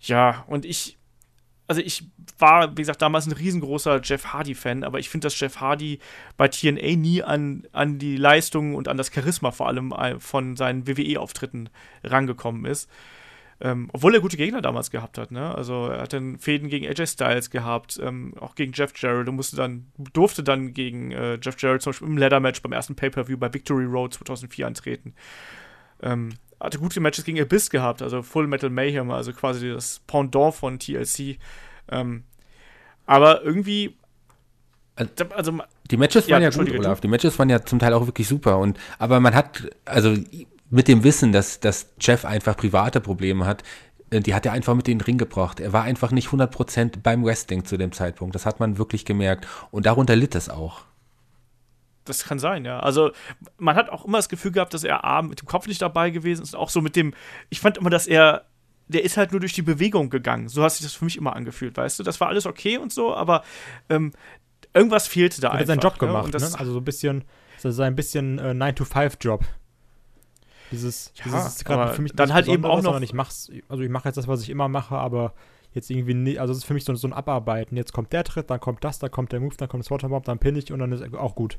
Ja, 0.01 0.45
und 0.49 0.65
ich 0.65 0.99
also 1.69 1.81
ich 1.81 2.05
war, 2.39 2.73
wie 2.73 2.83
gesagt, 2.83 3.03
damals 3.03 3.27
ein 3.27 3.33
riesengroßer 3.33 4.01
Jeff 4.03 4.27
Hardy-Fan, 4.27 4.85
aber 4.85 4.99
ich 4.99 5.09
finde, 5.09 5.27
dass 5.27 5.39
Jeff 5.39 5.61
Hardy 5.61 5.99
bei 6.37 6.49
TNA 6.49 6.97
nie 6.97 7.23
an, 7.23 7.67
an 7.73 7.99
die 7.99 8.17
Leistungen 8.17 8.75
und 8.75 8.89
an 8.89 8.97
das 8.97 9.13
Charisma 9.13 9.51
vor 9.51 9.69
allem 9.69 9.93
äh, 9.93 10.21
von 10.21 10.57
seinen 10.57 10.87
WWE-Auftritten 10.87 11.69
rangekommen 12.05 12.65
ist. 12.67 12.89
Ähm, 13.59 13.89
obwohl 13.93 14.15
er 14.15 14.21
gute 14.21 14.37
Gegner 14.37 14.61
damals 14.61 14.91
gehabt 14.91 15.17
hat, 15.17 15.31
ne? 15.31 15.55
Also 15.55 15.87
er 15.87 16.03
hat 16.03 16.13
dann 16.13 16.39
Fäden 16.39 16.69
gegen 16.69 16.87
AJ 16.87 17.07
Styles 17.07 17.49
gehabt, 17.49 17.99
ähm, 18.03 18.35
auch 18.39 18.55
gegen 18.55 18.73
Jeff 18.75 18.93
Jarrett 18.97 19.29
und 19.29 19.37
musste 19.37 19.57
dann, 19.57 19.87
durfte 20.13 20.43
dann 20.43 20.75
gegen 20.75 21.11
äh, 21.13 21.39
Jeff 21.41 21.59
Jarrett 21.59 21.81
zum 21.81 21.93
Beispiel 21.93 22.09
im 22.09 22.19
Leather-Match 22.19 22.61
beim 22.61 22.73
ersten 22.73 22.97
Pay-Per-View 22.97 23.39
bei 23.39 23.53
Victory 23.53 23.87
Road 23.87 24.13
2004 24.13 24.67
antreten. 24.67 25.15
Ähm, 26.03 26.35
hatte 26.61 26.79
gute 26.79 27.01
Matches 27.01 27.25
gegen 27.25 27.41
Abyss 27.41 27.71
gehabt, 27.71 28.03
also 28.03 28.23
Full 28.23 28.47
Metal 28.47 28.71
Mayhem, 28.71 29.11
also 29.11 29.33
quasi 29.33 29.71
das 29.71 30.01
Pendant 30.07 30.55
von 30.55 30.79
TLC. 30.79 31.39
Ähm, 31.91 32.25
aber 33.07 33.43
irgendwie. 33.43 33.97
Also, 34.97 35.61
die 35.91 35.99
Matches 35.99 36.31
waren 36.31 36.43
ja, 36.43 36.49
ja 36.49 36.57
gut, 36.57 36.71
Olaf. 36.71 37.03
Die 37.03 37.09
Matches 37.09 37.39
waren 37.39 37.51
ja 37.51 37.63
zum 37.63 37.79
Teil 37.79 37.93
auch 37.93 38.07
wirklich 38.07 38.27
super. 38.27 38.59
Und, 38.59 38.79
aber 38.99 39.21
man 39.21 39.35
hat, 39.35 39.69
also 39.85 40.17
mit 40.71 40.89
dem 40.89 41.05
Wissen, 41.05 41.33
dass, 41.33 41.61
dass 41.61 41.93
Jeff 42.01 42.25
einfach 42.25 42.57
private 42.57 43.03
Probleme 43.03 43.45
hat, 43.45 43.63
äh, 44.11 44.21
die 44.21 44.35
hat 44.35 44.47
er 44.47 44.53
einfach 44.53 44.75
mit 44.75 44.89
in 44.89 44.99
den 44.99 45.05
Ring 45.05 45.19
gebracht. 45.19 45.61
Er 45.61 45.75
war 45.75 45.83
einfach 45.83 46.13
nicht 46.13 46.29
100% 46.29 47.01
beim 47.03 47.25
Wrestling 47.25 47.67
zu 47.67 47.77
dem 47.77 47.93
Zeitpunkt. 47.93 48.35
Das 48.35 48.47
hat 48.47 48.59
man 48.59 48.79
wirklich 48.79 49.05
gemerkt. 49.05 49.47
Und 49.71 49.85
darunter 49.85 50.17
litt 50.17 50.35
es 50.35 50.49
auch 50.49 50.81
das 52.09 52.25
kann 52.25 52.39
sein, 52.39 52.65
ja. 52.65 52.81
Also 52.81 53.11
man 53.59 53.77
hat 53.77 53.91
auch 53.91 54.05
immer 54.05 54.19
das 54.19 54.29
Gefühl 54.29 54.53
gehabt, 54.53 54.75
dass 54.75 54.85
er 54.85 55.05
A, 55.05 55.23
mit 55.23 55.41
dem 55.41 55.47
Kopf 55.47 55.67
nicht 55.67 55.83
dabei 55.83 56.11
gewesen 56.11 56.43
ist, 56.43 56.55
auch 56.55 56.71
so 56.71 56.81
mit 56.81 56.97
dem, 56.97 57.15
ich 57.51 57.61
fand 57.61 57.79
immer, 57.79 57.91
dass 57.91 58.07
er, 58.07 58.47
der 58.89 59.05
ist 59.05 59.17
halt 59.17 59.33
nur 59.33 59.41
durch 59.41 59.53
die 59.53 59.63
Bewegung 59.63 60.11
gegangen. 60.11 60.49
So 60.49 60.63
hat 60.63 60.73
sich 60.73 60.83
das 60.83 60.95
für 60.95 61.05
mich 61.05 61.17
immer 61.17 61.35
angefühlt, 61.35 61.77
weißt 61.77 61.99
du? 61.99 62.03
Das 62.03 62.21
war 62.21 62.29
alles 62.29 62.47
okay 62.47 62.79
und 62.79 62.93
so, 62.93 63.15
aber 63.15 63.43
ähm, 63.89 64.13
irgendwas 64.75 65.09
fehlte 65.09 65.41
da 65.41 65.49
er 65.49 65.61
hat 65.61 65.67
seinen 65.67 65.81
Job 65.81 65.95
ne? 65.95 66.07
gemacht, 66.07 66.33
ne? 66.33 66.51
Also 66.59 66.73
so 66.73 66.79
ein 66.79 66.85
bisschen, 66.85 67.25
so 67.59 67.83
ein 67.83 67.97
bisschen 67.97 68.39
äh, 68.39 68.51
9-to-5-Job. 68.51 69.45
Dieses, 70.73 71.13
ja, 71.15 71.25
dieses 71.25 71.65
gerade 71.65 71.95
für 71.95 72.03
mich 72.03 72.13
dann 72.13 72.33
halt 72.33 72.49
eben 72.49 72.65
auch 72.65 72.83
noch. 72.83 73.01
Ich 73.01 73.13
mach's, 73.13 73.51
also 73.69 73.83
ich 73.83 73.91
mache 73.91 74.09
jetzt 74.09 74.17
das, 74.17 74.27
was 74.27 74.43
ich 74.43 74.51
immer 74.51 74.69
mache, 74.69 74.97
aber 74.97 75.33
jetzt 75.77 75.91
irgendwie 75.91 76.15
nicht, 76.15 76.41
also 76.41 76.53
es 76.53 76.59
ist 76.59 76.65
für 76.65 76.75
mich 76.75 76.85
so, 76.85 76.95
so 76.95 77.07
ein 77.07 77.13
Abarbeiten. 77.13 77.77
Jetzt 77.77 77.93
kommt 77.93 78.13
der 78.13 78.25
Tritt, 78.25 78.51
dann 78.51 78.59
kommt 78.59 78.83
das, 78.83 78.99
dann 78.99 79.11
kommt 79.11 79.31
der 79.33 79.41
Move, 79.41 79.55
dann 79.57 79.69
kommt 79.69 79.85
das 79.85 79.91
Waterbomb, 79.91 80.25
dann 80.25 80.39
pinne 80.39 80.59
ich 80.59 80.73
und 80.73 80.81
dann 80.81 80.91
ist 80.91 81.15
auch 81.15 81.35
gut 81.35 81.59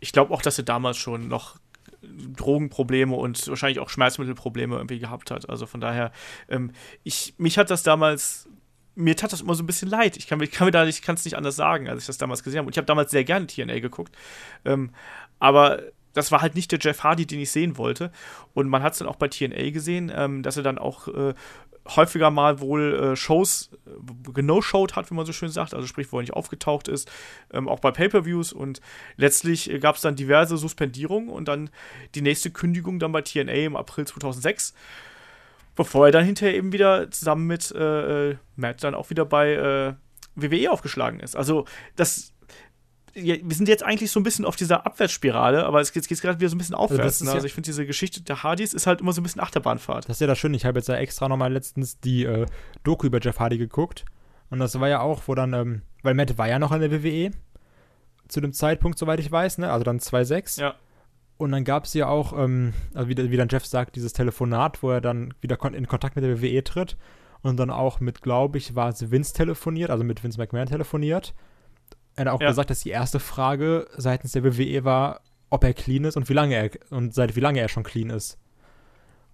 ich 0.00 0.12
glaube 0.12 0.32
auch, 0.32 0.42
dass 0.42 0.58
er 0.58 0.64
damals 0.64 0.96
schon 0.96 1.28
noch 1.28 1.56
Drogenprobleme 2.02 3.14
und 3.14 3.46
wahrscheinlich 3.48 3.78
auch 3.78 3.90
Schmerzmittelprobleme 3.90 4.76
irgendwie 4.76 4.98
gehabt 4.98 5.30
hat. 5.30 5.48
Also 5.48 5.66
von 5.66 5.80
daher, 5.80 6.12
ähm, 6.48 6.72
ich, 7.04 7.34
mich 7.38 7.58
hat 7.58 7.70
das 7.70 7.82
damals 7.82 8.48
mir 8.96 9.16
tat 9.16 9.32
das 9.32 9.40
immer 9.40 9.54
so 9.54 9.62
ein 9.62 9.66
bisschen 9.66 9.88
leid. 9.88 10.16
Ich 10.16 10.26
kann, 10.26 10.40
ich 10.40 10.50
kann 10.50 10.70
kann 10.70 11.14
es 11.14 11.24
nicht 11.24 11.36
anders 11.36 11.56
sagen, 11.56 11.88
als 11.88 12.02
ich 12.02 12.06
das 12.06 12.18
damals 12.18 12.42
gesehen 12.42 12.58
habe. 12.58 12.66
Und 12.66 12.74
ich 12.74 12.78
habe 12.78 12.86
damals 12.86 13.10
sehr 13.10 13.24
gerne 13.24 13.46
TNA 13.46 13.80
geguckt. 13.80 14.16
Ähm, 14.64 14.90
aber 15.38 15.82
das 16.12 16.32
war 16.32 16.42
halt 16.42 16.54
nicht 16.54 16.72
der 16.72 16.78
Jeff 16.80 17.02
Hardy, 17.02 17.26
den 17.26 17.40
ich 17.40 17.50
sehen 17.50 17.78
wollte. 17.78 18.12
Und 18.52 18.68
man 18.68 18.82
hat 18.82 18.92
es 18.92 18.98
dann 18.98 19.08
auch 19.08 19.16
bei 19.16 19.28
TNA 19.28 19.70
gesehen, 19.70 20.12
ähm, 20.14 20.42
dass 20.42 20.56
er 20.56 20.62
dann 20.62 20.78
auch 20.78 21.08
äh, 21.08 21.34
häufiger 21.96 22.30
mal 22.30 22.60
wohl 22.60 22.94
äh, 22.94 23.16
Shows 23.16 23.70
äh, 23.86 24.32
geno-showed 24.32 24.96
hat, 24.96 25.10
wie 25.10 25.14
man 25.14 25.26
so 25.26 25.32
schön 25.32 25.48
sagt, 25.48 25.74
also 25.74 25.86
sprich, 25.86 26.12
wo 26.12 26.18
er 26.18 26.22
nicht 26.22 26.34
aufgetaucht 26.34 26.88
ist, 26.88 27.10
ähm, 27.52 27.68
auch 27.68 27.80
bei 27.80 27.90
Pay-Per-Views 27.90 28.52
und 28.52 28.80
letztlich 29.16 29.70
äh, 29.70 29.78
gab 29.78 29.96
es 29.96 30.02
dann 30.02 30.16
diverse 30.16 30.56
Suspendierungen 30.56 31.30
und 31.30 31.48
dann 31.48 31.70
die 32.14 32.22
nächste 32.22 32.50
Kündigung 32.50 32.98
dann 32.98 33.12
bei 33.12 33.22
TNA 33.22 33.52
im 33.52 33.76
April 33.76 34.06
2006, 34.06 34.74
bevor 35.76 36.06
er 36.06 36.12
dann 36.12 36.24
hinterher 36.24 36.54
eben 36.54 36.72
wieder 36.72 37.10
zusammen 37.10 37.46
mit 37.46 37.72
äh, 37.72 38.30
äh, 38.30 38.36
Matt 38.56 38.82
dann 38.84 38.94
auch 38.94 39.10
wieder 39.10 39.24
bei 39.24 39.94
WWE 40.36 40.70
aufgeschlagen 40.70 41.20
ist. 41.20 41.36
Also 41.36 41.64
das 41.96 42.32
wir 43.14 43.54
sind 43.54 43.68
jetzt 43.68 43.82
eigentlich 43.82 44.10
so 44.10 44.20
ein 44.20 44.22
bisschen 44.22 44.44
auf 44.44 44.56
dieser 44.56 44.86
Abwärtsspirale, 44.86 45.64
aber 45.64 45.80
es 45.80 45.92
geht, 45.92 46.06
geht 46.06 46.20
gerade 46.20 46.38
wieder 46.38 46.48
so 46.48 46.56
ein 46.56 46.58
bisschen 46.58 46.74
aufwärts. 46.74 47.20
Also, 47.20 47.24
ne? 47.24 47.32
also 47.32 47.46
ich 47.46 47.54
finde, 47.54 47.66
diese 47.66 47.86
Geschichte 47.86 48.22
der 48.22 48.42
Hardys 48.42 48.74
ist 48.74 48.86
halt 48.86 49.00
immer 49.00 49.12
so 49.12 49.20
ein 49.20 49.24
bisschen 49.24 49.40
Achterbahnfahrt. 49.40 50.08
Das 50.08 50.16
ist 50.16 50.20
ja 50.20 50.26
das 50.26 50.38
Schöne. 50.38 50.56
Ich 50.56 50.64
habe 50.64 50.78
jetzt 50.78 50.88
ja 50.88 50.96
extra 50.96 51.28
nochmal 51.28 51.52
letztens 51.52 51.98
die 52.00 52.24
äh, 52.24 52.46
Doku 52.84 53.06
über 53.06 53.20
Jeff 53.20 53.38
Hardy 53.38 53.58
geguckt. 53.58 54.04
Und 54.50 54.58
das 54.58 54.78
war 54.80 54.88
ja 54.88 55.00
auch, 55.00 55.22
wo 55.26 55.34
dann, 55.34 55.52
ähm, 55.52 55.82
weil 56.02 56.14
Matt 56.14 56.36
war 56.38 56.48
ja 56.48 56.58
noch 56.58 56.72
in 56.72 56.80
der 56.80 56.92
WWE 56.92 57.30
zu 58.28 58.40
dem 58.40 58.52
Zeitpunkt, 58.52 58.98
soweit 58.98 59.20
ich 59.20 59.30
weiß, 59.30 59.58
ne? 59.58 59.70
Also 59.72 59.84
dann 59.84 59.98
2.6. 59.98 60.60
Ja. 60.60 60.74
Und 61.36 61.52
dann 61.52 61.64
gab 61.64 61.84
es 61.84 61.94
ja 61.94 62.06
auch, 62.06 62.36
ähm, 62.38 62.74
also 62.94 63.08
wie, 63.08 63.16
wie 63.16 63.36
dann 63.36 63.48
Jeff 63.48 63.64
sagt, 63.64 63.96
dieses 63.96 64.12
Telefonat, 64.12 64.82
wo 64.82 64.90
er 64.90 65.00
dann 65.00 65.34
wieder 65.40 65.58
in 65.72 65.86
Kontakt 65.86 66.16
mit 66.16 66.24
der 66.24 66.42
WWE 66.42 66.62
tritt 66.62 66.96
und 67.42 67.58
dann 67.58 67.70
auch 67.70 68.00
mit, 68.00 68.22
glaube 68.22 68.58
ich, 68.58 68.74
war 68.74 68.90
es 68.90 69.10
Vince 69.10 69.32
telefoniert, 69.32 69.90
also 69.90 70.04
mit 70.04 70.22
Vince 70.22 70.38
McMahon 70.38 70.66
telefoniert 70.66 71.34
er 72.20 72.26
hat 72.26 72.34
auch 72.34 72.40
ja. 72.42 72.48
gesagt, 72.48 72.68
dass 72.68 72.80
die 72.80 72.90
erste 72.90 73.18
Frage 73.18 73.86
seitens 73.96 74.32
der 74.32 74.44
WWE 74.44 74.84
war, 74.84 75.22
ob 75.48 75.64
er 75.64 75.72
clean 75.72 76.04
ist 76.04 76.18
und 76.18 76.28
wie 76.28 76.34
lange 76.34 76.54
er 76.54 76.70
und 76.90 77.14
seit 77.14 77.34
wie 77.34 77.40
lange 77.40 77.60
er 77.60 77.68
schon 77.68 77.82
clean 77.82 78.10
ist. 78.10 78.38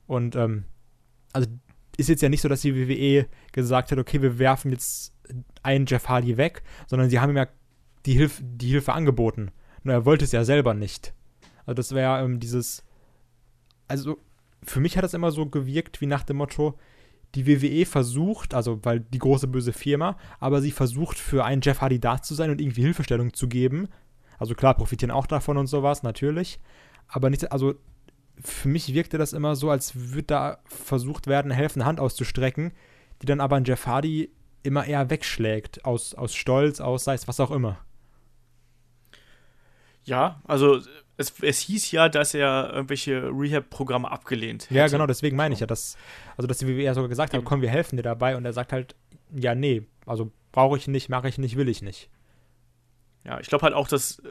Und 0.07 0.37
ähm, 0.37 0.65
also 1.33 1.49
ist 1.97 2.09
jetzt 2.09 2.23
ja 2.23 2.29
nicht 2.29 2.43
so, 2.43 2.49
dass 2.49 2.61
die 2.61 2.77
WWE 2.77 3.27
gesagt 3.51 3.91
hat, 3.91 3.99
okay, 3.99 4.23
wir 4.23 4.39
werfen 4.39 4.71
jetzt 4.71 5.13
einen 5.65 5.87
Jeff 5.87 6.09
Hardy 6.09 6.37
weg, 6.37 6.63
sondern 6.87 7.11
sie 7.11 7.19
haben 7.19 7.31
ihm 7.31 7.39
ja 7.39 7.49
die, 8.05 8.13
Hilf 8.13 8.41
die 8.41 8.69
Hilfe 8.69 8.93
angeboten. 8.93 9.51
Nur 9.83 9.95
er 9.95 10.05
wollte 10.05 10.25
es 10.25 10.33
ja 10.33 10.45
selber 10.45 10.73
nicht. 10.73 11.13
Also 11.65 11.75
das 11.75 11.93
wäre 11.93 12.23
ähm, 12.23 12.39
dieses, 12.39 12.85
also 13.89 14.17
für 14.63 14.79
mich 14.79 14.97
hat 14.97 15.03
das 15.03 15.15
immer 15.15 15.33
so 15.33 15.47
gewirkt 15.47 16.01
wie 16.01 16.07
nach 16.07 16.23
dem 16.23 16.37
Motto, 16.37 16.79
die 17.37 17.47
WWE 17.47 17.87
versucht, 17.87 18.55
also 18.55 18.81
weil 18.83 19.01
die 19.01 19.19
große 19.19 19.47
böse 19.47 19.73
Firma, 19.73 20.17
aber 20.41 20.61
sie 20.61 20.71
versucht 20.73 21.19
für 21.19 21.45
einen 21.45 21.63
Jeff 21.63 21.81
Hardy 21.81 22.01
da 22.01 22.21
zu 22.23 22.35
sein 22.35 22.51
und 22.51 22.61
irgendwie 22.61 22.83
Hilfestellung 22.83 23.35
zu 23.35 23.49
geben. 23.49 23.89
Also 24.39 24.55
klar, 24.55 24.75
profitieren 24.75 25.11
auch 25.11 25.27
davon 25.27 25.57
und 25.57 25.67
sowas, 25.67 26.03
natürlich. 26.03 26.61
Aber 27.09 27.31
nicht, 27.31 27.53
also 27.53 27.75
für 28.43 28.69
mich 28.69 28.93
wirkte 28.93 29.19
das 29.19 29.33
immer 29.33 29.57
so, 29.57 29.71
als 29.71 29.95
würde 29.95 30.25
da 30.25 30.59
versucht 30.65 31.27
werden, 31.27 31.53
eine 31.53 31.61
helfende 31.61 31.87
Hand 31.87 32.01
auszustrecken, 32.01 32.73
die 33.23 33.27
dann 33.27 33.41
aber 33.41 33.57
ein 33.57 33.65
Jeff 33.65 33.87
Hardy 33.87 34.31
immer 34.63 34.85
eher 34.85 35.11
wegschlägt, 35.11 35.85
aus, 35.85 36.15
aus 36.15 36.35
Stolz, 36.35 36.81
aus 36.81 37.05
sei 37.05 37.15
es 37.15 37.29
was 37.29 37.41
auch 37.41 37.51
immer. 37.51 37.79
Ja, 40.05 40.41
also 40.45 40.81
es, 41.17 41.33
es 41.41 41.61
hieß 41.61 41.91
ja, 41.93 42.09
dass 42.09 42.35
er 42.35 42.71
irgendwelche 42.73 43.31
Rehab-Programme 43.31 44.11
abgelehnt 44.11 44.65
hätte. 44.65 44.75
Ja, 44.75 44.87
genau, 44.89 45.07
deswegen 45.07 45.37
meine 45.37 45.55
ich 45.55 45.61
ja, 45.61 45.67
dass, 45.67 45.97
also 46.37 46.47
dass 46.47 46.59
die 46.59 46.67
WWE 46.67 46.83
ja 46.83 46.95
sogar 46.95 47.09
gesagt 47.09 47.33
hat, 47.33 47.45
komm, 47.45 47.63
wir 47.63 47.71
helfen 47.71 47.97
dir 47.97 48.03
dabei 48.03 48.37
und 48.37 48.45
er 48.45 48.53
sagt 48.53 48.73
halt, 48.73 48.95
ja, 49.35 49.55
nee, 49.55 49.87
also 50.05 50.31
brauche 50.53 50.77
ich 50.77 50.89
nicht, 50.89 51.09
mache 51.09 51.29
ich 51.29 51.39
nicht, 51.39 51.57
will 51.57 51.69
ich 51.69 51.83
nicht. 51.83 52.11
Ja, 53.25 53.41
ich 53.41 53.49
glaube 53.49 53.63
halt 53.63 53.75
auch, 53.75 53.89
dass, 53.89 54.23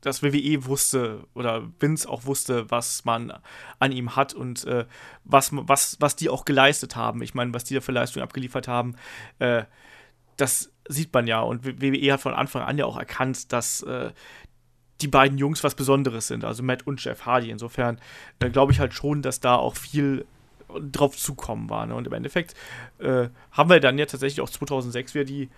dass 0.00 0.22
WWE 0.22 0.64
wusste 0.64 1.26
oder 1.34 1.68
Vince 1.78 2.08
auch 2.08 2.24
wusste, 2.24 2.70
was 2.70 3.04
man 3.04 3.32
an 3.78 3.92
ihm 3.92 4.16
hat 4.16 4.32
und 4.32 4.64
äh, 4.64 4.86
was, 5.24 5.50
was, 5.52 5.96
was 6.00 6.16
die 6.16 6.30
auch 6.30 6.44
geleistet 6.44 6.96
haben. 6.96 7.22
Ich 7.22 7.34
meine, 7.34 7.52
was 7.52 7.64
die 7.64 7.74
da 7.74 7.80
für 7.80 7.92
Leistungen 7.92 8.22
abgeliefert 8.22 8.66
haben, 8.68 8.96
äh, 9.40 9.64
das 10.36 10.72
sieht 10.88 11.12
man 11.12 11.26
ja. 11.26 11.40
Und 11.40 11.64
WWE 11.64 12.12
hat 12.12 12.20
von 12.20 12.34
Anfang 12.34 12.62
an 12.62 12.78
ja 12.78 12.86
auch 12.86 12.96
erkannt, 12.96 13.52
dass 13.52 13.82
äh, 13.82 14.10
die 15.00 15.08
beiden 15.08 15.38
Jungs 15.38 15.64
was 15.64 15.74
Besonderes 15.74 16.26
sind, 16.28 16.44
also 16.44 16.62
Matt 16.62 16.86
und 16.86 17.02
Jeff 17.02 17.26
Hardy. 17.26 17.50
Insofern 17.50 17.98
äh, 18.40 18.50
glaube 18.50 18.72
ich 18.72 18.80
halt 18.80 18.94
schon, 18.94 19.22
dass 19.22 19.40
da 19.40 19.56
auch 19.56 19.76
viel 19.76 20.24
drauf 20.92 21.16
zukommen 21.16 21.68
war. 21.70 21.86
Ne? 21.86 21.94
Und 21.94 22.06
im 22.06 22.12
Endeffekt 22.12 22.54
äh, 22.98 23.28
haben 23.52 23.70
wir 23.70 23.80
dann 23.80 23.98
ja 23.98 24.06
tatsächlich 24.06 24.40
auch 24.40 24.50
2006 24.50 25.14
wieder 25.14 25.24
die, 25.24 25.48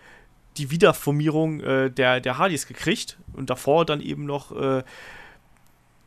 die 0.57 0.71
Wiederformierung 0.71 1.61
äh, 1.61 1.91
der, 1.91 2.21
der 2.21 2.39
Hardys 2.39 2.67
gekriegt 2.67 3.19
und 3.33 3.51
davor 3.51 3.85
dann 3.85 4.01
eben 4.01 4.25
noch 4.25 4.53
äh, 4.53 4.83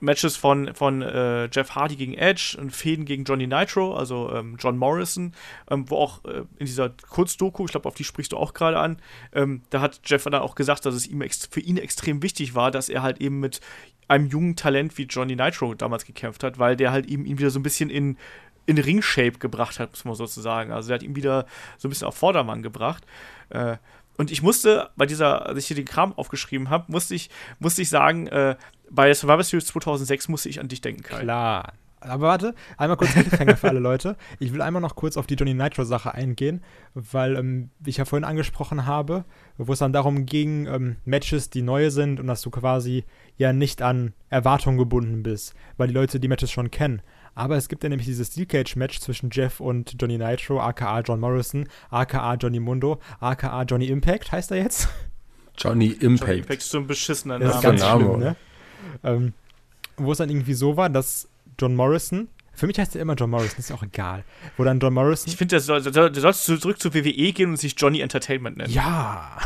Matches 0.05 0.37
von, 0.37 0.73
von 0.73 1.01
äh, 1.01 1.49
Jeff 1.51 1.75
Hardy 1.75 1.95
gegen 1.95 2.13
Edge 2.13 2.57
und 2.59 2.71
Fäden 2.71 3.05
gegen 3.05 3.23
Johnny 3.25 3.47
Nitro, 3.47 3.95
also 3.95 4.31
ähm, 4.33 4.55
John 4.59 4.77
Morrison, 4.77 5.33
ähm, 5.69 5.89
wo 5.89 5.97
auch 5.97 6.23
äh, 6.25 6.43
in 6.57 6.65
dieser 6.65 6.89
Kurzdoku, 6.89 7.65
ich 7.65 7.71
glaube, 7.71 7.87
auf 7.87 7.95
die 7.95 8.03
sprichst 8.03 8.31
du 8.31 8.37
auch 8.37 8.53
gerade 8.53 8.79
an, 8.79 8.97
ähm, 9.33 9.63
da 9.69 9.81
hat 9.81 9.99
Jeff 10.05 10.23
dann 10.23 10.35
auch 10.35 10.55
gesagt, 10.55 10.85
dass 10.85 10.95
es 10.95 11.07
ihm 11.07 11.23
für 11.49 11.59
ihn 11.59 11.77
extrem 11.77 12.23
wichtig 12.23 12.55
war, 12.55 12.71
dass 12.71 12.89
er 12.89 13.03
halt 13.03 13.19
eben 13.19 13.39
mit 13.39 13.59
einem 14.07 14.27
jungen 14.27 14.55
Talent 14.55 14.97
wie 14.97 15.03
Johnny 15.03 15.35
Nitro 15.35 15.73
damals 15.73 16.05
gekämpft 16.05 16.43
hat, 16.43 16.59
weil 16.59 16.75
der 16.75 16.91
halt 16.91 17.07
eben 17.07 17.25
ihn 17.25 17.39
wieder 17.39 17.49
so 17.49 17.59
ein 17.59 17.63
bisschen 17.63 17.89
in, 17.89 18.17
in 18.65 18.77
Ring-Shape 18.77 19.39
gebracht 19.39 19.79
hat, 19.79 19.91
muss 19.91 20.05
man 20.05 20.15
sozusagen. 20.15 20.71
Also 20.71 20.91
er 20.91 20.95
hat 20.95 21.03
ihn 21.03 21.15
wieder 21.15 21.45
so 21.77 21.87
ein 21.87 21.89
bisschen 21.89 22.07
auf 22.07 22.15
Vordermann 22.15 22.61
gebracht. 22.61 23.05
Äh, 23.49 23.77
und 24.17 24.31
ich 24.31 24.41
musste 24.41 24.89
bei 24.95 25.05
dieser, 25.05 25.45
als 25.45 25.59
ich 25.59 25.67
hier 25.67 25.75
den 25.75 25.85
Kram 25.85 26.13
aufgeschrieben 26.13 26.69
habe, 26.69 26.91
musste 26.91 27.15
ich, 27.15 27.29
musste 27.59 27.81
ich 27.81 27.89
sagen, 27.89 28.27
äh, 28.27 28.55
bei 28.89 29.13
Survivor 29.13 29.43
Series 29.43 29.67
2006 29.67 30.29
musste 30.29 30.49
ich 30.49 30.59
an 30.59 30.67
dich 30.67 30.81
denken, 30.81 31.03
Kai. 31.03 31.21
Klar. 31.21 31.73
Aber 32.01 32.27
warte, 32.27 32.55
einmal 32.77 32.97
kurz 32.97 33.13
Cliffhanger 33.13 33.57
für 33.57 33.69
alle 33.69 33.79
Leute. 33.79 34.15
Ich 34.39 34.53
will 34.53 34.61
einmal 34.61 34.81
noch 34.81 34.95
kurz 34.95 35.17
auf 35.17 35.25
die 35.25 35.35
Johnny 35.35 35.53
Nitro-Sache 35.53 36.13
eingehen, 36.13 36.61
weil 36.93 37.35
ähm, 37.35 37.71
ich 37.83 37.97
ja 37.97 38.05
vorhin 38.05 38.25
angesprochen 38.25 38.85
habe, 38.85 39.25
wo 39.57 39.73
es 39.73 39.79
dann 39.79 39.93
darum 39.93 40.25
ging, 40.25 40.67
ähm, 40.67 40.97
Matches, 41.05 41.49
die 41.49 41.61
neue 41.63 41.89
sind 41.89 42.19
und 42.19 42.27
dass 42.27 42.41
du 42.41 42.51
quasi 42.51 43.05
ja 43.37 43.53
nicht 43.53 43.81
an 43.81 44.13
Erwartungen 44.29 44.77
gebunden 44.77 45.23
bist, 45.23 45.55
weil 45.77 45.87
die 45.87 45.93
Leute 45.93 46.19
die 46.19 46.27
Matches 46.27 46.51
schon 46.51 46.69
kennen. 46.69 47.01
Aber 47.35 47.57
es 47.57 47.67
gibt 47.67 47.83
ja 47.83 47.89
nämlich 47.89 48.07
dieses 48.07 48.29
Steel 48.29 48.45
Cage 48.45 48.75
Match 48.77 48.99
zwischen 48.99 49.29
Jeff 49.31 49.59
und 49.59 49.95
Johnny 49.99 50.17
Nitro, 50.17 50.59
aka 50.59 51.01
John 51.01 51.19
Morrison, 51.19 51.67
aka 51.89 52.35
Johnny 52.35 52.59
Mundo, 52.59 52.99
aka 53.19 53.63
Johnny 53.63 53.87
Impact, 53.87 54.31
heißt 54.31 54.51
er 54.51 54.57
jetzt? 54.57 54.87
Johnny 55.57 55.87
Impact. 55.87 56.29
Johnny 56.29 56.39
Impact 56.39 56.61
ist 56.61 56.69
so 56.69 56.79
ein 56.79 56.87
beschissener 56.87 57.39
Name. 57.39 57.45
Das 57.45 57.55
ist 57.57 57.61
ganz 57.61 57.81
Name, 57.81 58.05
schlimm, 58.05 58.19
ne? 58.19 58.35
Ähm, 59.03 59.33
wo 59.97 60.11
es 60.11 60.17
dann 60.17 60.29
irgendwie 60.29 60.53
so 60.53 60.77
war, 60.77 60.89
dass 60.89 61.27
John 61.59 61.75
Morrison 61.75 62.29
für 62.55 62.67
mich 62.67 62.79
heißt 62.79 62.95
er 62.95 63.01
immer 63.01 63.15
John 63.15 63.29
Morrison, 63.29 63.59
ist 63.59 63.71
auch 63.71 63.83
egal. 63.83 64.23
Wo 64.55 64.63
dann 64.63 64.79
John 64.79 64.93
Morrison. 64.93 65.27
Ich 65.27 65.35
finde, 65.35 65.57
du 65.57 66.21
sollst 66.21 66.45
zurück 66.45 66.79
zur 66.79 66.93
WWE 66.93 67.33
gehen 67.33 67.49
und 67.49 67.57
sich 67.57 67.75
Johnny 67.77 67.99
Entertainment 67.99 68.57
nennen. 68.57 68.71
Ja. 68.71 69.37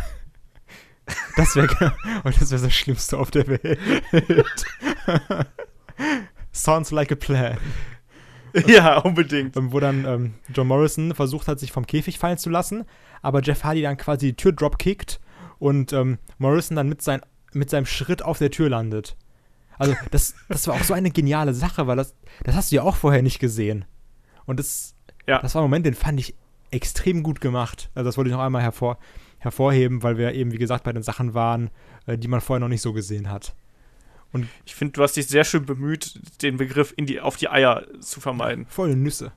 Das 1.36 1.56
wäre 1.56 1.68
oh, 2.24 2.30
das 2.30 2.52
wäre 2.52 2.62
das 2.62 2.74
Schlimmste 2.74 3.18
auf 3.18 3.32
der 3.32 3.48
Welt. 3.48 3.80
Sounds 6.64 6.92
like 6.92 7.12
a 7.12 7.16
plan. 7.16 7.58
ja, 8.68 8.98
unbedingt. 9.00 9.56
Wo 9.56 9.80
dann 9.80 10.06
ähm, 10.06 10.34
John 10.54 10.68
Morrison 10.68 11.14
versucht 11.16 11.48
hat, 11.48 11.60
sich 11.60 11.72
vom 11.72 11.86
Käfig 11.86 12.20
fallen 12.20 12.38
zu 12.38 12.50
lassen, 12.50 12.86
aber 13.22 13.42
Jeff 13.42 13.64
Hardy 13.64 13.82
dann 13.82 13.98
quasi 13.98 14.28
die 14.28 14.36
Tür 14.36 14.52
dropkickt 14.52 15.20
und 15.60 15.94
ähm, 15.94 16.18
Morrison 16.38 16.76
dann 16.76 16.90
mit, 16.90 17.02
sein, 17.02 17.22
mit 17.54 17.70
seinem 17.70 17.86
Schritt 17.86 18.24
auf 18.24 18.40
der 18.40 18.52
Tür 18.52 18.70
landet. 18.70 19.16
Also, 19.78 19.96
das, 20.12 20.36
das 20.48 20.68
war 20.68 20.76
auch 20.76 20.84
so 20.84 20.94
eine 20.94 21.12
geniale 21.12 21.54
Sache, 21.54 21.88
weil 21.88 21.98
das, 21.98 22.16
das 22.44 22.56
hast 22.56 22.72
du 22.72 22.78
ja 22.78 22.84
auch 22.84 22.96
vorher 22.96 23.22
nicht 23.22 23.40
gesehen. 23.40 23.86
Und 24.46 24.60
das, 24.60 24.96
ja. 25.28 25.40
das 25.40 25.56
war 25.56 25.62
ein 25.62 25.70
Moment, 25.70 25.86
den 25.86 25.94
fand 25.94 26.20
ich 26.20 26.36
extrem 26.72 27.24
gut 27.24 27.42
gemacht. 27.42 27.90
Also, 27.96 28.08
das 28.10 28.18
wollte 28.18 28.30
ich 28.30 28.36
noch 28.36 28.44
einmal 28.44 28.62
hervor, 28.62 28.98
hervorheben, 29.38 30.04
weil 30.04 30.18
wir 30.18 30.34
eben, 30.34 30.52
wie 30.52 30.58
gesagt, 30.58 30.84
bei 30.84 30.92
den 30.92 31.04
Sachen 31.04 31.34
waren, 31.34 31.70
äh, 32.06 32.18
die 32.18 32.28
man 32.28 32.42
vorher 32.42 32.60
noch 32.60 32.68
nicht 32.68 32.82
so 32.82 32.94
gesehen 32.94 33.30
hat. 33.30 33.56
Und 34.32 34.48
ich 34.66 34.76
finde, 34.76 34.94
du 34.94 35.04
hast 35.04 35.16
dich 35.16 35.28
sehr 35.28 35.44
schön 35.44 35.66
bemüht, 35.66 36.20
den 36.42 36.58
Begriff 36.58 36.94
in 36.96 37.06
die, 37.06 37.20
auf 37.20 37.38
die 37.38 37.50
Eier 37.50 37.86
zu 38.00 38.22
vermeiden. 38.22 38.66
Volle 38.68 38.96
Nüsse. 38.96 39.32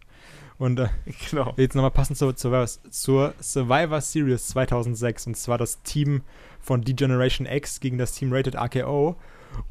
Und 0.58 0.78
äh, 0.78 0.88
genau. 1.30 1.54
jetzt 1.56 1.74
nochmal 1.74 1.90
passend 1.90 2.18
zur, 2.18 2.36
zur, 2.36 2.68
zur 2.90 3.34
Survivor 3.40 4.00
Series 4.00 4.48
2006. 4.48 5.28
Und 5.28 5.36
zwar 5.36 5.58
das 5.58 5.82
Team 5.82 6.22
von 6.60 6.82
D-Generation 6.82 7.46
X 7.46 7.80
gegen 7.80 7.98
das 7.98 8.12
Team 8.12 8.32
Rated 8.32 8.54
RKO. 8.54 9.16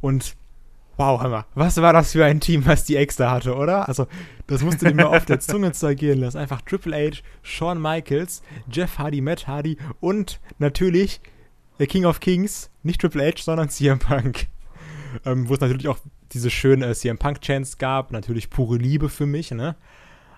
Und 0.02 0.35
wow, 0.98 1.22
Hammer. 1.22 1.45
Was 1.53 1.77
war 1.77 1.93
das 1.93 2.14
für 2.14 2.26
ein 2.26 2.39
Team, 2.39 2.65
was 2.65 2.84
die 2.85 2.95
X 2.95 3.15
da 3.15 3.31
hatte, 3.31 3.56
oder? 3.56 3.88
Also, 3.88 4.07
das 4.48 4.64
musste 4.64 4.85
dir 4.85 4.95
mal 4.95 5.06
auf 5.06 5.26
der 5.26 5.39
Zunge 5.39 5.72
zergehen 5.73 6.19
lassen. 6.19 6.38
Einfach 6.38 6.61
Triple 6.61 6.95
H, 6.95 7.22
Shawn 7.41 7.81
Michaels, 7.81 8.41
Jeff 8.69 8.98
Hardy, 8.98 9.22
Matt 9.22 9.48
Hardy 9.48 9.77
und 9.99 10.39
natürlich 10.60 11.22
der 11.80 11.88
King 11.88 12.06
of 12.06 12.19
Kings, 12.19 12.69
nicht 12.84 13.02
Triple 13.02 13.26
H, 13.26 13.43
sondern 13.43 13.69
CM 13.72 13.99
Punk 13.99 14.48
ähm, 15.26 15.50
wo 15.50 15.54
es 15.54 15.60
natürlich 15.60 15.88
auch 15.88 16.00
diese 16.32 16.50
schönen 16.50 16.84
äh, 16.84 16.94
CM 16.94 17.18
Punk 17.18 17.42
Chants 17.42 17.78
gab, 17.78 18.12
natürlich 18.12 18.50
pure 18.50 18.78
Liebe 18.78 19.10
für 19.10 19.26
mich, 19.26 19.52
ne? 19.52 19.76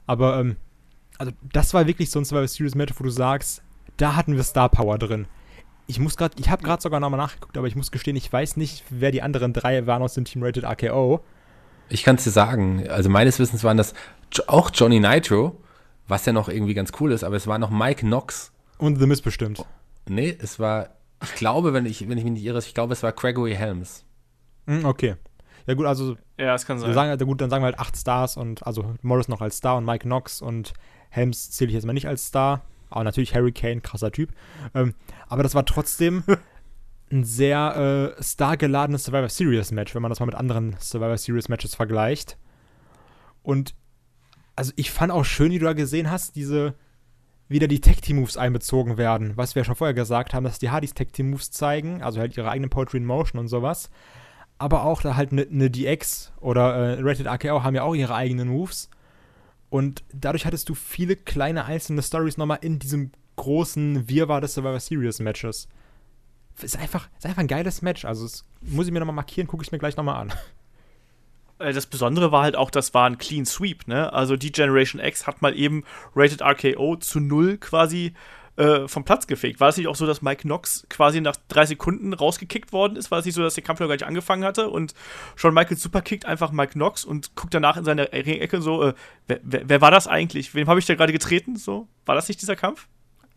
Aber 0.05 0.39
ähm, 0.39 0.57
also 1.17 1.31
das 1.51 1.73
war 1.73 1.87
wirklich 1.87 2.09
so 2.09 2.19
ein 2.19 2.25
Survivor 2.25 2.47
Series 2.47 2.75
Match, 2.75 2.93
wo 2.97 3.03
du 3.03 3.09
sagst, 3.09 3.63
da 3.97 4.15
hatten 4.15 4.35
wir 4.35 4.43
Star 4.43 4.69
Power 4.69 4.97
drin. 4.97 5.27
Ich 5.87 5.99
muss 5.99 6.17
gerade, 6.17 6.35
ich 6.39 6.49
habe 6.49 6.63
gerade 6.63 6.81
sogar 6.81 6.99
nochmal 6.99 7.19
nachgeguckt, 7.19 7.57
aber 7.57 7.67
ich 7.67 7.75
muss 7.75 7.91
gestehen, 7.91 8.15
ich 8.15 8.31
weiß 8.31 8.57
nicht, 8.57 8.83
wer 8.89 9.11
die 9.11 9.21
anderen 9.21 9.53
drei 9.53 9.85
waren 9.85 10.01
aus 10.01 10.13
dem 10.13 10.25
Team 10.25 10.43
Rated 10.43 10.63
RKO. 10.63 11.23
Ich 11.89 12.03
kann 12.03 12.15
es 12.15 12.23
dir 12.23 12.31
sagen, 12.31 12.87
also 12.89 13.09
meines 13.09 13.39
Wissens 13.39 13.63
waren 13.63 13.77
das 13.77 13.93
auch 14.47 14.71
Johnny 14.73 14.99
Nitro, 14.99 15.61
was 16.07 16.25
ja 16.25 16.33
noch 16.33 16.49
irgendwie 16.49 16.73
ganz 16.73 16.91
cool 16.99 17.11
ist, 17.11 17.23
aber 17.23 17.35
es 17.35 17.47
war 17.47 17.59
noch 17.59 17.69
Mike 17.69 18.01
Knox. 18.01 18.51
Und 18.77 18.97
The 18.97 19.05
Miz 19.05 19.21
bestimmt. 19.21 19.63
Nee, 20.07 20.35
es 20.39 20.59
war, 20.59 20.89
ich 21.21 21.35
glaube, 21.35 21.73
wenn 21.73 21.85
ich, 21.85 22.07
wenn 22.07 22.17
ich 22.17 22.23
mich 22.23 22.33
nicht 22.33 22.45
irre, 22.45 22.59
ich 22.59 22.73
glaube, 22.73 22.93
es 22.93 23.03
war 23.03 23.11
Gregory 23.11 23.53
Helms. 23.53 24.05
Mm, 24.65 24.85
okay. 24.85 25.15
Ja 25.65 25.73
gut, 25.75 25.85
also 25.85 26.17
Ja, 26.37 26.47
das 26.47 26.65
kann 26.65 26.77
sein. 26.79 26.89
wir 26.89 26.93
sagen, 26.93 27.09
halt, 27.09 27.23
gut, 27.23 27.41
dann 27.41 27.49
sagen 27.49 27.61
wir 27.63 27.67
halt 27.67 27.79
acht 27.79 27.95
Stars 27.97 28.37
und 28.37 28.65
also 28.65 28.95
Morris 29.01 29.27
noch 29.27 29.41
als 29.41 29.57
Star 29.57 29.77
und 29.77 29.85
Mike 29.85 30.03
Knox 30.03 30.41
und 30.41 30.73
Helms 31.09 31.51
zähle 31.51 31.69
ich 31.69 31.75
jetzt 31.75 31.85
mal 31.85 31.93
nicht 31.93 32.07
als 32.07 32.27
Star. 32.27 32.61
Aber 32.89 33.03
natürlich 33.03 33.33
Harry 33.33 33.51
Kane, 33.51 33.81
krasser 33.81 34.11
Typ. 34.11 34.31
Ähm, 34.75 34.93
aber 35.27 35.41
das 35.43 35.55
war 35.55 35.65
trotzdem 35.65 36.23
ein 37.11 37.23
sehr 37.23 38.15
äh, 38.17 38.23
stargeladenes 38.23 39.05
Survivor 39.05 39.29
Series 39.29 39.71
Match, 39.71 39.95
wenn 39.95 40.01
man 40.01 40.09
das 40.09 40.19
mal 40.19 40.25
mit 40.27 40.35
anderen 40.35 40.75
Survivor 40.79 41.17
Series 41.17 41.49
Matches 41.49 41.75
vergleicht. 41.75 42.37
Und 43.41 43.75
also 44.55 44.71
ich 44.75 44.91
fand 44.91 45.11
auch 45.11 45.25
schön, 45.25 45.51
wie 45.51 45.59
du 45.59 45.65
da 45.65 45.73
gesehen 45.73 46.11
hast, 46.11 46.35
diese 46.35 46.75
wieder 47.49 47.67
die 47.67 47.81
Tag 47.81 48.01
Team 48.01 48.17
Moves 48.17 48.37
einbezogen 48.37 48.97
werden, 48.97 49.33
was 49.35 49.53
wir 49.53 49.61
ja 49.61 49.65
schon 49.65 49.75
vorher 49.75 49.93
gesagt 49.93 50.33
haben, 50.33 50.43
dass 50.43 50.59
die 50.59 50.69
Hardys 50.69 50.93
Tag 50.93 51.13
Team 51.13 51.29
Moves 51.29 51.51
zeigen, 51.51 52.01
also 52.01 52.19
halt 52.19 52.35
ihre 52.37 52.49
eigenen 52.49 52.69
Poetry 52.69 52.97
in 52.97 53.05
Motion 53.05 53.39
und 53.39 53.47
sowas. 53.47 53.89
Aber 54.63 54.85
auch 54.85 55.01
da 55.01 55.17
halt 55.17 55.33
eine 55.33 55.45
ne 55.49 55.69
DX 55.69 56.31
oder 56.39 56.97
äh, 56.97 57.01
Rated 57.01 57.27
RKO 57.27 57.63
haben 57.63 57.75
ja 57.75 57.83
auch 57.83 57.95
ihre 57.95 58.15
eigenen 58.15 58.47
Moves. 58.47 58.89
Und 59.69 60.05
dadurch 60.13 60.45
hattest 60.45 60.69
du 60.69 60.73
viele 60.73 61.17
kleine 61.17 61.65
einzelne 61.65 62.01
Stories 62.01 62.37
nochmal 62.37 62.59
in 62.61 62.79
diesem 62.79 63.11
großen 63.35 64.07
Wirrwarr 64.07 64.39
des 64.39 64.53
Survivor 64.53 64.79
Series 64.79 65.19
Matches. 65.19 65.67
Ist 66.61 66.79
einfach, 66.79 67.09
ist 67.17 67.25
einfach 67.25 67.41
ein 67.41 67.49
geiles 67.49 67.81
Match. 67.81 68.05
Also, 68.05 68.23
das 68.23 68.45
muss 68.61 68.87
ich 68.87 68.93
mir 68.93 69.01
nochmal 69.01 69.15
markieren, 69.15 69.47
gucke 69.47 69.63
ich 69.63 69.71
mir 69.73 69.79
gleich 69.79 69.97
nochmal 69.97 70.21
an. 70.21 70.33
Äh, 71.59 71.73
das 71.73 71.85
Besondere 71.85 72.31
war 72.31 72.43
halt 72.43 72.55
auch, 72.55 72.71
das 72.71 72.93
war 72.93 73.05
ein 73.05 73.17
Clean 73.17 73.45
Sweep, 73.45 73.87
ne? 73.89 74.13
Also 74.13 74.37
die 74.37 74.53
Generation 74.53 75.01
X 75.01 75.27
hat 75.27 75.41
mal 75.41 75.57
eben 75.57 75.83
Rated 76.15 76.41
RKO 76.41 76.95
zu 76.95 77.19
null 77.19 77.57
quasi 77.57 78.13
äh, 78.55 78.87
vom 78.87 79.03
Platz 79.03 79.25
gefegt. 79.27 79.59
War 79.59 79.69
es 79.69 79.77
nicht 79.77 79.87
auch 79.87 79.95
so, 79.95 80.05
dass 80.05 80.21
Mike 80.21 80.43
Knox 80.43 80.85
quasi 80.89 81.21
nach 81.21 81.35
drei 81.47 81.65
Sekunden 81.65 82.13
rausgekickt 82.13 82.71
worden 82.71 82.95
ist? 82.95 83.09
War 83.09 83.19
es 83.19 83.25
nicht 83.25 83.33
so, 83.35 83.41
dass 83.41 83.55
der 83.55 83.63
Kampf 83.63 83.79
noch 83.79 83.87
gar 83.87 83.95
nicht 83.95 84.05
angefangen 84.05 84.43
hatte 84.43 84.69
und 84.69 84.93
schon 85.35 85.53
Michael 85.53 85.77
superkickt 85.77 86.25
einfach 86.25 86.51
Mike 86.51 86.73
Knox 86.73 87.03
und 87.05 87.35
guckt 87.35 87.53
danach 87.53 87.77
in 87.77 87.83
seine 87.85 88.11
Ecke 88.11 88.61
so, 88.61 88.83
äh, 88.83 88.93
wer, 89.27 89.39
wer, 89.43 89.61
wer, 89.69 89.81
war 89.81 89.91
das 89.91 90.07
eigentlich? 90.07 90.53
Wem 90.53 90.67
habe 90.67 90.79
ich 90.79 90.85
da 90.85 90.95
gerade 90.95 91.13
getreten? 91.13 91.55
So, 91.55 91.87
war 92.05 92.15
das 92.15 92.27
nicht 92.27 92.41
dieser 92.41 92.55
Kampf? 92.55 92.87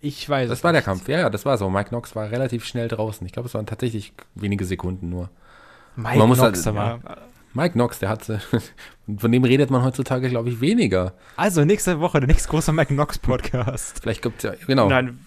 Ich 0.01 0.29
weiß. 0.29 0.49
Das 0.49 0.63
war 0.63 0.73
der 0.73 0.83
Kampf, 0.83 1.09
ja, 1.09 1.19
ja, 1.21 1.31
das 1.31 1.47
war 1.47 1.57
so. 1.57 1.71
Mike 1.71 1.89
Knox 1.89 2.15
war 2.15 2.31
relativ 2.31 2.67
schnell 2.67 2.89
draußen. 2.89 3.27
Ich 3.27 3.33
glaube, 3.33 3.49
es 3.49 3.55
waren 3.55 3.67
tatsächlich 3.67 4.13
wenige 4.35 4.65
Sekunden 4.67 5.09
nur. 5.09 5.31
Mike 5.97 6.19
Man 6.19 6.29
muss 6.29 6.39
Knox, 6.39 6.67
halt- 6.67 6.77
aber. 6.77 7.01
Ja. 7.09 7.17
Mike 7.57 7.73
Knox, 7.73 7.99
der 7.99 8.11
hatte, 8.11 8.41
von 9.19 9.33
dem 9.33 9.43
redet 9.45 9.71
man 9.71 9.83
heutzutage, 9.83 10.29
glaube 10.29 10.51
ich, 10.51 10.61
weniger. 10.61 11.15
Also, 11.37 11.65
nächste 11.65 12.01
Woche 12.01 12.21
der 12.21 12.27
nächste 12.29 12.51
große 12.51 12.71
Mike 12.73 12.93
Knox 12.93 13.19
Podcast. 13.19 14.01
Vielleicht 14.03 14.21
gibt 14.21 14.39
es 14.39 14.43
ja, 14.45 14.55
genau. 14.67 14.89
Nein, 14.91 15.19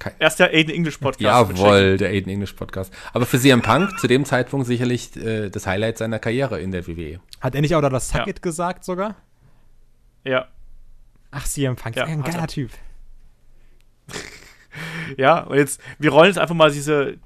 Kein- 0.00 0.14
erst 0.18 0.40
der 0.40 0.50
Aiden 0.52 0.74
English 0.74 0.98
Podcast. 0.98 1.20
Jawohl, 1.22 1.96
der 1.96 2.08
Aiden 2.10 2.32
English 2.32 2.52
Podcast. 2.54 2.92
Aber 3.12 3.26
für 3.26 3.38
CM 3.38 3.62
Punk 3.62 3.96
zu 4.00 4.08
dem 4.08 4.24
Zeitpunkt 4.24 4.66
sicherlich 4.66 5.16
äh, 5.16 5.50
das 5.50 5.68
Highlight 5.68 5.98
seiner 5.98 6.18
Karriere 6.18 6.60
in 6.60 6.72
der. 6.72 6.86
WWE. 6.88 7.20
Hat 7.40 7.54
er 7.54 7.60
nicht 7.60 7.74
auch 7.76 7.80
da 7.80 7.88
das 7.90 8.08
Suck 8.08 8.26
Ja. 8.26 8.32
Gesagt 8.40 8.84
sogar? 8.84 9.14
Ja. 10.24 10.48
Ach, 11.30 11.44
CM 11.46 11.76
Punk, 11.76 11.94
Ja, 11.94 12.04
ein 12.06 12.18
hat 12.18 12.26
geiler 12.26 12.40
er. 12.40 12.48
Typ. 12.48 12.70
Ja, 15.16 15.40
und 15.40 15.56
jetzt, 15.56 15.80
wir 15.98 16.10
rollen 16.10 16.28
jetzt 16.28 16.38
einfach 16.38 16.54
mal 16.54 16.70
diese, 16.70 17.16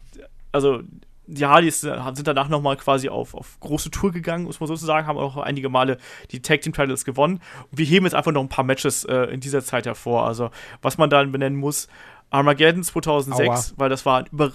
also 0.53 0.83
die 1.27 1.47
Hardys 1.47 1.85
äh, 1.85 1.99
sind 2.15 2.27
danach 2.27 2.49
nochmal 2.49 2.77
quasi 2.77 3.09
auf, 3.09 3.35
auf 3.35 3.59
große 3.61 3.91
Tour 3.91 4.13
gegangen, 4.13 4.45
muss 4.45 4.61
man 4.61 4.67
sozusagen, 4.67 5.07
haben 5.07 5.19
auch 5.19 5.37
einige 5.37 5.69
Male 5.69 5.99
die 6.31 6.43
Tag 6.43 6.63
Team 6.63 6.73
Titles 6.73 7.05
gewonnen. 7.05 7.41
Und 7.71 7.79
wir 7.79 7.87
heben 7.87 8.07
jetzt 8.07 8.15
einfach 8.15 8.33
noch 8.33 8.43
ein 8.43 8.49
paar 8.49 8.65
Matches 8.65 9.05
äh, 9.05 9.25
in 9.33 9.41
dieser 9.41 9.63
Zeit 9.63 9.87
hervor. 9.87 10.27
Also, 10.27 10.51
was 10.81 10.99
man 10.99 11.11
dann 11.11 11.33
benennen 11.33 11.59
muss, 11.59 11.89
Armageddon 12.31 12.83
2006, 12.83 13.49
Aua. 13.49 13.79
weil 13.79 13.89
das 13.89 14.05
war 14.05 14.19
ein 14.19 14.27
über? 14.33 14.53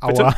Aua. 0.00 0.34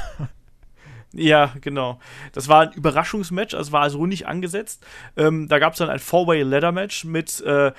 ja, 1.13 1.53
genau. 1.61 1.99
Das 2.33 2.49
war 2.49 2.63
ein 2.63 2.73
Überraschungsmatch, 2.73 3.55
also 3.55 3.73
war 3.73 3.83
also 3.83 4.07
nicht 4.07 4.27
angesetzt. 4.27 4.85
Ähm, 5.17 5.49
da 5.49 5.59
gab 5.59 5.75
es 5.75 5.79
dann 5.79 5.91
ein 5.91 5.99
Four-Way-Ladder-Match 5.99 7.05
mit 7.05 7.41
äh, 7.43 7.73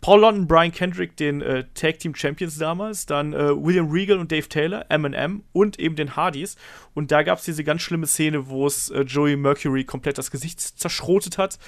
Paul 0.00 0.20
London, 0.20 0.46
Brian 0.46 0.72
Kendrick, 0.72 1.16
den 1.16 1.40
äh, 1.40 1.64
Tag 1.74 1.98
Team 1.98 2.14
Champions 2.14 2.58
damals, 2.58 3.06
dann 3.06 3.32
äh, 3.32 3.50
William 3.56 3.90
Regal 3.90 4.18
und 4.18 4.30
Dave 4.30 4.48
Taylor, 4.48 4.86
M&M 4.88 5.42
und 5.52 5.78
eben 5.80 5.96
den 5.96 6.14
Hardys. 6.14 6.56
Und 6.94 7.10
da 7.10 7.22
gab 7.22 7.38
es 7.38 7.44
diese 7.44 7.64
ganz 7.64 7.82
schlimme 7.82 8.06
Szene, 8.06 8.48
wo 8.48 8.66
es 8.66 8.90
äh, 8.90 9.00
Joey 9.02 9.36
Mercury 9.36 9.84
komplett 9.84 10.18
das 10.18 10.30
Gesicht 10.30 10.60
zerschrotet 10.60 11.38
hat. 11.38 11.58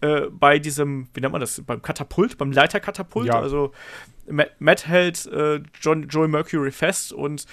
Äh, 0.00 0.22
bei 0.30 0.58
diesem, 0.58 1.08
wie 1.14 1.20
nennt 1.20 1.32
man 1.32 1.40
das, 1.40 1.62
beim 1.62 1.82
Katapult, 1.82 2.38
beim 2.38 2.52
Leiterkatapult. 2.52 3.28
Ja. 3.28 3.38
Also 3.38 3.72
Matt, 4.26 4.52
Matt 4.58 4.86
hält 4.86 5.26
äh, 5.26 5.60
John, 5.80 6.08
Joey 6.08 6.28
Mercury 6.28 6.72
fest 6.72 7.12
und 7.12 7.46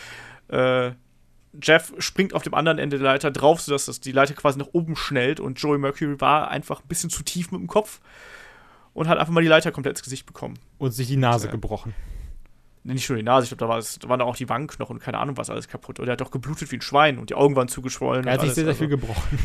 äh, 0.47 0.91
Jeff 1.61 1.93
springt 1.97 2.33
auf 2.33 2.43
dem 2.43 2.53
anderen 2.53 2.79
Ende 2.79 2.97
der 2.97 3.05
Leiter 3.05 3.29
drauf, 3.29 3.61
sodass 3.61 3.85
das 3.85 3.99
die 3.99 4.13
Leiter 4.13 4.33
quasi 4.33 4.57
nach 4.57 4.69
oben 4.71 4.95
schnellt 4.95 5.39
und 5.39 5.59
Joey 5.59 5.77
Mercury 5.77 6.19
war 6.21 6.49
einfach 6.49 6.81
ein 6.81 6.87
bisschen 6.87 7.09
zu 7.09 7.23
tief 7.23 7.51
mit 7.51 7.59
dem 7.59 7.67
Kopf 7.67 7.99
und 8.93 9.07
hat 9.07 9.17
einfach 9.17 9.33
mal 9.33 9.41
die 9.41 9.47
Leiter 9.47 9.71
komplett 9.71 9.93
ins 9.97 10.03
Gesicht 10.03 10.25
bekommen. 10.25 10.55
Und 10.77 10.91
sich 10.91 11.07
die 11.07 11.17
Nase 11.17 11.47
Ja. 11.47 11.51
gebrochen. 11.51 11.93
Nicht 12.83 13.07
nur 13.09 13.17
die 13.17 13.23
Nase, 13.23 13.43
ich 13.45 13.49
glaube, 13.49 13.59
da, 13.65 13.69
war 13.69 13.77
es- 13.77 13.99
da 13.99 14.09
waren 14.09 14.21
auch 14.21 14.35
die 14.35 14.49
Wangenknochen 14.49 14.95
und 14.97 15.01
keine 15.03 15.19
Ahnung 15.19 15.37
was 15.37 15.49
alles 15.49 15.67
kaputt. 15.67 15.99
Und 15.99 16.07
er 16.07 16.13
hat 16.13 16.21
doch 16.21 16.31
geblutet 16.31 16.71
wie 16.71 16.77
ein 16.77 16.81
Schwein 16.81 17.19
und 17.19 17.29
die 17.29 17.35
Augen 17.35 17.55
waren 17.55 17.67
zugeschwollen. 17.67 18.25
Er 18.25 18.33
hat 18.33 18.39
und 18.41 18.47
sich 18.47 18.55
sehr, 18.55 18.63
sehr 18.63 18.69
also. 18.71 18.79
viel 18.79 18.87
gebrochen. 18.89 19.39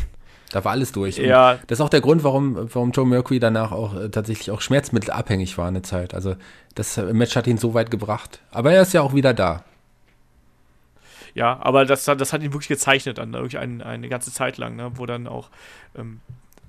Da 0.51 0.63
war 0.63 0.71
alles 0.71 0.91
durch. 0.93 1.19
Und 1.19 1.25
Ja, 1.25 1.59
Das 1.67 1.77
ist 1.79 1.81
auch 1.85 1.89
der 1.89 1.99
Grund, 2.01 2.23
warum, 2.23 2.55
warum 2.73 2.91
Joe 2.91 3.05
Mercury 3.05 3.39
danach 3.39 3.71
auch 3.73 3.93
äh, 3.95 4.09
tatsächlich 4.09 4.49
auch 4.49 4.61
schmerzmittelabhängig 4.61 5.57
war 5.57 5.67
eine 5.67 5.81
Zeit. 5.81 6.13
Also 6.13 6.35
das 6.73 6.97
äh, 6.97 7.13
Match 7.13 7.35
hat 7.35 7.47
ihn 7.47 7.57
so 7.57 7.73
weit 7.73 7.91
gebracht. 7.91 8.39
Aber 8.49 8.71
er 8.71 8.81
ist 8.81 8.93
ja 8.93 9.01
auch 9.01 9.13
wieder 9.13 9.33
da. 9.33 9.63
ja, 11.35 11.59
aber 11.61 11.85
das, 11.85 12.07
hat- 12.07 12.19
das 12.21 12.33
hat 12.33 12.41
ihn 12.41 12.53
wirklich 12.53 12.69
gezeichnet 12.69 13.17
dann, 13.19 13.33
wirklich 13.33 13.59
ein, 13.59 13.81
eine 13.81 14.09
ganze 14.09 14.31
Zeit 14.33 14.57
lang, 14.57 14.75
ne, 14.77 14.91
wo 14.95 15.05
dann 15.05 15.27
auch, 15.27 15.49
ähm, 15.95 16.21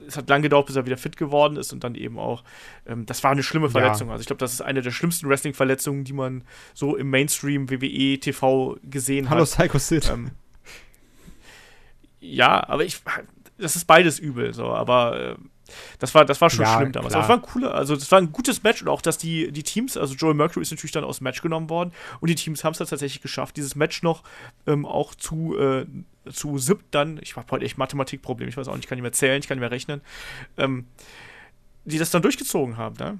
es 0.06 0.16
hat 0.16 0.28
lange 0.28 0.42
gedauert, 0.42 0.66
bis 0.66 0.76
er 0.76 0.86
wieder 0.86 0.96
fit 0.96 1.16
geworden 1.16 1.56
ist 1.56 1.72
und 1.72 1.84
dann 1.84 1.94
eben 1.94 2.18
auch, 2.18 2.44
ähm, 2.86 3.06
das 3.06 3.22
war 3.24 3.30
eine 3.30 3.42
schlimme 3.42 3.70
Verletzung. 3.70 4.10
Also 4.10 4.20
ich 4.20 4.26
glaube, 4.26 4.40
das 4.40 4.52
ist 4.52 4.60
eine 4.60 4.82
der 4.82 4.90
schlimmsten 4.90 5.28
Wrestling-Verletzungen, 5.28 6.04
die 6.04 6.12
man 6.12 6.44
so 6.74 6.96
im 6.96 7.10
Mainstream 7.10 7.70
WWE 7.70 8.18
TV 8.18 8.76
gesehen 8.82 9.30
Hallo 9.30 9.42
hat. 9.42 9.48
Psycho 9.48 9.78
Sid. 9.78 10.10
Ähm, 10.10 10.30
ja, 12.20 12.68
aber 12.68 12.84
ich, 12.84 13.00
das 13.58 13.76
ist 13.76 13.84
beides 13.86 14.18
übel, 14.18 14.52
so, 14.54 14.66
aber 14.66 15.20
äh, 15.20 15.36
das 15.98 16.14
war, 16.14 16.24
das 16.24 16.40
war 16.40 16.50
schon 16.50 16.64
Ja, 16.64 16.76
schlimm 16.76 16.92
damals. 16.92 17.12
klar. 17.12 17.24
Aber 17.24 17.34
es 17.34 17.42
war 17.42 17.46
ein 17.46 17.50
cooler, 17.52 17.74
also 17.74 17.94
das 17.94 18.10
war 18.10 18.18
ein 18.20 18.32
gutes 18.32 18.62
Match 18.62 18.82
und 18.82 18.88
auch, 18.88 19.02
dass 19.02 19.18
die, 19.18 19.52
die 19.52 19.62
Teams, 19.62 19.96
also 19.96 20.14
Joel 20.14 20.34
Mercury 20.34 20.62
ist 20.62 20.70
natürlich 20.70 20.92
dann 20.92 21.04
aus 21.04 21.18
dem 21.18 21.24
Match 21.24 21.42
genommen 21.42 21.68
worden 21.70 21.92
und 22.20 22.28
die 22.28 22.34
Teams 22.34 22.64
haben 22.64 22.72
es 22.72 22.78
dann 22.78 22.88
tatsächlich 22.88 23.22
geschafft, 23.22 23.56
dieses 23.56 23.74
Match 23.74 24.02
noch 24.02 24.22
ähm, 24.66 24.86
auch 24.86 25.14
zu, 25.14 25.56
äh, 25.58 25.86
zu 26.32 26.58
SIP 26.58 26.80
dann, 26.90 27.18
ich 27.22 27.36
habe 27.36 27.46
heute 27.50 27.64
echt 27.64 27.78
Mathematikprobleme, 27.78 28.48
ich 28.50 28.56
weiß 28.56 28.68
auch 28.68 28.74
nicht, 28.74 28.84
ich 28.84 28.88
kann 28.88 28.96
nicht 28.96 29.02
mehr 29.02 29.12
zählen, 29.12 29.40
ich 29.40 29.48
kann 29.48 29.56
nicht 29.58 29.62
mehr 29.62 29.70
rechnen, 29.70 30.00
ähm, 30.56 30.86
die 31.84 31.98
das 31.98 32.10
dann 32.10 32.22
durchgezogen 32.22 32.76
haben, 32.76 32.96
ne? 32.98 33.18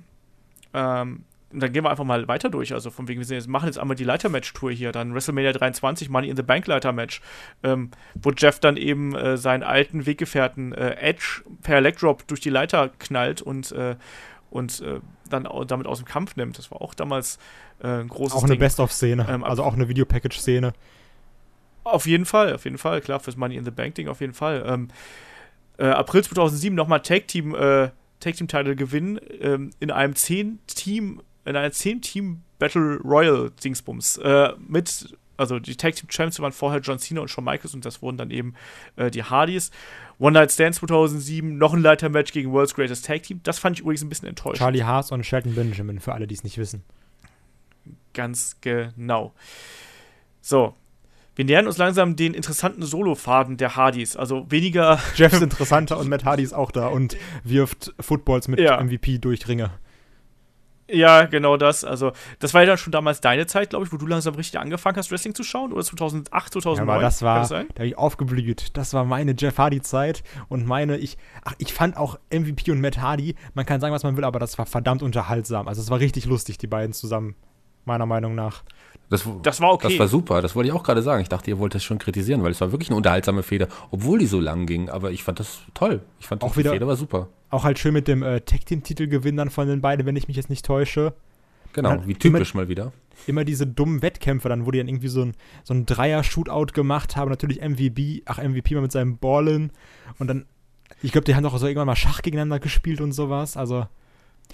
Ähm, 0.75 1.25
und 1.53 1.61
dann 1.61 1.73
gehen 1.73 1.85
wir 1.85 1.91
einfach 1.91 2.05
mal 2.05 2.29
weiter 2.29 2.51
durch. 2.51 2.75
Also 2.75 2.91
von 2.91 3.09
wegen, 3.09 3.27
wir 3.27 3.37
jetzt, 3.37 3.49
machen 3.49 3.67
jetzt 3.67 3.79
einmal 3.79 3.97
die 3.97 4.05
Leitermatch-Tour 4.05 4.71
hier, 4.71 4.93
dann 4.93 5.15
WrestleMania 5.15 5.53
23, 5.53 6.11
Money 6.11 6.29
in 6.29 6.37
the 6.37 6.43
Bank 6.43 6.67
Leitermatch, 6.67 7.23
ähm, 7.63 7.91
wo 8.15 8.31
Jeff 8.31 8.61
dann 8.61 8.77
eben 8.77 9.15
äh, 9.15 9.37
seinen 9.39 9.63
alten 9.63 10.05
Weggefährten 10.05 10.73
äh, 10.73 10.97
Edge 10.97 11.43
per 11.63 11.81
Legdrop 11.81 12.27
durch 12.29 12.41
die 12.41 12.51
Leiter 12.51 12.91
knallt 12.99 13.41
und, 13.41 13.73
äh, 13.73 13.97
und 14.51 14.81
äh, 14.81 15.01
dann 15.31 15.49
damit 15.67 15.87
aus 15.87 15.99
dem 15.99 16.07
Kampf 16.07 16.37
nimmt. 16.37 16.59
Das 16.59 16.71
war 16.71 16.83
auch 16.83 16.93
damals 16.93 17.39
äh, 17.83 18.01
ein 18.01 18.09
großes 18.09 18.37
auch 18.37 18.45
eine. 18.45 18.57
Best-of-Szene. 18.57 19.27
Ähm, 19.29 19.43
also 19.43 19.63
auch 19.63 19.75
eine 19.75 19.89
Videopackage-Szene. 19.89 20.75
Auf 21.85 22.07
jeden 22.07 22.27
Fall, 22.27 22.53
auf 22.53 22.65
jeden 22.65 22.79
Fall, 22.79 23.01
klar, 23.01 23.21
fürs 23.21 23.37
Money 23.37 23.57
in 23.57 23.65
the 23.65 23.71
Bank 23.71 23.95
Ding 23.95 24.09
auf 24.09 24.21
jeden 24.21 24.35
Fall. 24.35 24.65
Ähm, 24.67 24.89
äh, 25.79 25.87
April 25.87 26.23
2007 26.23 26.75
nochmal 26.75 27.01
Tag 27.01 27.29
Team, 27.29 27.55
äh, 27.55 27.89
Tag 28.21 28.35
Team 28.35 28.49
Title 28.49 28.77
gewinnen 28.77 29.19
ähm, 29.41 29.71
in 29.81 29.91
einem 29.91 30.15
10 30.15 30.59
Team, 30.67 31.23
in 31.49 31.57
einer 31.57 31.71
10 31.73 32.03
Team 32.03 32.43
Battle 32.59 32.99
Royal 33.05 33.51
Dingsbums 33.63 34.19
äh, 34.19 34.51
mit, 34.59 35.17
also 35.37 35.59
die 35.59 35.77
Tag 35.77 35.95
Team 35.95 36.09
Champs 36.09 36.41
waren 36.41 36.53
vorher 36.53 36.81
John 36.81 36.99
Cena 36.99 37.21
und 37.21 37.29
Shawn 37.29 37.45
Michaels 37.45 37.75
und 37.75 37.85
das 37.85 38.03
wurden 38.03 38.17
dann 38.17 38.31
eben 38.31 38.55
äh, 38.97 39.11
die 39.11 39.23
Hardys. 39.23 39.71
One 40.19 40.33
Night 40.33 40.51
Stand 40.51 40.75
2007, 40.75 41.57
noch 41.57 41.75
ein 41.75 41.81
Leitermatch 41.81 42.33
gegen 42.33 42.51
World's 42.53 42.75
Greatest 42.75 43.07
Tag 43.07 43.23
Team. 43.23 43.41
Das 43.45 43.59
fand 43.61 43.77
ich 43.77 43.83
übrigens 43.83 44.03
ein 44.03 44.09
bisschen 44.09 44.29
enttäuschend. 44.29 44.59
Charlie 44.59 44.83
Haas 44.83 45.13
und 45.13 45.25
Shelton 45.25 45.55
Benjamin, 45.55 46.01
für 46.01 46.13
alle, 46.13 46.27
die 46.27 46.35
es 46.35 46.43
nicht 46.43 46.59
wissen. 46.59 46.83
Ganz 48.15 48.57
genau. 48.61 49.33
So. 50.41 50.75
wir 51.37 51.45
nähern 51.45 51.69
uns 51.69 51.79
langsam 51.79 52.17
den 52.17 52.35
interessanten 52.35 52.83
Solofaden 52.83 53.57
der 53.59 53.77
Hardys. 53.77 54.17
Also 54.17 54.51
weniger. 54.51 54.99
Jeff 55.15 55.33
ist 55.33 55.43
interessanter 55.43 55.99
und 55.99 56.09
Matt 56.09 56.25
Hardy 56.25 56.43
ist 56.43 56.53
auch 56.53 56.73
da 56.73 56.89
und 56.89 57.17
wirft 57.45 57.95
Footballs 58.01 58.49
mit 58.49 58.59
Ja. 58.59 58.83
MVP 58.83 59.19
durch 59.19 59.47
Ringe. 59.47 59.71
Ja, 60.91 61.27
genau 61.27 61.57
das. 61.57 61.85
Also, 61.85 62.13
das 62.39 62.55
war 62.55 62.63
ja 62.63 62.67
dann 62.67 62.79
schon 62.79 62.93
damals 62.93 63.21
deine 63.21 63.47
Zeit, 63.47 63.71
glaube 63.71 63.85
ich, 63.85 63.93
wo 63.93 63.97
du 63.97 64.07
langsam 64.07 64.35
richtig 64.35 64.59
angefangen 64.59 64.97
hast, 64.97 65.11
Wrestling 65.11 65.35
zu 65.35 65.43
schauen. 65.43 65.73
Oder 65.73 65.85
2008, 65.85 66.53
2009? 66.53 66.87
Ja, 66.87 66.95
aber 66.95 67.03
das 67.03 67.23
war, 67.23 67.41
das 67.41 67.49
da 67.51 67.57
habe 67.57 67.87
ich 67.87 67.99
aufgeblüht. 67.99 68.77
Das 68.77 68.95
war 68.95 69.05
meine 69.05 69.35
Jeff 69.37 69.59
Hardy-Zeit 69.59 70.23
und 70.49 70.67
meine, 70.67 70.97
ich, 70.97 71.19
ach, 71.45 71.55
ich 71.59 71.75
fand 71.75 71.97
auch 71.97 72.19
MVP 72.33 72.71
und 72.71 72.81
Matt 72.81 72.99
Hardy, 72.99 73.35
man 73.55 73.67
kann 73.67 73.81
sagen, 73.81 73.95
was 73.95 74.03
man 74.03 74.17
will, 74.17 74.25
aber 74.25 74.39
das 74.39 74.57
war 74.59 74.67
verdammt 74.67 75.03
unterhaltsam. 75.03 75.69
Also 75.69 75.83
es 75.83 75.91
war 75.91 76.01
richtig 76.01 76.25
lustig, 76.25 76.59
die 76.59 76.67
beiden 76.67 76.93
zusammen, 76.93 77.35
meiner 77.85 78.07
Meinung 78.07 78.35
nach. 78.35 78.63
Das, 79.11 79.27
Das 79.43 79.61
war 79.61 79.73
okay. 79.73 79.89
Das 79.89 79.99
war 79.99 80.09
super, 80.09 80.43
das 80.43 80.55
wollte 80.55 80.69
ich 80.69 80.75
auch 80.75 80.83
gerade 80.83 81.03
sagen. 81.03 81.23
Ich 81.23 81.29
dachte, 81.29 81.51
ihr 81.51 81.59
wollt 81.59 81.75
das 81.75 81.83
schon 81.83 81.99
kritisieren, 81.99 82.43
weil 82.43 82.51
es 82.53 82.61
war 82.61 82.73
wirklich 82.73 82.91
eine 82.91 82.97
unterhaltsame 82.97 83.43
Feder, 83.43 83.69
obwohl 83.91 84.19
die 84.19 84.27
so 84.27 84.39
lang 84.41 84.67
ging. 84.67 84.91
Aber 84.91 85.11
ich 85.11 85.23
fand 85.25 85.41
das 85.41 85.61
toll. 85.75 86.03
Ich 86.21 86.27
fand 86.27 86.43
Auch 86.43 86.53
die 86.53 86.59
wieder- 86.59 86.73
Feder 86.73 86.87
war 86.87 86.97
super. 86.97 87.29
Auch 87.51 87.65
halt 87.65 87.79
schön 87.79 87.95
mit 87.95 88.07
dem 88.09 88.23
äh, 88.23 88.41
Tag-Team-Titel 88.43 89.09
dann 89.35 89.49
von 89.49 89.67
den 89.67 89.81
beiden, 89.81 90.05
wenn 90.05 90.17
ich 90.17 90.29
mich 90.29 90.37
jetzt 90.37 90.51
nicht 90.51 90.67
täusche. 90.67 91.15
Genau, 91.73 92.03
wie 92.07 92.15
typisch 92.15 92.55
mal 92.55 92.69
wieder. 92.69 92.93
Immer 93.27 93.45
diese 93.45 93.67
dummen 93.67 94.03
Wettkämpfe, 94.03 94.49
dann, 94.49 94.67
wo 94.67 94.71
die 94.71 94.79
dann 94.79 94.89
irgendwie 94.89 95.09
so 95.09 95.23
ein, 95.23 95.35
so 95.65 95.75
ein 95.75 95.87
Dreier-Shootout 95.87 96.73
gemacht 96.73 97.17
haben. 97.17 97.31
Natürlich 97.31 97.61
MVP, 97.61 98.23
ach, 98.27 98.39
MVP 98.43 98.75
mal 98.75 98.81
mit 98.83 98.93
seinem 98.93 99.19
Ballen. 99.19 99.73
Und 100.19 100.29
dann, 100.29 100.47
ich 101.03 101.13
glaube, 101.13 101.25
die 101.25 101.35
haben 101.35 101.43
doch 101.43 101.57
so 101.57 101.67
irgendwann 101.67 101.87
mal 101.87 101.97
Schach 101.97 102.23
gegeneinander 102.23 102.59
gespielt 102.59 103.01
und 103.01 103.13
sowas. 103.13 103.57
Also, 103.57 103.87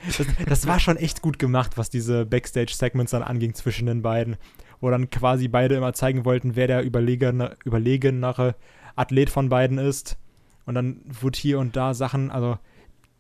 das, 0.07 0.27
das 0.47 0.67
war 0.67 0.81
schon 0.81 0.97
echt 0.97 1.23
gut 1.23 1.39
gemacht, 1.39 1.77
was 1.77 1.91
diese 1.91 2.27
Backstage-Segments 2.27 3.13
dann 3.13 3.23
anging 3.23 3.55
zwischen 3.55 3.87
den 3.87 4.03
beiden. 4.03 4.37
Wo 4.81 4.91
dann 4.91 5.09
quasi 5.09 5.49
beide 5.49 5.77
immer 5.77 5.95
zeigen 5.95 6.25
wollten, 6.25 6.57
wer 6.57 6.67
der 6.67 6.83
überlegene, 6.83 7.57
überlegenere 7.65 8.55
Athlet 8.97 9.31
von 9.31 9.49
beiden 9.49 9.79
ist. 9.79 10.19
Und 10.67 10.75
dann 10.75 11.01
wurde 11.07 11.39
hier 11.39 11.59
und 11.59 11.77
da 11.77 11.95
Sachen, 11.95 12.31
also 12.31 12.59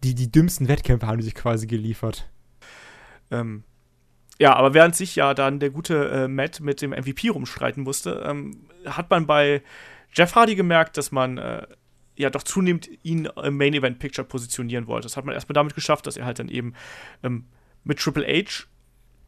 die, 0.03 0.15
die 0.15 0.31
dümmsten 0.31 0.69
Wettkämpfe 0.69 1.07
haben 1.07 1.19
die 1.19 1.25
sich 1.25 1.35
quasi 1.35 1.67
geliefert. 1.67 2.29
Ähm, 3.31 3.65
ja, 4.39 4.55
aber 4.57 4.75
während 4.75 4.97
sich 4.97 5.17
ja 5.17 5.33
dann 5.35 5.61
der 5.61 5.71
gute 5.71 6.11
äh, 6.11 6.29
Matt 6.29 6.61
mit 6.61 6.83
dem 6.83 6.91
MVP 6.91 7.29
rumstreiten 7.29 7.83
musste, 7.83 8.25
ähm, 8.27 8.67
hat 8.85 9.09
man 9.11 9.27
bei 9.27 9.63
Jeff 10.13 10.35
Hardy 10.35 10.55
gemerkt, 10.55 10.97
dass 10.97 11.13
man 11.13 11.39
äh, 11.39 11.67
ja 12.16 12.31
doch 12.31 12.43
zunehmend 12.43 12.89
ihn 13.03 13.28
im 13.43 13.57
Main 13.57 13.74
Event 13.74 13.99
Picture 13.99 14.27
positionieren 14.27 14.86
wollte. 14.86 15.07
Das 15.07 15.16
hat 15.16 15.24
man 15.24 15.35
erstmal 15.35 15.55
damit 15.55 15.74
geschafft, 15.74 16.07
dass 16.07 16.16
er 16.16 16.27
halt 16.27 16.39
dann 16.39 16.49
eben 16.49 16.74
ähm, 17.23 17.47
mit 17.85 17.99
Triple 17.99 18.27
H 18.27 18.65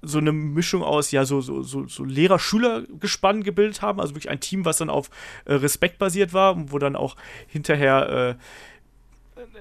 so 0.03 0.19
eine 0.19 0.33
Mischung 0.33 0.83
aus, 0.83 1.11
ja, 1.11 1.25
so, 1.25 1.41
so, 1.41 1.63
so, 1.63 1.87
so 1.87 2.05
Lehrer-Schüler-Gespann 2.05 3.43
gebildet 3.43 3.83
haben. 3.83 4.01
Also 4.01 4.15
wirklich 4.15 4.31
ein 4.31 4.41
Team, 4.41 4.65
was 4.65 4.79
dann 4.79 4.91
auf 4.91 5.11
äh, 5.47 5.55
Respekt 5.55 5.99
basiert 5.99 6.33
war 6.33 6.55
und 6.55 6.71
wo 6.71 6.79
dann 6.79 6.97
auch 6.97 7.17
hinterher, 7.49 8.37
äh, 8.39 8.43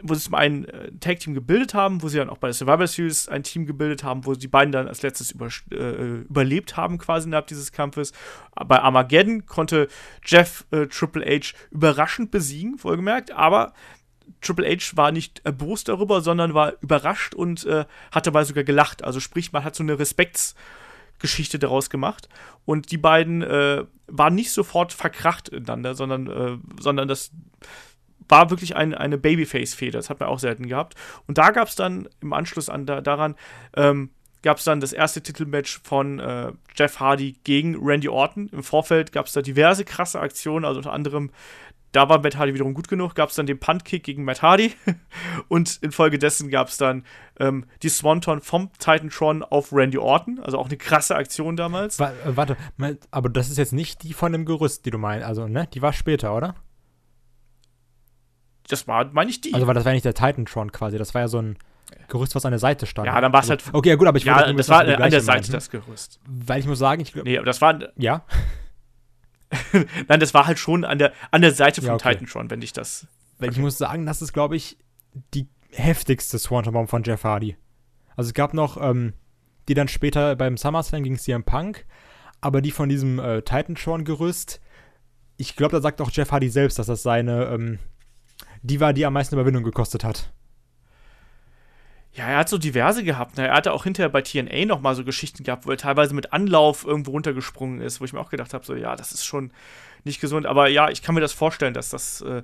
wo 0.01 0.13
sie 0.13 0.21
zum 0.21 0.35
einen 0.35 0.65
äh, 0.65 0.87
ein 0.87 0.99
Tag-Team 0.99 1.33
gebildet 1.33 1.73
haben, 1.73 2.01
wo 2.01 2.07
sie 2.07 2.17
dann 2.17 2.29
auch 2.29 2.37
bei 2.37 2.47
der 2.47 2.53
Survivor 2.53 2.87
Series 2.87 3.27
ein 3.27 3.43
Team 3.43 3.65
gebildet 3.65 4.03
haben, 4.03 4.25
wo 4.25 4.33
die 4.33 4.47
beiden 4.47 4.71
dann 4.71 4.87
als 4.87 5.01
letztes 5.01 5.31
über, 5.31 5.49
äh, 5.71 6.21
überlebt 6.21 6.77
haben, 6.77 6.97
quasi 6.97 7.27
innerhalb 7.27 7.47
dieses 7.47 7.71
Kampfes. 7.71 8.13
Bei 8.67 8.79
Armageddon 8.79 9.45
konnte 9.45 9.87
Jeff 10.25 10.65
äh, 10.71 10.87
Triple 10.87 11.25
H 11.25 11.55
überraschend 11.71 12.31
besiegen, 12.31 12.83
wohlgemerkt, 12.83 13.31
aber 13.31 13.73
Triple 14.41 14.67
H 14.67 14.95
war 14.95 15.11
nicht 15.11 15.41
erbost 15.43 15.87
darüber, 15.87 16.21
sondern 16.21 16.53
war 16.53 16.73
überrascht 16.81 17.33
und 17.33 17.65
äh, 17.65 17.85
hat 18.11 18.27
dabei 18.27 18.43
sogar 18.43 18.63
gelacht. 18.63 19.03
Also 19.03 19.19
sprich, 19.19 19.51
man 19.51 19.63
hat 19.63 19.75
so 19.75 19.83
eine 19.83 19.99
Respektsgeschichte 19.99 21.59
daraus 21.59 21.89
gemacht. 21.89 22.29
Und 22.65 22.91
die 22.91 22.97
beiden 22.97 23.41
äh, 23.41 23.85
waren 24.07 24.35
nicht 24.35 24.51
sofort 24.51 24.93
verkracht 24.93 25.49
ineinander, 25.49 25.95
sondern, 25.95 26.27
äh, 26.27 26.57
sondern 26.79 27.07
das 27.07 27.31
war 28.27 28.49
wirklich 28.49 28.75
ein, 28.75 28.93
eine 28.93 29.17
Babyface-Feder. 29.17 29.99
Das 29.99 30.09
hat 30.09 30.19
man 30.19 30.29
auch 30.29 30.39
selten 30.39 30.67
gehabt. 30.67 30.95
Und 31.27 31.37
da 31.37 31.51
gab 31.51 31.67
es 31.67 31.75
dann 31.75 32.07
im 32.21 32.33
Anschluss 32.33 32.69
an 32.69 32.85
da, 32.85 33.01
daran, 33.01 33.35
ähm, 33.75 34.09
gab 34.41 34.57
es 34.57 34.63
dann 34.63 34.79
das 34.79 34.93
erste 34.93 35.21
Titelmatch 35.21 35.81
von 35.83 36.19
äh, 36.19 36.51
Jeff 36.75 36.99
Hardy 36.99 37.35
gegen 37.43 37.75
Randy 37.75 38.09
Orton. 38.09 38.49
Im 38.51 38.63
Vorfeld 38.63 39.11
gab 39.11 39.25
es 39.25 39.33
da 39.33 39.41
diverse 39.41 39.85
krasse 39.85 40.19
Aktionen, 40.19 40.65
also 40.65 40.79
unter 40.79 40.93
anderem 40.93 41.31
da 41.95 42.09
war 42.09 42.21
Matt 42.21 42.35
Hardy 42.35 42.53
wiederum 42.53 42.73
gut 42.73 42.89
genug, 42.89 43.15
gab 43.15 43.29
es 43.29 43.35
dann 43.35 43.45
den 43.45 43.57
Punt-Kick 43.57 44.03
gegen 44.03 44.25
Matt 44.25 44.41
Hardy 44.41 44.73
und 45.47 45.79
infolgedessen 45.81 46.49
gab 46.49 46.67
es 46.67 46.77
dann 46.77 47.05
ähm, 47.39 47.65
die 47.83 47.89
Swanton 47.89 48.41
vom 48.41 48.69
Titantron 48.73 49.43
auf 49.43 49.71
Randy 49.71 49.97
Orton, 49.97 50.39
also 50.39 50.57
auch 50.57 50.67
eine 50.67 50.77
krasse 50.77 51.15
Aktion 51.15 51.55
damals. 51.55 51.99
Äh, 51.99 52.11
warte, 52.25 52.57
aber 53.11 53.29
das 53.29 53.49
ist 53.49 53.57
jetzt 53.57 53.71
nicht 53.71 54.03
die 54.03 54.13
von 54.13 54.33
dem 54.33 54.45
Gerüst, 54.45 54.85
die 54.85 54.91
du 54.91 54.97
meinst. 54.97 55.25
Also, 55.25 55.47
ne? 55.47 55.67
Die 55.73 55.81
war 55.81 55.93
später, 55.93 56.35
oder? 56.35 56.55
Das 58.67 58.87
war, 58.87 59.05
meine 59.13 59.29
ich, 59.29 59.41
die. 59.41 59.53
Also, 59.53 59.67
weil 59.67 59.73
das 59.75 59.85
war 59.85 59.91
ja 59.91 59.95
nicht 59.95 60.05
der 60.05 60.13
Titantron 60.13 60.71
quasi. 60.71 60.97
Das 60.97 61.13
war 61.13 61.21
ja 61.21 61.27
so 61.27 61.39
ein 61.39 61.57
Gerüst, 62.07 62.33
was 62.35 62.45
an 62.45 62.51
der 62.51 62.59
Seite 62.59 62.85
stand. 62.87 63.05
Ja, 63.07 63.19
dann 63.21 63.31
war's 63.31 63.49
also, 63.49 63.65
halt- 63.65 63.75
Okay, 63.75 63.89
ja, 63.89 63.95
gut, 63.95 64.07
aber 64.07 64.17
ich 64.17 64.23
ja, 64.23 64.51
das 64.53 64.69
war 64.69 64.79
an 64.81 65.09
der 65.11 65.21
Seite 65.21 65.51
das 65.51 65.69
Gerüst. 65.69 66.19
Weil 66.27 66.59
ich 66.59 66.65
muss 66.67 66.79
sagen, 66.79 67.01
ich 67.01 67.13
glaube. 67.13 67.29
Nee, 67.29 67.37
aber 67.37 67.45
das 67.45 67.61
war, 67.61 67.79
Ja, 67.97 68.25
nein, 70.07 70.19
das 70.19 70.33
war 70.33 70.47
halt 70.47 70.59
schon 70.59 70.83
an 70.83 70.97
der, 70.97 71.13
an 71.31 71.41
der 71.41 71.51
Seite 71.53 71.81
vom 71.81 71.89
Ja, 71.89 71.93
okay. 71.95 72.13
Titantron, 72.13 72.49
wenn 72.49 72.61
ich 72.61 72.73
das. 72.73 73.07
weil 73.37 73.51
ich 73.51 73.57
muss 73.57 73.77
sagen, 73.77 74.05
das 74.05 74.21
ist, 74.21 74.33
glaube 74.33 74.55
ich, 74.55 74.77
die 75.33 75.47
heftigste 75.71 76.39
Swanton 76.39 76.73
Bomb 76.73 76.89
von 76.89 77.03
Jeff 77.03 77.23
Hardy. 77.23 77.55
Also, 78.15 78.29
es 78.29 78.33
gab 78.33 78.53
noch, 78.53 78.81
ähm, 78.81 79.13
die 79.67 79.73
dann 79.73 79.87
später 79.87 80.35
beim 80.35 80.57
SummerSlam 80.57 81.03
gegen 81.03 81.17
CM 81.17 81.43
Punk, 81.43 81.85
aber 82.41 82.61
die 82.61 82.71
von 82.71 82.89
diesem 82.89 83.19
äh, 83.19 83.41
Titantron-Gerüst, 83.41 84.59
ich 85.37 85.55
glaube, 85.55 85.73
da 85.73 85.81
sagt 85.81 86.01
auch 86.01 86.11
Jeff 86.11 86.31
Hardy 86.31 86.49
selbst, 86.49 86.79
dass 86.79 86.87
das 86.87 87.03
seine, 87.03 87.45
ähm, 87.45 87.79
die 88.65 88.79
war, 88.79 88.93
die 88.93 89.05
am 89.05 89.13
meisten 89.13 89.35
Überwindung 89.35 89.63
gekostet 89.63 90.03
hat. 90.03 90.31
Ja, 92.13 92.27
er 92.27 92.37
hat 92.39 92.49
so 92.49 92.57
diverse 92.57 93.03
gehabt. 93.03 93.37
Ne? 93.37 93.47
Er 93.47 93.55
hatte 93.55 93.73
auch 93.73 93.83
hinterher 93.83 94.09
bei 94.09 94.21
TNA 94.21 94.65
noch 94.65 94.79
mal 94.79 94.95
so 94.95 95.03
Geschichten 95.03 95.43
gehabt, 95.43 95.67
wo 95.67 95.71
er 95.71 95.77
teilweise 95.77 96.13
mit 96.13 96.31
Anlauf 96.31 96.85
irgendwo 96.85 97.11
runtergesprungen 97.11 97.81
ist, 97.81 97.99
wo 97.99 98.05
ich 98.05 98.13
mir 98.13 98.21
auch 98.21 98.29
gedacht 98.29 98.53
habe, 98.53 98.65
so 98.65 98.73
ja, 98.73 98.95
das 98.95 99.11
ist 99.11 99.25
schon 99.25 99.51
nicht 100.05 100.21
gesund. 100.21 100.45
Aber 100.45 100.67
ja, 100.69 100.89
ich 100.89 101.01
kann 101.01 101.15
mir 101.15 101.21
das 101.21 101.33
vorstellen, 101.33 101.73
dass 101.73 101.89
das, 101.89 102.21
äh, 102.21 102.43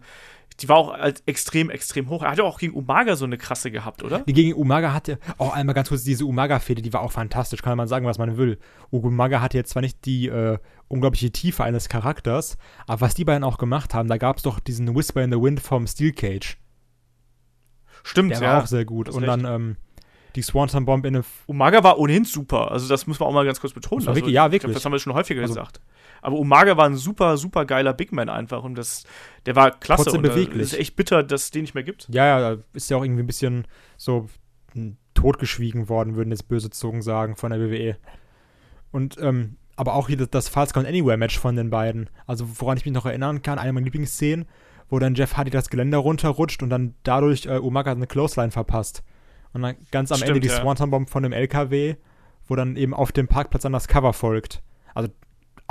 die 0.60 0.68
war 0.70 0.76
auch 0.78 0.90
als 0.94 1.24
extrem, 1.26 1.70
extrem 1.70 2.10
hoch. 2.10 2.22
Er 2.24 2.32
hatte 2.32 2.44
auch 2.44 2.60
gegen 2.60 2.74
Umaga 2.74 3.16
so 3.16 3.26
eine 3.26 3.38
krasse 3.38 3.72
gehabt, 3.72 4.04
oder? 4.04 4.20
Die 4.20 4.34
gegen 4.34 4.54
Umaga 4.54 4.94
hatte, 4.94 5.18
auch 5.38 5.54
einmal 5.54 5.74
ganz 5.74 5.90
kurz, 5.90 6.04
diese 6.04 6.26
Umaga-Fehde, 6.26 6.82
die 6.82 6.94
war 6.94 7.02
auch 7.02 7.12
fantastisch, 7.12 7.62
kann 7.62 7.78
man 7.78 7.88
sagen, 7.88 8.06
was 8.06 8.18
man 8.18 8.38
will. 8.38 8.60
Umaga 8.92 9.42
hatte 9.42 9.58
jetzt 9.58 9.72
zwar 9.72 9.82
nicht 9.82 10.06
die 10.06 10.28
äh, 10.28 10.58
unglaubliche 10.88 11.32
Tiefe 11.32 11.64
eines 11.64 11.88
Charakters, 11.90 12.58
aber 12.86 13.02
was 13.02 13.14
die 13.16 13.24
beiden 13.26 13.44
auch 13.44 13.58
gemacht 13.58 13.94
haben, 13.94 14.10
da 14.10 14.18
gab 14.18 14.38
es 14.38 14.44
doch 14.44 14.60
diesen 14.60 14.94
Whisper 14.96 15.24
in 15.24 15.32
the 15.32 15.42
Wind 15.42 15.62
vom 15.62 15.88
Steel 15.88 16.12
Cage. 16.12 16.58
Stimmt, 18.04 18.32
Der 18.32 18.42
ja. 18.42 18.54
war 18.54 18.64
auch 18.64 18.68
sehr 18.68 18.86
gut. 18.86 19.10
Und 19.10 19.24
dann 19.26 19.46
ähm, 19.46 19.78
die 20.36 20.42
Swanton 20.42 20.86
Bomb 20.86 21.06
in 21.06 21.16
eine. 21.16 21.26
Umaga 21.46 21.84
war 21.84 22.00
ohnehin 22.00 22.26
super. 22.26 22.72
Also 22.72 22.88
das 22.88 23.06
muss 23.08 23.20
man 23.20 23.30
auch 23.30 23.34
mal 23.34 23.46
ganz 23.46 23.60
kurz 23.62 23.74
betonen. 23.74 24.08
Also, 24.08 24.16
wirklich- 24.16 24.34
ja, 24.34 24.46
Ich 24.48 24.52
wirklich. 24.52 24.62
glaub, 24.70 24.74
das 24.74 24.86
haben 24.86 24.92
wir 24.92 25.00
schon 25.00 25.14
häufiger 25.14 25.42
Also- 25.42 25.54
gesagt. 25.54 25.80
Aber 26.22 26.38
Umaga 26.38 26.78
war 26.78 26.86
ein 26.86 26.96
super, 26.96 27.38
super 27.38 27.66
geiler 27.66 27.94
Big 27.94 28.12
Man 28.12 28.30
einfach. 28.30 28.64
Und 28.64 28.76
das, 28.76 29.04
der 29.46 29.56
war 29.56 29.72
klasse. 29.72 30.04
Trotzdem 30.04 30.24
und 30.24 30.30
beweglich. 30.30 30.62
Es 30.62 30.74
ist 30.74 30.80
echt 30.80 30.96
bitter, 30.96 31.24
dass 31.24 31.46
es 31.46 31.52
den 31.52 31.64
nicht 31.64 31.74
mehr 31.74 31.84
gibt. 31.84 32.08
Ja, 32.12 32.40
ja, 32.40 32.58
ist 32.74 32.90
ja 32.90 32.98
auch 32.98 33.04
irgendwie 33.04 33.24
ein 33.24 33.28
bisschen 33.28 33.68
so 33.98 34.30
hm, 34.74 34.98
totgeschwiegen 35.14 35.90
worden, 35.90 36.16
würden 36.16 36.32
jetzt 36.32 36.48
böse 36.48 36.70
Zungen 36.70 37.02
sagen, 37.02 37.36
von 37.36 37.52
der 37.52 37.60
WWE. 37.60 37.98
Und, 38.92 39.18
ähm, 39.20 39.58
aber 39.76 39.96
auch 39.96 40.08
hier 40.08 40.18
das, 40.18 40.48
Falls 40.48 40.74
Count 40.74 40.88
Anywhere 40.88 41.18
Match 41.18 41.40
von 41.40 41.56
den 41.56 41.70
beiden. 41.70 42.10
Also, 42.28 42.46
woran 42.60 42.78
ich 42.78 42.86
mich 42.86 42.94
noch 42.94 43.06
erinnern 43.06 43.42
kann, 43.42 43.58
eine 43.58 43.74
meiner 43.74 43.86
Lieblingsszenen, 43.86 44.46
wo 44.90 45.00
dann 45.00 45.16
Jeff 45.16 45.38
Hardy 45.38 45.50
das 45.50 45.70
Geländer 45.70 45.98
runterrutscht 45.98 46.62
und 46.62 46.70
dann 46.70 46.94
dadurch 47.04 47.46
äh, 47.46 47.58
Umaga 47.58 47.92
eine 47.92 48.08
Clothesline 48.08 48.52
verpasst. 48.52 49.04
Und 49.54 49.64
dann 49.64 49.76
ganz 49.92 50.12
am 50.12 50.18
Stimmt, 50.18 50.30
Ende 50.30 50.40
die 50.42 50.48
ja. 50.50 50.62
Swanton 50.62 50.92
Bomb 50.92 51.10
von 51.10 51.24
dem 51.24 51.34
LKW, 51.34 51.96
wo 52.48 52.56
dann 52.56 52.76
eben 52.76 52.94
auf 52.94 53.12
dem 53.12 53.28
Parkplatz 53.28 53.64
dann 53.64 53.74
das 53.74 53.88
Cover 53.88 54.14
folgt. 54.14 54.62
Also 54.94 55.10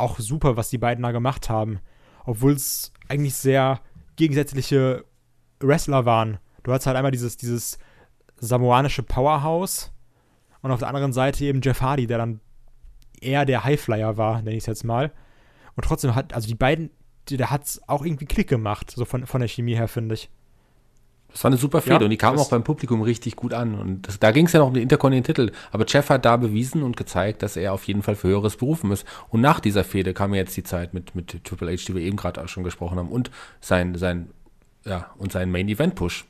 auch 0.01 0.19
super, 0.19 0.57
was 0.57 0.71
die 0.71 0.79
beiden 0.79 1.03
da 1.03 1.13
gemacht 1.13 1.49
haben. 1.49 1.81
Obwohl 2.25 2.53
es 2.53 2.93
eigentlich 3.09 3.35
sehr 3.35 3.81
gegensätzliche 4.17 5.05
Wrestler 5.61 6.05
waren. 6.05 6.39
Du 6.63 6.73
hast 6.73 6.87
halt 6.87 6.97
einmal 6.97 7.13
dieses, 7.13 7.37
dieses 7.37 7.79
samoanische 8.39 9.03
Powerhouse 9.03 9.93
und 10.63 10.71
auf 10.71 10.81
der 10.81 10.89
anderen 10.89 11.13
Seite 11.13 11.45
eben 11.45 11.61
Jeff 11.63 11.81
Hardy, 11.81 12.07
der 12.07 12.19
dann 12.19 12.41
eher 13.21 13.45
der 13.45 13.65
Highflyer 13.65 14.17
war, 14.17 14.43
nenne 14.43 14.57
ich 14.57 14.65
es 14.65 14.67
jetzt 14.67 14.85
mal. 14.85 15.13
Und 15.77 15.85
trotzdem 15.85 16.15
hat, 16.15 16.35
also 16.35 16.49
die 16.49 16.55
beiden, 16.55 16.91
der 17.29 17.51
hat 17.51 17.65
es 17.65 17.89
auch 17.89 18.05
irgendwie 18.05 18.27
Klick 18.27 18.49
gemacht, 18.49 18.91
so 18.91 19.05
von, 19.05 19.27
von 19.27 19.41
der 19.41 19.49
Chemie 19.49 19.77
her, 19.77 19.89
finde 19.89 20.15
ich. 20.15 20.31
Das 21.33 21.45
war 21.45 21.51
eine 21.51 21.57
super 21.57 21.81
Fehde 21.81 21.97
Ja, 21.97 22.05
und 22.05 22.11
die 22.11 22.17
kam 22.17 22.39
auch 22.39 22.51
beim 22.51 22.65
Publikum 22.65 23.03
richtig 23.03 23.37
gut 23.37 23.55
an. 23.55 23.75
Und 23.75 24.09
das, 24.09 24.19
da 24.19 24.33
ging 24.33 24.47
es 24.47 24.53
ja 24.53 24.61
noch 24.61 24.69
um 24.69 24.75
den 24.75 24.83
Intercontinental-Titel. 24.83 25.53
Aber 25.71 25.85
Jeff 25.87 26.11
hat 26.11 26.25
da 26.25 26.37
bewiesen 26.37 26.83
und 26.83 26.97
gezeigt, 26.97 27.43
dass 27.43 27.57
er 27.57 27.73
auf 27.73 27.85
jeden 27.85 28.03
Fall 28.03 28.17
für 28.17 28.29
Höheres 28.29 28.57
berufen 28.57 28.91
ist. 28.91 29.07
Und 29.29 29.41
nach 29.41 29.61
dieser 29.61 29.85
Fehde 29.85 30.13
kam 30.15 30.35
ja 30.35 30.41
jetzt 30.41 30.57
die 30.57 30.65
Zeit 30.65 30.95
mit, 30.95 31.15
mit 31.15 31.45
Triple 31.45 31.73
H, 31.73 31.85
die 31.87 31.95
wir 31.95 32.03
eben 32.03 32.17
gerade 32.17 32.43
auch 32.43 32.49
schon 32.49 32.65
gesprochen 32.65 32.99
haben, 32.99 33.09
und 33.09 33.31
sein, 33.61 33.95
sein, 33.95 34.31
ja, 34.85 35.11
und 35.19 35.33
sein 35.33 35.51
Main-Event-Push. 35.51 36.27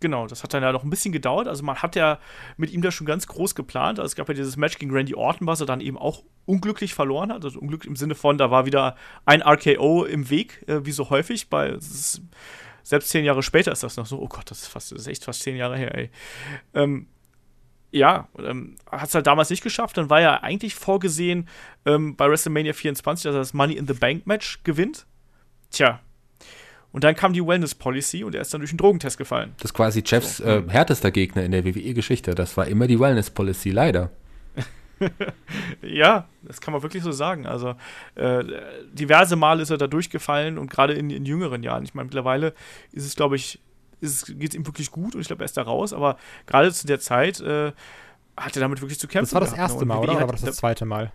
Genau, 0.00 0.28
das 0.28 0.44
hat 0.44 0.54
dann 0.54 0.62
ja 0.62 0.70
noch 0.70 0.84
ein 0.84 0.90
bisschen 0.90 1.12
gedauert. 1.12 1.48
Also 1.48 1.64
man 1.64 1.76
hat 1.82 1.96
ja 1.96 2.18
mit 2.56 2.70
ihm 2.70 2.82
da 2.82 2.92
schon 2.92 3.06
ganz 3.06 3.26
groß 3.26 3.54
geplant. 3.54 3.98
Also 3.98 4.06
es 4.06 4.14
gab 4.14 4.28
ja 4.28 4.34
dieses 4.34 4.56
Match 4.56 4.78
gegen 4.78 4.92
Randy 4.92 5.14
Orton, 5.14 5.46
was 5.46 5.60
er 5.60 5.66
dann 5.66 5.80
eben 5.80 5.98
auch 5.98 6.22
unglücklich 6.46 6.94
verloren 6.94 7.32
hat. 7.32 7.44
Also 7.44 7.58
unglücklich 7.58 7.90
im 7.90 7.96
Sinne 7.96 8.14
von, 8.14 8.38
da 8.38 8.50
war 8.50 8.64
wieder 8.64 8.96
ein 9.24 9.42
RKO 9.42 10.04
im 10.04 10.30
Weg, 10.30 10.64
äh, 10.68 10.84
wie 10.86 10.92
so 10.92 11.10
häufig. 11.10 11.50
Bei, 11.50 11.76
selbst 12.88 13.10
zehn 13.10 13.24
Jahre 13.24 13.42
später 13.42 13.70
ist 13.70 13.82
das 13.82 13.96
noch 13.96 14.06
so. 14.06 14.18
Oh 14.18 14.28
Gott, 14.28 14.50
das 14.50 14.62
ist, 14.62 14.68
fast, 14.68 14.92
das 14.92 15.00
ist 15.00 15.06
echt 15.08 15.24
fast 15.24 15.42
zehn 15.42 15.56
Jahre 15.56 15.76
her, 15.76 15.94
ey. 15.94 16.10
Ähm, 16.74 17.06
ja, 17.90 18.28
ähm, 18.38 18.76
hat 18.90 19.08
es 19.08 19.14
halt 19.14 19.26
damals 19.26 19.50
nicht 19.50 19.62
geschafft. 19.62 19.96
Dann 19.96 20.08
war 20.08 20.20
ja 20.20 20.42
eigentlich 20.42 20.74
vorgesehen 20.74 21.48
ähm, 21.84 22.16
bei 22.16 22.28
WrestleMania 22.28 22.72
24, 22.72 23.24
dass 23.24 23.34
er 23.34 23.38
das 23.38 23.52
Money 23.52 23.74
in 23.74 23.86
the 23.86 23.92
Bank 23.94 24.26
Match 24.26 24.62
gewinnt. 24.64 25.06
Tja, 25.70 26.00
und 26.92 27.04
dann 27.04 27.14
kam 27.14 27.32
die 27.32 27.46
Wellness 27.46 27.74
Policy 27.74 28.24
und 28.24 28.34
er 28.34 28.40
ist 28.40 28.54
dann 28.54 28.60
durch 28.60 28.70
den 28.70 28.78
Drogentest 28.78 29.18
gefallen. 29.18 29.52
Das 29.58 29.66
ist 29.66 29.74
quasi 29.74 30.02
Jeffs 30.04 30.40
äh, 30.40 30.62
härtester 30.66 31.10
Gegner 31.10 31.44
in 31.44 31.52
der 31.52 31.64
WWE-Geschichte. 31.64 32.34
Das 32.34 32.56
war 32.56 32.66
immer 32.66 32.86
die 32.86 32.98
Wellness 32.98 33.30
Policy, 33.30 33.70
leider. 33.70 34.10
Ja, 35.82 36.28
das 36.42 36.60
kann 36.60 36.72
man 36.72 36.82
wirklich 36.82 37.02
so 37.02 37.12
sagen. 37.12 37.46
Also 37.46 37.74
äh, 38.14 38.44
diverse 38.92 39.36
Male 39.36 39.62
ist 39.62 39.70
er 39.70 39.78
da 39.78 39.86
durchgefallen 39.86 40.58
und 40.58 40.70
gerade 40.70 40.94
in, 40.94 41.10
in, 41.10 41.24
jüngeren 41.24 41.62
Jahren. 41.62 41.84
Ich 41.84 41.94
meine, 41.94 42.06
mittlerweile 42.06 42.54
ist 42.92 43.06
es, 43.06 43.16
glaube 43.16 43.36
ich, 43.36 43.60
geht 44.00 44.50
es 44.50 44.54
ihm 44.54 44.66
wirklich 44.66 44.90
gut 44.90 45.14
und 45.14 45.20
ich 45.20 45.26
glaube, 45.26 45.42
er 45.42 45.46
ist 45.46 45.56
da 45.56 45.62
raus. 45.62 45.92
Aber 45.92 46.18
gerade 46.46 46.72
zu 46.72 46.86
der 46.86 47.00
Zeit 47.00 47.40
äh, 47.40 47.72
hat 48.36 48.56
er 48.56 48.60
damit 48.60 48.80
wirklich 48.80 48.98
zu 48.98 49.08
kämpfen. 49.08 49.26
Das 49.26 49.34
war 49.34 49.40
das 49.40 49.54
gehabt, 49.54 49.70
ne? 49.70 49.74
erste 49.74 49.86
Mal, 49.86 49.98
oder? 49.98 50.12
Oder 50.12 50.20
war 50.20 50.32
das 50.32 50.42
das 50.42 50.56
zweite 50.56 50.84
Mal? 50.84 51.12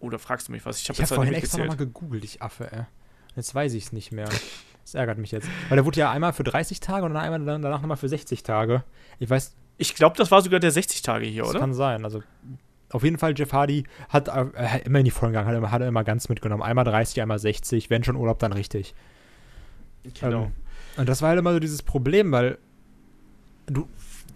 Oder 0.00 0.18
fragst 0.18 0.48
du 0.48 0.52
mich 0.52 0.64
was? 0.64 0.80
Ich 0.80 0.88
habe 0.88 0.98
hab 0.98 1.08
vorhin 1.08 1.34
extra 1.34 1.58
nochmal 1.58 1.76
gegoogelt, 1.76 2.24
ich 2.24 2.40
Affe, 2.40 2.72
ey. 2.72 2.84
Jetzt 3.36 3.54
weiß 3.54 3.74
ich 3.74 3.84
es 3.84 3.92
nicht 3.92 4.12
mehr. 4.12 4.28
Das 4.82 4.94
ärgert 4.94 5.18
mich 5.18 5.30
jetzt. 5.30 5.46
Weil 5.68 5.76
der 5.76 5.84
wurde 5.84 6.00
ja 6.00 6.10
einmal 6.10 6.32
für 6.32 6.42
30 6.42 6.80
Tage 6.80 7.04
und 7.04 7.14
dann 7.14 7.22
einmal 7.22 7.60
danach 7.60 7.80
nochmal 7.80 7.96
für 7.96 8.08
60 8.08 8.42
Tage. 8.42 8.82
Ich 9.18 9.30
weiß. 9.30 9.54
Ich 9.80 9.94
glaube, 9.94 10.14
das 10.14 10.30
war 10.30 10.42
sogar 10.42 10.60
der 10.60 10.70
60 10.70 11.00
Tage 11.00 11.24
hier, 11.24 11.42
das 11.42 11.50
oder? 11.50 11.60
Kann 11.60 11.72
sein. 11.72 12.04
Also 12.04 12.22
auf 12.90 13.02
jeden 13.02 13.16
Fall, 13.16 13.32
Jeff 13.34 13.52
Hardy 13.54 13.84
hat 14.10 14.28
äh, 14.28 14.80
immer 14.84 14.98
in 14.98 15.06
die 15.06 15.10
vollen 15.10 15.32
gegangen, 15.32 15.48
hat, 15.48 15.56
immer, 15.56 15.70
hat 15.70 15.80
er 15.80 15.88
immer 15.88 16.04
ganz 16.04 16.28
mitgenommen. 16.28 16.62
Einmal 16.62 16.84
30, 16.84 17.22
einmal 17.22 17.38
60. 17.38 17.88
Wenn 17.88 18.04
schon 18.04 18.16
Urlaub, 18.16 18.38
dann 18.40 18.52
richtig. 18.52 18.94
Genau. 20.20 20.44
Ähm, 20.44 20.52
und 20.98 21.08
das 21.08 21.22
war 21.22 21.30
halt 21.30 21.38
immer 21.38 21.54
so 21.54 21.60
dieses 21.60 21.82
Problem, 21.82 22.30
weil 22.30 22.58
du, 23.66 23.88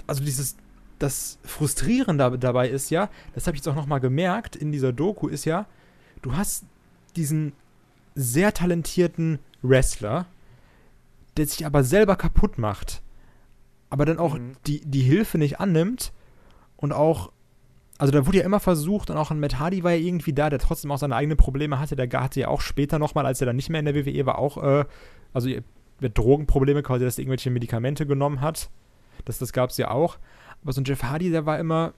also 0.06 0.24
dieses, 0.24 0.56
das 0.98 1.38
Frustrierende 1.44 2.38
dabei 2.38 2.70
ist 2.70 2.88
ja, 2.88 3.10
das 3.34 3.46
habe 3.46 3.54
ich 3.54 3.60
jetzt 3.60 3.68
auch 3.68 3.74
nochmal 3.74 4.00
gemerkt 4.00 4.56
in 4.56 4.72
dieser 4.72 4.94
Doku, 4.94 5.28
ist 5.28 5.44
ja, 5.44 5.66
du 6.22 6.34
hast 6.36 6.64
diesen 7.16 7.52
sehr 8.14 8.54
talentierten 8.54 9.40
Wrestler, 9.60 10.24
der 11.36 11.46
sich 11.46 11.66
aber 11.66 11.84
selber 11.84 12.16
kaputt 12.16 12.56
macht, 12.56 13.02
aber 13.94 14.06
dann 14.06 14.18
auch 14.18 14.36
mhm. 14.36 14.56
die, 14.66 14.80
die 14.84 15.02
Hilfe 15.02 15.38
nicht 15.38 15.60
annimmt 15.60 16.12
und 16.76 16.92
auch, 16.92 17.30
also 17.96 18.12
da 18.12 18.26
wurde 18.26 18.38
ja 18.38 18.44
immer 18.44 18.58
versucht 18.58 19.08
und 19.08 19.16
auch 19.16 19.30
ein 19.30 19.38
Matt 19.38 19.60
Hardy 19.60 19.84
war 19.84 19.92
ja 19.92 20.04
irgendwie 20.04 20.32
da, 20.32 20.50
der 20.50 20.58
trotzdem 20.58 20.90
auch 20.90 20.98
seine 20.98 21.14
eigenen 21.14 21.36
Probleme 21.36 21.78
hatte, 21.78 21.94
der 21.94 22.10
hatte 22.20 22.40
ja 22.40 22.48
auch 22.48 22.60
später 22.60 22.98
nochmal, 22.98 23.24
als 23.24 23.40
er 23.40 23.46
dann 23.46 23.54
nicht 23.54 23.70
mehr 23.70 23.78
in 23.78 23.86
der 23.86 23.94
WWE 23.94 24.26
war, 24.26 24.38
auch, 24.38 24.60
äh, 24.60 24.84
also 25.32 25.48
mit 26.00 26.18
Drogenprobleme 26.18 26.82
quasi, 26.82 27.04
dass 27.04 27.18
er 27.18 27.22
irgendwelche 27.22 27.50
Medikamente 27.50 28.04
genommen 28.04 28.40
hat, 28.40 28.68
das, 29.26 29.38
das 29.38 29.52
gab 29.52 29.70
es 29.70 29.76
ja 29.76 29.92
auch, 29.92 30.18
aber 30.60 30.72
so 30.72 30.80
ein 30.80 30.84
Jeff 30.86 31.04
Hardy, 31.04 31.30
der 31.30 31.46
war 31.46 31.60
immer, 31.60 31.94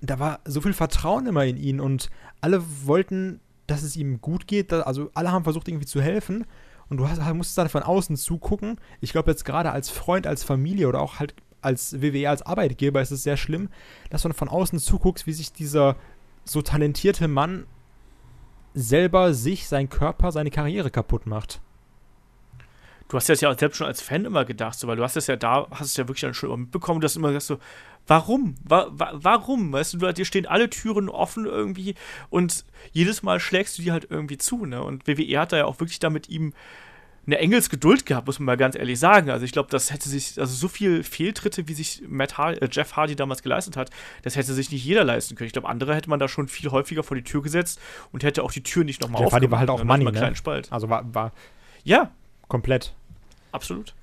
da 0.00 0.18
war 0.18 0.40
so 0.46 0.62
viel 0.62 0.72
Vertrauen 0.72 1.26
immer 1.26 1.44
in 1.44 1.58
ihn 1.58 1.80
und 1.80 2.08
alle 2.40 2.62
wollten 2.86 3.40
dass 3.68 3.82
es 3.82 3.96
ihm 3.96 4.20
gut 4.20 4.48
geht. 4.48 4.72
Also 4.72 5.10
alle 5.14 5.30
haben 5.30 5.44
versucht, 5.44 5.68
irgendwie 5.68 5.86
zu 5.86 6.00
helfen. 6.00 6.46
Und 6.90 6.96
du 6.96 7.08
hast, 7.08 7.20
musstest 7.34 7.58
dann 7.58 7.68
von 7.68 7.82
außen 7.82 8.16
zugucken. 8.16 8.80
Ich 9.00 9.12
glaube, 9.12 9.30
jetzt 9.30 9.44
gerade 9.44 9.72
als 9.72 9.90
Freund, 9.90 10.26
als 10.26 10.44
Familie 10.44 10.88
oder 10.88 11.00
auch 11.00 11.18
halt 11.18 11.34
als 11.60 12.00
WWE, 12.00 12.30
als 12.30 12.42
Arbeitgeber 12.42 13.02
ist 13.02 13.10
es 13.10 13.24
sehr 13.24 13.36
schlimm, 13.36 13.68
dass 14.10 14.22
man 14.22 14.32
von 14.32 14.48
außen 14.48 14.78
zuguckst, 14.78 15.26
wie 15.26 15.32
sich 15.32 15.52
dieser 15.52 15.96
so 16.44 16.62
talentierte 16.62 17.26
Mann 17.26 17.66
selber 18.74 19.34
sich, 19.34 19.66
sein 19.66 19.88
Körper, 19.88 20.30
seine 20.30 20.50
Karriere 20.50 20.90
kaputt 20.90 21.26
macht 21.26 21.60
du 23.08 23.16
hast 23.16 23.28
das 23.28 23.40
ja 23.40 23.56
selbst 23.56 23.76
schon 23.76 23.86
als 23.86 24.00
Fan 24.00 24.24
immer 24.24 24.44
gedacht, 24.44 24.78
so, 24.78 24.86
weil 24.86 24.96
du 24.96 25.02
hast 25.02 25.16
es 25.16 25.26
ja 25.26 25.36
da, 25.36 25.66
hast 25.70 25.86
es 25.86 25.96
ja 25.96 26.06
wirklich 26.06 26.20
dann 26.20 26.34
schon 26.34 26.60
mitbekommen, 26.60 27.00
dass 27.00 27.14
du 27.14 27.20
immer 27.20 27.32
sagst 27.32 27.48
so, 27.48 27.58
warum? 28.08 28.56
Wa 28.64 28.88
wa 28.90 29.12
warum? 29.14 29.72
Weißt 29.72 29.94
du, 29.94 30.12
dir 30.12 30.24
stehen 30.24 30.46
alle 30.46 30.68
Türen 30.70 31.08
offen 31.08 31.46
irgendwie 31.46 31.94
und 32.30 32.64
jedes 32.92 33.22
Mal 33.22 33.38
schlägst 33.38 33.78
du 33.78 33.82
die 33.82 33.92
halt 33.92 34.08
irgendwie 34.10 34.38
zu, 34.38 34.66
ne? 34.66 34.82
Und 34.82 35.06
WWE 35.06 35.38
hat 35.38 35.52
da 35.52 35.58
ja 35.58 35.64
auch 35.66 35.78
wirklich 35.80 36.00
da 36.00 36.10
mit 36.10 36.28
ihm 36.28 36.52
eine 37.28 37.38
Engelsgeduld 37.38 38.06
gehabt, 38.06 38.26
muss 38.26 38.38
man 38.38 38.46
mal 38.46 38.56
ganz 38.56 38.74
ehrlich 38.74 38.98
sagen. 38.98 39.28
Also 39.28 39.44
ich 39.44 39.52
glaube, 39.52 39.68
das 39.70 39.92
hätte 39.92 40.08
sich, 40.08 40.40
also 40.40 40.54
so 40.54 40.66
viel 40.66 41.04
Fehltritte, 41.04 41.68
wie 41.68 41.74
sich 41.74 42.02
Matt 42.08 42.38
Hardy, 42.38 42.58
äh, 42.58 42.68
Jeff 42.72 42.96
Hardy 42.96 43.16
damals 43.16 43.42
geleistet 43.42 43.76
hat, 43.76 43.90
das 44.22 44.34
hätte 44.34 44.54
sich 44.54 44.72
nicht 44.72 44.82
jeder 44.82 45.04
leisten 45.04 45.36
können. 45.36 45.46
Ich 45.46 45.52
glaube, 45.52 45.68
andere 45.68 45.94
hätte 45.94 46.08
man 46.08 46.18
da 46.18 46.26
schon 46.26 46.48
viel 46.48 46.70
häufiger 46.70 47.02
vor 47.02 47.16
die 47.16 47.22
Tür 47.22 47.42
gesetzt 47.42 47.80
und 48.12 48.22
hätte 48.22 48.42
auch 48.42 48.50
die 48.50 48.62
Tür 48.62 48.82
nicht 48.84 49.02
nochmal 49.02 49.22
aufgemacht. 49.22 49.42
Jeff 49.42 49.42
Hardy 49.42 49.50
war 49.50 49.58
halt 49.58 49.70
auch 49.70 49.84
Money, 49.84 50.10
ne? 50.10 50.34
Spalt. 50.34 50.72
Also 50.72 50.88
war, 50.88 51.14
war 51.14 51.32
ja, 51.84 52.10
komplett. 52.48 52.94
Absolut. 53.52 53.94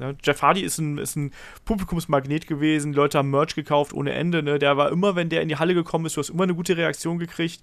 Ja, 0.00 0.14
Jeff 0.22 0.42
Hardy 0.42 0.62
ist 0.62 0.78
ein, 0.78 0.98
ist 0.98 1.16
ein 1.16 1.32
Publikumsmagnet 1.64 2.46
gewesen. 2.46 2.92
Die 2.92 2.96
Leute 2.96 3.18
haben 3.18 3.30
Merch 3.30 3.54
gekauft 3.54 3.92
ohne 3.92 4.12
Ende. 4.12 4.42
Ne? 4.42 4.58
Der 4.58 4.76
war 4.76 4.90
immer, 4.90 5.16
wenn 5.16 5.28
der 5.28 5.42
in 5.42 5.48
die 5.48 5.56
Halle 5.56 5.74
gekommen 5.74 6.06
ist, 6.06 6.16
du 6.16 6.20
hast 6.20 6.30
immer 6.30 6.44
eine 6.44 6.54
gute 6.54 6.76
Reaktion 6.76 7.18
gekriegt. 7.18 7.62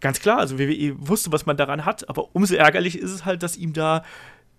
Ganz 0.00 0.20
klar, 0.20 0.38
also 0.38 0.58
WWE 0.58 0.94
wusste, 0.98 1.32
was 1.32 1.46
man 1.46 1.56
daran 1.56 1.84
hat, 1.84 2.08
aber 2.08 2.34
umso 2.34 2.54
ärgerlich 2.54 2.98
ist 2.98 3.10
es 3.10 3.24
halt, 3.24 3.42
dass 3.42 3.56
ihm 3.56 3.72
da, 3.72 4.04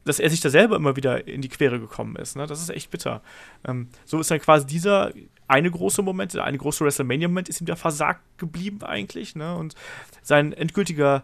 dass 0.03 0.19
er 0.19 0.29
sich 0.29 0.41
da 0.41 0.49
selber 0.49 0.75
immer 0.75 0.95
wieder 0.95 1.27
in 1.27 1.41
die 1.41 1.49
Quere 1.49 1.79
gekommen 1.79 2.15
ist. 2.15 2.35
Ne? 2.35 2.47
Das 2.47 2.61
ist 2.61 2.69
echt 2.69 2.89
bitter. 2.89 3.21
Ähm, 3.67 3.89
so 4.05 4.19
ist 4.19 4.31
dann 4.31 4.39
quasi 4.39 4.65
dieser 4.65 5.11
eine 5.47 5.69
große 5.69 6.01
Moment, 6.01 6.33
der 6.33 6.45
eine 6.45 6.57
große 6.57 6.83
WrestleMania-Moment 6.83 7.49
ist 7.49 7.61
ihm 7.61 7.67
da 7.67 7.75
versagt 7.75 8.21
geblieben 8.37 8.81
eigentlich. 8.83 9.35
Ne? 9.35 9.55
Und 9.55 9.75
sein 10.23 10.53
endgültiger 10.53 11.23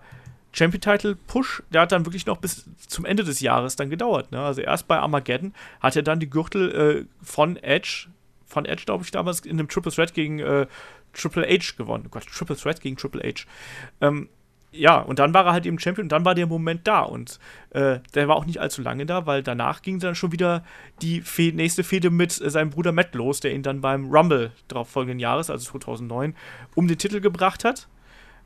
Champion-Title-Push, 0.53 1.63
der 1.71 1.81
hat 1.81 1.91
dann 1.91 2.05
wirklich 2.05 2.25
noch 2.25 2.37
bis 2.37 2.69
zum 2.87 3.05
Ende 3.05 3.23
des 3.23 3.39
Jahres 3.39 3.75
dann 3.75 3.89
gedauert. 3.89 4.31
Ne? 4.31 4.39
Also 4.39 4.61
erst 4.61 4.87
bei 4.87 4.97
Armageddon 4.99 5.53
hat 5.79 5.95
er 5.95 6.03
dann 6.03 6.19
die 6.19 6.29
Gürtel 6.29 6.71
äh, 6.71 7.05
von 7.23 7.57
Edge, 7.57 8.07
von 8.45 8.65
Edge, 8.65 8.83
glaube 8.85 9.03
ich, 9.03 9.11
damals 9.11 9.41
in 9.41 9.51
einem 9.51 9.69
Triple 9.69 9.91
Threat 9.91 10.13
gegen 10.13 10.39
äh, 10.39 10.67
Triple 11.13 11.47
H 11.47 11.73
gewonnen. 11.77 12.05
Oh 12.07 12.09
Gott, 12.09 12.25
Triple 12.27 12.57
Threat 12.57 12.81
gegen 12.81 12.97
Triple 12.97 13.21
H. 13.23 13.45
Ähm, 14.01 14.27
ja, 14.73 14.99
und 14.99 15.19
dann 15.19 15.33
war 15.33 15.45
er 15.45 15.51
halt 15.51 15.65
eben 15.65 15.79
Champion 15.79 16.05
und 16.05 16.11
dann 16.11 16.23
war 16.23 16.35
der 16.35 16.47
Moment 16.47 16.87
da. 16.87 17.01
Und 17.01 17.39
äh, 17.71 17.99
der 18.13 18.27
war 18.27 18.35
auch 18.35 18.45
nicht 18.45 18.59
allzu 18.59 18.81
lange 18.81 19.05
da, 19.05 19.25
weil 19.25 19.43
danach 19.43 19.81
ging 19.81 19.99
dann 19.99 20.15
schon 20.15 20.31
wieder 20.31 20.63
die 21.01 21.21
Fe 21.21 21.51
nächste 21.53 21.83
Fehde 21.83 22.09
mit 22.09 22.39
äh, 22.41 22.49
seinem 22.49 22.69
Bruder 22.69 22.91
Matt 22.91 23.13
los, 23.15 23.41
der 23.41 23.53
ihn 23.53 23.63
dann 23.63 23.81
beim 23.81 24.09
Rumble 24.09 24.51
darauf 24.67 24.89
folgenden 24.89 25.19
Jahres, 25.19 25.49
also 25.49 25.71
2009, 25.71 26.35
um 26.75 26.87
den 26.87 26.97
Titel 26.97 27.19
gebracht 27.19 27.63
hat 27.65 27.87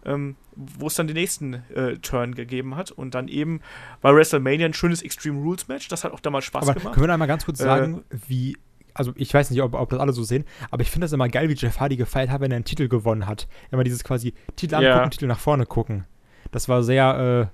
ähm, 0.05 0.35
wo 0.55 0.87
es 0.87 0.95
dann 0.95 1.07
den 1.07 1.15
nächsten 1.15 1.53
äh, 1.73 1.97
Turn 1.97 2.35
gegeben 2.35 2.75
hat. 2.75 2.91
Und 2.91 3.15
dann 3.15 3.27
eben 3.27 3.61
bei 4.01 4.13
WrestleMania 4.13 4.65
ein 4.65 4.73
schönes 4.73 5.01
Extreme 5.01 5.39
Rules 5.41 5.67
Match. 5.67 5.87
Das 5.87 6.03
hat 6.03 6.13
auch 6.13 6.19
damals 6.19 6.45
Spaß 6.45 6.63
aber 6.63 6.79
gemacht. 6.79 6.95
Können 6.95 7.07
wir 7.07 7.13
einmal 7.13 7.27
ganz 7.27 7.45
kurz 7.45 7.59
sagen, 7.59 8.03
äh, 8.09 8.17
wie. 8.27 8.57
Also 8.93 9.11
ich 9.17 9.33
weiß 9.33 9.51
nicht, 9.51 9.61
ob, 9.61 9.73
ob 9.73 9.89
das 9.89 9.99
alle 9.99 10.13
so 10.13 10.23
sehen, 10.23 10.45
aber 10.71 10.81
ich 10.81 10.89
finde 10.89 11.03
das 11.03 11.11
immer 11.11 11.27
geil, 11.27 11.49
wie 11.49 11.53
Jeff 11.53 11.81
Hardy 11.81 11.97
gefeiert 11.97 12.29
hat, 12.29 12.39
wenn 12.39 12.51
er 12.51 12.55
einen 12.55 12.63
Titel 12.63 12.87
gewonnen 12.87 13.27
hat. 13.27 13.45
Immer 13.69 13.83
dieses 13.83 14.05
quasi 14.05 14.33
Titel 14.55 14.75
angucken, 14.75 14.95
yeah. 14.95 15.09
Titel 15.09 15.27
nach 15.27 15.39
vorne 15.39 15.65
gucken. 15.65 16.05
Das 16.51 16.69
war 16.69 16.81
sehr 16.81 17.51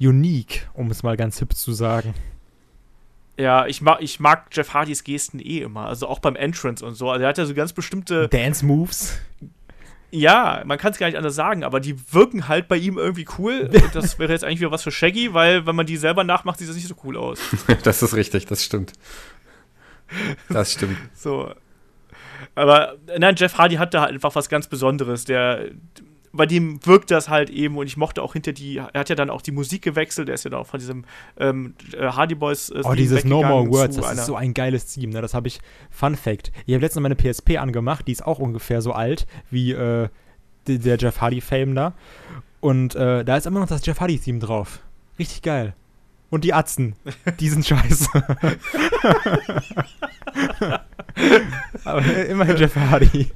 äh, 0.00 0.04
unique, 0.04 0.68
um 0.74 0.90
es 0.90 1.04
mal 1.04 1.16
ganz 1.16 1.38
hip 1.38 1.54
zu 1.54 1.72
sagen. 1.72 2.12
Ja, 3.40 3.66
ich 3.66 3.80
mag, 3.80 4.02
ich 4.02 4.20
mag 4.20 4.48
Jeff 4.52 4.74
Hardys 4.74 5.02
Gesten 5.02 5.38
eh 5.38 5.60
immer. 5.60 5.86
Also 5.86 6.08
auch 6.08 6.18
beim 6.18 6.36
Entrance 6.36 6.84
und 6.84 6.94
so. 6.94 7.08
Also 7.10 7.22
er 7.22 7.28
hat 7.28 7.38
ja 7.38 7.46
so 7.46 7.54
ganz 7.54 7.72
bestimmte. 7.72 8.28
Dance 8.28 8.66
Moves. 8.66 9.18
Ja, 10.12 10.62
man 10.64 10.76
kann 10.76 10.92
es 10.92 10.98
gar 10.98 11.06
nicht 11.06 11.16
anders 11.16 11.34
sagen, 11.34 11.62
aber 11.62 11.78
die 11.78 11.96
wirken 12.12 12.48
halt 12.48 12.66
bei 12.66 12.76
ihm 12.76 12.98
irgendwie 12.98 13.26
cool. 13.38 13.70
das 13.94 14.18
wäre 14.18 14.32
jetzt 14.32 14.44
eigentlich 14.44 14.60
wieder 14.60 14.70
was 14.70 14.82
für 14.82 14.90
Shaggy, 14.90 15.34
weil 15.34 15.66
wenn 15.66 15.76
man 15.76 15.86
die 15.86 15.96
selber 15.96 16.24
nachmacht, 16.24 16.58
sieht 16.58 16.68
das 16.68 16.76
nicht 16.76 16.88
so 16.88 16.96
cool 17.04 17.16
aus. 17.16 17.38
das 17.82 18.02
ist 18.02 18.14
richtig, 18.14 18.46
das 18.46 18.64
stimmt. 18.64 18.92
Das 20.48 20.72
stimmt. 20.72 20.98
so. 21.14 21.54
Aber 22.56 22.96
nein, 23.18 23.36
Jeff 23.36 23.56
Hardy 23.58 23.76
hat 23.76 23.94
da 23.94 24.00
halt 24.00 24.12
einfach 24.12 24.34
was 24.34 24.48
ganz 24.48 24.66
Besonderes. 24.66 25.24
Der, 25.24 25.68
bei 26.32 26.46
dem 26.46 26.84
wirkt 26.86 27.10
das 27.10 27.28
halt 27.28 27.50
eben 27.50 27.76
und 27.76 27.86
ich 27.86 27.96
mochte 27.96 28.22
auch 28.22 28.34
hinter 28.34 28.52
die, 28.52 28.76
er 28.76 29.00
hat 29.00 29.08
ja 29.08 29.16
dann 29.16 29.30
auch 29.30 29.42
die 29.42 29.50
Musik 29.50 29.82
gewechselt, 29.82 30.28
er 30.28 30.34
ist 30.34 30.44
ja 30.44 30.50
dann 30.50 30.60
auch 30.60 30.66
von 30.66 30.78
diesem 30.78 31.04
ähm, 31.38 31.74
äh, 31.92 32.06
Hardy 32.06 32.36
Boys 32.36 32.70
äh, 32.70 32.82
Oh, 32.84 32.94
dieses 32.94 33.24
No 33.24 33.42
More 33.42 33.68
Words, 33.68 33.96
das 33.96 34.12
ist 34.12 34.26
so 34.26 34.36
ein 34.36 34.54
geiles 34.54 34.86
Theme, 34.86 35.12
ne? 35.12 35.22
das 35.22 35.34
habe 35.34 35.48
ich, 35.48 35.60
Fun 35.90 36.16
Fact, 36.16 36.52
ich 36.66 36.74
habe 36.74 36.82
letztens 36.82 37.02
meine 37.02 37.16
PSP 37.16 37.58
angemacht, 37.58 38.06
die 38.06 38.12
ist 38.12 38.24
auch 38.24 38.38
ungefähr 38.38 38.80
so 38.80 38.92
alt 38.92 39.26
wie 39.50 39.72
äh, 39.72 40.08
der 40.66 40.98
Jeff 40.98 41.20
Hardy 41.20 41.40
Fame 41.40 41.74
da 41.74 41.94
und 42.60 42.94
äh, 42.94 43.24
da 43.24 43.36
ist 43.36 43.46
immer 43.46 43.60
noch 43.60 43.68
das 43.68 43.84
Jeff 43.84 44.00
Hardy 44.00 44.18
Theme 44.18 44.38
drauf, 44.38 44.80
richtig 45.18 45.42
geil. 45.42 45.74
Und 46.28 46.44
die 46.44 46.54
Atzen, 46.54 46.94
die 47.40 47.48
sind 47.48 47.66
scheiße. 47.66 48.08
Aber 51.84 52.26
immerhin 52.26 52.56
Jeff 52.56 52.76
Hardy. 52.76 53.30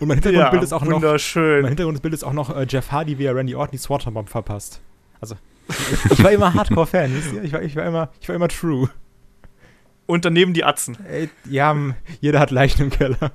Und 0.00 0.08
mein 0.08 0.16
Hintergrundbild 0.18 0.62
ja, 0.62 0.64
ist 0.64 0.72
auch 0.72 0.84
noch. 0.84 0.96
Wunderschön. 0.96 1.62
Mein 1.62 1.68
Hintergrundbild 1.70 2.14
ist 2.14 2.24
auch 2.24 2.32
noch 2.32 2.54
äh, 2.54 2.66
Jeff 2.68 2.90
Hardy, 2.92 3.18
wie 3.18 3.24
er 3.24 3.34
Randy 3.34 3.54
Orton 3.54 3.72
die 3.72 3.78
Swatter 3.78 4.10
Bomb 4.10 4.28
verpasst. 4.28 4.80
Also, 5.20 5.36
ich, 5.68 6.10
ich 6.12 6.22
war 6.24 6.30
immer 6.32 6.54
Hardcore-Fan, 6.54 7.14
wisst 7.14 7.32
ihr? 7.34 7.42
Ich 7.42 7.52
war, 7.52 7.62
ich, 7.62 7.76
war 7.76 7.84
immer, 7.84 8.10
ich 8.20 8.28
war 8.28 8.36
immer 8.36 8.48
true. 8.48 8.88
Und 10.06 10.24
daneben 10.24 10.54
die 10.54 10.64
Atzen. 10.64 10.96
Ey, 11.06 11.28
ja, 11.48 11.76
jeder 12.20 12.40
hat 12.40 12.50
Leichen 12.50 12.82
im 12.84 12.90
Keller. 12.90 13.32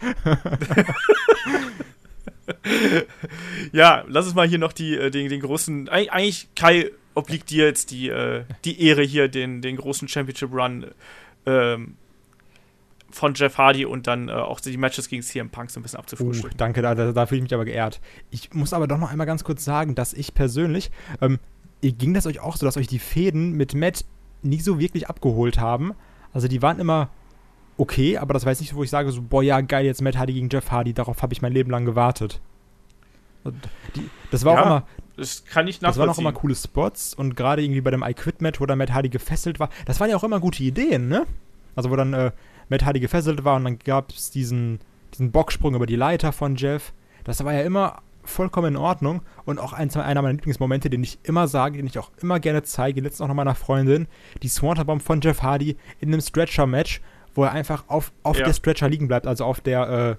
Ja, 3.72 4.04
lass 4.06 4.26
uns 4.26 4.34
mal 4.34 4.46
hier 4.46 4.58
noch 4.58 4.72
die, 4.72 4.96
äh, 4.96 5.10
den, 5.10 5.28
den 5.28 5.40
großen. 5.40 5.88
eig- 5.88 6.08
Eigentlich, 6.10 6.48
Kai, 6.54 6.90
obliegt 7.14 7.50
dir 7.50 7.64
jetzt 7.66 7.90
die, 7.90 8.08
äh, 8.08 8.44
die 8.64 8.80
Ehre 8.82 9.02
hier, 9.02 9.28
den, 9.28 9.62
den 9.62 9.76
großen 9.76 10.06
Championship 10.08 10.52
Run 10.52 10.86
ähm, 11.44 11.96
von 13.16 13.34
Jeff 13.34 13.58
Hardy 13.58 13.84
und 13.86 14.06
dann 14.06 14.28
äh, 14.28 14.32
auch 14.32 14.60
die 14.60 14.76
Matches 14.76 15.08
gegen 15.08 15.22
CM 15.22 15.50
Punk 15.50 15.70
so 15.70 15.80
ein 15.80 15.82
bisschen 15.82 15.96
Uh, 15.98 16.00
abzufrühstücken. 16.02 16.56
danke, 16.56 16.82
da, 16.82 16.94
da, 16.94 17.12
da 17.12 17.26
fühle 17.26 17.38
ich 17.38 17.42
mich 17.42 17.54
aber 17.54 17.64
geehrt. 17.64 18.00
Ich 18.30 18.52
muss 18.54 18.72
aber 18.72 18.86
doch 18.86 18.98
noch 18.98 19.10
einmal 19.10 19.26
ganz 19.26 19.42
kurz 19.44 19.64
sagen, 19.64 19.94
dass 19.94 20.12
ich 20.12 20.34
persönlich, 20.34 20.90
ähm, 21.20 21.38
ging 21.82 22.14
das 22.14 22.26
euch 22.26 22.40
auch 22.40 22.56
so, 22.56 22.66
dass 22.66 22.76
euch 22.76 22.86
die 22.88 22.98
Fäden 22.98 23.52
mit 23.52 23.74
Matt 23.74 24.04
nie 24.42 24.60
so 24.60 24.78
wirklich 24.78 25.08
abgeholt 25.08 25.58
haben? 25.58 25.94
Also 26.32 26.48
die 26.48 26.60
waren 26.62 26.78
immer 26.78 27.10
okay, 27.78 28.16
aber 28.18 28.34
das 28.34 28.44
war 28.44 28.52
jetzt 28.52 28.60
nicht 28.60 28.70
so, 28.70 28.76
wo 28.76 28.82
ich 28.82 28.90
sage 28.90 29.10
so, 29.12 29.20
boah, 29.22 29.42
ja, 29.42 29.60
geil, 29.60 29.84
jetzt 29.84 30.00
Matt 30.02 30.16
Hardy 30.16 30.32
gegen 30.34 30.48
Jeff 30.50 30.70
Hardy, 30.70 30.94
darauf 30.94 31.22
habe 31.22 31.32
ich 31.32 31.42
mein 31.42 31.52
Leben 31.52 31.70
lang 31.70 31.84
gewartet. 31.84 32.40
Die, 33.94 34.10
das 34.30 34.44
war 34.44 34.54
Ja, 34.54 34.60
auch 34.62 34.66
immer, 34.66 34.86
Das 35.16 35.44
kann 35.44 35.68
ich 35.68 35.78
das 35.78 35.96
waren 35.96 36.04
auch 36.04 36.06
nachvollziehen. 36.08 36.22
immer 36.24 36.32
coole 36.32 36.54
Spots 36.54 37.14
und 37.14 37.36
gerade 37.36 37.62
irgendwie 37.62 37.80
bei 37.80 37.90
dem 37.92 38.02
I 38.02 38.12
Quit 38.14 38.40
Match, 38.42 38.60
wo 38.60 38.66
dann 38.66 38.78
Matt 38.78 38.92
Hardy 38.92 39.08
gefesselt 39.08 39.60
war, 39.60 39.68
das 39.84 40.00
waren 40.00 40.10
ja 40.10 40.16
auch 40.16 40.24
immer 40.24 40.40
gute 40.40 40.62
Ideen, 40.64 41.08
ne? 41.08 41.26
Also 41.76 41.90
wo 41.90 41.96
dann 41.96 42.12
äh, 42.14 42.32
Matt 42.68 42.84
Hardy 42.84 43.00
gefesselt 43.00 43.44
war 43.44 43.56
und 43.56 43.64
dann 43.64 43.78
gab 43.78 44.10
es 44.10 44.30
diesen, 44.30 44.80
diesen 45.14 45.30
Bocksprung 45.32 45.74
über 45.74 45.86
die 45.86 45.96
Leiter 45.96 46.32
von 46.32 46.56
Jeff. 46.56 46.92
Das 47.24 47.44
war 47.44 47.52
ja 47.52 47.62
immer 47.62 48.02
vollkommen 48.24 48.74
in 48.74 48.76
Ordnung 48.76 49.22
und 49.44 49.60
auch 49.60 49.72
eins, 49.72 49.96
einer 49.96 50.20
meiner 50.22 50.32
Lieblingsmomente, 50.34 50.90
den 50.90 51.02
ich 51.04 51.18
immer 51.22 51.46
sage, 51.46 51.76
den 51.76 51.86
ich 51.86 51.98
auch 51.98 52.10
immer 52.20 52.40
gerne 52.40 52.64
zeige, 52.64 53.00
letztens 53.00 53.20
auch 53.20 53.28
noch 53.28 53.34
meiner 53.36 53.54
Freundin, 53.54 54.08
die 54.42 54.48
Swanton 54.48 54.84
Bomb 54.86 55.02
von 55.02 55.20
Jeff 55.20 55.42
Hardy 55.42 55.76
in 56.00 56.08
einem 56.08 56.20
Stretcher-Match, 56.20 57.00
wo 57.36 57.44
er 57.44 57.52
einfach 57.52 57.84
auf, 57.86 58.10
auf 58.24 58.36
Ja. 58.38 58.46
der 58.46 58.52
Stretcher 58.52 58.88
liegen 58.88 59.06
bleibt, 59.06 59.26
also 59.28 59.44
auf 59.44 59.60
der 59.60 59.88
äh, 59.88 60.16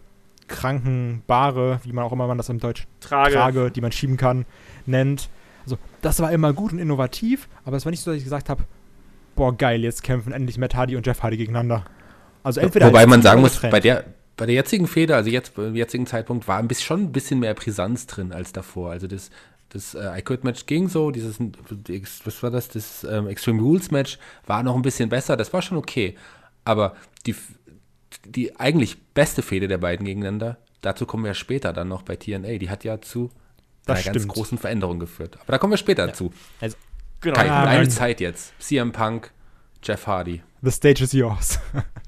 Krankenbare, 0.48 1.80
wie 1.84 1.92
man 1.92 2.04
auch 2.04 2.12
immer 2.12 2.28
man 2.28 2.38
das 2.38 2.50
im 2.50 2.60
Deutsch 2.60 2.88
Trage. 3.00 3.34
Trage, 3.34 3.72
die 3.72 3.82
man 3.82 3.92
schieben 3.92 4.18
kann, 4.18 4.46
nennt. 4.86 5.30
Also, 5.64 5.78
das 6.02 6.20
war 6.22 6.32
immer 6.32 6.54
gut 6.54 6.72
und 6.72 6.80
innovativ, 6.80 7.50
aber 7.66 7.76
es 7.78 7.86
war 7.86 7.92
nicht 7.92 8.02
so, 8.02 8.12
dass 8.12 8.18
ich 8.20 8.24
gesagt 8.24 8.50
habe, 8.50 8.64
boah, 9.36 9.56
geil, 9.56 9.84
jetzt 9.84 10.04
kämpfen 10.04 10.32
endlich 10.32 10.58
Matt 10.58 10.76
Hardy 10.76 10.96
und 10.96 11.06
Jeff 11.06 11.24
Hardy 11.24 11.38
gegeneinander. 11.38 11.84
Also 12.44 12.60
entweder 12.62 12.88
Wobei 12.88 13.06
man 13.06 13.22
sagen 13.22 13.42
muss, 13.42 13.60
bei 13.60 13.80
der, 13.80 14.06
bei 14.36 14.46
der 14.46 14.56
jetzigen 14.56 14.88
Feder, 14.88 15.16
also 15.16 15.30
jetzt 15.30 15.56
beim 15.56 15.76
jetzigen 15.76 16.06
Zeitpunkt, 16.08 16.48
war 16.48 16.58
ein 16.60 16.68
bisschen, 16.68 16.86
schon 16.86 17.02
ein 17.04 17.12
bisschen 17.12 17.40
mehr 17.40 17.54
Brisanz 17.54 18.08
drin 18.08 18.32
als 18.32 18.54
davor. 18.54 18.92
Also 18.92 19.08
das, 19.08 19.30
das 19.70 19.96
äh, 19.96 20.20
I 20.20 20.22
Quit 20.22 20.44
Match 20.44 20.66
ging 20.66 20.88
so, 20.90 21.12
dieses, 21.12 21.38
was 22.26 22.44
war 22.44 22.52
das, 22.52 22.70
das 22.70 23.04
ähm, 23.04 23.28
Extreme 23.28 23.62
Rules 23.62 23.92
Match 23.92 24.18
war 24.46 24.64
noch 24.64 24.76
ein 24.76 24.82
bisschen 24.82 25.10
besser, 25.10 25.36
das 25.38 25.52
war 25.54 25.62
schon 25.62 25.78
okay. 25.78 26.16
Aber 26.64 26.96
die, 27.26 27.36
die 28.26 28.58
eigentlich 28.60 28.98
beste 29.14 29.42
Fehde 29.42 29.68
der 29.68 29.78
beiden 29.78 30.06
gegeneinander, 30.06 30.58
dazu 30.82 31.06
kommen 31.06 31.26
wir 31.26 31.34
später 31.34 31.74
dann 31.74 31.88
noch 31.90 32.04
bei 32.04 32.16
TNA, 32.16 32.58
die 32.60 32.70
hat 32.70 32.84
ja 32.84 33.02
zu 33.02 33.32
Das 33.86 33.98
einer 33.98 34.06
ganz 34.06 34.18
stimmt. 34.18 34.34
großen 34.34 34.58
Veränderung 34.58 35.00
geführt. 35.00 35.38
Aber 35.42 35.52
da 35.52 35.58
kommen 35.58 35.74
wir 35.74 35.78
später 35.78 36.14
zu. 36.14 36.32
Genau. 37.20 37.36
Kai, 37.36 37.48
Ja, 37.48 37.66
deine 37.66 37.80
Mann. 37.82 37.90
Zeit 37.90 38.22
jetzt. 38.22 38.54
CM 38.60 38.92
Punk, 38.92 39.32
Jeff 39.84 40.06
Hardy. 40.06 40.44
The 40.62 40.70
stage 40.72 41.04
is 41.04 41.14
yours. 41.14 41.60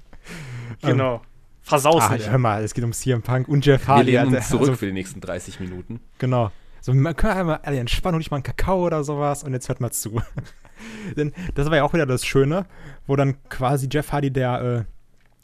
genau. 0.82 1.22
Versaus 1.62 2.04
ah, 2.04 2.14
nicht. 2.14 2.30
hör 2.30 2.38
mal, 2.38 2.64
es 2.64 2.74
geht 2.74 2.84
um 2.84 2.94
CM 2.94 3.22
Punk 3.22 3.48
und 3.48 3.66
Jeff 3.66 3.88
Wir 3.88 3.96
Hardy. 3.96 4.12
lehnen 4.12 4.28
uns 4.28 4.36
also, 4.38 4.50
zurück 4.50 4.70
also, 4.70 4.80
für 4.80 4.86
die 4.88 4.94
nächsten 4.94 5.22
30 5.22 5.60
Minuten. 5.60 6.00
genau. 6.18 6.52
So, 6.82 6.94
man 6.94 7.16
kann 7.16 7.38
einmal 7.38 7.60
alle 7.64 7.78
entspannen 7.78 8.16
und 8.16 8.20
nicht 8.20 8.32
mal 8.32 8.38
einen 8.38 8.44
Kakao 8.44 8.86
oder 8.86 9.04
sowas 9.04 9.44
und 9.44 9.54
jetzt 9.54 9.68
hört 9.68 9.82
mal 9.82 9.92
zu. 9.92 10.22
Denn 11.18 11.34
das 11.56 11.70
war 11.70 11.76
ja 11.76 11.84
auch 11.84 11.94
wieder 11.94 12.06
das 12.06 12.26
Schöne, 12.26 12.66
wo 13.06 13.18
dann 13.18 13.44
quasi 13.50 13.90
Jeff 13.92 14.12
Hardy 14.14 14.32
der 14.32 14.86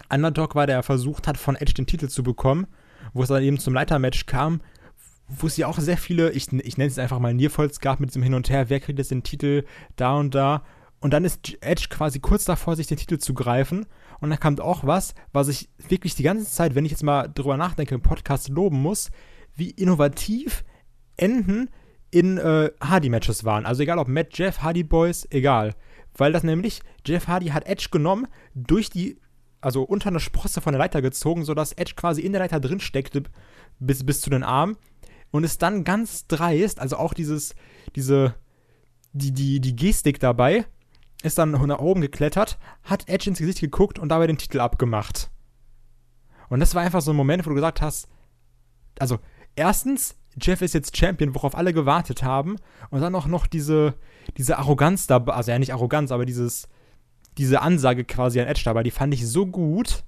äh, 0.10 0.14
Underdog 0.14 0.56
war, 0.56 0.66
der 0.66 0.82
versucht 0.82 1.28
hat, 1.28 1.38
von 1.38 1.56
Edge 1.56 1.74
den 1.74 1.88
Titel 1.88 2.08
zu 2.08 2.24
bekommen, 2.24 2.68
wo 3.14 3.22
es 3.24 3.30
dann 3.30 3.44
eben 3.44 3.60
zum 3.60 3.74
Leitermatch 3.74 4.28
kam, 4.28 4.62
wo 5.28 5.48
es 5.48 5.58
ja 5.58 5.68
auch 5.68 5.80
sehr 5.80 5.98
viele, 5.98 6.32
ich, 6.32 6.52
ich 6.54 6.78
nenne 6.78 6.90
es 6.90 7.00
einfach 7.00 7.20
mal 7.20 7.34
Nierfolz 7.34 7.80
gab 7.80 8.00
mit 8.00 8.10
diesem 8.12 8.24
Hin 8.24 8.34
und 8.34 8.50
Her, 8.50 8.70
wer 8.70 8.80
kriegt 8.80 9.00
jetzt 9.00 9.12
den 9.12 9.24
Titel 9.24 9.66
da 9.96 10.14
und 10.16 10.36
da. 10.36 10.64
Und 11.00 11.12
dann 11.12 11.26
ist 11.26 11.58
Edge 11.62 11.88
quasi 11.90 12.20
kurz 12.20 12.46
davor, 12.46 12.76
sich 12.76 12.88
den 12.88 12.98
Titel 12.98 13.18
zu 13.18 13.34
greifen. 13.34 13.86
Und 14.20 14.30
dann 14.30 14.40
kam 14.40 14.60
auch 14.60 14.86
was, 14.86 15.14
was 15.34 15.48
ich 15.48 15.70
wirklich 15.90 16.16
die 16.16 16.24
ganze 16.24 16.50
Zeit, 16.50 16.76
wenn 16.76 16.86
ich 16.86 16.92
jetzt 16.92 17.04
mal 17.04 17.28
drüber 17.28 17.58
nachdenke, 17.58 17.96
im 17.96 18.02
Podcast 18.02 18.50
loben 18.50 18.82
muss, 18.82 19.12
wie 19.56 19.70
innovativ 19.70 20.64
Enden 21.18 21.70
in 22.12 22.38
äh, 22.38 22.72
Hardy-Matches 22.82 23.44
waren. 23.44 23.66
Also 23.66 23.84
egal 23.84 24.00
ob 24.00 24.08
Matt, 24.08 24.38
Jeff, 24.38 24.62
Hardy 24.62 24.84
Boys, 24.84 25.28
egal. 25.32 25.76
Weil 26.18 26.32
das 26.32 26.44
nämlich, 26.44 26.82
Jeff 27.06 27.28
Hardy 27.28 27.48
hat 27.48 27.66
Edge 27.66 27.88
genommen, 27.92 28.28
durch 28.54 28.90
die, 28.90 29.18
also 29.60 29.84
unter 29.84 30.10
eine 30.10 30.20
Sprosse 30.20 30.62
von 30.62 30.74
der 30.74 30.80
Leiter 30.80 31.02
gezogen, 31.02 31.44
sodass 31.44 31.74
Edge 31.74 31.94
quasi 31.96 32.22
in 32.22 32.32
der 32.32 32.42
Leiter 32.42 32.60
drin 32.60 32.80
steckte, 32.80 33.24
bis, 33.80 34.06
bis 34.06 34.22
zu 34.22 34.30
den 34.30 34.44
Armen. 34.44 34.78
Und 35.32 35.44
ist 35.44 35.62
dann 35.62 35.84
ganz 35.84 36.28
dreist, 36.28 36.80
also 36.80 36.96
auch 36.98 37.14
dieses, 37.14 37.56
diese, 37.96 38.36
die, 39.12 39.34
die, 39.34 39.60
die 39.60 39.76
Gestik 39.76 40.20
dabei, 40.20 40.66
ist 41.26 41.38
dann 41.38 41.52
nach 41.52 41.80
oben 41.80 42.02
geklettert, 42.02 42.58
hat 42.84 43.10
Edge 43.10 43.30
ins 43.30 43.40
Gesicht 43.40 43.60
geguckt 43.60 44.00
und 44.00 44.10
dabei 44.10 44.28
den 44.28 44.38
Titel 44.38 44.60
abgemacht. 44.60 45.30
Und 46.50 46.60
das 46.60 46.76
war 46.76 46.84
einfach 46.84 47.02
so 47.02 47.12
ein 47.12 47.18
Moment, 47.18 47.46
wo 47.46 47.50
du 47.50 47.56
gesagt 47.56 47.82
hast, 47.82 48.08
also 49.00 49.20
erstens, 49.56 50.16
Jeff 50.40 50.62
ist 50.62 50.74
jetzt 50.74 50.96
Champion, 50.96 51.34
worauf 51.34 51.56
alle 51.56 51.74
gewartet 51.74 52.24
haben. 52.24 52.58
Und 52.90 53.02
dann 53.02 53.16
auch 53.16 53.26
noch 53.26 53.48
diese, 53.48 53.96
diese 54.38 54.58
Arroganz 54.58 55.08
dabei, 55.08 55.34
also 55.34 55.52
ja 55.52 55.60
nicht 55.60 55.74
Arroganz, 55.74 56.12
aber 56.12 56.26
dieses, 56.26 56.68
diese 57.38 57.62
Ansage 57.62 58.06
quasi 58.06 58.40
an 58.40 58.48
Edge 58.48 58.62
dabei, 58.64 58.84
die 58.84 58.92
fand 58.92 59.14
ich 59.14 59.28
so 59.28 59.46
gut. 59.46 60.04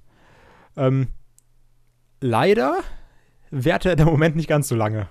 Ähm, 0.76 1.08
leider 2.20 2.78
währte 3.50 3.96
der 3.96 4.06
Moment 4.06 4.36
nicht 4.36 4.48
ganz 4.48 4.68
so 4.68 4.76
lange. 4.76 5.08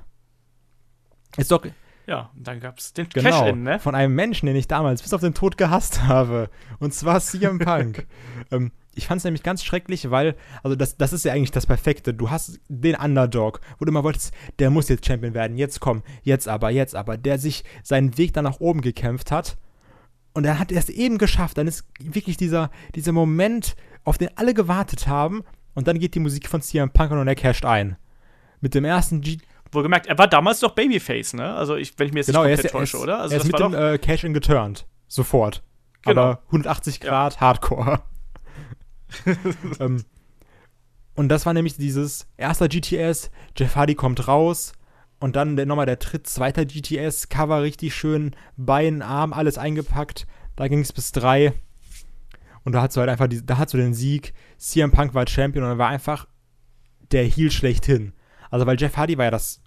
Ist 1.36 1.52
doch 1.52 1.66
Ja, 2.08 2.32
und 2.36 2.48
dann 2.48 2.62
gab 2.62 2.80
es 2.80 2.94
den 2.94 3.10
genau 3.10 3.42
Cash-In, 3.42 3.64
ne? 3.64 3.80
von 3.80 3.94
einem 3.94 4.16
Menschen, 4.16 4.46
den 4.46 4.56
ich 4.56 4.68
damals 4.68 5.02
bis 5.02 5.14
auf 5.14 5.20
den 5.20 5.34
Tod 5.34 5.58
gehasst 5.58 6.04
habe. 6.08 6.50
Und 6.80 6.94
zwar 6.94 7.20
CM 7.20 7.60
Punk. 7.60 8.08
ähm, 8.52 8.72
ich 8.96 9.08
fand 9.08 9.20
es 9.20 9.26
nämlich 9.26 9.44
ganz 9.44 9.64
schrecklich, 9.64 10.10
weil, 10.10 10.36
also 10.64 10.76
das, 10.76 10.98
das 10.98 11.14
ist 11.14 11.26
ja 11.26 11.34
eigentlich 11.34 11.52
das 11.52 11.68
Perfekte. 11.68 12.14
Du 12.14 12.32
hast 12.32 12.60
den 12.70 12.96
Underdog, 12.96 13.60
wo 13.78 13.86
du 13.86 13.92
immer 13.92 14.04
wolltest, 14.04 14.34
der 14.58 14.70
muss 14.70 14.90
jetzt 14.90 15.06
Champion 15.06 15.34
werden. 15.34 15.58
Jetzt 15.58 15.82
komm, 15.82 16.02
jetzt 16.24 16.48
aber, 16.48 16.72
jetzt 16.72 16.96
aber. 16.96 17.18
Der 17.18 17.38
sich 17.38 17.64
seinen 17.84 18.18
Weg 18.18 18.34
dann 18.34 18.46
nach 18.46 18.60
oben 18.60 18.82
gekämpft 18.82 19.30
hat. 19.30 19.58
Und 20.34 20.46
er 20.46 20.60
hat 20.60 20.72
es 20.72 20.90
eben 20.90 21.18
geschafft. 21.18 21.58
Dann 21.58 21.68
ist 21.68 21.86
wirklich 22.00 22.38
dieser, 22.38 22.72
dieser 22.96 23.12
Moment, 23.12 23.76
auf 24.06 24.18
den 24.18 24.30
alle 24.36 24.54
gewartet 24.54 25.08
haben. 25.08 25.44
Und 25.76 25.88
dann 25.88 26.00
geht 26.00 26.16
die 26.16 26.20
Musik 26.20 26.48
von 26.48 26.62
CM 26.62 26.90
Punk 26.90 27.12
und 27.12 27.28
er 27.28 27.36
casht 27.36 27.66
ein. 27.66 27.98
Mit 28.62 28.74
dem 28.74 28.86
ersten 28.86 29.22
G 29.22 29.38
Wohlgemerkt, 29.72 30.08
er 30.08 30.18
war 30.18 30.28
damals 30.28 30.60
doch 30.60 30.72
Babyface, 30.72 31.34
ne? 31.34 31.54
Also, 31.54 31.76
ich, 31.76 31.98
wenn 31.98 32.08
ich 32.08 32.14
mir 32.14 32.20
jetzt 32.20 32.28
Genau, 32.28 32.44
nicht 32.44 32.56
komplett 32.56 32.74
er 32.74 32.82
ist, 32.82 32.92
täusche, 32.92 33.04
oder? 33.04 33.20
Also, 33.20 33.36
er 33.36 33.42
ist 33.42 33.48
mit 33.48 33.60
war 33.60 33.70
dem 33.70 33.74
äh, 33.74 33.98
Cash-In 33.98 34.34
geturnt. 34.34 34.88
Sofort. 35.08 35.64
Genau. 36.04 36.22
Aber 36.22 36.42
180 36.48 37.00
Grad 37.00 37.40
Hardcore. 37.40 38.02
ähm, 39.80 40.04
und 41.16 41.30
das 41.30 41.46
war 41.46 41.54
nämlich 41.54 41.78
dieses 41.78 42.28
erster 42.38 42.68
GTS, 42.68 43.32
Jeff 43.58 43.76
Hardy 43.76 43.96
kommt 43.96 44.28
raus 44.28 44.74
und 45.20 45.36
dann 45.36 45.56
der, 45.56 45.66
nochmal 45.66 45.86
der 45.86 46.00
Tritt, 46.00 46.28
zweiter 46.28 46.66
GTS, 46.66 47.30
Cover 47.30 47.64
richtig 47.64 47.96
schön, 47.96 48.36
Bein, 48.56 49.02
Arm, 49.02 49.34
alles 49.34 49.58
eingepackt. 49.58 50.28
Da 50.56 50.68
ging 50.68 50.80
es 50.80 50.94
bis 50.94 51.12
drei. 51.12 51.54
Und 52.64 52.74
da 52.74 52.82
hat 52.82 52.96
du 52.96 53.00
halt 53.00 53.10
einfach, 53.10 53.28
die, 53.28 53.46
da 53.46 53.58
hat 53.58 53.74
du 53.74 53.78
den 53.78 53.94
Sieg. 53.94 54.34
CM 54.58 54.92
Punk 54.92 55.14
war 55.14 55.28
Champion 55.28 55.64
und 55.64 55.72
er 55.72 55.78
war 55.78 55.90
einfach 55.90 56.28
der 57.12 57.24
Heel 57.24 57.52
schlechthin. 57.52 58.14
Also, 58.50 58.66
weil 58.66 58.80
Jeff 58.80 58.98
Hardy 58.98 59.18
war 59.18 59.26
ja 59.26 59.32
das, 59.32 59.62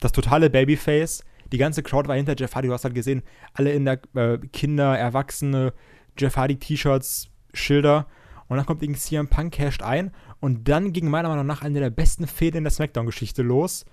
das 0.00 0.12
totale 0.12 0.50
Babyface. 0.50 1.24
Die 1.52 1.58
ganze 1.58 1.82
Crowd 1.82 2.08
war 2.08 2.16
hinter 2.16 2.34
Jeff 2.36 2.54
Hardy. 2.54 2.68
Du 2.68 2.74
hast 2.74 2.84
halt 2.84 2.94
gesehen, 2.94 3.22
alle 3.54 3.72
in 3.72 3.84
der 3.84 4.00
äh, 4.14 4.38
Kinder, 4.52 4.98
Erwachsene, 4.98 5.72
Jeff 6.18 6.36
Hardy 6.36 6.56
T-Shirts, 6.56 7.28
Schilder. 7.54 8.06
Und 8.48 8.56
dann 8.56 8.66
kommt 8.66 8.82
irgendwie 8.82 9.00
CM 9.00 9.28
Punk 9.28 9.54
casht 9.54 9.82
ein. 9.82 10.12
Und 10.40 10.68
dann 10.68 10.92
ging 10.92 11.08
meiner 11.08 11.28
Meinung 11.28 11.46
nach 11.46 11.62
eine 11.62 11.80
der 11.80 11.90
besten 11.90 12.26
Fäden 12.26 12.58
in 12.58 12.64
der 12.64 12.70
Smackdown-Geschichte 12.70 13.42
los. 13.42 13.84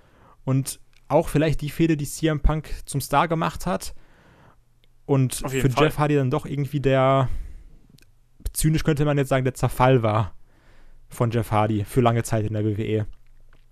Und 0.45 0.79
auch 1.07 1.29
vielleicht 1.29 1.61
die 1.61 1.69
Fehde, 1.69 1.97
die 1.97 2.05
CM 2.05 2.39
Punk 2.39 2.69
zum 2.85 3.01
Star 3.01 3.27
gemacht 3.27 3.65
hat. 3.65 3.93
Und 5.05 5.35
für 5.35 5.69
Fall. 5.69 5.85
Jeff 5.85 5.97
Hardy 5.97 6.15
dann 6.15 6.31
doch 6.31 6.45
irgendwie 6.45 6.79
der, 6.79 7.29
zynisch 8.53 8.83
könnte 8.83 9.05
man 9.05 9.17
jetzt 9.17 9.29
sagen, 9.29 9.43
der 9.43 9.53
Zerfall 9.53 10.01
war 10.01 10.33
von 11.09 11.31
Jeff 11.31 11.51
Hardy 11.51 11.83
für 11.83 12.01
lange 12.01 12.23
Zeit 12.23 12.45
in 12.45 12.53
der 12.53 12.65
WWE. 12.65 13.05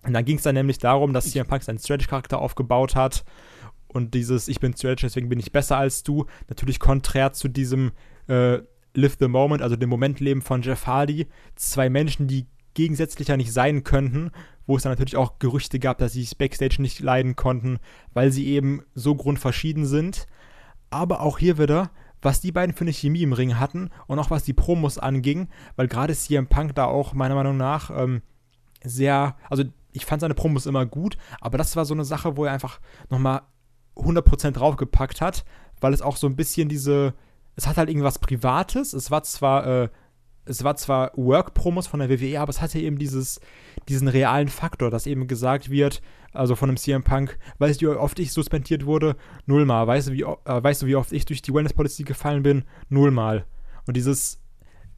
Und 0.03 0.13
dann 0.13 0.25
ging 0.25 0.37
es 0.37 0.43
dann 0.43 0.55
nämlich 0.55 0.79
darum, 0.79 1.13
dass 1.13 1.29
CM 1.29 1.47
Punk 1.47 1.63
seinen 1.63 1.79
Stretch-Charakter 1.79 2.39
aufgebaut 2.39 2.95
hat 2.95 3.23
und 3.87 4.13
dieses 4.13 4.47
Ich 4.47 4.59
bin 4.59 4.75
Stretch, 4.75 5.01
deswegen 5.01 5.29
bin 5.29 5.39
ich 5.39 5.51
besser 5.51 5.77
als 5.77 6.03
du, 6.03 6.25
natürlich 6.47 6.79
konträr 6.79 7.33
zu 7.33 7.47
diesem 7.47 7.91
äh, 8.27 8.59
Live 8.93 9.17
the 9.19 9.27
Moment, 9.27 9.61
also 9.61 9.75
dem 9.75 9.89
Momentleben 9.89 10.41
von 10.41 10.61
Jeff 10.61 10.87
Hardy. 10.87 11.27
Zwei 11.55 11.89
Menschen, 11.89 12.27
die 12.27 12.47
gegensätzlicher 12.73 13.37
nicht 13.37 13.51
sein 13.51 13.83
könnten, 13.83 14.31
wo 14.65 14.77
es 14.77 14.83
dann 14.83 14.93
natürlich 14.93 15.17
auch 15.17 15.39
Gerüchte 15.39 15.77
gab, 15.79 15.97
dass 15.97 16.13
sie 16.13 16.21
sich 16.21 16.37
Backstage 16.37 16.81
nicht 16.81 16.99
leiden 17.01 17.35
konnten, 17.35 17.79
weil 18.13 18.31
sie 18.31 18.47
eben 18.47 18.81
so 18.95 19.15
grundverschieden 19.15 19.85
sind. 19.85 20.25
Aber 20.89 21.21
auch 21.21 21.37
hier 21.37 21.57
wieder 21.57 21.91
was 22.21 22.41
die 22.41 22.51
beiden 22.51 22.75
für 22.75 22.81
eine 22.81 22.93
Chemie 22.93 23.23
im 23.23 23.33
Ring 23.33 23.59
hatten 23.59 23.89
und 24.07 24.19
auch 24.19 24.29
was 24.29 24.43
die 24.43 24.53
Promos 24.53 24.97
anging, 24.97 25.49
weil 25.75 25.87
gerade 25.87 26.13
CM 26.13 26.47
Punk 26.47 26.75
da 26.75 26.85
auch 26.85 27.13
meiner 27.13 27.35
Meinung 27.35 27.57
nach 27.57 27.89
ähm, 27.89 28.21
sehr, 28.83 29.35
also 29.49 29.63
ich 29.93 30.05
fand 30.05 30.21
seine 30.21 30.33
Promos 30.33 30.65
immer 30.65 30.85
gut, 30.85 31.17
aber 31.39 31.57
das 31.57 31.75
war 31.75 31.85
so 31.85 31.93
eine 31.93 32.05
Sache, 32.05 32.37
wo 32.37 32.45
er 32.45 32.53
einfach 32.53 32.79
nochmal 33.09 33.41
100% 33.95 34.51
draufgepackt 34.51 35.21
hat, 35.21 35.43
weil 35.79 35.93
es 35.93 36.01
auch 36.01 36.17
so 36.17 36.27
ein 36.27 36.35
bisschen 36.35 36.69
diese, 36.69 37.13
es 37.55 37.67
hat 37.67 37.77
halt 37.77 37.89
irgendwas 37.89 38.19
Privates, 38.19 38.93
es 38.93 39.11
war 39.11 39.23
zwar, 39.23 39.67
äh, 39.67 39.89
es 40.45 40.63
war 40.63 40.75
zwar 40.75 41.11
Work-Promos 41.15 41.87
von 41.87 41.99
der 41.99 42.09
WWE, 42.09 42.39
aber 42.39 42.49
es 42.49 42.61
hatte 42.61 42.79
eben 42.79 42.97
dieses, 42.97 43.39
diesen 43.87 44.07
realen 44.07 44.47
Faktor, 44.47 44.89
dass 44.89 45.05
eben 45.05 45.27
gesagt 45.27 45.69
wird, 45.69 46.01
also 46.33 46.55
von 46.55 46.69
einem 46.69 46.77
CM 46.77 47.03
Punk, 47.03 47.37
weißt 47.59 47.81
du, 47.81 47.91
wie 47.91 47.95
oft 47.95 48.17
ich 48.19 48.31
suspendiert 48.31 48.85
wurde? 48.85 49.15
Nullmal. 49.45 49.85
Weißt 49.85 50.07
du, 50.07 50.13
wie, 50.13 50.23
äh, 50.23 50.63
weißt 50.63 50.81
du, 50.81 50.87
wie 50.87 50.95
oft 50.95 51.11
ich 51.11 51.25
durch 51.25 51.41
die 51.41 51.53
Wellness 51.53 51.73
Policy 51.73 52.03
gefallen 52.03 52.41
bin? 52.41 52.63
Nullmal. 52.89 53.45
Und 53.85 53.97
dieses, 53.97 54.39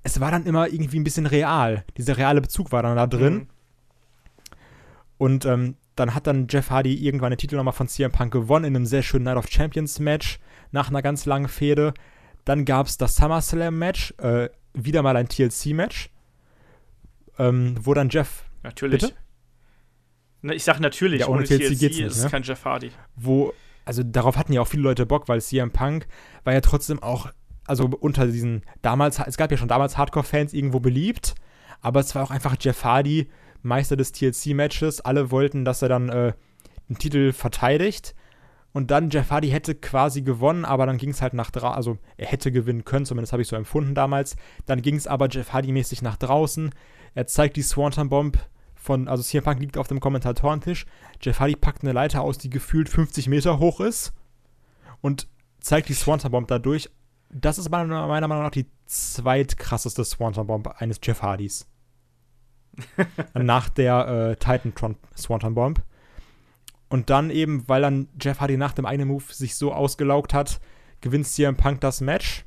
es 0.03 0.19
war 0.19 0.31
dann 0.31 0.45
immer 0.45 0.67
irgendwie 0.67 0.99
ein 0.99 1.03
bisschen 1.03 1.25
real. 1.25 1.85
Dieser 1.97 2.17
reale 2.17 2.41
Bezug 2.41 2.71
war 2.71 2.83
dann 2.83 2.95
da 2.95 3.07
drin. 3.07 3.33
Mhm. 3.33 3.47
Und 5.23 5.45
ähm, 5.45 5.77
dann 5.95 6.15
hat 6.15 6.27
dann 6.27 6.47
Jeff 6.49 6.69
Hardy 6.69 6.95
irgendwann 6.95 7.31
den 7.31 7.37
Titel 7.37 7.55
nochmal 7.55 7.73
von 7.73 7.87
CM 7.87 8.11
Punk 8.11 8.33
gewonnen 8.33 8.65
in 8.65 8.75
einem 8.75 8.85
sehr 8.85 9.03
schönen 9.03 9.23
Night 9.23 9.37
of 9.37 9.49
Champions 9.49 9.99
Match 9.99 10.37
nach 10.71 10.89
einer 10.89 11.01
ganz 11.01 11.25
langen 11.25 11.47
Fehde. 11.47 11.93
Dann 12.43 12.65
gab 12.65 12.87
es 12.87 12.97
das 12.97 13.15
SummerSlam 13.15 13.79
Match, 13.79 14.13
äh, 14.17 14.49
wieder 14.73 15.01
mal 15.01 15.15
ein 15.15 15.29
TLC-Match, 15.29 16.09
ähm, 17.39 17.77
wo 17.79 17.93
dann 17.93 18.09
Jeff. 18.09 18.43
Natürlich. 18.63 18.99
Bitte? 18.99 19.13
Na, 20.41 20.51
ich 20.51 20.65
sag 20.65 20.81
natürlich, 20.81 21.21
ja, 21.21 21.27
ohne, 21.27 21.37
ohne 21.37 21.47
TLC, 21.47 21.69
TLC 21.69 21.79
geht's 21.79 21.97
nicht, 21.97 22.05
ist 22.07 22.23
ne? 22.25 22.29
kein 22.29 22.43
Jeff 22.43 22.65
Hardy. 22.65 22.91
Wo, 23.15 23.53
also 23.85 24.03
darauf 24.03 24.35
hatten 24.35 24.51
ja 24.51 24.59
auch 24.59 24.67
viele 24.67 24.83
Leute 24.83 25.05
Bock, 25.05 25.29
weil 25.29 25.41
CM 25.41 25.71
Punk 25.71 26.05
war 26.43 26.51
ja 26.51 26.59
trotzdem 26.59 27.01
auch, 27.01 27.31
also 27.65 27.85
unter 27.85 28.27
diesen, 28.27 28.63
damals, 28.81 29.19
es 29.19 29.37
gab 29.37 29.51
ja 29.51 29.55
schon 29.55 29.69
damals 29.69 29.97
Hardcore-Fans 29.97 30.51
irgendwo 30.53 30.81
beliebt, 30.81 31.33
aber 31.79 32.01
es 32.01 32.13
war 32.13 32.23
auch 32.23 32.31
einfach 32.31 32.57
Jeff 32.59 32.83
Hardy, 32.83 33.29
Meister 33.63 33.95
des 33.95 34.11
TLC-Matches. 34.11 35.01
Alle 35.01 35.31
wollten, 35.31 35.65
dass 35.65 35.81
er 35.81 35.89
dann 35.89 36.09
äh, 36.09 36.33
den 36.89 36.97
Titel 36.97 37.31
verteidigt. 37.33 38.15
Und 38.73 38.89
dann 38.89 39.11
Jeff 39.11 39.29
Hardy 39.29 39.49
hätte 39.49 39.75
quasi 39.75 40.23
gewonnen, 40.23 40.65
aber 40.65 40.87
dann 40.87 40.97
ging 40.97 41.11
es 41.11 41.21
halt 41.21 41.35
nach 41.35 41.51
draußen, 41.51 41.75
also 41.75 41.97
er 42.17 42.25
hätte 42.25 42.51
gewinnen 42.51 42.85
können, 42.85 43.05
zumindest 43.05 43.31
habe 43.31 43.43
ich 43.43 43.47
so 43.47 43.55
empfunden 43.55 43.93
damals. 43.93 44.35
Dann 44.65 44.81
ging 44.81 44.95
es 44.95 45.05
aber 45.05 45.29
Jeff 45.29 45.53
Hardy-mäßig 45.53 46.01
nach 46.01 46.17
draußen. 46.17 46.71
Er 47.13 47.27
zeigt 47.27 47.55
die 47.55 47.61
Swanton 47.61 48.09
Bomb 48.09 48.39
von, 48.73 49.07
also 49.07 49.21
CM 49.21 49.43
Punk 49.43 49.59
liegt 49.59 49.77
auf 49.77 49.87
dem 49.87 49.99
Kommentatorentisch. 49.99 50.87
Jeff 51.21 51.39
Hardy 51.39 51.55
packt 51.55 51.83
eine 51.83 51.93
Leiter 51.93 52.21
aus, 52.21 52.39
die 52.39 52.49
gefühlt 52.49 52.89
50 52.89 53.29
Meter 53.29 53.59
hoch 53.59 53.79
ist 53.79 54.11
und 55.01 55.27
zeigt 55.59 55.87
die 55.89 55.93
Swanton 55.93 56.31
Bomb 56.31 56.47
dadurch. 56.47 56.89
Das 57.29 57.59
ist 57.59 57.69
meiner, 57.69 58.07
meiner 58.07 58.27
Meinung 58.27 58.43
nach 58.43 58.51
die 58.51 58.67
zweitkrasseste 58.87 60.03
Swanton 60.03 60.47
Bomb 60.47 60.67
eines 60.81 60.99
Jeff 61.03 61.21
Hardys. 61.21 61.67
nach 63.33 63.69
der 63.69 64.07
äh, 64.07 64.35
Titantron 64.35 64.95
Swanton 65.15 65.55
Bomb. 65.55 65.81
Und 66.89 67.09
dann 67.09 67.31
eben, 67.31 67.67
weil 67.67 67.81
dann 67.81 68.07
Jeff 68.21 68.39
Hardy 68.39 68.57
nach 68.57 68.73
dem 68.73 68.85
einen 68.85 69.07
Move 69.07 69.23
sich 69.29 69.55
so 69.55 69.73
ausgelaugt 69.73 70.33
hat, 70.33 70.59
gewinnt 71.01 71.27
CM 71.27 71.55
Punk 71.55 71.81
das 71.81 72.01
Match. 72.01 72.45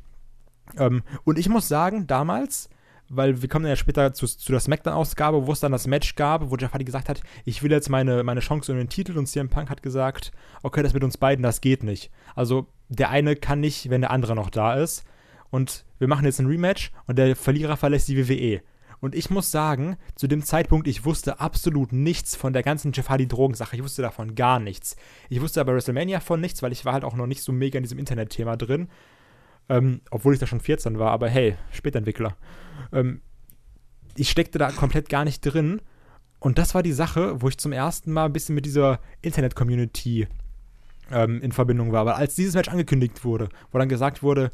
Ähm, 0.78 1.02
und 1.24 1.38
ich 1.38 1.48
muss 1.48 1.68
sagen, 1.68 2.06
damals, 2.06 2.70
weil 3.08 3.42
wir 3.42 3.48
kommen 3.48 3.66
ja 3.66 3.76
später 3.76 4.14
zu, 4.14 4.26
zu 4.26 4.52
der 4.52 4.60
Smackdown-Ausgabe, 4.60 5.46
wo 5.46 5.52
es 5.52 5.60
dann 5.60 5.72
das 5.72 5.86
Match 5.86 6.14
gab, 6.14 6.50
wo 6.50 6.56
Jeff 6.56 6.72
Hardy 6.72 6.84
gesagt 6.84 7.08
hat, 7.08 7.22
ich 7.44 7.62
will 7.62 7.70
jetzt 7.70 7.88
meine, 7.88 8.22
meine 8.22 8.40
Chance 8.40 8.72
um 8.72 8.78
den 8.78 8.88
Titel 8.88 9.18
und 9.18 9.26
CM 9.26 9.48
Punk 9.48 9.70
hat 9.70 9.82
gesagt, 9.82 10.32
okay, 10.62 10.82
das 10.82 10.94
mit 10.94 11.04
uns 11.04 11.16
beiden, 11.16 11.42
das 11.42 11.60
geht 11.60 11.82
nicht. 11.82 12.10
Also 12.34 12.66
der 12.88 13.10
eine 13.10 13.36
kann 13.36 13.60
nicht, 13.60 13.90
wenn 13.90 14.00
der 14.00 14.10
andere 14.10 14.34
noch 14.34 14.50
da 14.50 14.74
ist. 14.74 15.04
Und 15.50 15.84
wir 15.98 16.08
machen 16.08 16.24
jetzt 16.24 16.40
ein 16.40 16.46
Rematch 16.46 16.92
und 17.06 17.18
der 17.18 17.36
Verlierer 17.36 17.76
verlässt 17.76 18.08
die 18.08 18.28
WWE. 18.28 18.62
Und 19.06 19.14
ich 19.14 19.30
muss 19.30 19.52
sagen, 19.52 19.98
zu 20.16 20.26
dem 20.26 20.42
Zeitpunkt, 20.42 20.88
ich 20.88 21.04
wusste 21.04 21.38
absolut 21.38 21.92
nichts 21.92 22.34
von 22.34 22.52
der 22.52 22.64
ganzen 22.64 22.90
Jeff 22.90 23.08
Hardy-Drogensache. 23.08 23.76
Ich 23.76 23.82
wusste 23.84 24.02
davon 24.02 24.34
gar 24.34 24.58
nichts. 24.58 24.96
Ich 25.28 25.40
wusste 25.40 25.60
aber 25.60 25.74
WrestleMania 25.74 26.18
von 26.18 26.40
nichts, 26.40 26.60
weil 26.60 26.72
ich 26.72 26.84
war 26.84 26.92
halt 26.92 27.04
auch 27.04 27.14
noch 27.14 27.28
nicht 27.28 27.40
so 27.40 27.52
mega 27.52 27.76
in 27.76 27.84
diesem 27.84 28.00
Internet-Thema 28.00 28.56
drin. 28.56 28.88
Ähm, 29.68 30.00
obwohl 30.10 30.34
ich 30.34 30.40
da 30.40 30.48
schon 30.48 30.58
14 30.58 30.98
war, 30.98 31.12
aber 31.12 31.28
hey, 31.28 31.54
Spätentwickler. 31.70 32.36
Ähm, 32.92 33.20
ich 34.16 34.28
steckte 34.28 34.58
da 34.58 34.72
komplett 34.72 35.08
gar 35.08 35.24
nicht 35.24 35.40
drin. 35.42 35.80
Und 36.40 36.58
das 36.58 36.74
war 36.74 36.82
die 36.82 36.92
Sache, 36.92 37.40
wo 37.40 37.48
ich 37.48 37.58
zum 37.58 37.70
ersten 37.70 38.10
Mal 38.12 38.24
ein 38.24 38.32
bisschen 38.32 38.56
mit 38.56 38.66
dieser 38.66 38.98
Internet-Community 39.22 40.26
ähm, 41.12 41.40
in 41.42 41.52
Verbindung 41.52 41.92
war. 41.92 42.06
Weil 42.06 42.14
als 42.14 42.34
dieses 42.34 42.54
Match 42.56 42.70
angekündigt 42.70 43.24
wurde, 43.24 43.50
wo 43.70 43.78
dann 43.78 43.88
gesagt 43.88 44.24
wurde, 44.24 44.50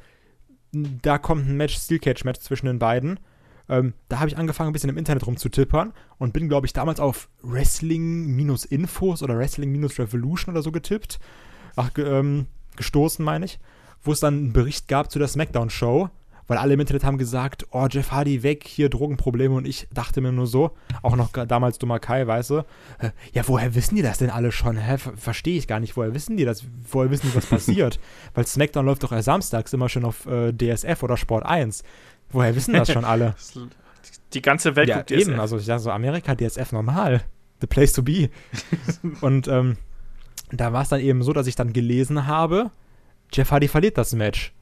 da 0.72 1.16
kommt 1.16 1.48
ein 1.48 1.56
Match, 1.56 1.78
Steel 1.78 2.00
Cage 2.00 2.24
Match 2.24 2.40
zwischen 2.40 2.66
den 2.66 2.78
beiden, 2.78 3.18
ähm, 3.68 3.94
da 4.08 4.18
habe 4.18 4.28
ich 4.28 4.36
angefangen, 4.36 4.70
ein 4.70 4.72
bisschen 4.72 4.90
im 4.90 4.98
Internet 4.98 5.26
rumzutippern 5.26 5.92
und 6.18 6.32
bin, 6.32 6.48
glaube 6.48 6.66
ich, 6.66 6.72
damals 6.72 7.00
auf 7.00 7.28
Wrestling-Infos 7.42 9.22
oder 9.22 9.38
Wrestling-Revolution 9.38 10.54
oder 10.54 10.62
so 10.62 10.72
getippt. 10.72 11.18
Ach, 11.76 11.90
ähm, 11.96 12.46
gestoßen, 12.76 13.24
meine 13.24 13.44
ich. 13.44 13.58
Wo 14.02 14.12
es 14.12 14.20
dann 14.20 14.34
einen 14.34 14.52
Bericht 14.52 14.88
gab 14.88 15.10
zu 15.10 15.18
der 15.18 15.28
SmackDown-Show, 15.28 16.10
weil 16.46 16.58
alle 16.58 16.74
im 16.74 16.80
Internet 16.80 17.04
haben 17.04 17.18
gesagt, 17.18 17.66
oh, 17.70 17.86
Jeff 17.90 18.10
Hardy 18.10 18.42
weg, 18.42 18.64
hier 18.66 18.88
Drogenprobleme 18.88 19.54
und 19.54 19.66
ich 19.66 19.88
dachte 19.92 20.20
mir 20.20 20.32
nur 20.32 20.46
so, 20.46 20.72
auch 21.02 21.16
noch 21.16 21.30
damals 21.30 21.78
dummer 21.78 21.98
Kai, 21.98 22.26
weißt 22.26 22.50
du, 22.50 22.58
äh, 22.98 23.10
ja, 23.32 23.46
woher 23.46 23.74
wissen 23.74 23.94
die 23.96 24.02
das 24.02 24.18
denn 24.18 24.30
alle 24.30 24.52
schon? 24.52 24.76
Hä, 24.76 24.98
verstehe 24.98 25.56
ich 25.56 25.68
gar 25.68 25.80
nicht, 25.80 25.96
woher 25.96 26.14
wissen 26.14 26.36
die 26.36 26.44
das? 26.44 26.64
Woher 26.90 27.10
wissen 27.10 27.28
die, 27.30 27.36
was 27.36 27.46
passiert? 27.46 28.00
weil 28.34 28.46
SmackDown 28.46 28.84
läuft 28.84 29.02
doch 29.02 29.12
erst 29.12 29.26
samstags 29.26 29.72
immer 29.72 29.88
schon 29.88 30.04
auf 30.04 30.26
äh, 30.26 30.52
DSF 30.52 31.02
oder 31.02 31.16
Sport 31.16 31.46
1. 31.46 31.84
Woher 32.32 32.54
wissen 32.54 32.74
das 32.74 32.90
schon 32.90 33.04
alle? 33.04 33.34
Die 34.32 34.42
ganze 34.42 34.74
Welt 34.76 34.88
ja, 34.88 34.96
guckt 34.96 35.10
DSF. 35.10 35.28
eben. 35.28 35.40
Also 35.40 35.58
ich 35.58 35.66
sage 35.66 35.80
so, 35.80 35.90
Amerika, 35.90 36.34
DSF 36.34 36.72
normal. 36.72 37.22
The 37.60 37.66
place 37.66 37.92
to 37.92 38.02
be. 38.02 38.30
und 39.20 39.46
ähm, 39.46 39.76
da 40.50 40.72
war 40.72 40.82
es 40.82 40.88
dann 40.88 41.00
eben 41.00 41.22
so, 41.22 41.32
dass 41.32 41.46
ich 41.46 41.54
dann 41.54 41.72
gelesen 41.72 42.26
habe, 42.26 42.70
Jeff 43.32 43.50
Hardy 43.50 43.68
verliert 43.68 43.98
das 43.98 44.14
Match. 44.14 44.52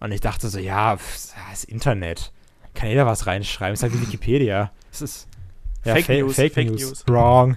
Und 0.00 0.12
ich 0.12 0.20
dachte 0.20 0.48
so, 0.48 0.58
ja, 0.58 0.96
pff, 0.96 1.32
das 1.50 1.64
Internet. 1.64 2.32
Kann 2.74 2.88
jeder 2.88 3.06
was 3.06 3.26
reinschreiben. 3.26 3.74
Ist 3.74 3.82
halt 3.82 3.94
wie 3.94 4.02
Wikipedia. 4.02 4.70
Es 4.92 5.00
ist 5.00 5.28
ja, 5.84 5.94
Fake, 5.94 6.04
Fa 6.04 6.12
News, 6.14 6.36
Fake, 6.36 6.52
Fake 6.54 6.70
News. 6.70 6.80
News. 6.80 7.04
Wrong. 7.08 7.56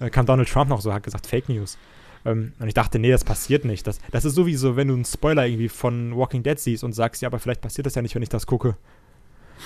Äh, 0.00 0.10
kam 0.10 0.26
Donald 0.26 0.48
Trump 0.48 0.70
noch 0.70 0.80
so, 0.80 0.92
hat 0.92 1.02
gesagt, 1.02 1.26
Fake 1.26 1.48
News. 1.48 1.78
Ähm, 2.26 2.52
und 2.58 2.68
ich 2.68 2.74
dachte, 2.74 2.98
nee, 2.98 3.10
das 3.10 3.24
passiert 3.24 3.64
nicht. 3.64 3.86
Das, 3.86 4.00
das 4.10 4.24
ist 4.24 4.34
sowieso, 4.34 4.76
wenn 4.76 4.88
du 4.88 4.94
einen 4.94 5.04
Spoiler 5.04 5.46
irgendwie 5.46 5.68
von 5.68 6.16
Walking 6.16 6.42
Dead 6.42 6.58
siehst 6.58 6.84
und 6.84 6.92
sagst, 6.92 7.22
ja, 7.22 7.28
aber 7.28 7.38
vielleicht 7.38 7.60
passiert 7.60 7.86
das 7.86 7.94
ja 7.94 8.02
nicht, 8.02 8.14
wenn 8.14 8.22
ich 8.22 8.28
das 8.28 8.46
gucke. 8.46 8.76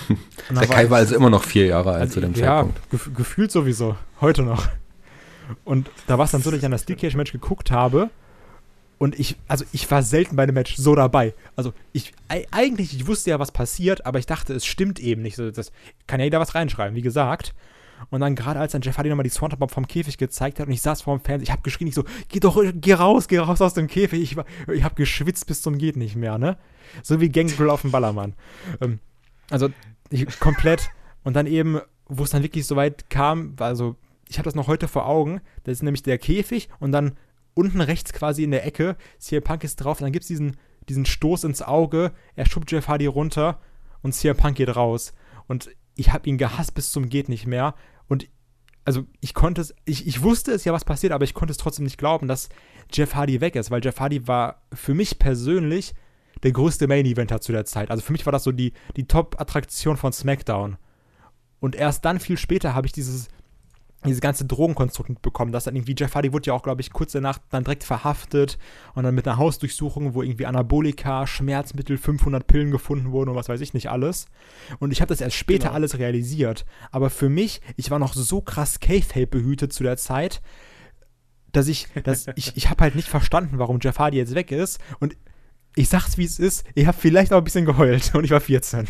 Der 0.49 0.67
Kai 0.67 0.89
war 0.89 0.99
also 0.99 1.15
immer 1.15 1.29
noch 1.29 1.43
vier 1.43 1.65
Jahre 1.65 1.91
alt 1.91 2.01
also, 2.01 2.13
zu 2.13 2.21
dem 2.21 2.33
ja, 2.33 2.63
Zeitpunkt. 2.63 2.77
Ja, 2.77 2.83
gef 2.91 3.09
gefühlt 3.15 3.51
sowieso. 3.51 3.97
Heute 4.21 4.43
noch. 4.43 4.69
Und 5.65 5.89
da 6.07 6.17
war 6.17 6.25
es 6.25 6.31
dann 6.31 6.41
so, 6.41 6.49
dass 6.49 6.59
ich 6.59 6.65
an 6.65 6.71
das 6.71 6.83
Steel 6.83 6.95
Cage 6.95 7.15
Match 7.15 7.33
geguckt 7.33 7.71
habe 7.71 8.09
und 9.01 9.19
ich, 9.19 9.35
also 9.47 9.65
ich 9.73 9.89
war 9.89 10.03
selten 10.03 10.35
bei 10.35 10.43
einem 10.43 10.53
Match 10.53 10.75
so 10.75 10.93
dabei. 10.93 11.33
Also 11.55 11.73
ich, 11.91 12.13
eigentlich, 12.51 12.95
ich 12.95 13.07
wusste 13.07 13.31
ja, 13.31 13.39
was 13.39 13.51
passiert, 13.51 14.05
aber 14.05 14.19
ich 14.19 14.27
dachte, 14.27 14.53
es 14.53 14.63
stimmt 14.63 14.99
eben 14.99 15.23
nicht. 15.23 15.39
Das 15.39 15.71
kann 16.05 16.19
ja 16.19 16.25
jeder 16.25 16.39
was 16.39 16.53
reinschreiben, 16.53 16.95
wie 16.95 17.01
gesagt. 17.01 17.55
Und 18.09 18.21
dann 18.21 18.35
gerade 18.35 18.59
als 18.59 18.71
dann 18.71 18.81
Jeff 18.81 18.97
Hardy 18.97 19.09
nochmal 19.09 19.23
die 19.23 19.29
Swanton 19.29 19.59
Bomb 19.59 19.71
vom 19.71 19.87
Käfig 19.87 20.17
gezeigt 20.17 20.59
hat 20.59 20.67
und 20.67 20.73
ich 20.73 20.81
saß 20.81 21.03
vor 21.03 21.17
dem 21.17 21.23
Fernseher, 21.23 21.43
ich 21.43 21.51
habe 21.51 21.61
geschrien, 21.61 21.87
ich 21.87 21.95
so, 21.95 22.03
geh 22.29 22.39
doch, 22.39 22.61
geh 22.73 22.93
raus, 22.93 23.27
geh 23.27 23.37
raus 23.39 23.61
aus 23.61 23.73
dem 23.73 23.87
Käfig. 23.87 24.21
Ich, 24.21 24.37
ich 24.73 24.83
habe 24.83 24.95
geschwitzt 24.95 25.47
bis 25.47 25.61
zum 25.61 25.77
geht 25.77 25.97
nicht 25.97 26.15
mehr, 26.15 26.37
ne? 26.37 26.57
So 27.03 27.21
wie 27.21 27.29
Gangrel 27.29 27.69
auf 27.69 27.81
dem 27.81 27.91
Ballermann. 27.91 28.33
Ähm, 28.81 28.99
also 29.49 29.69
ich, 30.09 30.39
komplett. 30.39 30.89
Und 31.23 31.35
dann 31.35 31.47
eben, 31.47 31.79
wo 32.07 32.23
es 32.23 32.31
dann 32.31 32.43
wirklich 32.43 32.65
so 32.65 32.75
weit 32.75 33.09
kam, 33.09 33.55
also 33.59 33.95
ich 34.27 34.37
habe 34.37 34.45
das 34.45 34.55
noch 34.55 34.67
heute 34.67 34.87
vor 34.87 35.07
Augen, 35.07 35.41
das 35.63 35.73
ist 35.73 35.83
nämlich 35.83 36.03
der 36.03 36.17
Käfig 36.17 36.69
und 36.79 36.91
dann 36.91 37.17
unten 37.53 37.81
rechts 37.81 38.13
quasi 38.13 38.43
in 38.43 38.51
der 38.51 38.65
Ecke, 38.65 38.95
CM 39.19 39.43
Punk 39.43 39.63
ist 39.63 39.75
drauf 39.75 39.99
dann 39.99 40.11
gibt 40.11 40.23
es 40.23 40.27
diesen, 40.27 40.57
diesen 40.87 41.05
Stoß 41.05 41.43
ins 41.43 41.61
Auge, 41.61 42.11
er 42.35 42.45
schubt 42.45 42.71
Jeff 42.71 42.87
Hardy 42.87 43.05
runter 43.05 43.59
und 44.01 44.13
CM 44.13 44.37
Punk 44.37 44.55
geht 44.57 44.75
raus. 44.75 45.13
Und 45.47 45.69
ich 46.01 46.11
habe 46.11 46.27
ihn 46.27 46.37
gehasst 46.37 46.73
bis 46.73 46.91
zum 46.91 47.09
geht 47.09 47.29
nicht 47.29 47.47
mehr 47.47 47.75
und 48.07 48.27
also 48.83 49.05
ich 49.21 49.33
konnte 49.33 49.61
es, 49.61 49.73
ich, 49.85 50.07
ich 50.07 50.21
wusste 50.23 50.51
es 50.51 50.65
ja, 50.65 50.73
was 50.73 50.85
passiert, 50.85 51.13
aber 51.13 51.23
ich 51.23 51.33
konnte 51.33 51.51
es 51.51 51.57
trotzdem 51.57 51.85
nicht 51.85 51.97
glauben, 51.97 52.27
dass 52.27 52.49
Jeff 52.91 53.15
Hardy 53.15 53.39
weg 53.39 53.55
ist, 53.55 53.71
weil 53.71 53.83
Jeff 53.83 53.99
Hardy 53.99 54.27
war 54.27 54.63
für 54.73 54.93
mich 54.93 55.19
persönlich 55.19 55.93
der 56.43 56.51
größte 56.51 56.87
Main-Eventer 56.87 57.41
zu 57.41 57.51
der 57.51 57.65
Zeit. 57.65 57.91
Also 57.91 58.01
für 58.01 58.11
mich 58.11 58.25
war 58.25 58.31
das 58.31 58.43
so 58.43 58.51
die, 58.51 58.73
die 58.97 59.07
Top-Attraktion 59.07 59.97
von 59.97 60.11
SmackDown. 60.11 60.77
Und 61.59 61.75
erst 61.75 62.03
dann, 62.05 62.19
viel 62.19 62.37
später, 62.37 62.73
habe 62.73 62.87
ich 62.87 62.93
dieses, 62.93 63.29
dieses 64.05 64.21
ganze 64.21 64.45
Drogenkonstrukt 64.45 65.09
mitbekommen, 65.09 65.51
dass 65.51 65.65
dann 65.65 65.75
irgendwie 65.75 65.95
Jeff 65.97 66.15
Hardy 66.15 66.33
wurde 66.33 66.47
ja 66.47 66.53
auch, 66.53 66.63
glaube 66.63 66.81
ich, 66.81 66.91
kurz 66.91 67.11
danach 67.11 67.37
dann 67.49 67.63
direkt 67.63 67.83
verhaftet 67.83 68.57
und 68.95 69.03
dann 69.03 69.13
mit 69.13 69.27
einer 69.27 69.37
Hausdurchsuchung, 69.37 70.15
wo 70.15 70.23
irgendwie 70.23 70.47
Anabolika, 70.47 71.27
Schmerzmittel, 71.27 71.97
500 71.97 72.45
Pillen 72.47 72.71
gefunden 72.71 73.11
wurden 73.11 73.29
und 73.29 73.35
was 73.35 73.49
weiß 73.49 73.61
ich 73.61 73.73
nicht 73.73 73.89
alles. 73.89 74.25
Und 74.79 74.91
ich 74.91 75.01
habe 75.01 75.09
das 75.09 75.21
erst 75.21 75.35
später 75.35 75.65
genau. 75.65 75.75
alles 75.75 75.99
realisiert. 75.99 76.65
Aber 76.91 77.09
für 77.09 77.29
mich, 77.29 77.61
ich 77.77 77.91
war 77.91 77.99
noch 77.99 78.13
so 78.13 78.41
krass 78.41 78.79
K-Fape 78.79 79.27
behütet 79.27 79.71
zu 79.71 79.83
der 79.83 79.97
Zeit, 79.97 80.41
dass 81.51 81.67
ich, 81.67 81.87
dass 82.03 82.27
ich, 82.35 82.57
ich 82.57 82.69
habe 82.69 82.83
halt 82.83 82.95
nicht 82.95 83.07
verstanden, 83.07 83.59
warum 83.59 83.79
Jeff 83.81 83.99
Hardy 83.99 84.17
jetzt 84.17 84.33
weg 84.33 84.51
ist 84.51 84.79
und 84.99 85.15
ich 85.75 85.89
sag's 85.89 86.17
wie 86.17 86.25
es 86.25 86.39
ist, 86.39 86.65
ich 86.73 86.87
habe 86.87 86.97
vielleicht 86.99 87.31
auch 87.33 87.37
ein 87.37 87.43
bisschen 87.43 87.65
geheult 87.65 88.13
und 88.15 88.23
ich 88.23 88.31
war 88.31 88.41
14. 88.41 88.87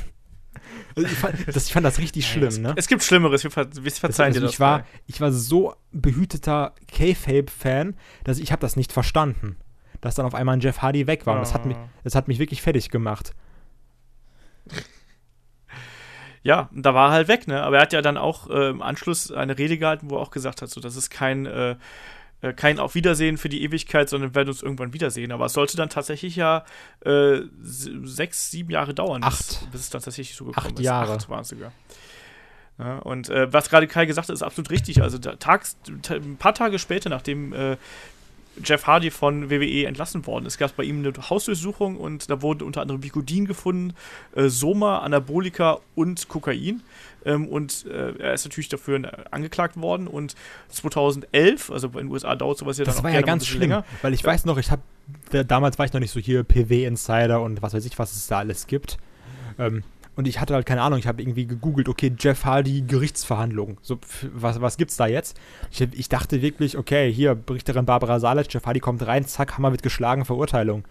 Also 0.96 1.08
ich, 1.08 1.18
fand, 1.18 1.36
das, 1.48 1.66
ich 1.68 1.74
fand 1.74 1.86
das 1.86 2.00
richtig 2.00 2.28
schlimm, 2.28 2.48
es, 2.48 2.58
ne? 2.58 2.74
Es 2.76 2.88
gibt 2.88 3.04
Schlimmeres, 3.04 3.44
wir, 3.44 3.52
ver 3.52 3.68
wir 3.74 3.92
verzeihen 3.92 4.28
also 4.30 4.40
dir 4.40 4.46
das. 4.46 4.54
ich 4.54 4.60
war, 4.60 4.80
mal. 4.80 4.86
ich 5.08 5.22
war 5.22 5.32
so 5.32 5.76
behüteter 5.92 6.74
K-Fape-Fan, 6.88 7.96
dass 8.24 8.40
ich, 8.40 8.52
habe 8.52 8.62
das 8.62 8.76
nicht 8.76 8.92
verstanden, 8.92 9.58
dass 10.02 10.16
dann 10.16 10.26
auf 10.26 10.36
einmal 10.36 10.58
ein 10.58 10.62
Jeff 10.62 10.82
Hardy 10.82 11.08
weg 11.08 11.26
war. 11.26 11.36
Und 11.36 11.42
das 11.42 11.54
hat 11.54 11.66
mich, 11.66 11.78
Oh. 11.78 11.90
das 12.04 12.16
hat 12.16 12.28
mich 12.28 12.40
wirklich 12.40 12.62
fertig 12.62 12.90
gemacht. 12.90 13.34
Ja, 16.44 16.70
und 16.74 16.84
da 16.84 16.96
war 16.96 17.10
er 17.10 17.12
halt 17.12 17.28
weg, 17.28 17.48
ne? 17.48 17.62
Aber 17.62 17.76
er 17.76 17.84
hat 17.84 17.94
ja 17.94 18.02
dann 18.02 18.18
auch 18.18 18.50
äh, 18.50 18.70
im 18.70 18.82
Anschluss 18.82 19.32
eine 19.32 19.60
Rede 19.60 19.78
gehalten, 19.78 20.10
wo 20.10 20.16
er 20.16 20.22
auch 20.22 20.32
gesagt 20.32 20.64
hat, 20.64 20.70
so, 20.72 20.82
das 20.82 20.96
ist 20.96 21.12
kein, 21.12 21.46
äh, 21.46 21.76
äh, 22.42 22.54
kein 22.54 22.80
Auf 22.80 22.96
Wiedersehen 22.96 23.38
für 23.38 23.50
die 23.50 23.64
Ewigkeit, 23.64 24.10
sondern 24.10 24.32
wir 24.32 24.36
werden 24.36 24.50
uns 24.50 24.62
irgendwann 24.64 24.94
wiedersehen. 24.94 25.32
Aber 25.32 25.46
es 25.46 25.54
sollte 25.54 25.78
dann 25.78 25.90
tatsächlich 25.90 26.36
ja 26.36 26.66
äh, 27.06 27.42
sechs, 27.62 28.52
sieben 28.52 28.70
Jahre 28.72 28.94
dauern, 28.94 29.22
bis, 29.22 29.30
Acht. 29.58 29.72
bis 29.72 29.82
es 29.82 29.90
dann 29.90 30.02
tatsächlich 30.02 30.36
so 30.36 30.46
gekommen 30.46 30.68
Acht 30.68 30.80
ist. 30.80 30.86
Jahre. 30.86 31.14
Acht 31.14 31.30
waren 31.30 31.42
es 31.42 31.50
sogar. 31.50 31.72
Ja, 32.80 32.98
und 33.00 33.30
äh, 33.30 33.52
was 33.54 33.70
gerade 33.70 33.88
Kai 33.88 34.06
gesagt 34.06 34.30
hat, 34.30 34.34
ist 34.34 34.42
absolut 34.44 34.72
richtig. 34.72 35.02
Also 35.04 35.18
tags, 35.20 35.78
ta- 36.02 36.16
ein 36.16 36.38
paar 36.38 36.56
Tage 36.56 36.80
später, 36.80 37.10
nachdem 37.10 37.54
äh, 37.54 37.78
Jeff 38.64 38.86
Hardy 38.88 39.12
von 39.12 39.50
WWE 39.50 39.86
entlassen 39.86 40.26
worden 40.26 40.46
ist, 40.46 40.58
gab 40.58 40.72
es 40.72 40.76
bei 40.76 40.84
ihm 40.84 41.00
eine 41.06 41.14
Hausdurchsuchung 41.30 41.96
und 41.98 42.30
da 42.30 42.42
wurden 42.42 42.64
unter 42.64 42.82
anderem 42.82 43.04
Vicodin 43.04 43.46
gefunden, 43.46 43.94
äh, 44.36 44.50
Soma, 44.50 45.00
Anabolika 45.00 45.80
und 45.96 46.28
Kokain. 46.28 46.82
Ähm, 47.26 47.48
und 47.48 47.86
äh, 47.86 48.14
er 48.18 48.34
ist 48.34 48.46
natürlich 48.46 48.70
dafür 48.70 49.04
äh, 49.04 49.12
angeklagt 49.32 49.78
worden. 49.80 50.08
Und 50.08 50.36
2011, 50.70 51.72
also 51.72 51.88
in 51.88 51.94
den 51.94 52.08
USA 52.12 52.36
dauert 52.36 52.58
sowas 52.58 52.78
ja 52.78 52.86
Das 52.86 52.96
dann 52.96 53.02
auch 53.02 53.04
war 53.10 53.12
ja 53.14 53.22
ganz 53.22 53.46
schlimm, 53.48 53.62
länger. 53.62 53.86
weil 54.02 54.14
ich 54.14 54.24
weiß 54.24 54.46
noch, 54.46 54.58
ich 54.58 54.72
habe 54.72 54.82
damals 55.46 55.78
war 55.78 55.86
ich 55.86 55.94
noch 55.94 56.00
nicht 56.00 56.12
so 56.12 56.20
hier 56.20 56.44
PW-Insider 56.44 57.42
und 57.42 57.62
was 57.62 57.74
weiß 57.74 57.86
ich, 57.86 58.00
was 58.00 58.16
es 58.16 58.28
da 58.28 58.40
alles 58.40 58.68
gibt. 58.68 58.98
Ähm, 59.60 59.84
und 60.22 60.28
ich 60.28 60.40
hatte 60.40 60.54
halt 60.54 60.68
keine 60.68 60.84
Ahnung, 60.84 61.00
ich 61.00 61.08
habe 61.08 61.20
irgendwie 61.20 61.48
gegoogelt, 61.48 61.90
okay, 61.90 62.14
Jeff 62.16 62.46
Hardy 62.46 62.84
Gerichtsverhandlungen. 62.84 63.80
So, 63.82 63.98
was, 64.34 64.62
was 64.62 64.78
gibt's 64.78 64.96
da 64.96 65.08
jetzt? 65.08 65.36
Ich, 65.72 65.82
ich 65.82 66.10
dachte 66.10 66.44
wirklich, 66.44 66.78
okay, 66.78 67.12
hier, 67.12 67.34
Berichterin 67.34 67.88
Barbara 67.88 68.20
Sales, 68.20 68.46
Jeff 68.52 68.64
Hardy 68.68 68.80
kommt 68.80 69.04
rein, 69.08 69.26
zack, 69.26 69.58
Hammer 69.58 69.72
wird 69.72 69.82
geschlagen, 69.82 70.24
Verurteilung. 70.24 70.84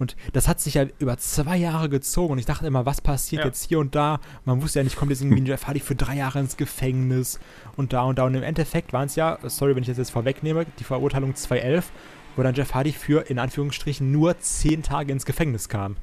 Und 0.00 0.16
das 0.32 0.48
hat 0.48 0.58
sich 0.58 0.74
ja 0.74 0.86
über 0.98 1.16
zwei 1.18 1.56
Jahre 1.58 1.88
gezogen 1.88 2.32
und 2.32 2.38
ich 2.38 2.44
dachte 2.46 2.66
immer, 2.66 2.84
was 2.84 3.00
passiert 3.00 3.42
Ja. 3.42 3.46
jetzt 3.46 3.68
hier 3.68 3.78
und 3.78 3.94
da? 3.94 4.18
Man 4.44 4.60
wusste 4.62 4.80
ja 4.80 4.82
nicht, 4.82 4.96
kommt 4.96 5.12
jetzt 5.12 5.22
irgendwie 5.22 5.44
Jeff 5.48 5.68
Hardy 5.68 5.78
für 5.78 5.94
drei 5.94 6.16
Jahre 6.16 6.40
ins 6.40 6.56
Gefängnis 6.56 7.38
und 7.76 7.92
da 7.92 8.02
und 8.02 8.18
da. 8.18 8.24
Und 8.24 8.34
im 8.34 8.42
Endeffekt 8.42 8.92
waren 8.92 9.06
es 9.06 9.14
ja, 9.14 9.38
sorry, 9.44 9.76
wenn 9.76 9.84
ich 9.84 9.88
das 9.88 9.98
jetzt 9.98 10.10
vorwegnehme, 10.10 10.66
die 10.80 10.84
Verurteilung 10.84 11.36
2011, 11.36 11.92
wo 12.34 12.42
dann 12.42 12.56
Jeff 12.56 12.74
Hardy 12.74 12.90
für, 12.90 13.30
in 13.30 13.38
Anführungsstrichen, 13.38 14.10
nur 14.10 14.40
zehn 14.40 14.82
Tage 14.82 15.12
ins 15.12 15.24
Gefängnis 15.24 15.68
kam. 15.68 15.94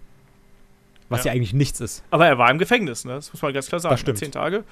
Was 1.10 1.23
ja, 1.23 1.31
Ja. 1.31 1.36
eigentlich 1.36 1.53
nichts 1.53 1.80
ist. 1.81 2.03
Aber 2.11 2.27
er 2.27 2.38
war 2.38 2.49
im 2.52 2.57
Gefängnis, 2.60 3.03
ne? 3.06 3.14
Das 3.14 3.34
muss 3.34 3.41
man 3.41 3.53
ganz 3.53 3.68
klar 3.68 3.80
sagen. 3.80 3.94
Das 3.94 3.99
stimmt. 3.99 4.18
Zehn 4.19 4.31
Tage. 4.31 4.64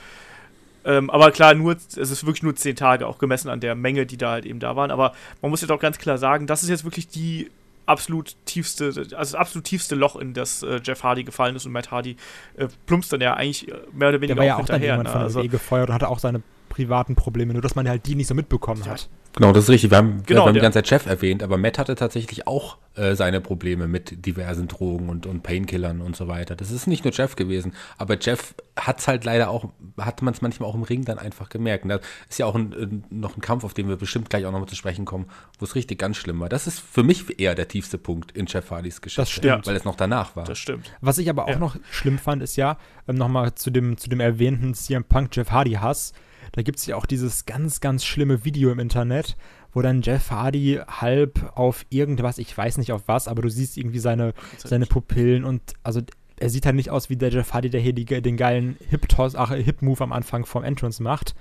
Ähm, 0.85 1.09
aber 1.09 1.31
klar, 1.31 1.53
nur, 1.53 1.73
es 1.75 1.97
ist 1.97 2.25
wirklich 2.25 2.43
nur 2.43 2.55
zehn 2.55 2.75
Tage, 2.75 3.07
auch 3.07 3.17
gemessen 3.17 3.49
an 3.49 3.59
der 3.59 3.75
Menge, 3.75 4.05
die 4.05 4.15
da 4.17 4.31
halt 4.31 4.45
eben 4.45 4.59
da 4.59 4.75
waren. 4.75 4.89
Aber 4.91 5.13
man 5.41 5.51
muss 5.51 5.61
jetzt 5.61 5.71
auch 5.71 5.79
ganz 5.79 5.97
klar 5.97 6.17
sagen, 6.17 6.47
das 6.47 6.63
ist 6.63 6.69
jetzt 6.69 6.83
wirklich 6.85 7.07
die 7.09 7.51
absolut 7.85 8.35
tiefste, 8.45 8.85
also 8.87 9.03
das 9.03 9.33
absolut 9.35 9.65
tiefste 9.65 9.95
Loch, 9.95 10.15
in 10.15 10.33
das 10.33 10.61
äh, 10.63 10.79
Jeff 10.83 11.03
Hardy 11.03 11.23
gefallen 11.23 11.55
ist 11.55 11.65
und 11.65 11.71
Matt 11.73 11.89
Hardy 11.91 12.15
äh, 12.57 12.67
plumpst 12.85 13.11
dann 13.11 13.21
ja 13.21 13.33
eigentlich 13.33 13.67
äh, 13.67 13.73
mehr 13.93 14.09
oder 14.09 14.21
weniger 14.21 14.35
Der 14.35 14.37
war 14.37 14.45
ja 14.45 14.55
auch 14.57 14.65
dann 14.65 14.79
hinterher. 14.81 14.95
irgendwann 14.95 15.05
Ne? 15.05 15.11
von 15.11 15.19
der 15.19 15.25
Also, 15.25 15.39
WWE 15.41 15.47
gefeuert 15.49 15.89
und 15.89 15.95
hatte 15.95 16.07
auch 16.09 16.19
seine 16.19 16.41
privaten 16.69 17.15
Probleme, 17.15 17.53
nur 17.53 17.61
dass 17.61 17.75
man 17.75 17.87
halt 17.89 18.05
die 18.05 18.15
nicht 18.15 18.27
so 18.27 18.35
mitbekommen 18.35 18.85
hat. 18.85 19.09
Genau, 19.37 19.53
das 19.53 19.65
ist 19.65 19.69
richtig. 19.69 19.91
Wir 19.91 19.97
haben, 19.97 20.23
Genau, 20.25 20.41
wir 20.41 20.47
haben 20.47 20.53
die 20.55 20.59
ganze 20.59 20.77
Zeit 20.79 20.89
Jeff 20.89 21.05
erwähnt, 21.05 21.43
aber 21.43 21.57
Matt 21.57 21.77
hatte 21.79 21.95
tatsächlich 21.95 22.47
auch 22.47 22.77
äh, 22.95 23.15
seine 23.15 23.39
Probleme 23.41 23.87
mit 23.87 24.25
diversen 24.25 24.67
Drogen 24.67 25.09
und, 25.09 25.25
und 25.25 25.43
Painkillern 25.43 26.01
und 26.01 26.15
so 26.15 26.27
weiter. 26.27 26.55
Das 26.55 26.71
ist 26.71 26.87
nicht 26.87 27.03
nur 27.03 27.13
Jeff 27.13 27.35
gewesen, 27.35 27.73
aber 27.97 28.17
Jeff 28.19 28.55
hat 28.75 28.99
es 28.99 29.07
halt 29.07 29.23
leider 29.25 29.49
auch, 29.49 29.69
hat 29.99 30.21
man 30.21 30.33
es 30.33 30.41
manchmal 30.41 30.69
auch 30.69 30.75
im 30.75 30.83
Ring 30.83 31.05
dann 31.05 31.19
einfach 31.19 31.49
gemerkt. 31.49 31.83
Und 31.83 31.89
das 31.89 32.01
ist 32.29 32.39
ja 32.39 32.45
auch 32.45 32.55
ein, 32.55 33.03
noch 33.09 33.37
ein 33.37 33.41
Kampf, 33.41 33.63
auf 33.63 33.73
den 33.73 33.87
wir 33.89 33.95
bestimmt 33.97 34.29
gleich 34.29 34.45
auch 34.45 34.51
nochmal 34.51 34.67
zu 34.69 34.75
sprechen 34.75 35.05
kommen, 35.05 35.27
wo 35.59 35.65
es 35.65 35.75
richtig 35.75 35.99
ganz 35.99 36.17
schlimm 36.17 36.39
war. 36.39 36.49
Das 36.49 36.67
ist 36.67 36.79
für 36.79 37.03
mich 37.03 37.39
eher 37.39 37.55
der 37.55 37.67
tiefste 37.67 37.97
Punkt 37.97 38.31
in 38.31 38.45
Jeff 38.47 38.71
Hardys 38.71 39.01
Geschichte. 39.01 39.31
stimmt. 39.31 39.67
Weil 39.67 39.75
es 39.75 39.85
noch 39.85 39.95
danach 39.95 40.35
war. 40.35 40.45
das 40.45 40.57
stimmt. 40.57 40.91
Was 41.01 41.17
ich 41.17 41.29
aber 41.29 41.45
auch 41.45 41.49
Ja. 41.49 41.59
noch 41.59 41.75
schlimm 41.91 42.17
fand, 42.17 42.41
ist 42.41 42.55
ja, 42.55 42.77
ähm, 43.07 43.15
nochmal 43.15 43.53
zu 43.55 43.69
dem, 43.69 43.97
zu 43.97 44.09
dem 44.09 44.19
erwähnten 44.19 44.73
CM 44.73 45.03
Punk 45.03 45.35
Jeff 45.35 45.51
Hardy 45.51 45.73
Hass, 45.73 46.13
da 46.51 46.61
gibt 46.61 46.79
es 46.79 46.85
ja 46.85 46.95
auch 46.95 47.05
dieses 47.05 47.45
ganz, 47.45 47.79
ganz 47.81 48.03
schlimme 48.05 48.43
Video 48.45 48.71
im 48.71 48.79
Internet, 48.79 49.35
wo 49.73 49.81
dann 49.81 50.01
Jeff 50.01 50.31
Hardy 50.31 50.79
halb 50.87 51.51
auf 51.55 51.85
irgendwas, 51.89 52.37
ich 52.37 52.57
weiß 52.57 52.77
nicht 52.77 52.91
auf 52.91 53.03
was, 53.07 53.27
aber 53.27 53.41
du 53.41 53.49
siehst 53.49 53.77
irgendwie 53.77 53.99
seine, 53.99 54.33
seine 54.57 54.85
Pupillen 54.85 55.43
und 55.43 55.61
also 55.83 56.01
er 56.39 56.49
sieht 56.49 56.65
halt 56.65 56.75
nicht 56.75 56.89
aus 56.89 57.09
wie 57.09 57.15
der 57.17 57.29
Jeff 57.29 57.53
Hardy, 57.53 57.69
der 57.69 57.81
hier 57.81 57.93
die, 57.93 58.05
den 58.05 58.37
geilen 58.37 58.77
Hip-Toss, 58.89 59.35
ach, 59.35 59.51
Hip-Move 59.53 60.03
am 60.03 60.13
Anfang 60.13 60.45
vom 60.45 60.63
Entrance 60.63 61.01
macht, 61.01 61.35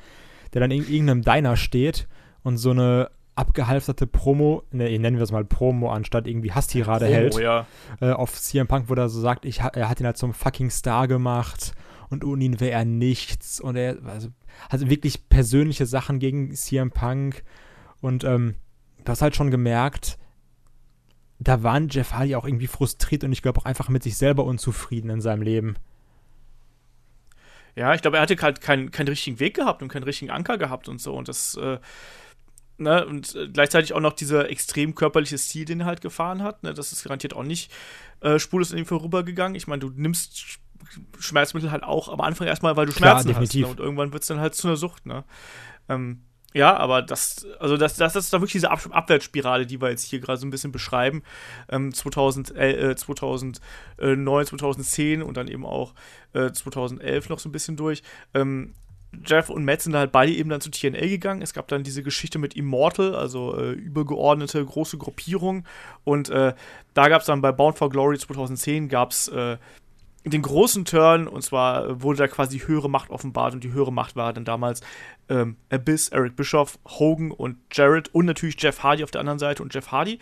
der 0.54 0.60
dann 0.60 0.70
in 0.70 0.88
irgendeinem 0.88 1.22
Diner 1.22 1.56
steht 1.56 2.08
und 2.42 2.56
so 2.56 2.70
eine 2.70 3.10
abgehalfterte 3.34 4.06
Promo, 4.06 4.62
ne, 4.70 4.98
nennen 4.98 5.18
wir 5.18 5.22
es 5.24 5.32
mal 5.32 5.44
Promo, 5.44 5.90
anstatt 5.90 6.26
irgendwie 6.26 6.52
Hasstirade 6.52 7.06
hält 7.06 7.34
Oh, 7.36 7.40
ja. 7.40 7.66
äh, 8.00 8.12
auf 8.12 8.32
CM 8.34 8.66
Punk, 8.66 8.88
wo 8.88 8.94
er 8.94 9.10
so 9.10 9.20
sagt, 9.20 9.44
ich, 9.44 9.60
er 9.60 9.88
hat 9.90 10.00
ihn 10.00 10.06
halt 10.06 10.16
zum 10.16 10.32
fucking 10.32 10.70
Star 10.70 11.06
gemacht 11.06 11.72
und 12.08 12.24
ohne 12.24 12.44
ihn 12.44 12.60
wäre 12.60 12.70
er 12.70 12.84
nichts 12.86 13.60
und 13.60 13.76
er 13.76 13.98
also, 14.06 14.28
also 14.68 14.88
wirklich 14.90 15.28
persönliche 15.28 15.86
Sachen 15.86 16.18
gegen 16.18 16.54
CM 16.54 16.90
Punk 16.90 17.42
und 18.00 18.24
ähm, 18.24 18.54
du 19.04 19.10
hast 19.10 19.22
halt 19.22 19.36
schon 19.36 19.50
gemerkt, 19.50 20.18
da 21.38 21.62
waren 21.62 21.88
Jeff 21.88 22.12
Hardy 22.12 22.34
auch 22.34 22.46
irgendwie 22.46 22.66
frustriert 22.66 23.24
und 23.24 23.32
ich 23.32 23.42
glaube 23.42 23.60
auch 23.60 23.64
einfach 23.64 23.88
mit 23.88 24.02
sich 24.02 24.16
selber 24.16 24.44
unzufrieden 24.44 25.10
in 25.10 25.20
seinem 25.20 25.42
Leben. 25.42 25.76
Ja, 27.74 27.92
ich 27.94 28.00
glaube, 28.00 28.16
er 28.16 28.22
hatte 28.22 28.36
halt 28.40 28.62
keinen, 28.62 28.90
keinen 28.90 29.08
richtigen 29.08 29.38
Weg 29.38 29.54
gehabt 29.54 29.82
und 29.82 29.88
keinen 29.88 30.04
richtigen 30.04 30.30
Anker 30.30 30.56
gehabt 30.56 30.88
und 30.88 30.98
so. 30.98 31.14
Und 31.14 31.28
das, 31.28 31.56
äh, 31.56 31.78
ne, 32.78 33.06
und 33.06 33.34
äh, 33.34 33.48
gleichzeitig 33.48 33.92
auch 33.92 34.00
noch 34.00 34.14
dieser 34.14 34.48
extrem 34.48 34.94
körperliche 34.94 35.36
Stil, 35.36 35.66
den 35.66 35.80
er 35.80 35.86
halt 35.86 36.00
gefahren 36.00 36.42
hat. 36.42 36.62
Ne, 36.62 36.72
das 36.72 36.92
ist 36.92 37.04
garantiert 37.04 37.34
auch 37.34 37.42
nicht 37.42 37.70
äh, 38.22 38.38
spurlos 38.38 38.72
an 38.72 38.78
ihm 38.78 38.86
vorübergegangen. 38.86 39.54
Ich 39.56 39.66
meine, 39.66 39.80
du 39.80 39.90
nimmst 39.90 40.58
Schmerzmittel 41.19 41.70
halt 41.70 41.82
auch 41.82 42.09
am 42.09 42.20
Anfang 42.20 42.47
erstmal, 42.47 42.77
weil 42.77 42.86
du 42.86 42.93
Klar, 42.93 43.12
Schmerzen 43.12 43.28
definitiv. 43.28 43.65
hast. 43.65 43.69
Ne, 43.69 43.73
und 43.73 43.85
irgendwann 43.85 44.12
wird 44.12 44.23
es 44.23 44.28
dann 44.28 44.40
halt 44.40 44.55
zu 44.55 44.69
einer 44.69 44.77
Sucht, 44.77 45.07
ne? 45.07 45.24
Ähm, 45.89 46.23
ja, 46.57 46.74
aber 46.74 47.03
das, 47.03 47.47
also 47.61 47.77
das, 47.77 47.97
das 47.97 48.16
ist 48.16 48.32
da 48.32 48.39
wirklich 48.39 48.53
diese 48.53 48.70
Ab 48.70 48.81
Abwärtsspirale, 48.90 49.66
die 49.66 49.78
wir 49.81 49.90
jetzt 49.90 50.05
hier 50.05 50.20
gerade 50.20 50.39
so 50.39 50.47
ein 50.47 50.51
bisschen 50.51 50.73
beschreiben. 50.73 51.23
Ähm, 51.69 51.93
2000, 51.93 52.57
äh, 52.57 52.97
2009, 52.97 54.47
2010 54.47 55.23
und 55.23 55.36
dann 55.36 55.48
eben 55.48 55.66
auch 55.66 55.93
äh, 56.32 56.51
2011 56.51 57.28
noch 57.28 57.40
so 57.40 57.51
ein 57.51 57.53
bisschen 57.53 57.77
durch. 57.77 58.03
Ähm, 58.32 58.73
Jeff 59.24 59.51
und 59.51 59.65
Matt 59.65 59.82
sind 59.82 59.94
halt 59.94 60.12
beide 60.12 60.32
eben 60.32 60.48
dann 60.51 60.61
zu 60.61 60.70
TNA 60.70 61.01
gegangen. 61.01 61.43
Es 61.43 61.53
gab 61.53 61.69
dann 61.69 61.82
diese 61.82 62.03
Geschichte 62.03 62.39
mit 62.39 62.55
Immortal, 62.55 63.15
also 63.15 63.57
äh, 63.59 63.73
übergeordnete 63.73 64.65
große 64.65 64.98
Gruppierung. 64.98 65.66
Und 66.05 66.28
äh, 66.31 66.55
da 66.94 67.09
gab 67.09 67.20
es 67.20 67.27
dann 67.27 67.43
bei 67.43 67.53
Bound 67.53 67.77
for 67.77 67.90
Glory 67.90 68.19
2010 68.19 68.89
gab 68.89 69.11
es 69.11 69.28
äh, 69.28 69.59
den 70.32 70.43
großen 70.43 70.85
Turn 70.85 71.28
und 71.28 71.43
zwar 71.43 71.86
äh, 71.86 72.03
wurde 72.03 72.19
da 72.19 72.28
quasi 72.28 72.61
höhere 72.61 72.90
Macht 72.90 73.11
offenbart 73.11 73.55
und 73.55 73.62
die 73.62 73.73
höhere 73.73 73.93
Macht 73.93 74.16
war 74.16 74.32
dann 74.32 74.44
damals 74.44 74.81
ähm, 75.28 75.57
Abyss, 75.70 76.09
Eric 76.09 76.36
Bischoff, 76.36 76.78
Hogan 76.85 77.31
und 77.31 77.59
Jarrett 77.73 78.15
und 78.15 78.27
natürlich 78.27 78.61
Jeff 78.61 78.82
Hardy 78.82 79.05
auf 79.05 79.11
der 79.11 79.20
anderen 79.20 79.39
Seite 79.39 79.62
und 79.62 79.73
Jeff 79.74 79.93
Hardy. 79.93 80.19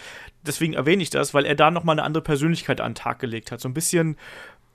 Deswegen 0.46 0.74
erwähne 0.74 1.02
ich 1.02 1.10
das, 1.10 1.34
weil 1.34 1.46
er 1.46 1.54
da 1.54 1.70
nochmal 1.70 1.94
eine 1.94 2.04
andere 2.04 2.22
Persönlichkeit 2.22 2.80
an 2.80 2.92
den 2.92 2.96
Tag 2.96 3.18
gelegt 3.18 3.50
hat. 3.50 3.60
So 3.60 3.68
ein 3.68 3.74
bisschen 3.74 4.16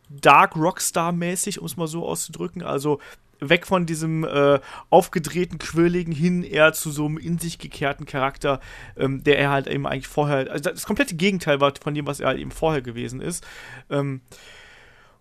Dark 0.10 0.56
Rockstar-mäßig, 0.56 1.60
um 1.60 1.66
es 1.66 1.78
mal 1.78 1.88
so 1.88 2.06
auszudrücken. 2.08 2.64
Also 2.64 3.00
weg 3.40 3.68
von 3.68 3.86
diesem 3.86 4.24
äh, 4.24 4.60
aufgedrehten, 4.90 5.60
quirligen 5.60 6.14
hin 6.14 6.44
eher 6.44 6.74
zu 6.74 6.92
so 6.92 7.06
einem 7.06 7.18
in 7.18 7.38
sich 7.38 7.58
gekehrten 7.58 8.06
Charakter, 8.06 8.60
ähm, 8.98 9.24
der 9.24 9.40
er 9.40 9.50
halt 9.50 9.68
eben 9.68 9.88
eigentlich 9.88 10.08
vorher, 10.08 10.52
also 10.52 10.70
das 10.72 10.86
komplette 10.86 11.16
Gegenteil 11.16 11.62
war 11.62 11.74
von 11.82 11.94
dem, 11.94 12.08
was 12.08 12.20
er 12.20 12.28
halt 12.28 12.40
eben 12.40 12.52
vorher 12.52 12.82
gewesen 12.82 13.22
ist. 13.22 13.46
Ähm, 13.90 14.22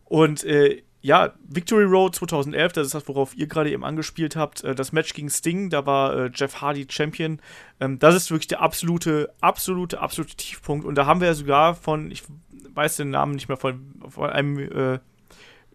und 0.08 0.44
äh, 0.44 0.82
ja, 1.00 1.32
Victory 1.46 1.84
Road 1.84 2.16
2011, 2.16 2.72
das 2.72 2.86
ist 2.86 2.94
das, 2.94 3.06
worauf 3.08 3.36
ihr 3.36 3.46
gerade 3.46 3.70
eben 3.70 3.84
angespielt 3.84 4.36
habt. 4.36 4.64
Äh, 4.64 4.74
das 4.74 4.92
Match 4.92 5.14
gegen 5.14 5.30
Sting, 5.30 5.70
da 5.70 5.86
war 5.86 6.16
äh, 6.16 6.30
Jeff 6.34 6.60
Hardy 6.60 6.86
Champion. 6.88 7.40
Ähm, 7.78 7.98
das 7.98 8.14
ist 8.14 8.30
wirklich 8.30 8.48
der 8.48 8.60
absolute, 8.60 9.32
absolute, 9.40 10.00
absolute 10.00 10.34
Tiefpunkt. 10.34 10.84
Und 10.84 10.96
da 10.96 11.06
haben 11.06 11.20
wir 11.20 11.28
ja 11.28 11.34
sogar 11.34 11.74
von, 11.74 12.10
ich 12.10 12.24
weiß 12.74 12.96
den 12.96 13.10
Namen 13.10 13.32
nicht 13.32 13.48
mehr, 13.48 13.56
von, 13.56 13.94
von 14.08 14.30
einem 14.30 14.58
äh, 14.58 14.98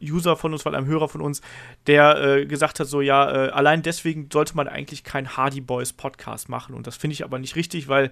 User 0.01 0.35
von 0.35 0.51
uns, 0.51 0.63
von 0.63 0.75
einem 0.75 0.87
Hörer 0.87 1.07
von 1.07 1.21
uns, 1.21 1.41
der 1.87 2.17
äh, 2.21 2.45
gesagt 2.45 2.79
hat, 2.79 2.87
so 2.87 2.99
ja, 2.99 3.31
äh, 3.31 3.49
allein 3.51 3.81
deswegen 3.81 4.27
sollte 4.31 4.55
man 4.55 4.67
eigentlich 4.67 5.03
keinen 5.05 5.37
Hardy 5.37 5.61
Boys 5.61 5.93
Podcast 5.93 6.49
machen. 6.49 6.75
Und 6.75 6.87
das 6.87 6.97
finde 6.97 7.13
ich 7.13 7.23
aber 7.23 7.39
nicht 7.39 7.55
richtig, 7.55 7.87
weil, 7.87 8.11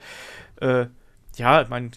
äh, 0.61 0.85
ja, 1.35 1.61
ich 1.61 1.69
meine, 1.69 1.91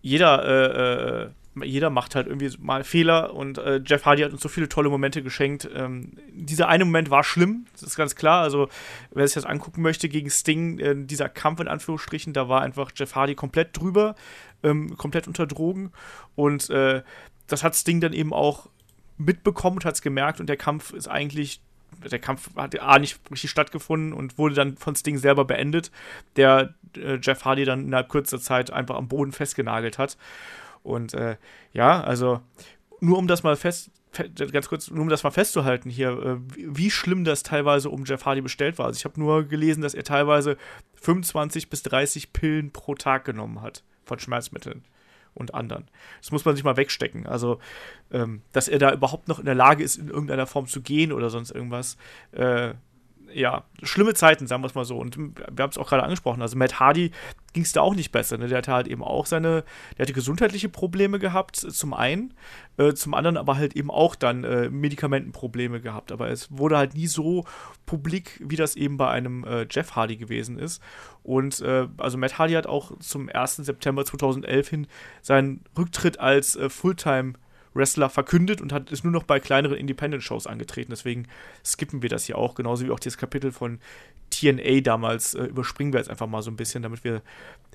jeder, 0.00 0.44
äh, 0.44 1.24
äh, 1.24 1.30
jeder 1.62 1.90
macht 1.90 2.14
halt 2.14 2.26
irgendwie 2.26 2.50
mal 2.60 2.84
Fehler 2.84 3.34
und 3.34 3.58
äh, 3.58 3.80
Jeff 3.84 4.06
Hardy 4.06 4.22
hat 4.22 4.32
uns 4.32 4.40
so 4.40 4.48
viele 4.48 4.68
tolle 4.68 4.88
Momente 4.88 5.22
geschenkt. 5.22 5.68
Ähm, 5.74 6.12
dieser 6.32 6.68
eine 6.68 6.84
Moment 6.84 7.10
war 7.10 7.24
schlimm, 7.24 7.66
das 7.72 7.82
ist 7.82 7.96
ganz 7.96 8.16
klar. 8.16 8.42
Also, 8.42 8.68
wer 9.10 9.26
sich 9.26 9.34
das 9.34 9.44
angucken 9.44 9.82
möchte 9.82 10.08
gegen 10.08 10.30
Sting, 10.30 10.78
äh, 10.78 10.94
dieser 10.96 11.28
Kampf 11.28 11.60
in 11.60 11.68
Anführungsstrichen, 11.68 12.32
da 12.32 12.48
war 12.48 12.62
einfach 12.62 12.90
Jeff 12.94 13.14
Hardy 13.14 13.34
komplett 13.34 13.76
drüber. 13.78 14.14
ähm, 14.62 14.96
komplett 14.96 15.28
unter 15.28 15.46
Drogen. 15.46 15.92
Und 16.34 16.70
äh, 16.70 17.02
das 17.46 17.64
hat 17.64 17.74
Sting 17.74 18.00
dann 18.00 18.12
eben 18.12 18.32
auch 18.32 18.68
mitbekommen 19.18 19.76
und 19.78 19.84
hat 19.84 19.94
es 19.94 20.02
gemerkt. 20.02 20.40
Und 20.40 20.48
der 20.48 20.56
Kampf 20.56 20.92
ist 20.92 21.08
eigentlich 21.08 21.60
der 22.10 22.18
Kampf 22.18 22.56
hat 22.56 22.80
A 22.80 22.98
nicht 22.98 23.20
richtig 23.30 23.50
stattgefunden 23.50 24.14
und 24.14 24.38
wurde 24.38 24.54
dann 24.54 24.76
von 24.76 24.96
Sting 24.96 25.18
selber 25.18 25.44
beendet, 25.44 25.92
der 26.36 26.74
äh, 26.96 27.18
Jeff 27.20 27.44
Hardy 27.44 27.64
dann 27.64 27.84
innerhalb 27.84 28.08
kurzer 28.08 28.40
Zeit 28.40 28.70
einfach 28.70 28.96
am 28.96 29.08
Boden 29.08 29.30
festgenagelt 29.30 29.98
hat. 29.98 30.16
Und 30.82 31.14
äh, 31.14 31.36
ja, 31.72 32.00
also 32.02 32.40
nur 33.00 33.18
um 33.18 33.26
das 33.26 33.42
mal 33.42 33.56
fest, 33.56 33.90
ganz 34.52 34.68
kurz, 34.68 34.90
nur 34.90 35.02
um 35.02 35.08
das 35.08 35.22
mal 35.22 35.30
festzuhalten 35.30 35.90
hier, 35.90 36.10
äh, 36.10 36.36
wie 36.56 36.90
schlimm 36.90 37.24
das 37.24 37.42
teilweise 37.42 37.90
um 37.90 38.04
Jeff 38.04 38.24
Hardy 38.24 38.40
bestellt 38.40 38.78
war. 38.78 38.86
Also 38.86 38.98
ich 38.98 39.04
habe 39.04 39.18
nur 39.18 39.44
gelesen, 39.44 39.82
dass 39.82 39.94
er 39.94 40.04
teilweise 40.04 40.56
25 40.94 41.70
bis 41.70 41.82
30 41.82 42.32
Pillen 42.32 42.70
pro 42.70 42.94
Tag 42.94 43.24
genommen 43.24 43.62
hat 43.62 43.82
von 44.04 44.18
Schmerzmitteln 44.18 44.84
und 45.34 45.54
anderen. 45.54 45.88
Das 46.20 46.30
muss 46.30 46.44
man 46.44 46.54
sich 46.54 46.64
mal 46.64 46.76
wegstecken. 46.76 47.26
Also, 47.26 47.58
ähm, 48.10 48.42
dass 48.52 48.68
er 48.68 48.78
da 48.78 48.92
überhaupt 48.92 49.28
noch 49.28 49.38
in 49.38 49.46
der 49.46 49.54
Lage 49.54 49.82
ist, 49.82 49.96
in 49.96 50.08
irgendeiner 50.08 50.46
Form 50.46 50.66
zu 50.66 50.82
gehen 50.82 51.12
oder 51.12 51.30
sonst 51.30 51.50
irgendwas, 51.50 51.96
äh, 52.32 52.74
ja, 53.32 53.64
schlimme 53.82 54.12
Zeiten, 54.12 54.46
sagen 54.46 54.62
wir 54.62 54.66
es 54.66 54.74
mal 54.74 54.84
so. 54.84 54.98
Und 54.98 55.16
wir 55.16 55.62
haben 55.62 55.70
es 55.70 55.78
auch 55.78 55.88
gerade 55.88 56.02
angesprochen. 56.02 56.42
Also 56.42 56.58
Matt 56.58 56.80
Hardy 56.80 57.12
ging 57.52 57.62
es 57.62 57.72
da 57.72 57.80
auch 57.80 57.94
nicht 57.94 58.12
besser. 58.12 58.38
Ne? 58.38 58.48
Der 58.48 58.58
hatte 58.58 58.72
halt 58.72 58.88
eben 58.88 59.02
auch 59.02 59.26
seine, 59.26 59.64
der 59.96 60.04
hatte 60.04 60.12
gesundheitliche 60.12 60.68
Probleme 60.68 61.18
gehabt, 61.18 61.56
zum 61.56 61.94
einen, 61.94 62.34
äh, 62.76 62.94
zum 62.94 63.14
anderen 63.14 63.36
aber 63.36 63.56
halt 63.56 63.76
eben 63.76 63.90
auch 63.90 64.14
dann 64.14 64.44
äh, 64.44 64.70
Medikamentenprobleme 64.70 65.80
gehabt. 65.80 66.12
Aber 66.12 66.30
es 66.30 66.48
wurde 66.50 66.76
halt 66.76 66.94
nie 66.94 67.06
so 67.06 67.44
publik, 67.86 68.40
wie 68.44 68.56
das 68.56 68.76
eben 68.76 68.96
bei 68.96 69.08
einem 69.08 69.44
äh, 69.44 69.66
Jeff 69.70 69.96
Hardy 69.96 70.16
gewesen 70.16 70.58
ist. 70.58 70.82
Und 71.22 71.60
äh, 71.60 71.88
also 71.98 72.18
Matt 72.18 72.38
Hardy 72.38 72.54
hat 72.54 72.66
auch 72.66 72.98
zum 72.98 73.28
1. 73.28 73.56
September 73.56 74.04
2011 74.04 74.68
hin 74.68 74.86
seinen 75.20 75.64
Rücktritt 75.76 76.20
als 76.20 76.56
äh, 76.56 76.68
Fulltime 76.68 77.34
Wrestler 77.74 78.10
verkündet 78.10 78.60
und 78.60 78.72
hat, 78.72 78.90
ist 78.90 79.04
nur 79.04 79.12
noch 79.12 79.22
bei 79.22 79.40
kleineren 79.40 79.76
Independent-Shows 79.76 80.46
angetreten. 80.46 80.90
Deswegen 80.90 81.26
skippen 81.64 82.02
wir 82.02 82.08
das 82.08 82.24
hier 82.24 82.36
auch, 82.38 82.54
genauso 82.54 82.86
wie 82.86 82.90
auch 82.90 83.00
dieses 83.00 83.18
Kapitel 83.18 83.52
von 83.52 83.78
TNA 84.30 84.80
damals 84.80 85.34
äh, 85.34 85.44
überspringen 85.44 85.92
wir 85.92 85.98
jetzt 85.98 86.10
einfach 86.10 86.26
mal 86.26 86.42
so 86.42 86.50
ein 86.50 86.56
bisschen, 86.56 86.82
damit 86.82 87.04
wir 87.04 87.22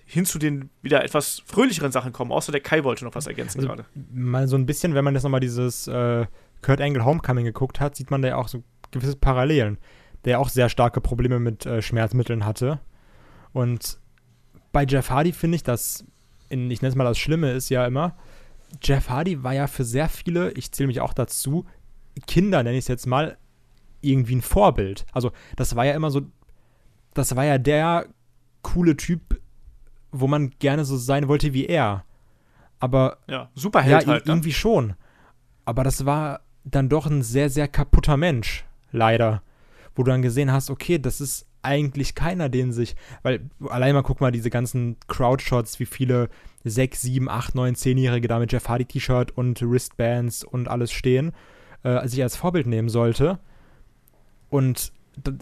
hin 0.05 0.25
zu 0.25 0.39
den 0.39 0.69
wieder 0.81 1.03
etwas 1.03 1.41
fröhlicheren 1.45 1.91
Sachen 1.91 2.13
kommen. 2.13 2.31
Außer 2.31 2.51
der 2.51 2.61
Kai 2.61 2.83
wollte 2.83 3.05
noch 3.05 3.15
was 3.15 3.27
ergänzen 3.27 3.59
also, 3.59 3.67
gerade. 3.67 3.85
Mal 4.11 4.47
so 4.47 4.55
ein 4.55 4.65
bisschen, 4.65 4.95
wenn 4.95 5.03
man 5.03 5.13
jetzt 5.13 5.23
nochmal 5.23 5.39
dieses 5.39 5.87
äh, 5.87 6.25
Kurt 6.61 6.81
Angle 6.81 7.05
Homecoming 7.05 7.45
geguckt 7.45 7.79
hat, 7.79 7.95
sieht 7.95 8.11
man 8.11 8.21
da 8.21 8.29
ja 8.29 8.35
auch 8.37 8.47
so 8.47 8.63
gewisse 8.91 9.15
Parallelen. 9.15 9.77
Der 10.25 10.33
ja 10.33 10.37
auch 10.39 10.49
sehr 10.49 10.69
starke 10.69 11.01
Probleme 11.01 11.39
mit 11.39 11.65
äh, 11.65 11.81
Schmerzmitteln 11.81 12.45
hatte. 12.45 12.79
Und 13.53 13.99
bei 14.71 14.85
Jeff 14.85 15.09
Hardy 15.09 15.31
finde 15.31 15.55
ich, 15.55 15.63
dass, 15.63 16.05
in, 16.49 16.69
ich 16.71 16.81
nenne 16.81 16.89
es 16.89 16.95
mal 16.95 17.03
das 17.03 17.17
Schlimme, 17.17 17.51
ist 17.51 17.69
ja 17.69 17.85
immer, 17.85 18.15
Jeff 18.81 19.09
Hardy 19.09 19.43
war 19.43 19.53
ja 19.53 19.67
für 19.67 19.83
sehr 19.83 20.09
viele, 20.09 20.51
ich 20.51 20.71
zähle 20.71 20.87
mich 20.87 21.01
auch 21.01 21.13
dazu, 21.13 21.65
Kinder, 22.25 22.63
nenne 22.63 22.77
ich 22.77 22.85
es 22.85 22.87
jetzt 22.87 23.07
mal, 23.07 23.37
irgendwie 24.01 24.35
ein 24.35 24.41
Vorbild. 24.41 25.05
Also, 25.11 25.31
das 25.55 25.75
war 25.75 25.85
ja 25.85 25.93
immer 25.93 26.11
so, 26.11 26.21
das 27.13 27.35
war 27.35 27.45
ja 27.45 27.57
der 27.57 28.07
coole 28.61 28.97
Typ, 28.97 29.41
wo 30.11 30.27
man 30.27 30.51
gerne 30.59 30.85
so 30.85 30.97
sein 30.97 31.27
wollte 31.27 31.53
wie 31.53 31.65
er. 31.65 32.05
Aber. 32.79 33.17
Ja, 33.27 33.49
Superheld 33.55 34.03
ja, 34.03 34.07
halt. 34.07 34.25
Ne? 34.25 34.31
Irgendwie 34.31 34.53
schon. 34.53 34.95
Aber 35.65 35.83
das 35.83 36.05
war 36.05 36.41
dann 36.63 36.89
doch 36.89 37.05
ein 37.05 37.23
sehr, 37.23 37.49
sehr 37.49 37.67
kaputter 37.67 38.17
Mensch, 38.17 38.65
leider. 38.91 39.41
Wo 39.95 40.03
du 40.03 40.11
dann 40.11 40.21
gesehen 40.21 40.51
hast, 40.51 40.69
okay, 40.69 40.99
das 40.99 41.21
ist 41.21 41.47
eigentlich 41.61 42.15
keiner, 42.15 42.49
den 42.49 42.71
sich, 42.71 42.95
weil 43.23 43.49
allein 43.69 43.93
mal 43.93 44.03
guck 44.03 44.21
mal 44.21 44.31
diese 44.31 44.49
ganzen 44.49 44.97
Crowdshots, 45.07 45.79
wie 45.79 45.85
viele 45.85 46.29
6, 46.63 47.01
7, 47.01 47.29
8, 47.29 47.55
9, 47.55 47.75
10-Jährige 47.75 48.27
da 48.27 48.39
mit 48.39 48.51
Jeff 48.51 48.67
Hardy 48.67 48.85
T-Shirt 48.85 49.31
und 49.31 49.61
Wristbands 49.61 50.43
und 50.43 50.67
alles 50.67 50.91
stehen, 50.91 51.33
äh, 51.83 52.07
sich 52.07 52.21
als 52.23 52.35
Vorbild 52.35 52.67
nehmen 52.67 52.89
sollte. 52.89 53.39
Und 54.49 54.93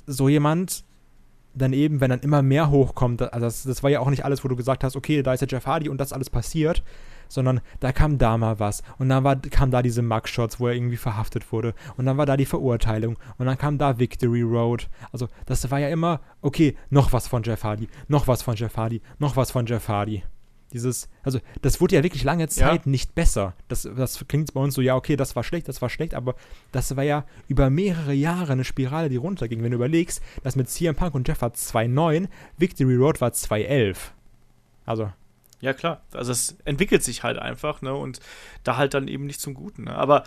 so 0.07 0.29
jemand 0.29 0.83
dann 1.55 1.73
eben, 1.73 2.01
wenn 2.01 2.09
dann 2.09 2.19
immer 2.19 2.41
mehr 2.41 2.69
hochkommt, 2.69 3.21
also 3.21 3.45
das, 3.45 3.63
das 3.63 3.83
war 3.83 3.89
ja 3.89 3.99
auch 3.99 4.09
nicht 4.09 4.25
alles, 4.25 4.43
wo 4.43 4.47
du 4.47 4.55
gesagt 4.55 4.83
hast, 4.83 4.95
okay, 4.95 5.23
da 5.23 5.33
ist 5.33 5.39
der 5.39 5.47
Jeff 5.47 5.65
Hardy 5.65 5.89
und 5.89 5.99
das 5.99 6.13
alles 6.13 6.29
passiert, 6.29 6.83
sondern 7.27 7.61
da 7.79 7.91
kam 7.91 8.17
da 8.17 8.37
mal 8.37 8.59
was 8.59 8.83
und 8.97 9.09
dann 9.09 9.23
war, 9.23 9.35
kam 9.37 9.71
da 9.71 9.81
diese 9.81 10.01
Mugshots, 10.01 10.59
wo 10.59 10.67
er 10.67 10.73
irgendwie 10.73 10.97
verhaftet 10.97 11.51
wurde 11.51 11.73
und 11.97 12.05
dann 12.05 12.17
war 12.17 12.25
da 12.25 12.37
die 12.37 12.45
Verurteilung 12.45 13.17
und 13.37 13.45
dann 13.45 13.57
kam 13.57 13.77
da 13.77 13.97
Victory 13.97 14.41
Road. 14.41 14.89
Also 15.11 15.27
das 15.45 15.69
war 15.71 15.79
ja 15.79 15.89
immer, 15.89 16.21
okay, 16.41 16.75
noch 16.89 17.13
was 17.13 17.27
von 17.27 17.43
Jeff 17.43 17.63
Hardy, 17.63 17.87
noch 18.07 18.27
was 18.27 18.41
von 18.41 18.55
Jeff 18.55 18.77
Hardy, 18.77 19.01
noch 19.17 19.35
was 19.35 19.51
von 19.51 19.65
Jeff 19.65 19.87
Hardy. 19.87 20.23
Dieses, 20.73 21.07
also 21.23 21.39
das 21.61 21.79
wurde 21.79 21.95
ja 21.95 22.03
wirklich 22.03 22.23
lange 22.23 22.47
Zeit 22.49 22.85
ja. 22.85 22.91
nicht 22.91 23.15
besser. 23.15 23.53
Das, 23.67 23.83
das 23.95 24.25
klingt 24.27 24.53
bei 24.53 24.59
uns 24.59 24.73
so, 24.73 24.81
ja, 24.81 24.95
okay, 24.95 25.15
das 25.15 25.35
war 25.35 25.43
schlecht, 25.43 25.67
das 25.67 25.81
war 25.81 25.89
schlecht, 25.89 26.13
aber 26.13 26.35
das 26.71 26.95
war 26.95 27.03
ja 27.03 27.25
über 27.47 27.69
mehrere 27.69 28.13
Jahre 28.13 28.53
eine 28.53 28.63
Spirale, 28.63 29.09
die 29.09 29.15
runterging. 29.15 29.63
Wenn 29.63 29.71
du 29.71 29.75
überlegst, 29.75 30.21
dass 30.43 30.55
mit 30.55 30.69
CM 30.69 30.95
Punk 30.95 31.15
und 31.15 31.27
Jeff 31.27 31.41
war 31.41 31.51
2.9, 31.51 32.27
Victory 32.57 32.95
Road 32.95 33.21
war 33.21 33.29
2.11. 33.29 33.95
Also. 34.85 35.11
Ja, 35.61 35.73
klar. 35.73 36.01
Also 36.11 36.31
es 36.31 36.57
entwickelt 36.65 37.03
sich 37.03 37.23
halt 37.23 37.39
einfach, 37.39 37.81
ne? 37.81 37.93
Und 37.93 38.19
da 38.63 38.77
halt 38.77 38.93
dann 38.93 39.07
eben 39.07 39.25
nicht 39.25 39.39
zum 39.39 39.53
Guten. 39.53 39.85
Ne? 39.85 39.95
Aber 39.95 40.23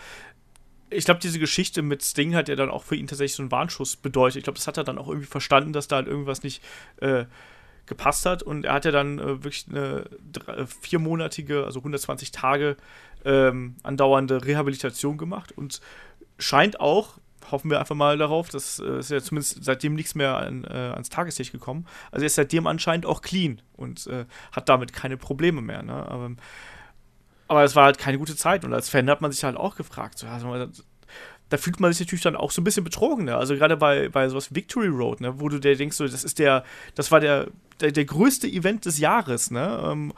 ich 0.90 1.04
glaube, 1.04 1.20
diese 1.20 1.38
Geschichte 1.38 1.82
mit 1.82 2.02
Sting 2.02 2.34
hat 2.34 2.48
ja 2.48 2.56
dann 2.56 2.70
auch 2.70 2.84
für 2.84 2.96
ihn 2.96 3.06
tatsächlich 3.06 3.36
so 3.36 3.42
einen 3.42 3.52
Warnschuss 3.52 3.96
bedeutet. 3.96 4.38
Ich 4.38 4.44
glaube, 4.44 4.58
das 4.58 4.66
hat 4.66 4.78
er 4.78 4.84
dann 4.84 4.98
auch 4.98 5.08
irgendwie 5.08 5.26
verstanden, 5.26 5.72
dass 5.72 5.88
da 5.88 5.96
halt 5.96 6.06
irgendwas 6.06 6.42
nicht 6.42 6.62
äh, 7.00 7.26
gepasst 7.88 8.26
hat. 8.26 8.42
Und 8.42 8.64
er 8.64 8.74
hat 8.74 8.84
ja 8.84 8.90
dann 8.90 9.18
äh, 9.18 9.44
wirklich 9.44 9.66
eine 9.68 10.04
drei, 10.32 10.52
äh, 10.54 10.66
viermonatige, 10.66 11.64
also 11.64 11.80
120 11.80 12.32
Tage 12.32 12.76
ähm, 13.24 13.76
andauernde 13.82 14.44
Rehabilitation 14.44 15.18
gemacht 15.18 15.52
und 15.56 15.80
scheint 16.38 16.80
auch, 16.80 17.18
hoffen 17.50 17.70
wir 17.70 17.80
einfach 17.80 17.94
mal 17.94 18.18
darauf, 18.18 18.48
das 18.48 18.78
äh, 18.78 18.98
ist 18.98 19.10
ja 19.10 19.20
zumindest 19.20 19.64
seitdem 19.64 19.94
nichts 19.94 20.14
mehr 20.14 20.36
an, 20.36 20.64
äh, 20.64 20.68
ans 20.68 21.08
Tageslicht 21.08 21.52
gekommen. 21.52 21.86
Also 22.10 22.24
er 22.24 22.26
ist 22.26 22.34
seitdem 22.34 22.66
anscheinend 22.66 23.06
auch 23.06 23.22
clean 23.22 23.60
und 23.74 24.06
äh, 24.06 24.26
hat 24.52 24.68
damit 24.68 24.92
keine 24.92 25.16
Probleme 25.16 25.60
mehr. 25.60 25.82
Ne? 25.82 25.92
Aber, 25.92 26.30
aber 27.48 27.64
es 27.64 27.74
war 27.74 27.86
halt 27.86 27.98
keine 27.98 28.18
gute 28.18 28.36
Zeit 28.36 28.64
und 28.64 28.72
als 28.72 28.88
Fan 28.88 29.10
hat 29.10 29.20
man 29.20 29.32
sich 29.32 29.42
halt 29.44 29.56
auch 29.56 29.76
gefragt, 29.76 30.18
so, 30.18 30.26
also, 30.26 30.52
da 31.48 31.56
fühlt 31.56 31.80
man 31.80 31.92
sich 31.92 32.06
natürlich 32.06 32.22
dann 32.22 32.36
auch 32.36 32.50
so 32.50 32.60
ein 32.60 32.64
bisschen 32.64 32.84
betrogen. 32.84 33.24
Ne? 33.24 33.36
Also 33.36 33.54
gerade 33.54 33.76
bei, 33.76 34.08
bei 34.08 34.28
sowas 34.28 34.50
wie 34.50 34.56
Victory 34.56 34.88
Road, 34.88 35.20
ne? 35.20 35.40
wo 35.40 35.48
du 35.48 35.58
dir 35.58 35.76
denkst, 35.76 35.96
so, 35.96 36.06
das 36.06 36.24
ist 36.24 36.38
der, 36.38 36.64
das 36.94 37.10
war 37.10 37.20
der, 37.20 37.48
der, 37.80 37.92
der 37.92 38.04
größte 38.04 38.46
Event 38.46 38.84
des 38.84 38.98
Jahres, 38.98 39.50
ne? 39.50 39.80
Ähm, 39.84 40.12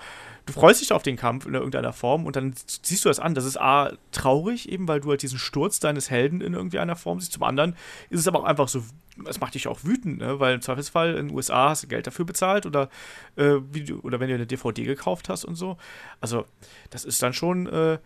du 0.47 0.53
freust 0.53 0.81
dich 0.81 0.93
auf 0.93 1.03
den 1.03 1.17
Kampf 1.17 1.47
in 1.47 1.55
irgendeiner 1.55 1.93
Form 1.93 2.27
und 2.27 2.37
dann 2.37 2.55
siehst 2.83 3.05
du 3.05 3.09
das 3.09 3.21
an. 3.21 3.35
Das 3.35 3.45
ist 3.45 3.61
A, 3.61 3.93
traurig, 4.13 4.69
eben 4.69 4.89
weil 4.89 5.01
du 5.01 5.11
halt 5.11 5.23
diesen 5.23 5.39
Sturz 5.39 5.81
deines 5.81 6.11
Helden 6.11 6.41
in 6.41 6.55
irgendwie 6.55 6.79
einer 6.79 6.97
Form 6.97 7.21
siehst. 7.21 7.33
Zum 7.33 7.43
anderen 7.43 7.77
ist 8.09 8.21
es 8.21 8.29
aber 8.29 8.41
auch 8.41 8.45
einfach 8.45 8.69
so, 8.69 8.83
es 9.27 9.41
macht 9.41 9.55
dich 9.55 9.69
auch 9.69 9.85
wütend, 9.85 10.19
ne? 10.19 10.41
weil 10.41 10.55
im 10.55 10.63
Zweifelsfall 10.63 11.15
in 11.17 11.29
den 11.29 11.37
USA 11.37 11.71
hast 11.71 11.85
du 11.85 11.89
Geld 11.89 12.07
dafür 12.07 12.25
bezahlt 12.25 12.67
oder, 12.67 12.89
äh, 13.37 13.57
wie 13.71 13.93
oder 13.93 14.19
wenn 14.19 14.29
du 14.29 14.35
eine 14.35 14.47
DVD 14.47 14.85
gekauft 14.85 15.29
hast 15.29 15.45
und 15.45 15.57
so. 15.57 15.77
Also, 16.21 16.47
das 16.91 17.05
ist 17.05 17.23
dann 17.23 17.33
schon 17.33 17.67
äh, 17.67 17.99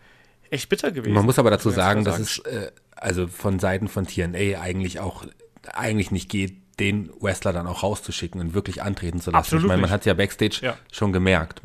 echt 0.49 0.69
bitter 0.69 0.91
gewesen. 0.91 1.13
Man 1.13 1.25
muss 1.25 1.39
aber 1.39 1.49
dazu 1.49 1.69
sagen, 1.69 2.03
dass 2.03 2.19
es 2.19 2.39
äh, 2.39 2.71
also 2.95 3.27
von 3.27 3.59
Seiten 3.59 3.87
von 3.87 4.07
TNA 4.07 4.59
eigentlich 4.61 4.99
auch 4.99 5.25
eigentlich 5.73 6.11
nicht 6.11 6.29
geht, 6.29 6.55
den 6.79 7.09
Wrestler 7.21 7.53
dann 7.53 7.67
auch 7.67 7.83
rauszuschicken 7.83 8.41
und 8.41 8.53
wirklich 8.53 8.81
antreten 8.81 9.21
zu 9.21 9.31
lassen. 9.31 9.39
Absolut 9.39 9.63
ich 9.65 9.67
meine, 9.67 9.81
man 9.81 9.89
hat 9.91 10.01
es 10.01 10.05
ja 10.05 10.13
backstage 10.13 10.59
Ja. 10.61 10.77
schon 10.91 11.13
gemerkt. 11.13 11.61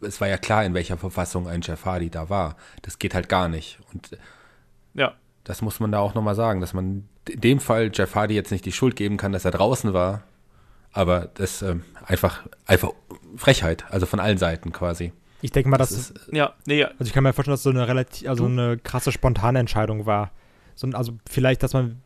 Es 0.00 0.20
war 0.20 0.28
ja 0.28 0.36
klar, 0.36 0.64
in 0.64 0.74
welcher 0.74 0.96
Verfassung 0.96 1.48
ein 1.48 1.60
Jeff 1.62 1.84
Hardy 1.84 2.10
da 2.10 2.28
war. 2.28 2.56
Das 2.82 2.98
geht 2.98 3.14
halt 3.14 3.28
gar 3.28 3.48
nicht. 3.48 3.78
Und 3.92 4.10
Ja, 4.94 5.14
das 5.44 5.62
muss 5.62 5.80
man 5.80 5.92
da 5.92 5.98
auch 6.00 6.14
nochmal 6.14 6.34
sagen, 6.34 6.60
dass 6.60 6.74
man 6.74 7.08
in 7.28 7.40
dem 7.40 7.60
Fall 7.60 7.90
Jeff 7.92 8.14
Hardy 8.14 8.34
jetzt 8.34 8.50
nicht 8.50 8.64
die 8.64 8.72
Schuld 8.72 8.96
geben 8.96 9.16
kann, 9.16 9.32
dass 9.32 9.44
er 9.44 9.50
draußen 9.50 9.92
war. 9.92 10.22
Aber 10.92 11.28
das 11.34 11.62
ähm, 11.62 11.84
einfach, 12.04 12.42
einfach 12.66 12.90
Frechheit, 13.36 13.84
also 13.90 14.06
von 14.06 14.20
allen 14.20 14.38
Seiten 14.38 14.72
quasi. 14.72 15.12
Ich 15.40 15.52
denke 15.52 15.68
mal, 15.68 15.78
Das 15.78 15.90
dass, 15.90 16.10
ist, 16.10 16.32
ja, 16.32 16.54
nee, 16.66 16.80
ja. 16.80 16.88
also 16.88 17.04
ich 17.04 17.12
kann 17.12 17.22
mir 17.22 17.32
vorstellen, 17.32 17.54
dass 17.54 17.62
so 17.62 17.70
eine 17.70 17.86
relativ, 17.86 18.28
also 18.28 18.46
eine 18.46 18.78
krasse 18.78 19.12
spontane 19.12 19.58
Entscheidung 19.58 20.06
war. 20.06 20.32
So, 20.74 20.88
also 20.88 21.12
vielleicht, 21.28 21.62
dass 21.62 21.72
man, 21.72 22.00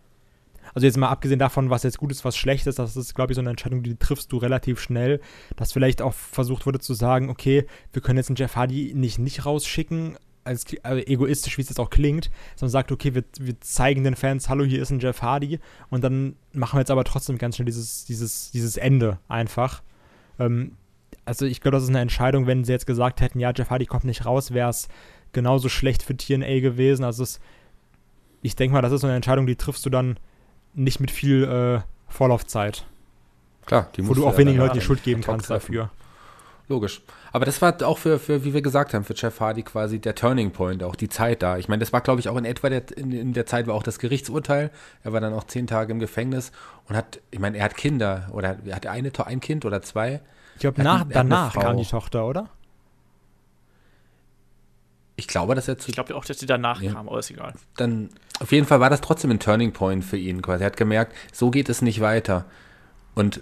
also 0.74 0.86
jetzt 0.86 0.96
mal 0.96 1.08
abgesehen 1.08 1.38
davon, 1.38 1.70
was 1.70 1.82
jetzt 1.82 1.98
gut 1.98 2.10
ist, 2.10 2.24
was 2.24 2.36
schlecht 2.36 2.66
ist, 2.66 2.78
das 2.78 2.96
ist, 2.96 3.14
glaube 3.14 3.32
ich, 3.32 3.36
so 3.36 3.40
eine 3.40 3.50
Entscheidung, 3.50 3.82
die 3.82 3.96
triffst 3.96 4.32
du 4.32 4.36
relativ 4.38 4.80
schnell, 4.80 5.20
dass 5.56 5.72
vielleicht 5.72 6.02
auch 6.02 6.14
versucht 6.14 6.66
wurde 6.66 6.78
zu 6.78 6.94
sagen, 6.94 7.30
okay, 7.30 7.66
wir 7.92 8.02
können 8.02 8.18
jetzt 8.18 8.28
einen 8.28 8.36
Jeff 8.36 8.56
Hardy 8.56 8.92
nicht, 8.94 9.18
nicht 9.18 9.46
rausschicken, 9.46 10.16
als, 10.44 10.66
also 10.82 11.00
egoistisch, 11.06 11.56
wie 11.56 11.62
es 11.62 11.68
jetzt 11.68 11.78
auch 11.78 11.90
klingt, 11.90 12.30
sondern 12.56 12.72
sagt, 12.72 12.92
okay, 12.92 13.14
wir, 13.14 13.24
wir 13.38 13.60
zeigen 13.60 14.04
den 14.04 14.16
Fans, 14.16 14.48
hallo, 14.48 14.64
hier 14.64 14.82
ist 14.82 14.90
ein 14.90 15.00
Jeff 15.00 15.22
Hardy 15.22 15.60
und 15.88 16.02
dann 16.02 16.36
machen 16.52 16.76
wir 16.76 16.80
jetzt 16.80 16.90
aber 16.90 17.04
trotzdem 17.04 17.38
ganz 17.38 17.56
schnell 17.56 17.66
dieses, 17.66 18.04
dieses, 18.04 18.50
dieses 18.50 18.76
Ende 18.76 19.18
einfach. 19.28 19.82
Ähm, 20.38 20.72
also 21.24 21.46
ich 21.46 21.60
glaube, 21.60 21.76
das 21.76 21.84
ist 21.84 21.90
eine 21.90 22.00
Entscheidung, 22.00 22.46
wenn 22.46 22.64
sie 22.64 22.72
jetzt 22.72 22.86
gesagt 22.86 23.20
hätten, 23.20 23.38
ja, 23.40 23.52
Jeff 23.54 23.70
Hardy 23.70 23.86
kommt 23.86 24.04
nicht 24.04 24.26
raus, 24.26 24.52
wäre 24.52 24.70
es 24.70 24.88
genauso 25.32 25.68
schlecht 25.68 26.02
für 26.02 26.16
TNA 26.16 26.60
gewesen. 26.60 27.04
Also 27.04 27.22
es, 27.22 27.40
ich 28.42 28.56
denke 28.56 28.74
mal, 28.74 28.82
das 28.82 28.92
ist 28.92 29.02
so 29.02 29.06
eine 29.06 29.16
Entscheidung, 29.16 29.46
die 29.46 29.56
triffst 29.56 29.86
du 29.86 29.90
dann 29.90 30.18
nicht 30.74 31.00
mit 31.00 31.10
viel 31.10 31.44
äh, 31.44 31.80
Vorlaufzeit, 32.08 32.86
klar, 33.66 33.88
die 33.96 34.06
wo 34.06 34.14
du 34.14 34.26
auch 34.26 34.36
wenigen 34.36 34.58
Leuten 34.58 34.74
die 34.74 34.80
Schuld 34.80 35.02
geben 35.02 35.22
kannst 35.22 35.46
treffen. 35.46 35.72
dafür. 35.74 35.90
logisch. 36.68 37.02
Aber 37.30 37.44
das 37.44 37.62
war 37.62 37.74
auch 37.82 37.98
für, 37.98 38.18
für, 38.18 38.44
wie 38.44 38.52
wir 38.52 38.62
gesagt 38.62 38.92
haben, 38.92 39.04
für 39.04 39.14
Jeff 39.14 39.40
Hardy 39.40 39.62
quasi 39.62 39.98
der 39.98 40.14
Turning 40.14 40.50
Point, 40.50 40.82
auch 40.82 40.96
die 40.96 41.08
Zeit 41.08 41.42
da. 41.42 41.56
Ich 41.56 41.68
meine, 41.68 41.80
das 41.80 41.92
war, 41.92 42.00
glaube 42.00 42.20
ich, 42.20 42.28
auch 42.28 42.36
in 42.36 42.44
etwa 42.44 42.68
der, 42.68 42.82
in, 42.96 43.12
in, 43.12 43.32
der 43.32 43.46
Zeit 43.46 43.66
war 43.66 43.74
auch 43.74 43.82
das 43.82 43.98
Gerichtsurteil. 43.98 44.70
Er 45.02 45.12
war 45.12 45.20
dann 45.20 45.32
auch 45.32 45.44
zehn 45.44 45.66
Tage 45.66 45.92
im 45.92 45.98
Gefängnis 45.98 46.52
und 46.88 46.96
hat, 46.96 47.20
ich 47.30 47.38
meine, 47.38 47.58
er 47.58 47.64
hat 47.64 47.76
Kinder 47.76 48.28
oder 48.32 48.58
er 48.66 48.76
hat 48.76 48.86
eine, 48.86 49.12
ein 49.24 49.40
Kind 49.40 49.64
oder 49.64 49.82
zwei. 49.82 50.20
Ich 50.54 50.60
glaube, 50.60 50.82
nach, 50.82 51.04
danach 51.08 51.54
kam 51.54 51.76
die 51.76 51.84
Tochter, 51.84 52.26
oder? 52.26 52.48
Ich 55.16 55.28
glaube, 55.28 55.54
dass 55.54 55.68
er 55.68 55.78
zu. 55.78 55.88
Ich 55.88 55.94
glaube 55.94 56.14
auch, 56.16 56.24
dass 56.24 56.38
die 56.38 56.46
danach 56.46 56.80
ja. 56.80 56.92
kam, 56.92 57.08
aber 57.08 57.18
ist 57.18 57.30
egal. 57.30 57.54
Dann, 57.76 58.10
auf 58.40 58.50
jeden 58.50 58.66
Fall 58.66 58.80
war 58.80 58.90
das 58.90 59.00
trotzdem 59.00 59.30
ein 59.30 59.38
Turning 59.38 59.72
Point 59.72 60.04
für 60.04 60.16
ihn 60.16 60.42
quasi. 60.42 60.64
Er 60.64 60.66
hat 60.66 60.76
gemerkt, 60.76 61.14
so 61.32 61.50
geht 61.50 61.68
es 61.68 61.82
nicht 61.82 62.00
weiter. 62.00 62.46
Und 63.14 63.40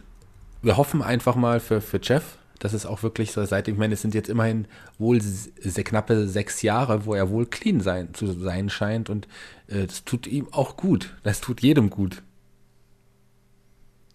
wir 0.62 0.76
hoffen 0.76 1.02
einfach 1.02 1.36
mal 1.36 1.60
für, 1.60 1.80
für 1.80 2.00
Jeff, 2.02 2.38
dass 2.58 2.72
es 2.74 2.86
auch 2.86 3.02
wirklich 3.02 3.32
so 3.32 3.44
seit, 3.44 3.68
ich 3.68 3.76
meine, 3.76 3.94
es 3.94 4.02
sind 4.02 4.14
jetzt 4.14 4.28
immerhin 4.28 4.66
wohl 4.98 5.20
sehr 5.20 5.84
knappe 5.84 6.28
sechs 6.28 6.62
Jahre, 6.62 7.06
wo 7.06 7.14
er 7.14 7.30
wohl 7.30 7.46
clean 7.46 7.80
sein, 7.80 8.12
zu 8.14 8.26
sein 8.26 8.68
scheint 8.68 9.08
und 9.08 9.26
äh, 9.68 9.86
das 9.86 10.04
tut 10.04 10.26
ihm 10.26 10.48
auch 10.52 10.76
gut. 10.76 11.14
Das 11.22 11.40
tut 11.40 11.62
jedem 11.62 11.88
gut. 11.88 12.22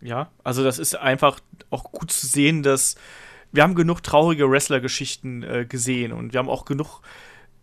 Ja, 0.02 0.32
also 0.44 0.64
das 0.64 0.80
ist 0.80 0.96
einfach 0.96 1.40
auch 1.70 1.92
gut 1.92 2.12
zu 2.12 2.28
sehen, 2.28 2.64
dass 2.64 2.96
wir 3.52 3.64
haben 3.64 3.76
genug 3.76 4.04
traurige 4.04 4.50
Wrestler-Geschichten 4.50 5.44
äh, 5.44 5.66
gesehen 5.66 6.12
und 6.12 6.34
wir 6.34 6.40
haben 6.40 6.50
auch 6.50 6.66
genug 6.66 7.02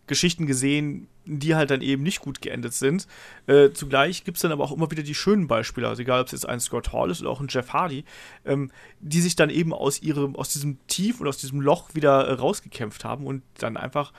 Geschichten 0.07 0.45
gesehen, 0.47 1.07
die 1.25 1.55
halt 1.55 1.71
dann 1.71 1.81
eben 1.81 2.03
nicht 2.03 2.19
gut 2.19 2.41
geendet 2.41 2.73
sind. 2.73 3.07
Äh, 3.47 3.71
zugleich 3.71 4.25
gibt 4.25 4.37
es 4.37 4.41
dann 4.41 4.51
aber 4.51 4.63
auch 4.63 4.73
immer 4.73 4.91
wieder 4.91 5.03
die 5.03 5.15
schönen 5.15 5.47
Beispiele, 5.47 5.87
also 5.87 6.01
egal 6.01 6.19
ob 6.19 6.25
es 6.25 6.33
jetzt 6.33 6.49
ein 6.49 6.59
Scott 6.59 6.91
Hall 6.91 7.09
ist 7.09 7.21
oder 7.21 7.29
auch 7.29 7.39
ein 7.39 7.47
Jeff 7.49 7.71
Hardy, 7.71 8.03
ähm, 8.43 8.71
die 8.99 9.21
sich 9.21 9.35
dann 9.35 9.49
eben 9.49 9.73
aus 9.73 10.01
ihrem, 10.01 10.35
aus 10.35 10.49
diesem 10.49 10.85
Tief 10.87 11.21
und 11.21 11.27
aus 11.27 11.37
diesem 11.37 11.61
Loch 11.61 11.95
wieder 11.95 12.27
äh, 12.27 12.33
rausgekämpft 12.33 13.05
haben 13.05 13.25
und 13.25 13.43
dann 13.59 13.77
einfach 13.77 14.11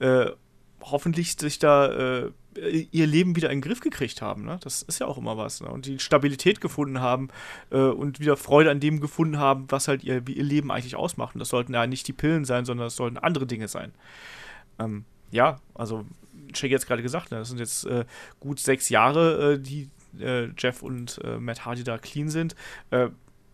äh, 0.00 0.30
hoffentlich 0.90 1.34
sich 1.38 1.58
da 1.58 2.24
äh, 2.24 2.30
ihr 2.90 3.06
Leben 3.06 3.36
wieder 3.36 3.50
in 3.50 3.60
den 3.60 3.68
Griff 3.68 3.80
gekriegt 3.80 4.22
haben. 4.22 4.44
Ne? 4.44 4.58
Das 4.62 4.82
ist 4.82 5.00
ja 5.00 5.06
auch 5.06 5.18
immer 5.18 5.36
was. 5.36 5.60
Ne? 5.60 5.68
Und 5.68 5.86
die 5.86 5.98
Stabilität 5.98 6.60
gefunden 6.60 7.00
haben 7.00 7.28
äh, 7.70 7.78
und 7.78 8.20
wieder 8.20 8.36
Freude 8.36 8.70
an 8.70 8.80
dem 8.80 9.00
gefunden 9.00 9.38
haben, 9.38 9.66
was 9.68 9.88
halt 9.88 10.04
ihr, 10.04 10.26
ihr 10.28 10.42
Leben 10.42 10.70
eigentlich 10.70 10.96
ausmacht. 10.96 11.34
Und 11.34 11.40
das 11.40 11.48
sollten 11.48 11.74
ja 11.74 11.86
nicht 11.86 12.08
die 12.08 12.12
Pillen 12.12 12.44
sein, 12.44 12.64
sondern 12.64 12.86
das 12.86 12.96
sollten 12.96 13.18
andere 13.18 13.46
Dinge 13.46 13.68
sein. 13.68 13.92
Ähm, 14.78 15.04
ja, 15.30 15.60
also 15.74 16.04
Shaggy 16.54 16.72
jetzt 16.72 16.86
gerade 16.86 17.02
gesagt, 17.02 17.30
ne, 17.30 17.38
das 17.38 17.48
sind 17.48 17.58
jetzt 17.58 17.84
äh, 17.86 18.04
gut 18.40 18.58
sechs 18.58 18.88
Jahre, 18.88 19.54
äh, 19.54 19.58
die 19.58 19.90
äh, 20.18 20.48
Jeff 20.56 20.82
und 20.82 21.20
äh, 21.24 21.38
Matt 21.38 21.64
Hardy 21.64 21.84
da 21.84 21.98
clean 21.98 22.28
sind. 22.28 22.54
Äh, 22.90 23.08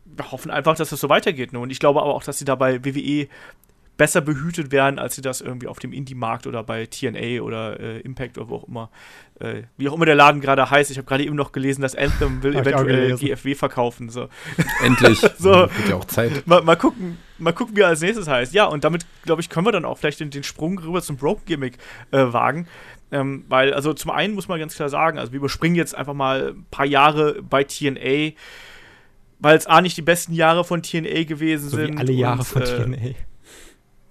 wir 0.05 0.31
hoffen 0.31 0.51
einfach, 0.51 0.77
dass 0.77 0.91
das 0.91 1.01
so 1.01 1.09
weitergeht. 1.09 1.53
Ne? 1.53 1.59
Und 1.59 1.71
ich 1.71 1.79
glaube 1.79 2.01
aber 2.03 2.15
auch, 2.15 2.25
dass 2.25 2.39
sie 2.39 2.45
da 2.45 2.55
bei 2.55 2.85
WWE 2.85 3.29
besser 3.97 4.21
behütet 4.21 4.73
werden, 4.73 4.99
als 4.99 5.15
sie 5.15 5.23
das 5.23 5.41
irgendwie 5.41 5.69
auf 5.69 5.79
dem 5.79 5.93
Indie-Markt 5.93 6.47
oder 6.47 6.63
bei 6.65 6.87
TNA 6.87 7.43
oder 7.43 7.79
äh, 7.79 8.01
Impact 8.01 8.39
oder 8.39 8.49
wo 8.49 8.57
auch 8.57 8.69
immer, 8.69 8.91
äh, 9.39 9.63
wie 9.77 9.89
auch 9.89 9.95
immer 9.95 10.07
der 10.07 10.17
Laden 10.17 10.41
gerade 10.41 10.69
heißt. 10.69 10.91
Ich 10.91 10.99
habe 10.99 11.07
gerade 11.07 11.25
eben 11.25 11.37
noch 11.37 11.53
gelesen, 11.53 11.83
dass 11.83 11.95
Anthem 11.95 12.43
will 12.43 12.57
eventuell 12.57 13.17
GFW 13.17 13.55
verkaufen. 13.55 14.09
So. 14.09 14.29
Endlich. 14.83 15.21
so. 15.39 15.53
Wird 15.53 15.89
ja 15.89 15.95
auch 15.95 16.05
Zeit. 16.07 16.47
Mal, 16.47 16.63
mal, 16.63 16.77
gucken, 16.77 17.19
mal 17.39 17.53
gucken, 17.53 17.77
wie 17.77 17.83
er 17.83 17.89
als 17.89 18.01
nächstes 18.01 18.27
heißt. 18.27 18.53
Ja, 18.53 18.65
und 18.67 18.85
damit, 18.85 19.07
glaube 19.23 19.41
ich, 19.41 19.49
können 19.49 19.67
wir 19.67 19.73
dann 19.73 19.85
auch 19.85 19.99
vielleicht 19.99 20.21
den, 20.21 20.31
den 20.31 20.43
Sprung 20.43 20.79
rüber 20.79 21.01
zum 21.01 21.17
Broken-Gimmick 21.17 21.79
äh, 22.11 22.19
wagen. 22.33 22.67
Ähm, 23.13 23.45
weil, 23.49 23.73
also 23.75 23.93
zum 23.93 24.11
einen 24.11 24.35
muss 24.35 24.49
man 24.49 24.59
ganz 24.59 24.75
klar 24.75 24.89
sagen, 24.89 25.19
also 25.19 25.31
wir 25.33 25.39
überspringen 25.39 25.77
jetzt 25.77 25.95
einfach 25.95 26.15
mal 26.15 26.49
ein 26.49 26.67
paar 26.71 26.87
Jahre 26.87 27.43
bei 27.43 27.63
TNA, 27.63 28.33
weil 29.39 29.57
es 29.57 29.67
A 29.67 29.81
nicht 29.81 29.97
die 29.97 30.03
besten 30.03 30.33
Jahre 30.33 30.65
von 30.65 30.83
TNA 30.83 31.23
gewesen 31.25 31.69
so 31.69 31.77
sind. 31.77 31.95
Wie 31.95 31.99
alle 31.99 32.13
Jahre 32.13 32.39
und, 32.39 32.45
von 32.45 32.63
äh, 32.63 32.65
TNA. 32.65 33.15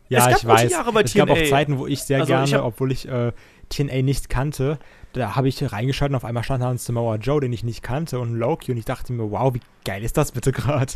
Ja, 0.10 0.30
ich 0.30 0.46
weiß. 0.46 0.72
es 1.04 1.14
gab 1.14 1.30
auch 1.30 1.44
Zeiten, 1.50 1.78
wo 1.78 1.88
ich 1.88 2.04
sehr 2.04 2.20
also 2.20 2.34
gerne, 2.34 2.46
ich 2.48 2.56
obwohl 2.56 2.92
ich 2.92 3.08
äh, 3.08 3.32
TNA 3.70 4.02
nicht 4.02 4.30
kannte, 4.30 4.78
da 5.14 5.36
habe 5.36 5.48
ich 5.48 5.72
reingeschaut 5.72 6.10
und 6.10 6.16
auf 6.16 6.26
einmal 6.26 6.44
stand 6.44 6.64
da 6.64 6.70
ein 6.70 6.78
Samoa 6.78 7.16
Joe, 7.16 7.40
den 7.42 7.54
ich 7.54 7.64
nicht 7.64 7.84
kannte 7.84 8.20
und 8.20 8.36
Loki 8.36 8.72
und 8.72 8.78
ich 8.78 8.86
dachte 8.86 9.14
mir, 9.14 9.32
wow, 9.32 9.54
wie 9.54 9.62
geil 9.86 10.04
ist 10.04 10.18
das 10.18 10.32
bitte 10.32 10.52
gerade? 10.52 10.94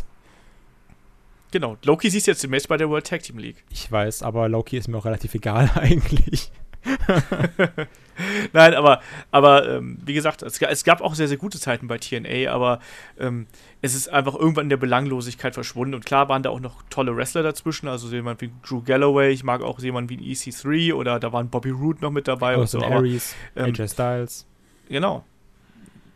Genau, 1.50 1.76
Loki 1.84 2.10
siehst 2.10 2.26
du 2.26 2.32
jetzt 2.32 2.42
demnächst 2.42 2.68
bei 2.68 2.76
der 2.76 2.90
World 2.90 3.06
Tag 3.06 3.22
Team 3.22 3.38
League. 3.38 3.64
Ich 3.70 3.90
weiß, 3.90 4.22
aber 4.22 4.48
Loki 4.48 4.76
ist 4.76 4.88
mir 4.88 4.98
auch 4.98 5.06
relativ 5.06 5.34
egal 5.34 5.70
eigentlich. 5.76 6.50
Nein, 8.52 8.74
aber, 8.74 9.00
aber 9.30 9.68
ähm, 9.68 9.98
wie 10.04 10.14
gesagt, 10.14 10.42
es, 10.42 10.60
es, 10.60 10.84
gab 10.84 11.00
auch 11.00 11.14
sehr, 11.14 11.28
sehr 11.28 11.36
gute 11.36 11.58
Zeiten 11.58 11.88
bei 11.88 11.98
TNA, 11.98 12.50
aber 12.50 12.80
ähm, 13.18 13.46
es 13.80 13.94
ist 13.94 14.08
einfach 14.08 14.34
irgendwann 14.34 14.64
in 14.64 14.70
der 14.70 14.76
Belanglosigkeit 14.76 15.54
verschwunden. 15.54 15.94
Und 15.94 16.04
klar 16.04 16.28
waren 16.28 16.42
da 16.42 16.50
auch 16.50 16.60
noch 16.60 16.82
tolle 16.90 17.16
Wrestler 17.16 17.42
dazwischen, 17.42 17.88
also 17.88 18.08
jemand 18.08 18.40
wie 18.40 18.50
Drew 18.66 18.82
Galloway, 18.82 19.30
ich 19.30 19.44
mag 19.44 19.62
auch 19.62 19.78
jemanden 19.78 20.10
wie 20.10 20.32
EC3 20.32 20.94
oder 20.94 21.20
da 21.20 21.32
waren 21.32 21.48
Bobby 21.48 21.70
Roode 21.70 22.00
noch 22.00 22.10
mit 22.10 22.28
dabei. 22.28 22.56
Austin 22.56 22.82
und 22.82 22.88
so, 22.88 22.94
Aries, 22.94 23.34
ähm, 23.56 23.66
AJ 23.66 23.88
Styles. 23.88 24.46
Genau. 24.88 25.24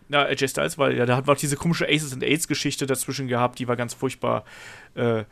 Ja, 0.09 0.25
AJ 0.25 0.49
Styles, 0.49 0.79
weil 0.79 0.97
ja, 0.97 1.07
da 1.07 1.17
hat 1.17 1.27
man 1.27 1.37
auch 1.37 1.41
diese 1.41 1.57
komische 1.57 1.87
Aces 1.89 2.13
and 2.13 2.23
Aids 2.23 2.49
Geschichte 2.49 2.87
dazwischen 2.87 3.29
gehabt, 3.29 3.59
die 3.59 3.69
war 3.69 3.77
ganz 3.77 3.95
furchtbar. 3.95 4.45
Äh, 4.95 5.25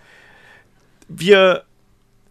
wir 1.08 1.64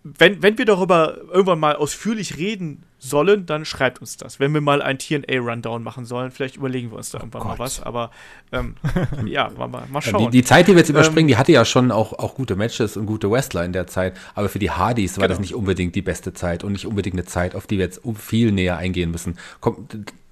wenn, 0.04 0.42
wenn 0.42 0.58
wir 0.58 0.66
darüber 0.66 1.18
irgendwann 1.28 1.60
mal 1.60 1.76
ausführlich 1.76 2.38
reden 2.38 2.84
sollen, 3.00 3.46
dann 3.46 3.66
schreibt 3.66 4.02
uns 4.02 4.18
das. 4.18 4.40
Wenn 4.40 4.54
wir 4.54 4.62
mal 4.62 4.82
ein 4.82 5.00
TNA-Rundown 5.00 5.82
machen 5.82 6.06
sollen, 6.06 6.32
vielleicht 6.32 6.58
überlegen 6.58 6.92
wir 6.92 6.98
uns 6.98 7.10
da 7.10 7.18
oh 7.18 7.22
irgendwann 7.22 7.42
Gott. 7.42 7.52
mal 7.52 7.60
was. 7.60 7.82
Aber 7.82 8.12
ähm, 8.52 8.76
ja, 9.26 9.50
mal, 9.58 9.68
mal 9.68 10.02
schauen. 10.02 10.26
Die, 10.26 10.42
die, 10.42 10.44
Zeit, 10.44 10.68
die 10.68 10.74
wir 10.74 10.80
jetzt 10.80 10.90
überspringen, 10.90 11.30
ähm, 11.30 11.36
die 11.36 11.38
hatte 11.38 11.52
ja 11.54 11.64
schon 11.64 11.92
auch, 11.92 12.14
auch 12.14 12.36
gute 12.36 12.56
Matches 12.56 12.98
und 12.98 13.06
gute 13.06 13.32
Wrestler 13.32 13.64
in 13.64 13.74
der 13.74 13.88
Zeit. 13.88 14.18
Aber 14.36 14.50
für 14.50 14.60
die 14.60 14.70
Hardys 14.70 15.18
war 15.18 15.24
genau. 15.24 15.30
das 15.30 15.40
nicht 15.40 15.56
unbedingt 15.56 15.96
die 15.96 16.02
beste 16.02 16.34
Zeit 16.34 16.64
und 16.64 16.74
nicht 16.74 16.86
unbedingt 16.86 17.16
eine 17.16 17.26
Zeit, 17.26 17.56
auf 17.56 17.68
die 17.68 17.78
wir 17.78 17.86
jetzt 17.86 18.02
viel 18.18 18.52
näher 18.52 18.78
eingehen 18.78 19.12
müssen. 19.12 19.38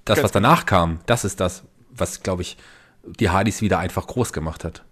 Das, 0.04 0.22
was 0.22 0.32
danach 0.32 0.66
kam, 0.66 1.00
das 1.06 1.24
ist 1.24 1.40
das, 1.40 1.64
was, 1.90 2.22
glaube 2.22 2.42
ich, 2.42 2.56
die 3.02 3.30
Hardys 3.30 3.62
wieder 3.62 3.78
einfach 3.78 4.06
groß 4.06 4.32
gemacht 4.32 4.64
hat. 4.64 4.84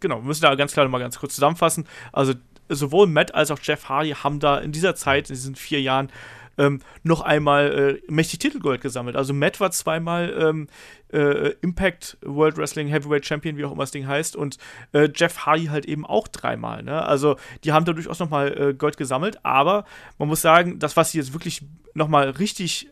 Genau, 0.00 0.16
wir 0.16 0.24
müssen 0.24 0.42
da 0.42 0.54
ganz 0.56 0.72
klar 0.72 0.86
mal 0.88 0.98
ganz 0.98 1.18
kurz 1.18 1.34
zusammenfassen. 1.34 1.86
Also 2.12 2.34
sowohl 2.68 3.06
Matt 3.06 3.34
als 3.34 3.50
auch 3.50 3.58
Jeff 3.62 3.88
Hardy 3.88 4.10
haben 4.10 4.40
da 4.40 4.58
in 4.58 4.72
dieser 4.72 4.94
Zeit, 4.94 5.30
in 5.30 5.36
diesen 5.36 5.54
vier 5.54 5.80
Jahren, 5.80 6.10
ähm, 6.58 6.80
noch 7.02 7.20
einmal 7.20 8.00
äh, 8.06 8.12
mächtig 8.12 8.38
Titelgold 8.40 8.80
gesammelt. 8.80 9.16
Also 9.16 9.34
Matt 9.34 9.60
war 9.60 9.70
zweimal 9.70 10.34
ähm, 10.38 10.68
äh, 11.12 11.50
Impact 11.60 12.18
World 12.22 12.56
Wrestling 12.56 12.88
Heavyweight 12.88 13.26
Champion, 13.26 13.56
wie 13.56 13.64
auch 13.64 13.72
immer 13.72 13.82
das 13.82 13.90
Ding 13.90 14.06
heißt, 14.06 14.36
und 14.36 14.58
äh, 14.92 15.08
Jeff 15.14 15.46
Hardy 15.46 15.66
halt 15.66 15.86
eben 15.86 16.04
auch 16.04 16.28
dreimal. 16.28 16.82
Ne? 16.82 17.02
Also 17.04 17.36
die 17.64 17.72
haben 17.72 17.84
da 17.84 17.92
durchaus 17.92 18.18
nochmal 18.18 18.56
äh, 18.56 18.74
Gold 18.74 18.96
gesammelt, 18.96 19.44
aber 19.44 19.84
man 20.18 20.28
muss 20.28 20.42
sagen, 20.42 20.78
das, 20.78 20.96
was 20.96 21.12
sie 21.12 21.18
jetzt 21.18 21.32
wirklich 21.32 21.62
nochmal 21.94 22.30
richtig 22.30 22.90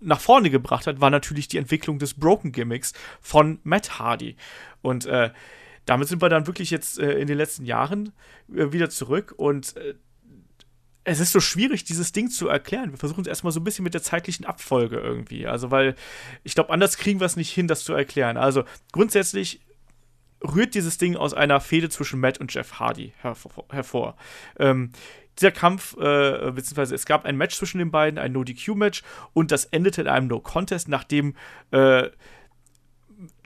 nach 0.00 0.20
vorne 0.20 0.50
gebracht 0.50 0.86
hat, 0.86 1.00
war 1.00 1.10
natürlich 1.10 1.48
die 1.48 1.58
Entwicklung 1.58 1.98
des 1.98 2.14
Broken 2.14 2.52
Gimmicks 2.52 2.92
von 3.20 3.58
Matt 3.64 3.98
Hardy. 3.98 4.36
Und 4.80 5.06
äh, 5.06 5.30
damit 5.86 6.08
sind 6.08 6.22
wir 6.22 6.28
dann 6.28 6.46
wirklich 6.46 6.70
jetzt 6.70 6.98
äh, 6.98 7.18
in 7.18 7.26
den 7.26 7.38
letzten 7.38 7.64
Jahren 7.64 8.12
äh, 8.54 8.72
wieder 8.72 8.90
zurück 8.90 9.34
und 9.36 9.76
äh, 9.76 9.94
es 11.04 11.20
ist 11.20 11.32
so 11.32 11.40
schwierig, 11.40 11.84
dieses 11.84 12.12
Ding 12.12 12.28
zu 12.28 12.48
erklären. 12.48 12.90
Wir 12.90 12.98
versuchen 12.98 13.22
es 13.22 13.26
erstmal 13.26 13.52
so 13.52 13.60
ein 13.60 13.64
bisschen 13.64 13.82
mit 13.82 13.94
der 13.94 14.02
zeitlichen 14.02 14.44
Abfolge 14.44 14.98
irgendwie. 14.98 15.46
Also, 15.46 15.70
weil 15.70 15.94
ich 16.44 16.54
glaube, 16.54 16.70
anders 16.70 16.98
kriegen 16.98 17.20
wir 17.20 17.26
es 17.26 17.36
nicht 17.36 17.52
hin, 17.52 17.66
das 17.66 17.84
zu 17.84 17.94
erklären. 17.94 18.36
Also, 18.36 18.64
grundsätzlich 18.92 19.60
rührt 20.42 20.74
dieses 20.74 20.98
Ding 20.98 21.16
aus 21.16 21.34
einer 21.34 21.60
Fehde 21.60 21.88
zwischen 21.88 22.20
Matt 22.20 22.38
und 22.38 22.52
Jeff 22.52 22.78
Hardy 22.78 23.12
hervor. 23.70 24.16
Ähm, 24.58 24.92
dieser 25.38 25.52
Kampf, 25.52 25.96
äh, 25.96 26.50
beziehungsweise 26.52 26.94
es 26.94 27.06
gab 27.06 27.24
ein 27.24 27.36
Match 27.36 27.56
zwischen 27.56 27.78
den 27.78 27.90
beiden, 27.90 28.18
ein 28.18 28.32
No-DQ-Match, 28.32 29.02
und 29.32 29.50
das 29.52 29.66
endete 29.66 30.02
in 30.02 30.08
einem 30.08 30.26
No-Contest, 30.26 30.88
nachdem 30.88 31.34
äh, 31.70 32.08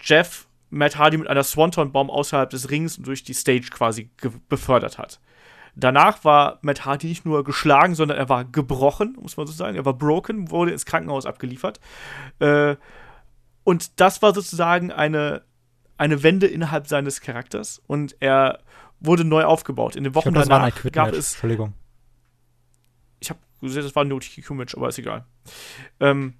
Jeff 0.03 0.47
Matt 0.71 0.97
Hardy 0.97 1.19
mit 1.19 1.29
einer 1.29 1.45
Swanton-Bomb 1.45 2.11
außerhalb 2.11 2.49
des 2.49 2.71
Rings 2.71 2.97
durch 2.97 3.25
die 3.25 3.35
Stage 3.35 3.69
quasi 3.71 4.11
befördert 4.49 4.99
hat. 4.99 5.21
Danach 5.75 6.25
war 6.25 6.59
Matt 6.63 6.85
Hardy 6.85 7.07
nicht 7.07 7.25
nur 7.25 7.45
geschlagen, 7.45 7.95
sondern 7.95 8.19
er 8.19 8.29
war 8.29 8.45
gebrochen, 8.45 9.17
muss 9.21 9.37
man 9.37 9.47
so 9.47 9.53
sagen. 9.53 9.77
Er 9.77 9.85
war 9.85 9.95
broken, 9.95 10.51
wurde 10.51 10.71
ins 10.73 10.85
Krankenhaus 10.85 11.25
abgeliefert. 11.25 11.81
Äh, 12.41 12.77
und 13.65 14.01
das 14.01 14.21
war 14.21 14.35
sozusagen 14.35 14.93
eine, 14.93 15.43
eine 15.97 16.23
Wende 16.23 16.47
innerhalb 16.47 16.89
seines 16.89 17.21
Charakters. 17.21 17.81
Und 17.87 18.17
er 18.21 18.61
wurde 19.01 19.25
neu 19.25 19.45
aufgebaut. 19.45 19.97
In 19.97 20.05
den 20.05 20.15
Wochen 20.15 20.33
glaub, 20.33 20.47
danach 20.47 20.83
gab 20.93 21.13
es. 21.13 21.33
Entschuldigung. 21.33 21.73
Ich 23.21 23.31
habe 23.31 23.41
gesehen, 23.61 23.83
das 23.83 23.97
war 23.97 24.05
ein 24.05 24.09
No-TQ-Match, 24.09 24.75
aber 24.77 24.89
ist 24.89 24.99
egal. 24.99 25.25
Ähm, 26.01 26.35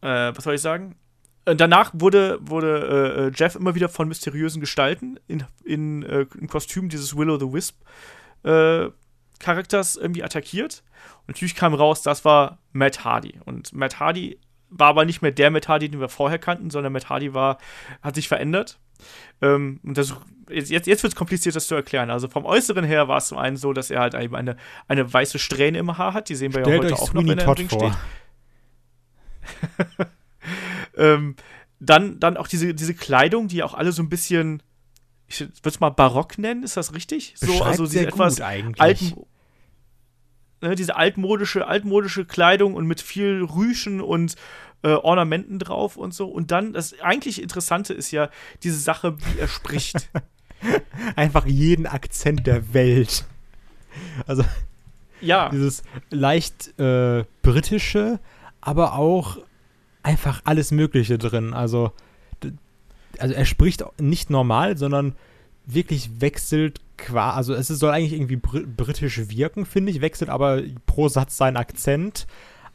äh, 0.00 0.32
was 0.34 0.44
soll 0.44 0.54
ich 0.54 0.60
sagen? 0.60 0.96
Äh, 1.44 1.56
danach 1.56 1.90
wurde, 1.94 2.38
wurde 2.40 2.78
äh, 3.16 3.26
äh, 3.26 3.32
Jeff 3.34 3.54
immer 3.54 3.74
wieder 3.74 3.88
von 3.88 4.08
mysteriösen 4.08 4.60
Gestalten 4.60 5.18
in, 5.26 5.44
in, 5.64 6.02
äh, 6.02 6.26
im 6.38 6.48
Kostüm 6.48 6.88
dieses 6.88 7.16
Willow 7.16 7.38
the 7.38 7.52
Wisp 7.52 7.76
äh, 8.44 8.90
Charakters 9.40 9.96
irgendwie 9.96 10.22
attackiert. 10.22 10.82
Und 11.22 11.28
natürlich 11.28 11.54
kam 11.54 11.74
raus, 11.74 12.02
das 12.02 12.24
war 12.24 12.58
Matt 12.72 13.04
Hardy. 13.04 13.40
Und 13.44 13.72
Matt 13.72 14.00
Hardy 14.00 14.38
war 14.70 14.88
aber 14.88 15.04
nicht 15.04 15.22
mehr 15.22 15.32
der 15.32 15.50
Matt 15.50 15.68
Hardy, 15.68 15.90
den 15.90 16.00
wir 16.00 16.08
vorher 16.08 16.38
kannten, 16.38 16.70
sondern 16.70 16.92
Matt 16.92 17.08
Hardy 17.08 17.34
war, 17.34 17.58
hat 18.02 18.14
sich 18.14 18.28
verändert. 18.28 18.78
Ähm, 19.42 19.80
und 19.82 19.98
das, 19.98 20.14
jetzt, 20.48 20.70
jetzt 20.70 21.02
wird 21.02 21.12
es 21.12 21.14
kompliziert, 21.14 21.54
das 21.56 21.66
zu 21.66 21.74
erklären. 21.74 22.10
Also 22.10 22.28
vom 22.28 22.46
Äußeren 22.46 22.84
her 22.84 23.08
war 23.08 23.18
es 23.18 23.28
zum 23.28 23.38
einen 23.38 23.56
so, 23.56 23.72
dass 23.72 23.90
er 23.90 24.00
halt 24.00 24.14
eben 24.14 24.34
eine, 24.34 24.56
eine 24.88 25.12
weiße 25.12 25.38
Strähne 25.38 25.78
im 25.78 25.98
Haar 25.98 26.14
hat. 26.14 26.28
Die 26.28 26.34
sehen 26.34 26.54
wir 26.54 26.62
Stellt 26.62 26.84
ja 26.84 26.90
heute 26.90 27.02
auch 27.02 27.08
Sweeney 27.08 27.22
noch, 27.22 27.30
wenn 27.30 27.38
er 27.38 27.44
im 27.44 27.52
Ring 27.52 27.68
vor. 27.68 27.96
steht. 29.98 30.06
ähm, 30.96 31.36
dann, 31.80 32.20
dann 32.20 32.36
auch 32.36 32.48
diese, 32.48 32.74
diese 32.74 32.94
Kleidung, 32.94 33.48
die 33.48 33.62
auch 33.62 33.74
alle 33.74 33.92
so 33.92 34.02
ein 34.02 34.08
bisschen, 34.08 34.62
ich 35.26 35.40
würde 35.40 35.52
es 35.64 35.80
mal 35.80 35.90
barock 35.90 36.38
nennen, 36.38 36.62
ist 36.62 36.76
das 36.76 36.94
richtig? 36.94 37.34
So, 37.36 37.46
Beschreibt 37.46 37.66
also 37.66 37.84
diese 37.84 37.98
sehr 37.98 38.08
etwas 38.08 38.36
gut 38.36 38.44
eigentlich. 38.44 38.80
alten, 38.80 39.26
ne, 40.60 40.74
diese 40.74 40.96
altmodische, 40.96 41.66
altmodische 41.66 42.24
Kleidung 42.24 42.74
und 42.74 42.86
mit 42.86 43.00
viel 43.00 43.42
Rüschen 43.44 44.00
und 44.00 44.36
äh, 44.82 44.92
Ornamenten 44.92 45.58
drauf 45.58 45.96
und 45.96 46.14
so. 46.14 46.26
Und 46.28 46.50
dann, 46.50 46.72
das 46.72 46.98
eigentlich 47.00 47.42
Interessante 47.42 47.94
ist 47.94 48.10
ja 48.10 48.30
diese 48.62 48.78
Sache, 48.78 49.16
wie 49.18 49.38
er 49.38 49.48
spricht. 49.48 50.10
Einfach 51.16 51.46
jeden 51.46 51.86
Akzent 51.86 52.46
der 52.46 52.72
Welt. 52.72 53.24
Also 54.26 54.44
ja, 55.20 55.48
dieses 55.50 55.82
leicht 56.10 56.78
äh, 56.78 57.24
britische, 57.42 58.20
aber 58.60 58.94
auch 58.94 59.38
einfach 60.04 60.42
alles 60.44 60.70
Mögliche 60.70 61.18
drin. 61.18 61.52
Also, 61.52 61.92
also 63.18 63.34
er 63.34 63.44
spricht 63.44 63.84
nicht 64.00 64.30
normal, 64.30 64.76
sondern 64.76 65.14
wirklich 65.66 66.20
wechselt 66.20 66.80
qua, 66.96 67.32
also 67.32 67.54
es 67.54 67.68
soll 67.68 67.90
eigentlich 67.90 68.12
irgendwie 68.12 68.36
br 68.36 68.60
britisch 68.60 69.20
wirken, 69.28 69.66
finde 69.66 69.90
ich, 69.90 70.00
wechselt 70.00 70.30
aber 70.30 70.62
pro 70.86 71.08
Satz 71.08 71.36
seinen 71.36 71.56
Akzent 71.56 72.26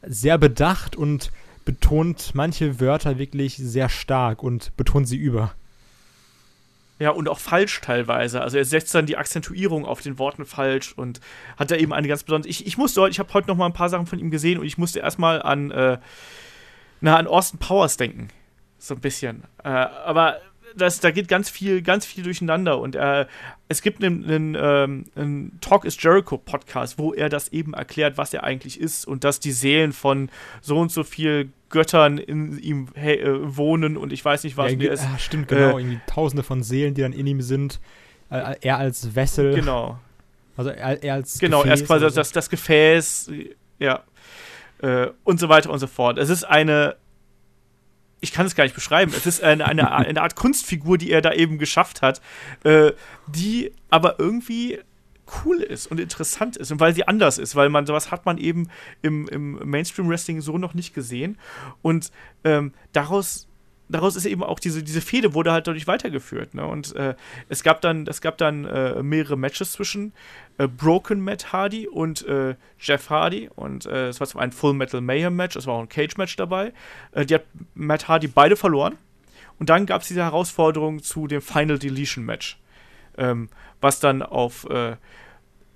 sehr 0.01 0.37
bedacht 0.37 0.95
und 0.95 1.31
betont 1.65 2.31
manche 2.33 2.79
Wörter 2.79 3.19
wirklich 3.19 3.55
sehr 3.57 3.89
stark 3.89 4.43
und 4.43 4.75
betont 4.75 5.07
sie 5.07 5.17
über. 5.17 5.53
Ja, 6.97 7.11
und 7.11 7.29
auch 7.29 7.39
falsch 7.39 7.79
teilweise. 7.79 8.41
Also 8.41 8.57
er 8.57 8.65
setzt 8.65 8.93
dann 8.93 9.05
die 9.05 9.15
Akzentuierung 9.15 9.85
auf 9.85 10.01
den 10.01 10.19
Worten 10.19 10.45
falsch 10.45 10.93
und 10.97 11.21
hat 11.57 11.71
da 11.71 11.75
eben 11.75 11.93
eine 11.93 12.09
ganz 12.09 12.23
besondere. 12.23 12.49
Ich, 12.49 12.67
ich 12.67 12.77
musste 12.77 12.99
heute, 13.01 13.11
ich 13.11 13.19
habe 13.19 13.33
heute 13.33 13.47
noch 13.47 13.55
mal 13.55 13.67
ein 13.67 13.73
paar 13.73 13.87
Sachen 13.87 14.05
von 14.05 14.19
ihm 14.19 14.31
gesehen 14.31 14.59
und 14.59 14.65
ich 14.65 14.77
musste 14.77 14.99
erstmal 14.99 15.41
an, 15.41 15.71
äh, 15.71 15.97
na, 17.01 17.17
an 17.17 17.27
Austin 17.27 17.59
Powers 17.59 17.97
denken. 17.97 18.29
So 18.77 18.95
ein 18.95 19.01
bisschen. 19.01 19.43
Äh, 19.63 19.69
aber 19.69 20.37
das, 20.75 20.99
da 20.99 21.11
geht 21.11 21.27
ganz 21.27 21.49
viel, 21.49 21.81
ganz 21.81 22.05
viel 22.05 22.23
durcheinander. 22.23 22.79
Und 22.79 22.95
äh, 22.95 23.25
es 23.67 23.81
gibt 23.81 24.03
einen, 24.03 24.23
einen, 24.23 24.55
ähm, 24.59 25.05
einen 25.15 25.57
Talk 25.61 25.83
is 25.83 26.01
Jericho 26.01 26.37
Podcast, 26.37 26.97
wo 26.99 27.13
er 27.13 27.27
das 27.29 27.49
eben 27.49 27.73
erklärt, 27.73 28.17
was 28.17 28.33
er 28.33 28.43
eigentlich 28.43 28.79
ist 28.79 29.05
und 29.07 29.23
dass 29.23 29.39
die 29.39 29.51
Seelen 29.51 29.91
von 29.93 30.29
so 30.61 30.77
und 30.77 30.91
so 30.91 31.03
viel 31.03 31.49
Göttern 31.69 32.17
in 32.19 32.57
ihm 32.59 32.87
he- 32.95 33.19
äh, 33.19 33.55
wohnen 33.57 33.97
und 33.97 34.13
ich 34.13 34.23
weiß 34.23 34.43
nicht 34.43 34.57
was. 34.57 34.71
Ja, 34.71 34.79
er 34.79 34.91
ist, 34.93 35.03
ah, 35.05 35.17
stimmt, 35.17 35.47
genau. 35.47 35.77
äh, 35.77 35.81
irgendwie 35.81 35.99
tausende 36.07 36.43
von 36.43 36.63
Seelen, 36.63 36.93
die 36.93 37.01
dann 37.01 37.13
in 37.13 37.25
ihm 37.27 37.41
sind. 37.41 37.79
Äh, 38.29 38.55
er 38.61 38.77
als 38.77 39.15
Wessel. 39.15 39.55
genau. 39.55 39.99
Also 40.55 40.69
er, 40.71 41.01
er 41.03 41.13
als 41.15 41.39
Genau, 41.39 41.63
er 41.63 41.73
ist 41.73 41.79
Gefäß 41.81 41.87
quasi 41.87 42.03
oder 42.05 42.11
so. 42.11 42.19
das, 42.19 42.31
das 42.31 42.49
Gefäß, 42.49 43.31
ja, 43.79 44.03
äh, 44.79 45.07
und 45.23 45.39
so 45.39 45.49
weiter 45.49 45.69
und 45.69 45.79
so 45.79 45.87
fort. 45.87 46.17
Es 46.17 46.29
ist 46.29 46.43
eine, 46.43 46.95
ich 48.21 48.31
kann 48.31 48.45
es 48.45 48.55
gar 48.55 48.63
nicht 48.63 48.75
beschreiben, 48.75 49.13
es 49.15 49.25
ist 49.25 49.43
eine, 49.43 49.65
eine, 49.65 49.91
eine 49.93 50.21
Art 50.21 50.35
Kunstfigur, 50.35 50.97
die 50.97 51.11
er 51.11 51.21
da 51.21 51.33
eben 51.33 51.57
geschafft 51.57 52.01
hat, 52.01 52.21
äh, 52.63 52.91
die 53.27 53.71
aber 53.89 54.19
irgendwie 54.19 54.79
cool 55.45 55.61
ist 55.61 55.87
und 55.87 55.99
interessant 55.99 56.57
ist 56.57 56.71
und 56.71 56.79
weil 56.79 56.93
sie 56.93 57.07
anders 57.07 57.37
ist, 57.37 57.55
weil 57.55 57.69
man 57.69 57.85
sowas 57.85 58.11
hat 58.11 58.25
man 58.25 58.37
eben 58.37 58.69
im, 59.01 59.27
im 59.27 59.59
Mainstream-Wrestling 59.63 60.41
so 60.41 60.57
noch 60.57 60.73
nicht 60.73 60.93
gesehen 60.93 61.37
und 61.81 62.11
ähm, 62.43 62.73
daraus 62.93 63.48
daraus 63.89 64.15
ist 64.15 64.25
eben 64.25 64.43
auch 64.43 64.59
diese, 64.59 64.83
diese 64.83 65.01
Fehde 65.01 65.33
wurde 65.33 65.51
halt 65.51 65.67
dadurch 65.67 65.87
weitergeführt. 65.87 66.53
Ne? 66.53 66.65
Und 66.65 66.95
äh, 66.95 67.15
es 67.49 67.63
gab 67.63 67.81
dann, 67.81 68.07
es 68.07 68.21
gab 68.21 68.37
dann 68.37 68.65
äh, 68.65 69.01
mehrere 69.03 69.35
Matches 69.35 69.73
zwischen 69.73 70.13
äh, 70.57 70.67
Broken 70.67 71.19
Matt 71.21 71.51
Hardy 71.51 71.87
und 71.87 72.25
äh, 72.27 72.55
Jeff 72.79 73.09
Hardy. 73.09 73.49
Und 73.55 73.87
äh, 73.87 74.09
es 74.09 74.19
war 74.19 74.27
zum 74.27 74.39
einen 74.39 74.51
Full 74.51 74.73
Metal 74.73 75.01
Mayhem 75.01 75.35
Match, 75.35 75.55
es 75.55 75.65
war 75.67 75.75
auch 75.75 75.81
ein 75.81 75.89
Cage-Match 75.89 76.35
dabei. 76.35 76.71
Äh, 77.11 77.25
die 77.25 77.35
hat 77.35 77.43
Matt 77.73 78.07
Hardy 78.07 78.27
beide 78.27 78.55
verloren. 78.55 78.97
Und 79.57 79.69
dann 79.69 79.85
gab 79.85 80.03
es 80.03 80.07
diese 80.07 80.23
Herausforderung 80.23 81.03
zu 81.03 81.27
dem 81.27 81.41
Final 81.41 81.79
Deletion 81.79 82.23
Match. 82.23 82.57
Ähm, 83.17 83.49
was 83.81 83.99
dann 84.01 84.21
auf, 84.21 84.67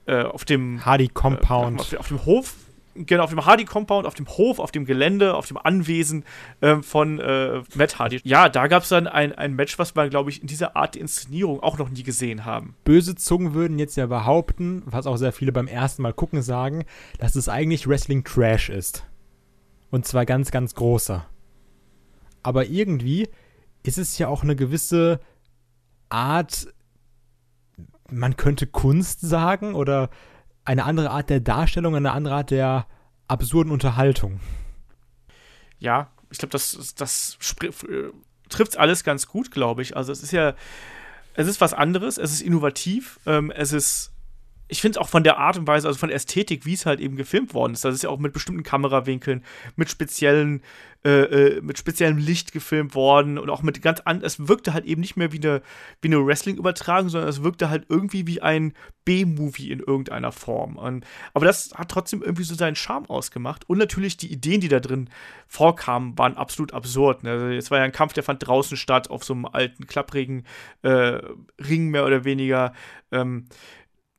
auf 0.05 0.45
dem 0.45 0.85
Hardy 0.85 1.07
Compound. 1.07 1.79
auf, 1.79 1.93
auf 1.93 2.07
dem 2.09 2.25
Hof, 2.25 2.55
genau, 2.95 3.23
auf 3.23 3.29
dem 3.29 3.45
Hardy 3.45 3.65
Compound, 3.65 4.05
auf 4.05 4.13
dem 4.13 4.27
Hof, 4.27 4.59
auf 4.59 4.71
dem 4.71 4.85
Gelände, 4.85 5.35
auf 5.35 5.47
dem 5.47 5.57
Anwesen 5.57 6.25
ähm, 6.61 6.83
von 6.83 7.19
äh, 7.19 7.61
Matt 7.75 7.99
Hardy. 7.99 8.21
Ja, 8.23 8.49
da 8.49 8.67
gab 8.67 8.83
es 8.83 8.89
dann 8.89 9.07
ein, 9.07 9.33
ein 9.33 9.53
Match, 9.53 9.79
was 9.79 9.95
wir, 9.95 10.09
glaube 10.09 10.29
ich, 10.29 10.41
in 10.41 10.47
dieser 10.47 10.75
Art 10.75 10.95
der 10.95 11.01
Inszenierung 11.01 11.61
auch 11.61 11.77
noch 11.77 11.89
nie 11.89 12.03
gesehen 12.03 12.45
haben. 12.45 12.75
Böse 12.83 13.15
Zungen 13.15 13.53
würden 13.53 13.79
jetzt 13.79 13.95
ja 13.97 14.05
behaupten, 14.07 14.83
was 14.85 15.07
auch 15.07 15.17
sehr 15.17 15.33
viele 15.33 15.51
beim 15.51 15.67
ersten 15.67 16.01
Mal 16.01 16.13
gucken 16.13 16.41
sagen, 16.41 16.85
dass 17.19 17.35
es 17.35 17.49
eigentlich 17.49 17.87
Wrestling 17.87 18.23
Trash 18.23 18.69
ist. 18.69 19.05
Und 19.91 20.05
zwar 20.05 20.25
ganz, 20.25 20.51
ganz 20.51 20.73
großer. 20.73 21.25
Aber 22.41 22.65
irgendwie 22.65 23.29
ist 23.83 23.97
es 23.97 24.17
ja 24.17 24.27
auch 24.27 24.43
eine 24.43 24.55
gewisse 24.55 25.19
Art, 26.09 26.67
man 28.09 28.37
könnte 28.37 28.67
Kunst 28.67 29.21
sagen 29.21 29.75
oder 29.75 30.09
eine 30.65 30.85
andere 30.85 31.09
Art 31.11 31.29
der 31.29 31.39
Darstellung, 31.39 31.95
eine 31.95 32.11
andere 32.11 32.35
Art 32.35 32.51
der 32.51 32.87
absurden 33.27 33.71
Unterhaltung. 33.71 34.39
Ja, 35.79 36.11
ich 36.29 36.37
glaube, 36.37 36.51
das, 36.51 36.95
das 36.95 37.37
trifft 38.49 38.77
alles 38.77 39.03
ganz 39.03 39.27
gut, 39.27 39.51
glaube 39.51 39.81
ich. 39.81 39.97
Also 39.97 40.11
es 40.11 40.23
ist 40.23 40.31
ja, 40.31 40.53
es 41.33 41.47
ist 41.47 41.61
was 41.61 41.73
anderes, 41.73 42.17
es 42.17 42.31
ist 42.31 42.41
innovativ, 42.41 43.19
ähm, 43.25 43.51
es 43.51 43.73
ist 43.73 44.12
ich 44.73 44.81
finde 44.81 44.97
es 44.97 45.05
auch 45.05 45.07
von 45.07 45.23
der 45.23 45.37
Art 45.37 45.55
und 45.55 45.67
Weise, 45.67 45.87
also 45.87 45.99
von 45.99 46.09
der 46.09 46.15
Ästhetik, 46.15 46.65
wie 46.65 46.73
es 46.73 46.87
halt 46.87 46.99
eben 46.99 47.15
gefilmt 47.15 47.53
worden 47.53 47.73
ist. 47.73 47.85
Das 47.85 47.93
ist 47.93 48.01
ja 48.01 48.09
auch 48.09 48.17
mit 48.17 48.33
bestimmten 48.33 48.63
Kamerawinkeln, 48.63 49.43
mit 49.75 49.87
speziellen, 49.87 50.63
äh, 51.05 51.09
äh, 51.57 51.61
mit 51.61 51.77
speziellem 51.77 52.17
Licht 52.17 52.53
gefilmt 52.53 52.95
worden 52.95 53.37
und 53.37 53.51
auch 53.51 53.61
mit 53.61 53.83
ganz 53.83 53.99
an. 53.99 54.23
Es 54.23 54.47
wirkte 54.47 54.73
halt 54.73 54.85
eben 54.85 54.99
nicht 54.99 55.15
mehr 55.15 55.31
wie 55.31 55.37
eine, 55.37 55.61
wie 56.01 56.07
eine 56.07 56.25
Wrestling-Übertragung, 56.25 57.09
sondern 57.09 57.29
es 57.29 57.43
wirkte 57.43 57.69
halt 57.69 57.85
irgendwie 57.87 58.25
wie 58.25 58.41
ein 58.41 58.73
B-Movie 59.05 59.69
in 59.69 59.79
irgendeiner 59.79 60.31
Form. 60.31 60.77
Und, 60.77 61.05
aber 61.35 61.45
das 61.45 61.75
hat 61.75 61.91
trotzdem 61.91 62.23
irgendwie 62.23 62.43
so 62.43 62.55
seinen 62.55 62.75
Charme 62.75 63.05
ausgemacht. 63.05 63.69
Und 63.69 63.77
natürlich 63.77 64.17
die 64.17 64.31
Ideen, 64.31 64.59
die 64.59 64.69
da 64.69 64.79
drin 64.79 65.07
vorkamen, 65.47 66.17
waren 66.17 66.35
absolut 66.35 66.73
absurd. 66.73 67.21
Ne? 67.21 67.29
Also 67.29 67.45
es 67.45 67.69
war 67.69 67.77
ja 67.77 67.83
ein 67.83 67.91
Kampf, 67.91 68.13
der 68.13 68.23
fand 68.23 68.47
draußen 68.47 68.75
statt, 68.75 69.11
auf 69.11 69.23
so 69.23 69.35
einem 69.35 69.45
alten, 69.45 69.85
klapprigen 69.85 70.47
äh, 70.81 71.19
Ring 71.59 71.89
mehr 71.89 72.07
oder 72.07 72.23
weniger. 72.23 72.73
Ähm, 73.11 73.45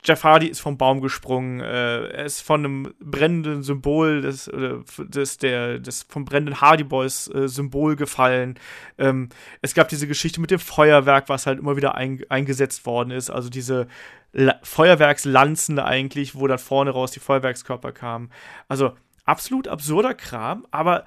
Jeff 0.05 0.22
Hardy 0.22 0.48
ist 0.48 0.60
vom 0.60 0.76
Baum 0.76 1.01
gesprungen, 1.01 1.60
äh, 1.60 2.09
er 2.09 2.24
ist 2.26 2.43
von 2.43 2.64
einem 2.64 2.94
brennenden 3.01 3.62
Symbol 3.62 4.20
des, 4.20 4.51
des, 4.98 5.39
der, 5.39 5.78
des 5.78 6.02
vom 6.02 6.26
brennenden 6.26 6.60
Hardy 6.60 6.85
Boys 6.85 7.28
äh, 7.28 7.48
Symbol 7.48 7.97
gefallen. 7.97 8.59
Ähm, 8.98 9.31
es 9.62 9.74
gab 9.74 9.89
diese 9.89 10.06
Geschichte 10.06 10.43
mit 10.43 10.51
dem 10.51 10.59
Feuerwerk, 10.59 11.31
was 11.31 11.47
halt 11.47 11.59
immer 11.59 11.76
wieder 11.76 11.94
ein, 11.94 12.20
eingesetzt 12.28 12.85
worden 12.85 13.10
ist. 13.10 13.31
Also 13.31 13.48
diese 13.48 13.86
La 14.32 14.59
Feuerwerkslanzen 14.62 15.78
eigentlich, 15.78 16.35
wo 16.35 16.47
dann 16.47 16.59
vorne 16.59 16.90
raus 16.90 17.12
die 17.12 17.20
Feuerwerkskörper 17.20 17.93
kamen. 17.93 18.31
Also 18.68 18.93
absolut 19.24 19.68
absurder 19.68 20.12
Kram, 20.12 20.66
aber 20.70 21.05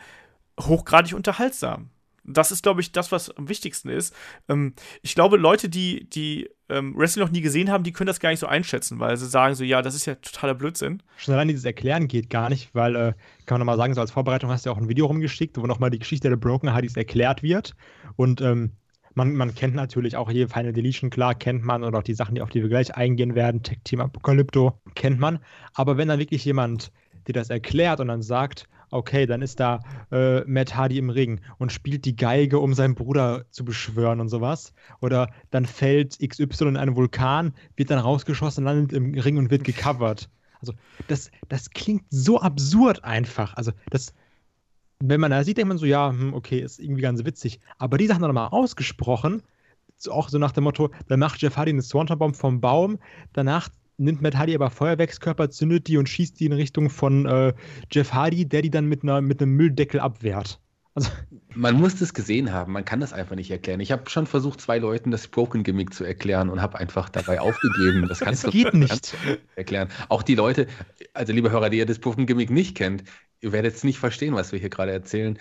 hochgradig 0.59 1.13
unterhaltsam 1.13 1.91
das 2.27 2.51
ist, 2.51 2.61
glaube 2.61 2.81
ich, 2.81 2.91
das, 2.91 3.11
was 3.11 3.29
am 3.31 3.49
wichtigsten 3.49 3.89
ist. 3.89 4.13
Ähm, 4.49 4.73
ich 5.01 5.15
glaube, 5.15 5.37
Leute, 5.37 5.69
die, 5.69 6.09
die 6.09 6.49
ähm, 6.69 6.95
Wrestling 6.95 7.23
noch 7.25 7.31
nie 7.31 7.41
gesehen 7.41 7.71
haben, 7.71 7.83
die 7.83 7.93
können 7.93 8.07
das 8.07 8.19
gar 8.19 8.29
nicht 8.29 8.39
so 8.39 8.47
einschätzen, 8.47 8.99
weil 8.99 9.15
sie 9.17 9.27
sagen 9.27 9.55
so, 9.55 9.63
ja, 9.63 9.81
das 9.81 9.95
ist 9.95 10.05
ja 10.05 10.15
totaler 10.15 10.53
Blödsinn. 10.53 11.01
Schon 11.15 11.33
allein 11.33 11.47
dieses 11.47 11.65
Erklären 11.65 12.07
geht 12.07 12.29
gar 12.29 12.49
nicht, 12.49 12.69
weil, 12.73 12.95
äh, 12.95 13.13
kann 13.45 13.55
man 13.55 13.59
nochmal 13.59 13.77
sagen, 13.77 13.93
so 13.93 14.01
als 14.01 14.11
Vorbereitung 14.11 14.49
hast 14.49 14.65
du 14.65 14.69
ja 14.69 14.75
auch 14.75 14.79
ein 14.79 14.89
Video 14.89 15.05
rumgeschickt, 15.05 15.57
wo 15.57 15.65
nochmal 15.65 15.89
die 15.89 15.99
Geschichte 15.99 16.29
der 16.29 16.35
Broken 16.35 16.73
Hardys 16.73 16.97
erklärt 16.97 17.41
wird. 17.41 17.75
Und 18.17 18.41
ähm, 18.41 18.73
man, 19.13 19.35
man 19.35 19.55
kennt 19.55 19.73
natürlich 19.73 20.15
auch 20.15 20.29
hier 20.29 20.47
Final 20.47 20.73
Deletion, 20.73 21.09
klar, 21.09 21.33
kennt 21.33 21.63
man, 21.63 21.83
und 21.83 21.95
auch 21.95 22.03
die 22.03 22.13
Sachen, 22.13 22.39
auf 22.39 22.49
die 22.49 22.61
wir 22.61 22.69
gleich 22.69 22.95
eingehen 22.95 23.33
werden, 23.33 23.63
Tech 23.63 23.79
Team 23.83 24.01
Apocalypto, 24.01 24.79
kennt 24.93 25.19
man. 25.19 25.39
Aber 25.73 25.97
wenn 25.97 26.07
dann 26.07 26.19
wirklich 26.19 26.45
jemand 26.45 26.91
dir 27.27 27.33
das 27.33 27.49
erklärt 27.49 27.99
und 27.99 28.09
dann 28.09 28.21
sagt, 28.21 28.67
okay, 28.91 29.25
dann 29.25 29.41
ist 29.41 29.59
da 29.59 29.79
äh, 30.11 30.41
Matt 30.45 30.75
Hardy 30.75 30.97
im 30.97 31.09
Ring 31.09 31.41
und 31.57 31.71
spielt 31.71 32.05
die 32.05 32.15
Geige, 32.15 32.59
um 32.59 32.73
seinen 32.73 32.95
Bruder 32.95 33.45
zu 33.51 33.65
beschwören 33.65 34.19
und 34.19 34.29
sowas. 34.29 34.73
Oder 35.01 35.29
dann 35.51 35.65
fällt 35.65 36.19
XY 36.19 36.69
in 36.69 36.77
einen 36.77 36.95
Vulkan, 36.95 37.53
wird 37.75 37.89
dann 37.89 37.99
rausgeschossen, 37.99 38.63
landet 38.63 38.93
im 38.93 39.13
Ring 39.13 39.37
und 39.37 39.51
wird 39.51 39.63
gecovert. 39.63 40.29
Also, 40.59 40.73
das, 41.07 41.29
das 41.49 41.69
klingt 41.69 42.03
so 42.09 42.39
absurd 42.39 43.03
einfach. 43.03 43.53
Also, 43.55 43.71
das, 43.89 44.13
wenn 44.99 45.21
man 45.21 45.31
da 45.31 45.43
sieht, 45.43 45.57
denkt 45.57 45.69
man 45.69 45.77
so, 45.77 45.85
ja, 45.85 46.09
hm, 46.09 46.33
okay, 46.33 46.59
ist 46.59 46.79
irgendwie 46.79 47.01
ganz 47.01 47.23
witzig. 47.25 47.59
Aber 47.77 47.97
die 47.97 48.07
Sachen 48.07 48.21
dann 48.21 48.33
mal 48.33 48.47
ausgesprochen, 48.47 49.43
auch 50.09 50.29
so 50.29 50.37
nach 50.37 50.51
dem 50.51 50.63
Motto, 50.63 50.91
dann 51.07 51.19
macht 51.19 51.41
Jeff 51.41 51.57
Hardy 51.57 51.71
eine 51.71 51.81
Swanton-Bomb 51.81 52.35
vom 52.35 52.61
Baum, 52.61 52.99
danach 53.33 53.69
nimmt 53.97 54.21
Matt 54.21 54.35
Hardy 54.35 54.55
aber 54.55 54.69
Feuerwerkskörper, 54.69 55.49
zündet 55.49 55.87
die 55.87 55.97
und 55.97 56.07
schießt 56.07 56.39
die 56.39 56.45
in 56.45 56.53
Richtung 56.53 56.89
von 56.89 57.25
äh, 57.25 57.53
Jeff 57.91 58.13
Hardy, 58.13 58.47
der 58.47 58.61
die 58.61 58.71
dann 58.71 58.85
mit, 58.85 59.03
einer, 59.03 59.21
mit 59.21 59.41
einem 59.41 59.55
Mülldeckel 59.55 59.99
abwehrt. 59.99 60.59
Also, 60.93 61.11
man 61.55 61.75
muss 61.75 61.97
das 61.97 62.13
gesehen 62.13 62.51
haben, 62.51 62.73
man 62.73 62.85
kann 62.85 62.99
das 62.99 63.13
einfach 63.13 63.35
nicht 63.35 63.51
erklären. 63.51 63.79
Ich 63.79 63.91
habe 63.91 64.09
schon 64.09 64.27
versucht, 64.27 64.61
zwei 64.61 64.79
Leuten 64.79 65.11
das 65.11 65.27
Broken 65.27 65.63
Gimmick 65.63 65.93
zu 65.93 66.03
erklären 66.03 66.49
und 66.49 66.61
habe 66.61 66.77
einfach 66.79 67.09
dabei 67.09 67.39
aufgegeben. 67.41 68.07
Das 68.07 68.19
kannst 68.19 68.43
das 68.43 68.51
du 68.51 68.57
geht 68.57 68.73
nicht 68.73 69.15
erklären. 69.55 69.89
Auch 70.09 70.23
die 70.23 70.35
Leute, 70.35 70.67
also 71.13 71.33
liebe 71.33 71.51
Hörer, 71.51 71.69
die 71.69 71.77
ihr 71.77 71.85
das 71.85 71.99
Broken 71.99 72.25
Gimmick 72.25 72.49
nicht 72.49 72.75
kennt, 72.75 73.03
ihr 73.41 73.51
werdet 73.51 73.75
es 73.75 73.83
nicht 73.83 73.99
verstehen, 73.99 74.33
was 74.33 74.51
wir 74.51 74.59
hier 74.59 74.69
gerade 74.69 74.91
erzählen. 74.91 75.37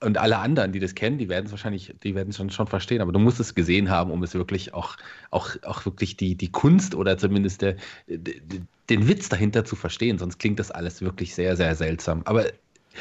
Und 0.00 0.16
alle 0.16 0.38
anderen, 0.38 0.70
die 0.70 0.78
das 0.78 0.94
kennen, 0.94 1.18
die 1.18 1.28
werden 1.28 1.46
es 1.46 1.50
wahrscheinlich, 1.50 1.92
die 2.04 2.14
werden 2.14 2.32
schon, 2.32 2.50
schon 2.50 2.68
verstehen. 2.68 3.00
Aber 3.00 3.10
du 3.10 3.18
musst 3.18 3.40
es 3.40 3.54
gesehen 3.54 3.90
haben, 3.90 4.12
um 4.12 4.22
es 4.22 4.34
wirklich 4.34 4.72
auch, 4.72 4.96
auch, 5.30 5.56
auch 5.64 5.84
wirklich 5.86 6.16
die, 6.16 6.36
die 6.36 6.52
Kunst 6.52 6.94
oder 6.94 7.18
zumindest 7.18 7.62
der, 7.62 7.76
den 8.06 9.08
Witz 9.08 9.28
dahinter 9.28 9.64
zu 9.64 9.74
verstehen. 9.74 10.18
Sonst 10.18 10.38
klingt 10.38 10.60
das 10.60 10.70
alles 10.70 11.02
wirklich 11.02 11.34
sehr, 11.34 11.56
sehr 11.56 11.74
seltsam. 11.74 12.22
Aber 12.26 12.46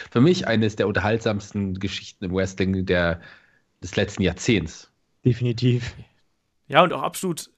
für 0.10 0.22
mich 0.22 0.48
eines 0.48 0.76
der 0.76 0.88
unterhaltsamsten 0.88 1.76
Geschichten 1.80 2.26
im 2.26 2.34
Wrestling 2.34 2.86
der, 2.86 3.22
des 3.84 3.96
letzten 3.96 4.24
Jahrzehnts. 4.24 4.92
Definitiv. 5.24 5.94
Ja, 6.68 6.84
und 6.84 6.94
auch 6.94 7.04
absolut 7.04 7.50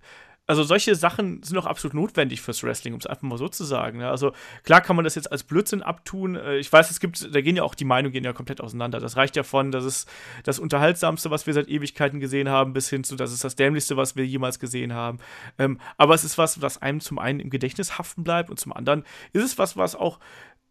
also 0.50 0.64
solche 0.64 0.96
Sachen 0.96 1.44
sind 1.44 1.60
auch 1.60 1.68
absolut 1.68 1.94
notwendig 1.94 2.42
fürs 2.42 2.64
Wrestling, 2.64 2.96
um 2.96 3.00
es 3.00 3.06
einfach 3.06 3.22
mal 3.22 3.38
so 3.38 3.50
zu 3.50 3.64
sagen. 3.64 4.00
Ne? 4.00 4.10
Also 4.10 4.32
klar 4.64 4.82
kann 4.82 4.96
man 4.96 5.06
das 5.06 5.14
jetzt 5.14 5.32
als 5.32 5.44
Blödsinn 5.44 5.84
abtun. 5.84 6.36
Äh, 6.36 6.58
ich 6.58 6.74
weiß, 6.74 6.90
es 6.90 7.00
gibt, 7.00 7.36
da 7.36 7.42
gehen 7.42 7.56
ja 7.56 7.62
auch 7.62 7.76
die 7.76 7.86
Meinungen 7.86 8.12
gehen 8.12 8.24
ja 8.24 8.34
komplett 8.34 8.60
auseinander. 8.60 9.00
Das 9.00 9.16
reicht 9.16 9.36
ja 9.36 9.44
von, 9.44 9.72
das 9.72 9.86
ist 9.86 10.10
das 10.44 10.58
Unterhaltsamste, 10.58 11.30
was 11.30 11.46
wir 11.46 11.54
seit 11.54 11.68
Ewigkeiten 11.68 12.20
gesehen 12.20 12.50
haben, 12.50 12.74
bis 12.74 12.90
hin 12.90 13.04
zu, 13.04 13.16
das 13.16 13.32
ist 13.32 13.44
das 13.44 13.58
Dämlichste, 13.58 13.96
was 13.96 14.16
wir 14.16 14.26
jemals 14.26 14.58
gesehen 14.58 14.92
haben. 14.92 15.20
Ähm, 15.60 15.80
aber 15.98 16.16
es 16.16 16.24
ist 16.24 16.40
was, 16.40 16.60
was 16.64 16.82
einem 16.82 17.00
zum 17.00 17.20
einen 17.20 17.40
im 17.40 17.52
Gedächtnis 17.52 18.00
haften 18.00 18.24
bleibt 18.24 18.50
und 18.50 18.60
zum 18.60 18.74
anderen 18.74 19.04
ist 19.34 19.44
es 19.44 19.60
was, 19.60 19.78
was 19.78 19.96
auch 19.96 20.20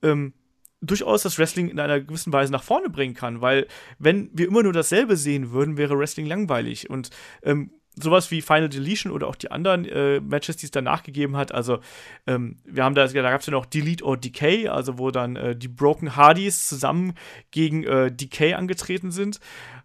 ähm, 0.03 0.33
durchaus 0.81 1.23
das 1.23 1.39
Wrestling 1.39 1.69
in 1.69 1.79
einer 1.79 2.01
gewissen 2.01 2.33
Weise 2.33 2.51
nach 2.51 2.65
vorne 2.65 2.91
bringen 2.91 3.15
kann, 3.15 3.43
weil 3.43 3.69
wenn 4.01 4.29
wir 4.33 4.49
immer 4.49 4.65
nur 4.65 4.73
dasselbe 4.73 5.17
sehen 5.17 5.53
würden, 5.53 5.77
wäre 5.77 5.97
Wrestling 5.97 6.27
langweilig 6.27 6.91
und 6.91 7.11
ähm, 7.45 7.71
sowas 8.03 8.31
wie 8.31 8.43
Final 8.43 8.69
Deletion 8.69 9.13
oder 9.13 9.27
auch 9.27 9.37
die 9.37 9.51
anderen 9.51 9.85
äh, 9.85 10.21
Matches, 10.21 10.57
die 10.57 10.67
es 10.67 10.71
danach 10.71 11.03
gegeben 11.03 11.37
hat. 11.37 11.53
Also 11.53 11.81
ähm, 12.27 12.57
wir 12.65 12.85
haben 12.85 12.95
da, 12.95 13.07
da 13.07 13.31
gab 13.31 13.41
es 13.41 13.47
ja 13.47 13.53
noch 13.53 13.67
Delete 13.67 14.05
or 14.05 14.17
Decay, 14.17 14.69
also 14.69 14.99
wo 14.99 15.11
dann 15.11 15.37
äh, 15.37 15.57
die 15.57 15.69
Broken 15.69 16.17
Hardys 16.17 16.69
zusammen 16.69 17.15
gegen 17.51 17.85
äh, 17.85 18.11
Decay 18.11 18.55
angetreten 18.55 19.11
sind. 19.11 19.41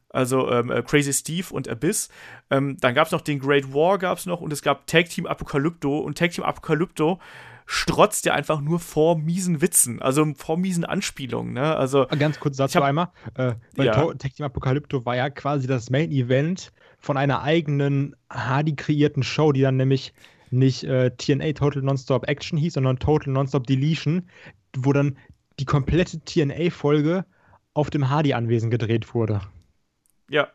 Also 0.10 0.50
ähm, 0.52 0.72
äh, 0.72 0.84
Crazy 0.84 1.12
Steve 1.12 1.48
und 1.52 1.68
Abyss. 1.68 2.10
Ähm, 2.52 2.78
dann 2.80 2.94
gab 2.94 3.08
es 3.08 3.12
noch 3.12 3.22
den 3.22 3.40
Great 3.40 3.74
War, 3.74 3.98
gab 3.98 4.20
es 4.20 4.26
noch 4.26 4.42
und 4.42 4.54
es 4.54 4.62
gab 4.62 4.86
Tag 4.86 5.10
Team 5.10 5.26
Apokalypto 5.26 6.00
und 6.00 6.18
Tag 6.18 6.32
Team 6.32 6.44
Apokalypto 6.44 7.20
strotzt 7.66 8.26
ja 8.26 8.34
einfach 8.34 8.62
nur 8.62 8.80
vor 8.80 9.18
miesen 9.18 9.62
Witzen, 9.62 10.02
also 10.02 10.26
vor 10.36 10.58
miesen 10.58 10.86
Anspielungen. 10.86 11.54
Ne? 11.54 11.76
Also, 11.76 12.06
Ganz 12.20 12.40
kurz 12.40 12.58
dazu 12.58 12.76
hab, 12.78 12.84
einmal. 12.84 13.10
Äh, 13.36 13.54
weil 13.76 13.86
ja. 13.88 14.14
Tag 14.14 14.36
Team 14.36 14.46
Apokalypto 14.46 15.06
war 15.06 15.16
ja 15.16 15.30
quasi 15.30 15.66
das 15.66 15.90
Main 15.90 16.12
Event 16.12 16.72
von 17.04 17.18
einer 17.18 17.44
eigenen 17.44 18.16
Hardy 18.30 18.78
kreierten 18.78 19.24
Show, 19.24 19.52
die 19.52 19.62
dann 19.62 19.76
nämlich 19.76 20.14
nicht 20.52 20.86
äh, 20.86 21.12
TNA 21.12 21.52
Total 21.52 21.82
Nonstop 21.82 22.30
Action 22.30 22.58
hieß, 22.58 22.76
sondern 22.76 22.98
Total 22.98 23.34
Nonstop 23.34 23.68
Deletion, 23.68 24.30
wo 24.78 24.94
dann 24.94 25.18
die 25.60 25.66
komplette 25.66 26.22
TNA-Folge 26.24 27.26
auf 27.74 27.90
dem 27.90 28.10
Hardy-Anwesen 28.10 28.70
gedreht 28.70 29.14
wurde. 29.14 29.42
Ja. 30.30 30.48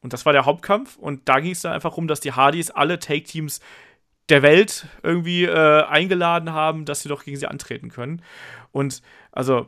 Und 0.00 0.14
das 0.14 0.24
war 0.24 0.32
der 0.32 0.46
Hauptkampf. 0.46 0.96
Und 0.96 1.28
da 1.28 1.38
ging 1.40 1.52
es 1.52 1.60
dann 1.60 1.74
einfach 1.74 1.90
darum, 1.90 2.08
dass 2.08 2.20
die 2.20 2.32
Hardys 2.32 2.70
alle 2.70 2.98
Take-Teams 2.98 3.60
der 4.30 4.40
Welt 4.40 4.86
irgendwie 5.02 5.44
äh, 5.44 5.82
eingeladen 5.84 6.52
haben, 6.52 6.86
dass 6.86 7.02
sie 7.02 7.10
doch 7.10 7.24
gegen 7.24 7.36
sie 7.36 7.46
antreten 7.46 7.90
können. 7.90 8.22
Und 8.70 9.02
also 9.30 9.66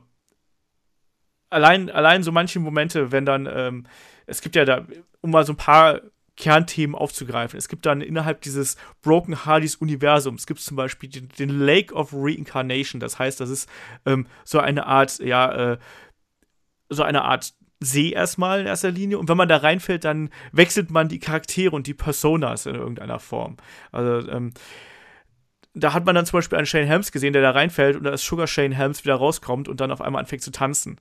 allein, 1.51 1.91
allein 1.91 2.23
so 2.23 2.33
manche 2.33 2.59
Momente, 2.59 3.13
wenn 3.13 3.27
dann, 3.27 3.47
ähm, 3.53 3.87
es 4.25 4.41
gibt 4.41 4.57
ja 4.57 4.65
da, 4.65 4.87
um 5.25 5.31
mal 5.31 5.47
so 5.47 5.55
ein 5.55 5.57
paar 5.57 6.03
Kernthemen 6.37 6.95
aufzugreifen. 6.95 7.57
Es 7.59 7.69
gibt 7.69 7.87
dann 7.87 8.03
innerhalb 8.03 8.43
dieses 8.43 8.77
Broken 9.01 9.47
Hardys 9.47 9.77
Universums, 9.77 10.47
gibt 10.47 10.61
es 10.61 10.67
zum 10.67 10.77
Beispiel 10.77 11.09
den, 11.09 11.29
den, 11.39 11.49
Lake 11.49 11.95
of 11.95 12.11
Reincarnation. 12.13 13.01
Das 13.01 13.19
heißt, 13.19 13.41
das 13.41 13.49
ist 13.49 13.67
ähm, 14.05 14.27
so 14.45 14.61
eine 14.61 14.87
Art, 14.87 15.19
ja, 15.21 15.73
äh, 15.73 15.79
so 16.91 17.05
eine 17.05 17.23
Art 17.23 17.55
See 17.81 18.11
erstmal 18.11 18.61
in 18.61 18.67
erster 18.67 18.91
Linie. 18.91 19.19
Und 19.19 19.31
wenn 19.31 19.39
man 19.39 19.49
da 19.49 19.57
reinfällt, 19.57 20.05
dann 20.05 20.29
wechselt 20.53 20.91
man 20.91 21.09
die 21.09 21.21
Charaktere 21.21 21.75
und 21.75 21.87
die 21.87 21.95
Personas 21.95 22.67
in 22.67 22.75
irgendeiner 22.75 23.19
Form. 23.19 23.57
Also, 23.93 24.29
ähm, 24.29 24.53
da 25.73 25.95
hat 25.95 26.05
man 26.05 26.15
dann 26.15 26.27
zum 26.27 26.37
Beispiel 26.37 26.59
einen 26.59 26.67
Shane 26.67 26.87
Helms 26.87 27.13
gesehen, 27.13 27.33
der 27.33 27.41
da 27.41 27.51
reinfällt 27.53 27.97
und 27.97 28.05
da 28.05 28.11
ist 28.11 28.25
Sugar 28.27 28.47
Shane 28.47 28.73
Helms 28.73 29.05
wieder 29.05 29.17
rauskommt 29.17 29.69
und 29.69 29.81
dann 29.81 29.91
auf 29.91 30.03
einmal 30.03 30.21
anfängt 30.21 30.43
zu 30.43 30.53
tanzen. 30.53 31.01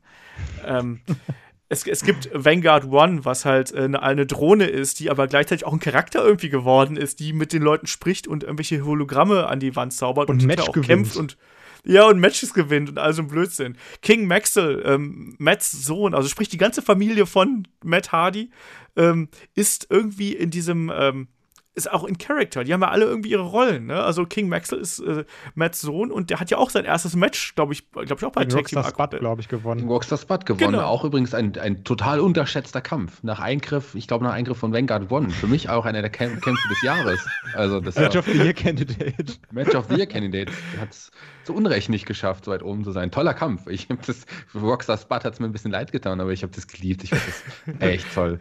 ähm, 0.65 1.01
es, 1.73 1.85
es, 1.85 2.03
gibt 2.03 2.29
Vanguard 2.33 2.85
One, 2.85 3.25
was 3.25 3.45
halt 3.45 3.73
eine, 3.75 4.01
eine, 4.01 4.25
Drohne 4.25 4.65
ist, 4.65 4.99
die 4.99 5.09
aber 5.09 5.27
gleichzeitig 5.27 5.65
auch 5.65 5.73
ein 5.73 5.79
Charakter 5.79 6.23
irgendwie 6.23 6.49
geworden 6.49 6.95
ist, 6.95 7.19
die 7.19 7.33
mit 7.33 7.51
den 7.51 7.61
Leuten 7.61 7.87
spricht 7.87 8.27
und 8.27 8.43
irgendwelche 8.43 8.85
Hologramme 8.85 9.47
an 9.47 9.59
die 9.59 9.75
Wand 9.75 9.93
zaubert 9.93 10.29
und, 10.29 10.41
und 10.41 10.47
Match 10.47 10.61
auch 10.61 10.71
gewinnt. 10.71 10.87
kämpft 10.87 11.17
und 11.17 11.37
ja, 11.85 12.07
und 12.07 12.19
Matches 12.19 12.53
gewinnt 12.53 12.89
und 12.89 12.97
all 12.97 13.13
so 13.13 13.21
ein 13.21 13.27
Blödsinn. 13.27 13.75
King 14.01 14.25
Maxwell, 14.25 14.81
ähm, 14.85 15.35
Matts 15.37 15.71
Sohn, 15.71 16.15
also 16.15 16.29
sprich 16.29 16.47
die 16.47 16.57
ganze 16.57 16.81
Familie 16.81 17.25
von 17.25 17.67
Matt 17.83 18.13
Hardy, 18.13 18.51
ähm, 18.95 19.27
ist 19.53 19.87
irgendwie 19.89 20.33
in 20.33 20.49
diesem 20.49 20.89
ähm, 20.95 21.27
ist 21.75 21.91
auch 21.91 22.03
in 22.03 22.17
Character. 22.17 22.63
Die 22.63 22.73
haben 22.73 22.81
ja 22.81 22.89
alle 22.89 23.05
irgendwie 23.05 23.31
ihre 23.31 23.43
Rollen. 23.43 23.87
Ne? 23.87 24.01
Also 24.01 24.25
King 24.25 24.47
Maxwell 24.47 24.79
ist 24.79 24.99
äh, 24.99 25.25
Matts 25.55 25.81
Sohn 25.81 26.11
und 26.11 26.29
der 26.29 26.39
hat 26.39 26.51
ja 26.51 26.57
auch 26.57 26.69
sein 26.69 26.85
erstes 26.85 27.15
Match, 27.15 27.55
glaube 27.55 27.73
ich, 27.73 27.89
glaube 27.91 28.15
ich 28.17 28.25
auch 28.25 28.31
bei 28.31 28.45
Tag 28.45 28.65
Team 28.67 28.83
Spot, 28.83 29.07
glaube 29.07 29.41
ich, 29.41 29.47
gewonnen. 29.47 29.87
Rockstar 29.87 30.17
Spot 30.17 30.37
gewonnen. 30.37 30.73
Genau. 30.73 30.83
Auch 30.83 31.03
übrigens 31.03 31.33
ein, 31.33 31.57
ein 31.57 31.83
total 31.83 32.19
unterschätzter 32.19 32.81
Kampf. 32.81 33.23
Nach 33.23 33.39
Eingriff, 33.39 33.95
ich 33.95 34.07
glaube 34.07 34.23
nach 34.23 34.33
Eingriff 34.33 34.57
von 34.57 34.71
Vanguard 34.71 35.11
One. 35.11 35.29
Für 35.29 35.47
mich 35.47 35.69
auch 35.69 35.85
einer 35.85 36.01
der 36.01 36.11
Kämp 36.11 36.41
Kämpfe 36.41 36.67
des 36.69 36.81
Jahres. 36.83 37.25
Also 37.55 37.79
das 37.79 37.95
Match 37.95 38.15
of 38.15 38.25
the 38.25 38.37
Year 38.37 38.53
Candidate. 38.53 39.33
Match 39.51 39.75
of 39.75 39.87
the 39.89 39.95
Year 39.95 40.07
Candidate. 40.07 40.51
Hat 40.79 40.91
es 40.91 41.11
zu 41.43 41.53
Unrecht 41.53 41.89
nicht 41.89 42.05
geschafft, 42.05 42.45
so 42.45 42.51
weit 42.51 42.63
oben 42.63 42.83
zu 42.83 42.91
sein. 42.91 43.11
Toller 43.11 43.33
Kampf. 43.33 43.67
Ich 43.67 43.89
habe 43.89 43.99
das, 44.05 44.25
für 44.47 44.59
Rockstar 44.59 44.97
Spot 44.97 45.15
hat 45.15 45.33
es 45.33 45.39
mir 45.39 45.47
ein 45.47 45.51
bisschen 45.51 45.71
leid 45.71 45.91
getan, 45.91 46.21
aber 46.21 46.31
ich 46.31 46.43
habe 46.43 46.53
das 46.53 46.67
geliebt. 46.67 47.03
Ich 47.03 47.09
fand 47.09 47.21
das 47.27 47.87
echt 47.89 48.13
toll. 48.13 48.39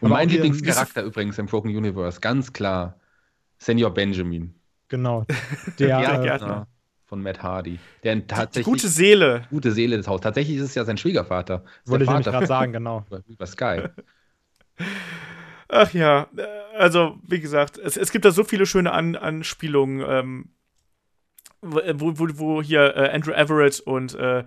Und 0.00 0.10
mein 0.10 0.28
Lieblingscharakter 0.28 1.02
übrigens 1.02 1.38
im 1.38 1.46
Broken 1.46 1.74
Universe, 1.74 2.20
ganz 2.20 2.52
klar, 2.52 2.98
Senior 3.58 3.92
Benjamin. 3.92 4.54
Genau. 4.88 5.24
Der 5.78 5.88
ja, 5.88 6.22
Gärtner 6.22 6.66
von 7.06 7.22
Matt 7.22 7.42
Hardy. 7.42 7.78
Der 8.02 8.26
tatsächlich, 8.26 8.64
die 8.64 8.70
gute 8.70 8.88
Seele. 8.88 9.46
Gute 9.50 9.72
Seele 9.72 9.96
des 9.96 10.08
Hauses. 10.08 10.22
Tatsächlich 10.22 10.56
ist 10.56 10.64
es 10.64 10.74
ja 10.74 10.84
sein 10.84 10.96
Schwiegervater. 10.96 11.64
Wollte 11.84 12.04
ich 12.04 12.10
gerade 12.10 12.46
sagen, 12.46 12.72
genau. 12.72 13.06
Über 13.28 13.46
Sky. 13.46 13.84
Ach 15.68 15.92
ja, 15.92 16.28
also 16.76 17.18
wie 17.26 17.40
gesagt, 17.40 17.78
es, 17.78 17.96
es 17.96 18.10
gibt 18.12 18.24
da 18.24 18.30
so 18.30 18.44
viele 18.44 18.66
schöne 18.66 18.92
An 18.92 19.16
Anspielungen, 19.16 20.04
ähm, 20.08 20.48
wo, 21.62 22.18
wo, 22.18 22.28
wo 22.38 22.62
hier 22.62 22.96
äh, 22.96 23.10
Andrew 23.10 23.32
Everett 23.32 23.80
und 23.80 24.14
äh, 24.14 24.44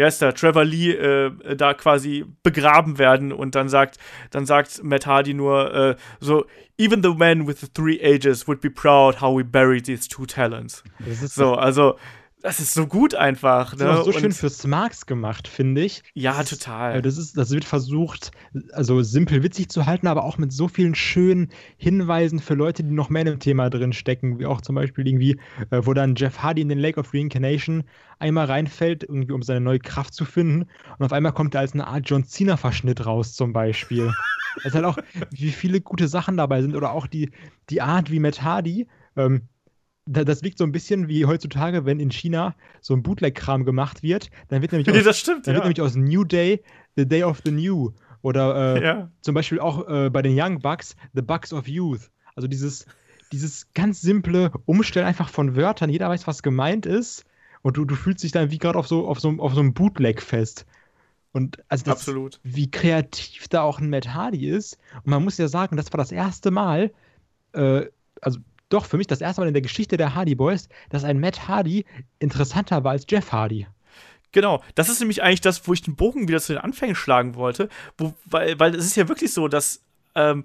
wie 0.00 0.04
heißt 0.04 0.22
der, 0.22 0.32
Trevor 0.32 0.64
Lee 0.64 0.92
äh, 0.92 1.30
da 1.56 1.74
quasi 1.74 2.24
begraben 2.42 2.98
werden 2.98 3.34
und 3.34 3.54
dann 3.54 3.68
sagt, 3.68 3.98
dann 4.30 4.46
sagt 4.46 4.82
Matt 4.82 5.04
Hardy 5.04 5.34
nur 5.34 5.74
äh, 5.74 5.96
so, 6.20 6.46
even 6.78 7.02
the 7.02 7.12
man 7.14 7.46
with 7.46 7.60
the 7.60 7.68
three 7.68 8.00
ages 8.02 8.48
would 8.48 8.62
be 8.62 8.70
proud 8.70 9.20
how 9.20 9.36
we 9.36 9.44
buried 9.44 9.84
these 9.84 10.08
two 10.08 10.24
talents. 10.24 10.82
so, 11.26 11.52
also 11.52 11.98
das 12.42 12.60
ist 12.60 12.74
so 12.74 12.86
gut 12.86 13.14
einfach. 13.14 13.76
Ne? 13.76 13.84
Das 13.84 14.00
ist 14.00 14.04
so 14.06 14.12
schön 14.12 14.32
für 14.32 14.48
Smarks 14.48 15.06
gemacht, 15.06 15.46
finde 15.48 15.82
ich. 15.82 16.02
Ja, 16.14 16.42
total. 16.42 17.02
Das, 17.02 17.18
ist, 17.18 17.36
das 17.36 17.50
wird 17.50 17.64
versucht, 17.64 18.30
also 18.72 19.02
simpel 19.02 19.42
witzig 19.42 19.68
zu 19.68 19.86
halten, 19.86 20.06
aber 20.06 20.24
auch 20.24 20.38
mit 20.38 20.52
so 20.52 20.68
vielen 20.68 20.94
schönen 20.94 21.50
Hinweisen 21.76 22.38
für 22.38 22.54
Leute, 22.54 22.82
die 22.82 22.92
noch 22.92 23.10
mehr 23.10 23.26
im 23.26 23.38
Thema 23.38 23.68
drin 23.68 23.92
stecken, 23.92 24.38
wie 24.38 24.46
auch 24.46 24.60
zum 24.60 24.74
Beispiel 24.74 25.06
irgendwie, 25.06 25.38
äh, 25.70 25.82
wo 25.82 25.92
dann 25.92 26.14
Jeff 26.14 26.38
Hardy 26.38 26.62
in 26.62 26.68
den 26.68 26.78
Lake 26.78 26.98
of 26.98 27.12
Reincarnation 27.12 27.84
einmal 28.18 28.46
reinfällt, 28.46 29.02
irgendwie 29.02 29.32
um 29.32 29.42
seine 29.42 29.60
neue 29.60 29.78
Kraft 29.78 30.14
zu 30.14 30.24
finden 30.24 30.66
und 30.98 31.04
auf 31.04 31.12
einmal 31.12 31.32
kommt 31.32 31.54
er 31.54 31.60
als 31.60 31.72
eine 31.72 31.86
Art 31.86 32.08
John 32.08 32.24
Cena-Verschnitt 32.24 33.06
raus 33.06 33.34
zum 33.34 33.52
Beispiel. 33.52 34.12
das 34.56 34.66
ist 34.66 34.74
halt 34.74 34.84
auch, 34.84 34.98
wie 35.30 35.50
viele 35.50 35.80
gute 35.80 36.08
Sachen 36.08 36.36
dabei 36.36 36.62
sind 36.62 36.76
oder 36.76 36.92
auch 36.92 37.06
die, 37.06 37.30
die 37.70 37.80
Art, 37.80 38.10
wie 38.10 38.20
Matt 38.20 38.42
Hardy 38.42 38.88
ähm, 39.16 39.48
das 40.10 40.42
liegt 40.42 40.58
so 40.58 40.64
ein 40.64 40.72
bisschen 40.72 41.08
wie 41.08 41.26
heutzutage, 41.26 41.84
wenn 41.84 42.00
in 42.00 42.10
China 42.10 42.54
so 42.80 42.94
ein 42.94 43.02
Bootleg-Kram 43.02 43.64
gemacht 43.64 44.02
wird, 44.02 44.30
dann 44.48 44.62
wird 44.62 44.72
nämlich 44.72 44.88
aus, 44.96 45.04
das 45.04 45.18
stimmt, 45.18 45.46
dann 45.46 45.54
ja. 45.54 45.58
wird 45.58 45.64
nämlich 45.64 45.80
aus 45.80 45.94
New 45.96 46.24
Day 46.24 46.62
The 46.96 47.06
Day 47.06 47.22
of 47.22 47.40
the 47.44 47.52
New 47.52 47.92
oder 48.22 48.76
äh, 48.76 48.84
ja. 48.84 49.10
zum 49.20 49.34
Beispiel 49.34 49.60
auch 49.60 49.88
äh, 49.88 50.10
bei 50.10 50.22
den 50.22 50.38
Young 50.38 50.60
Bucks 50.60 50.96
The 51.14 51.22
Bucks 51.22 51.52
of 51.52 51.68
Youth. 51.68 52.10
Also 52.34 52.48
dieses, 52.48 52.86
dieses 53.32 53.72
ganz 53.72 54.00
simple 54.00 54.50
Umstellen 54.66 55.06
einfach 55.06 55.28
von 55.28 55.56
Wörtern, 55.56 55.90
jeder 55.90 56.08
weiß, 56.08 56.26
was 56.26 56.42
gemeint 56.42 56.86
ist 56.86 57.24
und 57.62 57.76
du, 57.76 57.84
du 57.84 57.94
fühlst 57.94 58.24
dich 58.24 58.32
dann 58.32 58.50
wie 58.50 58.58
gerade 58.58 58.78
auf 58.78 58.88
so, 58.88 59.06
auf, 59.06 59.20
so, 59.20 59.30
auf 59.38 59.54
so 59.54 59.60
einem 59.60 59.74
Bootleg 59.74 60.22
fest. 60.22 60.66
Und 61.32 61.62
also 61.68 61.84
das, 61.84 61.98
Absolut. 61.98 62.40
wie 62.42 62.70
kreativ 62.70 63.46
da 63.48 63.62
auch 63.62 63.78
ein 63.78 63.88
Matt 63.88 64.12
Hardy 64.12 64.48
ist. 64.48 64.78
Und 65.04 65.10
man 65.10 65.22
muss 65.22 65.38
ja 65.38 65.46
sagen, 65.46 65.76
das 65.76 65.92
war 65.92 65.98
das 65.98 66.10
erste 66.10 66.50
Mal, 66.50 66.92
äh, 67.52 67.86
also 68.20 68.40
doch 68.70 68.86
für 68.86 68.96
mich 68.96 69.06
das 69.06 69.20
erste 69.20 69.42
Mal 69.42 69.48
in 69.48 69.54
der 69.54 69.62
Geschichte 69.62 69.96
der 69.96 70.14
Hardy 70.14 70.34
Boys, 70.34 70.68
dass 70.88 71.04
ein 71.04 71.20
Matt 71.20 71.46
Hardy 71.46 71.84
interessanter 72.18 72.82
war 72.82 72.92
als 72.92 73.04
Jeff 73.08 73.32
Hardy. 73.32 73.66
Genau, 74.32 74.62
das 74.74 74.88
ist 74.88 75.00
nämlich 75.00 75.22
eigentlich 75.22 75.40
das, 75.40 75.66
wo 75.66 75.72
ich 75.72 75.82
den 75.82 75.96
Bogen 75.96 76.28
wieder 76.28 76.40
zu 76.40 76.52
den 76.52 76.62
Anfängen 76.62 76.94
schlagen 76.94 77.34
wollte, 77.34 77.68
wo, 77.98 78.14
weil, 78.24 78.58
weil 78.58 78.74
es 78.74 78.86
ist 78.86 78.96
ja 78.96 79.08
wirklich 79.08 79.32
so, 79.32 79.48
dass 79.48 79.82
ähm, 80.14 80.44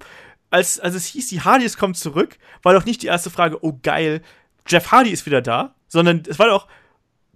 als, 0.50 0.80
als 0.80 0.94
es 0.94 1.06
hieß, 1.06 1.28
die 1.28 1.40
Hardys 1.40 1.76
kommen 1.76 1.94
zurück, 1.94 2.38
war 2.62 2.74
doch 2.74 2.84
nicht 2.84 3.02
die 3.02 3.06
erste 3.06 3.30
Frage, 3.30 3.64
oh 3.64 3.78
geil, 3.82 4.22
Jeff 4.66 4.90
Hardy 4.90 5.10
ist 5.10 5.26
wieder 5.26 5.40
da, 5.40 5.74
sondern 5.88 6.22
es 6.28 6.38
war 6.38 6.48
doch, 6.48 6.66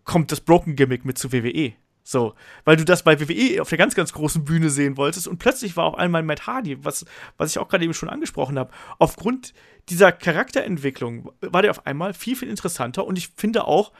kommt 0.05 0.33
das 0.33 0.41
Broken 0.41 0.75
Gimmick 0.75 1.05
mit 1.05 1.19
zu 1.19 1.33
WWE. 1.33 1.73
So, 2.02 2.35
weil 2.64 2.77
du 2.77 2.85
das 2.85 3.02
bei 3.02 3.20
WWE 3.20 3.60
auf 3.60 3.68
der 3.68 3.78
ganz, 3.78 3.94
ganz 3.94 4.12
großen 4.12 4.44
Bühne 4.44 4.70
sehen 4.70 4.97
wolltest 4.97 5.28
und 5.28 5.39
plötzlich 5.39 5.77
war 5.77 5.85
auf 5.85 5.94
einmal 5.97 6.22
Matt 6.22 6.47
Hardy, 6.47 6.85
was, 6.85 7.05
was 7.36 7.51
ich 7.51 7.59
auch 7.59 7.68
gerade 7.68 7.85
eben 7.85 7.94
schon 7.94 8.09
angesprochen 8.09 8.59
habe. 8.59 8.70
Aufgrund 8.98 9.52
dieser 9.89 10.10
Charakterentwicklung 10.10 11.31
war 11.40 11.62
der 11.62 11.70
auf 11.70 11.86
einmal 11.86 12.14
viel, 12.14 12.36
viel 12.36 12.48
interessanter 12.48 13.06
und 13.06 13.18
ich 13.18 13.28
finde 13.36 13.64
auch 13.64 13.93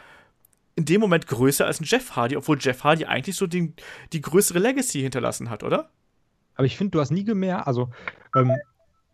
in 0.77 0.85
dem 0.86 1.01
Moment 1.01 1.27
größer 1.27 1.66
als 1.66 1.81
ein 1.81 1.85
Jeff 1.85 2.16
Hardy, 2.16 2.36
obwohl 2.36 2.59
Jeff 2.59 2.85
Hardy 2.85 3.05
eigentlich 3.05 3.36
so 3.36 3.47
den, 3.47 3.74
die 4.12 4.20
größere 4.20 4.59
Legacy 4.59 5.01
hinterlassen 5.02 5.51
hat, 5.51 5.62
oder? 5.62 5.90
Aber 6.55 6.64
ich 6.64 6.77
finde, 6.77 6.93
du 6.93 7.01
hast 7.01 7.10
nie 7.10 7.24
mehr, 7.24 7.66
also 7.66 7.90
ähm, 8.35 8.56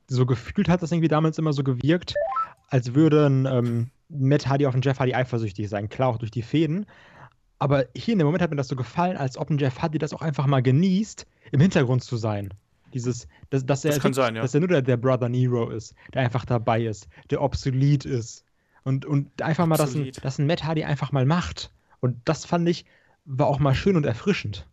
so 0.08 0.26
gefühlt 0.26 0.68
hat 0.68 0.82
das 0.82 0.92
irgendwie 0.92 1.08
damals 1.08 1.38
immer 1.38 1.52
so 1.52 1.64
gewirkt, 1.64 2.14
als 2.68 2.94
würden 2.94 3.46
ähm, 3.46 3.90
Matt 4.08 4.46
Hardy 4.46 4.66
auf 4.66 4.74
den 4.74 4.82
Jeff 4.82 4.98
Hardy 4.98 5.14
eifersüchtig 5.14 5.68
sein. 5.68 5.88
Klar, 5.88 6.10
auch 6.10 6.18
durch 6.18 6.30
die 6.30 6.42
Fäden. 6.42 6.86
Aber 7.58 7.86
hier 7.94 8.12
in 8.12 8.18
dem 8.18 8.26
Moment 8.26 8.42
hat 8.42 8.50
mir 8.50 8.56
das 8.56 8.68
so 8.68 8.76
gefallen, 8.76 9.16
als 9.16 9.38
ob 9.38 9.50
ein 9.50 9.58
Jeff 9.58 9.80
Hardy 9.80 9.98
das 9.98 10.12
auch 10.12 10.20
einfach 10.22 10.46
mal 10.46 10.62
genießt, 10.62 11.26
im 11.52 11.60
Hintergrund 11.60 12.04
zu 12.04 12.16
sein. 12.16 12.52
Dieses, 12.92 13.28
dass, 13.50 13.64
dass 13.64 13.84
er, 13.84 13.98
das 13.98 14.14
sein, 14.14 14.36
ja. 14.36 14.42
dass 14.42 14.54
er 14.54 14.60
nur 14.60 14.68
der, 14.68 14.82
der, 14.82 14.96
Brother 14.96 15.28
Nero 15.28 15.70
ist, 15.70 15.94
der 16.14 16.22
einfach 16.22 16.44
dabei 16.44 16.84
ist, 16.84 17.08
der 17.30 17.42
obsolet 17.42 18.04
ist. 18.04 18.44
Und, 18.84 19.04
und 19.04 19.42
einfach 19.42 19.66
mal, 19.66 19.76
dass 19.76 19.94
ein, 19.94 20.12
dass 20.22 20.38
ein 20.38 20.46
Matt 20.46 20.64
Hardy 20.64 20.84
einfach 20.84 21.12
mal 21.12 21.26
macht. 21.26 21.72
Und 22.00 22.16
das 22.24 22.44
fand 22.44 22.68
ich, 22.68 22.84
war 23.24 23.48
auch 23.48 23.58
mal 23.58 23.74
schön 23.74 23.96
und 23.96 24.06
erfrischend. 24.06 24.66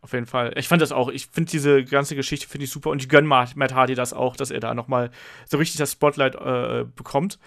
Auf 0.00 0.12
jeden 0.12 0.26
Fall. 0.26 0.52
Ich 0.56 0.66
fand 0.66 0.82
das 0.82 0.90
auch. 0.90 1.08
Ich 1.08 1.28
finde 1.28 1.50
diese 1.50 1.84
ganze 1.84 2.16
Geschichte 2.16 2.48
finde 2.48 2.64
ich 2.64 2.70
super 2.70 2.90
und 2.90 3.00
ich 3.00 3.08
gönne 3.08 3.28
Matt 3.28 3.74
Hardy 3.74 3.94
das 3.94 4.12
auch, 4.12 4.34
dass 4.34 4.50
er 4.50 4.58
da 4.58 4.74
nochmal 4.74 5.10
so 5.46 5.58
richtig 5.58 5.78
das 5.78 5.92
Spotlight 5.92 6.34
äh, 6.34 6.84
bekommt. 6.84 7.38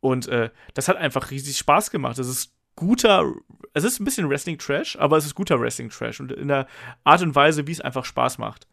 Und 0.00 0.28
äh, 0.28 0.50
das 0.74 0.88
hat 0.88 0.98
einfach 0.98 1.30
riesig 1.30 1.56
Spaß 1.56 1.90
gemacht. 1.90 2.18
Es 2.18 2.28
ist 2.28 2.52
guter, 2.76 3.32
es 3.72 3.84
ist 3.84 4.00
ein 4.00 4.04
bisschen 4.04 4.28
Wrestling-Trash, 4.28 4.96
aber 4.96 5.16
es 5.16 5.26
ist 5.26 5.34
guter 5.34 5.60
Wrestling-Trash 5.60 6.20
und 6.20 6.32
in 6.32 6.48
der 6.48 6.66
Art 7.04 7.22
und 7.22 7.34
Weise, 7.34 7.66
wie 7.66 7.72
es 7.72 7.80
einfach 7.80 8.04
Spaß 8.04 8.38
macht. 8.38 8.66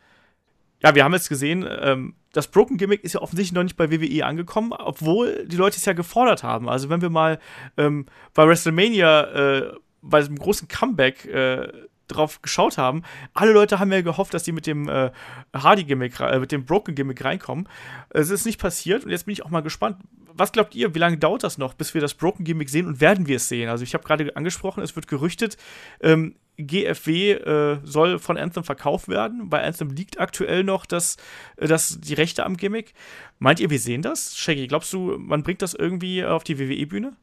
Ja, 0.84 0.95
wir 0.95 1.03
haben 1.03 1.14
jetzt 1.14 1.30
gesehen, 1.30 1.68
ähm, 1.69 2.15
das 2.34 2.48
Broken 2.48 2.78
Gimmick 2.78 3.03
ist 3.03 3.14
ja 3.14 3.22
offensichtlich 3.22 3.53
noch 3.53 3.64
nicht 3.64 3.78
bei 3.78 3.91
WWE 3.91 4.26
angekommen, 4.26 4.73
obwohl 4.73 5.45
die 5.45 5.57
Leute 5.57 5.78
es 5.78 5.86
ja 5.86 5.94
gefordert 5.94 6.44
haben. 6.44 6.68
Also 6.69 6.90
wenn 6.90 7.02
wir 7.02 7.10
mal 7.10 7.40
ähm, 7.78 8.07
bei 8.34 8.48
WrestleMania 8.48 9.22
äh, 9.22 9.73
bei 10.02 10.19
diesem 10.19 10.38
großen 10.38 10.68
Comeback 10.68 11.26
äh, 11.26 11.72
drauf 12.12 12.42
geschaut 12.42 12.78
haben, 12.78 13.04
alle 13.34 13.52
Leute 13.52 13.80
haben 13.80 13.92
ja 13.92 14.02
gehofft, 14.02 14.34
dass 14.34 14.44
die 14.44 14.52
mit 14.52 14.68
dem 14.68 14.88
äh, 14.90 15.12
Hardy-Gimmick, 15.54 16.20
äh, 16.20 16.40
mit 16.40 16.52
dem 16.52 16.66
Broken-Gimmick 16.66 17.24
reinkommen. 17.24 17.68
Es 18.10 18.30
ist 18.30 18.46
nicht 18.46 18.60
passiert 18.60 19.04
und 19.06 19.12
jetzt 19.12 19.26
bin 19.26 19.34
ich 19.34 19.44
auch 19.44 19.50
mal 19.50 19.62
gespannt. 19.62 19.98
Was 20.34 20.52
glaubt 20.52 20.76
ihr, 20.76 20.96
wie 20.96 21.00
lange 21.00 21.18
dauert 21.18 21.44
das 21.44 21.58
noch, 21.58 21.74
bis 21.74 21.94
wir 21.94 22.02
das 22.02 22.14
Broken-Gimmick 22.14 22.70
sehen 22.70 22.88
und 22.88 23.02
werden 23.02 23.28
wir 23.28 23.36
es 23.36 23.50
sehen? 23.50 23.70
Also 23.70 23.84
ich 23.84 23.94
habe 23.94 24.04
gerade 24.04 24.36
angesprochen, 24.36 24.82
es 24.82 24.96
wird 24.96 25.08
gerüchtet, 25.08 25.58
ähm, 26.02 26.36
GFW 26.58 27.32
äh, 27.32 27.80
soll 27.84 28.20
von 28.20 28.38
Anthem 28.38 28.64
verkauft 28.64 29.08
werden. 29.08 29.50
Bei 29.50 29.64
Anthem 29.64 29.90
liegt 29.90 30.20
aktuell 30.20 30.64
noch 30.64 30.86
das, 30.86 31.18
äh, 31.58 31.68
das, 31.68 32.00
die 32.00 32.14
Rechte 32.14 32.46
am 32.46 32.58
Gimmick. 32.58 32.94
Meint 33.40 33.60
ihr, 33.60 33.70
wir 33.70 33.80
sehen 33.80 34.02
das? 34.02 34.38
Shaggy, 34.38 34.68
glaubst 34.68 34.92
du, 34.94 35.18
man 35.18 35.44
bringt 35.44 35.62
das 35.62 35.74
irgendwie 35.74 36.24
auf 36.24 36.44
die 36.44 36.60
WWE-Bühne? 36.60 37.14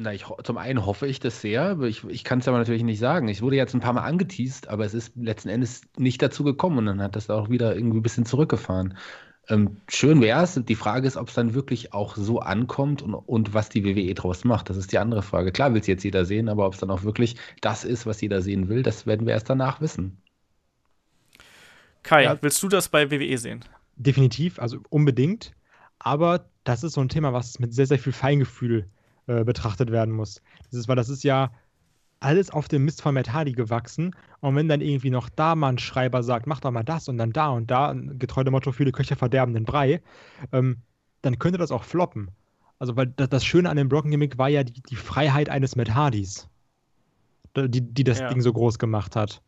Na, 0.00 0.14
ich, 0.14 0.26
zum 0.44 0.58
einen 0.58 0.86
hoffe 0.86 1.08
ich 1.08 1.18
das 1.18 1.40
sehr, 1.40 1.62
aber 1.62 1.88
ich, 1.88 2.04
ich 2.04 2.22
kann 2.22 2.38
es 2.38 2.46
aber 2.46 2.56
natürlich 2.56 2.84
nicht 2.84 3.00
sagen. 3.00 3.26
Ich 3.26 3.42
wurde 3.42 3.56
jetzt 3.56 3.74
ein 3.74 3.80
paar 3.80 3.94
Mal 3.94 4.04
angeteased, 4.04 4.68
aber 4.68 4.84
es 4.84 4.94
ist 4.94 5.16
letzten 5.16 5.48
Endes 5.48 5.80
nicht 5.96 6.22
dazu 6.22 6.44
gekommen 6.44 6.78
und 6.78 6.86
dann 6.86 7.02
hat 7.02 7.16
das 7.16 7.28
auch 7.30 7.50
wieder 7.50 7.74
irgendwie 7.74 7.98
ein 7.98 8.02
bisschen 8.02 8.24
zurückgefahren. 8.24 8.96
Ähm, 9.48 9.78
schön 9.88 10.20
wäre 10.20 10.44
es. 10.44 10.54
Die 10.54 10.76
Frage 10.76 11.08
ist, 11.08 11.16
ob 11.16 11.26
es 11.26 11.34
dann 11.34 11.52
wirklich 11.52 11.94
auch 11.94 12.14
so 12.14 12.38
ankommt 12.38 13.02
und, 13.02 13.12
und 13.12 13.54
was 13.54 13.70
die 13.70 13.84
WWE 13.84 14.14
draus 14.14 14.44
macht. 14.44 14.70
Das 14.70 14.76
ist 14.76 14.92
die 14.92 14.98
andere 14.98 15.22
Frage. 15.22 15.50
Klar 15.50 15.74
will 15.74 15.80
es 15.80 15.88
jetzt 15.88 16.04
jeder 16.04 16.24
sehen, 16.24 16.48
aber 16.48 16.66
ob 16.66 16.74
es 16.74 16.78
dann 16.78 16.92
auch 16.92 17.02
wirklich 17.02 17.34
das 17.60 17.84
ist, 17.84 18.06
was 18.06 18.20
jeder 18.20 18.40
sehen 18.40 18.68
will, 18.68 18.84
das 18.84 19.04
werden 19.04 19.26
wir 19.26 19.34
erst 19.34 19.50
danach 19.50 19.80
wissen. 19.80 20.22
Kai, 22.04 22.22
ja. 22.22 22.38
willst 22.40 22.62
du 22.62 22.68
das 22.68 22.88
bei 22.88 23.10
WWE 23.10 23.36
sehen? 23.36 23.64
Definitiv, 23.96 24.60
also 24.60 24.78
unbedingt. 24.90 25.56
Aber 25.98 26.44
das 26.62 26.84
ist 26.84 26.92
so 26.92 27.00
ein 27.00 27.08
Thema, 27.08 27.32
was 27.32 27.58
mit 27.58 27.74
sehr, 27.74 27.88
sehr 27.88 27.98
viel 27.98 28.12
Feingefühl 28.12 28.86
äh, 29.28 29.44
betrachtet 29.44 29.92
werden 29.92 30.12
muss. 30.12 30.42
Das 30.70 30.80
ist, 30.80 30.88
weil 30.88 30.96
das 30.96 31.08
ist 31.08 31.22
ja 31.22 31.50
alles 32.20 32.50
auf 32.50 32.66
dem 32.68 32.84
Mist 32.84 33.02
von 33.02 33.14
Matt 33.14 33.32
Hardy 33.32 33.52
gewachsen. 33.52 34.14
Und 34.40 34.56
wenn 34.56 34.68
dann 34.68 34.80
irgendwie 34.80 35.10
noch 35.10 35.28
da 35.28 35.54
mal 35.54 35.68
ein 35.68 35.78
Schreiber 35.78 36.22
sagt, 36.22 36.46
mach 36.46 36.60
doch 36.60 36.70
mal 36.70 36.82
das 36.82 37.08
und 37.08 37.18
dann 37.18 37.32
da 37.32 37.50
und 37.50 37.70
da, 37.70 37.94
getreu 37.94 38.42
dem 38.42 38.52
Motto, 38.52 38.72
viele 38.72 38.92
Köche 38.92 39.16
verderben 39.16 39.54
den 39.54 39.64
Brei, 39.64 40.02
ähm, 40.52 40.78
dann 41.22 41.38
könnte 41.38 41.58
das 41.58 41.70
auch 41.70 41.84
floppen. 41.84 42.30
Also, 42.78 42.96
weil 42.96 43.08
das, 43.08 43.28
das 43.28 43.44
Schöne 43.44 43.70
an 43.70 43.76
dem 43.76 43.88
Brocken-Gimmick 43.88 44.38
war 44.38 44.48
ja 44.48 44.64
die, 44.64 44.80
die, 44.82 44.96
Freiheit 44.96 45.48
eines 45.48 45.76
Matt 45.76 45.94
Hardys, 45.94 46.48
die, 47.56 47.80
die 47.80 48.04
das 48.04 48.20
ja. 48.20 48.28
Ding 48.28 48.40
so 48.40 48.52
groß 48.52 48.78
gemacht 48.78 49.16
hat. 49.16 49.42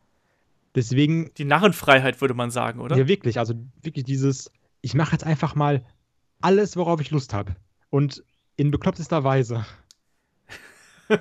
Deswegen. 0.74 1.30
Die 1.38 1.44
Narrenfreiheit, 1.44 2.20
würde 2.20 2.34
man 2.34 2.50
sagen, 2.50 2.80
oder? 2.80 2.96
Ja, 2.96 3.08
wirklich. 3.08 3.38
Also, 3.38 3.54
wirklich 3.82 4.04
dieses, 4.04 4.50
ich 4.80 4.94
mache 4.94 5.12
jetzt 5.12 5.24
einfach 5.24 5.54
mal 5.54 5.84
alles, 6.40 6.76
worauf 6.76 7.00
ich 7.00 7.10
Lust 7.10 7.32
habe. 7.32 7.54
Und 7.90 8.24
in 8.60 8.70
beklopptester 8.70 9.24
Weise. 9.24 9.64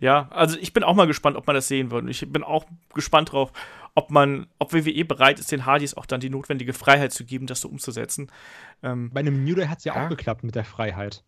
ja, 0.00 0.28
also 0.30 0.56
ich 0.58 0.72
bin 0.72 0.82
auch 0.82 0.94
mal 0.94 1.06
gespannt, 1.06 1.36
ob 1.36 1.46
man 1.46 1.54
das 1.54 1.68
sehen 1.68 1.90
würde. 1.90 2.10
Ich 2.10 2.26
bin 2.32 2.42
auch 2.42 2.64
gespannt 2.94 3.32
drauf, 3.32 3.52
ob 3.94 4.10
man, 4.10 4.46
ob 4.58 4.72
WWE 4.72 5.04
bereit 5.04 5.38
ist, 5.38 5.52
den 5.52 5.66
Hardys 5.66 5.92
auch 5.92 6.06
dann 6.06 6.20
die 6.20 6.30
notwendige 6.30 6.72
Freiheit 6.72 7.12
zu 7.12 7.26
geben, 7.26 7.46
das 7.46 7.60
so 7.60 7.68
umzusetzen. 7.68 8.32
Ähm, 8.82 9.10
Bei 9.12 9.20
einem 9.20 9.44
New 9.44 9.54
Day 9.54 9.66
hat 9.66 9.78
es 9.78 9.84
ja, 9.84 9.94
ja, 9.94 10.06
auch 10.06 10.08
geklappt 10.08 10.44
mit 10.44 10.54
der 10.54 10.64
Freiheit. 10.64 11.24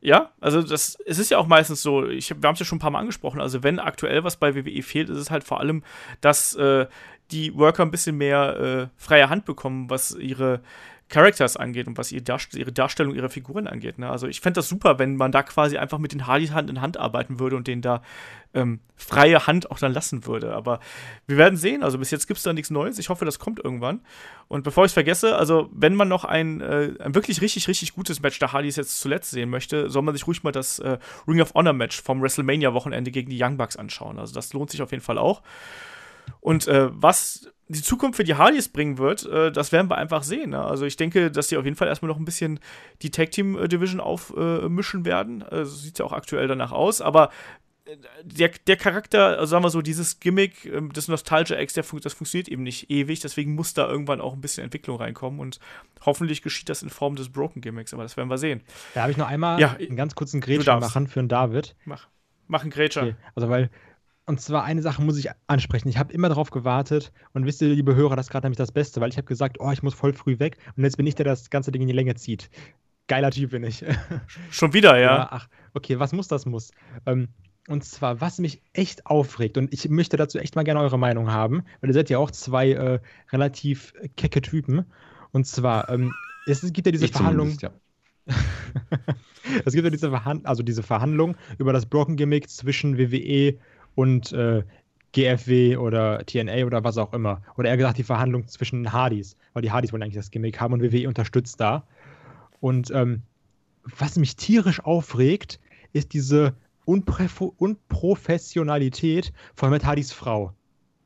Ja, 0.00 0.32
also 0.40 0.62
das, 0.62 0.96
es 1.04 1.18
ist 1.18 1.30
ja 1.30 1.36
auch 1.36 1.46
meistens 1.46 1.82
so, 1.82 2.06
ich, 2.06 2.30
wir 2.30 2.48
haben 2.48 2.54
es 2.54 2.60
ja 2.60 2.64
schon 2.64 2.76
ein 2.76 2.80
paar 2.80 2.90
Mal 2.90 3.00
angesprochen, 3.00 3.42
also 3.42 3.62
wenn 3.62 3.78
aktuell 3.78 4.24
was 4.24 4.38
bei 4.38 4.54
WWE 4.54 4.82
fehlt, 4.82 5.10
ist 5.10 5.18
es 5.18 5.30
halt 5.30 5.44
vor 5.44 5.60
allem, 5.60 5.82
dass 6.22 6.54
äh, 6.54 6.86
die 7.30 7.54
Worker 7.54 7.82
ein 7.82 7.90
bisschen 7.90 8.16
mehr 8.16 8.56
äh, 8.56 8.88
freie 8.96 9.28
Hand 9.28 9.44
bekommen, 9.44 9.90
was 9.90 10.12
ihre 10.12 10.62
Characters 11.10 11.56
angeht 11.56 11.86
und 11.88 11.98
was 11.98 12.12
ihre, 12.12 12.22
Darst 12.22 12.54
ihre 12.54 12.72
Darstellung 12.72 13.14
ihrer 13.14 13.28
Figuren 13.28 13.66
angeht. 13.66 13.98
Ne? 13.98 14.08
Also 14.08 14.28
ich 14.28 14.40
fände 14.40 14.58
das 14.58 14.68
super, 14.68 14.98
wenn 14.98 15.16
man 15.16 15.32
da 15.32 15.42
quasi 15.42 15.76
einfach 15.76 15.98
mit 15.98 16.12
den 16.12 16.26
Hardys 16.26 16.52
Hand 16.52 16.70
in 16.70 16.80
Hand 16.80 16.96
arbeiten 16.96 17.38
würde 17.38 17.56
und 17.56 17.66
denen 17.66 17.82
da 17.82 18.02
ähm, 18.54 18.80
freie 18.96 19.46
Hand 19.46 19.70
auch 19.70 19.78
dann 19.78 19.92
lassen 19.92 20.24
würde. 20.24 20.54
Aber 20.54 20.80
wir 21.26 21.36
werden 21.36 21.56
sehen. 21.56 21.82
Also 21.82 21.98
bis 21.98 22.10
jetzt 22.10 22.26
gibt 22.28 22.38
es 22.38 22.44
da 22.44 22.52
nichts 22.52 22.70
Neues. 22.70 22.98
Ich 22.98 23.08
hoffe, 23.08 23.24
das 23.24 23.38
kommt 23.38 23.58
irgendwann. 23.62 24.00
Und 24.48 24.62
bevor 24.62 24.84
ich 24.84 24.90
es 24.90 24.94
vergesse, 24.94 25.36
also 25.36 25.68
wenn 25.72 25.94
man 25.94 26.08
noch 26.08 26.24
ein, 26.24 26.60
äh, 26.60 26.94
ein 27.00 27.14
wirklich 27.14 27.40
richtig, 27.40 27.66
richtig 27.66 27.94
gutes 27.94 28.22
Match 28.22 28.38
der 28.38 28.52
Hardys 28.52 28.76
jetzt 28.76 29.00
zuletzt 29.00 29.30
sehen 29.30 29.50
möchte, 29.50 29.90
soll 29.90 30.02
man 30.02 30.14
sich 30.14 30.26
ruhig 30.26 30.42
mal 30.44 30.52
das 30.52 30.78
äh, 30.78 30.98
Ring 31.26 31.40
of 31.40 31.54
Honor 31.54 31.72
Match 31.72 32.00
vom 32.00 32.22
WrestleMania-Wochenende 32.22 33.10
gegen 33.10 33.30
die 33.30 33.42
Young 33.42 33.56
Bucks 33.56 33.76
anschauen. 33.76 34.18
Also 34.18 34.32
das 34.32 34.52
lohnt 34.52 34.70
sich 34.70 34.80
auf 34.80 34.92
jeden 34.92 35.02
Fall 35.02 35.18
auch. 35.18 35.42
Und 36.40 36.68
äh, 36.68 36.88
was 36.92 37.50
die 37.70 37.82
Zukunft 37.82 38.16
für 38.16 38.24
die 38.24 38.34
Hardys 38.34 38.68
bringen 38.68 38.98
wird, 38.98 39.24
äh, 39.26 39.52
das 39.52 39.70
werden 39.70 39.88
wir 39.88 39.96
einfach 39.96 40.24
sehen. 40.24 40.50
Ne? 40.50 40.62
Also 40.62 40.86
ich 40.86 40.96
denke, 40.96 41.30
dass 41.30 41.48
sie 41.48 41.56
auf 41.56 41.64
jeden 41.64 41.76
Fall 41.76 41.86
erstmal 41.86 42.08
noch 42.08 42.18
ein 42.18 42.24
bisschen 42.24 42.58
die 43.02 43.10
Tag 43.10 43.30
Team 43.30 43.56
äh, 43.56 43.68
Division 43.68 44.00
aufmischen 44.00 45.04
werden. 45.04 45.42
Also 45.44 45.76
sieht 45.76 45.98
ja 46.00 46.04
auch 46.04 46.12
aktuell 46.12 46.48
danach 46.48 46.72
aus. 46.72 47.00
Aber 47.00 47.30
äh, 47.84 47.96
der, 48.24 48.50
der 48.66 48.76
Charakter, 48.76 49.38
also 49.38 49.46
sagen 49.46 49.62
wir 49.62 49.70
so, 49.70 49.82
dieses 49.82 50.18
Gimmick, 50.18 50.66
ähm, 50.66 50.92
das 50.92 51.06
Nostalgia 51.06 51.60
X, 51.60 51.74
das 51.74 51.86
funktioniert 51.86 52.48
eben 52.48 52.64
nicht 52.64 52.90
ewig. 52.90 53.20
Deswegen 53.20 53.54
muss 53.54 53.72
da 53.72 53.88
irgendwann 53.88 54.20
auch 54.20 54.32
ein 54.32 54.40
bisschen 54.40 54.64
Entwicklung 54.64 54.96
reinkommen. 54.96 55.38
Und 55.38 55.60
hoffentlich 56.04 56.42
geschieht 56.42 56.68
das 56.68 56.82
in 56.82 56.90
Form 56.90 57.14
des 57.14 57.28
Broken 57.28 57.60
Gimmicks. 57.60 57.94
Aber 57.94 58.02
das 58.02 58.16
werden 58.16 58.28
wir 58.28 58.38
sehen. 58.38 58.62
Da 58.94 59.02
habe 59.02 59.12
ich 59.12 59.16
noch 59.16 59.28
einmal 59.28 59.60
ja, 59.60 59.76
einen 59.78 59.96
ganz 59.96 60.16
kurzen 60.16 60.40
Grätscher 60.40 60.80
machen 60.80 61.06
für 61.06 61.20
einen 61.20 61.28
David. 61.28 61.76
Mach. 61.84 62.08
Mach 62.48 62.62
einen 62.62 62.70
Grätscher. 62.70 63.02
Okay. 63.02 63.16
Also 63.36 63.48
weil 63.48 63.70
und 64.26 64.40
zwar 64.40 64.64
eine 64.64 64.82
Sache 64.82 65.02
muss 65.02 65.18
ich 65.18 65.28
ansprechen. 65.46 65.88
Ich 65.88 65.98
habe 65.98 66.12
immer 66.12 66.28
darauf 66.28 66.50
gewartet 66.50 67.12
und 67.32 67.46
wisst 67.46 67.62
ihr, 67.62 67.68
liebe 67.68 67.94
Hörer, 67.94 68.16
das 68.16 68.26
ist 68.26 68.30
gerade 68.30 68.46
nämlich 68.46 68.58
das 68.58 68.72
Beste, 68.72 69.00
weil 69.00 69.10
ich 69.10 69.16
habe 69.16 69.26
gesagt, 69.26 69.58
oh, 69.60 69.70
ich 69.70 69.82
muss 69.82 69.94
voll 69.94 70.12
früh 70.12 70.38
weg 70.38 70.58
und 70.76 70.84
jetzt 70.84 70.96
bin 70.96 71.06
ich 71.06 71.14
der, 71.14 71.24
der 71.24 71.32
das 71.32 71.50
ganze 71.50 71.72
Ding 71.72 71.82
in 71.82 71.88
die 71.88 71.94
Länge 71.94 72.14
zieht. 72.14 72.50
Geiler 73.08 73.32
Typ 73.32 73.50
bin 73.50 73.64
ich. 73.64 73.84
Schon 74.50 74.72
wieder, 74.72 74.96
ja. 74.96 75.16
ja 75.16 75.28
ach, 75.30 75.48
okay, 75.74 75.98
was 75.98 76.12
muss 76.12 76.28
das 76.28 76.46
muss? 76.46 76.70
Ähm, 77.06 77.28
und 77.68 77.84
zwar, 77.84 78.20
was 78.20 78.38
mich 78.38 78.62
echt 78.72 79.06
aufregt, 79.06 79.58
und 79.58 79.72
ich 79.72 79.88
möchte 79.88 80.16
dazu 80.16 80.38
echt 80.38 80.56
mal 80.56 80.62
gerne 80.62 80.80
eure 80.80 80.98
Meinung 80.98 81.30
haben, 81.30 81.64
weil 81.80 81.90
ihr 81.90 81.94
seid 81.94 82.10
ja 82.10 82.18
auch 82.18 82.30
zwei 82.30 82.70
äh, 82.72 83.00
relativ 83.32 83.92
kecke 84.16 84.42
Typen. 84.42 84.86
Und 85.32 85.46
zwar, 85.46 85.88
ähm, 85.88 86.12
es 86.46 86.62
gibt 86.72 86.86
ja 86.86 86.92
diese 86.92 87.04
ich 87.04 87.12
Verhandlung. 87.12 87.56
Ja. 87.60 87.70
es 89.64 89.72
gibt 89.72 89.84
ja 89.84 89.90
diese, 89.90 90.10
Verhand 90.10 90.46
also 90.46 90.62
diese 90.62 90.82
Verhandlung 90.82 91.36
über 91.58 91.72
das 91.72 91.86
Broken 91.86 92.16
Gimmick 92.16 92.48
zwischen 92.48 92.98
WWE 92.98 93.58
und 93.94 94.32
äh, 94.32 94.62
GFW 95.12 95.76
oder 95.76 96.24
TNA 96.24 96.64
oder 96.66 96.84
was 96.84 96.98
auch 96.98 97.12
immer. 97.12 97.42
Oder 97.56 97.70
eher 97.70 97.76
gesagt 97.76 97.98
die 97.98 98.04
Verhandlung 98.04 98.46
zwischen 98.46 98.92
Hardys, 98.92 99.36
weil 99.52 99.62
die 99.62 99.72
Hardys 99.72 99.92
wollen 99.92 100.02
eigentlich 100.02 100.14
das 100.14 100.30
Gimmick 100.30 100.60
haben 100.60 100.72
und 100.72 100.82
WWE 100.82 101.08
unterstützt 101.08 101.60
da. 101.60 101.84
Und 102.60 102.90
ähm, 102.92 103.22
was 103.82 104.16
mich 104.16 104.36
tierisch 104.36 104.80
aufregt, 104.80 105.58
ist 105.92 106.12
diese 106.12 106.54
Unpref- 106.86 107.52
Unprofessionalität 107.56 109.32
von 109.54 109.70
Matt 109.70 109.84
Hardys 109.84 110.12
Frau. 110.12 110.52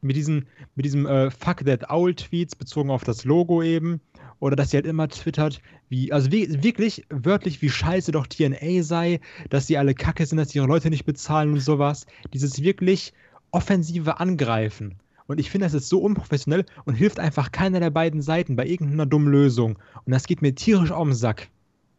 Mit, 0.03 0.17
diesen, 0.17 0.49
mit 0.75 0.85
diesem 0.85 1.07
äh, 1.07 1.31
Fuck 1.31 1.65
That 1.65 1.89
Owl-Tweets 1.89 2.57
bezogen 2.57 2.91
auf 2.91 3.05
das 3.05 3.25
Logo 3.25 3.63
eben. 3.63 4.03
Oder 4.41 4.57
dass 4.57 4.71
sie 4.71 4.77
halt 4.77 4.87
immer 4.87 5.09
twittert, 5.09 5.61
wie, 5.89 6.13
also 6.13 6.31
wie, 6.33 6.63
wirklich 6.63 7.07
wörtlich, 7.11 7.63
wie 7.63 7.71
scheiße 7.71 8.13
doch 8.13 8.27
TNA 8.27 8.83
sei, 8.83 9.21
dass 9.51 9.67
sie 9.67 9.79
alle 9.79 9.95
kacke 9.95 10.27
sind, 10.27 10.39
dass 10.39 10.51
sie 10.51 10.59
ihre 10.59 10.67
Leute 10.67 10.91
nicht 10.91 11.05
bezahlen 11.05 11.53
und 11.53 11.61
sowas. 11.61 12.07
Dieses 12.33 12.63
wirklich 12.63 13.13
offensive 13.51 14.21
Angreifen. 14.21 14.97
Und 15.27 15.39
ich 15.41 15.51
finde, 15.51 15.67
das 15.67 15.75
ist 15.75 15.89
so 15.89 16.01
unprofessionell 16.01 16.67
und 16.85 16.95
hilft 16.95 17.19
einfach 17.19 17.51
keiner 17.53 17.81
der 17.81 17.91
beiden 17.91 18.21
Seiten 18.21 18.57
bei 18.57 18.67
irgendeiner 18.67 19.07
dummen 19.07 19.33
Lösung. 19.33 19.79
Und 20.05 20.13
das 20.13 20.27
geht 20.27 20.43
mir 20.43 20.55
tierisch 20.55 20.91
auf 20.91 21.05
den 21.05 21.15
Sack. 21.15 21.49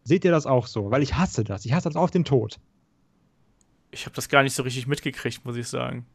Seht 0.03 0.23
ihr 0.25 0.31
das 0.31 0.45
auch 0.45 0.67
so? 0.67 0.91
Weil 0.91 1.01
ich 1.01 1.15
hasse 1.15 1.43
das. 1.43 1.65
Ich 1.65 1.73
hasse 1.73 1.89
das 1.89 1.95
auf 1.95 2.11
den 2.11 2.25
Tod. 2.25 2.59
Ich 3.89 4.05
habe 4.05 4.15
das 4.15 4.29
gar 4.29 4.43
nicht 4.43 4.53
so 4.53 4.61
richtig 4.61 4.85
mitgekriegt, 4.85 5.43
muss 5.45 5.55
ich 5.55 5.67
sagen. 5.67 6.05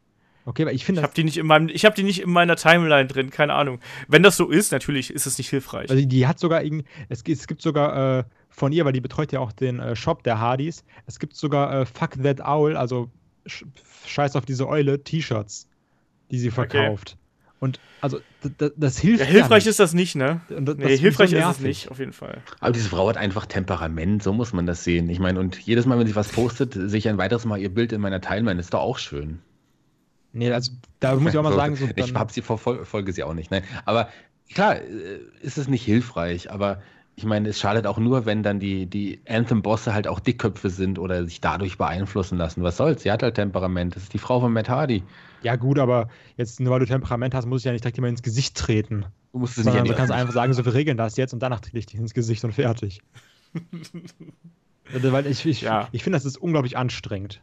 Okay, 0.45 0.65
weil 0.65 0.73
ich 0.75 0.85
finde 0.85 1.01
Ich 1.01 1.03
habe 1.03 1.13
die 1.13 1.23
nicht 1.23 1.37
in 1.37 1.45
meinem, 1.45 1.69
ich 1.69 1.85
habe 1.85 1.95
die 1.95 2.03
nicht 2.03 2.21
in 2.21 2.31
meiner 2.31 2.55
Timeline 2.55 3.07
drin, 3.07 3.29
keine 3.29 3.53
Ahnung. 3.53 3.79
Wenn 4.07 4.23
das 4.23 4.37
so 4.37 4.49
ist, 4.49 4.71
natürlich 4.71 5.11
ist 5.13 5.25
es 5.27 5.37
nicht 5.37 5.49
hilfreich. 5.49 5.89
Also 5.89 6.03
die, 6.03 6.27
hat 6.27 6.39
sogar 6.39 6.63
irgendwie, 6.63 6.85
es, 7.09 7.21
es 7.27 7.47
gibt 7.47 7.61
sogar 7.61 8.19
äh, 8.19 8.23
von 8.49 8.71
ihr, 8.71 8.83
weil 8.85 8.93
die 8.93 9.01
betreut 9.01 9.31
ja 9.31 9.39
auch 9.39 9.51
den 9.51 9.79
äh, 9.79 9.95
Shop 9.95 10.23
der 10.23 10.39
Hardys, 10.39 10.83
es 11.05 11.19
gibt 11.19 11.35
sogar 11.35 11.81
äh, 11.81 11.85
Fuck 11.85 12.21
That 12.23 12.41
Owl, 12.41 12.75
also 12.75 13.09
sch 13.45 13.65
Scheiß 14.05 14.35
auf 14.35 14.45
diese 14.45 14.67
Eule, 14.67 15.03
T-Shirts, 15.03 15.67
die 16.31 16.39
sie 16.39 16.49
verkauft. 16.51 17.17
Und 17.59 17.79
also 18.01 18.19
das, 18.75 18.97
hilft 18.97 19.19
ja, 19.19 19.27
hilfreich 19.27 19.65
nicht. 19.65 19.67
ist 19.67 19.79
das 19.79 19.93
nicht, 19.93 20.15
ne? 20.15 20.41
Und 20.49 20.65
das- 20.65 20.77
das 20.77 20.85
Nee, 20.87 20.93
ist 20.95 20.99
hilfreich 21.01 21.29
so 21.29 21.37
ist 21.37 21.45
es 21.47 21.59
nicht, 21.59 21.91
auf 21.91 21.99
jeden 21.99 22.13
Fall. 22.13 22.41
Aber 22.59 22.71
diese 22.71 22.89
Frau 22.89 23.07
hat 23.07 23.17
einfach 23.17 23.45
Temperament, 23.45 24.23
so 24.23 24.33
muss 24.33 24.51
man 24.51 24.65
das 24.65 24.83
sehen. 24.83 25.07
Ich 25.09 25.19
meine, 25.19 25.39
und 25.39 25.59
jedes 25.59 25.85
Mal, 25.85 25.99
wenn 25.99 26.07
sie 26.07 26.15
was 26.15 26.29
postet, 26.29 26.73
sehe 26.73 26.97
ich 26.97 27.07
ein 27.07 27.19
weiteres 27.19 27.45
Mal 27.45 27.59
ihr 27.59 27.69
Bild 27.71 27.91
in 27.93 28.01
meiner 28.01 28.19
Timeline. 28.19 28.59
Ist 28.59 28.73
doch 28.73 28.79
auch 28.81 28.97
schön. 28.97 29.39
Nee, 30.33 30.51
also 30.51 30.71
da 30.99 31.15
muss 31.15 31.33
ich 31.33 31.37
auch 31.37 31.43
mal 31.43 31.51
So, 31.51 31.57
sagen, 31.57 31.75
so 31.75 31.87
ich 31.95 32.13
habe 32.13 32.31
sie 32.31 32.41
verfolge 32.41 32.85
folge 32.85 33.11
sie 33.11 33.23
auch 33.23 33.33
nicht. 33.33 33.51
Nein, 33.51 33.63
aber 33.85 34.09
klar, 34.53 34.77
äh, 34.77 35.19
ist 35.41 35.57
es 35.57 35.67
nicht 35.67 35.83
hilfreich, 35.83 36.51
aber 36.51 36.81
ich 37.15 37.25
meine, 37.25 37.49
es 37.49 37.59
schadet 37.59 37.85
auch 37.85 37.97
nur, 37.97 38.25
wenn 38.25 38.41
dann 38.41 38.59
die, 38.59 38.85
die 38.85 39.19
Anthem-Bosse 39.27 39.93
halt 39.93 40.07
auch 40.07 40.19
Dickköpfe 40.19 40.69
sind 40.69 40.97
oder 40.97 41.25
sich 41.25 41.41
dadurch 41.41 41.77
beeinflussen 41.77 42.37
lassen. 42.37 42.63
Was 42.63 42.77
soll's? 42.77 43.03
Sie 43.03 43.11
hat 43.11 43.21
halt 43.21 43.35
Temperament. 43.35 43.95
Das 43.95 44.03
ist 44.03 44.13
die 44.13 44.17
Frau 44.17 44.39
von 44.39 44.53
Matt 44.53 44.69
Hardy. 44.69 45.03
Ja, 45.43 45.57
gut, 45.57 45.77
aber 45.77 46.07
jetzt, 46.37 46.59
nur 46.59 46.71
weil 46.71 46.79
du 46.79 46.85
Temperament 46.85 47.35
hast, 47.35 47.45
muss 47.45 47.61
ich 47.61 47.65
ja 47.65 47.73
nicht 47.73 47.83
direkt 47.83 47.97
jemand 47.97 48.11
ins 48.11 48.23
Gesicht 48.23 48.55
treten. 48.55 49.05
Du 49.33 49.39
musst 49.39 49.57
es 49.57 49.65
Sondern 49.65 49.83
nicht 49.83 49.91
du 49.91 49.97
kannst 49.97 50.11
einfach 50.11 50.33
sagen, 50.33 50.53
so 50.53 50.63
wir 50.65 50.73
regeln 50.73 50.97
das 50.97 51.17
jetzt 51.17 51.33
und 51.33 51.41
danach 51.41 51.59
trete 51.59 51.77
ich 51.77 51.85
dich 51.85 51.99
ins 51.99 52.13
Gesicht 52.13 52.43
und 52.45 52.53
fertig. 52.53 53.01
Weil 54.91 55.27
ich, 55.27 55.45
ich, 55.45 55.61
Ja. 55.61 55.89
ich 55.91 56.03
finde, 56.03 56.15
das 56.17 56.25
ist 56.25 56.37
unglaublich 56.37 56.77
anstrengend. 56.77 57.41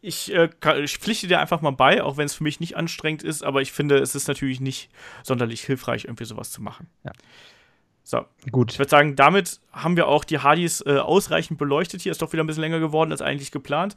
Ich, 0.00 0.32
äh, 0.32 0.48
ich 0.82 0.98
pflichte 0.98 1.26
dir 1.26 1.40
einfach 1.40 1.60
mal 1.60 1.72
bei, 1.72 2.02
auch 2.02 2.16
wenn 2.16 2.26
es 2.26 2.34
für 2.34 2.44
mich 2.44 2.60
nicht 2.60 2.76
anstrengend 2.76 3.22
ist, 3.22 3.42
aber 3.42 3.62
ich 3.62 3.72
finde, 3.72 3.98
es 3.98 4.14
ist 4.14 4.28
natürlich 4.28 4.60
nicht 4.60 4.90
sonderlich 5.22 5.62
hilfreich, 5.62 6.04
irgendwie 6.04 6.24
sowas 6.24 6.50
zu 6.50 6.62
machen. 6.62 6.88
Ja. 7.04 7.12
So, 8.08 8.24
Gut. 8.50 8.72
ich 8.72 8.78
würde 8.78 8.88
sagen, 8.88 9.16
damit 9.16 9.60
haben 9.70 9.94
wir 9.98 10.08
auch 10.08 10.24
die 10.24 10.38
Hardys 10.38 10.80
äh, 10.86 10.96
ausreichend 10.96 11.58
beleuchtet. 11.58 12.00
Hier 12.00 12.10
ist 12.10 12.22
doch 12.22 12.32
wieder 12.32 12.42
ein 12.42 12.46
bisschen 12.46 12.62
länger 12.62 12.80
geworden 12.80 13.12
als 13.12 13.20
eigentlich 13.20 13.52
geplant. 13.52 13.96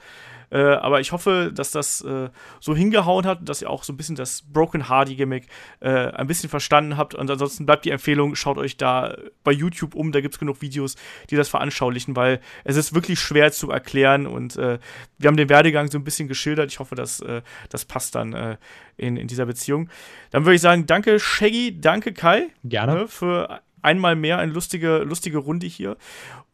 Äh, 0.50 0.60
aber 0.60 1.00
ich 1.00 1.14
hoffe, 1.14 1.50
dass 1.56 1.72
das 1.72 2.02
äh, 2.02 2.28
so 2.60 2.76
hingehauen 2.76 3.26
hat, 3.26 3.48
dass 3.48 3.62
ihr 3.62 3.70
auch 3.70 3.84
so 3.86 3.94
ein 3.94 3.96
bisschen 3.96 4.18
das 4.18 4.42
Broken 4.42 4.90
Hardy-Gimmick 4.90 5.48
äh, 5.80 5.90
ein 5.90 6.28
bisschen 6.28 6.50
verstanden 6.50 6.98
habt. 6.98 7.16
Und 7.16 7.32
ansonsten 7.32 7.66
bleibt 7.66 7.86
die 7.86 7.92
Empfehlung, 7.92 8.36
schaut 8.36 8.58
euch 8.58 8.76
da 8.76 9.16
bei 9.46 9.54
YouTube 9.54 9.96
um. 9.96 10.12
Da 10.12 10.20
gibt 10.20 10.36
es 10.36 10.40
genug 10.40 10.62
Videos, 10.62 10.98
die 11.30 11.38
das 11.38 11.48
veranschaulichen, 11.48 12.14
weil 12.14 12.42
es 12.66 12.76
ist 12.76 12.94
wirklich 12.94 13.18
schwer 13.18 13.54
zu 13.54 13.72
erklären. 13.72 14.28
Und 14.28 14.58
äh, 14.58 14.80
wir 15.20 15.28
haben 15.30 15.38
den 15.38 15.48
Werdegang 15.48 15.90
so 15.90 15.98
ein 15.98 16.04
bisschen 16.04 16.28
geschildert. 16.28 16.70
Ich 16.70 16.80
hoffe, 16.80 16.96
dass 16.96 17.22
äh, 17.22 17.44
das 17.70 17.86
passt 17.86 18.16
dann 18.16 18.58
in, 18.98 19.16
in 19.16 19.28
dieser 19.28 19.46
Beziehung. 19.46 19.90
Dann 20.32 20.44
würde 20.44 20.56
ich 20.56 20.62
sagen, 20.62 20.86
danke 20.86 21.18
Shaggy, 21.18 21.80
danke 21.80 22.12
Kai 22.12 22.50
Gerne. 22.66 22.94
ne, 22.94 23.08
für 23.08 23.62
einmal 23.82 24.16
mehr 24.16 24.38
eine 24.38 24.52
lustige, 24.52 25.00
lustige 25.00 25.38
Runde 25.38 25.68
hier. 25.68 25.98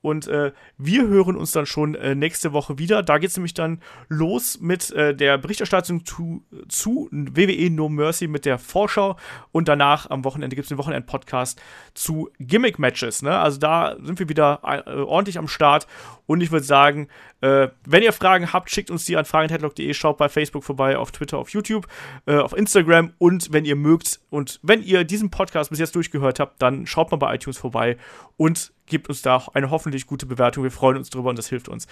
Und 0.08 0.26
äh, 0.28 0.54
wir 0.78 1.06
hören 1.10 1.36
uns 1.36 1.52
dann 1.52 1.66
schon 1.66 1.94
äh, 1.94 2.16
nächste 2.16 2.54
Woche 2.54 2.80
wieder. 2.80 3.04
Da 3.04 3.18
geht 3.18 3.32
es 3.32 3.36
nämlich 3.36 3.54
dann 3.54 3.82
los 4.08 4.58
mit 4.62 4.90
äh, 4.92 5.14
der 5.14 5.38
Berichterstattung 5.38 6.06
zu, 6.06 6.46
zu 6.70 7.10
WWE 7.12 7.70
No 7.70 7.90
Mercy 7.90 8.30
mit 8.30 8.46
der 8.46 8.58
Vorschau. 8.58 9.18
Und 9.52 9.68
danach 9.68 10.10
am 10.10 10.24
Wochenende 10.24 10.56
gibt 10.56 10.64
es 10.64 10.70
den 10.70 10.78
Wochenend-Podcast 10.78 11.62
zu 11.94 12.30
Gimmick-Matches. 12.40 13.22
Ne? 13.22 13.38
Also 13.38 13.60
da 13.60 13.98
sind 14.02 14.18
wir 14.18 14.30
wieder 14.30 14.62
äh, 14.64 14.90
ordentlich 14.92 15.38
am 15.38 15.50
Start. 15.50 15.88
Und 16.26 16.40
ich 16.40 16.52
würde 16.52 16.66
sagen, 16.66 17.10
äh, 17.42 17.68
wenn 17.86 18.02
ihr 18.02 18.14
Fragen 18.14 18.54
habt, 18.54 18.70
schickt 18.70 18.90
uns 18.90 19.04
die 19.04 19.18
an 19.18 19.26
fragenheadlock.de, 19.26 19.94
schaut 19.94 20.18
bei 20.18 20.30
Facebook 20.30 20.64
vorbei, 20.64 20.98
auf 20.98 21.12
Twitter, 21.12 21.38
auf 21.38 21.50
YouTube, 21.50 21.86
äh, 22.26 22.38
auf 22.38 22.56
Instagram 22.56 23.12
und 23.18 23.52
wenn 23.52 23.66
ihr 23.66 23.76
mögt 23.76 24.22
und 24.30 24.60
wenn 24.64 24.82
ihr 24.82 25.04
diesen 25.04 25.30
Podcast 25.32 25.70
bis 25.70 25.80
jetzt 25.80 25.96
durchgehört 25.96 26.40
habt, 26.40 26.62
dann 26.62 26.88
schaut 26.88 27.12
mal 27.12 27.18
bei 27.18 27.36
iTunes 27.36 27.58
vorbei 27.58 27.98
und 28.38 28.72
gebt 28.88 29.10
uns 29.10 29.22
da 29.22 29.44
eine 29.54 29.70
hoffentlich 29.70 30.08
gute 30.08 30.26
Bewertung. 30.26 30.64
Wir 30.64 30.72
freuen 30.72 30.98
uns 30.98 31.10
drüber 31.10 31.30
und 31.30 31.38
das 31.38 31.50
hilft 31.50 31.70
uns. 31.70 31.86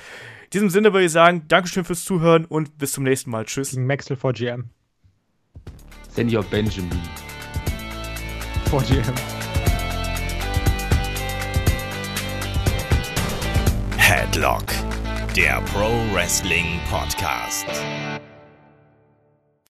In 0.45 0.49
diesem 0.53 0.69
Sinne 0.69 0.93
würde 0.93 1.05
ich 1.05 1.11
sagen, 1.11 1.43
Dankeschön 1.47 1.85
fürs 1.85 2.03
Zuhören 2.03 2.45
und 2.45 2.77
bis 2.77 2.93
zum 2.93 3.03
nächsten 3.03 3.29
Mal. 3.29 3.45
Tschüss. 3.45 3.71
Gegen 3.71 3.85
Maxwell 3.85 4.17
vor 4.17 4.33
GM. 4.33 4.69
Senior 6.09 6.43
Benjamin. 6.43 7.01
Vor 8.69 8.81
GM. 8.83 9.03
Headlock, 13.97 14.65
der 15.35 15.61
Pro 15.61 15.89
Wrestling 16.13 16.79
Podcast. 16.89 17.65